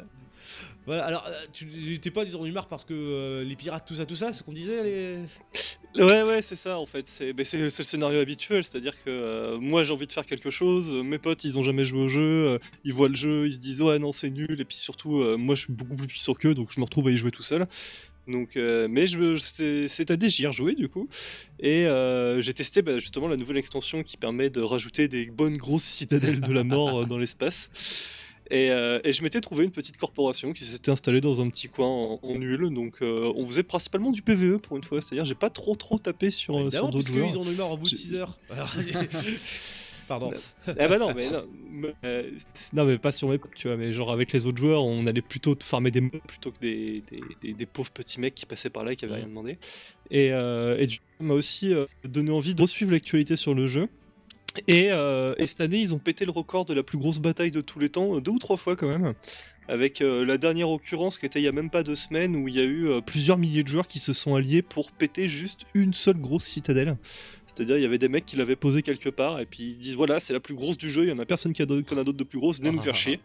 Voilà, 0.86 1.04
alors 1.04 1.24
euh, 1.26 1.46
tu 1.52 1.98
t'es 2.00 2.10
pas 2.10 2.24
disons 2.24 2.46
marre 2.52 2.68
parce 2.68 2.84
que 2.84 2.94
euh, 2.94 3.44
les 3.44 3.56
pirates, 3.56 3.86
tout 3.86 3.96
ça, 3.96 4.06
tout 4.06 4.14
ça, 4.14 4.32
c'est 4.32 4.38
ce 4.38 4.42
qu'on 4.44 4.52
disait 4.52 4.82
les... 4.84 5.12
Ouais, 6.00 6.22
ouais, 6.22 6.42
c'est 6.42 6.56
ça 6.56 6.78
en 6.78 6.86
fait. 6.86 7.08
C'est 7.08 7.32
le 7.32 7.70
scénario 7.70 8.20
habituel, 8.20 8.62
c'est-à-dire 8.62 8.94
que 9.02 9.10
euh, 9.10 9.58
moi 9.58 9.82
j'ai 9.82 9.92
envie 9.92 10.06
de 10.06 10.12
faire 10.12 10.26
quelque 10.26 10.50
chose, 10.50 10.92
mes 10.92 11.18
potes 11.18 11.42
ils 11.44 11.58
ont 11.58 11.62
jamais 11.62 11.84
joué 11.84 12.00
au 12.00 12.08
jeu, 12.08 12.60
ils 12.84 12.92
voient 12.92 13.08
le 13.08 13.16
jeu, 13.16 13.46
ils 13.46 13.54
se 13.54 13.58
disent 13.58 13.82
ouais 13.82 13.98
non 13.98 14.12
c'est 14.12 14.30
nul, 14.30 14.60
et 14.60 14.64
puis 14.64 14.76
surtout 14.76 15.22
moi 15.38 15.54
je 15.54 15.62
suis 15.62 15.72
beaucoup 15.72 15.96
plus 15.96 16.06
puissant 16.06 16.34
qu'eux 16.34 16.54
donc 16.54 16.70
je 16.72 16.80
me 16.80 16.84
retrouve 16.84 17.08
à 17.08 17.10
y 17.10 17.16
jouer 17.16 17.30
tout 17.30 17.42
seul. 17.42 17.66
Donc, 18.28 18.56
euh, 18.56 18.88
mais 18.90 19.06
c'est 19.06 20.10
à 20.10 20.16
j'y 20.26 20.44
ai 20.44 20.46
rejoué 20.48 20.74
du 20.74 20.88
coup, 20.88 21.08
et 21.60 21.86
j'ai 22.40 22.54
testé 22.54 22.82
bah, 22.82 22.98
justement 22.98 23.28
la 23.28 23.36
nouvelle 23.36 23.56
extension 23.56 24.02
qui 24.02 24.16
permet 24.16 24.50
de 24.50 24.60
rajouter 24.60 25.08
des 25.08 25.26
bonnes 25.26 25.56
grosses 25.56 25.84
citadelles 25.84 26.40
de 26.40 26.52
la 26.52 26.64
mort 26.64 27.06
dans 27.06 27.18
l'espace. 27.18 27.70
Et, 28.50 28.70
euh, 28.70 29.00
et 29.02 29.12
je 29.12 29.22
m'étais 29.22 29.40
trouvé 29.40 29.64
une 29.64 29.70
petite 29.72 29.96
corporation 29.96 30.52
qui 30.52 30.64
s'était 30.64 30.90
installée 30.92 31.20
dans 31.20 31.40
un 31.40 31.48
petit 31.50 31.68
coin 31.68 31.86
en, 31.88 32.20
en 32.22 32.34
nul, 32.38 32.72
donc 32.72 33.02
euh, 33.02 33.32
on 33.34 33.44
faisait 33.46 33.62
principalement 33.64 34.12
du 34.12 34.22
PVE 34.22 34.58
pour 34.58 34.76
une 34.76 34.84
fois, 34.84 35.02
c'est-à-dire 35.02 35.24
j'ai 35.24 35.34
pas 35.34 35.50
trop 35.50 35.74
trop 35.74 35.98
tapé 35.98 36.30
sur, 36.30 36.54
euh, 36.54 36.58
sur 36.60 36.66
Évidemment, 36.66 36.88
d'autres 36.90 37.12
joueurs. 37.12 37.38
en 37.38 37.42
ont 37.46 37.50
eu 37.50 37.54
marre 37.56 37.72
au 37.72 37.76
bout 37.76 37.84
de 37.86 37.90
J'ai- 37.90 37.96
6 37.96 38.14
heures. 38.14 38.38
Pardon. 40.08 40.30
Ah 40.68 40.86
bah 40.86 40.98
non, 40.98 41.12
mais 41.12 41.28
non, 41.28 41.44
mais, 41.68 41.92
euh, 42.04 42.30
non, 42.72 42.84
mais 42.84 42.96
pas 42.96 43.10
sur 43.10 43.28
mes 43.28 43.40
tu 43.56 43.66
vois, 43.66 43.76
mais 43.76 43.92
genre 43.92 44.12
avec 44.12 44.32
les 44.32 44.46
autres 44.46 44.58
joueurs, 44.58 44.84
on 44.84 45.04
allait 45.08 45.20
plutôt 45.20 45.56
farmer 45.60 45.90
des 45.90 46.00
mobs 46.00 46.20
plutôt 46.28 46.52
que 46.52 46.60
des, 46.60 47.02
des, 47.10 47.20
des- 47.42 47.54
des 47.54 47.66
pauvres 47.66 47.90
petits 47.90 48.20
mecs 48.20 48.36
qui 48.36 48.46
passaient 48.46 48.70
par 48.70 48.84
là 48.84 48.92
et 48.92 48.96
qui 48.96 49.04
avaient 49.04 49.16
rien 49.16 49.26
demandé. 49.26 49.58
Et, 50.12 50.26
et 50.28 50.86
du 50.86 50.98
coup, 50.98 51.04
ça 51.18 51.24
m'a 51.24 51.34
aussi 51.34 51.74
donné 52.04 52.30
envie 52.30 52.54
de 52.54 52.66
suivre 52.66 52.92
l'actualité 52.92 53.34
sur 53.34 53.52
le 53.54 53.66
jeu. 53.66 53.88
Et, 54.66 54.88
euh, 54.90 55.34
et 55.38 55.46
cette 55.46 55.60
année, 55.60 55.78
ils 55.78 55.94
ont 55.94 55.98
pété 55.98 56.24
le 56.24 56.30
record 56.30 56.64
de 56.64 56.74
la 56.74 56.82
plus 56.82 56.98
grosse 56.98 57.18
bataille 57.18 57.50
de 57.50 57.60
tous 57.60 57.78
les 57.78 57.88
temps, 57.88 58.16
euh, 58.16 58.20
deux 58.20 58.32
ou 58.32 58.38
trois 58.38 58.56
fois 58.56 58.76
quand 58.76 58.88
même. 58.88 59.14
Avec 59.68 60.00
euh, 60.00 60.24
la 60.24 60.38
dernière 60.38 60.70
occurrence 60.70 61.18
qui 61.18 61.26
était 61.26 61.40
il 61.40 61.44
y 61.44 61.48
a 61.48 61.52
même 61.52 61.70
pas 61.70 61.82
deux 61.82 61.96
semaines 61.96 62.36
où 62.36 62.46
il 62.46 62.54
y 62.54 62.60
a 62.60 62.64
eu 62.64 63.02
plusieurs 63.04 63.36
milliers 63.36 63.64
de 63.64 63.68
joueurs 63.68 63.88
qui 63.88 63.98
se 63.98 64.12
sont 64.12 64.36
alliés 64.36 64.62
pour 64.62 64.92
péter 64.92 65.26
juste 65.26 65.62
une 65.74 65.92
seule 65.92 66.18
grosse 66.18 66.44
citadelle. 66.44 66.96
C'est-à-dire, 67.56 67.78
il 67.78 67.82
y 67.82 67.86
avait 67.86 67.96
des 67.98 68.10
mecs 68.10 68.26
qui 68.26 68.36
l'avaient 68.36 68.54
posée 68.54 68.82
quelque 68.82 69.08
part 69.08 69.40
et 69.40 69.46
puis 69.46 69.62
ils 69.70 69.78
disent 69.78 69.94
voilà, 69.96 70.20
c'est 70.20 70.34
la 70.34 70.40
plus 70.40 70.54
grosse 70.54 70.76
du 70.76 70.90
jeu, 70.90 71.04
il 71.04 71.08
y 71.08 71.12
en 71.12 71.18
a 71.18 71.24
personne 71.24 71.54
qui 71.54 71.62
a 71.62 71.66
d'autre- 71.66 71.94
en 71.96 71.98
a 71.98 72.04
d'autres 72.04 72.18
de 72.18 72.24
plus 72.24 72.38
grosse, 72.38 72.58
venez 72.58 72.70
nous 72.70 72.82
faire 72.82 72.94
chier. 72.94 73.18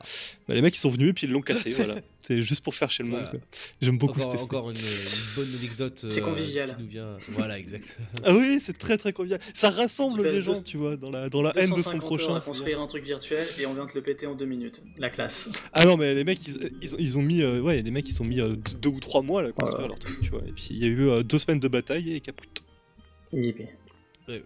Bah, 0.47 0.53
les 0.55 0.61
mecs 0.61 0.73
ils 0.75 0.79
sont 0.79 0.89
venus 0.89 1.09
et 1.09 1.13
puis 1.13 1.27
ils 1.27 1.33
l'ont 1.33 1.41
cassé, 1.41 1.71
voilà. 1.71 1.95
C'est 2.23 2.41
juste 2.43 2.63
pour 2.63 2.73
faire 2.75 2.89
chier 2.91 3.03
le 3.03 3.09
monde. 3.11 3.21
Voilà. 3.23 3.39
J'aime 3.81 3.97
beaucoup 3.97 4.13
encore, 4.19 4.23
cet 4.31 4.33
esprit. 4.39 4.45
encore 4.57 4.69
une, 4.69 4.77
une 4.77 5.35
bonne 5.35 5.59
anecdote. 5.59 6.05
C'est 6.09 6.21
euh, 6.21 6.23
convivial. 6.23 6.75
qui 6.77 6.83
nous 6.83 6.87
vient... 6.87 7.17
Voilà, 7.29 7.57
exact. 7.59 7.99
Ah 8.23 8.33
oui, 8.35 8.59
c'est 8.61 8.77
très 8.77 8.97
très 8.97 9.11
convivial. 9.11 9.39
Ça 9.55 9.69
rassemble 9.71 10.21
les 10.29 10.41
gens, 10.41 10.53
deux- 10.53 10.63
tu 10.63 10.77
vois, 10.77 10.95
dans 10.97 11.09
la, 11.09 11.29
dans 11.29 11.41
la 11.41 11.51
haine 11.57 11.71
de 11.71 11.81
son 11.81 11.97
250 11.97 12.03
heures 12.03 12.07
prochain. 12.07 12.35
à 12.35 12.39
construire 12.41 12.79
un 12.79 12.87
truc 12.87 13.03
virtuel 13.03 13.45
et 13.59 13.65
on 13.65 13.73
vient 13.73 13.85
te 13.87 13.95
le 13.95 14.01
péter 14.03 14.27
en 14.27 14.35
deux 14.35 14.45
minutes. 14.45 14.81
La 14.97 15.09
classe. 15.09 15.49
Ah 15.73 15.83
non, 15.85 15.97
mais 15.97 16.13
les 16.13 16.23
mecs, 16.23 16.45
ils, 16.47 16.71
ils 16.81 16.93
ont, 16.93 16.97
ils 16.99 17.17
ont 17.17 17.21
mis, 17.23 17.41
euh, 17.41 17.59
ouais, 17.59 17.81
les 17.81 17.91
mecs, 17.91 18.07
ils 18.07 18.21
ont 18.21 18.25
mis 18.25 18.39
euh, 18.39 18.55
deux 18.81 18.89
ou 18.89 18.99
trois 18.99 19.21
mois 19.23 19.41
à 19.43 19.51
construire 19.51 19.87
leur 19.87 19.97
truc, 19.99 20.17
tu 20.21 20.29
vois. 20.29 20.41
Et 20.47 20.51
puis 20.51 20.67
il 20.71 20.77
y 20.77 20.83
a 20.85 20.87
eu 20.87 21.09
euh, 21.09 21.23
deux 21.23 21.37
semaines 21.39 21.59
de 21.59 21.67
bataille 21.67 22.13
et 22.13 22.19
caput. 22.19 22.47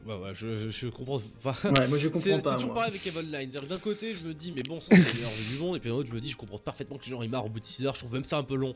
Ouais, 0.05 0.15
ouais, 0.15 0.31
je, 0.33 0.59
je- 0.59 0.69
je 0.69 0.87
comprends. 0.87 1.21
Enfin, 1.43 1.69
Ouais, 1.71 1.87
moi, 1.87 1.97
je 1.97 2.07
comprends 2.07 2.37
pas, 2.37 2.39
C'est 2.41 2.53
toujours 2.55 2.65
moi. 2.73 2.75
pareil 2.83 2.89
avec 2.99 3.07
Evil 3.07 3.31
Line. 3.31 3.49
D'un 3.67 3.77
côté, 3.77 4.13
je 4.13 4.25
me 4.27 4.33
dis, 4.33 4.51
mais 4.55 4.63
bon, 4.63 4.79
ça, 4.79 4.95
c'est 4.95 5.07
le 5.07 5.13
meilleur 5.15 5.31
jeu 5.31 5.53
du 5.55 5.59
monde. 5.61 5.77
Et 5.77 5.79
puis 5.79 5.89
d'un 5.89 5.95
autre, 5.95 6.09
je 6.09 6.13
me 6.15 6.19
dis, 6.19 6.29
je 6.31 6.37
comprends 6.37 6.57
parfaitement 6.59 6.97
que 6.97 7.05
les 7.05 7.11
gens 7.11 7.21
ils 7.21 7.29
marrent 7.29 7.45
au 7.45 7.49
bout 7.49 7.59
de 7.59 7.65
6 7.65 7.85
heures. 7.85 7.95
Je 7.95 7.99
trouve 7.99 8.13
même 8.13 8.23
ça 8.23 8.37
un 8.37 8.43
peu 8.43 8.55
long. 8.55 8.73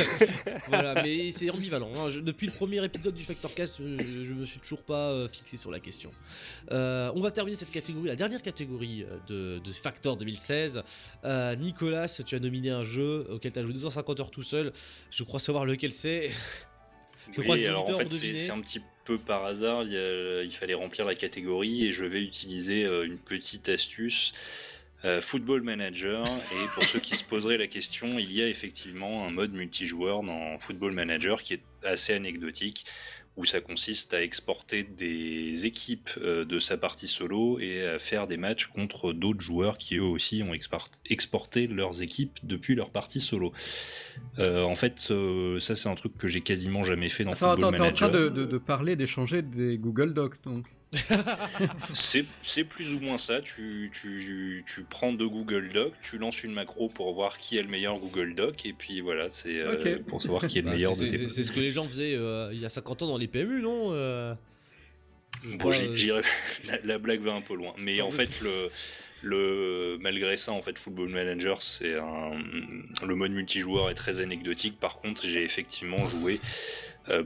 voilà, 0.68 1.02
mais 1.02 1.30
c'est 1.30 1.50
ambivalent. 1.50 1.90
hein. 1.96 2.10
Je- 2.10 2.20
depuis 2.20 2.46
le 2.46 2.52
premier 2.52 2.84
épisode 2.84 3.14
du 3.14 3.24
Factorcast, 3.24 3.80
euh, 3.80 3.96
je, 4.00 4.24
je 4.24 4.32
me 4.32 4.44
suis 4.44 4.58
toujours 4.60 4.82
pas 4.82 5.10
euh, 5.10 5.28
fixé 5.28 5.56
sur 5.56 5.70
la 5.70 5.80
question. 5.80 6.10
Euh, 6.72 7.10
on 7.14 7.20
va 7.20 7.30
terminer 7.30 7.56
cette 7.56 7.70
catégorie, 7.70 8.08
la 8.08 8.16
dernière 8.16 8.42
catégorie 8.42 9.04
euh, 9.28 9.56
de, 9.58 9.58
de 9.64 9.72
Factor 9.72 10.16
2016. 10.16 10.82
Euh, 11.24 11.54
Nicolas, 11.56 12.08
tu 12.08 12.34
as 12.34 12.38
nominé 12.40 12.70
un 12.70 12.84
jeu 12.84 13.26
auquel 13.30 13.52
tu 13.52 13.58
as 13.58 13.62
joué 13.62 13.72
250 13.72 14.20
heures 14.20 14.30
tout 14.30 14.42
seul. 14.42 14.72
Je 15.10 15.24
crois 15.24 15.40
savoir 15.40 15.64
lequel 15.64 15.92
c'est. 15.92 16.30
Je 17.34 17.40
crois 17.42 17.56
que 17.56 17.60
Oui, 17.60 17.66
alors 17.66 17.88
en 17.90 17.94
fait, 17.94 18.10
c'est 18.10 18.50
un 18.50 18.60
petit 18.60 18.80
peu 18.80 18.86
par 19.14 19.44
hasard. 19.44 19.84
Il 19.84 20.52
fallait 20.52 20.74
remplir 20.74 21.04
la 21.04 21.14
catégorie 21.14 21.86
et 21.86 21.92
je 21.92 22.04
vais 22.04 22.22
utiliser 22.22 22.84
euh, 22.84 23.04
une 23.04 23.18
petite 23.18 23.68
astuce. 23.68 24.32
euh, 25.04 25.20
Football 25.20 25.62
Manager 25.62 26.26
et 26.26 26.68
pour 26.74 26.84
ceux 26.84 26.98
qui 26.98 27.16
se 27.16 27.24
poseraient 27.24 27.58
la 27.58 27.66
question, 27.66 28.18
il 28.18 28.32
y 28.32 28.42
a 28.42 28.48
effectivement 28.48 29.26
un 29.26 29.30
mode 29.30 29.52
multijoueur 29.52 30.22
dans 30.22 30.58
Football 30.58 30.92
Manager 30.92 31.40
qui 31.40 31.54
est 31.54 31.62
assez 31.84 32.14
anecdotique 32.14 32.86
où 33.36 33.44
ça 33.44 33.60
consiste 33.60 34.14
à 34.14 34.22
exporter 34.22 34.82
des 34.82 35.66
équipes 35.66 36.10
euh, 36.18 36.44
de 36.44 36.58
sa 36.58 36.76
partie 36.76 37.08
solo 37.08 37.58
et 37.60 37.86
à 37.86 37.98
faire 37.98 38.26
des 38.26 38.36
matchs 38.36 38.66
contre 38.66 39.12
d'autres 39.12 39.40
joueurs 39.40 39.76
qui 39.78 39.96
eux 39.96 40.02
aussi 40.02 40.42
ont 40.42 40.54
export- 40.54 40.90
exporté 41.10 41.66
leurs 41.66 42.00
équipes 42.02 42.38
depuis 42.44 42.74
leur 42.74 42.90
partie 42.90 43.20
solo. 43.20 43.52
Euh, 44.38 44.62
en 44.62 44.74
fait, 44.74 45.08
euh, 45.10 45.60
ça 45.60 45.76
c'est 45.76 45.88
un 45.88 45.94
truc 45.94 46.16
que 46.16 46.28
j'ai 46.28 46.40
quasiment 46.40 46.84
jamais 46.84 47.08
fait 47.08 47.24
dans 47.24 47.32
Attends, 47.32 47.50
Football 47.52 47.74
attends, 47.74 47.84
t'es 47.84 47.88
en 47.88 47.92
train 47.92 48.06
Manager. 48.08 48.30
de, 48.32 48.40
de- 48.40 48.46
de 48.46 48.58
parler, 48.58 48.96
d'échanger 48.96 49.42
des 49.42 49.76
Google 49.78 50.14
Docs, 50.14 50.42
donc. 50.44 50.66
C'est 51.92 52.64
plus 52.64 52.94
ou 52.94 53.00
moins 53.00 53.18
ça. 53.18 53.40
Tu, 53.40 53.90
tu, 53.92 54.64
tu 54.66 54.82
prends 54.82 55.12
deux 55.12 55.28
Google 55.28 55.68
Docs, 55.70 55.94
tu 56.02 56.18
lances 56.18 56.42
une 56.44 56.52
macro 56.52 56.88
pour 56.88 57.12
voir 57.14 57.38
qui 57.38 57.58
est 57.58 57.62
le 57.62 57.68
meilleur 57.68 57.98
Google 57.98 58.34
Doc, 58.34 58.64
et 58.66 58.72
puis 58.72 59.00
voilà, 59.00 59.28
c'est 59.30 59.60
euh, 59.60 59.98
pour 60.06 60.22
savoir 60.22 60.46
qui 60.46 60.58
est 60.58 60.62
le 60.62 60.68
Bah, 60.68 60.74
meilleur 60.74 60.96
de 60.96 61.06
tes 61.06 61.28
c'est- 61.28 61.42
ce 61.42 61.52
que 61.52 61.60
les 61.60 61.70
gens 61.70 61.88
faisaient 61.88 62.14
euh, 62.14 62.50
il 62.52 62.60
y 62.60 62.64
a 62.64 62.68
50 62.68 63.02
ans 63.02 63.06
dans 63.08 63.18
les 63.18 63.28
PMU, 63.28 63.60
non 63.62 63.88
euh, 63.92 64.34
Bon, 65.44 65.68
euh, 65.70 65.96
j'irai- 65.96 66.22
la, 66.66 66.78
la 66.84 66.98
blague 66.98 67.20
va 67.20 67.34
un 67.34 67.40
peu 67.40 67.54
loin. 67.54 67.74
Mais 67.78 68.00
en 68.00 68.10
fait, 68.10 68.40
le, 68.40 68.68
Le, 69.22 69.96
malgré 70.00 70.36
ça, 70.36 70.52
en 70.52 70.62
fait, 70.62 70.78
Football 70.78 71.08
Manager, 71.08 71.62
c'est 71.62 71.98
un, 71.98 72.32
le 73.04 73.14
mode 73.14 73.32
multijoueur 73.32 73.90
est 73.90 73.94
très 73.94 74.20
anecdotique. 74.20 74.78
Par 74.78 75.00
contre, 75.00 75.24
j'ai 75.26 75.42
effectivement 75.42 76.06
joué 76.06 76.38
euh, 77.08 77.24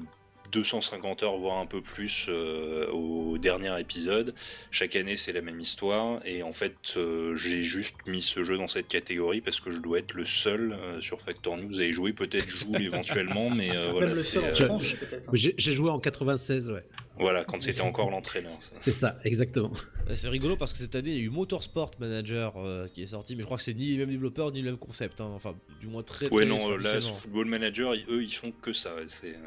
250 0.50 1.22
heures, 1.22 1.36
voire 1.38 1.58
un 1.58 1.66
peu 1.66 1.80
plus, 1.80 2.26
euh, 2.28 2.88
au 2.90 3.38
dernier 3.38 3.78
épisode. 3.80 4.34
Chaque 4.70 4.96
année, 4.96 5.16
c'est 5.16 5.32
la 5.32 5.40
même 5.42 5.60
histoire. 5.60 6.20
Et 6.26 6.42
en 6.42 6.52
fait, 6.52 6.74
euh, 6.96 7.36
j'ai 7.36 7.64
juste 7.64 7.94
mis 8.06 8.22
ce 8.22 8.42
jeu 8.42 8.56
dans 8.58 8.68
cette 8.68 8.88
catégorie 8.88 9.40
parce 9.40 9.60
que 9.60 9.70
je 9.70 9.78
dois 9.78 9.98
être 9.98 10.14
le 10.14 10.26
seul 10.26 10.72
euh, 10.72 11.00
sur 11.00 11.20
Factor 11.20 11.56
News 11.56 11.78
à 11.78 11.84
y 11.84 11.92
jouer. 11.92 12.12
Peut-être 12.12 12.48
joue 12.48 12.74
éventuellement, 12.78 13.50
mais 13.50 13.74
euh, 13.76 13.90
voilà. 13.92 14.08
Même 14.08 14.16
le 14.16 14.36
euh, 14.36 14.78
peut-être. 15.00 15.30
J'ai 15.34 15.72
joué 15.72 15.90
en 15.90 15.98
96, 15.98 16.70
ouais. 16.70 16.84
voilà, 17.18 17.44
quand 17.44 17.60
c'était 17.60 17.80
encore 17.82 18.10
l'entraîneur. 18.10 18.52
C'est 18.72 18.92
ça, 18.92 19.18
exactement. 19.24 19.72
C'est 20.12 20.28
rigolo 20.28 20.56
parce 20.56 20.72
que 20.72 20.78
cette 20.78 20.96
année, 20.96 21.10
il 21.10 21.16
y 21.16 21.20
a 21.20 21.22
eu 21.24 21.30
Motorsport 21.30 21.92
Manager 22.00 22.54
euh, 22.56 22.86
qui 22.88 23.02
est 23.02 23.06
sorti, 23.06 23.36
mais 23.36 23.42
je 23.42 23.46
crois 23.46 23.58
que 23.58 23.62
c'est 23.62 23.74
ni 23.74 23.86
les 23.92 23.98
mêmes 23.98 24.10
développeurs 24.10 24.50
ni 24.50 24.60
le 24.60 24.70
même 24.70 24.78
concept. 24.78 25.20
hein. 25.20 25.30
Enfin, 25.34 25.54
du 25.80 25.86
moins 25.86 26.02
très 26.02 26.26
très 26.26 26.34
Ouais, 26.34 26.44
non, 26.44 26.76
là. 26.76 27.00
Football 27.00 27.46
Manager, 27.46 27.94
ils- 27.94 28.04
eux, 28.08 28.22
ils 28.22 28.34
font 28.34 28.50
que 28.50 28.72
ça. 28.72 28.90
C'est, 29.06 29.28
euh, 29.28 29.38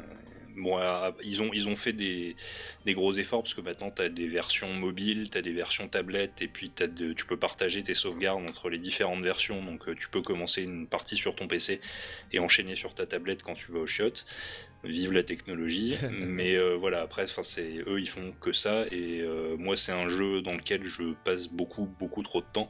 bon, 0.56 0.78
ils, 1.24 1.42
ont, 1.42 1.50
ils 1.52 1.68
ont 1.68 1.76
fait 1.76 1.92
des, 1.92 2.36
des 2.84 2.94
gros 2.94 3.12
efforts 3.14 3.42
parce 3.42 3.54
que 3.54 3.60
maintenant, 3.60 3.90
tu 3.90 4.02
as 4.02 4.08
des 4.08 4.26
versions 4.28 4.72
mobiles, 4.72 5.30
tu 5.30 5.38
as 5.38 5.42
des 5.42 5.52
versions 5.52 5.88
tablettes, 5.88 6.42
et 6.42 6.48
puis 6.48 6.70
t'as 6.70 6.86
de- 6.86 7.12
tu 7.12 7.26
peux 7.26 7.36
partager 7.38 7.82
tes 7.82 7.94
sauvegardes 7.94 8.48
entre 8.48 8.70
les 8.70 8.78
différentes 8.78 9.22
versions. 9.22 9.62
Donc, 9.62 9.88
euh, 9.88 9.94
tu 9.94 10.08
peux 10.08 10.22
commencer 10.22 10.62
une 10.62 10.86
partie 10.86 11.16
sur 11.16 11.34
ton 11.36 11.46
PC 11.48 11.80
et 12.32 12.38
enchaîner 12.38 12.76
sur 12.76 12.94
ta 12.94 13.06
tablette 13.06 13.42
quand 13.42 13.54
tu 13.54 13.72
vas 13.72 13.80
au 13.80 13.86
chiottes. 13.86 14.26
Vive 14.84 15.12
la 15.12 15.22
technologie. 15.22 15.94
Mais 16.20 16.56
euh, 16.56 16.76
voilà, 16.76 17.02
après, 17.02 17.26
c'est 17.42 17.78
eux, 17.86 18.00
ils 18.00 18.08
font 18.08 18.32
que 18.40 18.52
ça. 18.52 18.84
Et 18.92 19.20
euh, 19.22 19.56
moi, 19.56 19.76
c'est 19.76 19.92
un 19.92 20.08
jeu 20.08 20.42
dans 20.42 20.54
lequel 20.54 20.84
je 20.84 21.14
passe 21.24 21.48
beaucoup, 21.48 21.86
beaucoup 21.98 22.22
trop 22.22 22.40
de 22.40 22.46
temps. 22.52 22.68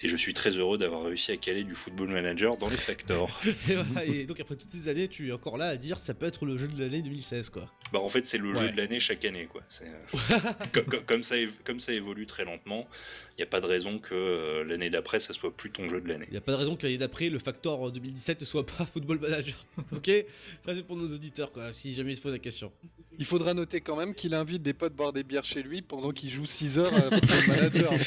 Et 0.00 0.08
je 0.08 0.16
suis 0.16 0.34
très 0.34 0.50
heureux 0.50 0.78
d'avoir 0.78 1.04
réussi 1.04 1.32
à 1.32 1.36
caler 1.36 1.64
du 1.64 1.74
Football 1.74 2.08
Manager 2.10 2.56
dans 2.58 2.68
les 2.68 2.76
factors. 2.76 3.40
et, 3.68 3.74
voilà, 3.74 4.04
et 4.04 4.24
donc 4.24 4.38
après 4.40 4.56
toutes 4.56 4.70
ces 4.70 4.88
années, 4.88 5.08
tu 5.08 5.28
es 5.28 5.32
encore 5.32 5.56
là 5.58 5.66
à 5.68 5.76
dire 5.76 5.98
ça 5.98 6.14
peut 6.14 6.26
être 6.26 6.46
le 6.46 6.56
jeu 6.56 6.68
de 6.68 6.80
l'année 6.82 7.02
2016 7.02 7.50
quoi. 7.50 7.70
Bah 7.92 7.98
en 8.00 8.08
fait 8.08 8.24
c'est 8.26 8.36
le 8.38 8.48
Ouais. 8.52 8.58
jeu 8.60 8.70
de 8.70 8.76
l'année 8.76 9.00
chaque 9.00 9.24
année 9.24 9.46
quoi. 9.46 9.62
Euh, 9.82 9.86
comme, 10.72 10.84
comme- 10.84 11.04
comme 11.04 11.22
ça 11.22 11.34
comme 11.64 11.80
ça 11.80 11.92
évolue 11.92 12.26
très 12.26 12.44
lentement, 12.44 12.86
il 13.32 13.36
n'y 13.38 13.42
a 13.42 13.46
pas 13.46 13.60
de 13.60 13.66
raison 13.66 13.98
que 13.98 14.14
euh, 14.14 14.64
l'année 14.64 14.90
d'après 14.90 15.20
ça 15.20 15.32
soit 15.34 15.56
plus 15.56 15.70
ton 15.70 15.88
jeu 15.88 16.00
de 16.00 16.08
l'année. 16.08 16.26
Il 16.28 16.32
n'y 16.32 16.36
a 16.38 16.40
pas 16.42 16.52
de 16.52 16.56
raison 16.56 16.76
que 16.76 16.84
l'année 16.84 16.98
d'après, 16.98 17.28
le 17.30 17.38
Factor 17.38 17.90
2017 17.90 18.40
ne 18.40 18.46
soit 18.46 18.66
pas 18.66 18.84
Football 18.86 19.18
Manager. 19.20 19.56
ok? 19.92 20.10
Ça 20.64 20.74
c'est 20.74 20.82
pour 20.86 20.96
nos 20.96 21.06
auditeurs 21.12 21.47
quoi, 21.52 21.72
si 21.72 21.92
jamais 21.92 22.12
ils 22.12 22.16
se 22.16 22.20
posent 22.20 22.32
la 22.32 22.38
question. 22.38 22.72
Il 23.18 23.24
faudra 23.24 23.54
noter 23.54 23.80
quand 23.80 23.96
même 23.96 24.14
qu'il 24.14 24.34
invite 24.34 24.62
des 24.62 24.74
potes 24.74 24.94
boire 24.94 25.12
des 25.12 25.24
bières 25.24 25.44
chez 25.44 25.62
lui 25.62 25.82
pendant 25.82 26.12
qu'il 26.12 26.30
joue 26.30 26.46
6 26.46 26.78
heures 26.78 26.94
à 26.94 27.00
Football 27.02 27.46
Manager. 27.48 27.92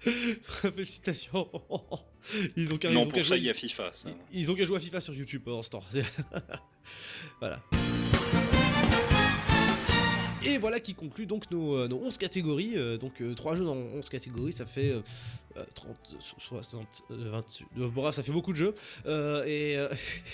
Félicitations. 0.00 1.48
Ils 2.56 2.72
ont 2.74 2.78
qu'à 2.78 2.90
Non 2.90 3.02
ils 3.02 3.06
ont 3.06 3.08
qu'à 3.08 3.14
pour 3.16 3.22
ça 3.24 3.28
jouer- 3.28 3.38
il 3.38 3.44
y 3.44 3.50
a 3.50 3.54
FIFA. 3.54 3.90
ça. 3.92 4.08
Ils 4.32 4.40
ils 4.40 4.50
ont 4.50 4.54
qu'à 4.54 4.64
jouer 4.64 4.76
à 4.76 4.80
FIFA 4.80 5.00
sur 5.00 5.14
YouTube 5.14 5.42
pendant 5.44 5.62
ce 5.62 5.70
temps. 5.70 5.82
voilà. 7.40 7.62
Et 10.44 10.58
voilà 10.58 10.78
qui 10.78 10.94
conclut 10.94 11.26
donc 11.26 11.50
nos, 11.50 11.74
euh, 11.76 11.88
nos 11.88 11.96
11 11.98 12.18
catégories. 12.18 12.74
euh, 12.76 12.98
donc 12.98 13.20
3 13.36 13.56
jeux 13.56 13.64
dans 13.64 13.74
11 13.74 14.08
catégories, 14.08 14.52
ça 14.52 14.64
fait 14.64 14.90
euh, 14.90 15.00
euh, 15.56 15.64
30, 15.74 15.96
so- 16.20 16.36
60, 16.38 17.02
euh, 17.10 17.30
28. 17.30 17.66
euh, 17.78 17.88
bref, 17.88 18.14
ça 18.14 18.22
fait 18.22 18.30
beaucoup 18.32 18.52
de 18.52 18.56
jeux. 18.56 18.74
Euh, 19.06 19.44
et, 19.44 19.76
euh, 19.76 19.88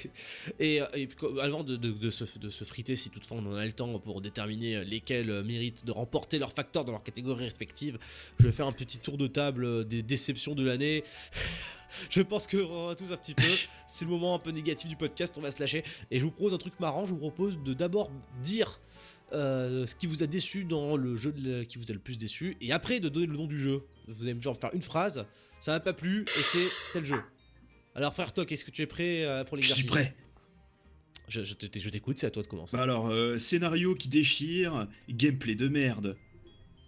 et, 0.60 0.82
euh, 0.82 1.40
avant 1.40 1.64
de, 1.64 1.76
de- 1.76 1.92
de 1.92 2.10
se, 2.10 2.24
de 2.38 2.50
se 2.50 2.64
friter, 2.64 2.94
si 2.94 3.08
toutefois 3.08 3.38
on 3.40 3.46
en 3.52 3.54
a 3.54 3.64
le 3.64 3.72
temps 3.72 3.98
pour 4.00 4.20
déterminer 4.20 4.84
lesquels 4.84 5.30
euh, 5.30 5.42
méritent 5.44 5.86
de 5.86 5.92
remporter 5.92 6.38
leur 6.38 6.52
facteur 6.52 6.84
dans 6.84 6.92
leur 6.92 7.02
catégorie 7.04 7.44
respective, 7.44 7.98
je 8.38 8.44
vais 8.46 8.52
faire 8.52 8.66
un 8.66 8.72
petit 8.72 8.98
tour 8.98 9.16
de 9.16 9.26
table 9.28 9.64
euh, 9.64 9.84
des 9.84 10.02
déceptions 10.02 10.54
de 10.54 10.62
l'année. 10.64 11.04
je 12.10 12.20
pense 12.20 12.46
que 12.46 12.58
on 12.58 12.94
tous 12.94 13.12
un 13.12 13.16
petit 13.16 13.34
peu. 13.34 13.42
C'est 13.86 14.04
le 14.04 14.10
moment 14.10 14.34
un 14.34 14.38
peu 14.38 14.50
négatif 14.50 14.90
du 14.90 14.96
podcast, 14.96 15.36
on 15.38 15.40
va 15.42 15.50
se 15.50 15.60
lâcher. 15.60 15.84
Et 16.10 16.18
je 16.18 16.24
vous 16.24 16.30
propose 16.32 16.52
un 16.52 16.58
truc 16.58 16.78
marrant, 16.80 17.06
je 17.06 17.12
vous 17.14 17.18
propose 17.20 17.58
de 17.62 17.72
d'abord 17.72 18.10
dire 18.42 18.78
euh, 19.32 19.86
ce 19.86 19.94
qui 19.94 20.06
vous 20.06 20.22
a 20.22 20.26
déçu 20.26 20.64
dans 20.64 20.96
le 20.96 21.16
jeu 21.16 21.32
de 21.32 21.62
qui 21.64 21.78
vous 21.78 21.90
a 21.90 21.94
le 21.94 22.00
plus 22.00 22.18
déçu, 22.18 22.56
et 22.60 22.72
après 22.72 23.00
de 23.00 23.09
donner 23.09 23.26
le 23.26 23.36
nom 23.36 23.46
du 23.46 23.59
jeu. 23.59 23.82
Vous 24.09 24.22
allez 24.22 24.34
me 24.34 24.40
genre 24.40 24.56
faire 24.56 24.70
une 24.74 24.82
phrase, 24.82 25.26
ça 25.60 25.72
m'a 25.72 25.80
pas 25.80 25.92
plu, 25.92 26.22
et 26.22 26.42
c'est 26.42 26.68
tel 26.92 27.04
jeu. 27.04 27.20
Alors 27.94 28.14
frère 28.14 28.32
Toc, 28.32 28.50
est-ce 28.50 28.64
que 28.64 28.70
tu 28.70 28.82
es 28.82 28.86
prêt 28.86 29.24
euh, 29.24 29.44
pour 29.44 29.56
Je 29.56 29.62
l'exercice 29.62 29.84
suis 29.84 29.90
prêt. 29.90 30.14
Je, 31.28 31.44
je 31.44 31.54
je 31.60 31.88
t'écoute, 31.88 32.18
c'est 32.18 32.26
à 32.26 32.30
toi 32.30 32.42
de 32.42 32.48
commencer. 32.48 32.76
Bah 32.76 32.82
alors, 32.82 33.09
euh, 33.09 33.38
scénario 33.38 33.94
qui 33.94 34.09
déchire, 34.09 34.86
gameplay 35.09 35.54
de 35.54 35.68
merde. 35.68 36.16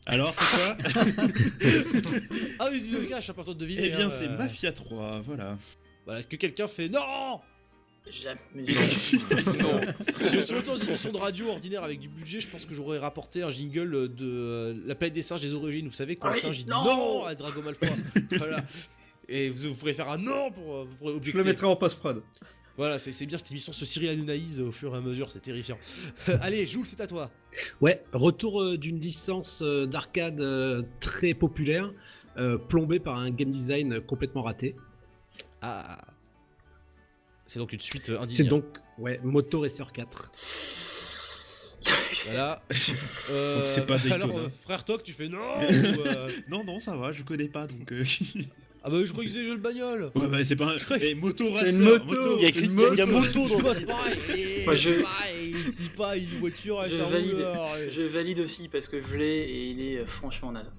Alors, 0.06 0.34
c'est 0.34 0.56
quoi 0.56 0.76
Ah 2.58 2.68
oui, 2.70 2.82
du 2.82 3.06
cache, 3.06 3.30
à 3.30 3.34
personne 3.34 3.54
de 3.54 3.60
deviner. 3.60 3.86
Eh 3.86 3.90
bien, 3.90 4.08
hein, 4.08 4.10
c'est. 4.10 4.28
Mafia 4.28 4.72
3, 4.72 5.20
voilà. 5.20 5.56
Voilà, 6.04 6.18
est-ce 6.18 6.26
que 6.26 6.36
quelqu'un 6.36 6.68
fait 6.68 6.88
non 6.88 7.40
Jamais. 8.06 8.40
Non. 9.58 9.80
si, 10.20 10.36
on 10.36 10.58
était 10.58 10.62
dans 10.62 10.76
une 10.76 10.88
émission 10.88 11.12
de 11.12 11.16
radio 11.16 11.48
ordinaire 11.48 11.82
avec 11.82 12.00
du 12.00 12.08
budget, 12.08 12.40
je 12.40 12.48
pense 12.48 12.66
que 12.66 12.74
j'aurais 12.74 12.98
rapporté 12.98 13.42
un 13.42 13.50
jingle 13.50 14.14
de 14.14 14.24
euh, 14.24 14.74
La 14.84 14.94
planète 14.94 15.14
des 15.14 15.22
singes 15.22 15.40
des 15.40 15.54
origines. 15.54 15.86
Vous 15.86 15.92
savez, 15.92 16.16
quand 16.16 16.28
Ah 16.28 16.34
le 16.34 16.40
singe 16.40 16.58
il 16.58 16.64
dit 16.64 16.70
non 16.70 16.84
non 16.84 17.24
à 17.24 17.34
Drago 17.34 17.62
Malfoy. 17.62 17.88
voilà. 18.36 18.62
Et 19.28 19.48
vous, 19.48 19.70
vous 19.70 19.74
pourrez 19.74 19.94
faire 19.94 20.10
un 20.10 20.18
non 20.18 20.50
pour, 20.50 20.74
euh, 20.74 20.88
pour 20.98 21.10
Je 21.10 21.16
objecter. 21.16 21.38
le 21.38 21.44
mettrai 21.44 21.66
en 21.66 21.76
post-prod. 21.76 22.22
Voilà, 22.76 22.98
c'est 22.98 23.26
bien 23.26 23.38
cette 23.38 23.52
émission 23.52 23.72
se 23.72 23.84
Cyril 23.84 24.08
Hanouna 24.10 24.34
au 24.66 24.72
fur 24.72 24.94
et 24.94 24.98
à 24.98 25.00
mesure, 25.00 25.30
c'est 25.30 25.40
terrifiant. 25.40 25.78
Allez, 26.40 26.66
Jules, 26.66 26.86
c'est 26.86 27.00
à 27.00 27.06
toi. 27.06 27.30
Ouais, 27.80 28.02
retour 28.12 28.60
euh, 28.60 28.76
d'une 28.76 28.98
licence 28.98 29.62
euh, 29.62 29.86
d'arcade 29.86 30.40
euh, 30.40 30.82
très 31.00 31.34
populaire, 31.34 31.92
plombée 32.68 32.98
par 32.98 33.16
un 33.16 33.30
game 33.30 33.50
design 33.50 34.00
complètement 34.00 34.40
raté. 34.40 34.74
Ah. 35.62 36.02
C'est 37.46 37.58
donc 37.58 37.72
une 37.72 37.80
suite 37.80 38.08
euh, 38.10 38.16
indigne. 38.18 38.28
C'est 38.30 38.44
donc, 38.44 38.64
ouais, 38.98 39.20
Moto 39.22 39.60
Racer 39.60 39.92
4. 39.92 40.30
Voilà. 42.26 42.62
Euh, 43.30 43.56
Donc 43.58 43.64
c'est 43.66 43.86
pas 43.86 43.98
Daytona. 43.98 44.14
Alors, 44.24 44.38
euh, 44.38 44.48
frère 44.62 44.84
Toc, 44.84 45.02
tu 45.02 45.12
fais 45.12 45.28
non 45.28 45.38
ou, 45.60 46.00
euh, 46.06 46.30
Non, 46.48 46.64
non, 46.64 46.80
ça 46.80 46.96
va, 46.96 47.12
je 47.12 47.22
connais 47.22 47.48
pas 47.48 47.66
donc. 47.66 47.92
euh, 47.92 48.04
Ah 48.86 48.90
bah, 48.90 48.98
je 49.02 49.10
crois 49.12 49.24
que 49.24 49.30
c'est 49.30 49.44
jeu 49.44 49.56
de 49.56 49.62
bagnole. 49.62 50.10
ouais, 50.14 50.28
bah, 50.28 50.44
c'est 50.44 50.56
pas 50.56 50.66
un. 50.74 50.76
crois 50.78 50.98
que- 50.98 51.04
Eh, 51.04 51.14
moto 51.14 51.44
C'est 51.48 51.54
racer, 51.54 51.70
une 51.70 51.78
moto. 51.80 52.36
Il 52.38 52.42
y 52.42 52.44
a 52.44 52.48
écrit- 52.48 52.64
une 52.66 52.78
il 52.92 52.98
y 52.98 53.00
a- 53.00 53.06
moto. 53.06 53.40
moto 53.40 53.62
dans 53.62 53.68
le 53.70 53.74
titre. 53.76 53.86
pareil, 53.94 54.78
je- 54.78 55.02
pareil, 55.02 55.54
il 55.56 55.70
dit 55.72 55.88
pas 55.96 56.16
une 56.18 56.26
voiture 56.38 56.80
à 56.80 56.86
Je 56.86 56.96
valide. 56.96 57.46
et- 57.86 57.90
Je 57.90 58.02
valide 58.02 58.40
aussi 58.40 58.68
parce 58.68 58.88
que 58.88 59.00
je 59.00 59.16
l'ai 59.16 59.38
et 59.40 59.70
il 59.70 59.80
est 59.80 59.98
euh, 60.00 60.06
franchement 60.06 60.52
naze. 60.52 60.70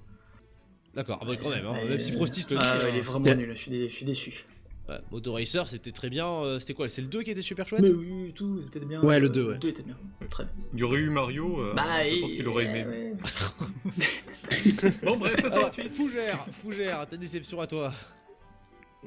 D'accord, 0.94 1.18
ah 1.22 1.26
bah 1.26 1.36
quand 1.36 1.50
même, 1.50 1.66
hein, 1.66 1.74
même 1.90 2.00
si 2.00 2.12
euh, 2.14 2.16
Frostis 2.16 2.46
le 2.52 2.58
dit. 2.58 2.64
Ah, 2.66 2.78
il 2.90 2.96
est 2.98 3.02
vraiment 3.02 3.34
nul, 3.36 3.52
je 3.56 3.60
suis, 3.60 3.72
dé- 3.72 3.90
je 3.90 3.94
suis 3.96 4.06
déçu. 4.06 4.46
Ouais, 4.88 5.00
Moto 5.12 5.34
Racer, 5.34 5.68
c'était 5.68 5.92
très 5.92 6.10
bien. 6.10 6.28
euh, 6.28 6.60
C'était 6.60 6.76
quoi 6.76 6.88
C'est 6.88 7.02
le 7.02 7.08
2 7.08 7.24
qui 7.24 7.32
était 7.32 7.42
super 7.42 7.68
chouette 7.68 7.82
Mais 7.82 7.90
oui, 7.90 8.32
tout, 8.36 8.62
c'était 8.64 8.86
bien. 8.86 9.02
Ouais, 9.02 9.20
le 9.20 9.26
euh, 9.28 9.30
deux, 9.30 9.44
ouais. 9.48 9.54
Le 9.54 9.60
2 9.60 9.68
était 9.70 9.82
bien. 9.84 9.98
Très 10.30 10.44
bien. 10.44 10.54
Il 10.74 10.80
y 10.80 10.84
aurait 10.84 11.00
eu 11.00 11.10
Mario, 11.10 11.60
euh, 11.60 11.74
Bah, 11.76 12.08
je 12.08 12.20
pense 12.22 12.34
qu'il 12.34 12.48
aurait 12.48 12.66
aimé. 12.66 12.86
ouais. 12.86 13.14
Bon, 15.04 15.18
bref, 15.18 15.42
passons 15.42 15.62
à 15.62 15.64
la 15.64 15.70
suite. 15.72 15.90
Fougère, 15.90 16.46
Fougère, 16.52 17.08
ta 17.10 17.18
déception 17.18 17.60
à 17.62 17.68
toi. 17.68 17.92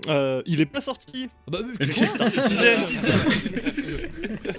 Euh, 0.09 0.43
il 0.47 0.61
est 0.61 0.67
pas 0.67 0.81
sorti. 0.81 1.29
Ah 1.47 1.51
bah, 1.51 1.59
mais 1.79 1.87
C'est 1.89 2.09
Star 2.09 2.29
Citizen. 2.31 2.79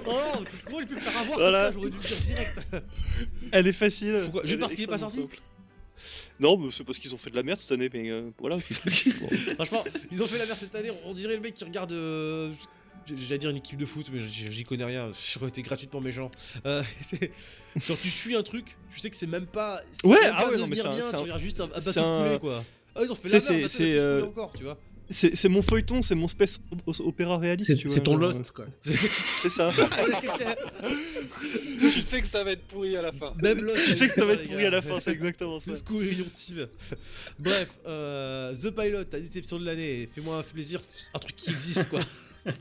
oh 0.06 0.12
non, 0.12 0.44
comment 0.66 0.80
j'ai 0.82 0.86
pu 0.86 0.96
me 0.96 1.00
faire 1.00 1.22
avoir 1.22 1.40
Voilà. 1.40 1.64
comme 1.64 1.72
ça 1.74 1.80
J'aurais 1.80 1.90
dû 1.92 1.98
le 1.98 2.04
dire 2.04 2.18
direct. 2.26 2.62
Elle 3.52 3.68
est 3.68 3.74
facile. 3.74 4.20
Pourquoi? 4.24 4.42
Juste 4.44 4.54
Elle 4.54 4.60
parce 4.60 4.76
qu'il 4.76 4.84
est 4.84 4.88
pas 4.88 4.98
sorti? 4.98 5.22
simple. 5.22 5.38
Non, 6.40 6.58
mais 6.58 6.70
c'est 6.72 6.84
parce 6.84 6.98
qu'ils 7.00 7.14
ont 7.14 7.18
fait 7.18 7.30
de 7.30 7.36
la 7.36 7.44
merde 7.44 7.60
cette 7.60 7.72
année, 7.72 7.90
mais 7.94 8.10
euh, 8.10 8.30
voilà. 8.40 8.58
Franchement, 9.56 9.84
ils 10.12 10.22
ont 10.24 10.28
fait 10.28 10.38
la 10.38 10.46
merde 10.46 10.58
cette 10.60 10.76
année. 10.76 10.92
On 11.06 11.14
dirait 11.14 11.36
le 11.36 11.42
mec 11.42 11.54
qui 11.54 11.64
regarde. 11.64 11.92
euh, 11.92 12.52
J'allais 13.08 13.40
dire 13.40 13.50
une 13.50 13.58
équipe 13.58 13.78
de 13.80 13.86
foot, 13.86 14.08
mais 14.14 14.20
j'y 14.22 14.64
connais 14.66 14.84
rien. 14.86 15.10
J'aurais 15.34 15.48
été 15.50 15.62
gratuitement 15.62 16.02
méchant. 16.02 16.30
Euh, 16.66 16.84
c'est- 17.00 17.32
genre, 17.88 17.98
tu 18.00 18.10
suis 18.10 18.36
un 18.36 18.44
truc, 18.44 18.76
tu 18.94 19.00
sais 19.00 19.10
que 19.10 19.16
c'est 19.16 19.26
même 19.28 19.48
pas. 19.48 19.82
Ouais, 20.04 20.20
même 20.22 20.34
ah 20.36 20.50
ouais, 20.50 20.58
non, 20.58 20.68
mais 20.68 20.76
devenir 20.76 20.84
c'est 20.84 20.88
un- 20.88 20.92
bien, 20.92 21.02
c'est 21.06 21.10
tu 21.12 21.16
un- 21.16 21.22
regardes 21.24 21.42
juste 21.42 21.62
un, 21.62 21.66
un 21.74 21.80
bateau 21.82 22.00
un- 22.02 22.40
quoi. 22.40 22.64
Ah, 22.96 23.02
ils 23.04 23.12
ont 23.12 23.16
fait 23.16 23.30
la 23.30 23.40
c'est- 23.40 23.54
merde, 23.54 23.70
c'est, 23.70 23.78
c'est 23.78 23.98
euh, 24.00 24.26
encore, 24.26 24.52
tu 24.56 24.64
vois. 24.64 24.78
C'est 25.10 25.36
c'est 25.36 25.50
mon 25.50 25.62
feuilleton, 25.62 26.02
c'est 26.02 26.16
mon 26.16 26.28
space 26.28 26.60
opéra 27.00 27.38
réaliste. 27.38 27.68
C'est 27.68 27.76
tu 27.76 27.88
c'est 27.88 27.96
vois, 27.96 28.04
ton 28.04 28.20
genre, 28.20 28.32
Lost, 28.32 28.52
quoi. 28.52 28.66
C'est 28.84 29.50
ça. 29.50 29.72
tu 31.80 32.02
sais 32.02 32.22
que 32.22 32.28
ça 32.28 32.44
va 32.44 32.52
être 32.52 32.68
pourri 32.68 32.96
à 32.96 33.02
la 33.02 33.12
fin. 33.12 33.34
Même 33.42 33.66
là, 33.66 33.74
tu 33.74 33.94
sais 33.94 34.08
que 34.08 34.14
ça 34.14 34.26
va 34.26 34.34
être 34.34 34.48
pourri 34.48 34.66
à 34.66 34.70
la 34.70 34.82
fin, 34.82 35.00
c'est 35.00 35.12
exactement 35.12 35.60
ça. 35.60 35.76
Secours 35.76 36.04
inutile. 36.04 36.70
Bref, 37.40 37.80
euh, 37.88 38.54
The 38.54 38.70
Pilot, 38.70 39.06
ta 39.06 39.20
déception 39.20 39.60
de 39.60 39.66
l'année. 39.66 40.08
Fais-moi 40.14 40.38
un 40.38 40.44
plaisir, 40.44 40.82
un 41.14 41.20
truc 41.20 41.36
qui 41.36 41.50
existe, 41.50 41.90
quoi. 41.90 42.02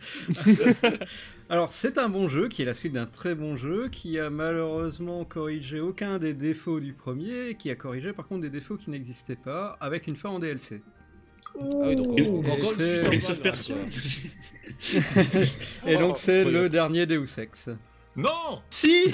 Alors, 1.51 1.73
c'est 1.73 1.99
un 1.99 2.09
bon 2.09 2.29
jeu 2.29 2.49
qui 2.49 2.63
est 2.63 2.65
la 2.65 2.75
suite 2.75 2.93
d'un 2.93 3.07
très 3.07 3.35
bon 3.35 3.57
jeu 3.57 3.89
qui 3.89 4.19
a 4.19 4.31
malheureusement 4.31 5.25
corrigé 5.25 5.81
aucun 5.81 6.19
des 6.19 6.35
défauts 6.35 6.81
du 6.81 6.93
premier, 6.93 7.57
qui 7.59 7.71
a 7.71 7.77
corrigé 7.77 8.13
par 8.13 8.27
contre 8.27 8.43
des 8.43 8.51
défauts 8.51 8.77
qui 8.77 8.91
n'existaient 8.91 9.37
pas 9.37 9.77
avec 9.81 10.07
une 10.07 10.17
fin 10.17 10.31
en 10.31 10.39
DLC. 10.39 10.83
Ah 11.57 11.63
oui, 11.89 11.97
donc 11.97 12.19
Et 12.19 12.25
c'est- 12.77 13.01
Prince 13.03 13.31
of 13.31 13.41
Persia. 13.41 13.75
donc, 13.75 13.93
c'est 16.19 16.41
incroyable. 16.41 16.51
le 16.51 16.69
dernier 16.69 17.07
Deus 17.07 17.39
Ex. 17.39 17.69
Non 18.17 18.63
Si 18.71 19.13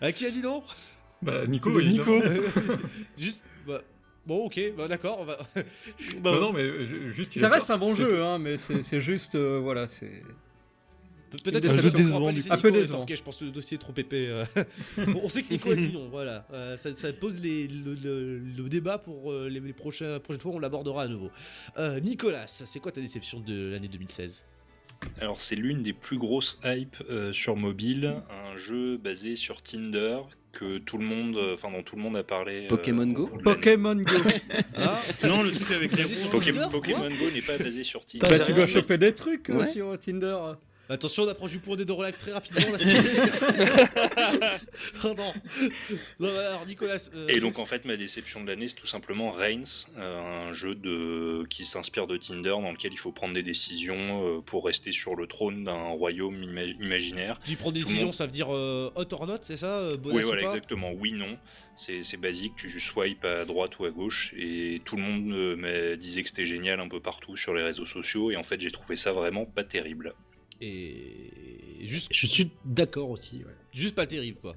À 0.00 0.12
qui 0.12 0.26
a 0.26 0.30
dit 0.30 0.40
non? 0.42 0.62
Bah, 1.22 1.46
Nico, 1.46 1.70
C'est 1.78 1.84
évidemment. 1.84 2.20
Juste. 3.18 3.42
bah, 3.66 3.82
bon, 4.26 4.46
ok, 4.46 4.60
bah 4.76 4.86
d'accord, 4.88 5.18
on 5.20 5.24
va. 5.24 5.38
Bah, 6.20 6.36
non, 6.40 6.52
mais 6.52 6.62
euh, 6.62 7.10
juste. 7.10 7.34
il 7.36 7.40
Ça 7.40 7.48
reste 7.48 7.70
un 7.70 7.78
bon 7.78 7.92
C'est 7.92 8.04
jeu, 8.04 8.22
hein, 8.22 8.38
mais 8.38 8.56
c'est 8.56 8.82
c'est 8.84 9.00
juste, 9.00 9.34
euh, 9.34 9.58
voilà, 9.60 9.88
c'est. 9.88 10.22
Peut-être 11.30 11.60
déception. 11.60 11.90
que 11.92 11.98
je 11.98 12.02
me 12.04 12.12
rappelle, 12.18 12.40
c'est 12.40 12.50
Un 12.52 12.58
peu 12.58 12.70
décevant. 12.70 13.06
Je 13.08 13.22
pense 13.22 13.36
que 13.36 13.44
le 13.44 13.50
dossier 13.50 13.76
est 13.76 13.80
trop 13.80 13.92
épais. 13.96 14.26
euh. 14.28 14.44
Bon, 15.06 15.20
on 15.24 15.28
sait 15.28 15.42
que 15.42 15.52
Nico 15.52 15.70
a 15.70 15.74
dit 15.74 15.92
non, 15.92 16.08
voilà. 16.10 16.46
Euh, 16.52 16.76
ça, 16.76 16.94
ça 16.94 17.12
pose 17.12 17.40
les- 17.40 17.68
le, 17.68 17.94
le- 17.94 18.38
le 18.38 18.68
débat 18.68 18.98
pour 18.98 19.32
euh, 19.32 19.48
les, 19.48 19.60
les 19.60 19.72
prochains, 19.72 20.18
prochaines 20.20 20.40
fois, 20.40 20.52
on 20.54 20.58
l'abordera 20.58 21.02
à 21.04 21.08
nouveau. 21.08 21.30
Euh, 21.78 22.00
Nicolas, 22.00 22.46
c'est 22.46 22.80
quoi 22.80 22.92
ta 22.92 23.00
déception 23.00 23.40
de 23.40 23.70
l'année 23.70 23.88
2016 23.88 24.46
Alors 25.20 25.40
c'est 25.40 25.56
l'une 25.56 25.82
des 25.82 25.92
plus 25.92 26.18
grosses 26.18 26.58
hype 26.64 26.96
euh, 27.10 27.32
sur 27.32 27.56
mobile, 27.56 28.16
un 28.52 28.56
jeu 28.56 28.96
basé 28.98 29.36
sur 29.36 29.62
Tinder 29.62 30.18
que 30.50 30.78
tout 30.78 30.96
le 30.98 31.04
monde, 31.04 31.36
euh, 31.36 31.54
enfin 31.54 31.70
dont 31.70 31.82
tout 31.82 31.94
le 31.94 32.02
monde 32.02 32.16
a 32.16 32.24
parlé. 32.24 32.64
euh, 32.64 32.68
Pokémon 32.68 33.06
Go. 33.06 33.28
Pokémon 33.44 33.94
Go. 33.96 34.14
Ah, 34.76 35.00
Non, 35.26 35.42
le 35.42 35.50
truc 35.52 35.70
avec 35.72 35.92
les 35.96 36.04
roues. 36.04 36.30
Pokémon 36.30 36.68
quoi? 36.70 36.80
Go 36.80 37.30
n'est 37.32 37.42
pas 37.42 37.58
basé 37.58 37.84
sur 37.84 38.04
Tinder. 38.06 38.26
Bah, 38.28 38.40
tu 38.40 38.52
dois 38.54 38.64
vu. 38.64 38.72
choper 38.72 38.96
des 38.96 39.12
trucs 39.14 39.50
euh, 39.50 39.64
sur 39.66 39.98
Tinder. 40.00 40.36
Attention, 40.90 41.24
on 41.24 41.28
approche 41.28 41.50
du 41.50 41.58
point 41.58 41.76
des 41.76 41.84
deux 41.84 41.92
relax 41.92 42.16
très 42.18 42.32
rapidement. 42.32 42.66
Là, 42.72 42.78
oh 45.04 45.08
non. 45.16 45.32
non, 46.20 46.32
bah, 46.34 46.48
alors 46.48 46.66
Nicolas. 46.66 46.96
euh, 47.14 47.26
Et 47.28 47.40
donc 47.40 47.58
en 47.58 47.66
fait 47.66 47.84
ma 47.84 47.96
déception 47.96 48.42
de 48.42 48.48
l'année 48.48 48.68
c'est 48.68 48.74
tout 48.74 48.86
simplement 48.86 49.30
Reigns, 49.30 49.86
euh, 49.98 50.48
un 50.48 50.52
jeu 50.52 50.74
de 50.74 51.44
qui 51.50 51.64
s'inspire 51.64 52.06
de 52.06 52.16
Tinder 52.16 52.50
dans 52.50 52.72
lequel 52.72 52.92
il 52.92 52.98
faut 52.98 53.12
prendre 53.12 53.34
des 53.34 53.42
décisions 53.42 54.26
euh, 54.26 54.40
pour 54.40 54.64
rester 54.64 54.92
sur 54.92 55.14
le 55.14 55.26
trône 55.26 55.64
d'un 55.64 55.88
royaume 55.88 56.42
ima- 56.42 56.74
imaginaire. 56.82 57.38
Tu 57.44 57.56
prends 57.56 57.72
des 57.72 57.80
Tout 57.80 57.86
décisions, 57.86 58.06
monde- 58.06 58.14
ça 58.14 58.26
veut 58.26 58.32
dire 58.32 58.54
euh, 58.54 58.90
hot 58.94 59.12
or 59.12 59.26
not, 59.26 59.38
c'est 59.42 59.56
ça 59.56 59.78
euh, 59.78 59.96
Oui 60.04 60.22
voilà 60.22 60.42
exactement, 60.42 60.90
oui 60.92 61.12
non, 61.12 61.38
c'est 61.76 62.16
basique, 62.20 62.54
tu 62.56 62.80
swipes 62.80 63.24
à 63.24 63.44
droite 63.44 63.78
ou 63.78 63.84
à 63.84 63.90
gauche 63.90 64.32
et 64.36 64.80
tout 64.84 64.96
le 64.96 65.02
monde 65.02 65.32
euh, 65.32 65.56
m'a- 65.56 65.96
disait 65.96 66.22
que 66.22 66.28
c'était 66.28 66.46
génial 66.46 66.80
un 66.80 66.88
peu 66.88 67.00
partout 67.00 67.36
sur 67.36 67.52
les 67.54 67.62
réseaux 67.62 67.86
sociaux 67.86 68.30
et 68.30 68.36
en 68.36 68.42
fait 68.42 68.60
j'ai 68.60 68.70
trouvé 68.70 68.96
ça 68.96 69.12
vraiment 69.12 69.44
pas 69.44 69.64
terrible. 69.64 70.14
Et 70.60 71.86
juste, 71.86 72.08
Je 72.12 72.26
suis 72.26 72.50
d'accord 72.64 73.10
aussi. 73.10 73.38
ouais. 73.38 73.54
juste 73.72 73.94
pas 73.94 74.06
terrible 74.06 74.38
quoi. 74.40 74.56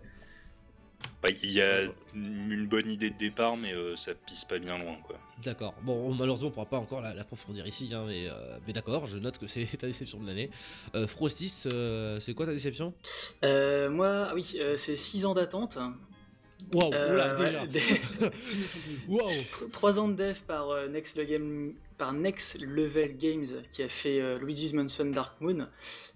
Ouais, 1.23 1.35
Il 1.43 1.51
y 1.51 1.61
a 1.61 1.81
une 2.15 2.67
bonne 2.67 2.89
idée 2.89 3.09
de 3.11 3.17
départ 3.17 3.55
mais 3.57 3.73
euh, 3.73 3.95
ça 3.95 4.13
pisse 4.15 4.45
pas 4.45 4.57
bien 4.59 4.77
loin 4.77 4.95
quoi. 5.05 5.19
D'accord. 5.43 5.73
Bon, 5.83 6.13
malheureusement, 6.13 6.49
on 6.49 6.51
pourra 6.51 6.65
pas 6.67 6.77
encore 6.77 7.01
la- 7.01 7.13
l'approfondir 7.15 7.65
ici, 7.65 7.89
hein, 7.93 8.05
mais, 8.07 8.27
euh, 8.27 8.57
mais 8.67 8.73
d'accord, 8.73 9.05
je 9.07 9.17
note 9.17 9.37
que 9.39 9.47
c'est 9.47 9.65
ta 9.77 9.87
déception 9.87 10.19
de 10.19 10.27
l'année. 10.27 10.49
Euh, 10.95 11.07
Frostis, 11.07 11.63
euh, 11.73 12.19
c'est 12.19 12.33
quoi 12.35 12.45
ta 12.45 12.51
déception? 12.51 12.93
Euh, 13.43 13.89
moi, 13.89 14.27
ah 14.29 14.35
oui, 14.35 14.55
euh, 14.59 14.77
c'est 14.77 14.95
6 14.95 15.25
ans 15.25 15.33
d'attente. 15.33 15.77
Waouh, 16.75 16.93
Euh, 16.93 17.35
ouais, 17.35 17.45
déjà. 17.45 17.65
des- 17.65 17.79
Waouh. 19.07 19.31
3 19.71 19.97
ans 19.99 20.07
de 20.07 20.13
dev 20.13 20.39
par, 20.45 20.69
euh, 20.69 20.87
Next, 20.87 21.19
Game, 21.19 21.73
par 22.01 22.13
Next 22.13 22.57
Level 22.59 23.15
Games 23.15 23.45
qui 23.69 23.83
a 23.83 23.87
fait 23.87 24.19
euh, 24.19 24.39
Luigi's 24.39 24.73
Mansion 24.73 25.05
Dark 25.05 25.39
Moon. 25.39 25.67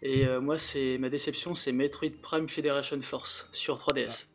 Et 0.02 0.26
euh, 0.26 0.42
moi, 0.42 0.58
c'est 0.58 0.98
ma 0.98 1.10
déception, 1.10 1.54
c'est 1.54 1.72
Metroid 1.72 2.10
Prime 2.24 2.50
Federation 2.50 3.00
Force 3.04 3.48
sur 3.52 3.78
3DS. 3.78 4.26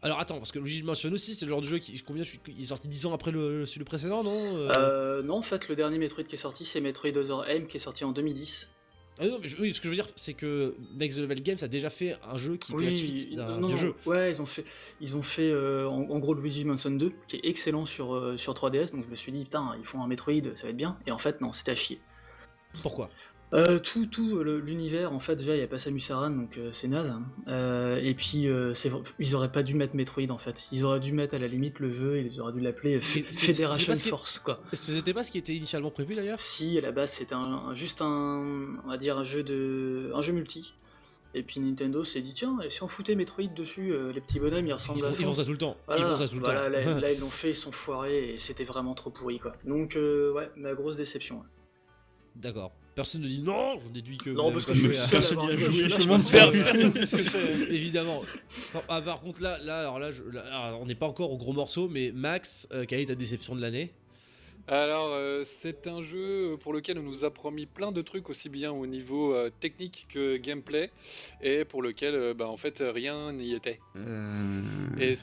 Alors 0.00 0.18
attends, 0.18 0.38
parce 0.38 0.50
que 0.50 0.58
Luigi 0.58 0.82
Mansion 0.82 1.12
aussi, 1.12 1.34
c'est 1.34 1.44
le 1.44 1.50
genre 1.50 1.60
de 1.60 1.66
jeu 1.66 1.78
qui 1.78 2.00
combien 2.00 2.24
il 2.48 2.62
est 2.62 2.66
sorti 2.66 2.88
10 2.88 3.04
ans 3.04 3.12
après 3.12 3.32
le, 3.32 3.66
celui 3.66 3.80
le 3.80 3.84
précédent, 3.84 4.24
non 4.24 4.38
Euh, 4.56 4.70
Euh, 4.78 5.22
non, 5.22 5.36
en 5.36 5.42
fait, 5.42 5.68
le 5.68 5.74
dernier 5.74 5.98
Metroid 5.98 6.24
qui 6.24 6.36
est 6.36 6.38
sorti, 6.38 6.64
c'est 6.64 6.80
Metroid 6.80 7.16
Other 7.18 7.50
M 7.50 7.68
qui 7.68 7.76
est 7.76 7.80
sorti 7.80 8.04
en 8.04 8.12
2010. 8.12 8.70
Ah 9.20 9.26
non, 9.26 9.38
mais 9.40 9.46
je- 9.48 9.56
oui, 9.60 9.72
ce 9.72 9.80
que 9.80 9.84
je 9.84 9.90
veux 9.90 9.94
dire, 9.94 10.08
c'est 10.16 10.34
que 10.34 10.74
Next 10.98 11.18
Level 11.18 11.40
Games 11.42 11.56
a 11.62 11.68
déjà 11.68 11.88
fait 11.90 12.16
un 12.28 12.36
jeu 12.36 12.56
qui 12.56 12.72
était 12.72 12.84
la 12.84 12.90
suite 12.90 13.34
d'un 13.36 13.60
vieux 13.68 13.76
jeu. 13.76 13.94
Ouais, 14.06 14.30
ils 14.32 14.42
ont 14.42 14.46
fait, 14.46 14.64
ils 15.00 15.16
ont 15.16 15.22
fait 15.22 15.50
euh, 15.50 15.88
en, 15.88 16.02
en 16.10 16.18
gros 16.18 16.34
Luigi 16.34 16.64
Mansion 16.64 16.90
2, 16.90 17.12
qui 17.28 17.36
est 17.36 17.46
excellent 17.46 17.86
sur, 17.86 18.14
euh, 18.14 18.36
sur 18.36 18.54
3DS, 18.54 18.90
donc 18.92 19.04
je 19.04 19.10
me 19.10 19.14
suis 19.14 19.30
dit, 19.32 19.44
putain, 19.44 19.74
ils 19.78 19.84
font 19.84 20.02
un 20.02 20.06
Metroid, 20.08 20.54
ça 20.56 20.64
va 20.64 20.70
être 20.70 20.76
bien. 20.76 20.98
Et 21.06 21.10
en 21.12 21.18
fait, 21.18 21.40
non, 21.40 21.52
c'était 21.52 21.72
à 21.72 21.76
chier. 21.76 22.00
Pourquoi? 22.82 23.08
Euh, 23.54 23.78
tout, 23.78 24.06
tout 24.06 24.42
l'univers, 24.42 25.12
en 25.12 25.20
fait, 25.20 25.36
déjà, 25.36 25.54
il 25.54 25.58
n'y 25.58 25.62
a 25.64 25.68
pas 25.68 25.78
Samus 25.78 26.02
Aran, 26.10 26.30
donc 26.30 26.58
euh, 26.58 26.70
c'est 26.72 26.88
naze. 26.88 27.14
Euh, 27.46 28.00
et 28.02 28.12
puis, 28.14 28.48
ils 29.20 29.36
auraient 29.36 29.52
pas 29.52 29.62
dû 29.62 29.74
mettre 29.74 29.94
Metroid, 29.94 30.30
en 30.30 30.38
fait. 30.38 30.66
Ils 30.72 30.84
auraient 30.84 30.98
dû 30.98 31.12
mettre 31.12 31.36
à 31.36 31.38
la 31.38 31.46
limite 31.46 31.78
le 31.78 31.90
jeu, 31.90 32.18
ils 32.18 32.40
auraient 32.40 32.52
dû 32.52 32.60
l'appeler 32.60 33.00
Federation 33.00 33.94
Force, 33.94 34.40
quoi. 34.40 34.60
C'était 34.72 35.14
pas 35.14 35.22
ce 35.22 35.30
qui 35.30 35.38
était 35.38 35.54
initialement 35.54 35.90
prévu 35.92 36.14
d'ailleurs? 36.16 36.40
Si, 36.40 36.76
à 36.78 36.80
la 36.80 36.90
base, 36.90 37.12
c'était 37.12 37.34
un, 37.34 37.68
un- 37.68 37.74
juste 37.74 38.02
un, 38.02 38.76
on 38.84 38.88
va 38.88 38.96
dire, 38.96 39.18
un 39.18 39.22
jeu 39.22 39.44
de, 39.44 40.10
un 40.14 40.20
jeu 40.20 40.32
multi. 40.32 40.74
Et 41.36 41.42
puis 41.42 41.58
Nintendo 41.60 42.04
s'est 42.04 42.20
dit, 42.20 42.32
tiens, 42.32 42.58
et 42.64 42.70
si 42.70 42.82
on 42.84 42.88
foutait 42.88 43.14
Metroid 43.16 43.48
dessus, 43.56 43.92
euh, 43.92 44.12
les 44.12 44.20
petits 44.20 44.38
bonhommes, 44.38 44.66
ils 44.66 44.72
ressemblent 44.72 45.00
Ils 45.00 45.04
à 45.04 45.12
font, 45.12 45.16
ils 45.20 45.24
font 45.24 45.32
ça 45.32 45.44
tout 45.44 45.50
le 45.52 45.58
temps. 45.58 45.76
Ils 45.96 46.02
font 46.04 46.16
ça 46.16 46.28
tout 46.28 46.34
le 46.36 46.40
voilà, 46.40 46.64
temps. 46.64 46.90
Là, 46.94 47.00
là, 47.00 47.12
ils 47.12 47.18
l'ont 47.20 47.30
fait, 47.30 47.50
ils 47.50 47.56
sont 47.56 47.72
foirés, 47.72 48.34
et 48.34 48.38
c'était 48.38 48.62
vraiment 48.64 48.94
trop 48.94 49.10
pourri, 49.10 49.38
quoi. 49.40 49.52
Donc, 49.64 49.96
euh, 49.96 50.32
ouais, 50.32 50.50
ma 50.56 50.74
grosse 50.74 50.96
déception. 50.96 51.36
ouais. 51.38 51.46
D'accord. 52.36 52.72
Personne 52.94 53.22
ne 53.22 53.28
dit 53.28 53.42
non, 53.42 53.78
j'en 53.80 53.90
déduis 53.92 54.18
que. 54.18 54.30
Non, 54.30 54.52
parce 54.52 54.66
que 54.66 54.72
je 54.74 54.88
suis 54.88 55.10
Personne 55.10 55.40
joué. 55.40 55.56
n'y 55.56 55.64
a 55.64 55.70
joué. 55.70 55.82
Tout 55.84 55.88
Là, 55.90 55.96
le 55.96 56.02
je 56.02 56.08
monde 56.08 56.20
pense 56.22 56.30
sait. 56.30 56.38
que- 56.38 56.64
Personne 56.64 56.92
sait 56.92 57.06
ce 57.06 57.16
que 57.16 57.22
c'est. 57.22 57.74
Évidemment. 57.74 58.22
Attends, 58.70 58.84
ah, 58.88 59.02
par 59.02 59.20
contre, 59.20 59.42
là, 59.42 59.58
là, 59.62 59.80
alors 59.80 59.98
là, 59.98 60.10
je- 60.12 60.22
là, 60.22 60.42
alors, 60.66 60.80
on 60.80 60.86
n'est 60.86 60.94
pas 60.94 61.06
encore 61.08 61.32
au 61.32 61.36
gros 61.36 61.52
morceau, 61.52 61.88
mais 61.88 62.12
Max, 62.14 62.68
euh, 62.72 62.84
quelle 62.86 63.00
est 63.00 63.06
ta 63.06 63.14
déception 63.16 63.56
de 63.56 63.60
l'année? 63.60 63.92
Alors, 64.68 65.08
euh, 65.12 65.42
c'est 65.44 65.88
un 65.88 66.00
jeu 66.02 66.56
pour 66.62 66.72
lequel 66.72 66.98
on 66.98 67.02
nous 67.02 67.24
a 67.24 67.30
promis 67.30 67.66
plein 67.66 67.90
de 67.92 68.00
trucs, 68.00 68.30
aussi 68.30 68.48
bien 68.48 68.70
au 68.72 68.86
niveau 68.86 69.34
euh, 69.34 69.50
technique 69.60 70.06
que 70.08 70.36
gameplay, 70.38 70.90
et 71.42 71.64
pour 71.66 71.82
lequel, 71.82 72.14
euh, 72.14 72.32
bah, 72.32 72.48
en 72.48 72.56
fait, 72.56 72.80
rien 72.80 73.32
n'y 73.32 73.52
était. 73.54 73.78
Et 75.00 75.18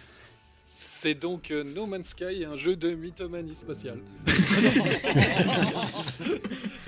c'est 0.68 1.16
donc 1.16 1.50
euh, 1.50 1.64
No 1.64 1.88
Man's 1.88 2.10
Sky, 2.10 2.46
un 2.46 2.56
jeu 2.58 2.76
de 2.76 2.92
mythomanie 2.92 3.56
spatiale. 3.56 4.00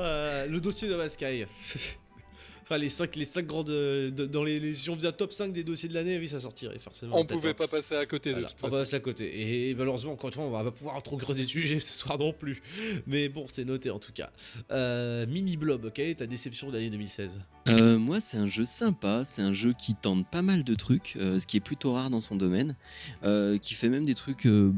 Euh, 0.00 0.46
Le 0.46 0.60
dossier 0.60 0.88
de 0.88 1.08
Sky. 1.08 1.44
enfin, 2.62 2.78
les 2.78 2.88
5 2.88 3.16
les 3.16 3.24
cinq 3.24 3.46
grandes. 3.46 3.70
euh, 3.70 4.10
de- 4.10 4.26
dans 4.26 4.44
les, 4.44 4.60
les- 4.60 4.74
si 4.74 4.88
on 4.90 4.94
faisait 4.94 5.08
un 5.08 5.12
top 5.12 5.32
5 5.32 5.52
des 5.52 5.64
dossiers 5.64 5.88
de 5.88 5.94
l'année, 5.94 6.18
oui, 6.18 6.28
ça 6.28 6.38
sortirait 6.40 6.78
forcément. 6.78 7.18
On 7.18 7.24
pouvait 7.24 7.50
hein. 7.50 7.54
pas 7.54 7.68
passer 7.68 7.96
à 7.96 8.06
côté 8.06 8.30
de 8.30 8.34
Voilà, 8.36 8.48
toute 8.48 8.58
on 8.62 8.66
façon. 8.66 8.78
passe 8.78 8.94
à 8.94 9.00
côté. 9.00 9.68
Et 9.70 9.74
malheureusement, 9.74 10.12
encore 10.12 10.28
une 10.28 10.34
fois, 10.34 10.44
on 10.44 10.50
va 10.50 10.64
pas 10.64 10.70
pouvoir 10.70 11.02
trop 11.02 11.16
creuser 11.16 11.42
le 11.42 11.48
sujet 11.48 11.80
ce 11.80 11.92
soir 11.92 12.18
non 12.18 12.32
plus. 12.32 12.62
Mais 13.06 13.28
bon, 13.28 13.46
c'est 13.48 13.64
noté 13.64 13.90
en 13.90 13.98
tout 13.98 14.12
cas. 14.12 14.30
Euh, 14.70 15.26
Mini 15.26 15.56
Blob, 15.56 15.90
quelle 15.92 16.08
est 16.10 16.14
ta 16.16 16.26
déception 16.26 16.68
de 16.68 16.74
l'année 16.74 16.90
2016 16.90 17.40
Euh, 17.80 17.98
moi, 17.98 18.20
c'est 18.20 18.36
un 18.36 18.46
jeu 18.46 18.64
sympa, 18.64 19.22
c'est 19.24 19.42
un 19.42 19.52
jeu 19.52 19.72
qui 19.76 19.94
tente 19.94 20.26
pas 20.28 20.42
mal 20.42 20.64
de 20.64 20.74
trucs, 20.74 21.14
euh, 21.16 21.38
ce 21.38 21.46
qui 21.46 21.56
est 21.56 21.60
plutôt 21.60 21.92
rare 21.92 22.10
dans 22.10 22.20
son 22.20 22.36
domaine, 22.36 22.74
euh, 23.24 23.58
qui 23.58 23.74
fait 23.74 23.88
même 23.88 24.04
des 24.04 24.14
trucs, 24.14 24.46
euh, 24.46 24.72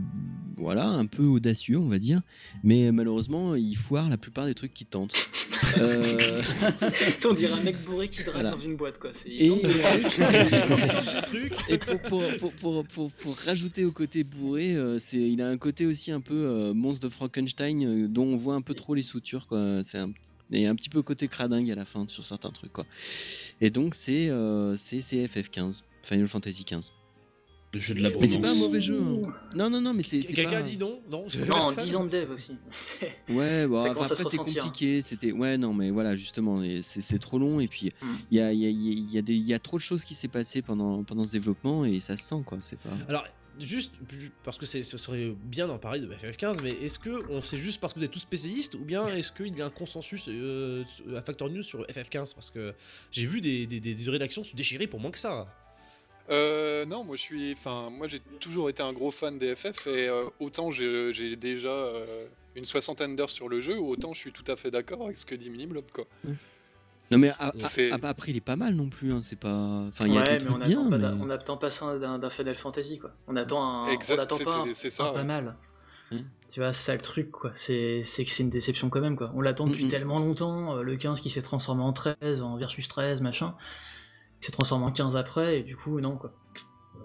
voilà, 0.57 0.89
un 0.89 1.07
peu 1.07 1.25
audacieux, 1.25 1.79
on 1.79 1.89
va 1.89 1.99
dire, 1.99 2.23
mais 2.63 2.91
malheureusement, 2.93 3.55
il 3.55 3.75
foire 3.77 4.09
la 4.09 4.19
plupart 4.19 4.47
des 4.47 4.55
trucs 4.55 4.75
qu'il 4.75 4.87
tente. 4.87 5.15
Euh, 5.79 6.43
on 7.31 7.33
dirait 7.35 7.53
un 7.59 7.63
mec 7.63 7.75
bourré 7.87 8.09
qui 8.09 8.19
drague 8.23 8.33
Voilà. 8.35 8.51
dans 8.51 8.59
une 8.59 8.77
boîte, 8.77 8.99
quoi. 8.99 9.11
Et, 9.25 9.49
tente 9.49 9.63
des 9.63 11.23
trucs. 11.23 11.53
et 11.71 11.79
pour, 11.79 11.99
pour, 12.01 12.23
pour, 12.39 12.53
pour, 12.53 12.85
pour- 12.85 13.13
pour 13.13 13.37
rajouter 13.47 13.85
au 13.87 13.93
côté 13.93 14.23
bourré, 14.23 14.75
euh, 14.75 14.99
c'est, 14.99 15.19
il 15.19 15.41
a 15.41 15.49
un 15.49 15.57
côté 15.57 15.87
aussi 15.87 16.11
un 16.13 16.21
peu 16.21 16.35
euh, 16.35 16.75
monstre 16.75 17.07
de 17.09 17.13
Frankenstein 17.13 17.85
euh, 18.05 18.09
dont 18.09 18.25
on 18.27 18.37
voit 18.37 18.55
un 18.55 18.61
peu 18.61 18.75
trop 18.75 18.95
les 18.95 19.03
soutures. 19.03 19.47
Quoi. 19.47 19.83
C'est 19.85 19.99
un, 19.99 20.11
et 20.53 20.67
un 20.67 20.75
petit 20.75 20.89
peu 20.89 21.03
côté 21.03 21.29
cradingue 21.29 21.71
à 21.71 21.75
la 21.75 21.85
fin 21.85 22.07
sur 22.07 22.25
certains 22.25 22.51
trucs. 22.51 22.73
Quoi. 22.73 22.85
Et 23.61 23.71
donc 23.71 23.95
c'est, 23.95 24.29
euh, 24.29 24.77
c'est, 24.77 25.01
c'est 25.01 25.25
FF15, 25.27 25.83
Final 26.03 26.29
Fantasy 26.29 26.65
15. 26.65 26.93
Le 27.75 27.81
jeu 27.81 27.95
de 27.95 28.03
la 28.03 28.11
Mais 28.11 28.27
c'est 28.27 28.39
pas 28.39 28.51
un 28.51 28.55
mauvais 28.55 28.83
jeu. 28.83 29.01
hein. 29.01 29.33
Non, 29.57 29.71
non, 29.71 29.81
non, 29.81 29.95
mais 29.95 30.03
c'est, 30.03 30.21
Quelqu'un 30.21 30.61
pas... 30.61 30.63
dit 30.63 30.77
non 30.77 31.01
Non 31.11 31.23
Non, 31.49 31.73
10 31.73 31.97
ans 31.97 32.05
de 32.05 32.11
dev 32.11 32.31
aussi. 32.31 32.53
Ouais, 33.31 33.67
bon, 33.67 33.79
après 33.83 34.05
c'est 34.15 34.37
compliqué. 34.37 35.01
C'était 35.01 35.33
ouais, 35.33 35.57
non, 35.57 35.73
mais 35.73 35.89
voilà, 35.91 36.15
justement, 36.15 36.63
et 36.63 36.83
c'est 36.83 37.01
c'est 37.01 37.19
trop 37.19 37.39
long. 37.39 37.61
Et 37.61 37.69
puis 37.69 37.91
il 38.03 38.07
Mm. 38.07 38.19
y, 38.37 38.41
a, 38.41 38.53
il 38.53 38.59
y, 38.61 38.67
a, 38.67 38.69
il 38.69 39.11
y, 39.11 39.17
a 39.17 39.23
des- 39.23 39.35
il 39.37 39.47
y 39.47 39.55
a 39.55 39.59
trop 39.59 39.79
de 39.79 39.83
choses 39.83 40.05
qui 40.05 40.13
s'est 40.15 40.29
passé 40.29 40.61
pendant, 40.61 41.03
pendant 41.03 41.25
ce 41.25 41.33
développement 41.33 41.87
et 41.87 41.99
ça 42.01 42.19
se 42.19 42.25
sent 42.25 42.43
quoi. 42.45 42.59
C'est 42.61 42.79
pas. 42.79 42.91
Alors, 43.09 43.25
juste, 43.61 43.95
parce 44.45 44.59
que 44.59 44.67
c'est- 44.67 44.83
ce 44.83 44.99
serait 44.99 45.31
bien 45.45 45.67
d'en 45.69 45.79
parler 45.79 46.01
de 46.01 46.07
FF15, 46.13 46.61
mais 46.63 46.71
est-ce 46.71 46.99
que 46.99 47.11
on 47.31 47.41
sait 47.41 47.59
juste 47.59 47.81
parce 47.81 47.93
que 47.93 47.99
vous 47.99 48.05
êtes 48.05 48.11
tous 48.11 48.19
spécialistes 48.21 48.75
ou 48.75 48.85
bien 48.85 49.07
est-ce 49.09 49.33
qu'il 49.33 49.57
y 49.57 49.63
a 49.63 49.67
un 49.67 49.71
consensus 49.71 50.27
euh, 50.29 50.85
à 51.17 51.23
Factor 51.23 51.49
News 51.51 51.63
sur 51.63 51.83
FF15 51.87 52.35
Parce 52.35 52.51
que 52.51 52.75
j'ai 53.11 53.27
vu 53.27 53.41
des, 53.41 53.67
des, 53.67 53.81
des- 53.81 53.95
des 53.95 54.11
rédactions 54.11 54.45
se 54.45 54.55
déchirer 54.57 54.87
pour 54.87 55.01
moins 55.01 55.11
que 55.11 55.19
ça. 55.19 55.47
Euh, 56.31 56.85
non, 56.87 57.03
moi 57.05 57.17
je 57.17 57.21
suis, 57.23 57.53
enfin, 57.53 57.91
moi 57.91 58.07
j'ai 58.07 58.21
toujours 58.41 58.71
été 58.71 58.83
un 58.83 58.93
gros 58.93 59.11
fan 59.11 59.39
des 59.39 59.55
FF 59.57 59.87
et 59.89 60.09
euh, 60.09 60.25
autant 60.39 60.71
j'ai 60.71 61.37
déjà 61.37 61.69
euh, 61.69 62.27
une 62.55 62.65
soixantaine 62.65 63.17
d'heures 63.17 63.29
sur 63.31 63.49
le 63.49 63.61
jeu, 63.61 63.77
autant 63.79 64.13
je 64.13 64.21
suis 64.21 64.33
tout 64.33 64.45
à 64.47 64.55
fait 64.57 64.71
d'accord 64.71 65.03
avec 65.05 65.17
ce 65.17 65.27
que 65.27 65.35
dit 65.35 65.51
Miniblob 65.51 65.85
quoi. 65.93 66.07
Non 67.13 67.19
mais 67.19 67.33
après 68.03 68.31
il 68.31 68.37
est 68.37 68.41
pas 68.41 68.57
mal 68.57 68.75
non 68.75 68.89
plus. 68.89 69.13
Hein, 69.13 69.21
c'est 69.23 69.37
pas. 69.39 69.85
Enfin 69.89 70.07
il 70.07 70.15
y 70.15 70.17
a 70.19 70.21
Ouais, 70.21 70.27
des 70.27 70.33
mais 70.33 70.39
trucs 70.39 70.51
on 70.51 70.59
bien. 70.59 70.67
attend, 70.81 70.91
pas 70.91 70.97
mais- 70.97 71.03
d'un- 71.03 71.21
on 71.21 71.31
attend 71.31 71.57
pas 71.57 71.71
ça 71.71 71.99
d'un 71.99 72.31
Final 72.31 72.55
Fantasy, 72.55 72.99
quoi. 72.99 73.13
On 73.29 73.37
attend 73.37 73.63
un, 73.63 73.87
Exact, 73.89 74.19
on 74.19 74.23
attend 74.23 74.39
pas, 74.39 74.65
c'est- 74.73 74.91
ça, 74.91 75.09
un 75.09 75.13
pas 75.13 75.25
mal. 75.25 75.57
Tu 76.51 76.61
vois, 76.61 76.75
c'est 76.75 76.85
ça 76.85 76.95
le 76.95 77.01
truc, 77.01 77.31
quoi. 77.31 77.51
C'est 77.55 78.03
c'est 78.05 78.25
que 78.25 78.31
c'est 78.31 78.43
une 78.43 78.51
déception 78.51 78.91
quand 78.91 79.01
même, 79.01 79.17
quoi. 79.17 79.33
On 79.35 79.41
l'attend 79.41 79.67
depuis 79.67 79.85
Mhm. 79.85 79.91
tellement 79.91 80.19
longtemps. 80.19 80.77
euh, 80.77 80.83
Le 80.83 80.97
15 80.97 81.21
qui 81.23 81.31
s'est 81.31 81.41
transformé 81.41 81.83
en 81.83 81.93
13, 81.95 82.43
en 82.43 82.57
Versus 82.59 82.87
13, 82.89 83.23
machin. 83.23 83.55
Qui 84.41 84.47
s'est 84.47 84.53
transformé 84.53 84.85
en 84.85 84.93
15 84.93 85.17
après, 85.17 85.61
et 85.61 85.63
du 85.63 85.77
coup, 85.77 86.01
non, 86.01 86.17
quoi. 86.17 86.33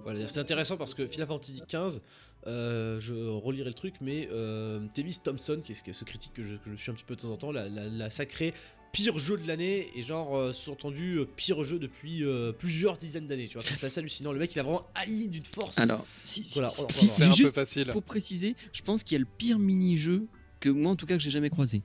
Voilà, 0.03 0.25
c'est 0.27 0.39
intéressant 0.39 0.75
parce 0.75 0.93
que 0.93 1.05
Final 1.07 1.27
Fantasy 1.27 1.61
XV, 1.69 2.01
euh, 2.47 2.99
je 2.99 3.13
relirai 3.13 3.69
le 3.69 3.73
truc, 3.73 3.95
mais 4.01 4.27
euh, 4.31 4.79
Tevis 4.93 5.21
Thompson, 5.23 5.59
qui 5.63 5.71
est, 5.73 5.93
ce 5.93 6.03
critique 6.03 6.33
que 6.33 6.43
je, 6.43 6.55
que 6.55 6.71
je 6.71 6.75
suis 6.75 6.91
un 6.91 6.93
petit 6.93 7.03
peu 7.05 7.15
de 7.15 7.21
temps 7.21 7.29
en 7.31 7.37
temps, 7.37 7.51
l'a, 7.51 7.69
l'a- 7.69 7.87
l'a 7.87 8.09
sacré 8.09 8.53
pire 8.97 9.19
jeu 9.19 9.37
de 9.37 9.47
l'année 9.47 9.91
et 9.95 10.01
genre 10.01 10.35
euh, 10.35 10.51
sous-entendu 10.51 11.17
euh, 11.19 11.25
pire 11.25 11.63
jeu 11.63 11.77
depuis 11.77 12.23
euh, 12.23 12.51
plusieurs 12.51 12.97
dizaines 12.97 13.27
d'années. 13.27 13.47
Tu 13.47 13.53
vois, 13.59 13.63
c'est 13.67 13.85
assez 13.85 13.99
hallucinant. 13.99 14.31
Le 14.31 14.39
mec, 14.39 14.55
il 14.55 14.59
a 14.59 14.63
vraiment 14.63 14.87
haï 14.95 15.27
d'une 15.27 15.45
force. 15.45 15.77
Alors, 15.77 16.03
si, 16.23 16.43
si, 16.43 16.55
Voilà, 16.55 16.67
si- 16.69 16.77
si- 16.89 17.05
reparlera. 17.05 17.35
si- 17.35 17.43
juste 17.43 17.91
Pour 17.91 18.01
préciser, 18.01 18.55
je 18.73 18.81
pense 18.81 19.03
qu'il 19.03 19.13
y 19.13 19.17
a 19.17 19.19
le 19.19 19.27
pire 19.37 19.59
mini-jeu 19.59 20.25
que 20.59 20.69
moi, 20.69 20.91
en 20.91 20.95
tout 20.95 21.05
cas, 21.05 21.15
que 21.15 21.21
j'ai 21.21 21.29
jamais 21.29 21.51
croisé. 21.51 21.83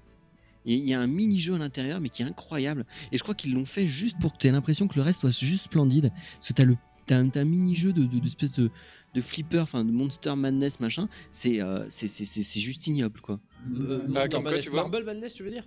Il 0.65 0.79
y 0.79 0.95
a- 0.95 1.01
un 1.01 1.07
mini-jeu 1.07 1.53
à 1.55 1.59
l'intérieur, 1.59 2.01
mais 2.01 2.09
qui 2.09 2.23
est 2.23 2.25
incroyable. 2.25 2.87
Et 3.11 3.19
je 3.19 3.23
crois 3.23 3.35
qu'ils 3.35 3.53
l'ont 3.53 3.67
fait 3.67 3.87
juste 3.87 4.17
pour 4.19 4.33
que 4.33 4.39
tu 4.39 4.47
aies 4.47 4.53
l'impression 4.53 4.89
que 4.89 4.97
le 4.97 5.03
reste 5.03 5.21
soit 5.21 5.39
juste 5.39 5.65
splendide. 5.65 6.11
Parce 6.37 6.49
que 6.49 6.53
tu 6.55 6.63
as, 6.63 6.65
le, 6.65 6.77
t'as 7.07 7.19
un, 7.19 7.29
t'as 7.29 7.41
un 7.41 7.45
mini-jeu 7.45 7.93
de, 7.93 8.05
de, 8.05 8.19
de 8.21 8.47
de, 8.57 8.71
de 9.15 9.21
flipper, 9.21 9.59
enfin 9.59 9.85
de 9.85 9.93
Monster 9.93 10.35
Madness, 10.35 10.81
machin. 10.81 11.11
C'est, 11.31 11.61
euh, 11.61 11.85
c'est, 11.91 12.09
c'est, 12.09 12.25
c'est, 12.25 12.43
c'est 12.43 12.61
juste 12.61 12.87
ignoble, 12.87 13.21
quoi. 13.21 13.39
Euh, 13.77 14.01
Ah, 14.05 14.09
Monster 14.09 14.29
quoi, 14.31 14.41
Madness, 14.41 14.65
tu 14.65 14.71
vois 14.71 14.81
Marble 14.89 15.05
Madness, 15.05 15.35
tu 15.35 15.43
veux 15.43 15.51
dire? 15.51 15.65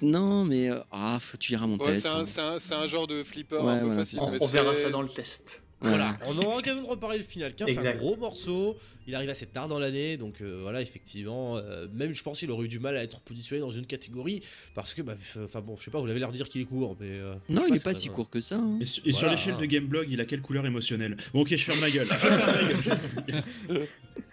Non, 0.00 0.44
mais. 0.44 0.70
euh, 0.70 0.80
ah, 0.90 1.18
faut 1.20 1.36
tu 1.36 1.52
iras 1.52 1.66
mon 1.66 1.76
Ouais, 1.78 1.92
test. 1.92 2.08
c'est 2.24 2.40
un, 2.40 2.80
hein. 2.82 2.86
genre 2.86 3.06
de 3.06 3.22
flipper 3.22 3.56
Ouais, 3.56 3.72
un 3.72 3.78
peu 3.80 3.86
voilà, 3.86 4.00
facile. 4.00 4.18
On 4.20 4.46
verra 4.46 4.74
ça 4.74 4.90
dans 4.90 5.02
le 5.02 5.08
test. 5.08 5.60
Voilà, 5.84 6.16
on 6.26 6.38
aura 6.38 6.56
l'occasion 6.56 6.80
de 6.80 6.86
reparler 6.86 7.18
le 7.18 7.24
final 7.24 7.52
15, 7.56 7.68
c'est 7.68 7.78
un 7.88 7.92
gros 7.96 8.14
morceau, 8.16 8.76
il 9.08 9.16
arrive 9.16 9.28
assez 9.30 9.46
tard 9.46 9.66
dans 9.66 9.80
l'année, 9.80 10.16
donc 10.16 10.40
euh, 10.40 10.60
voilà, 10.62 10.80
effectivement, 10.80 11.56
euh, 11.56 11.88
même 11.92 12.14
je 12.14 12.22
pense 12.22 12.38
qu'il 12.38 12.52
aurait 12.52 12.66
eu 12.66 12.68
du 12.68 12.78
mal 12.78 12.96
à 12.96 13.02
être 13.02 13.20
positionné 13.20 13.60
dans 13.60 13.72
une 13.72 13.84
catégorie, 13.86 14.42
parce 14.76 14.94
que, 14.94 15.02
bah, 15.02 15.16
enfin 15.42 15.60
bon, 15.60 15.74
je 15.76 15.82
sais 15.82 15.90
pas, 15.90 15.98
vous 15.98 16.06
avez 16.08 16.20
l'air 16.20 16.30
de 16.30 16.36
dire 16.36 16.48
qu'il 16.48 16.60
est 16.62 16.66
court, 16.66 16.96
mais... 17.00 17.08
euh, 17.08 17.34
Non, 17.48 17.64
il 17.68 17.74
est 17.74 17.78
c'est 17.78 17.82
pas 17.84 17.94
pas 17.94 17.98
si 17.98 18.08
court 18.10 18.30
que 18.30 18.40
ça. 18.40 18.58
hein. 18.58 18.78
Et, 18.80 18.84
sur- 18.84 19.04
et 19.04 19.10
sur 19.10 19.22
Voilà, 19.22 19.34
l'échelle 19.34 19.56
de 19.56 19.64
Gameblog, 19.64 20.06
il 20.08 20.20
a 20.20 20.24
quelle 20.24 20.40
couleur 20.40 20.64
émotionnelle? 20.66 21.16
Bon, 21.34 21.40
ok, 21.40 21.48
je 21.56 21.64
ferme 21.64 21.80
ma 21.80 21.90
gueule. 21.90 22.06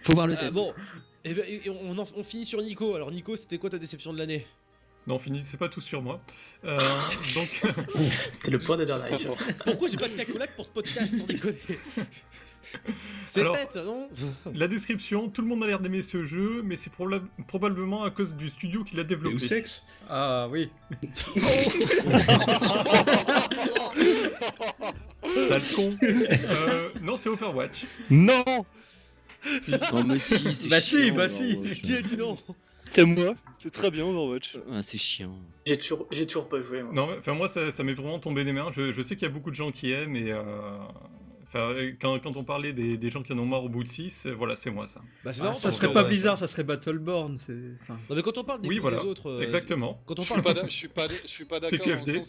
Faut 0.02 0.12
voir 0.12 0.28
le 0.28 0.36
test. 0.36 0.54
bon, 0.54 0.72
et 1.24 1.34
ben, 1.34 1.44
et 1.48 1.68
on, 1.68 1.98
en- 1.98 2.04
on 2.16 2.22
finit 2.22 2.46
sur 2.46 2.62
Nico, 2.62 2.94
alors 2.94 3.10
Nico, 3.10 3.34
c'était 3.34 3.58
quoi 3.58 3.70
ta 3.70 3.78
déception 3.78 4.12
de 4.12 4.18
l'année? 4.18 4.46
Non, 5.06 5.18
fini, 5.18 5.40
c'est 5.44 5.56
pas 5.56 5.68
tout 5.68 5.80
sur 5.80 6.02
moi. 6.02 6.20
Euh, 6.64 6.78
donc, 7.34 7.62
C'était 8.32 8.50
le 8.50 8.58
point 8.58 8.76
de 8.76 8.84
live. 8.84 9.30
Pourquoi 9.64 9.88
j'ai 9.88 9.96
pas 9.96 10.08
de 10.08 10.14
cacolac 10.14 10.54
pour 10.54 10.64
ce 10.66 10.70
podcast, 10.70 11.16
sans 11.16 11.24
déconner 11.26 11.58
C'est 13.24 13.42
fait, 13.42 13.76
non 13.76 14.08
la 14.54 14.68
description, 14.68 15.30
tout 15.30 15.40
le 15.40 15.48
monde 15.48 15.64
a 15.64 15.66
l'air 15.66 15.80
d'aimer 15.80 16.02
ce 16.02 16.24
jeu, 16.24 16.60
mais 16.62 16.76
c'est 16.76 16.92
prola- 16.92 17.22
probablement 17.48 18.04
à 18.04 18.10
cause 18.10 18.34
du 18.36 18.50
studio 18.50 18.84
qui 18.84 18.96
l'a 18.96 19.04
développé. 19.04 19.36
Deus 19.38 19.52
Ex 19.56 19.82
Ah 20.08 20.46
oui. 20.50 20.70
Sale 25.48 25.62
con. 25.74 25.96
Euh, 26.02 26.88
non, 27.02 27.16
c'est 27.16 27.28
Overwatch. 27.28 27.86
Non 28.10 28.44
Si. 29.62 29.70
Non, 29.70 30.04
mais 30.04 30.18
si, 30.18 30.34
c'est 30.54 30.68
Bah 30.68 30.80
si, 30.80 31.10
bah 31.10 31.28
si. 31.28 31.58
Qui 31.82 31.96
a 31.96 32.02
dit 32.02 32.16
non? 32.16 32.36
T'aimes 32.92 33.14
moi 33.14 33.34
C'est 33.58 33.70
très 33.70 33.90
bien 33.90 34.04
Overwatch. 34.04 34.56
Ah, 34.72 34.82
c'est 34.82 34.98
chiant. 34.98 35.36
J'ai 35.66 35.78
toujours, 35.78 36.06
j'ai 36.10 36.26
toujours 36.26 36.48
pas 36.48 36.60
joué. 36.60 36.82
Moi. 36.82 36.92
Non, 36.92 37.08
enfin 37.18 37.34
moi 37.34 37.48
ça, 37.48 37.70
ça 37.70 37.84
m'est 37.84 37.94
vraiment 37.94 38.18
tombé 38.18 38.44
des 38.44 38.52
mains. 38.52 38.70
Je, 38.72 38.92
je 38.92 39.02
sais 39.02 39.14
qu'il 39.16 39.26
y 39.28 39.30
a 39.30 39.32
beaucoup 39.34 39.50
de 39.50 39.54
gens 39.56 39.70
qui 39.70 39.92
aiment 39.92 40.16
et 40.16 40.32
euh, 40.32 40.40
enfin 41.46 41.60
euh, 41.70 41.92
quand, 42.00 42.18
quand 42.20 42.36
on 42.36 42.42
parlait 42.44 42.72
des, 42.72 42.96
des 42.96 43.10
gens 43.10 43.22
qui 43.22 43.32
en 43.34 43.38
ont 43.38 43.44
marre 43.46 43.62
au 43.64 43.68
bout 43.68 43.84
de 43.84 43.88
6, 43.88 44.26
voilà 44.36 44.56
c'est 44.56 44.70
moi 44.70 44.86
ça. 44.86 45.02
Bah 45.22 45.32
c'est 45.32 45.42
Ah, 45.42 45.44
marrant 45.44 45.56
ça 45.56 45.68
parce 45.68 45.76
serait 45.80 45.92
pas. 45.92 46.02
Blizzard, 46.04 46.38
ça 46.38 46.48
serait 46.48 46.64
Battleborn. 46.64 47.36
C'est. 47.38 47.52
enfin, 47.82 47.98
Non 48.08 48.16
mais 48.16 48.22
quand 48.22 48.38
on 48.38 48.42
parle 48.44 48.62
des 48.62 48.68
Oui, 48.68 48.76
goûts 48.76 48.82
voilà. 48.82 48.96
des 49.02 49.04
autres... 49.06 49.28
euh, 49.30 49.42
Exactement. 49.42 50.02
Quand 50.06 50.18
on 50.18 50.24
parle... 50.24 50.62
je 50.64 50.70
suis 50.74 50.88
pas, 50.88 51.06
je 51.08 51.28
suis 51.28 51.44
pas 51.44 51.60
d'accord. 51.60 51.78
QFD. 51.86 52.22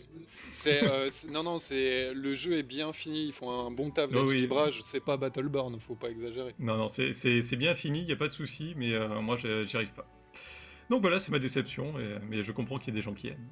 C'est, 0.52 0.84
euh, 0.84 1.08
c'est- 1.10 1.32
non, 1.32 1.42
non, 1.44 1.58
c'est 1.58 2.14
le 2.14 2.34
jeu 2.36 2.58
est 2.58 2.64
bien 2.64 2.92
fini. 2.92 3.28
Ils 3.28 3.32
font 3.32 3.50
un 3.50 3.72
bon 3.72 3.90
taf 3.90 4.10
Oh 4.14 4.18
oui. 4.24 4.28
d'équilibrage. 4.28 4.80
C'est 4.84 5.00
pas 5.04 5.16
Battleborn, 5.18 5.80
faut 5.80 5.96
pas 5.96 6.10
exagérer. 6.10 6.54
Non 6.60 6.76
non 6.78 6.90
c'est- 6.90 7.14
c'est 7.14 7.42
c'est 7.42 7.56
bien 7.56 7.74
fini, 7.74 8.02
il 8.02 8.10
y 8.10 8.12
a 8.12 8.18
pas 8.18 8.28
de 8.28 8.34
souci, 8.34 8.74
mais 8.76 8.92
euh, 8.94 9.22
moi 9.22 9.38
j'y 9.38 9.76
arrive 9.78 9.94
pas. 9.94 10.06
Donc 10.92 11.02
voilà 11.02 11.20
c'est 11.20 11.32
ma 11.32 11.40
déception, 11.40 11.98
et- 12.00 12.20
mais 12.30 12.44
je 12.44 12.52
comprends 12.52 12.78
qu'il 12.78 12.94
y 12.94 12.98
ait 12.98 13.00
des 13.00 13.04
gens 13.04 13.14
qui 13.14 13.30
aiment. 13.30 13.48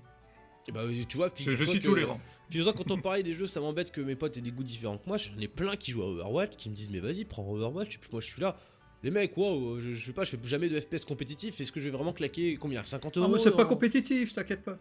Et 0.68 0.72
bah 0.72 0.82
tu 1.07 1.18
vois, 1.18 1.30
Je, 1.36 1.49
je 1.56 1.64
suis 1.64 1.82
tolérant. 1.82 2.20
Figure-toi, 2.52 2.74
quand 2.74 2.91
on 2.91 2.98
parlait 2.98 3.24
des 3.24 3.34
jeux, 3.34 3.48
ça 3.48 3.60
m'embête 3.60 3.91
que 3.91 4.02
mes 4.02 4.16
potes 4.16 4.38
aient 4.38 4.41
des 4.41 4.52
goûts 4.52 4.64
différents 4.64 4.98
que 4.98 5.07
moi. 5.07 5.18
J'en 5.18 5.40
ai 5.40 5.48
plein 5.48 5.76
qui 5.76 5.91
jouent 5.91 6.03
à 6.03 6.07
Overwatch, 6.07 6.57
qui 6.57 6.70
me 6.70 6.76
disent 6.76 6.91
mais 6.91 6.99
vas-y, 6.99 7.26
prends 7.26 7.49
Overwatch, 7.49 7.95
et 7.95 7.98
puis 7.98 8.10
moi 8.11 8.22
je 8.22 8.28
suis 8.28 8.41
là. 8.41 8.56
Les 9.02 9.10
mecs, 9.11 9.36
waouh, 9.38 9.80
je, 9.80 9.94
je 9.94 10.06
sais 10.06 10.11
pas, 10.14 10.26
je 10.26 10.32
fais 10.32 10.38
jamais 10.44 10.68
de 10.70 10.78
FPS 10.80 11.06
compétitif, 11.06 11.60
est-ce 11.61 11.72
que 11.72 11.80
je 11.80 11.86
vais 11.86 11.95
vraiment 11.95 12.11
claquer 12.14 12.57
combien? 12.57 12.84
50 12.84 13.18
euros 13.18 13.28
Ah, 13.28 13.32
mais 13.34 13.40
c'est 13.41 13.52
pas 13.52 13.64
dans- 13.64 13.70
compétitif, 13.70 14.34
t'inquiète 14.34 14.61
pas. 14.64 14.78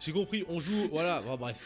J'ai 0.00 0.12
compris, 0.12 0.44
on 0.48 0.60
joue, 0.60 0.88
voilà, 0.90 1.22
bref. 1.38 1.58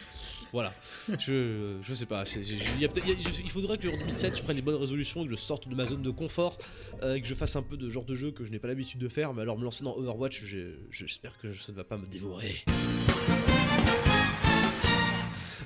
Voilà, 0.53 0.75
je, 1.19 1.79
je 1.81 1.95
sais 1.95 2.05
pas, 2.05 2.25
il 2.27 3.51
faudrait 3.51 3.79
que 3.79 3.89
en 3.89 3.97
2007 3.97 4.37
je 4.37 4.43
prenne 4.43 4.57
des 4.57 4.61
bonnes 4.61 4.77
résolutions, 4.77 5.25
que 5.25 5.31
je 5.31 5.35
sorte 5.35 5.67
de 5.67 5.75
ma 5.75 5.87
zone 5.87 6.03
de 6.03 6.11
confort, 6.11 6.59
euh, 7.03 7.15
et 7.15 7.23
que 7.23 7.27
je 7.27 7.35
fasse 7.35 7.57
un 7.57 7.63
peu 7.63 7.79
de 7.79 7.89
genre 7.89 8.05
de 8.05 8.15
jeu 8.15 8.33
que 8.33 8.45
je 8.45 8.51
n'ai 8.51 8.59
pas 8.59 8.69
l'habitude 8.69 9.01
de 9.01 9.09
faire, 9.09 9.33
mais 9.33 9.41
alors 9.41 9.57
me 9.57 9.65
lancer 9.65 9.83
dans 9.83 9.97
Overwatch, 9.97 10.43
j'espère 10.91 11.39
que 11.39 11.55
ça 11.55 11.73
ne 11.73 11.77
va 11.79 11.85
pas 11.85 11.97
me 11.97 12.05
dévorer. 12.05 12.63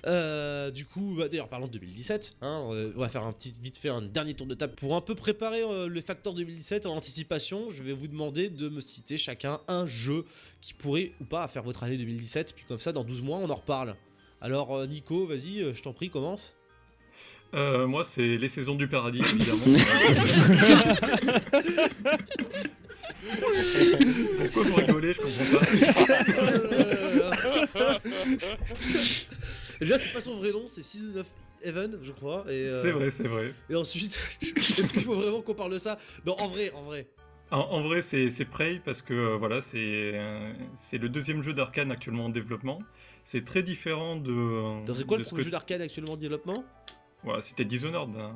Euh, 0.07 0.71
du 0.71 0.85
coup, 0.85 1.17
bah, 1.19 1.29
d'ailleurs, 1.29 1.49
parlons 1.49 1.67
de 1.67 1.73
2017, 1.73 2.37
hein, 2.41 2.63
on 2.65 3.01
va 3.01 3.09
faire 3.09 3.25
un 3.25 3.33
petit, 3.33 3.53
vite 3.61 3.77
fait 3.77 3.89
un 3.89 4.03
dernier 4.03 4.35
tour 4.35 4.47
de 4.47 4.55
table 4.55 4.75
pour 4.77 4.95
un 4.95 5.01
peu 5.01 5.15
préparer 5.15 5.63
euh, 5.63 5.89
le 5.89 6.01
facteur 6.01 6.33
2017 6.35 6.87
en 6.87 6.97
anticipation. 6.97 7.71
Je 7.71 7.83
vais 7.83 7.93
vous 7.93 8.07
demander 8.07 8.49
de 8.49 8.69
me 8.69 8.81
citer 8.81 9.17
chacun 9.17 9.61
un 9.69 9.87
jeu 9.87 10.25
qui 10.61 10.75
pourrait 10.75 11.13
ou 11.21 11.25
pas 11.25 11.47
faire 11.49 11.63
votre 11.63 11.83
année 11.83 11.99
2017, 11.99 12.55
puis 12.55 12.65
comme 12.67 12.79
ça, 12.79 12.93
dans 12.93 13.05
12 13.05 13.23
mois, 13.23 13.39
on 13.39 13.51
en 13.51 13.55
reparle. 13.55 13.97
Alors, 14.41 14.77
euh, 14.77 14.87
Nico, 14.87 15.27
vas-y, 15.27 15.63
euh, 15.63 15.75
je 15.75 15.83
t'en 15.83 15.93
prie, 15.93 16.11
commence. 16.11 16.55
Euh, 17.55 17.87
moi 17.87 18.05
c'est 18.05 18.37
les 18.37 18.49
saisons 18.49 18.75
du 18.75 18.89
paradis 18.89 19.21
évidemment. 19.35 19.63
Pourquoi 24.39 24.63
vous 24.63 24.75
rigolez 24.75 25.15
Je 25.15 25.21
comprends 25.21 25.59
pas. 25.59 25.67
Déjà, 29.81 29.99
c'est 29.99 30.13
pas 30.13 30.21
son 30.21 30.35
vrai 30.35 30.53
nom, 30.53 30.67
c'est 30.69 30.83
Season 30.83 31.17
of 31.19 31.27
Heaven, 31.63 31.99
je 32.03 32.13
crois. 32.13 32.45
et, 32.49 32.69
euh, 32.69 32.83
C'est 32.83 32.91
vrai, 32.93 33.11
c'est 33.11 33.29
vrai. 33.29 33.53
Et 33.71 33.75
ensuite, 33.75 34.21
est-ce 34.43 34.91
qu'il 34.91 35.03
faut 35.03 35.15
vraiment 35.17 35.43
qu'on 35.43 35.55
parle 35.55 35.73
de 35.73 35.79
ça? 35.79 35.99
Non, 36.25 36.35
en 36.41 36.49
vrai, 36.49 36.71
en 36.73 36.83
vrai. 36.85 37.07
En, 37.53 37.59
en 37.59 37.83
vrai, 37.83 38.03
c'est 38.03 38.29
c'est 38.31 38.45
Prey 38.45 38.81
parce 38.85 39.03
que 39.03 39.15
euh, 39.15 39.37
voilà, 39.37 39.61
c'est 39.61 39.79
euh, 40.15 40.53
c'est 40.75 40.99
le 40.99 41.09
deuxième 41.09 41.43
jeu 41.45 41.53
d'Arkane 41.55 41.93
actuellement 41.93 42.25
en 42.25 42.29
développement. 42.29 42.81
C'est 43.23 43.45
très 43.45 43.63
différent 43.63 44.17
de. 44.17 44.85
Dans 44.85 44.95
c'est 44.95 45.05
quoi 45.07 45.17
de 45.17 45.23
le 45.23 45.29
ce 45.29 45.33
que- 45.35 45.43
jeu 45.43 45.51
d'arcade 45.51 45.81
actuellement 45.81 46.15
en 46.15 46.17
développement? 46.17 46.65
Voilà, 47.23 47.41
c'était 47.41 47.65
Dishonored. 47.65 48.17
hein. 48.17 48.35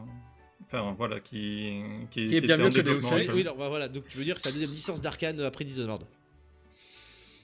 Enfin 0.66 0.94
voilà, 0.96 1.18
qui 1.18 1.82
qui, 2.10 2.28
Qui 2.28 2.36
est 2.36 2.40
bien 2.40 2.54
était 2.54 2.62
mieux 2.62 2.68
en 2.68 2.70
que 2.70 2.74
Deus 2.76 2.82
développement 2.84 3.18
Ex. 3.18 3.34
Oui, 3.34 3.42
bah, 3.44 3.68
voilà, 3.68 3.88
donc 3.88 4.06
tu 4.06 4.16
veux 4.16 4.22
dire 4.24 4.36
que 4.36 4.42
c'est 4.42 4.50
la 4.50 4.60
deuxième 4.60 4.76
licence 4.76 5.00
d'arcane 5.00 5.40
après 5.40 5.64
Dishonored 5.64 6.04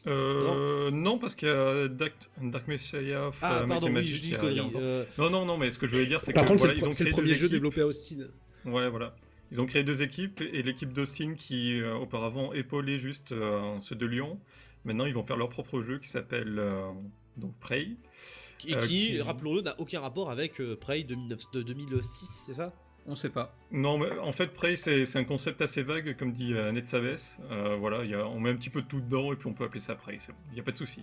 Euh, 0.07 0.91
non. 0.91 1.19
parce 1.19 1.35
qu'il 1.35 1.49
y 1.49 1.51
a 1.51 1.89
Dark, 1.89 2.15
Dark 2.41 2.69
Messiah 2.69 3.29
of 3.29 3.39
Ah, 3.43 3.59
euh, 3.63 3.67
pardon, 3.67 3.93
oui, 3.93 4.07
je 4.07 4.23
dis 4.23 4.31
connerie, 4.33 4.61
euh. 4.77 5.05
Non, 5.19 5.31
non, 5.31 5.45
non, 5.45 5.57
mais 5.59 5.71
ce 5.71 5.79
que 5.79 5.87
je 5.87 5.93
voulais 5.93 6.07
dire, 6.07 6.21
c'est 6.21 6.33
que 6.33 6.39
Par 6.39 6.47
contre, 6.47 6.61
c'est 6.61 6.67
voilà, 6.69 6.81
ils 6.81 6.89
ont 6.89 6.93
c'est 6.93 7.05
le 7.05 7.11
créé 7.11 7.21
premier 7.21 7.33
deux 7.33 7.39
jeu 7.39 7.47
équipes. 7.47 7.53
développé 7.53 7.81
à 7.81 7.87
Austin. 7.87 8.17
Ouais, 8.65 8.89
voilà. 8.89 9.15
Ils 9.53 9.61
ont 9.61 9.67
créé 9.67 9.85
deux 9.85 10.03
équipes 10.03 10.41
et 10.41 10.63
l'équipe 10.63 10.93
d'Austin 10.93 11.35
qui 11.35 11.81
euh, 11.81 11.95
auparavant 11.95 12.53
épaulait 12.53 12.99
juste 12.99 13.33
euh, 13.33 13.79
ceux 13.81 13.95
de 13.95 14.07
Lyon. 14.07 14.41
Maintenant, 14.85 15.07
ils 15.07 15.15
vont 15.15 15.23
faire 15.23 15.37
leur 15.37 15.49
propre 15.49 15.83
jeu 15.83 15.99
qui 15.99 16.09
s'appelle 16.09 16.57
euh, 16.59 16.83
donc 17.37 17.55
Prey. 17.61 17.91
Et 18.67 18.75
Euh, 18.75 18.81
qui, 18.87 18.87
qui- 19.09 19.21
rappelons-le, 19.21 19.61
n'a 19.63 19.79
aucun 19.81 20.01
rapport 20.01 20.31
avec 20.31 20.61
euh, 20.61 20.77
Prey 20.77 21.05
de, 21.05 21.15
19 21.15 21.39
de 21.53 21.63
2006, 21.63 22.43
c'est 22.47 22.55
ça? 22.55 22.73
On 23.09 23.15
sait 23.15 23.31
pas. 23.31 23.55
Non, 23.71 23.99
mais 23.99 24.11
en 24.19 24.33
fait, 24.33 24.53
Prey, 24.55 24.77
c'est 24.77 25.07
c'est 25.07 25.19
un 25.19 25.25
concept 25.25 25.63
assez 25.63 25.83
vague, 25.83 26.17
comme 26.17 26.33
dit 26.33 26.55
euh, 26.55 26.69
Annette 26.69 26.89
Savès. 26.89 27.39
Euh, 27.51 27.77
voilà, 27.77 28.05
il 28.05 28.11
y 28.11 28.15
a, 28.15 28.27
on 28.27 28.41
met 28.41 28.51
un 28.51 28.57
petit 28.57 28.71
peu 28.71 28.83
de 28.83 28.87
tout 28.87 29.01
dedans 29.01 29.33
et 29.33 29.37
puis 29.37 29.49
on 29.49 29.53
peut 29.53 29.65
appeler 29.65 29.81
ça 29.81 29.95
Prey. 29.95 30.19
Il 30.51 30.55
n'y 30.55 30.61
a 30.61 30.63
pas 30.63 30.73
de 30.73 30.77
souci. 30.77 31.03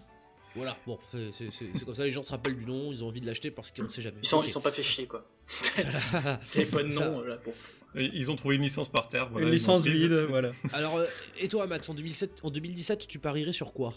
Voilà, 0.56 0.78
bon, 0.86 1.00
c'est 1.12 1.84
comme 1.84 1.96
ça, 1.96 2.06
les 2.06 2.12
gens 2.12 2.22
se 2.22 2.30
rappellent 2.30 2.56
du 2.56 2.68
nom, 2.68 2.92
ils 2.92 3.04
ont 3.04 3.08
envie 3.08 3.22
de 3.22 3.26
l'acheter 3.26 3.50
parce 3.50 3.72
qu'on 3.72 3.84
ne 3.84 3.88
sait 3.88 4.04
jamais. 4.04 4.20
Ils 4.22 4.28
sont, 4.28 4.44
ils 4.44 4.52
sont 4.52 4.62
pas 4.62 4.72
fait 4.72 4.84
chier 4.84 5.08
quoi. 5.08 5.26
C'est 6.44 6.70
pas 6.70 6.84
de 6.84 6.90
nom. 6.90 7.22
Là, 7.22 7.40
bon. 7.44 7.54
Et 7.96 8.12
ils 8.14 8.30
ont 8.32 8.36
trouvé 8.36 8.56
une 8.56 8.62
licence 8.62 8.90
par 8.90 9.08
terre. 9.08 9.30
Voilà, 9.30 9.48
Une 9.48 9.54
licence 9.54 9.86
vide, 9.86 10.14
voilà. 10.30 10.52
Alors, 10.74 10.98
euh, 10.98 11.06
et 11.40 11.48
toi, 11.48 11.68
Max, 11.68 11.90
en, 11.90 11.94
2007, 11.94 12.42
en 12.44 12.50
2017, 12.50 13.08
tu 13.08 13.20
parierais 13.20 13.54
sur 13.54 13.74
quoi? 13.74 13.94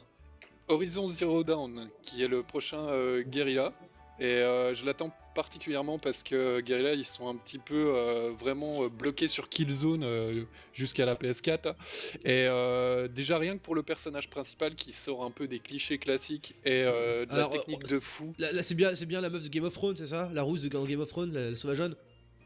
Horizon 0.68 1.06
Zero 1.06 1.44
Dawn, 1.44 1.88
qui 2.02 2.22
est 2.22 2.28
le 2.28 2.42
prochain 2.42 2.88
euh, 2.88 3.22
Guerrilla. 3.22 3.72
Et 4.18 4.24
euh, 4.24 4.74
je 4.74 4.84
l'attends 4.84 5.12
particulièrement 5.36 5.98
parce 5.98 6.22
que 6.24 6.60
Guerrilla, 6.60 6.94
ils 6.94 7.04
sont 7.04 7.28
un 7.28 7.36
petit 7.36 7.58
peu 7.58 7.74
euh, 7.94 8.32
vraiment 8.36 8.82
euh, 8.84 8.88
bloqués 8.88 9.28
sur 9.28 9.48
Killzone 9.48 10.02
euh, 10.02 10.42
jusqu'à 10.72 11.06
la 11.06 11.14
PS4. 11.14 11.66
là. 11.66 11.76
Et 12.24 12.46
euh, 12.48 13.06
déjà, 13.06 13.38
rien 13.38 13.56
que 13.56 13.62
pour 13.62 13.74
le 13.76 13.82
personnage 13.84 14.28
principal 14.30 14.74
qui 14.74 14.90
sort 14.92 15.22
un 15.22 15.30
peu 15.30 15.46
des 15.46 15.60
clichés 15.60 15.98
classiques 15.98 16.54
et 16.64 16.82
euh, 16.84 17.26
de 17.26 17.32
Alors, 17.32 17.52
la 17.52 17.58
technique 17.58 17.84
euh, 17.84 17.94
de 17.96 18.00
fou, 18.00 18.34
Là, 18.38 18.50
là, 18.50 18.62
c'est 18.62 18.74
bien, 18.74 18.94
c'est 18.94 19.06
bien 19.06 19.20
la 19.20 19.30
meuf 19.30 19.44
de 19.44 19.48
Game 19.48 19.64
of 19.64 19.74
Thrones, 19.74 19.94
c'est 19.96 20.06
ça? 20.06 20.28
La 20.32 20.42
rousse 20.42 20.62
de 20.62 20.68
Game 20.68 21.00
of 21.00 21.08
Thrones, 21.10 21.32
la, 21.32 21.50
la 21.50 21.54
sauvageonne? 21.54 21.94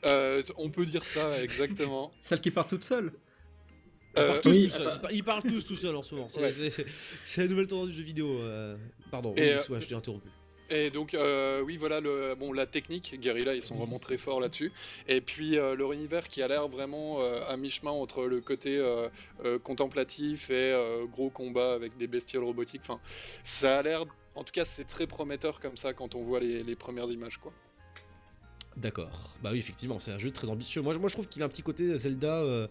Euh, 0.06 0.42
on 0.56 0.68
peut 0.70 0.84
dire 0.84 1.04
ça 1.04 1.42
exactement. 1.42 2.12
Celle 2.20 2.40
qui 2.40 2.50
part 2.50 2.66
toute 2.66 2.84
seule. 2.84 3.12
Ils 4.16 4.20
Euh, 4.22 4.26
parlent 4.26 4.40
tous 4.40 4.50
oui, 4.50 4.68
tout. 4.68 4.82
Ils 5.12 5.22
parlent 5.24 5.42
tous 5.42 5.76
seuls 5.76 5.94
en 5.94 6.02
ce 6.02 6.14
moment. 6.16 6.28
C'est 6.28 6.40
Ouais. 6.40 6.84
la 7.36 7.46
nouvelle 7.46 7.66
tendance 7.68 7.90
du 7.90 7.94
jeu 7.94 8.02
vidéo. 8.02 8.26
euh. 8.40 8.76
Pardon, 9.10 9.32
Et, 9.36 9.42
oui, 9.42 9.48
euh, 9.50 9.72
ouais, 9.74 9.80
je 9.80 9.86
t'ai 9.86 9.94
interrompu. 9.94 10.28
Et 10.70 10.90
donc, 10.90 11.14
euh, 11.14 11.62
oui, 11.62 11.76
voilà, 11.76 12.00
bon, 12.36 12.52
la 12.52 12.64
technique, 12.66 13.18
Guerrilla, 13.20 13.54
ils 13.54 13.62
sont 13.62 13.74
vraiment 13.74 13.98
très 13.98 14.16
forts 14.18 14.40
là-dessus. 14.40 14.72
Et 15.08 15.20
puis, 15.20 15.58
euh, 15.58 15.74
leur 15.74 15.92
univers 15.92 16.28
qui 16.28 16.42
a 16.42 16.48
l'air 16.48 16.68
vraiment 16.68 17.20
euh, 17.20 17.42
à 17.48 17.56
mi-chemin 17.56 17.90
entre 17.90 18.26
le 18.26 18.40
côté 18.40 18.80
contemplatif 19.64 20.50
et 20.50 20.74
gros 21.10 21.30
combat 21.30 21.74
avec 21.74 21.96
des 21.96 22.06
bestioles 22.06 22.44
robotiques. 22.44 22.82
Enfin, 22.82 23.00
ça 23.42 23.78
a 23.78 23.82
l'air, 23.82 24.04
en 24.34 24.44
tout 24.44 24.52
cas, 24.52 24.64
c'est 24.64 24.84
très 24.84 25.06
prometteur 25.06 25.58
comme 25.58 25.76
ça 25.76 25.92
quand 25.92 26.14
on 26.14 26.22
voit 26.22 26.40
les, 26.40 26.76
premières 26.76 27.10
images, 27.10 27.38
quoi. 27.38 27.52
D'accord. 28.76 29.34
Bah 29.42 29.50
oui, 29.52 29.58
effectivement, 29.58 29.98
c'est 29.98 30.12
un 30.12 30.18
jeu 30.18 30.30
très 30.30 30.48
ambitieux. 30.48 30.80
Moi, 30.80 30.92
je- 30.92 30.98
moi 30.98 31.08
je 31.08 31.14
trouve 31.14 31.26
qu'il 31.26 31.42
a 31.42 31.46
un 31.46 31.48
petit 31.48 31.62
côté 31.62 31.98
Zelda, 31.98 32.68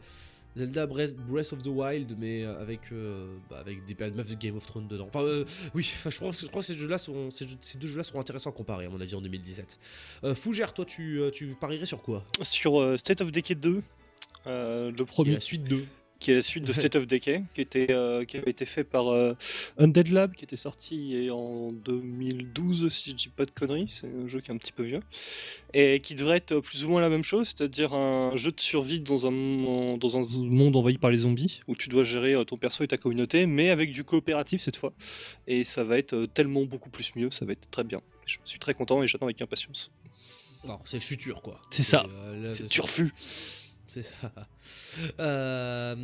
Zelda 0.55 0.85
Breath, 0.87 1.15
Breath 1.15 1.53
of 1.53 1.61
the 1.63 1.67
Wild, 1.67 2.15
mais 2.17 2.43
euh, 2.43 2.59
avec, 2.61 2.79
euh, 2.91 3.35
bah, 3.49 3.59
avec 3.59 3.85
des 3.85 3.95
meufs 4.11 4.29
de 4.29 4.35
Game 4.35 4.57
of 4.57 4.65
Thrones 4.65 4.87
dedans. 4.87 5.07
Enfin, 5.07 5.23
euh, 5.23 5.45
oui, 5.73 5.89
enfin, 5.95 6.09
je, 6.09 6.17
crois 6.17 6.61
que 6.61 6.65
ces, 6.65 6.75
jeux-là 6.77 6.97
sont, 6.97 7.31
ces, 7.31 7.47
jeux- 7.47 7.57
ces 7.61 7.77
deux 7.77 7.87
jeux-là 7.87 8.03
seront 8.03 8.19
intéressants 8.19 8.49
à 8.49 8.53
comparer, 8.53 8.85
à 8.85 8.89
mon 8.89 8.99
avis, 8.99 9.15
en 9.15 9.21
2017. 9.21 9.79
Euh, 10.23 10.35
Fougère, 10.35 10.73
toi, 10.73 10.85
tu, 10.85 11.19
euh, 11.21 11.31
tu 11.31 11.55
parierais 11.59 11.85
sur 11.85 12.01
quoi? 12.01 12.25
Sur 12.41 12.97
State 12.99 13.21
of 13.21 13.31
Decay 13.31 13.55
2, 13.55 13.81
euh, 14.47 14.91
le 14.97 15.05
premier. 15.05 15.33
la 15.33 15.39
suite 15.39 15.63
2. 15.63 15.85
Qui 16.19 16.31
est 16.31 16.35
la 16.35 16.41
suite 16.41 16.65
de 16.65 16.73
State 16.73 16.95
of 16.97 17.07
Decay, 17.07 17.43
qui, 17.53 17.61
était, 17.61 17.87
euh, 17.91 18.25
qui 18.25 18.35
avait 18.37 18.51
été 18.51 18.65
fait 18.65 18.83
par 18.83 19.07
euh, 19.07 19.33
Undead 19.77 20.09
Lab, 20.09 20.33
qui 20.35 20.43
était 20.43 20.57
sorti 20.57 21.29
en 21.31 21.71
2012, 21.71 22.89
si 22.91 23.11
je 23.11 23.15
dis 23.15 23.29
pas 23.29 23.45
de 23.45 23.51
conneries. 23.51 23.87
C'est 23.89 24.07
un 24.07 24.27
jeu 24.27 24.41
qui 24.41 24.51
est 24.51 24.53
un 24.53 24.57
petit 24.57 24.73
peu 24.73 24.83
vieux. 24.83 24.99
Et 25.73 26.01
qui 26.01 26.15
devrait 26.15 26.37
être 26.37 26.59
plus 26.59 26.83
ou 26.83 26.89
moins 26.89 26.99
la 27.01 27.09
même 27.09 27.23
chose, 27.23 27.47
c'est-à-dire 27.55 27.93
un 27.93 28.35
jeu 28.35 28.51
de 28.51 28.59
survie 28.59 28.99
dans 28.99 29.27
un, 29.27 29.97
dans 29.97 30.17
un 30.17 30.23
monde 30.39 30.75
envahi 30.75 30.97
par 30.97 31.09
les 31.11 31.19
zombies, 31.19 31.61
où 31.67 31.75
tu 31.75 31.87
dois 31.89 32.03
gérer 32.03 32.33
euh, 32.33 32.43
ton 32.43 32.57
perso 32.57 32.83
et 32.83 32.87
ta 32.87 32.97
communauté, 32.97 33.45
mais 33.45 33.69
avec 33.69 33.91
du 33.91 34.03
coopératif 34.03 34.61
cette 34.61 34.75
fois. 34.75 34.91
Et 35.47 35.63
ça 35.63 35.83
va 35.85 35.97
être 35.97 36.13
euh, 36.13 36.27
tellement 36.27 36.65
beaucoup 36.65 36.89
plus 36.89 37.11
mieux, 37.15 37.31
ça 37.31 37.45
va 37.45 37.53
être 37.53 37.69
très 37.71 37.83
bien. 37.85 38.01
Je 38.25 38.37
suis 38.45 38.59
très 38.59 38.73
content 38.73 39.01
et 39.03 39.07
j'attends 39.07 39.25
avec 39.27 39.41
impatience. 39.41 39.89
Non, 40.67 40.77
c'est 40.83 40.97
le 40.97 41.01
futur, 41.01 41.41
quoi. 41.41 41.61
C'est 41.71 41.83
ça. 41.83 42.05
euh, 42.09 42.43
C'est 42.47 42.63
c'est- 42.63 42.67
turfu. 42.67 43.13
C'est 43.89 44.03
ça. 44.03 44.31
Euh, 45.19 45.95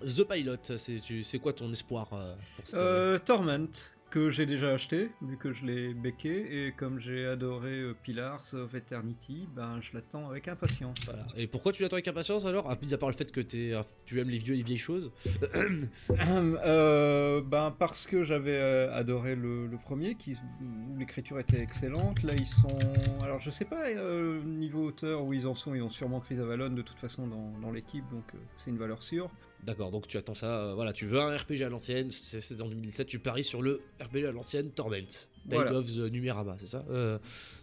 The 0.00 0.24
Pilot, 0.24 0.56
c'est 0.78 1.38
quoi 1.38 1.52
ton 1.52 1.70
espoir 1.70 2.08
euh, 2.12 2.34
pour 2.56 2.66
cette 2.66 2.74
année? 2.76 2.84
Euh, 2.86 3.18
Torment, 3.18 3.68
que 4.16 4.30
j'ai 4.30 4.46
déjà 4.46 4.70
acheté, 4.70 5.10
vu 5.20 5.36
que 5.36 5.52
je 5.52 5.66
l'ai 5.66 5.92
béqué, 5.92 6.68
et 6.68 6.72
comme 6.72 6.98
j'ai 6.98 7.26
adoré 7.26 7.82
euh, 7.82 7.94
Pillars 8.02 8.46
of 8.54 8.74
Eternity, 8.74 9.46
ben 9.54 9.78
je 9.82 9.90
l'attends 9.92 10.30
avec 10.30 10.48
impatience. 10.48 10.96
Voilà. 11.04 11.26
Et 11.36 11.46
pourquoi 11.46 11.70
tu 11.72 11.82
l'attends 11.82 11.96
avec 11.96 12.08
impatience 12.08 12.46
alors? 12.46 12.70
À 12.70 12.78
mis 12.80 12.94
à 12.94 12.96
part 12.96 13.10
le 13.10 13.14
fait 13.14 13.30
que 13.30 13.42
euh, 13.54 13.82
tu 14.06 14.18
aimes 14.18 14.30
les 14.30 14.38
vieux 14.38 14.54
et 14.54 14.56
les 14.56 14.62
vieilles 14.62 14.78
choses. 14.78 15.12
Euh, 16.10 17.42
ben 17.42 17.74
parce 17.78 18.06
que 18.06 18.24
j'avais 18.24 18.56
euh, 18.56 18.92
adoré 18.92 19.34
le, 19.34 19.66
le 19.66 19.76
premier, 19.76 20.14
qui, 20.14 20.36
où 20.62 20.96
l'écriture 20.98 21.38
était 21.38 21.60
excellente. 21.60 22.22
Là, 22.22 22.34
ils 22.34 22.46
sont. 22.46 22.78
Alors, 23.22 23.40
je 23.40 23.50
sais 23.50 23.64
pas, 23.64 23.88
euh, 23.88 24.42
niveau 24.42 24.86
auteur, 24.86 25.24
où 25.24 25.32
ils 25.32 25.46
en 25.46 25.54
sont. 25.54 25.74
Ils 25.74 25.82
ont 25.82 25.90
sûrement 25.90 26.20
Chris 26.20 26.40
Avalon 26.40 26.70
de 26.70 26.82
toute 26.82 26.98
façon 26.98 27.26
dans, 27.26 27.52
dans 27.60 27.70
l'équipe, 27.70 28.04
donc 28.10 28.24
c'est 28.54 28.70
une 28.70 28.78
valeur 28.78 29.02
sûre. 29.02 29.30
D'accord, 29.66 29.90
donc 29.90 30.06
tu 30.06 30.16
attends 30.16 30.34
ça. 30.34 30.46
euh, 30.46 30.74
voilà, 30.74 30.92
tu 30.92 31.06
veux 31.06 31.18
un 31.20 31.36
RPG 31.36 31.62
à 31.64 31.68
l'ancienne, 31.68 32.10
c'est 32.10 32.60
en 32.62 32.68
2017, 32.68 33.06
tu 33.08 33.18
paries 33.18 33.42
sur 33.44 33.62
le 33.62 33.80
RPG 34.00 34.24
à 34.28 34.32
l'ancienne 34.32 34.70
Torment. 34.70 35.06
Tide 35.06 35.54
Voilà. 35.54 35.74
of 35.74 35.86
the 35.86 36.10
Numérama, 36.12 36.56
c'est 36.58 36.66
ça 36.68 36.84
Euh, 36.90 37.18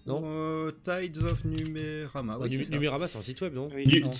Non 0.05 0.21
Euh, 0.25 0.71
Tides 0.83 1.17
of 1.23 1.43
Numérama. 1.45 2.37
Ah, 2.37 2.43
oui, 2.43 2.49
Nu- 2.49 2.57
c'est 2.59 2.63
ça. 2.65 2.73
Numérama, 2.73 3.07
c'est 3.07 3.17
un 3.17 3.21
site 3.21 3.41
web, 3.41 3.53
non 3.53 3.69
Oui. 3.73 4.01
Non. 4.01 4.11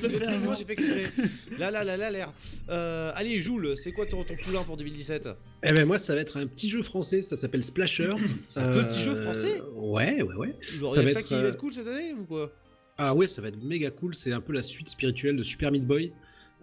J'ai 0.00 0.08
fait 0.08 0.26
avoir, 0.26 0.56
j'ai 0.56 0.64
exprès. 0.70 1.04
Là, 1.58 1.70
là, 1.70 1.84
là, 1.84 1.96
là, 1.96 2.10
l'air. 2.10 2.32
Euh, 2.68 3.12
allez, 3.14 3.40
Joule, 3.40 3.76
c'est 3.76 3.92
quoi 3.92 4.06
ton, 4.06 4.24
ton 4.24 4.36
poulain 4.36 4.62
pour 4.62 4.76
2017 4.76 5.28
Eh 5.62 5.72
ben 5.72 5.84
moi, 5.86 5.98
ça 5.98 6.14
va 6.14 6.20
être 6.20 6.36
un 6.38 6.46
petit 6.46 6.68
jeu 6.68 6.82
français, 6.82 7.22
ça 7.22 7.36
s'appelle 7.36 7.62
Splasher. 7.64 8.10
Un 8.56 8.84
petit 8.84 9.00
jeu 9.02 9.14
français? 9.16 9.60
Ouais, 9.74 10.22
ouais, 10.22 10.34
ouais. 10.34 10.54
Genre, 10.60 10.96
y'a 10.96 11.04
que 11.04 11.10
ça 11.10 11.22
qui 11.22 11.34
va 11.34 11.48
être 11.48 11.58
cool 11.58 11.72
cette 11.72 11.86
année 11.86 12.12
ou 12.14 12.24
quoi? 12.24 12.52
Ah 13.04 13.16
ouais, 13.16 13.26
ça 13.26 13.42
va 13.42 13.48
être 13.48 13.60
méga 13.60 13.90
cool. 13.90 14.14
C'est 14.14 14.32
un 14.32 14.40
peu 14.40 14.52
la 14.52 14.62
suite 14.62 14.88
spirituelle 14.88 15.36
de 15.36 15.42
Super 15.42 15.72
Meat 15.72 15.84
Boy. 15.84 16.12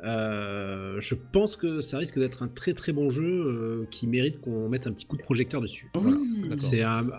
Euh, 0.05 1.01
je 1.01 1.13
pense 1.13 1.57
que 1.57 1.81
ça 1.81 1.97
risque 1.97 2.17
d'être 2.17 2.43
un 2.43 2.47
très 2.47 2.73
très 2.73 2.93
bon 2.93 3.09
jeu 3.09 3.25
euh, 3.25 3.85
qui 3.91 4.07
mérite 4.07 4.39
qu'on 4.39 4.69
mette 4.69 4.87
un 4.87 4.93
petit 4.93 5.05
coup 5.05 5.17
de 5.17 5.21
projecteur 5.21 5.59
dessus. 5.59 5.91
Voilà. 5.95 6.15
C'est 6.57 6.81
un... 6.81 7.09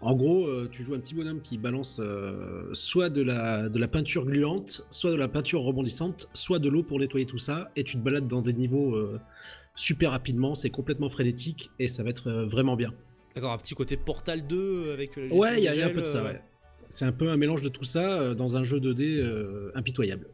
En 0.00 0.14
gros, 0.14 0.46
euh, 0.46 0.68
tu 0.70 0.84
joues 0.84 0.94
un 0.94 1.00
petit 1.00 1.16
bonhomme 1.16 1.42
qui 1.42 1.58
balance 1.58 1.98
euh, 2.00 2.68
soit 2.72 3.10
de 3.10 3.22
la, 3.22 3.68
de 3.68 3.76
la 3.76 3.88
peinture 3.88 4.24
gluante, 4.24 4.86
soit 4.90 5.10
de 5.10 5.16
la 5.16 5.26
peinture 5.26 5.62
rebondissante, 5.62 6.28
soit 6.32 6.60
de 6.60 6.68
l'eau 6.68 6.84
pour 6.84 7.00
nettoyer 7.00 7.26
tout 7.26 7.38
ça, 7.38 7.72
et 7.74 7.82
tu 7.82 7.96
te 7.96 8.02
balades 8.02 8.28
dans 8.28 8.40
des 8.40 8.52
niveaux 8.52 8.94
euh, 8.94 9.18
super 9.74 10.12
rapidement. 10.12 10.54
C'est 10.54 10.70
complètement 10.70 11.10
frénétique 11.10 11.72
et 11.80 11.88
ça 11.88 12.04
va 12.04 12.10
être 12.10 12.28
euh, 12.28 12.46
vraiment 12.46 12.76
bien. 12.76 12.94
D'accord, 13.34 13.50
un 13.50 13.58
petit 13.58 13.74
côté 13.74 13.96
Portal 13.96 14.46
2 14.46 14.92
avec 14.92 15.16
Ouais, 15.32 15.54
il 15.56 15.60
y, 15.60 15.76
y 15.76 15.82
a 15.82 15.86
un 15.86 15.90
peu 15.90 16.02
de 16.02 16.06
ça, 16.06 16.22
ouais. 16.22 16.40
C'est 16.90 17.06
un 17.06 17.12
peu 17.12 17.30
un 17.30 17.36
mélange 17.38 17.62
de 17.62 17.68
tout 17.70 17.84
ça 17.84 18.20
euh, 18.20 18.34
dans 18.34 18.56
un 18.58 18.64
jeu 18.64 18.78
2D 18.80 19.16
euh, 19.20 19.70
impitoyable. 19.74 20.26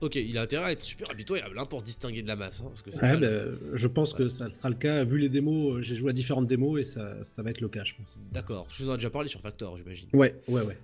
Ok, 0.00 0.14
il 0.14 0.38
a 0.38 0.42
intérêt 0.42 0.64
à 0.66 0.72
être 0.72 0.80
super 0.82 1.10
impitoyable 1.10 1.58
hein, 1.58 1.64
pour 1.66 1.80
se 1.80 1.84
distinguer 1.86 2.22
de 2.22 2.28
la 2.28 2.36
masse. 2.36 2.60
hein, 2.60 2.68
parce 2.68 2.82
que 2.82 2.90
Ouais, 2.90 2.96
bah, 3.00 3.16
le- 3.16 3.58
je 3.74 3.86
pense 3.88 4.14
que 4.14 4.28
ça 4.28 4.48
sera 4.50 4.68
le 4.68 4.76
cas. 4.76 5.02
Vu 5.04 5.18
les 5.18 5.28
démos, 5.28 5.78
euh, 5.78 5.82
j'ai 5.82 5.96
joué 5.96 6.10
à 6.10 6.12
différentes 6.12 6.46
démos 6.46 6.78
et 6.80 6.84
ça, 6.84 7.16
ça 7.24 7.42
va 7.42 7.50
être 7.50 7.60
le 7.60 7.68
cas, 7.68 7.82
je 7.84 7.94
pense. 7.94 8.20
D'accord, 8.32 8.68
je 8.70 8.84
vous 8.84 8.90
en 8.90 8.94
ai 8.94 8.96
déjà 8.98 9.10
parlé 9.10 9.28
sur 9.28 9.40
Factor, 9.40 9.76
j'imagine. 9.76 10.06
Ouais, 10.12 10.36
ouais, 10.46 10.62
ouais. 10.62 10.76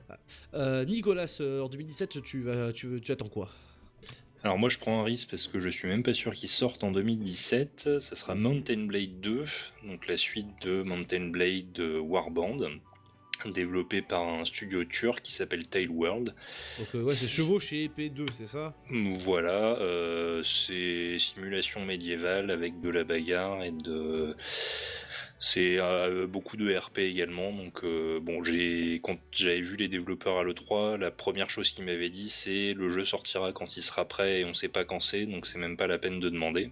Euh, 0.55 0.85
Nicolas, 0.85 1.37
euh, 1.41 1.61
en 1.61 1.69
2017, 1.69 2.23
tu, 2.23 2.43
vas, 2.43 2.73
tu, 2.73 2.87
veux- 2.89 3.01
tu 3.01 3.13
attends 3.13 3.29
quoi? 3.29 3.51
Alors 4.43 4.59
moi 4.59 4.69
je 4.69 4.79
prends 4.79 5.01
un 5.01 5.05
risque 5.05 5.31
parce 5.31 5.47
que 5.49 5.59
je 5.59 5.71
suis 5.71 5.89
même 5.89 6.03
pas 6.03 6.13
sûr 6.13 6.33
qu'il 6.35 6.51
sorte 6.51 6.85
en 6.85 6.91
2017. 6.93 7.89
Ça 8.01 8.15
sera 8.17 8.35
Mountain 8.35 8.85
Blade 8.87 9.21
2, 9.23 9.45
donc 9.87 10.07
la 10.07 10.19
suite 10.19 10.49
de 10.63 10.83
Mountain 10.83 11.29
Blade 11.31 11.79
Warband, 12.03 12.59
développé 13.49 14.03
par 14.03 14.23
un 14.23 14.45
studio 14.45 14.85
turc 14.85 15.23
qui 15.23 15.33
s'appelle 15.33 15.67
Tail 15.69 15.89
World. 15.89 16.35
Donc, 16.79 16.89
euh, 16.95 17.03
ouais, 17.03 17.13
c'est 17.13 17.29
chevaux 17.29 17.61
chez 17.61 17.89
EP2, 17.89 18.27
c'est 18.33 18.47
ça? 18.47 18.75
Voilà, 18.91 19.79
euh, 19.81 20.43
c'est 20.43 21.19
simulation 21.19 21.85
médiévale 21.85 22.51
avec 22.51 22.81
de 22.81 22.91
la 22.91 23.05
bagarre 23.05 23.63
et 23.65 23.73
de. 23.73 24.37
C'est 25.39 25.79
euh, 25.79 26.27
beaucoup 26.27 26.57
de 26.57 26.75
RP 26.75 26.99
également, 27.01 27.53
donc 27.53 27.83
euh, 27.85 28.19
bon, 28.21 28.43
j'ai 28.45 29.01
quand 29.03 29.19
j'avais 29.33 29.61
vu 29.61 29.77
les 29.77 29.89
développeurs 29.89 30.39
à 30.39 30.45
l'E3, 30.45 30.97
la 30.97 31.11
première 31.11 31.51
chose 31.51 31.71
qu'ils 31.71 31.85
m'avaient 31.85 32.09
dit 32.09 32.31
c'est 32.31 32.73
le 32.73 32.89
jeu 32.89 33.05
sortira 33.05 33.53
quand 33.53 33.77
il 33.77 33.83
sera 33.83 34.07
prêt 34.07 34.41
et 34.41 34.45
on 34.45 34.55
sait 34.55 34.69
pas 34.69 34.85
quand 34.85 35.01
c'est, 35.01 35.27
donc 35.27 35.47
c'est 35.47 35.59
même 35.59 35.77
pas 35.77 35.87
la 35.89 35.99
peine 35.99 36.21
de 36.21 36.29
demander. 36.31 36.71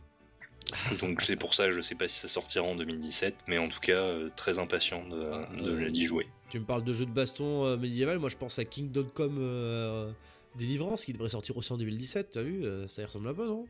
Donc 1.00 1.20
c'est 1.22 1.36
pour 1.36 1.52
ça, 1.54 1.70
je 1.72 1.80
sais 1.82 1.96
pas 1.96 2.08
si 2.08 2.18
ça 2.20 2.28
sortira 2.28 2.64
en 2.64 2.76
2017, 2.76 3.34
mais 3.48 3.58
en 3.58 3.68
tout 3.68 3.80
cas 3.80 3.92
euh, 3.94 4.30
très 4.36 4.58
impatient 4.58 5.04
de, 5.08 5.62
de- 5.62 5.88
d'y 5.90 6.06
jouer. 6.06 6.26
Tu 6.52 6.60
me 6.60 6.66
parles 6.66 6.84
de 6.84 6.92
jeux 6.92 7.06
de 7.06 7.10
baston 7.10 7.64
euh, 7.64 7.76
médiéval, 7.78 8.18
moi 8.18 8.28
je 8.28 8.36
pense 8.36 8.58
à 8.58 8.66
Kingdom 8.66 9.06
Come 9.14 9.38
euh, 9.40 10.12
Deliverance 10.58 11.06
qui 11.06 11.14
devrait 11.14 11.30
sortir 11.30 11.56
aussi 11.56 11.72
en 11.72 11.78
2017, 11.78 12.28
t'as 12.30 12.42
vu 12.42 12.66
euh, 12.66 12.86
Ça 12.88 13.00
y 13.00 13.04
ressemble 13.06 13.28
un 13.28 13.32
peu, 13.32 13.46
non? 13.46 13.66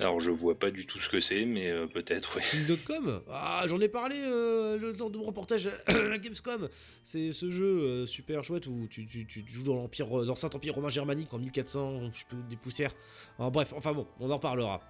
Alors 0.00 0.18
je 0.18 0.32
vois 0.32 0.58
pas 0.58 0.72
du 0.72 0.86
tout 0.86 0.98
ce 0.98 1.08
que 1.08 1.20
c'est, 1.20 1.44
mais 1.44 1.70
euh, 1.70 1.86
peut-être, 1.86 2.32
oui. 2.36 2.42
Kingdom 2.50 2.78
Come? 2.84 3.20
Ah, 3.30 3.62
j'en 3.68 3.80
ai 3.80 3.88
parlé 3.88 4.16
euh, 4.18 4.76
de 4.92 5.16
mon 5.16 5.22
reportage 5.22 5.68
à 5.68 5.92
la 6.10 6.18
Gamescom. 6.18 6.68
C'est 7.04 7.32
ce 7.32 7.48
jeu 7.48 7.64
euh, 7.64 8.06
super 8.06 8.42
chouette 8.42 8.66
où 8.66 8.88
tu, 8.90 9.06
tu- 9.06 9.24
tu 9.24 9.44
joues 9.46 9.62
dans 9.62 9.76
l'empire, 9.76 10.08
dans 10.26 10.34
Saint-Empire 10.34 10.74
romain 10.74 10.88
germanique 10.88 11.32
en 11.32 11.38
1400, 11.38 12.10
je 12.10 12.24
peux 12.28 12.42
des 12.50 12.56
poussières. 12.56 12.92
Alors, 13.38 13.52
bref, 13.52 13.72
enfin 13.76 13.92
bon, 13.92 14.08
on 14.18 14.28
en 14.32 14.34
reparlera. 14.38 14.80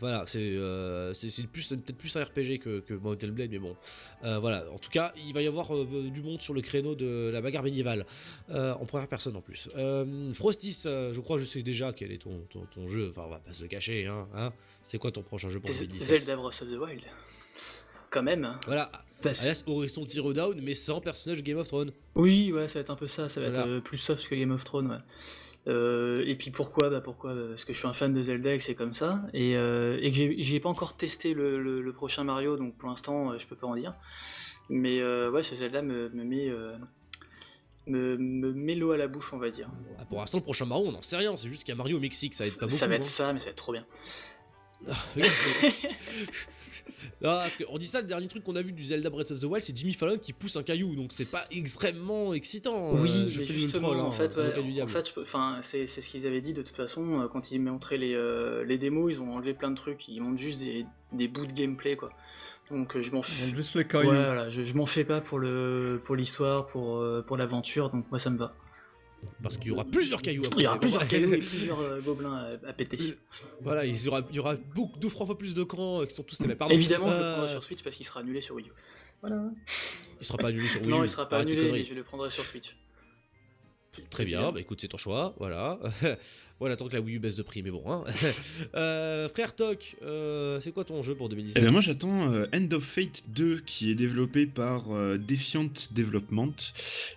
Voilà, 0.00 0.24
c'est 0.26 0.38
euh, 0.40 1.12
plus 1.52 1.68
peut-être 1.68 1.96
plus 1.98 2.16
un 2.16 2.24
RPG 2.24 2.58
que, 2.58 2.80
que 2.80 2.94
Mountain 2.94 3.28
Blade, 3.28 3.50
mais 3.50 3.58
bon, 3.58 3.76
Euh, 4.24 4.38
voilà. 4.38 4.64
En 4.72 4.78
tout 4.78 4.90
cas, 4.90 5.12
il 5.16 5.32
va 5.34 5.42
y 5.42 5.46
avoir 5.46 5.74
euh, 5.76 5.86
du 6.12 6.22
monde 6.22 6.40
sur 6.40 6.54
le 6.54 6.62
créneau 6.62 6.94
de 6.94 7.30
la 7.32 7.40
bagarre 7.40 7.62
médiévale, 7.62 8.06
euh, 8.50 8.72
en 8.74 8.86
première 8.86 9.08
personne 9.08 9.36
en 9.36 9.40
plus. 9.42 9.68
Euh, 9.76 10.30
Frostis, 10.32 10.82
euh, 10.86 11.12
je 11.12 11.20
crois, 11.20 11.36
que 11.36 11.42
je 11.44 11.48
sais 11.48 11.62
déjà 11.62 11.92
quel 11.92 12.12
est 12.12 12.18
ton, 12.22 12.40
ton, 12.50 12.66
ton 12.74 12.88
jeu. 12.88 13.08
Enfin, 13.10 13.22
on 13.26 13.30
va 13.30 13.38
pas 13.38 13.52
se 13.52 13.62
le 13.62 13.68
cacher, 13.68 14.06
hein. 14.06 14.26
hein. 14.34 14.52
c'est 14.82 14.98
quoi 14.98 15.10
ton 15.12 15.22
prochain 15.22 15.48
jeu 15.48 15.60
pour 15.60 15.68
2017 15.74 16.20
Zelda 16.20 16.36
Breath 16.36 16.62
of 16.62 16.68
the 16.70 16.76
Wild. 16.78 17.04
Quand 18.10 18.22
même. 18.22 18.44
hein. 18.44 18.58
Voilà. 18.66 18.90
Parce- 19.22 19.42
Alias 19.42 19.62
Horizon 19.66 20.02
Zero 20.06 20.32
Dawn, 20.32 20.58
mais 20.62 20.74
sans 20.74 21.00
personnage 21.00 21.38
de 21.38 21.42
Game 21.44 21.58
of 21.58 21.68
Thrones. 21.68 21.92
Oui, 22.14 22.50
ouais, 22.52 22.66
ça 22.68 22.78
va 22.78 22.80
être 22.80 22.90
un 22.90 22.96
peu 22.96 23.06
ça, 23.06 23.28
ça 23.28 23.40
va 23.40 23.50
Voilà. 23.50 23.64
être 23.64 23.68
euh, 23.68 23.80
plus 23.80 23.98
soft 23.98 24.26
que 24.28 24.34
Game 24.34 24.50
of 24.50 24.64
Thrones, 24.64 24.90
ouais. 24.90 24.96
Euh, 25.66 26.24
et 26.26 26.36
puis 26.36 26.50
pourquoi 26.50 26.88
bah 26.88 27.00
pourquoi 27.02 27.34
Bah, 27.34 27.40
Parce 27.50 27.64
que 27.66 27.72
je 27.74 27.78
suis 27.78 27.86
un 27.86 27.92
fan 27.92 28.12
de 28.14 28.22
Zelda 28.22 28.54
et 28.54 28.58
que 28.58 28.64
c'est 28.64 28.74
comme 28.74 28.94
ça, 28.94 29.20
et, 29.34 29.56
euh, 29.56 29.98
et 30.00 30.10
que 30.10 30.16
j'ai- 30.42 30.58
pas 30.60 30.70
encore 30.70 30.96
testé 30.96 31.34
le, 31.34 31.58
le- 31.58 31.82
le 31.82 31.92
prochain 31.92 32.24
Mario, 32.24 32.56
donc 32.56 32.76
pour 32.78 32.88
l'instant 32.88 33.30
euh, 33.32 33.38
je 33.38 33.46
peux 33.46 33.56
pas 33.56 33.66
en 33.66 33.76
dire. 33.76 33.94
Mais 34.70 35.00
euh, 35.00 35.30
ouais, 35.30 35.42
ce 35.42 35.54
Zelda 35.54 35.82
me, 35.82 36.08
me 36.10 36.24
met 36.24 36.48
euh, 36.48 36.76
me, 37.86 38.16
me 38.16 38.52
met 38.52 38.74
l'eau 38.74 38.92
à 38.92 38.96
la 38.96 39.06
bouche, 39.08 39.32
on 39.34 39.38
va 39.38 39.50
dire. 39.50 39.68
Ah, 39.98 40.04
pour 40.06 40.20
l'instant, 40.20 40.38
le 40.38 40.44
prochain 40.44 40.64
Mario, 40.64 40.86
on 40.86 40.92
n'en 40.92 41.02
sait 41.02 41.16
rien. 41.16 41.36
C'est 41.36 41.48
juste 41.48 41.64
qu'il 41.64 41.72
y 41.72 41.74
a 41.74 41.76
Mario 41.76 41.98
au 41.98 42.00
Mexique, 42.00 42.32
ça 42.34 42.46
aide 42.46 42.56
pas 42.56 42.66
beaucoup. 42.66 42.78
ça 42.78 42.86
va 42.86 42.94
être 42.94 43.04
hein. 43.04 43.06
ça, 43.06 43.32
mais 43.32 43.40
ça 43.40 43.46
va 43.46 43.50
être 43.50 43.56
trop 43.56 43.72
bien. 43.72 43.84
Non, 47.22 47.30
parce 47.36 47.56
qu'on 47.56 47.76
dit 47.78 47.86
ça, 47.86 48.00
le 48.00 48.06
dernier 48.06 48.26
truc 48.28 48.42
qu'on 48.44 48.56
a 48.56 48.62
vu 48.62 48.72
du 48.72 48.84
Zelda 48.84 49.10
Breath 49.10 49.30
of 49.30 49.40
the 49.40 49.44
Wild, 49.44 49.62
c'est 49.62 49.76
Jimmy 49.76 49.92
Fallon 49.94 50.16
qui 50.18 50.32
pousse 50.32 50.56
un 50.56 50.62
caillou, 50.62 50.94
donc 50.96 51.12
c'est 51.12 51.30
pas 51.30 51.44
extrêmement 51.50 52.32
excitant. 52.34 52.92
Oui, 52.94 53.10
euh, 53.14 53.24
mais 53.26 53.30
je 53.30 53.40
fais 53.40 53.52
le 53.52 53.58
justement, 53.58 53.88
troll, 53.88 54.00
hein, 54.00 54.04
en 54.04 54.12
fait, 54.12 54.36
ouais, 54.36 54.58
en 54.58 54.62
diable. 54.68 54.90
fait, 54.90 55.08
je 55.08 55.12
peux- 55.14 55.22
enfin, 55.22 55.58
c'est 55.62 55.86
c'est 55.86 56.00
ce 56.00 56.08
qu'ils 56.08 56.26
avaient 56.26 56.40
dit 56.40 56.52
de 56.54 56.62
toute 56.62 56.76
façon 56.76 57.20
euh, 57.22 57.28
quand 57.28 57.50
ils 57.52 57.60
montraient 57.60 57.98
les, 57.98 58.14
euh, 58.14 58.64
les 58.64 58.78
démos, 58.78 59.12
ils 59.12 59.20
ont 59.22 59.34
enlevé 59.34 59.54
plein 59.54 59.70
de 59.70 59.76
trucs, 59.76 60.08
ils 60.08 60.20
montrent 60.20 60.38
juste 60.38 60.60
des, 60.60 60.86
des 61.12 61.28
bouts 61.28 61.46
de 61.46 61.52
gameplay 61.52 61.96
quoi. 61.96 62.10
Donc 62.70 62.98
je 62.98 63.10
m'en 63.10 63.20
Ils 63.20 63.24
fais. 63.24 63.44
montrent 63.46 63.56
juste 63.56 63.74
les 63.74 63.86
cailloux. 63.86 64.10
voilà, 64.10 64.48
je, 64.50 64.62
je 64.62 64.74
m'en 64.74 64.86
fais 64.86 65.04
pas 65.04 65.20
pour 65.20 65.38
le 65.38 66.00
pour 66.04 66.14
l'histoire, 66.16 66.66
pour 66.66 67.04
pour 67.26 67.36
l'aventure, 67.36 67.90
donc 67.90 68.06
moi 68.10 68.18
ça 68.18 68.30
me 68.30 68.38
va. 68.38 68.54
Parce 69.42 69.56
qu'il 69.56 69.68
y 69.68 69.70
aura 69.70 69.84
plusieurs 69.84 70.20
cailloux. 70.22 70.42
après, 70.46 70.60
Il 70.60 70.64
y 70.64 70.66
aura 70.66 70.78
plusieurs 70.80 71.06
cailloux 71.08 71.32
et 71.34 71.38
plusieurs 71.38 71.80
euh, 71.80 72.00
gobelins 72.00 72.34
à, 72.64 72.68
à 72.68 72.72
péter. 72.72 73.16
Voilà, 73.60 73.84
il 73.84 73.98
y 74.02 74.08
aura, 74.08 74.20
il 74.30 74.36
y 74.36 74.38
aura 74.38 74.56
beaucoup, 74.74 74.98
deux, 74.98 75.08
trois 75.08 75.26
fois 75.26 75.36
plus 75.38 75.54
de 75.54 75.62
camps 75.62 76.00
euh, 76.02 76.06
qui 76.06 76.14
sont 76.14 76.22
tous 76.22 76.40
les 76.40 76.46
mêmes. 76.48 76.56
Pardon. 76.56 76.74
Évidemment, 76.74 77.10
je 77.10 77.16
le 77.18 77.22
Euh, 77.22 77.32
prendrai 77.34 77.48
sur 77.52 77.62
Switch 77.62 77.82
parce 77.82 77.96
qu'il 77.96 78.06
sera 78.06 78.20
annulé 78.20 78.40
sur 78.40 78.54
Wii 78.54 78.66
U. 78.68 78.72
Voilà. 79.22 79.44
Il 80.20 80.26
sera 80.26 80.38
pas 80.38 80.48
annulé 80.48 80.68
sur 80.68 80.80
Wii 80.80 80.88
U. 80.90 80.92
Non, 80.92 81.02
il 81.04 81.08
sera 81.08 81.28
pas 81.28 81.38
annulé, 81.38 81.70
mais 81.72 81.84
je 81.84 81.94
le 81.94 82.02
prendrai 82.02 82.28
sur 82.30 82.44
Switch. 82.44 82.76
Très 84.08 84.24
bien, 84.24 84.52
bah 84.52 84.60
écoute, 84.60 84.80
c'est 84.80 84.88
ton 84.88 84.96
choix, 84.96 85.34
voilà. 85.38 85.78
voilà, 86.60 86.76
tant 86.76 86.88
que 86.88 86.94
la 86.94 87.00
Wii 87.00 87.16
U 87.16 87.18
baisse 87.18 87.36
de 87.36 87.42
prix, 87.42 87.62
mais 87.62 87.70
bon. 87.70 87.82
Hein. 87.86 88.04
Euh, 88.74 89.28
frère 89.28 89.56
Toc, 89.56 89.96
euh, 90.02 90.60
c'est 90.60 90.72
quoi 90.72 90.84
ton 90.84 91.02
jeu 91.02 91.14
pour 91.14 91.28
2017 91.28 91.60
Eh 91.60 91.66
ben 91.66 91.72
moi 91.72 91.80
j'attends 91.80 92.32
euh, 92.32 92.46
End 92.54 92.68
of 92.72 92.84
Fate 92.84 93.24
2 93.28 93.62
qui 93.66 93.90
est 93.90 93.94
développé 93.94 94.46
par 94.46 94.94
euh, 94.94 95.18
Defiant 95.18 95.70
Development 95.90 96.54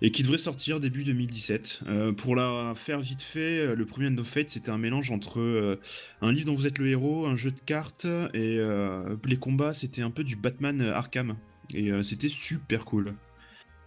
et 0.02 0.12
qui 0.12 0.24
devrait 0.24 0.38
sortir 0.40 0.80
début 0.80 1.04
2017. 1.04 1.82
Euh, 1.88 2.12
pour 2.12 2.36
la 2.36 2.74
faire 2.76 3.00
vite 3.00 3.22
fait, 3.22 3.76
le 3.76 3.86
premier 3.86 4.08
End 4.08 4.18
of 4.18 4.28
Fate 4.28 4.50
c'était 4.50 4.72
un 4.72 4.78
mélange 4.78 5.12
entre 5.12 5.40
euh, 5.40 5.80
un 6.22 6.32
livre 6.32 6.48
dont 6.48 6.56
vous 6.56 6.68
êtes 6.68 6.80
le 6.80 6.88
héros, 6.88 7.26
un 7.28 7.36
jeu 7.36 7.52
de 7.52 7.60
cartes 7.60 8.06
et 8.06 8.58
euh, 8.58 9.16
les 9.26 9.38
combats 9.38 9.74
c'était 9.74 10.02
un 10.02 10.12
peu 10.12 10.24
du 10.24 10.36
Batman 10.36 10.82
Arkham 10.82 11.36
et 11.74 11.92
euh, 11.92 12.04
c'était 12.04 12.30
super 12.30 12.86
cool. 12.86 13.14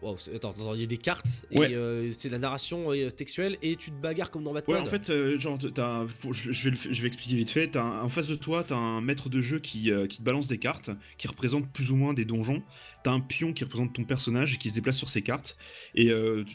Wow, 0.06 0.16
attends, 0.34 0.50
attends, 0.50 0.74
il 0.74 0.80
y 0.80 0.84
a 0.84 0.86
des 0.86 0.96
cartes 0.98 1.46
Ouais. 1.54 1.74
euh, 1.74 2.10
c'est 2.16 2.28
de 2.28 2.32
la 2.34 2.38
narration 2.38 2.92
euh, 2.92 3.10
textuelle 3.10 3.58
et 3.62 3.74
tu 3.76 3.90
te 3.90 3.96
bagarres 4.00 4.30
comme 4.30 4.44
dans 4.44 4.52
Batman. 4.52 4.76
Ouais, 4.76 4.82
en 4.82 4.86
fait, 4.86 5.10
euh, 5.10 5.38
genre, 5.38 5.58
t'as, 5.74 6.06
faut- 6.06 6.32
je, 6.32 6.52
je 6.52 6.70
vais 6.70 6.76
je 6.76 7.02
vais 7.02 7.08
expliquer 7.08 7.34
vite 7.34 7.50
fait. 7.50 7.66
T'as 7.68 7.82
un- 7.82 8.02
en 8.02 8.08
face 8.08 8.28
de 8.28 8.36
toi, 8.36 8.62
t'as 8.62 8.76
un 8.76 9.00
maître 9.00 9.28
de 9.28 9.40
jeu 9.40 9.58
qui, 9.58 9.90
euh, 9.90 10.06
qui 10.06 10.18
te 10.18 10.22
balance 10.22 10.46
des 10.48 10.58
cartes, 10.58 10.90
qui 11.18 11.26
représente 11.26 11.68
plus 11.72 11.90
ou 11.90 11.96
moins 11.96 12.14
des 12.14 12.24
donjons. 12.24 12.62
T'as 13.02 13.10
un 13.12 13.20
pion 13.20 13.52
qui 13.52 13.64
représente 13.64 13.94
ton 13.94 14.04
personnage 14.04 14.54
et 14.54 14.56
qui 14.58 14.68
se 14.68 14.74
déplace 14.74 14.96
sur 14.96 15.08
ces 15.08 15.22
cartes. 15.22 15.56
Et 15.94 16.10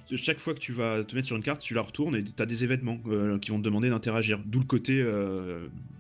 tu- 0.08 0.18
chaque 0.18 0.40
fois 0.40 0.54
que 0.54 0.60
tu 0.60 0.72
vas 0.74 1.04
te 1.04 1.16
mettre 1.16 1.28
sur 1.28 1.36
une 1.38 1.44
carte, 1.44 1.62
tu 1.62 1.74
la 1.74 1.82
retournes 1.82 2.16
et 2.16 2.24
t'as 2.24 2.46
des 2.46 2.64
événements 2.64 3.00
qui 3.42 3.52
vont 3.52 3.58
te 3.58 3.64
demander 3.64 3.90
d'interagir. 3.90 4.40
D'où 4.46 4.60
le 4.60 4.66
côté 4.66 4.96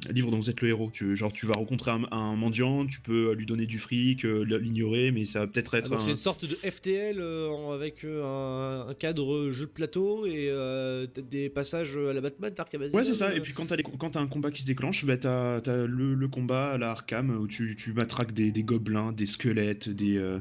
livre 0.09 0.31
dont 0.31 0.37
vous 0.39 0.49
êtes 0.49 0.61
le 0.61 0.69
héros. 0.69 0.89
Tu, 0.91 1.15
genre, 1.15 1.31
tu 1.31 1.45
vas 1.45 1.53
rencontrer 1.55 1.91
un, 1.91 2.03
un 2.11 2.35
mendiant, 2.35 2.85
tu 2.85 2.99
peux 3.01 3.33
lui 3.33 3.45
donner 3.45 3.65
du 3.65 3.77
fric, 3.79 4.23
l'ignorer, 4.23 5.11
mais 5.11 5.25
ça 5.25 5.39
va 5.39 5.47
peut-être 5.47 5.75
Ah, 5.75 5.79
être 5.79 5.93
un- 5.93 5.99
c'est 5.99 6.11
une 6.11 6.17
sorte 6.17 6.43
de 6.45 6.55
FTL 6.69 7.19
euh, 7.41 7.73
avec 7.75 8.03
euh, 8.03 8.23
un, 8.23 8.89
un 8.89 8.93
cadre 8.93 9.49
jeu 9.49 9.65
de 9.65 9.71
plateau 9.71 10.25
et 10.25 10.47
euh, 10.49 11.07
des 11.29 11.49
passages 11.49 11.97
à 11.97 12.13
la 12.13 12.21
Batman, 12.21 12.53
Arkham 12.57 12.81
Asylum. 12.81 12.99
Ouais, 12.99 13.05
c'est 13.05 13.13
ça. 13.13 13.29
euh. 13.29 13.35
Et 13.35 13.41
puis 13.41 13.53
quand 13.53 13.65
t'as, 13.67 13.75
les- 13.75 13.83
quand 13.83 14.11
t'as 14.11 14.19
un 14.19 14.27
combat 14.27 14.51
qui 14.51 14.61
se 14.61 14.67
déclenche, 14.67 15.05
bah, 15.05 15.17
t'as, 15.17 15.61
t'as 15.61 15.85
le, 15.85 16.13
le 16.15 16.27
combat 16.27 16.71
à 16.71 16.77
la 16.77 16.91
Arkham 16.91 17.29
où 17.31 17.47
tu, 17.47 17.75
tu 17.75 17.93
matraques 17.93 18.33
des, 18.33 18.51
des 18.51 18.63
gobelins, 18.63 19.11
des 19.11 19.25
squelettes, 19.25 19.89
des, 19.89 20.17
euh, 20.17 20.39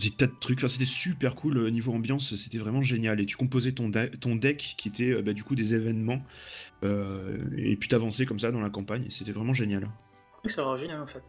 des 0.00 0.10
tas 0.10 0.26
de 0.26 0.32
trucs. 0.40 0.58
Enfin, 0.60 0.68
c'était 0.68 0.84
super 0.84 1.34
cool 1.34 1.70
niveau 1.70 1.92
ambiance, 1.92 2.34
c'était 2.36 2.58
vraiment 2.58 2.82
génial. 2.82 3.20
Et 3.20 3.26
tu 3.26 3.36
composais 3.36 3.72
ton, 3.72 3.90
ton 4.20 4.36
deck 4.36 4.74
qui 4.78 4.88
était 4.88 5.22
bah, 5.22 5.32
du 5.32 5.44
coup 5.44 5.54
des 5.54 5.74
événements. 5.74 6.22
euh, 6.84 7.38
et 7.56 7.76
puis 7.76 7.88
t'avançais 7.88 8.26
comme 8.26 8.38
ça 8.38 8.50
dans 8.50 8.60
la 8.60 8.70
campagne. 8.70 9.06
C'était 9.10 9.32
vraiment 9.32 9.54
génial. 9.54 9.88
Ça 10.46 10.64
va 10.64 10.76
génial 10.76 11.00
en 11.00 11.06
fait. 11.06 11.22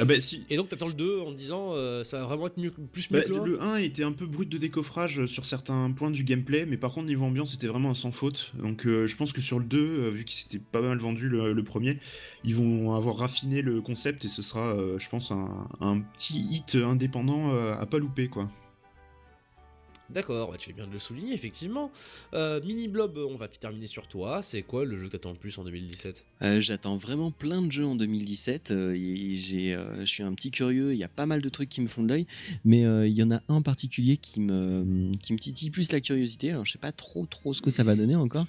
Ah 0.00 0.04
bah 0.04 0.20
si. 0.20 0.44
Et 0.48 0.56
donc 0.56 0.68
t'attends 0.68 0.86
le 0.86 0.94
2 0.94 1.20
en 1.20 1.32
te 1.32 1.36
disant 1.36 1.70
euh, 1.72 2.04
ça 2.04 2.20
va 2.20 2.26
vraiment 2.26 2.46
être 2.46 2.56
mieux, 2.56 2.70
plus 2.70 3.10
mieux 3.10 3.18
Bah, 3.18 3.24
que 3.24 3.30
le 3.32 3.40
1 3.40 3.44
le 3.46 3.60
1 3.62 3.76
était 3.78 4.04
un 4.04 4.12
peu 4.12 4.26
brut 4.26 4.48
de 4.48 4.56
décoffrage 4.56 5.26
sur 5.26 5.44
certains 5.44 5.90
points 5.90 6.12
du 6.12 6.22
gameplay, 6.22 6.66
mais 6.66 6.76
par 6.76 6.92
contre 6.92 7.08
niveau 7.08 7.24
ambiance 7.24 7.50
c'était 7.52 7.66
vraiment 7.66 7.90
un 7.90 7.94
sans 7.94 8.12
faute. 8.12 8.52
Donc 8.62 8.86
euh, 8.86 9.08
je 9.08 9.16
pense 9.16 9.32
que 9.32 9.40
sur 9.40 9.58
le 9.58 9.64
2, 9.64 9.78
euh, 9.78 10.10
vu 10.10 10.24
qu'il 10.24 10.36
s'était 10.36 10.60
pas 10.60 10.80
mal 10.80 10.98
vendu 10.98 11.28
le, 11.28 11.52
le 11.52 11.64
premier, 11.64 11.98
ils 12.44 12.54
vont 12.54 12.94
avoir 12.94 13.16
raffiné 13.16 13.60
le 13.60 13.80
concept 13.80 14.24
et 14.24 14.28
ce 14.28 14.42
sera, 14.42 14.76
je 14.98 15.08
pense, 15.08 15.32
un, 15.32 15.66
un 15.80 16.00
petit 16.00 16.38
hit 16.38 16.76
indépendant 16.76 17.50
à 17.72 17.84
pas 17.86 17.98
louper 17.98 18.28
quoi. 18.28 18.48
D'accord, 20.10 20.50
bah, 20.50 20.56
tu 20.58 20.68
fais 20.68 20.72
bien 20.72 20.86
de 20.86 20.92
le 20.92 20.98
souligner, 20.98 21.34
effectivement. 21.34 21.92
Euh, 22.32 22.62
Mini 22.64 22.88
Blob, 22.88 23.18
on 23.18 23.36
va 23.36 23.46
terminer 23.46 23.86
sur 23.86 24.08
toi. 24.08 24.40
C'est 24.42 24.62
quoi 24.62 24.86
le 24.86 24.98
jeu 24.98 25.06
que 25.06 25.12
t'attends 25.12 25.32
le 25.32 25.36
plus 25.38 25.58
en 25.58 25.64
2017 25.64 26.24
Euh, 26.42 26.60
J'attends 26.60 26.96
vraiment 26.96 27.30
plein 27.30 27.60
de 27.60 27.70
jeux 27.70 27.84
en 27.84 27.94
2017. 27.94 28.70
euh, 28.70 28.94
euh, 28.94 30.00
je 30.00 30.04
suis 30.06 30.22
un 30.22 30.32
petit 30.32 30.50
curieux. 30.50 30.94
Il 30.94 30.98
y 30.98 31.04
a 31.04 31.08
pas 31.08 31.26
mal 31.26 31.42
de 31.42 31.48
trucs 31.50 31.68
qui 31.68 31.82
me 31.82 31.86
font 31.86 32.02
de 32.02 32.08
l'œil, 32.08 32.26
mais 32.64 32.80
il 32.80 33.12
y 33.12 33.22
en 33.22 33.30
a 33.30 33.42
un 33.48 33.60
particulier 33.60 34.16
qui 34.16 34.40
me, 34.40 35.12
titille 35.36 35.70
plus 35.70 35.92
la 35.92 36.00
curiosité. 36.00 36.52
Alors 36.52 36.64
je 36.64 36.72
sais 36.72 36.78
pas 36.78 36.92
trop 36.92 37.26
trop 37.26 37.52
ce 37.52 37.60
que 37.60 37.70
ça 37.70 37.84
va 37.84 37.94
donner 37.94 38.16
encore. 38.16 38.46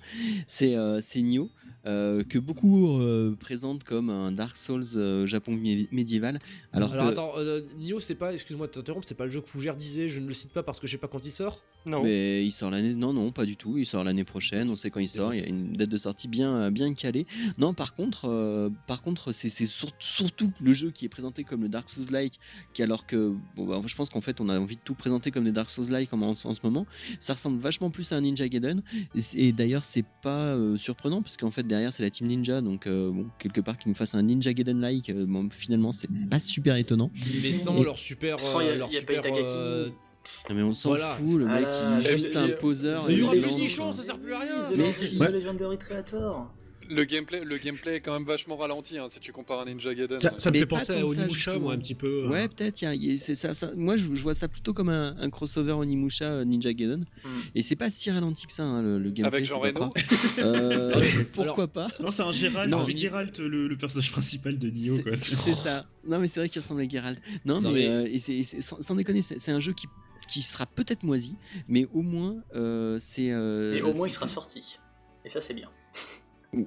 C'est 0.47 0.75
Nioh. 1.15 1.49
Euh, 1.89 2.23
que 2.23 2.37
beaucoup 2.39 2.99
euh, 2.99 3.35
présentent 3.39 3.83
comme 3.83 4.09
un 4.09 4.31
Dark 4.31 4.55
Souls 4.55 4.83
euh, 4.95 5.25
Japon 5.25 5.53
mé- 5.55 5.87
médiéval. 5.91 6.39
Alors, 6.71 6.93
Alors 6.93 7.05
que, 7.07 7.11
attends, 7.11 7.33
euh, 7.37 7.61
Nioh, 7.77 7.99
c'est 7.99 8.15
pas, 8.15 8.31
excuse-moi 8.33 8.67
de 8.67 8.71
t'interrompre, 8.71 9.05
c'est 9.07 9.15
pas 9.15 9.25
le 9.25 9.31
jeu 9.31 9.41
que 9.41 9.49
Fougère 9.49 9.75
disait, 9.75 10.07
je 10.09 10.19
ne 10.19 10.27
le 10.27 10.33
cite 10.33 10.51
pas 10.51 10.63
parce 10.63 10.79
que 10.79 10.87
je 10.87 10.91
sais 10.93 10.97
pas 10.97 11.07
quand 11.07 11.25
il 11.25 11.31
sort? 11.31 11.61
Non. 11.85 12.03
Mais 12.03 12.45
il 12.45 12.51
sort 12.51 12.69
l'année. 12.69 12.93
Non, 12.93 13.13
non, 13.13 13.31
pas 13.31 13.45
du 13.45 13.55
tout. 13.55 13.77
Il 13.77 13.85
sort 13.85 14.03
l'année 14.03 14.25
prochaine. 14.25 14.69
On 14.69 14.75
sait 14.75 14.89
quand 14.89 14.99
il 14.99 15.07
sort. 15.07 15.33
Il 15.33 15.39
y 15.39 15.43
a 15.43 15.47
une 15.47 15.71
date 15.73 15.87
de 15.89 15.95
sortie 15.97 16.27
bien, 16.27 16.69
bien 16.71 16.93
calée. 16.93 17.25
Non, 17.57 17.73
par 17.73 17.95
contre, 17.95 18.25
euh, 18.27 18.69
par 18.85 19.01
contre, 19.01 19.31
c'est 19.31 19.47
c'est 19.47 19.65
sur- 19.65 19.91
surtout 19.97 20.51
le 20.59 20.73
jeu 20.73 20.91
qui 20.91 21.05
est 21.05 21.09
présenté 21.09 21.45
comme 21.45 21.61
le 21.61 21.69
Dark 21.69 21.87
Souls-like, 21.89 22.37
qui 22.73 22.83
alors 22.83 23.05
que, 23.07 23.33
bon, 23.55 23.65
bah, 23.65 23.81
je 23.85 23.95
pense 23.95 24.09
qu'en 24.09 24.19
fait, 24.19 24.41
on 24.41 24.49
a 24.49 24.59
envie 24.59 24.75
de 24.75 24.81
tout 24.83 24.93
présenter 24.93 25.31
comme 25.31 25.45
des 25.45 25.53
Dark 25.53 25.69
Souls-like 25.69 26.13
en, 26.13 26.21
en 26.21 26.33
ce 26.33 26.59
moment. 26.63 26.85
Ça 27.21 27.31
ressemble 27.33 27.59
vachement 27.61 27.89
plus 27.89 28.11
à 28.11 28.17
un 28.17 28.21
Ninja 28.21 28.49
Gaiden. 28.49 28.83
Et, 29.15 29.47
et 29.47 29.51
d'ailleurs, 29.53 29.85
c'est 29.85 30.05
pas 30.21 30.47
euh, 30.55 30.75
surprenant 30.75 31.21
parce 31.21 31.37
qu'en 31.37 31.49
fait, 31.51 31.63
derrière, 31.63 31.78
c'est 31.91 32.03
la 32.03 32.09
Team 32.09 32.27
Ninja, 32.27 32.61
donc 32.61 32.85
euh, 32.87 33.11
bon, 33.11 33.27
quelque 33.39 33.61
part, 33.61 33.77
qu'ils 33.77 33.89
nous 33.89 33.95
fassent 33.95 34.15
un 34.15 34.21
Ninja 34.23 34.53
Gaiden-like, 34.53 35.09
euh, 35.09 35.25
bon, 35.27 35.49
finalement, 35.51 35.91
c'est 35.91 36.09
pas 36.29 36.39
super 36.39 36.75
étonnant. 36.75 37.11
Mais 37.41 37.51
sans 37.51 37.77
Et- 37.77 37.83
leur 37.83 37.97
super. 37.97 38.39
Sans, 38.39 38.59
euh, 38.59 38.63
y 38.63 38.69
a- 38.69 38.75
leur 38.75 38.91
y 38.91 38.97
a 38.97 39.01
pas 39.01 39.13
super, 39.13 39.19
Itagaki. 39.19 39.41
euh, 39.45 39.89
Non, 40.49 40.55
mais 40.55 40.63
on 40.63 40.73
s'en 40.73 40.89
Voilà. 40.89 41.13
fout, 41.13 41.39
le 41.39 41.45
mec, 41.45 41.65
Ah, 41.67 41.97
il 42.01 42.05
est 42.07 42.11
juste 42.17 42.35
un 42.35 42.49
poseur. 42.49 43.03
Il 43.09 43.15
y 43.15 43.17
il 43.19 43.23
aura 43.23 43.35
est 43.35 43.39
plus 43.39 43.47
blanc, 43.49 43.57
nichon, 43.57 43.83
quoi. 43.83 43.91
ça 43.93 44.03
sert 44.03 44.19
plus 44.19 44.33
à 44.33 44.39
rien 44.39 44.69
Mais 44.77 44.91
si. 44.91 45.17
Ouais. 45.17 45.31
Legendary 45.31 45.77
Creator. 45.77 46.53
Le 46.89 47.03
gameplay, 47.03 47.43
le 47.43 47.57
gameplay 47.57 47.95
est 47.97 47.99
quand 47.99 48.13
même 48.13 48.23
vachement 48.25 48.55
ralenti 48.57 48.97
hein, 48.97 49.05
si 49.09 49.19
tu 49.19 49.31
compares 49.31 49.59
à 49.59 49.65
Ninja 49.65 49.93
Gaiden. 49.93 50.17
Ça, 50.17 50.33
ça 50.37 50.49
me 50.51 50.57
fait 50.57 50.65
penser 50.65 50.93
à 50.93 50.95
ça, 50.95 51.05
Onimusha, 51.05 51.59
moi, 51.59 51.73
un 51.73 51.77
petit 51.77 51.93
peu. 51.93 52.23
euh. 52.25 52.29
Ouais, 52.29 52.47
peut-être. 52.47 52.79
c'est 53.19 53.35
ça, 53.35 53.53
ça- 53.53 53.71
Moi, 53.75 53.95
je, 53.95 54.05
je 54.15 54.21
vois 54.23 54.33
ça 54.33 54.47
plutôt 54.47 54.73
comme 54.73 54.89
un, 54.89 55.15
un 55.19 55.29
crossover 55.29 55.73
Onimusha 55.73 56.25
euh, 56.25 56.45
Ninja 56.45 56.73
Gaiden. 56.73 57.05
Hmm. 57.23 57.29
Et 57.53 57.61
c'est 57.61 57.75
pas 57.75 57.91
si 57.91 58.09
ralenti 58.09 58.47
que 58.47 58.51
ça, 58.53 58.63
hein, 58.63 58.81
le, 58.81 58.97
le 58.97 59.11
gameplay. 59.11 59.25
Avec 59.37 59.45
Jean 59.45 59.59
Reno. 59.59 59.93
Euh, 60.39 60.91
Alors- 60.93 61.25
pourquoi 61.33 61.67
pas 61.67 61.87
Non, 61.99 62.11
c'est 62.11 62.21
un 62.23 62.31
Gérald, 62.31 62.69
Non. 62.71 62.79
c'est 62.79 62.95
Geralt 62.97 63.37
le, 63.39 63.67
le 63.67 63.77
personnage 63.77 64.11
principal 64.11 64.57
de 64.57 64.69
Nioh 64.69 64.95
C'est 64.97 65.03
quoi. 65.03 65.11
c'est 65.15 65.53
ça. 65.55 65.85
Non, 66.07 66.17
mais 66.19 66.27
c'est 66.27 66.39
vrai 66.39 66.49
qu'il 66.49 66.61
ressemble 66.61 66.81
à 66.81 66.87
Geralt. 66.89 67.19
Non, 67.45 67.61
Non, 67.61 67.71
mais, 67.71 67.87
euh, 67.87 68.05
et 68.09 68.19
sans, 68.61 68.81
sans 68.81 68.95
déconner, 68.95 69.21
c'est 69.21 69.51
un 69.51 69.59
jeu 69.59 69.73
qui, 69.73 69.87
qui 70.31 70.41
sera 70.41 70.65
peut-être 70.65 71.03
moisi, 71.03 71.35
mais 71.67 71.87
au 71.93 72.01
moins, 72.01 72.37
euh, 72.55 72.97
c'est. 73.01 73.31
euh, 73.31 73.75
Et 73.75 73.81
au 73.81 73.93
moins, 73.93 74.07
il 74.07 74.11
sera 74.13 74.27
sorti. 74.27 74.79
Et 75.25 75.29
ça, 75.29 75.41
c'est 75.41 75.53
bien. 75.53 75.69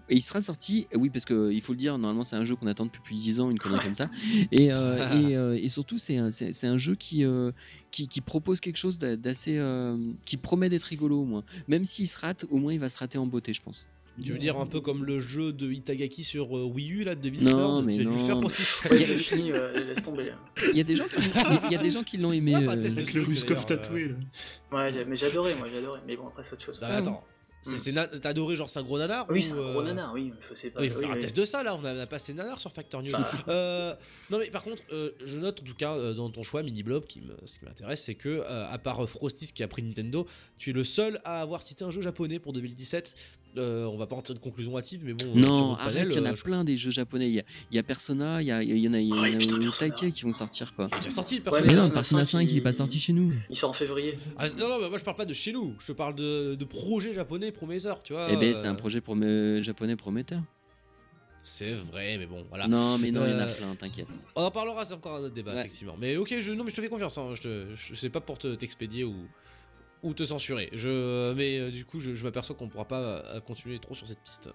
Et 0.09 0.15
il 0.17 0.23
sera 0.23 0.41
sorti, 0.41 0.87
oui, 0.95 1.11
parce 1.11 1.25
qu'il 1.25 1.61
faut 1.61 1.73
le 1.73 1.77
dire, 1.79 1.99
normalement 1.99 2.23
c'est 2.23 2.37
un 2.37 2.45
jeu 2.45 2.55
qu'on 2.55 2.69
attend 2.69 2.87
depuis 2.87 3.01
plus 3.03 3.15
de 3.17 3.21
10 3.21 3.41
ans, 3.41 3.51
une 3.51 3.59
connerie 3.59 3.81
comme 3.83 3.95
ça. 3.95 4.09
Et, 4.53 4.73
euh, 4.73 4.97
et, 5.31 5.37
euh, 5.37 5.59
et 5.61 5.69
surtout, 5.69 5.99
c'est 5.99 6.17
un, 6.19 6.31
c'est- 6.31 6.53
c'est 6.53 6.69
un 6.69 6.77
jeu 6.79 6.95
qui, 6.95 7.25
euh, 7.25 7.51
qui, 7.91 8.07
qui 8.07 8.21
propose 8.21 8.61
quelque 8.61 8.77
chose 8.79 8.99
d'a- 8.99 9.17
d'assez. 9.17 9.57
euh, 9.59 9.97
qui 10.25 10.37
promet 10.37 10.69
d'être 10.69 10.85
rigolo 10.85 11.23
au 11.23 11.25
moins. 11.25 11.43
Même 11.67 11.85
s'il 11.85 12.07
se 12.07 12.17
rate, 12.17 12.47
au 12.51 12.59
moins 12.59 12.73
il 12.73 12.79
va 12.79 12.89
se 12.89 12.99
rater 12.99 13.19
en 13.19 13.27
beauté, 13.27 13.53
je 13.53 13.61
pense. 13.61 13.87
Tu 14.23 14.31
veux 14.33 14.39
dire 14.39 14.59
un 14.59 14.67
peu 14.67 14.81
comme 14.83 15.05
le 15.07 15.21
jeu 15.21 15.55
de 15.55 15.73
Itagaki 15.73 16.23
sur 16.23 16.57
euh, 16.57 16.65
Wii 16.65 16.93
U 16.93 17.05
là 17.05 17.15
de 17.15 17.31
Vince 17.31 17.51
Non, 17.51 17.57
Lord 17.59 17.83
mais 17.83 17.95
Tu 17.95 18.01
as 18.03 18.05
dû 18.05 18.11
le 18.11 18.17
non. 18.17 18.27
faire 18.27 18.37
aussi. 18.45 18.87
Il 18.93 18.97
est 19.03 19.17
fini, 19.17 19.53
euh, 19.53 19.73
laisse 19.87 20.03
tomber. 20.05 20.33
Il 20.71 20.77
y 20.77 20.81
a 20.81 20.85
des 20.85 20.97
gens 20.97 21.05
qui, 21.09 21.31
il 21.67 21.73
y 21.73 21.77
a 21.77 21.83
des 21.83 21.91
gens 21.91 22.03
qui 22.03 22.19
l'ont 22.19 22.31
aimé. 22.41 22.53
Ah, 22.57 22.61
bah, 22.61 22.73
euh, 22.77 22.85
Avec 22.91 23.15
le 23.15 23.23
Ruskov 23.23 23.65
tatoué. 23.65 24.09
là. 24.09 24.15
Ouais, 24.71 25.05
mais 25.07 25.17
j'adorais, 25.17 25.55
moi, 25.57 25.67
j'adorais. 25.73 26.01
Mais 26.07 26.17
bon, 26.17 26.29
après, 26.29 26.45
c'est 26.45 26.53
autre 26.53 26.63
chose. 26.63 26.79
Ah, 26.83 26.97
attends, 26.99 27.25
c'est, 27.63 27.93
na- 27.93 28.07
t'as 28.07 28.31
adoré 28.31 28.57
genre 28.57 28.69
c'est 28.69 28.81
un 28.81 28.83
gros 28.83 28.99
nanar 28.99 29.27
Oui, 29.31 29.39
ou, 29.39 29.43
c'est 29.43 29.53
un 29.53 29.57
euh, 29.59 29.73
gros 29.73 29.83
nanar, 29.83 30.13
oui. 30.15 30.33
pas- 30.75 30.85
il 30.85 30.91
faut 30.91 30.99
oui, 30.99 31.05
faire 31.07 31.11
un 31.13 31.19
test 31.19 31.37
de 31.37 31.45
ça 31.45 31.63
là, 31.63 31.75
on 31.77 31.85
a, 31.85 31.95
on 31.95 31.99
a 32.01 32.07
passé 32.07 32.35
nanar 32.35 32.61
sur 32.61 32.73
Factor 32.73 33.03
News. 33.03 33.13
Bah. 33.13 33.31
Euh, 33.49 33.95
non 34.31 34.39
mais 34.39 34.51
par 34.51 34.63
contre, 34.63 34.83
euh, 34.93 35.11
je 35.25 35.39
note 35.39 35.61
en 35.61 35.65
tout 35.65 35.75
cas 35.75 35.95
euh, 35.95 36.13
dans 36.15 36.29
ton 36.31 36.43
choix 36.43 36.63
Mini 36.63 36.83
Blob, 36.83 37.05
qui 37.07 37.21
me, 37.21 37.35
ce 37.45 37.59
qui 37.59 37.65
m'intéresse, 37.65 38.03
c'est 38.03 38.15
que 38.17 38.29
euh, 38.29 38.69
à 38.71 38.79
part 38.79 39.09
Frostis 39.09 39.53
qui 39.53 39.63
a 39.63 39.69
pris 39.69 39.83
Nintendo, 39.83 40.27
tu 40.59 40.71
es 40.71 40.73
le 40.73 40.85
seul 40.85 41.21
à 41.25 41.41
avoir 41.41 41.63
cité 41.63 41.85
un 41.85 41.91
jeu 41.91 42.03
japonais 42.03 42.39
pour 42.39 42.53
2017. 42.53 43.15
Euh, 43.59 43.85
on 43.85 43.99
va 43.99 44.07
pas 44.07 44.17
en 44.17 44.23
tirer 44.23 44.39
de 44.39 44.43
conclusion 44.43 44.79
hâtive, 44.79 45.03
mais 45.05 45.13
bon. 45.13 45.27
euh, 45.27 45.39
Non, 45.41 45.75
arrête, 45.75 46.07
il 46.11 46.17
y 46.17 46.19
en 46.19 46.25
a 46.25 46.33
euh, 46.33 46.35
je- 46.37 46.43
plein 46.43 46.65
des 46.65 46.79
jeux 46.79 46.91
japonais. 46.91 47.29
Il 47.29 47.35
y 47.35 47.41
a, 47.41 47.43
il 47.71 47.77
y 47.77 47.79
a 47.79 47.83
Persona, 47.83 48.41
il 48.41 48.49
y, 48.49 48.51
a, 48.51 48.63
il 48.63 48.79
y 48.79 48.89
en 48.89 48.95
a, 48.95 48.99
il 49.01 49.09
y 49.09 49.13
en 49.13 49.23
Ah 49.23 49.27
a 49.27 49.31
Persona. 49.33 49.71
taquet 49.79 50.11
qui 50.11 50.23
vont 50.23 50.33
sortir 50.33 50.75
quoi. 50.75 50.89
Il 51.03 51.07
est 51.09 51.11
sorti 51.11 51.39
le 51.45 51.51
Ouais, 51.53 51.61
mais 51.61 51.67
non, 51.69 51.75
Persona 51.83 51.95
Persona 51.95 52.25
5, 52.25 52.39
5 52.47 52.51
il 52.51 52.57
est 52.57 52.61
pas 52.63 52.73
sorti 52.73 52.99
chez 52.99 53.13
nous. 53.13 53.31
Il 53.51 53.57
sort 53.57 53.69
en 53.71 53.75
février. 53.75 54.19
Ah, 54.39 54.47
non, 54.57 54.69
non, 54.71 54.81
mais 54.81 54.89
moi 54.89 54.97
je 54.97 55.05
parle 55.05 55.19
pas 55.19 55.27
de 55.27 55.35
chez 55.35 55.53
nous, 55.53 55.75
je 55.81 55.87
te 55.87 55.93
parle 55.93 56.15
de, 56.15 56.55
de 56.55 56.65
projets 56.65 57.13
japonais 57.13 57.53
prometteurs, 57.53 58.03
tu 58.03 58.15
vois. 58.15 58.29
Eh 58.31 58.37
ben, 58.37 58.55
c'est 58.55 58.69
un 58.69 58.75
projet 58.75 59.01
promé- 59.01 59.63
japonais 59.63 59.97
prometteur. 59.97 60.41
C'est 61.45 61.75
vrai, 61.75 62.17
mais 62.19 62.27
bon, 62.27 62.47
voilà. 62.49 62.69
Non, 62.69 62.99
mais 62.99 63.11
non, 63.11 63.25
il 63.27 63.33
y 63.33 63.35
en 63.35 63.39
a 63.41 63.47
plein, 63.47 63.75
t'inquiète. 63.75 64.07
On 64.37 64.45
en 64.45 64.51
parlera, 64.53 64.85
c'est 64.85 64.95
encore 64.95 65.17
un 65.17 65.23
autre 65.25 65.35
débat, 65.35 65.53
Ouais. 65.53 65.61
effectivement. 65.61 65.97
Mais 65.99 66.17
ok, 66.17 66.37
je, 66.41 66.53
non, 66.53 66.63
mais 66.63 66.71
je 66.71 66.77
te 66.77 66.81
fais 66.81 66.89
confiance. 66.89 67.19
Hein. 67.19 67.31
Je, 67.35 67.43
te, 67.43 67.67
je 67.75 67.95
sais 67.97 68.11
pas 68.11 68.21
pour 68.21 68.39
te 68.39 68.55
t'expédier 68.55 69.03
ou, 69.03 69.15
ou 70.03 70.15
te 70.15 70.25
censurer. 70.25 70.69
Mais 70.73 71.59
euh, 71.59 71.71
du 71.71 71.85
coup, 71.85 72.01
je, 72.01 72.23
m'aperçois 72.25 72.55
qu'on 72.57 72.67
ne 72.67 72.71
pourra 72.71 72.87
pas 72.87 73.01
euh, 73.01 73.41
continuer 73.41 73.79
trop 73.79 73.95
sur 73.95 74.07
cette 74.07 74.21
piste. 74.21 74.51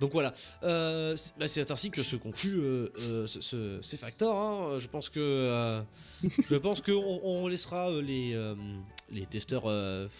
Donc 0.00 0.12
voilà. 0.12 0.34
Euh, 0.62 1.14
c'est 1.16 1.36
bah, 1.38 1.46
ainsi 1.72 1.90
que 1.90 2.02
se 2.02 2.16
conclut 2.16 2.60
ce- 2.96 3.26
ce- 3.26 3.78
ces 3.82 3.96
facteurs. 3.96 4.36
hein. 4.36 4.78
Je 4.78 4.86
pense 4.88 5.08
que 5.08 5.82
je 6.22 6.56
pense 6.56 6.80
que 6.80 6.92
laissera 7.48 7.90
les 8.00 8.36
les 9.10 9.26
testeurs 9.26 9.64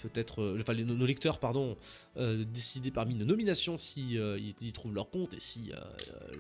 peut-être, 0.03 0.43
nos 0.85 1.07
lecteurs 1.07 1.39
pardon, 1.39 1.77
décider 2.17 2.91
parmi 2.91 3.15
nos 3.15 3.25
nominations 3.25 3.79
si 3.79 4.15
ils, 4.15 4.73
trouvent 4.73 4.95
leur 4.95 5.11
compte 5.11 5.35
et 5.35 5.41
si 5.41 5.73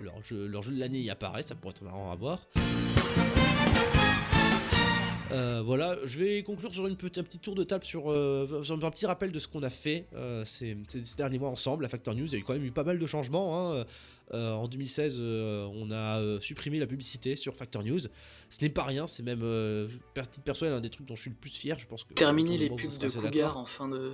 leur 0.02 0.22
jeu 0.22 0.46
leur 0.46 0.62
jeu 0.62 0.72
de 0.72 0.78
l'année 0.80 1.00
y 1.00 1.10
apparaît. 1.10 1.42
Ça 1.42 1.54
pourrait 1.54 1.72
être 1.72 1.82
marrant 1.82 2.12
à 2.12 2.14
voir. 2.14 2.46
Euh, 5.34 5.62
voilà, 5.64 5.98
je 6.04 6.18
vais 6.18 6.42
conclure 6.42 6.72
sur 6.72 6.86
une 6.86 6.96
petite, 6.96 7.18
un 7.18 7.22
petit 7.24 7.38
tour 7.38 7.54
de 7.54 7.64
table 7.64 7.84
sur, 7.84 8.10
euh, 8.10 8.62
sur 8.62 8.74
un 8.84 8.90
petit 8.90 9.06
rappel 9.06 9.32
de 9.32 9.38
ce 9.38 9.48
qu'on 9.48 9.62
a 9.62 9.70
fait 9.70 10.06
euh, 10.14 10.44
ces, 10.44 10.76
derniers 11.16 11.38
mois 11.38 11.50
ensemble 11.50 11.84
à 11.84 11.88
Factor 11.88 12.14
News. 12.14 12.26
Il 12.26 12.32
y 12.32 12.36
a 12.36 12.38
eu 12.38 12.44
quand 12.44 12.52
même 12.54 12.64
eu 12.64 12.70
pas 12.70 12.84
mal 12.84 12.98
de 12.98 13.06
changements. 13.06 13.72
hein. 13.78 13.84
En 14.32 14.66
2016, 14.66 15.18
euh, 15.20 15.68
on 15.74 15.90
a 15.90 16.40
supprimé 16.40 16.78
la 16.78 16.86
publicité 16.86 17.36
sur 17.36 17.54
Factor 17.54 17.82
News. 17.84 18.00
Ce 18.48 18.62
n'est 18.62 18.70
pas 18.70 18.84
rien, 18.84 19.06
c'est 19.06 19.22
même, 19.22 19.42
euh, 19.42 19.86
per- 20.14 20.22
titre 20.22 20.44
personnel, 20.44 20.72
un 20.74 20.80
des 20.80 20.88
trucs 20.88 21.06
dont 21.06 21.14
je 21.14 21.22
suis 21.22 21.30
le 21.30 21.36
plus 21.36 21.50
fier. 21.50 21.78
Je 21.78 21.86
pense 21.86 22.04
que 22.04 22.14
Terminer 22.14 22.56
les 22.56 22.68
pubs 22.70 22.78
de 22.98 23.20
Cougar 23.20 23.58
en 23.58 23.66
fin 23.66 23.86
de. 23.88 24.12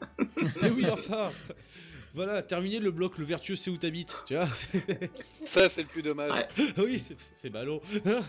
Mais 0.62 0.70
oui, 0.70 0.86
enfin 0.90 1.30
Voilà, 2.24 2.42
terminer 2.42 2.80
le 2.80 2.90
bloc 2.90 3.16
Le 3.18 3.24
Vertueux, 3.24 3.54
c'est 3.54 3.70
où 3.70 3.76
t'habites, 3.76 4.24
tu 4.26 4.34
vois 4.34 4.48
Ça, 5.44 5.68
c'est 5.68 5.82
le 5.82 5.86
plus 5.86 6.02
dommage. 6.02 6.48
oui, 6.76 6.98
c'est- 6.98 7.48
ballot. 7.48 7.80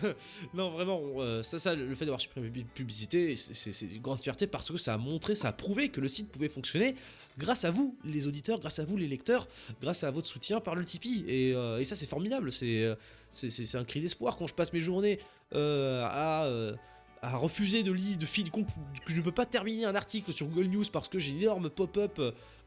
non, 0.54 0.70
vraiment, 0.70 1.00
on, 1.00 1.20
euh, 1.20 1.42
ça, 1.42 1.58
ça, 1.58 1.74
le 1.74 1.92
fait 1.96 2.04
d'avoir 2.04 2.20
supprimé 2.20 2.52
la 2.54 2.62
publicité, 2.72 3.34
c'est- 3.34 3.82
une 3.82 4.00
grande 4.00 4.20
fierté 4.20 4.46
parce 4.46 4.70
que 4.70 4.78
ça 4.78 4.94
a 4.94 4.96
montré, 4.96 5.34
ça 5.34 5.48
a 5.48 5.52
prouvé 5.52 5.88
que 5.88 6.00
le 6.00 6.06
site 6.06 6.30
pouvait 6.30 6.48
fonctionner 6.48 6.94
grâce 7.36 7.64
à 7.64 7.72
vous, 7.72 7.98
les 8.04 8.28
auditeurs, 8.28 8.60
grâce 8.60 8.78
à 8.78 8.84
vous, 8.84 8.96
les 8.96 9.08
lecteurs, 9.08 9.48
grâce 9.82 10.04
à 10.04 10.10
votre 10.12 10.28
soutien 10.28 10.60
par 10.60 10.76
le 10.76 10.84
Tipeee. 10.84 11.24
Et, 11.26 11.52
euh, 11.54 11.78
et 11.78 11.84
ça, 11.84 11.96
c'est 11.96 12.06
formidable. 12.06 12.52
C'est 12.52 12.84
euh, 12.84 12.94
c'est- 13.30 13.74
un 13.74 13.84
cri 13.84 14.00
d'espoir 14.00 14.36
quand 14.36 14.46
je 14.46 14.54
passe 14.54 14.72
mes 14.72 14.80
journées 14.80 15.18
euh, 15.52 16.04
à. 16.08 16.44
euh, 16.44 16.76
à 17.22 17.36
refuser 17.36 17.82
de 17.82 17.92
lire, 17.92 18.16
de 18.16 18.26
fil, 18.26 18.50
que 18.50 18.58
je 19.06 19.16
ne 19.16 19.22
peux 19.22 19.32
pas 19.32 19.46
terminer 19.46 19.84
un 19.84 19.94
article 19.94 20.32
sur 20.32 20.46
Google 20.46 20.68
News 20.68 20.84
parce 20.92 21.08
que 21.08 21.18
j'ai 21.18 21.32
une 21.32 21.42
énorme 21.42 21.68
pop-up. 21.68 22.20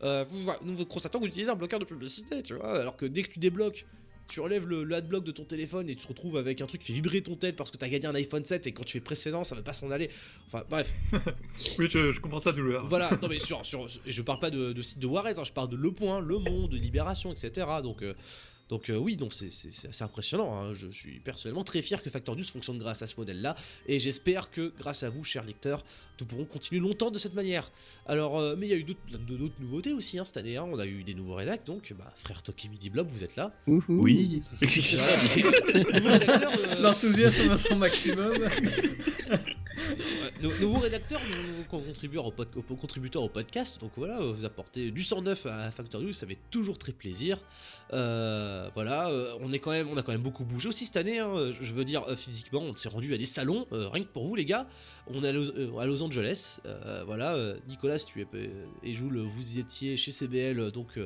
Euh, 0.04 0.26
vous, 0.30 0.44
vous 0.62 0.86
que 0.86 1.18
vous 1.18 1.26
utilisez 1.26 1.50
un 1.50 1.56
bloqueur 1.56 1.80
de 1.80 1.86
publicité, 1.86 2.44
tu 2.44 2.56
vois. 2.56 2.80
Alors 2.80 2.98
que 2.98 3.06
dès 3.06 3.24
que 3.24 3.30
tu 3.30 3.40
débloques, 3.40 3.86
tu 4.28 4.40
relèves 4.40 4.68
le, 4.68 4.84
le 4.84 4.96
adblock 4.96 5.24
de 5.24 5.32
ton 5.32 5.44
téléphone 5.44 5.90
et 5.90 5.96
tu 5.96 6.04
te 6.04 6.08
retrouves 6.08 6.38
avec 6.38 6.62
un 6.62 6.66
truc 6.66 6.82
qui 6.82 6.88
fait 6.88 6.94
vibrer 6.94 7.22
ton 7.22 7.36
tel 7.36 7.56
parce 7.56 7.72
que 7.72 7.78
t'as 7.78 7.90
gagné 7.90 8.06
un 8.06 8.16
iPhone 8.16 8.44
7 8.44 8.68
et 8.68 8.72
quand 8.72 8.84
tu 8.84 8.94
fais 8.94 9.04
précédent, 9.04 9.44
ça 9.44 9.56
va 9.56 9.62
pas 9.62 9.74
s'en 9.74 9.92
aller. 9.92 10.10
Enfin, 10.48 10.64
bref. 10.70 10.92
Oui, 11.80 11.88
je, 11.90 12.12
je 12.12 12.20
comprends 12.20 12.40
ta 12.40 12.52
douleur. 12.52 12.88
Voilà, 12.88 13.10
non 13.22 13.28
mais 13.28 13.40
sur, 13.40 13.66
sur, 13.66 13.88
je 14.06 14.22
parle 14.22 14.40
pas 14.40 14.50
de, 14.50 14.74
de 14.74 14.82
site 14.82 15.00
de 15.00 15.08
Juarez, 15.08 15.34
hein, 15.38 15.44
je 15.44 15.52
parle 15.52 15.70
de 15.70 15.76
Le 15.76 15.92
Point, 15.92 16.20
Le 16.20 16.38
Monde, 16.38 16.72
de 16.72 16.78
Libération, 16.78 17.32
etc. 17.32 17.68
Donc, 17.82 18.02
euh, 18.02 18.14
donc 18.70 18.90
euh, 18.90 18.96
oui, 18.98 19.18
non, 19.18 19.30
c'est 19.30 19.52
c'est- 19.52 19.72
c'est 19.72 19.90
assez 19.90 20.04
impressionnant. 20.04 20.56
hein. 20.58 20.74
Je, 20.74 20.88
suis 20.90 21.20
personnellement 21.20 21.64
très 21.64 21.82
fier 21.82 22.02
que 22.02 22.10
Factor 22.10 22.36
News 22.36 22.44
fonctionne 22.44 22.78
grâce 22.80 23.02
à 23.02 23.08
ce 23.08 23.16
modèle-là, 23.18 23.56
et 23.88 24.00
j'espère 24.00 24.50
que 24.52 24.74
grâce 24.80 25.04
à 25.04 25.10
vous, 25.10 25.24
chers 25.24 25.44
lecteurs, 25.44 25.84
nous 26.20 26.26
pourrons 26.28 26.46
continuer 26.46 26.80
longtemps 26.80 27.12
de 27.12 27.20
cette 27.20 27.34
manière. 27.34 27.72
Alors, 28.06 28.40
euh, 28.40 28.56
mais 28.58 28.68
il 28.68 28.70
y 28.70 28.74
a 28.74 28.78
eu 28.78 28.84
d'autres 28.84 29.54
nouveautés 29.60 29.92
aussi 29.94 30.18
hein, 30.20 30.26
cette 30.26 30.38
année. 30.38 30.56
hein. 30.58 30.66
On 30.72 30.80
a 30.80 30.86
eu 30.86 31.04
des 31.04 31.14
nouveaux 31.16 31.36
rédacs, 31.36 31.66
donc 31.66 31.94
bah, 31.98 32.14
frère 32.16 32.42
Toki 32.44 32.70
Midi 32.70 32.90
Blob, 32.90 33.08
vous 33.10 33.24
êtes 33.24 33.36
là. 33.36 33.52
Oui. 33.68 34.42
Euh, 35.76 36.82
L'enthousiasme 36.82 37.52
à 37.52 37.58
son 37.60 37.76
maximum. 37.76 38.34
Ouais, 40.24 40.32
nou- 40.42 40.52
nouveau 40.62 40.80
rédacteur, 40.80 41.22
nou- 41.22 41.48
nouveau 41.48 41.64
contributeur 42.76 43.24
au, 43.24 43.30
podcast. 43.30 43.80
Donc 43.80 43.92
voilà, 43.98 44.20
vous 44.20 44.46
apportez 44.46 44.92
du 44.92 45.04
109 45.04 45.46
à 45.46 45.72
Factor 45.72 46.02
ça 46.14 46.28
fait 46.28 46.38
toujours 46.52 46.78
très 46.78 46.92
plaisir. 46.92 47.40
Euh, 47.92 48.70
voilà, 48.74 49.10
euh, 49.10 49.34
on 49.42 49.52
est 49.52 49.60
quand 49.60 49.72
même, 49.72 49.88
on 49.90 49.98
a 49.98 50.04
quand 50.04 50.12
même 50.12 50.22
beaucoup 50.22 50.44
bougé 50.46 50.70
aussi 50.70 50.86
cette 50.86 50.98
année. 50.98 51.20
hein. 51.20 51.52
Je 51.60 51.74
veux 51.74 51.86
dire 51.86 52.04
euh, 52.08 52.16
physiquement, 52.16 52.62
on 52.62 52.76
s'est 52.76 52.90
rendu 52.90 53.14
à 53.14 53.18
des 53.18 53.26
salons, 53.26 53.68
rien 53.72 54.04
que 54.04 54.10
pour 54.10 54.26
vous 54.28 54.36
les 54.36 54.46
gars. 54.46 54.68
On 55.08 55.24
est 55.24 55.28
à 55.30 55.32
Los, 55.86 56.02
Angeles. 56.02 56.60
voilà, 57.06 57.38
Nicolas, 57.68 58.00
tu 58.00 58.22
es 58.22 58.28
et 58.84 58.96
Joule, 58.96 59.18
vous 59.20 59.58
y 59.58 59.60
étiez 59.60 59.98
chez 59.98 60.12
CBL, 60.12 60.72
donc 60.72 60.98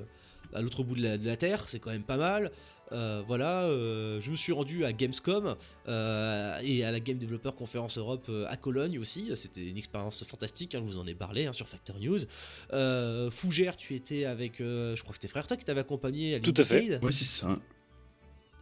à 0.53 0.61
l'autre 0.61 0.83
bout 0.83 0.95
de 0.95 1.25
la 1.25 1.37
terre, 1.37 1.67
c'est 1.67 1.79
quand 1.79 1.91
même 1.91 2.03
pas 2.03 2.17
mal. 2.17 2.51
Euh, 2.93 3.21
voilà, 3.27 3.63
euh, 3.65 4.21
je 4.21 4.31
me 4.31 4.35
suis 4.37 4.53
rendu 4.53 4.85
à 4.85 4.93
Gamescom 4.93 5.55
euh, 5.89 6.59
et 6.63 6.85
à 6.85 6.91
la 6.91 6.99
Game 7.01 7.17
Developer 7.17 7.51
Conference 7.57 7.97
Europe 7.97 8.25
euh, 8.29 8.45
à 8.47 8.55
Cologne 8.55 8.97
aussi. 8.97 9.29
C'était 9.35 9.67
une 9.67 9.77
expérience 9.77 10.23
fantastique, 10.23 10.73
hein, 10.73 10.79
je 10.81 10.85
vous 10.85 10.97
en 10.97 11.05
ai 11.05 11.13
parlé 11.15 11.45
hein, 11.47 11.53
sur 11.53 11.67
Factor 11.67 11.97
News. 11.99 12.19
Euh, 12.71 13.29
Fougère, 13.29 13.75
tu 13.75 13.93
étais 13.95 14.23
avec, 14.25 14.61
euh, 14.61 14.95
je 14.95 15.01
crois 15.01 15.11
que 15.11 15.17
c'était 15.21 15.27
Frère 15.27 15.47
Toi 15.47 15.57
qui 15.57 15.65
t'avait 15.65 15.81
accompagné 15.81 16.35
à 16.35 16.39
Tout 16.39 16.53
à 16.55 16.63
fait. 16.63 16.97
Ouais, 17.03 17.11
c'est 17.11 17.25
ça. 17.25 17.59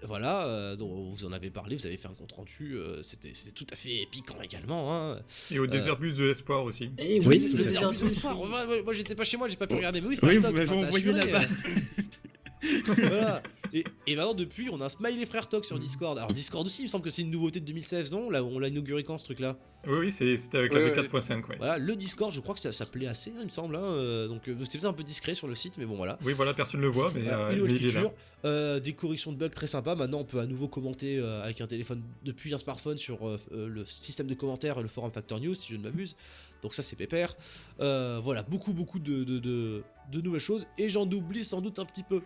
Voilà, 0.08 0.46
euh, 0.46 0.76
donc 0.76 0.92
vous 1.14 1.26
en 1.26 1.32
avez 1.32 1.50
parlé, 1.50 1.76
vous 1.76 1.86
avez 1.88 1.98
fait 1.98 2.08
un 2.08 2.14
compte 2.14 2.32
rendu, 2.34 2.76
euh, 2.78 3.02
c'était 3.02 3.32
c'était 3.34 3.54
tout 3.54 3.66
à 3.72 3.76
fait 3.76 4.08
piquant 4.12 4.40
également. 4.44 4.94
Hein. 4.94 5.20
Et 5.50 5.58
au 5.58 5.64
Euh, 5.64 5.68
désert 5.68 5.98
bus 5.98 6.16
de 6.18 6.26
l'espoir 6.26 6.64
aussi. 6.64 6.92
oui, 7.00 7.22
Oui, 7.26 7.40
le 7.40 7.50
tout 7.50 7.56
à 7.56 7.60
fait. 7.60 7.64
désert 7.70 7.92
du 7.92 8.06
espoir. 8.06 8.40
Ouais, 8.40 8.66
ouais, 8.68 8.82
moi 8.84 8.94
j'étais 8.94 9.16
pas 9.16 9.24
chez 9.24 9.38
moi, 9.38 9.48
j'ai 9.48 9.56
pas 9.56 9.66
pu 9.66 9.74
regarder. 9.76 10.02
Mais 10.02 10.08
oui, 10.08 10.18
Oui, 10.22 10.30
Frère 10.30 10.42
vous 10.42 10.48
Toc, 10.48 10.54
m'avez 10.56 10.70
envoyé 10.86 11.12
là-bas. 11.12 11.42
voilà. 12.88 13.44
Et, 13.76 13.84
et 14.08 14.16
maintenant, 14.16 14.34
depuis, 14.34 14.70
on 14.70 14.80
a 14.80 14.86
un 14.86 14.90
Smiley 14.90 15.26
Frère 15.26 15.50
Talk 15.50 15.66
sur 15.66 15.78
Discord. 15.78 16.18
Alors, 16.18 16.32
Discord 16.32 16.66
aussi, 16.66 16.84
il 16.84 16.86
me 16.86 16.90
semble 16.90 17.04
que 17.04 17.10
c'est 17.10 17.24
une 17.24 17.30
nouveauté 17.30 17.60
de 17.60 17.66
2016, 17.66 18.10
non? 18.10 18.30
Là, 18.30 18.42
On 18.42 18.58
l'a 18.58 18.70
inauguré 18.70 19.04
quand 19.04 19.18
ce 19.18 19.26
truc-là? 19.26 19.58
Oui, 19.86 19.98
oui, 20.00 20.12
c'est- 20.12 20.38
c'était 20.38 20.60
avec 20.60 20.74
la 20.74 20.80
Ouais, 20.80 20.86
ouais. 20.86 20.92
V4.5, 21.04 21.50
ouais. 21.50 21.58
Voilà, 21.58 21.78
le 21.78 21.94
Discord, 21.98 22.32
je 22.32 22.40
crois 22.40 22.56
que 22.56 22.62
ça, 22.62 22.72
ça 22.72 22.86
plaît 22.86 23.08
assez, 23.08 23.32
hein, 23.32 23.40
il 23.42 23.46
me 23.46 23.50
semble. 23.50 23.76
hein, 23.76 23.84
euh, 23.84 24.30
donc, 24.30 24.48
euh, 24.48 24.56
c'est 24.64 24.78
peut-être 24.78 24.86
un 24.90 24.94
peu 24.94 25.04
discret 25.04 25.36
sur 25.36 25.48
le 25.50 25.56
site, 25.56 25.78
mais 25.78 25.86
bon, 25.86 25.96
voilà. 25.98 26.18
Oui, 26.24 26.32
voilà, 26.32 26.54
personne 26.54 26.80
ne 26.80 26.86
le 26.86 26.92
voit, 26.92 27.12
mais, 27.14 27.24
Voilà, 27.24 27.38
euh, 27.50 27.52
une 27.66 27.70
il 27.70 27.86
est 27.86 27.92
là. 28.02 28.12
euh, 28.46 28.80
des 28.80 28.94
corrections 28.94 29.34
de 29.34 29.38
bugs 29.38 29.50
très 29.50 29.68
sympas. 29.68 29.96
Maintenant, 29.96 30.20
on 30.20 30.26
peut 30.26 30.40
à 30.40 30.46
nouveau 30.46 30.70
commenter 30.70 31.18
euh, 31.20 31.44
avec 31.44 31.60
un 31.60 31.68
téléphone 31.68 32.02
depuis 32.24 32.54
un 32.54 32.58
smartphone 32.58 32.98
sur 32.98 33.28
euh, 33.28 33.38
euh, 33.52 33.68
le 33.68 33.86
système 33.86 34.28
de 34.28 34.36
commentaires 34.36 34.80
et 34.80 34.84
le 34.84 34.88
forum 34.88 35.12
Factor 35.12 35.42
News, 35.42 35.54
si 35.56 35.74
je 35.74 35.78
ne 35.78 35.84
m'abuse. 35.84 36.16
Donc 36.62 36.74
ça, 36.76 36.82
c'est 36.82 36.96
pépère. 36.96 37.36
Euh, 37.82 38.22
voilà, 38.24 38.42
beaucoup, 38.44 38.72
beaucoup 38.72 39.00
de, 39.00 39.26
de, 39.26 39.38
de- 39.40 39.84
de 40.12 40.22
nouvelles 40.22 40.40
choses. 40.42 40.66
Et 40.78 40.90
j'en 40.90 41.10
oublie 41.10 41.44
sans 41.44 41.62
doute 41.62 41.80
un 41.80 41.86
petit 41.86 42.04
peu. 42.04 42.22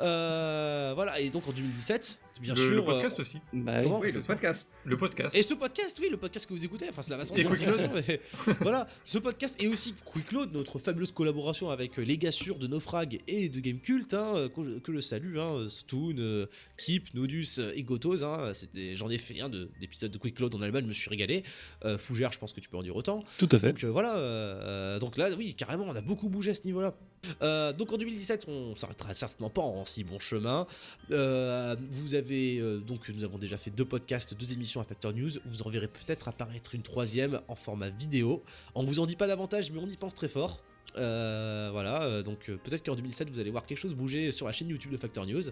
Euh, 0.00 0.92
voilà, 0.94 1.20
et 1.20 1.30
donc 1.30 1.46
en 1.48 1.52
2017, 1.52 2.20
bien 2.40 2.54
Le- 2.54 2.60
sûr... 2.60 2.70
le 2.76 2.84
podcast 2.84 3.18
euh, 3.18 3.22
aussi. 3.22 3.38
Bah 3.52 3.82
Comment 3.82 4.00
oui, 4.00 4.10
le 4.12 4.20
podcast. 4.22 4.68
Le 4.84 4.96
podcast. 4.96 5.34
et 5.36 5.42
ce 5.42 5.54
podcast, 5.54 5.98
oui, 6.00 6.08
le 6.10 6.16
podcast 6.16 6.46
que 6.46 6.54
vous 6.54 6.64
écoutez, 6.64 6.86
enfin 6.88 7.02
c'est 7.02 7.10
la 7.10 7.18
façon 7.18 7.34
Et 7.36 7.44
de 7.44 7.48
mais- 7.94 8.20
voilà, 8.60 8.86
ce 9.04 9.18
podcast 9.18 9.62
et 9.62 9.68
aussi 9.68 9.94
Quick 10.04 10.32
Load, 10.32 10.52
notre 10.52 10.78
fabuleuse 10.78 11.12
collaboration 11.12 11.70
avec 11.70 11.98
euh, 11.98 12.02
les 12.02 12.16
gars 12.18 12.30
sûrs 12.30 12.58
de 12.58 12.66
Naufrag 12.66 13.20
et 13.28 13.48
de 13.48 13.60
Game 13.60 13.80
Cult, 13.80 14.14
hein, 14.14 14.48
que, 14.54 14.62
je, 14.62 14.70
que 14.78 14.92
je 14.92 15.00
salue, 15.00 15.38
hein, 15.38 15.66
Stoon, 15.68 16.14
euh, 16.18 16.46
Kip, 16.78 17.12
Nodus 17.14 17.60
et 17.74 17.82
Gotos, 17.82 18.22
hein, 18.24 18.52
c'était, 18.54 18.96
j'en 18.96 19.10
ai 19.10 19.18
fait 19.18 19.40
un 19.40 19.48
de- 19.48 19.70
d'épisode 19.80 20.10
de 20.10 20.18
Quick 20.18 20.40
Load 20.40 20.54
en 20.54 20.62
Allemagne, 20.62 20.84
je 20.84 20.88
me 20.88 20.92
suis 20.94 21.10
régalé. 21.10 21.44
Euh, 21.84 21.98
Fougère, 21.98 22.32
je 22.32 22.38
pense 22.38 22.52
que 22.52 22.60
tu 22.60 22.68
peux 22.68 22.76
en 22.76 22.82
dire 22.82 22.96
autant. 22.96 23.22
Tout 23.38 23.48
à 23.52 23.58
fait. 23.58 23.68
Donc 23.68 23.84
euh, 23.84 23.88
voilà, 23.90 24.16
euh, 24.16 24.98
donc 24.98 25.16
là, 25.16 25.28
oui, 25.36 25.54
carrément, 25.54 25.84
on 25.86 25.94
a 25.94 26.00
beaucoup 26.00 26.28
bougé 26.28 26.52
à 26.52 26.54
ce 26.54 26.64
niveau-là. 26.64 26.94
Euh, 27.42 27.72
donc 27.72 27.92
en 27.92 27.98
2017, 27.98 28.46
on 28.48 28.74
s'arrêtera 28.76 29.14
certainement 29.14 29.50
pas 29.50 29.62
en 29.62 29.84
si 29.84 30.04
bon 30.04 30.18
chemin. 30.18 30.66
Euh, 31.10 31.76
vous 31.90 32.14
avez 32.14 32.58
euh, 32.58 32.78
donc 32.78 33.08
nous 33.08 33.24
avons 33.24 33.38
déjà 33.38 33.56
fait 33.56 33.70
deux 33.70 33.84
podcasts, 33.84 34.34
deux 34.34 34.52
émissions 34.52 34.80
à 34.80 34.84
Factor 34.84 35.12
News. 35.12 35.30
Vous 35.44 35.62
en 35.62 35.70
verrez 35.70 35.88
peut-être 35.88 36.28
apparaître 36.28 36.74
une 36.74 36.82
troisième 36.82 37.40
en 37.48 37.56
format 37.56 37.90
vidéo. 37.90 38.42
On 38.74 38.84
vous 38.84 39.00
en 39.00 39.06
dit 39.06 39.16
pas 39.16 39.26
davantage, 39.26 39.70
mais 39.70 39.78
on 39.78 39.88
y 39.88 39.96
pense 39.96 40.14
très 40.14 40.28
fort. 40.28 40.62
Euh, 40.96 41.68
voilà, 41.72 42.02
euh, 42.02 42.22
donc 42.22 42.48
euh, 42.48 42.56
peut-être 42.56 42.84
qu'en 42.84 42.96
2017 42.96 43.30
vous 43.30 43.38
allez 43.38 43.50
voir 43.50 43.64
quelque 43.64 43.78
chose 43.78 43.94
bouger 43.94 44.32
sur 44.32 44.46
la 44.46 44.52
chaîne 44.52 44.68
YouTube 44.68 44.90
de 44.90 44.96
Factor 44.96 45.24
News. 45.26 45.42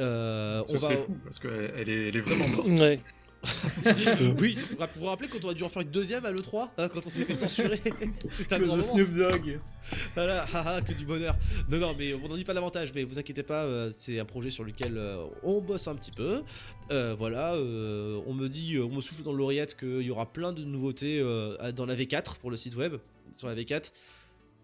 Euh, 0.00 0.62
Ce 0.66 0.74
on 0.74 0.78
serait 0.78 0.96
va... 0.96 1.02
fou, 1.02 1.16
parce 1.22 1.38
qu'elle 1.38 1.72
elle 1.76 1.88
est, 1.88 2.08
elle 2.08 2.16
est 2.16 2.20
vraiment 2.20 2.48
morte. 2.56 2.68
Ouais. 2.80 2.98
Oui, 4.38 4.58
pour 4.78 5.02
vous 5.02 5.06
rappeler 5.06 5.28
quand 5.28 5.44
on 5.44 5.50
a 5.50 5.54
dû 5.54 5.62
en 5.62 5.68
faire 5.68 5.82
une 5.82 5.90
deuxième 5.90 6.24
à 6.24 6.32
l'E3, 6.32 6.68
hein, 6.78 6.88
quand 6.88 7.06
on 7.06 7.10
s'est 7.10 7.24
fait 7.24 7.34
censurer. 7.34 7.80
C'était 8.32 8.54
un 8.54 8.60
grand. 8.60 8.80
Snoop 8.80 9.10
Dogg. 9.10 9.60
Voilà, 10.14 10.46
haha, 10.52 10.80
que 10.82 10.92
du 10.92 11.04
bonheur. 11.04 11.36
Non, 11.68 11.78
non, 11.78 11.94
mais 11.98 12.14
on 12.14 12.28
n'en 12.28 12.36
dit 12.36 12.44
pas 12.44 12.54
davantage, 12.54 12.92
mais 12.94 13.04
vous 13.04 13.18
inquiétez 13.18 13.42
pas, 13.42 13.64
euh, 13.64 13.90
c'est 13.92 14.18
un 14.18 14.24
projet 14.24 14.50
sur 14.50 14.64
lequel 14.64 14.96
euh, 14.96 15.24
on 15.42 15.60
bosse 15.60 15.88
un 15.88 15.94
petit 15.94 16.10
peu. 16.10 16.42
Euh, 16.90 17.14
voilà, 17.16 17.54
euh, 17.54 18.20
on 18.26 18.34
me 18.34 18.48
dit, 18.48 18.78
on 18.78 18.88
me 18.88 19.00
souffle 19.00 19.22
dans 19.22 19.32
l'oreillette 19.32 19.76
qu'il 19.76 20.02
y 20.02 20.10
aura 20.10 20.26
plein 20.26 20.52
de 20.52 20.64
nouveautés 20.64 21.20
euh, 21.20 21.72
dans 21.72 21.86
la 21.86 21.94
V4 21.94 22.38
pour 22.38 22.50
le 22.50 22.56
site 22.56 22.76
web, 22.76 22.96
sur 23.32 23.48
la 23.48 23.54
V4, 23.54 23.92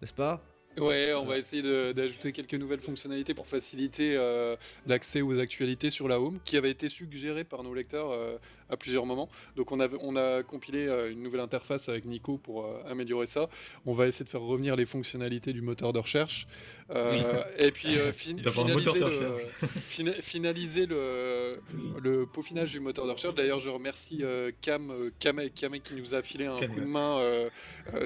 n'est-ce 0.01 0.13
pas? 0.13 0.43
Ouais, 0.77 1.13
on 1.13 1.25
va 1.25 1.37
essayer 1.37 1.61
d'ajouter 1.93 2.31
quelques 2.31 2.53
nouvelles 2.53 2.79
fonctionnalités 2.79 3.33
pour 3.33 3.45
faciliter 3.45 4.15
euh, 4.15 4.55
l'accès 4.87 5.21
aux 5.21 5.37
actualités 5.37 5.89
sur 5.89 6.07
la 6.07 6.17
Home, 6.17 6.39
qui 6.45 6.55
avait 6.55 6.69
été 6.69 6.87
suggéré 6.87 7.43
par 7.43 7.61
nos 7.63 7.73
lecteurs 7.73 8.11
euh, 8.11 8.37
à 8.71 8.77
plusieurs 8.77 9.05
moments. 9.05 9.29
Donc 9.55 9.71
on 9.71 9.79
a, 9.79 9.87
on 9.99 10.15
a 10.15 10.41
compilé 10.43 10.87
euh, 10.87 11.11
une 11.11 11.21
nouvelle 11.21 11.41
interface 11.41 11.89
avec 11.89 12.05
Nico 12.05 12.37
pour 12.37 12.65
euh, 12.65 12.81
améliorer 12.89 13.25
ça. 13.27 13.49
On 13.85 13.93
va 13.93 14.07
essayer 14.07 14.25
de 14.25 14.29
faire 14.29 14.41
revenir 14.41 14.75
les 14.75 14.85
fonctionnalités 14.85 15.53
du 15.53 15.61
moteur 15.61 15.93
de 15.93 15.99
recherche. 15.99 16.47
Euh, 16.89 17.41
et 17.57 17.71
puis 17.71 17.89
fin- 18.11 18.35
finaliser, 18.93 18.99
le, 18.99 19.47
fina- 19.87 20.11
finaliser 20.13 20.85
le, 20.85 21.61
le 22.01 22.25
peaufinage 22.25 22.71
du 22.71 22.79
moteur 22.79 23.05
de 23.05 23.11
recherche. 23.11 23.35
D'ailleurs, 23.35 23.59
je 23.59 23.69
remercie 23.69 24.23
Cam, 24.61 25.11
Cam, 25.19 25.41
Cam 25.53 25.79
qui 25.79 25.93
nous 25.95 26.13
a 26.15 26.21
filé 26.21 26.45
un 26.47 26.57
Cam, 26.57 26.73
coup 26.73 26.79
de 26.79 26.85
main 26.85 27.19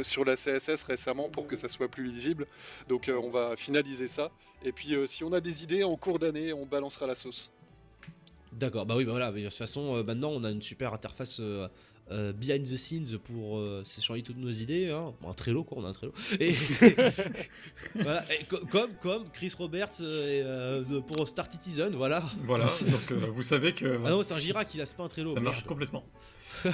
sur 0.01 0.25
la 0.25 0.35
CSS 0.35 0.83
récemment 0.83 1.29
pour 1.29 1.47
que 1.47 1.55
ça 1.55 1.69
soit 1.69 1.87
plus 1.87 2.05
lisible. 2.07 2.47
Donc 2.89 3.09
on 3.11 3.29
va 3.29 3.55
finaliser 3.55 4.07
ça. 4.07 4.31
Et 4.63 4.71
puis 4.71 4.95
si 5.05 5.23
on 5.23 5.31
a 5.33 5.41
des 5.41 5.63
idées 5.63 5.83
en 5.83 5.95
cours 5.95 6.17
d'année, 6.19 6.53
on 6.53 6.65
balancera 6.65 7.05
la 7.07 7.15
sauce. 7.15 7.51
D'accord, 8.55 8.85
bah 8.85 8.95
oui, 8.95 9.05
bah 9.05 9.11
voilà, 9.11 9.31
mais 9.31 9.41
de 9.43 9.47
toute 9.49 9.57
façon, 9.57 9.97
euh, 9.97 10.03
maintenant 10.03 10.29
on 10.31 10.43
a 10.43 10.49
une 10.51 10.61
super 10.61 10.93
interface 10.93 11.39
euh, 11.41 11.67
euh, 12.11 12.31
behind 12.31 12.63
the 12.63 12.77
scenes 12.77 13.17
pour 13.23 13.61
s'échanger 13.83 14.21
toutes 14.23 14.37
nos 14.37 14.51
idées. 14.51 14.89
Hein. 14.91 15.13
Bon, 15.21 15.29
un 15.29 15.33
Trello, 15.33 15.63
quoi, 15.63 15.79
on 15.79 15.85
a 15.85 15.89
un 15.89 15.91
Trello. 15.93 16.13
Et 16.39 16.53
c'est- 16.53 16.95
voilà, 17.95 18.23
et 18.33 18.45
co- 18.45 18.65
comme, 18.71 18.91
comme 19.01 19.29
Chris 19.31 19.51
Roberts 19.57 19.99
et, 20.01 20.43
pour 21.07 21.27
Star 21.27 21.51
Citizen, 21.51 21.93
voilà. 21.95 22.23
Voilà, 22.43 22.65
donc 22.91 23.11
vous 23.11 23.43
savez 23.43 23.73
que 23.73 23.99
Ah 24.05 24.09
non, 24.09 24.23
c'est 24.23 24.33
un 24.33 24.39
Jira 24.39 24.63
qui 24.65 24.79
a, 24.81 24.85
pas 24.85 25.03
un 25.03 25.07
Trello. 25.07 25.33
ça 25.33 25.39
marche 25.39 25.57
merde. 25.57 25.67
complètement. 25.67 26.03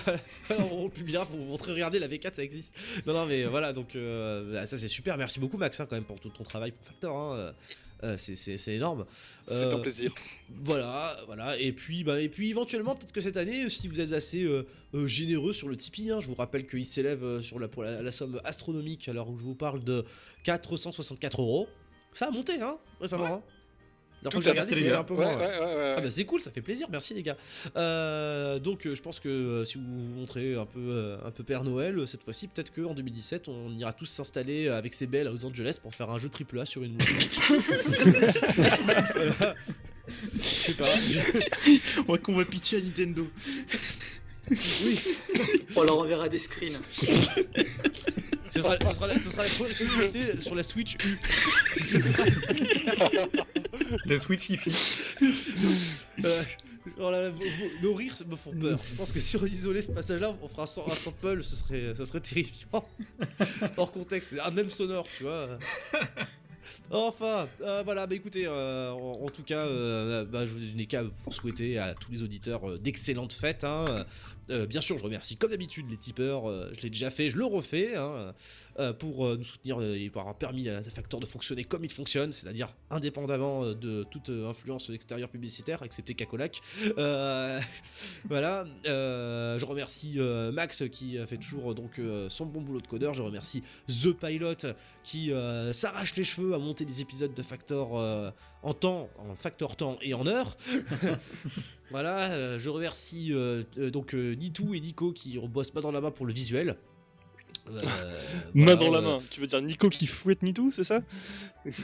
on 0.72 0.90
publiera 0.90 1.26
pour 1.26 1.38
vous 1.38 1.46
montrer, 1.46 1.72
regardez, 1.74 1.98
la 2.00 2.08
V4 2.08 2.36
ça 2.36 2.44
existe. 2.44 2.76
Non, 3.08 3.14
non, 3.14 3.26
mais 3.26 3.46
voilà, 3.46 3.74
donc 3.74 3.96
bah, 3.98 4.66
ça 4.66 4.78
c'est 4.78 4.88
super. 4.88 5.18
Merci 5.18 5.40
beaucoup, 5.40 5.58
Max, 5.58 5.80
hein, 5.80 5.88
quand 5.90 5.96
même, 5.96 6.04
pour 6.06 6.20
tout 6.20 6.30
ton 6.30 6.44
travail 6.44 6.72
pour 6.72 6.86
Factor. 6.86 7.18
hein. 7.18 7.54
Euh, 8.04 8.14
euh, 8.14 8.18
c'est- 8.18 8.74
énorme. 8.74 9.06
C'est 9.46 9.54
Euh, 9.66 9.76
un 9.76 9.80
plaisir. 9.80 10.14
Voilà, 10.64 11.18
voilà. 11.28 11.58
Et 11.60 11.72
puis, 11.72 12.04
bah, 12.04 12.20
et 12.22 12.30
puis 12.30 12.50
éventuellement, 12.50 12.96
peut-être 12.96 13.12
que 13.12 13.22
cette 13.22 13.38
année, 13.38 13.70
si 13.70 13.88
vous 13.88 14.00
êtes 14.02 14.12
assez 14.14 14.44
euh, 14.44 14.66
euh, 14.96 15.06
généreux 15.08 15.54
sur 15.54 15.68
le 15.68 15.78
Tipeee, 15.78 16.12
hein, 16.12 16.20
je 16.20 16.28
vous 16.28 16.36
rappelle 16.36 16.66
qu'il 16.68 16.86
s'élève 16.86 17.24
euh, 17.24 17.42
sur 17.42 17.60
la, 17.60 17.68
pour 17.68 17.84
la, 17.84 18.02
la 18.02 18.12
somme 18.12 18.42
astronomique, 18.44 19.08
alors 19.08 19.30
où 19.30 19.38
je 19.38 19.44
vous 19.44 19.56
parle 19.56 19.84
de 19.84 20.04
464 20.44 21.42
euros. 21.42 21.68
Ça 22.14 22.28
a 22.28 22.32
monté, 22.32 22.60
hein, 22.62 22.78
récemment. 23.00 23.36
Hein. 23.36 23.42
La 24.24 24.30
Tout 24.30 24.38
que 24.38 24.44
à 24.44 24.46
j'ai 24.46 24.52
regardé, 24.52 24.76
c'était 24.76 24.92
un 24.94 25.04
peu 25.04 25.16
Ouais, 25.16 25.26
moins. 25.26 25.36
ouais. 25.36 25.48
ouais, 25.48 25.58
ouais, 25.60 25.66
ouais. 25.76 25.94
Ah 25.98 26.02
bah 26.02 26.12
c'est 26.12 26.26
cool, 26.26 26.42
ça 26.42 26.52
fait 26.52 26.62
plaisir, 26.62 26.88
merci 26.92 27.16
les 27.16 27.24
gars. 27.24 27.38
Euh, 27.76 28.60
donc 28.60 28.86
euh, 28.86 28.94
je 28.96 29.02
pense 29.02 29.20
que 29.20 29.28
euh, 29.30 29.66
si 29.66 29.80
vous 29.80 29.84
vous 29.86 30.14
montrez 30.14 30.54
un 30.56 30.66
peu, 30.68 31.18
un 31.26 31.32
peu 31.32 31.44
Père 31.44 31.64
Noël, 31.64 32.08
cette 32.08 32.24
fois-ci, 32.24 32.48
peut-être 32.48 32.72
qu'en 32.72 32.94
2017, 32.94 33.48
on 33.48 33.72
ira 33.72 33.94
tous 33.94 34.06
s'installer 34.06 34.68
avec 34.68 34.94
ses 34.94 35.08
belles 35.08 35.26
à 35.28 35.32
Los 35.32 35.44
Angeles 35.46 35.78
pour 35.82 35.96
faire 35.96 36.12
un 36.12 36.20
jeu 36.20 36.30
triple 36.30 36.60
A 36.60 36.66
sur 36.66 36.84
une 36.84 36.98
Voilà. 37.00 37.16
Je 40.36 40.42
sais 40.42 40.74
pas. 40.74 40.86
On 42.08 42.12
va 42.14 42.18
qu'on 42.20 42.36
va 42.36 42.46
pitcher 42.46 42.78
à 42.78 42.82
Nintendo. 42.82 43.28
Oui. 44.52 45.00
On 45.76 45.82
leur 45.84 45.98
enverra 45.98 46.30
des 46.30 46.38
screens. 46.38 46.80
Ce 48.54 48.60
sera, 48.60 48.76
ce 48.84 48.94
sera 48.94 49.08
la, 49.08 49.18
ce 49.18 49.30
sera 49.30 49.44
la 49.44 49.50
première 49.50 50.42
sur 50.42 50.56
la 50.56 50.64
Switch 50.64 50.96
U. 51.06 51.18
Les 54.06 54.20
Switch 54.20 54.50
IFI. 54.50 54.72
Euh, 56.26 56.44
oh 57.00 57.10
là 57.10 57.22
là, 57.22 57.30
vos- 57.32 57.40
vos- 57.40 57.72
nos 57.82 57.94
rires 57.94 58.14
me 58.28 58.36
font 58.36 58.52
peur. 58.54 58.80
Je 58.90 58.96
pense 58.96 59.12
que 59.12 59.20
si 59.20 59.38
on 59.38 59.46
isolait 59.46 59.82
ce 59.82 59.92
passage-là, 59.92 60.36
on 60.42 60.48
fera 60.48 60.64
un, 60.64 60.68
sam- 60.68 60.84
un 60.86 60.90
sample, 60.94 61.44
ce 61.44 61.56
serait, 61.56 61.96
ça 61.96 62.06
serait 62.06 62.20
terrifiant. 62.20 62.84
Hors 63.78 63.92
contexte, 63.92 64.36
un 64.44 64.52
même 64.52 64.70
sonore, 64.70 65.08
tu 65.18 65.24
vois. 65.24 65.58
Enfin, 66.92 67.48
euh, 67.62 67.82
voilà, 67.84 68.06
bah 68.08 68.16
écoutez, 68.16 68.46
euh, 68.46 68.92
en, 68.92 69.14
en 69.24 69.30
tout 69.30 69.44
cas, 69.44 69.66
euh, 69.66 70.26
bah, 70.26 70.46
je 70.46 70.54
n'ai 70.76 70.86
qu'à 70.86 71.04
vous 71.04 71.32
souhaiter 71.32 71.78
à 71.80 71.94
tous 71.96 72.12
les 72.12 72.24
auditeurs 72.24 72.70
euh, 72.70 72.78
d'excellentes 72.78 73.34
fêtes. 73.34 73.64
hein. 73.64 74.06
Bien 74.68 74.82
sûr, 74.82 74.98
je 74.98 75.04
remercie 75.06 75.38
comme 75.38 75.52
d'habitude 75.52 75.86
les 75.90 75.96
tipeurs, 75.96 76.44
je 76.76 76.82
l'ai 76.82 76.90
déjà 76.90 77.10
fait, 77.10 77.30
je 77.30 77.38
le 77.38 77.46
refais, 77.46 77.96
hein, 77.96 78.34
pour 78.94 79.26
euh, 79.26 79.38
nous 79.38 79.44
soutenir 79.44 79.80
euh, 79.82 79.96
et 79.96 80.08
avoir 80.08 80.36
permis 80.36 80.70
à 80.70 80.84
Factor 80.84 81.20
de 81.20 81.26
fonctionner 81.26 81.64
comme 81.64 81.84
il 81.84 81.92
fonctionne, 81.92 82.32
c'est-à-dire 82.32 82.70
indépendamment 82.90 83.64
euh, 83.64 83.74
de 83.74 84.04
toute 84.04 84.30
euh, 84.30 84.50
influence 84.50 84.90
extérieure 84.90 85.30
publicitaire, 85.30 85.84
excepté 85.84 86.14
Cacolac. 86.14 86.62
Euh, 86.98 87.60
voilà, 88.26 88.66
euh, 88.86 89.60
je 89.60 89.66
remercie 89.66 90.16
euh, 90.18 90.52
Max 90.52 90.84
qui 90.90 91.18
fait 91.26 91.38
toujours 91.38 91.72
euh, 91.72 91.74
donc 91.74 92.00
euh, 92.00 92.30
son 92.30 92.46
bon 92.46 92.62
boulot 92.62 92.82
de 92.82 92.88
codeur, 92.88 93.14
je 93.14 93.22
remercie 93.22 93.64
The 93.88 94.14
Pilot 94.14 94.74
qui 95.04 95.32
euh, 95.32 95.74
s'arrache 95.74 96.16
les 96.16 96.24
cheveux 96.24 96.54
à 96.54 96.58
monter 96.58 96.86
des 96.86 97.02
épisodes 97.02 97.34
de 97.34 97.42
Factor 97.42 98.00
euh, 98.00 98.32
en 98.64 98.74
temps, 98.74 99.10
en 99.18 99.36
factor 99.36 99.76
temps 99.76 99.98
et 100.02 100.14
en 100.14 100.28
heure. 100.28 100.58
voilà, 101.92 102.32
euh, 102.32 102.60
je 102.60 102.70
remercie 102.70 103.34
euh, 103.34 103.64
euh, 103.78 103.90
donc 103.90 104.14
euh, 104.14 104.34
et 104.34 104.80
Nico 104.80 105.12
qui 105.12 105.38
bossent 105.40 105.72
pas 105.72 105.82
dans 105.82 105.92
la 105.92 106.02
main 106.02 106.12
pour 106.12 106.26
le 106.26 106.34
visuel. 106.34 106.78
Euh, 107.70 107.82
Main 108.54 108.76
voilà, 108.76 108.76
dans 108.76 108.92
la 108.92 108.98
euh, 108.98 109.02
main. 109.02 109.20
Tu 109.30 109.40
veux 109.40 109.48
dire 109.48 109.62
Nico 109.62 109.90
qui 109.90 110.08
fouette 110.08 110.42
Nitou, 110.44 110.72
c'est 110.72 110.84
ça? 110.84 111.02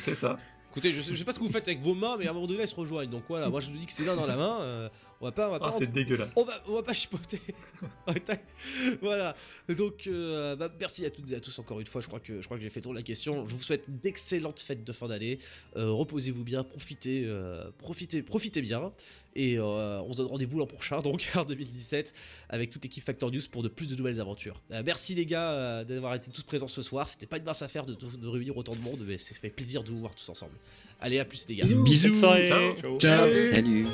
C'est 0.02 0.16
ça. 0.16 0.38
Écoutez, 0.72 0.92
je 0.92 1.02
sais, 1.02 1.14
je 1.14 1.18
sais 1.18 1.24
pas 1.26 1.32
ce 1.32 1.40
que 1.40 1.44
vous 1.44 1.50
faites 1.52 1.68
avec 1.68 1.82
vos 1.82 1.96
mains, 1.96 2.18
mais 2.20 2.28
à 2.28 2.32
un 2.32 2.34
moment 2.34 2.46
donné, 2.48 2.62
elles 2.62 2.68
se 2.68 2.76
rejoignent. 2.76 3.10
Donc 3.10 3.24
voilà, 3.28 3.50
moi 3.50 3.60
je 3.60 3.72
vous 3.72 3.78
dis 3.78 3.86
que 3.86 3.92
c'est 3.92 4.06
l'un 4.06 4.16
dans 4.16 4.28
la 4.28 4.36
main. 4.36 4.60
euh, 4.62 4.90
on 5.22 5.26
va 5.26 5.32
pas, 5.32 5.48
on 5.48 5.52
va 5.52 5.60
pas. 5.60 5.72
Ah, 5.74 5.78
c'est 5.78 5.92
dégueulasse. 5.92 6.30
On 6.36 6.44
va, 6.44 6.64
on 6.68 6.74
va 6.74 6.84
pas 6.84 6.94
chipoter. 6.94 7.42
voilà. 9.02 9.36
Donc 9.70 10.08
euh, 10.08 10.56
bah, 10.56 10.72
merci 10.80 11.06
à 11.06 11.10
toutes 11.10 11.32
et 11.32 11.36
à 11.36 11.40
tous 11.40 11.58
encore 11.60 11.80
une 11.80 11.86
fois. 11.86 12.02
Je 12.02 12.08
crois 12.08 12.20
que 12.20 12.42
je 12.42 12.46
crois 12.46 12.58
que 12.58 12.64
j'ai 12.64 12.70
fait 12.70 12.82
tour 12.82 12.94
de 12.94 12.98
la 12.98 13.04
question. 13.04 13.46
Je 13.46 13.56
vous 13.56 13.64
souhaite 13.64 14.02
d'excellentes 14.02 14.60
fêtes 14.60 14.84
de 14.84 14.92
fin 14.94 15.08
d'année. 15.08 15.40
Euh, 15.76 15.92
Reposez-vous 15.92 16.44
bien, 16.44 16.64
profitez, 16.64 17.24
euh, 17.26 17.70
profitez, 17.80 18.22
profitez 18.22 18.62
bien. 18.62 18.92
Et 19.38 19.60
euh, 19.60 20.02
on 20.02 20.12
se 20.14 20.18
donne 20.18 20.28
rendez-vous 20.28 20.58
l'an 20.58 20.66
prochain, 20.66 20.98
donc 21.00 21.30
en 21.36 21.46
2017, 21.46 22.12
avec 22.50 22.72
toute 22.72 22.84
l'équipe 22.84 23.04
Factor 23.04 23.32
News 23.32 23.42
pour 23.52 23.62
de 23.62 23.68
plus 23.68 23.88
de 23.88 23.96
nouvelles 23.96 24.20
aventures. 24.20 24.60
Euh, 24.72 24.82
merci 24.84 25.14
les 25.14 25.28
gars 25.28 25.52
euh, 25.52 25.84
d'avoir 25.84 26.16
été 26.16 26.32
tous 26.32 26.42
présents 26.42 26.68
ce 26.68 26.82
soir. 26.82 27.08
C'était 27.08 27.28
pas 27.28 27.38
une 27.38 27.44
mince 27.44 27.62
affaire 27.62 27.86
de, 27.86 27.94
de 27.94 28.28
réunir 28.28 28.58
autant 28.58 28.74
de 28.74 28.82
monde, 28.82 29.04
mais 29.08 29.20
ça 29.20 29.36
fait 29.36 29.52
plaisir 29.52 29.84
de 29.84 29.92
vous 29.92 30.00
voir 30.00 30.16
tous 30.16 30.28
ensemble. 30.30 30.54
Allez, 31.00 31.20
à 31.20 31.26
plus 31.26 31.48
les 31.48 31.56
gars. 31.56 31.66
Bisous. 31.66 32.16
Soirée. 32.16 32.50
Ciao. 32.50 32.98
Ciao. 32.98 33.38
Salut. 33.54 33.86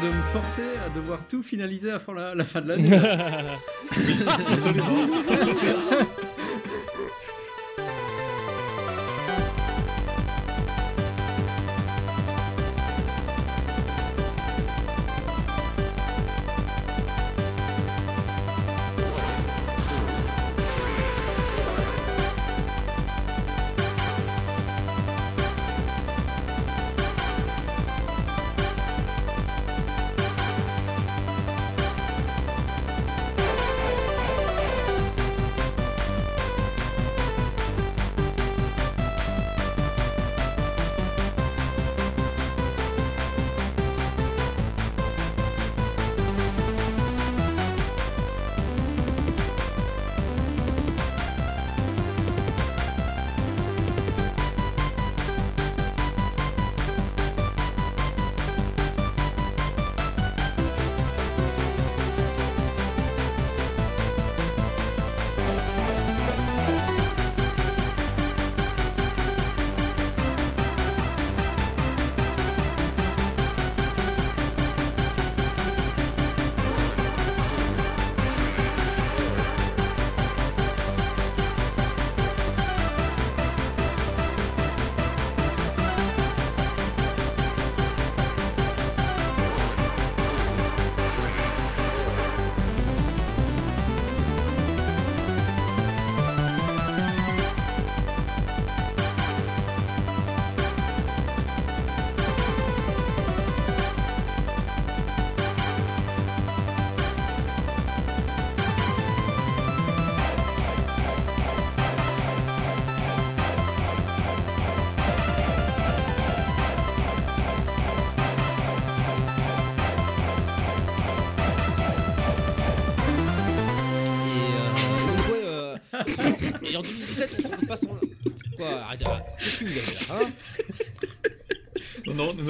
De 0.00 0.08
me 0.08 0.22
forcer 0.32 0.62
à 0.84 0.88
devoir 0.90 1.26
tout 1.26 1.42
finaliser 1.42 1.90
avant 1.90 2.12
la, 2.12 2.34
la 2.34 2.44
fin 2.44 2.60
de 2.60 2.68
l'année. 2.68 2.88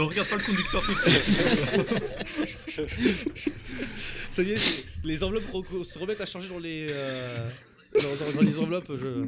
regarde 0.08 0.28
pas 0.28 0.36
le 0.36 0.42
conducteur 0.44 0.82
tout 0.82 0.94
de 0.94 0.98
suite. 0.98 2.78
Ça 4.30 4.42
y 4.42 4.50
est, 4.52 4.86
les 5.04 5.22
enveloppes 5.24 5.48
re- 5.52 5.84
se 5.84 5.98
remettent 5.98 6.20
à 6.20 6.26
changer 6.26 6.48
dans 6.48 6.58
les. 6.58 6.86
euh, 6.90 7.48
dans, 7.94 8.24
dans- 8.24 8.32
dans 8.36 8.40
les 8.42 8.58
enveloppes. 8.58 8.92
Je... 8.96 9.26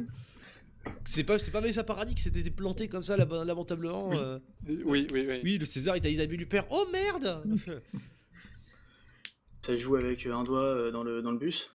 C'est 1.05 1.23
pas, 1.23 1.37
c'est 1.37 1.51
pas 1.51 1.61
Mélissa 1.61 1.83
Paradis 1.83 2.15
qui 2.15 2.23
s'était 2.23 2.49
planté 2.49 2.87
comme 2.87 3.03
ça 3.03 3.15
lamentablement. 3.17 4.09
Oui. 4.09 4.17
euh. 4.19 4.39
Oui, 4.85 5.07
oui, 5.11 5.25
oui. 5.27 5.39
Oui, 5.43 5.57
le 5.57 5.65
César 5.65 5.95
est 5.95 6.05
à 6.05 6.09
Isabelle 6.09 6.41
Huppert. 6.41 6.65
Oh 6.71 6.87
merde 6.91 7.41
Ça 9.65 9.77
joue 9.77 9.95
avec 9.95 10.25
un 10.25 10.43
doigt 10.43 10.63
euh, 10.63 10.91
dans 10.91 11.03
le, 11.03 11.21
dans 11.21 11.31
le 11.31 11.37
bus? 11.37 11.69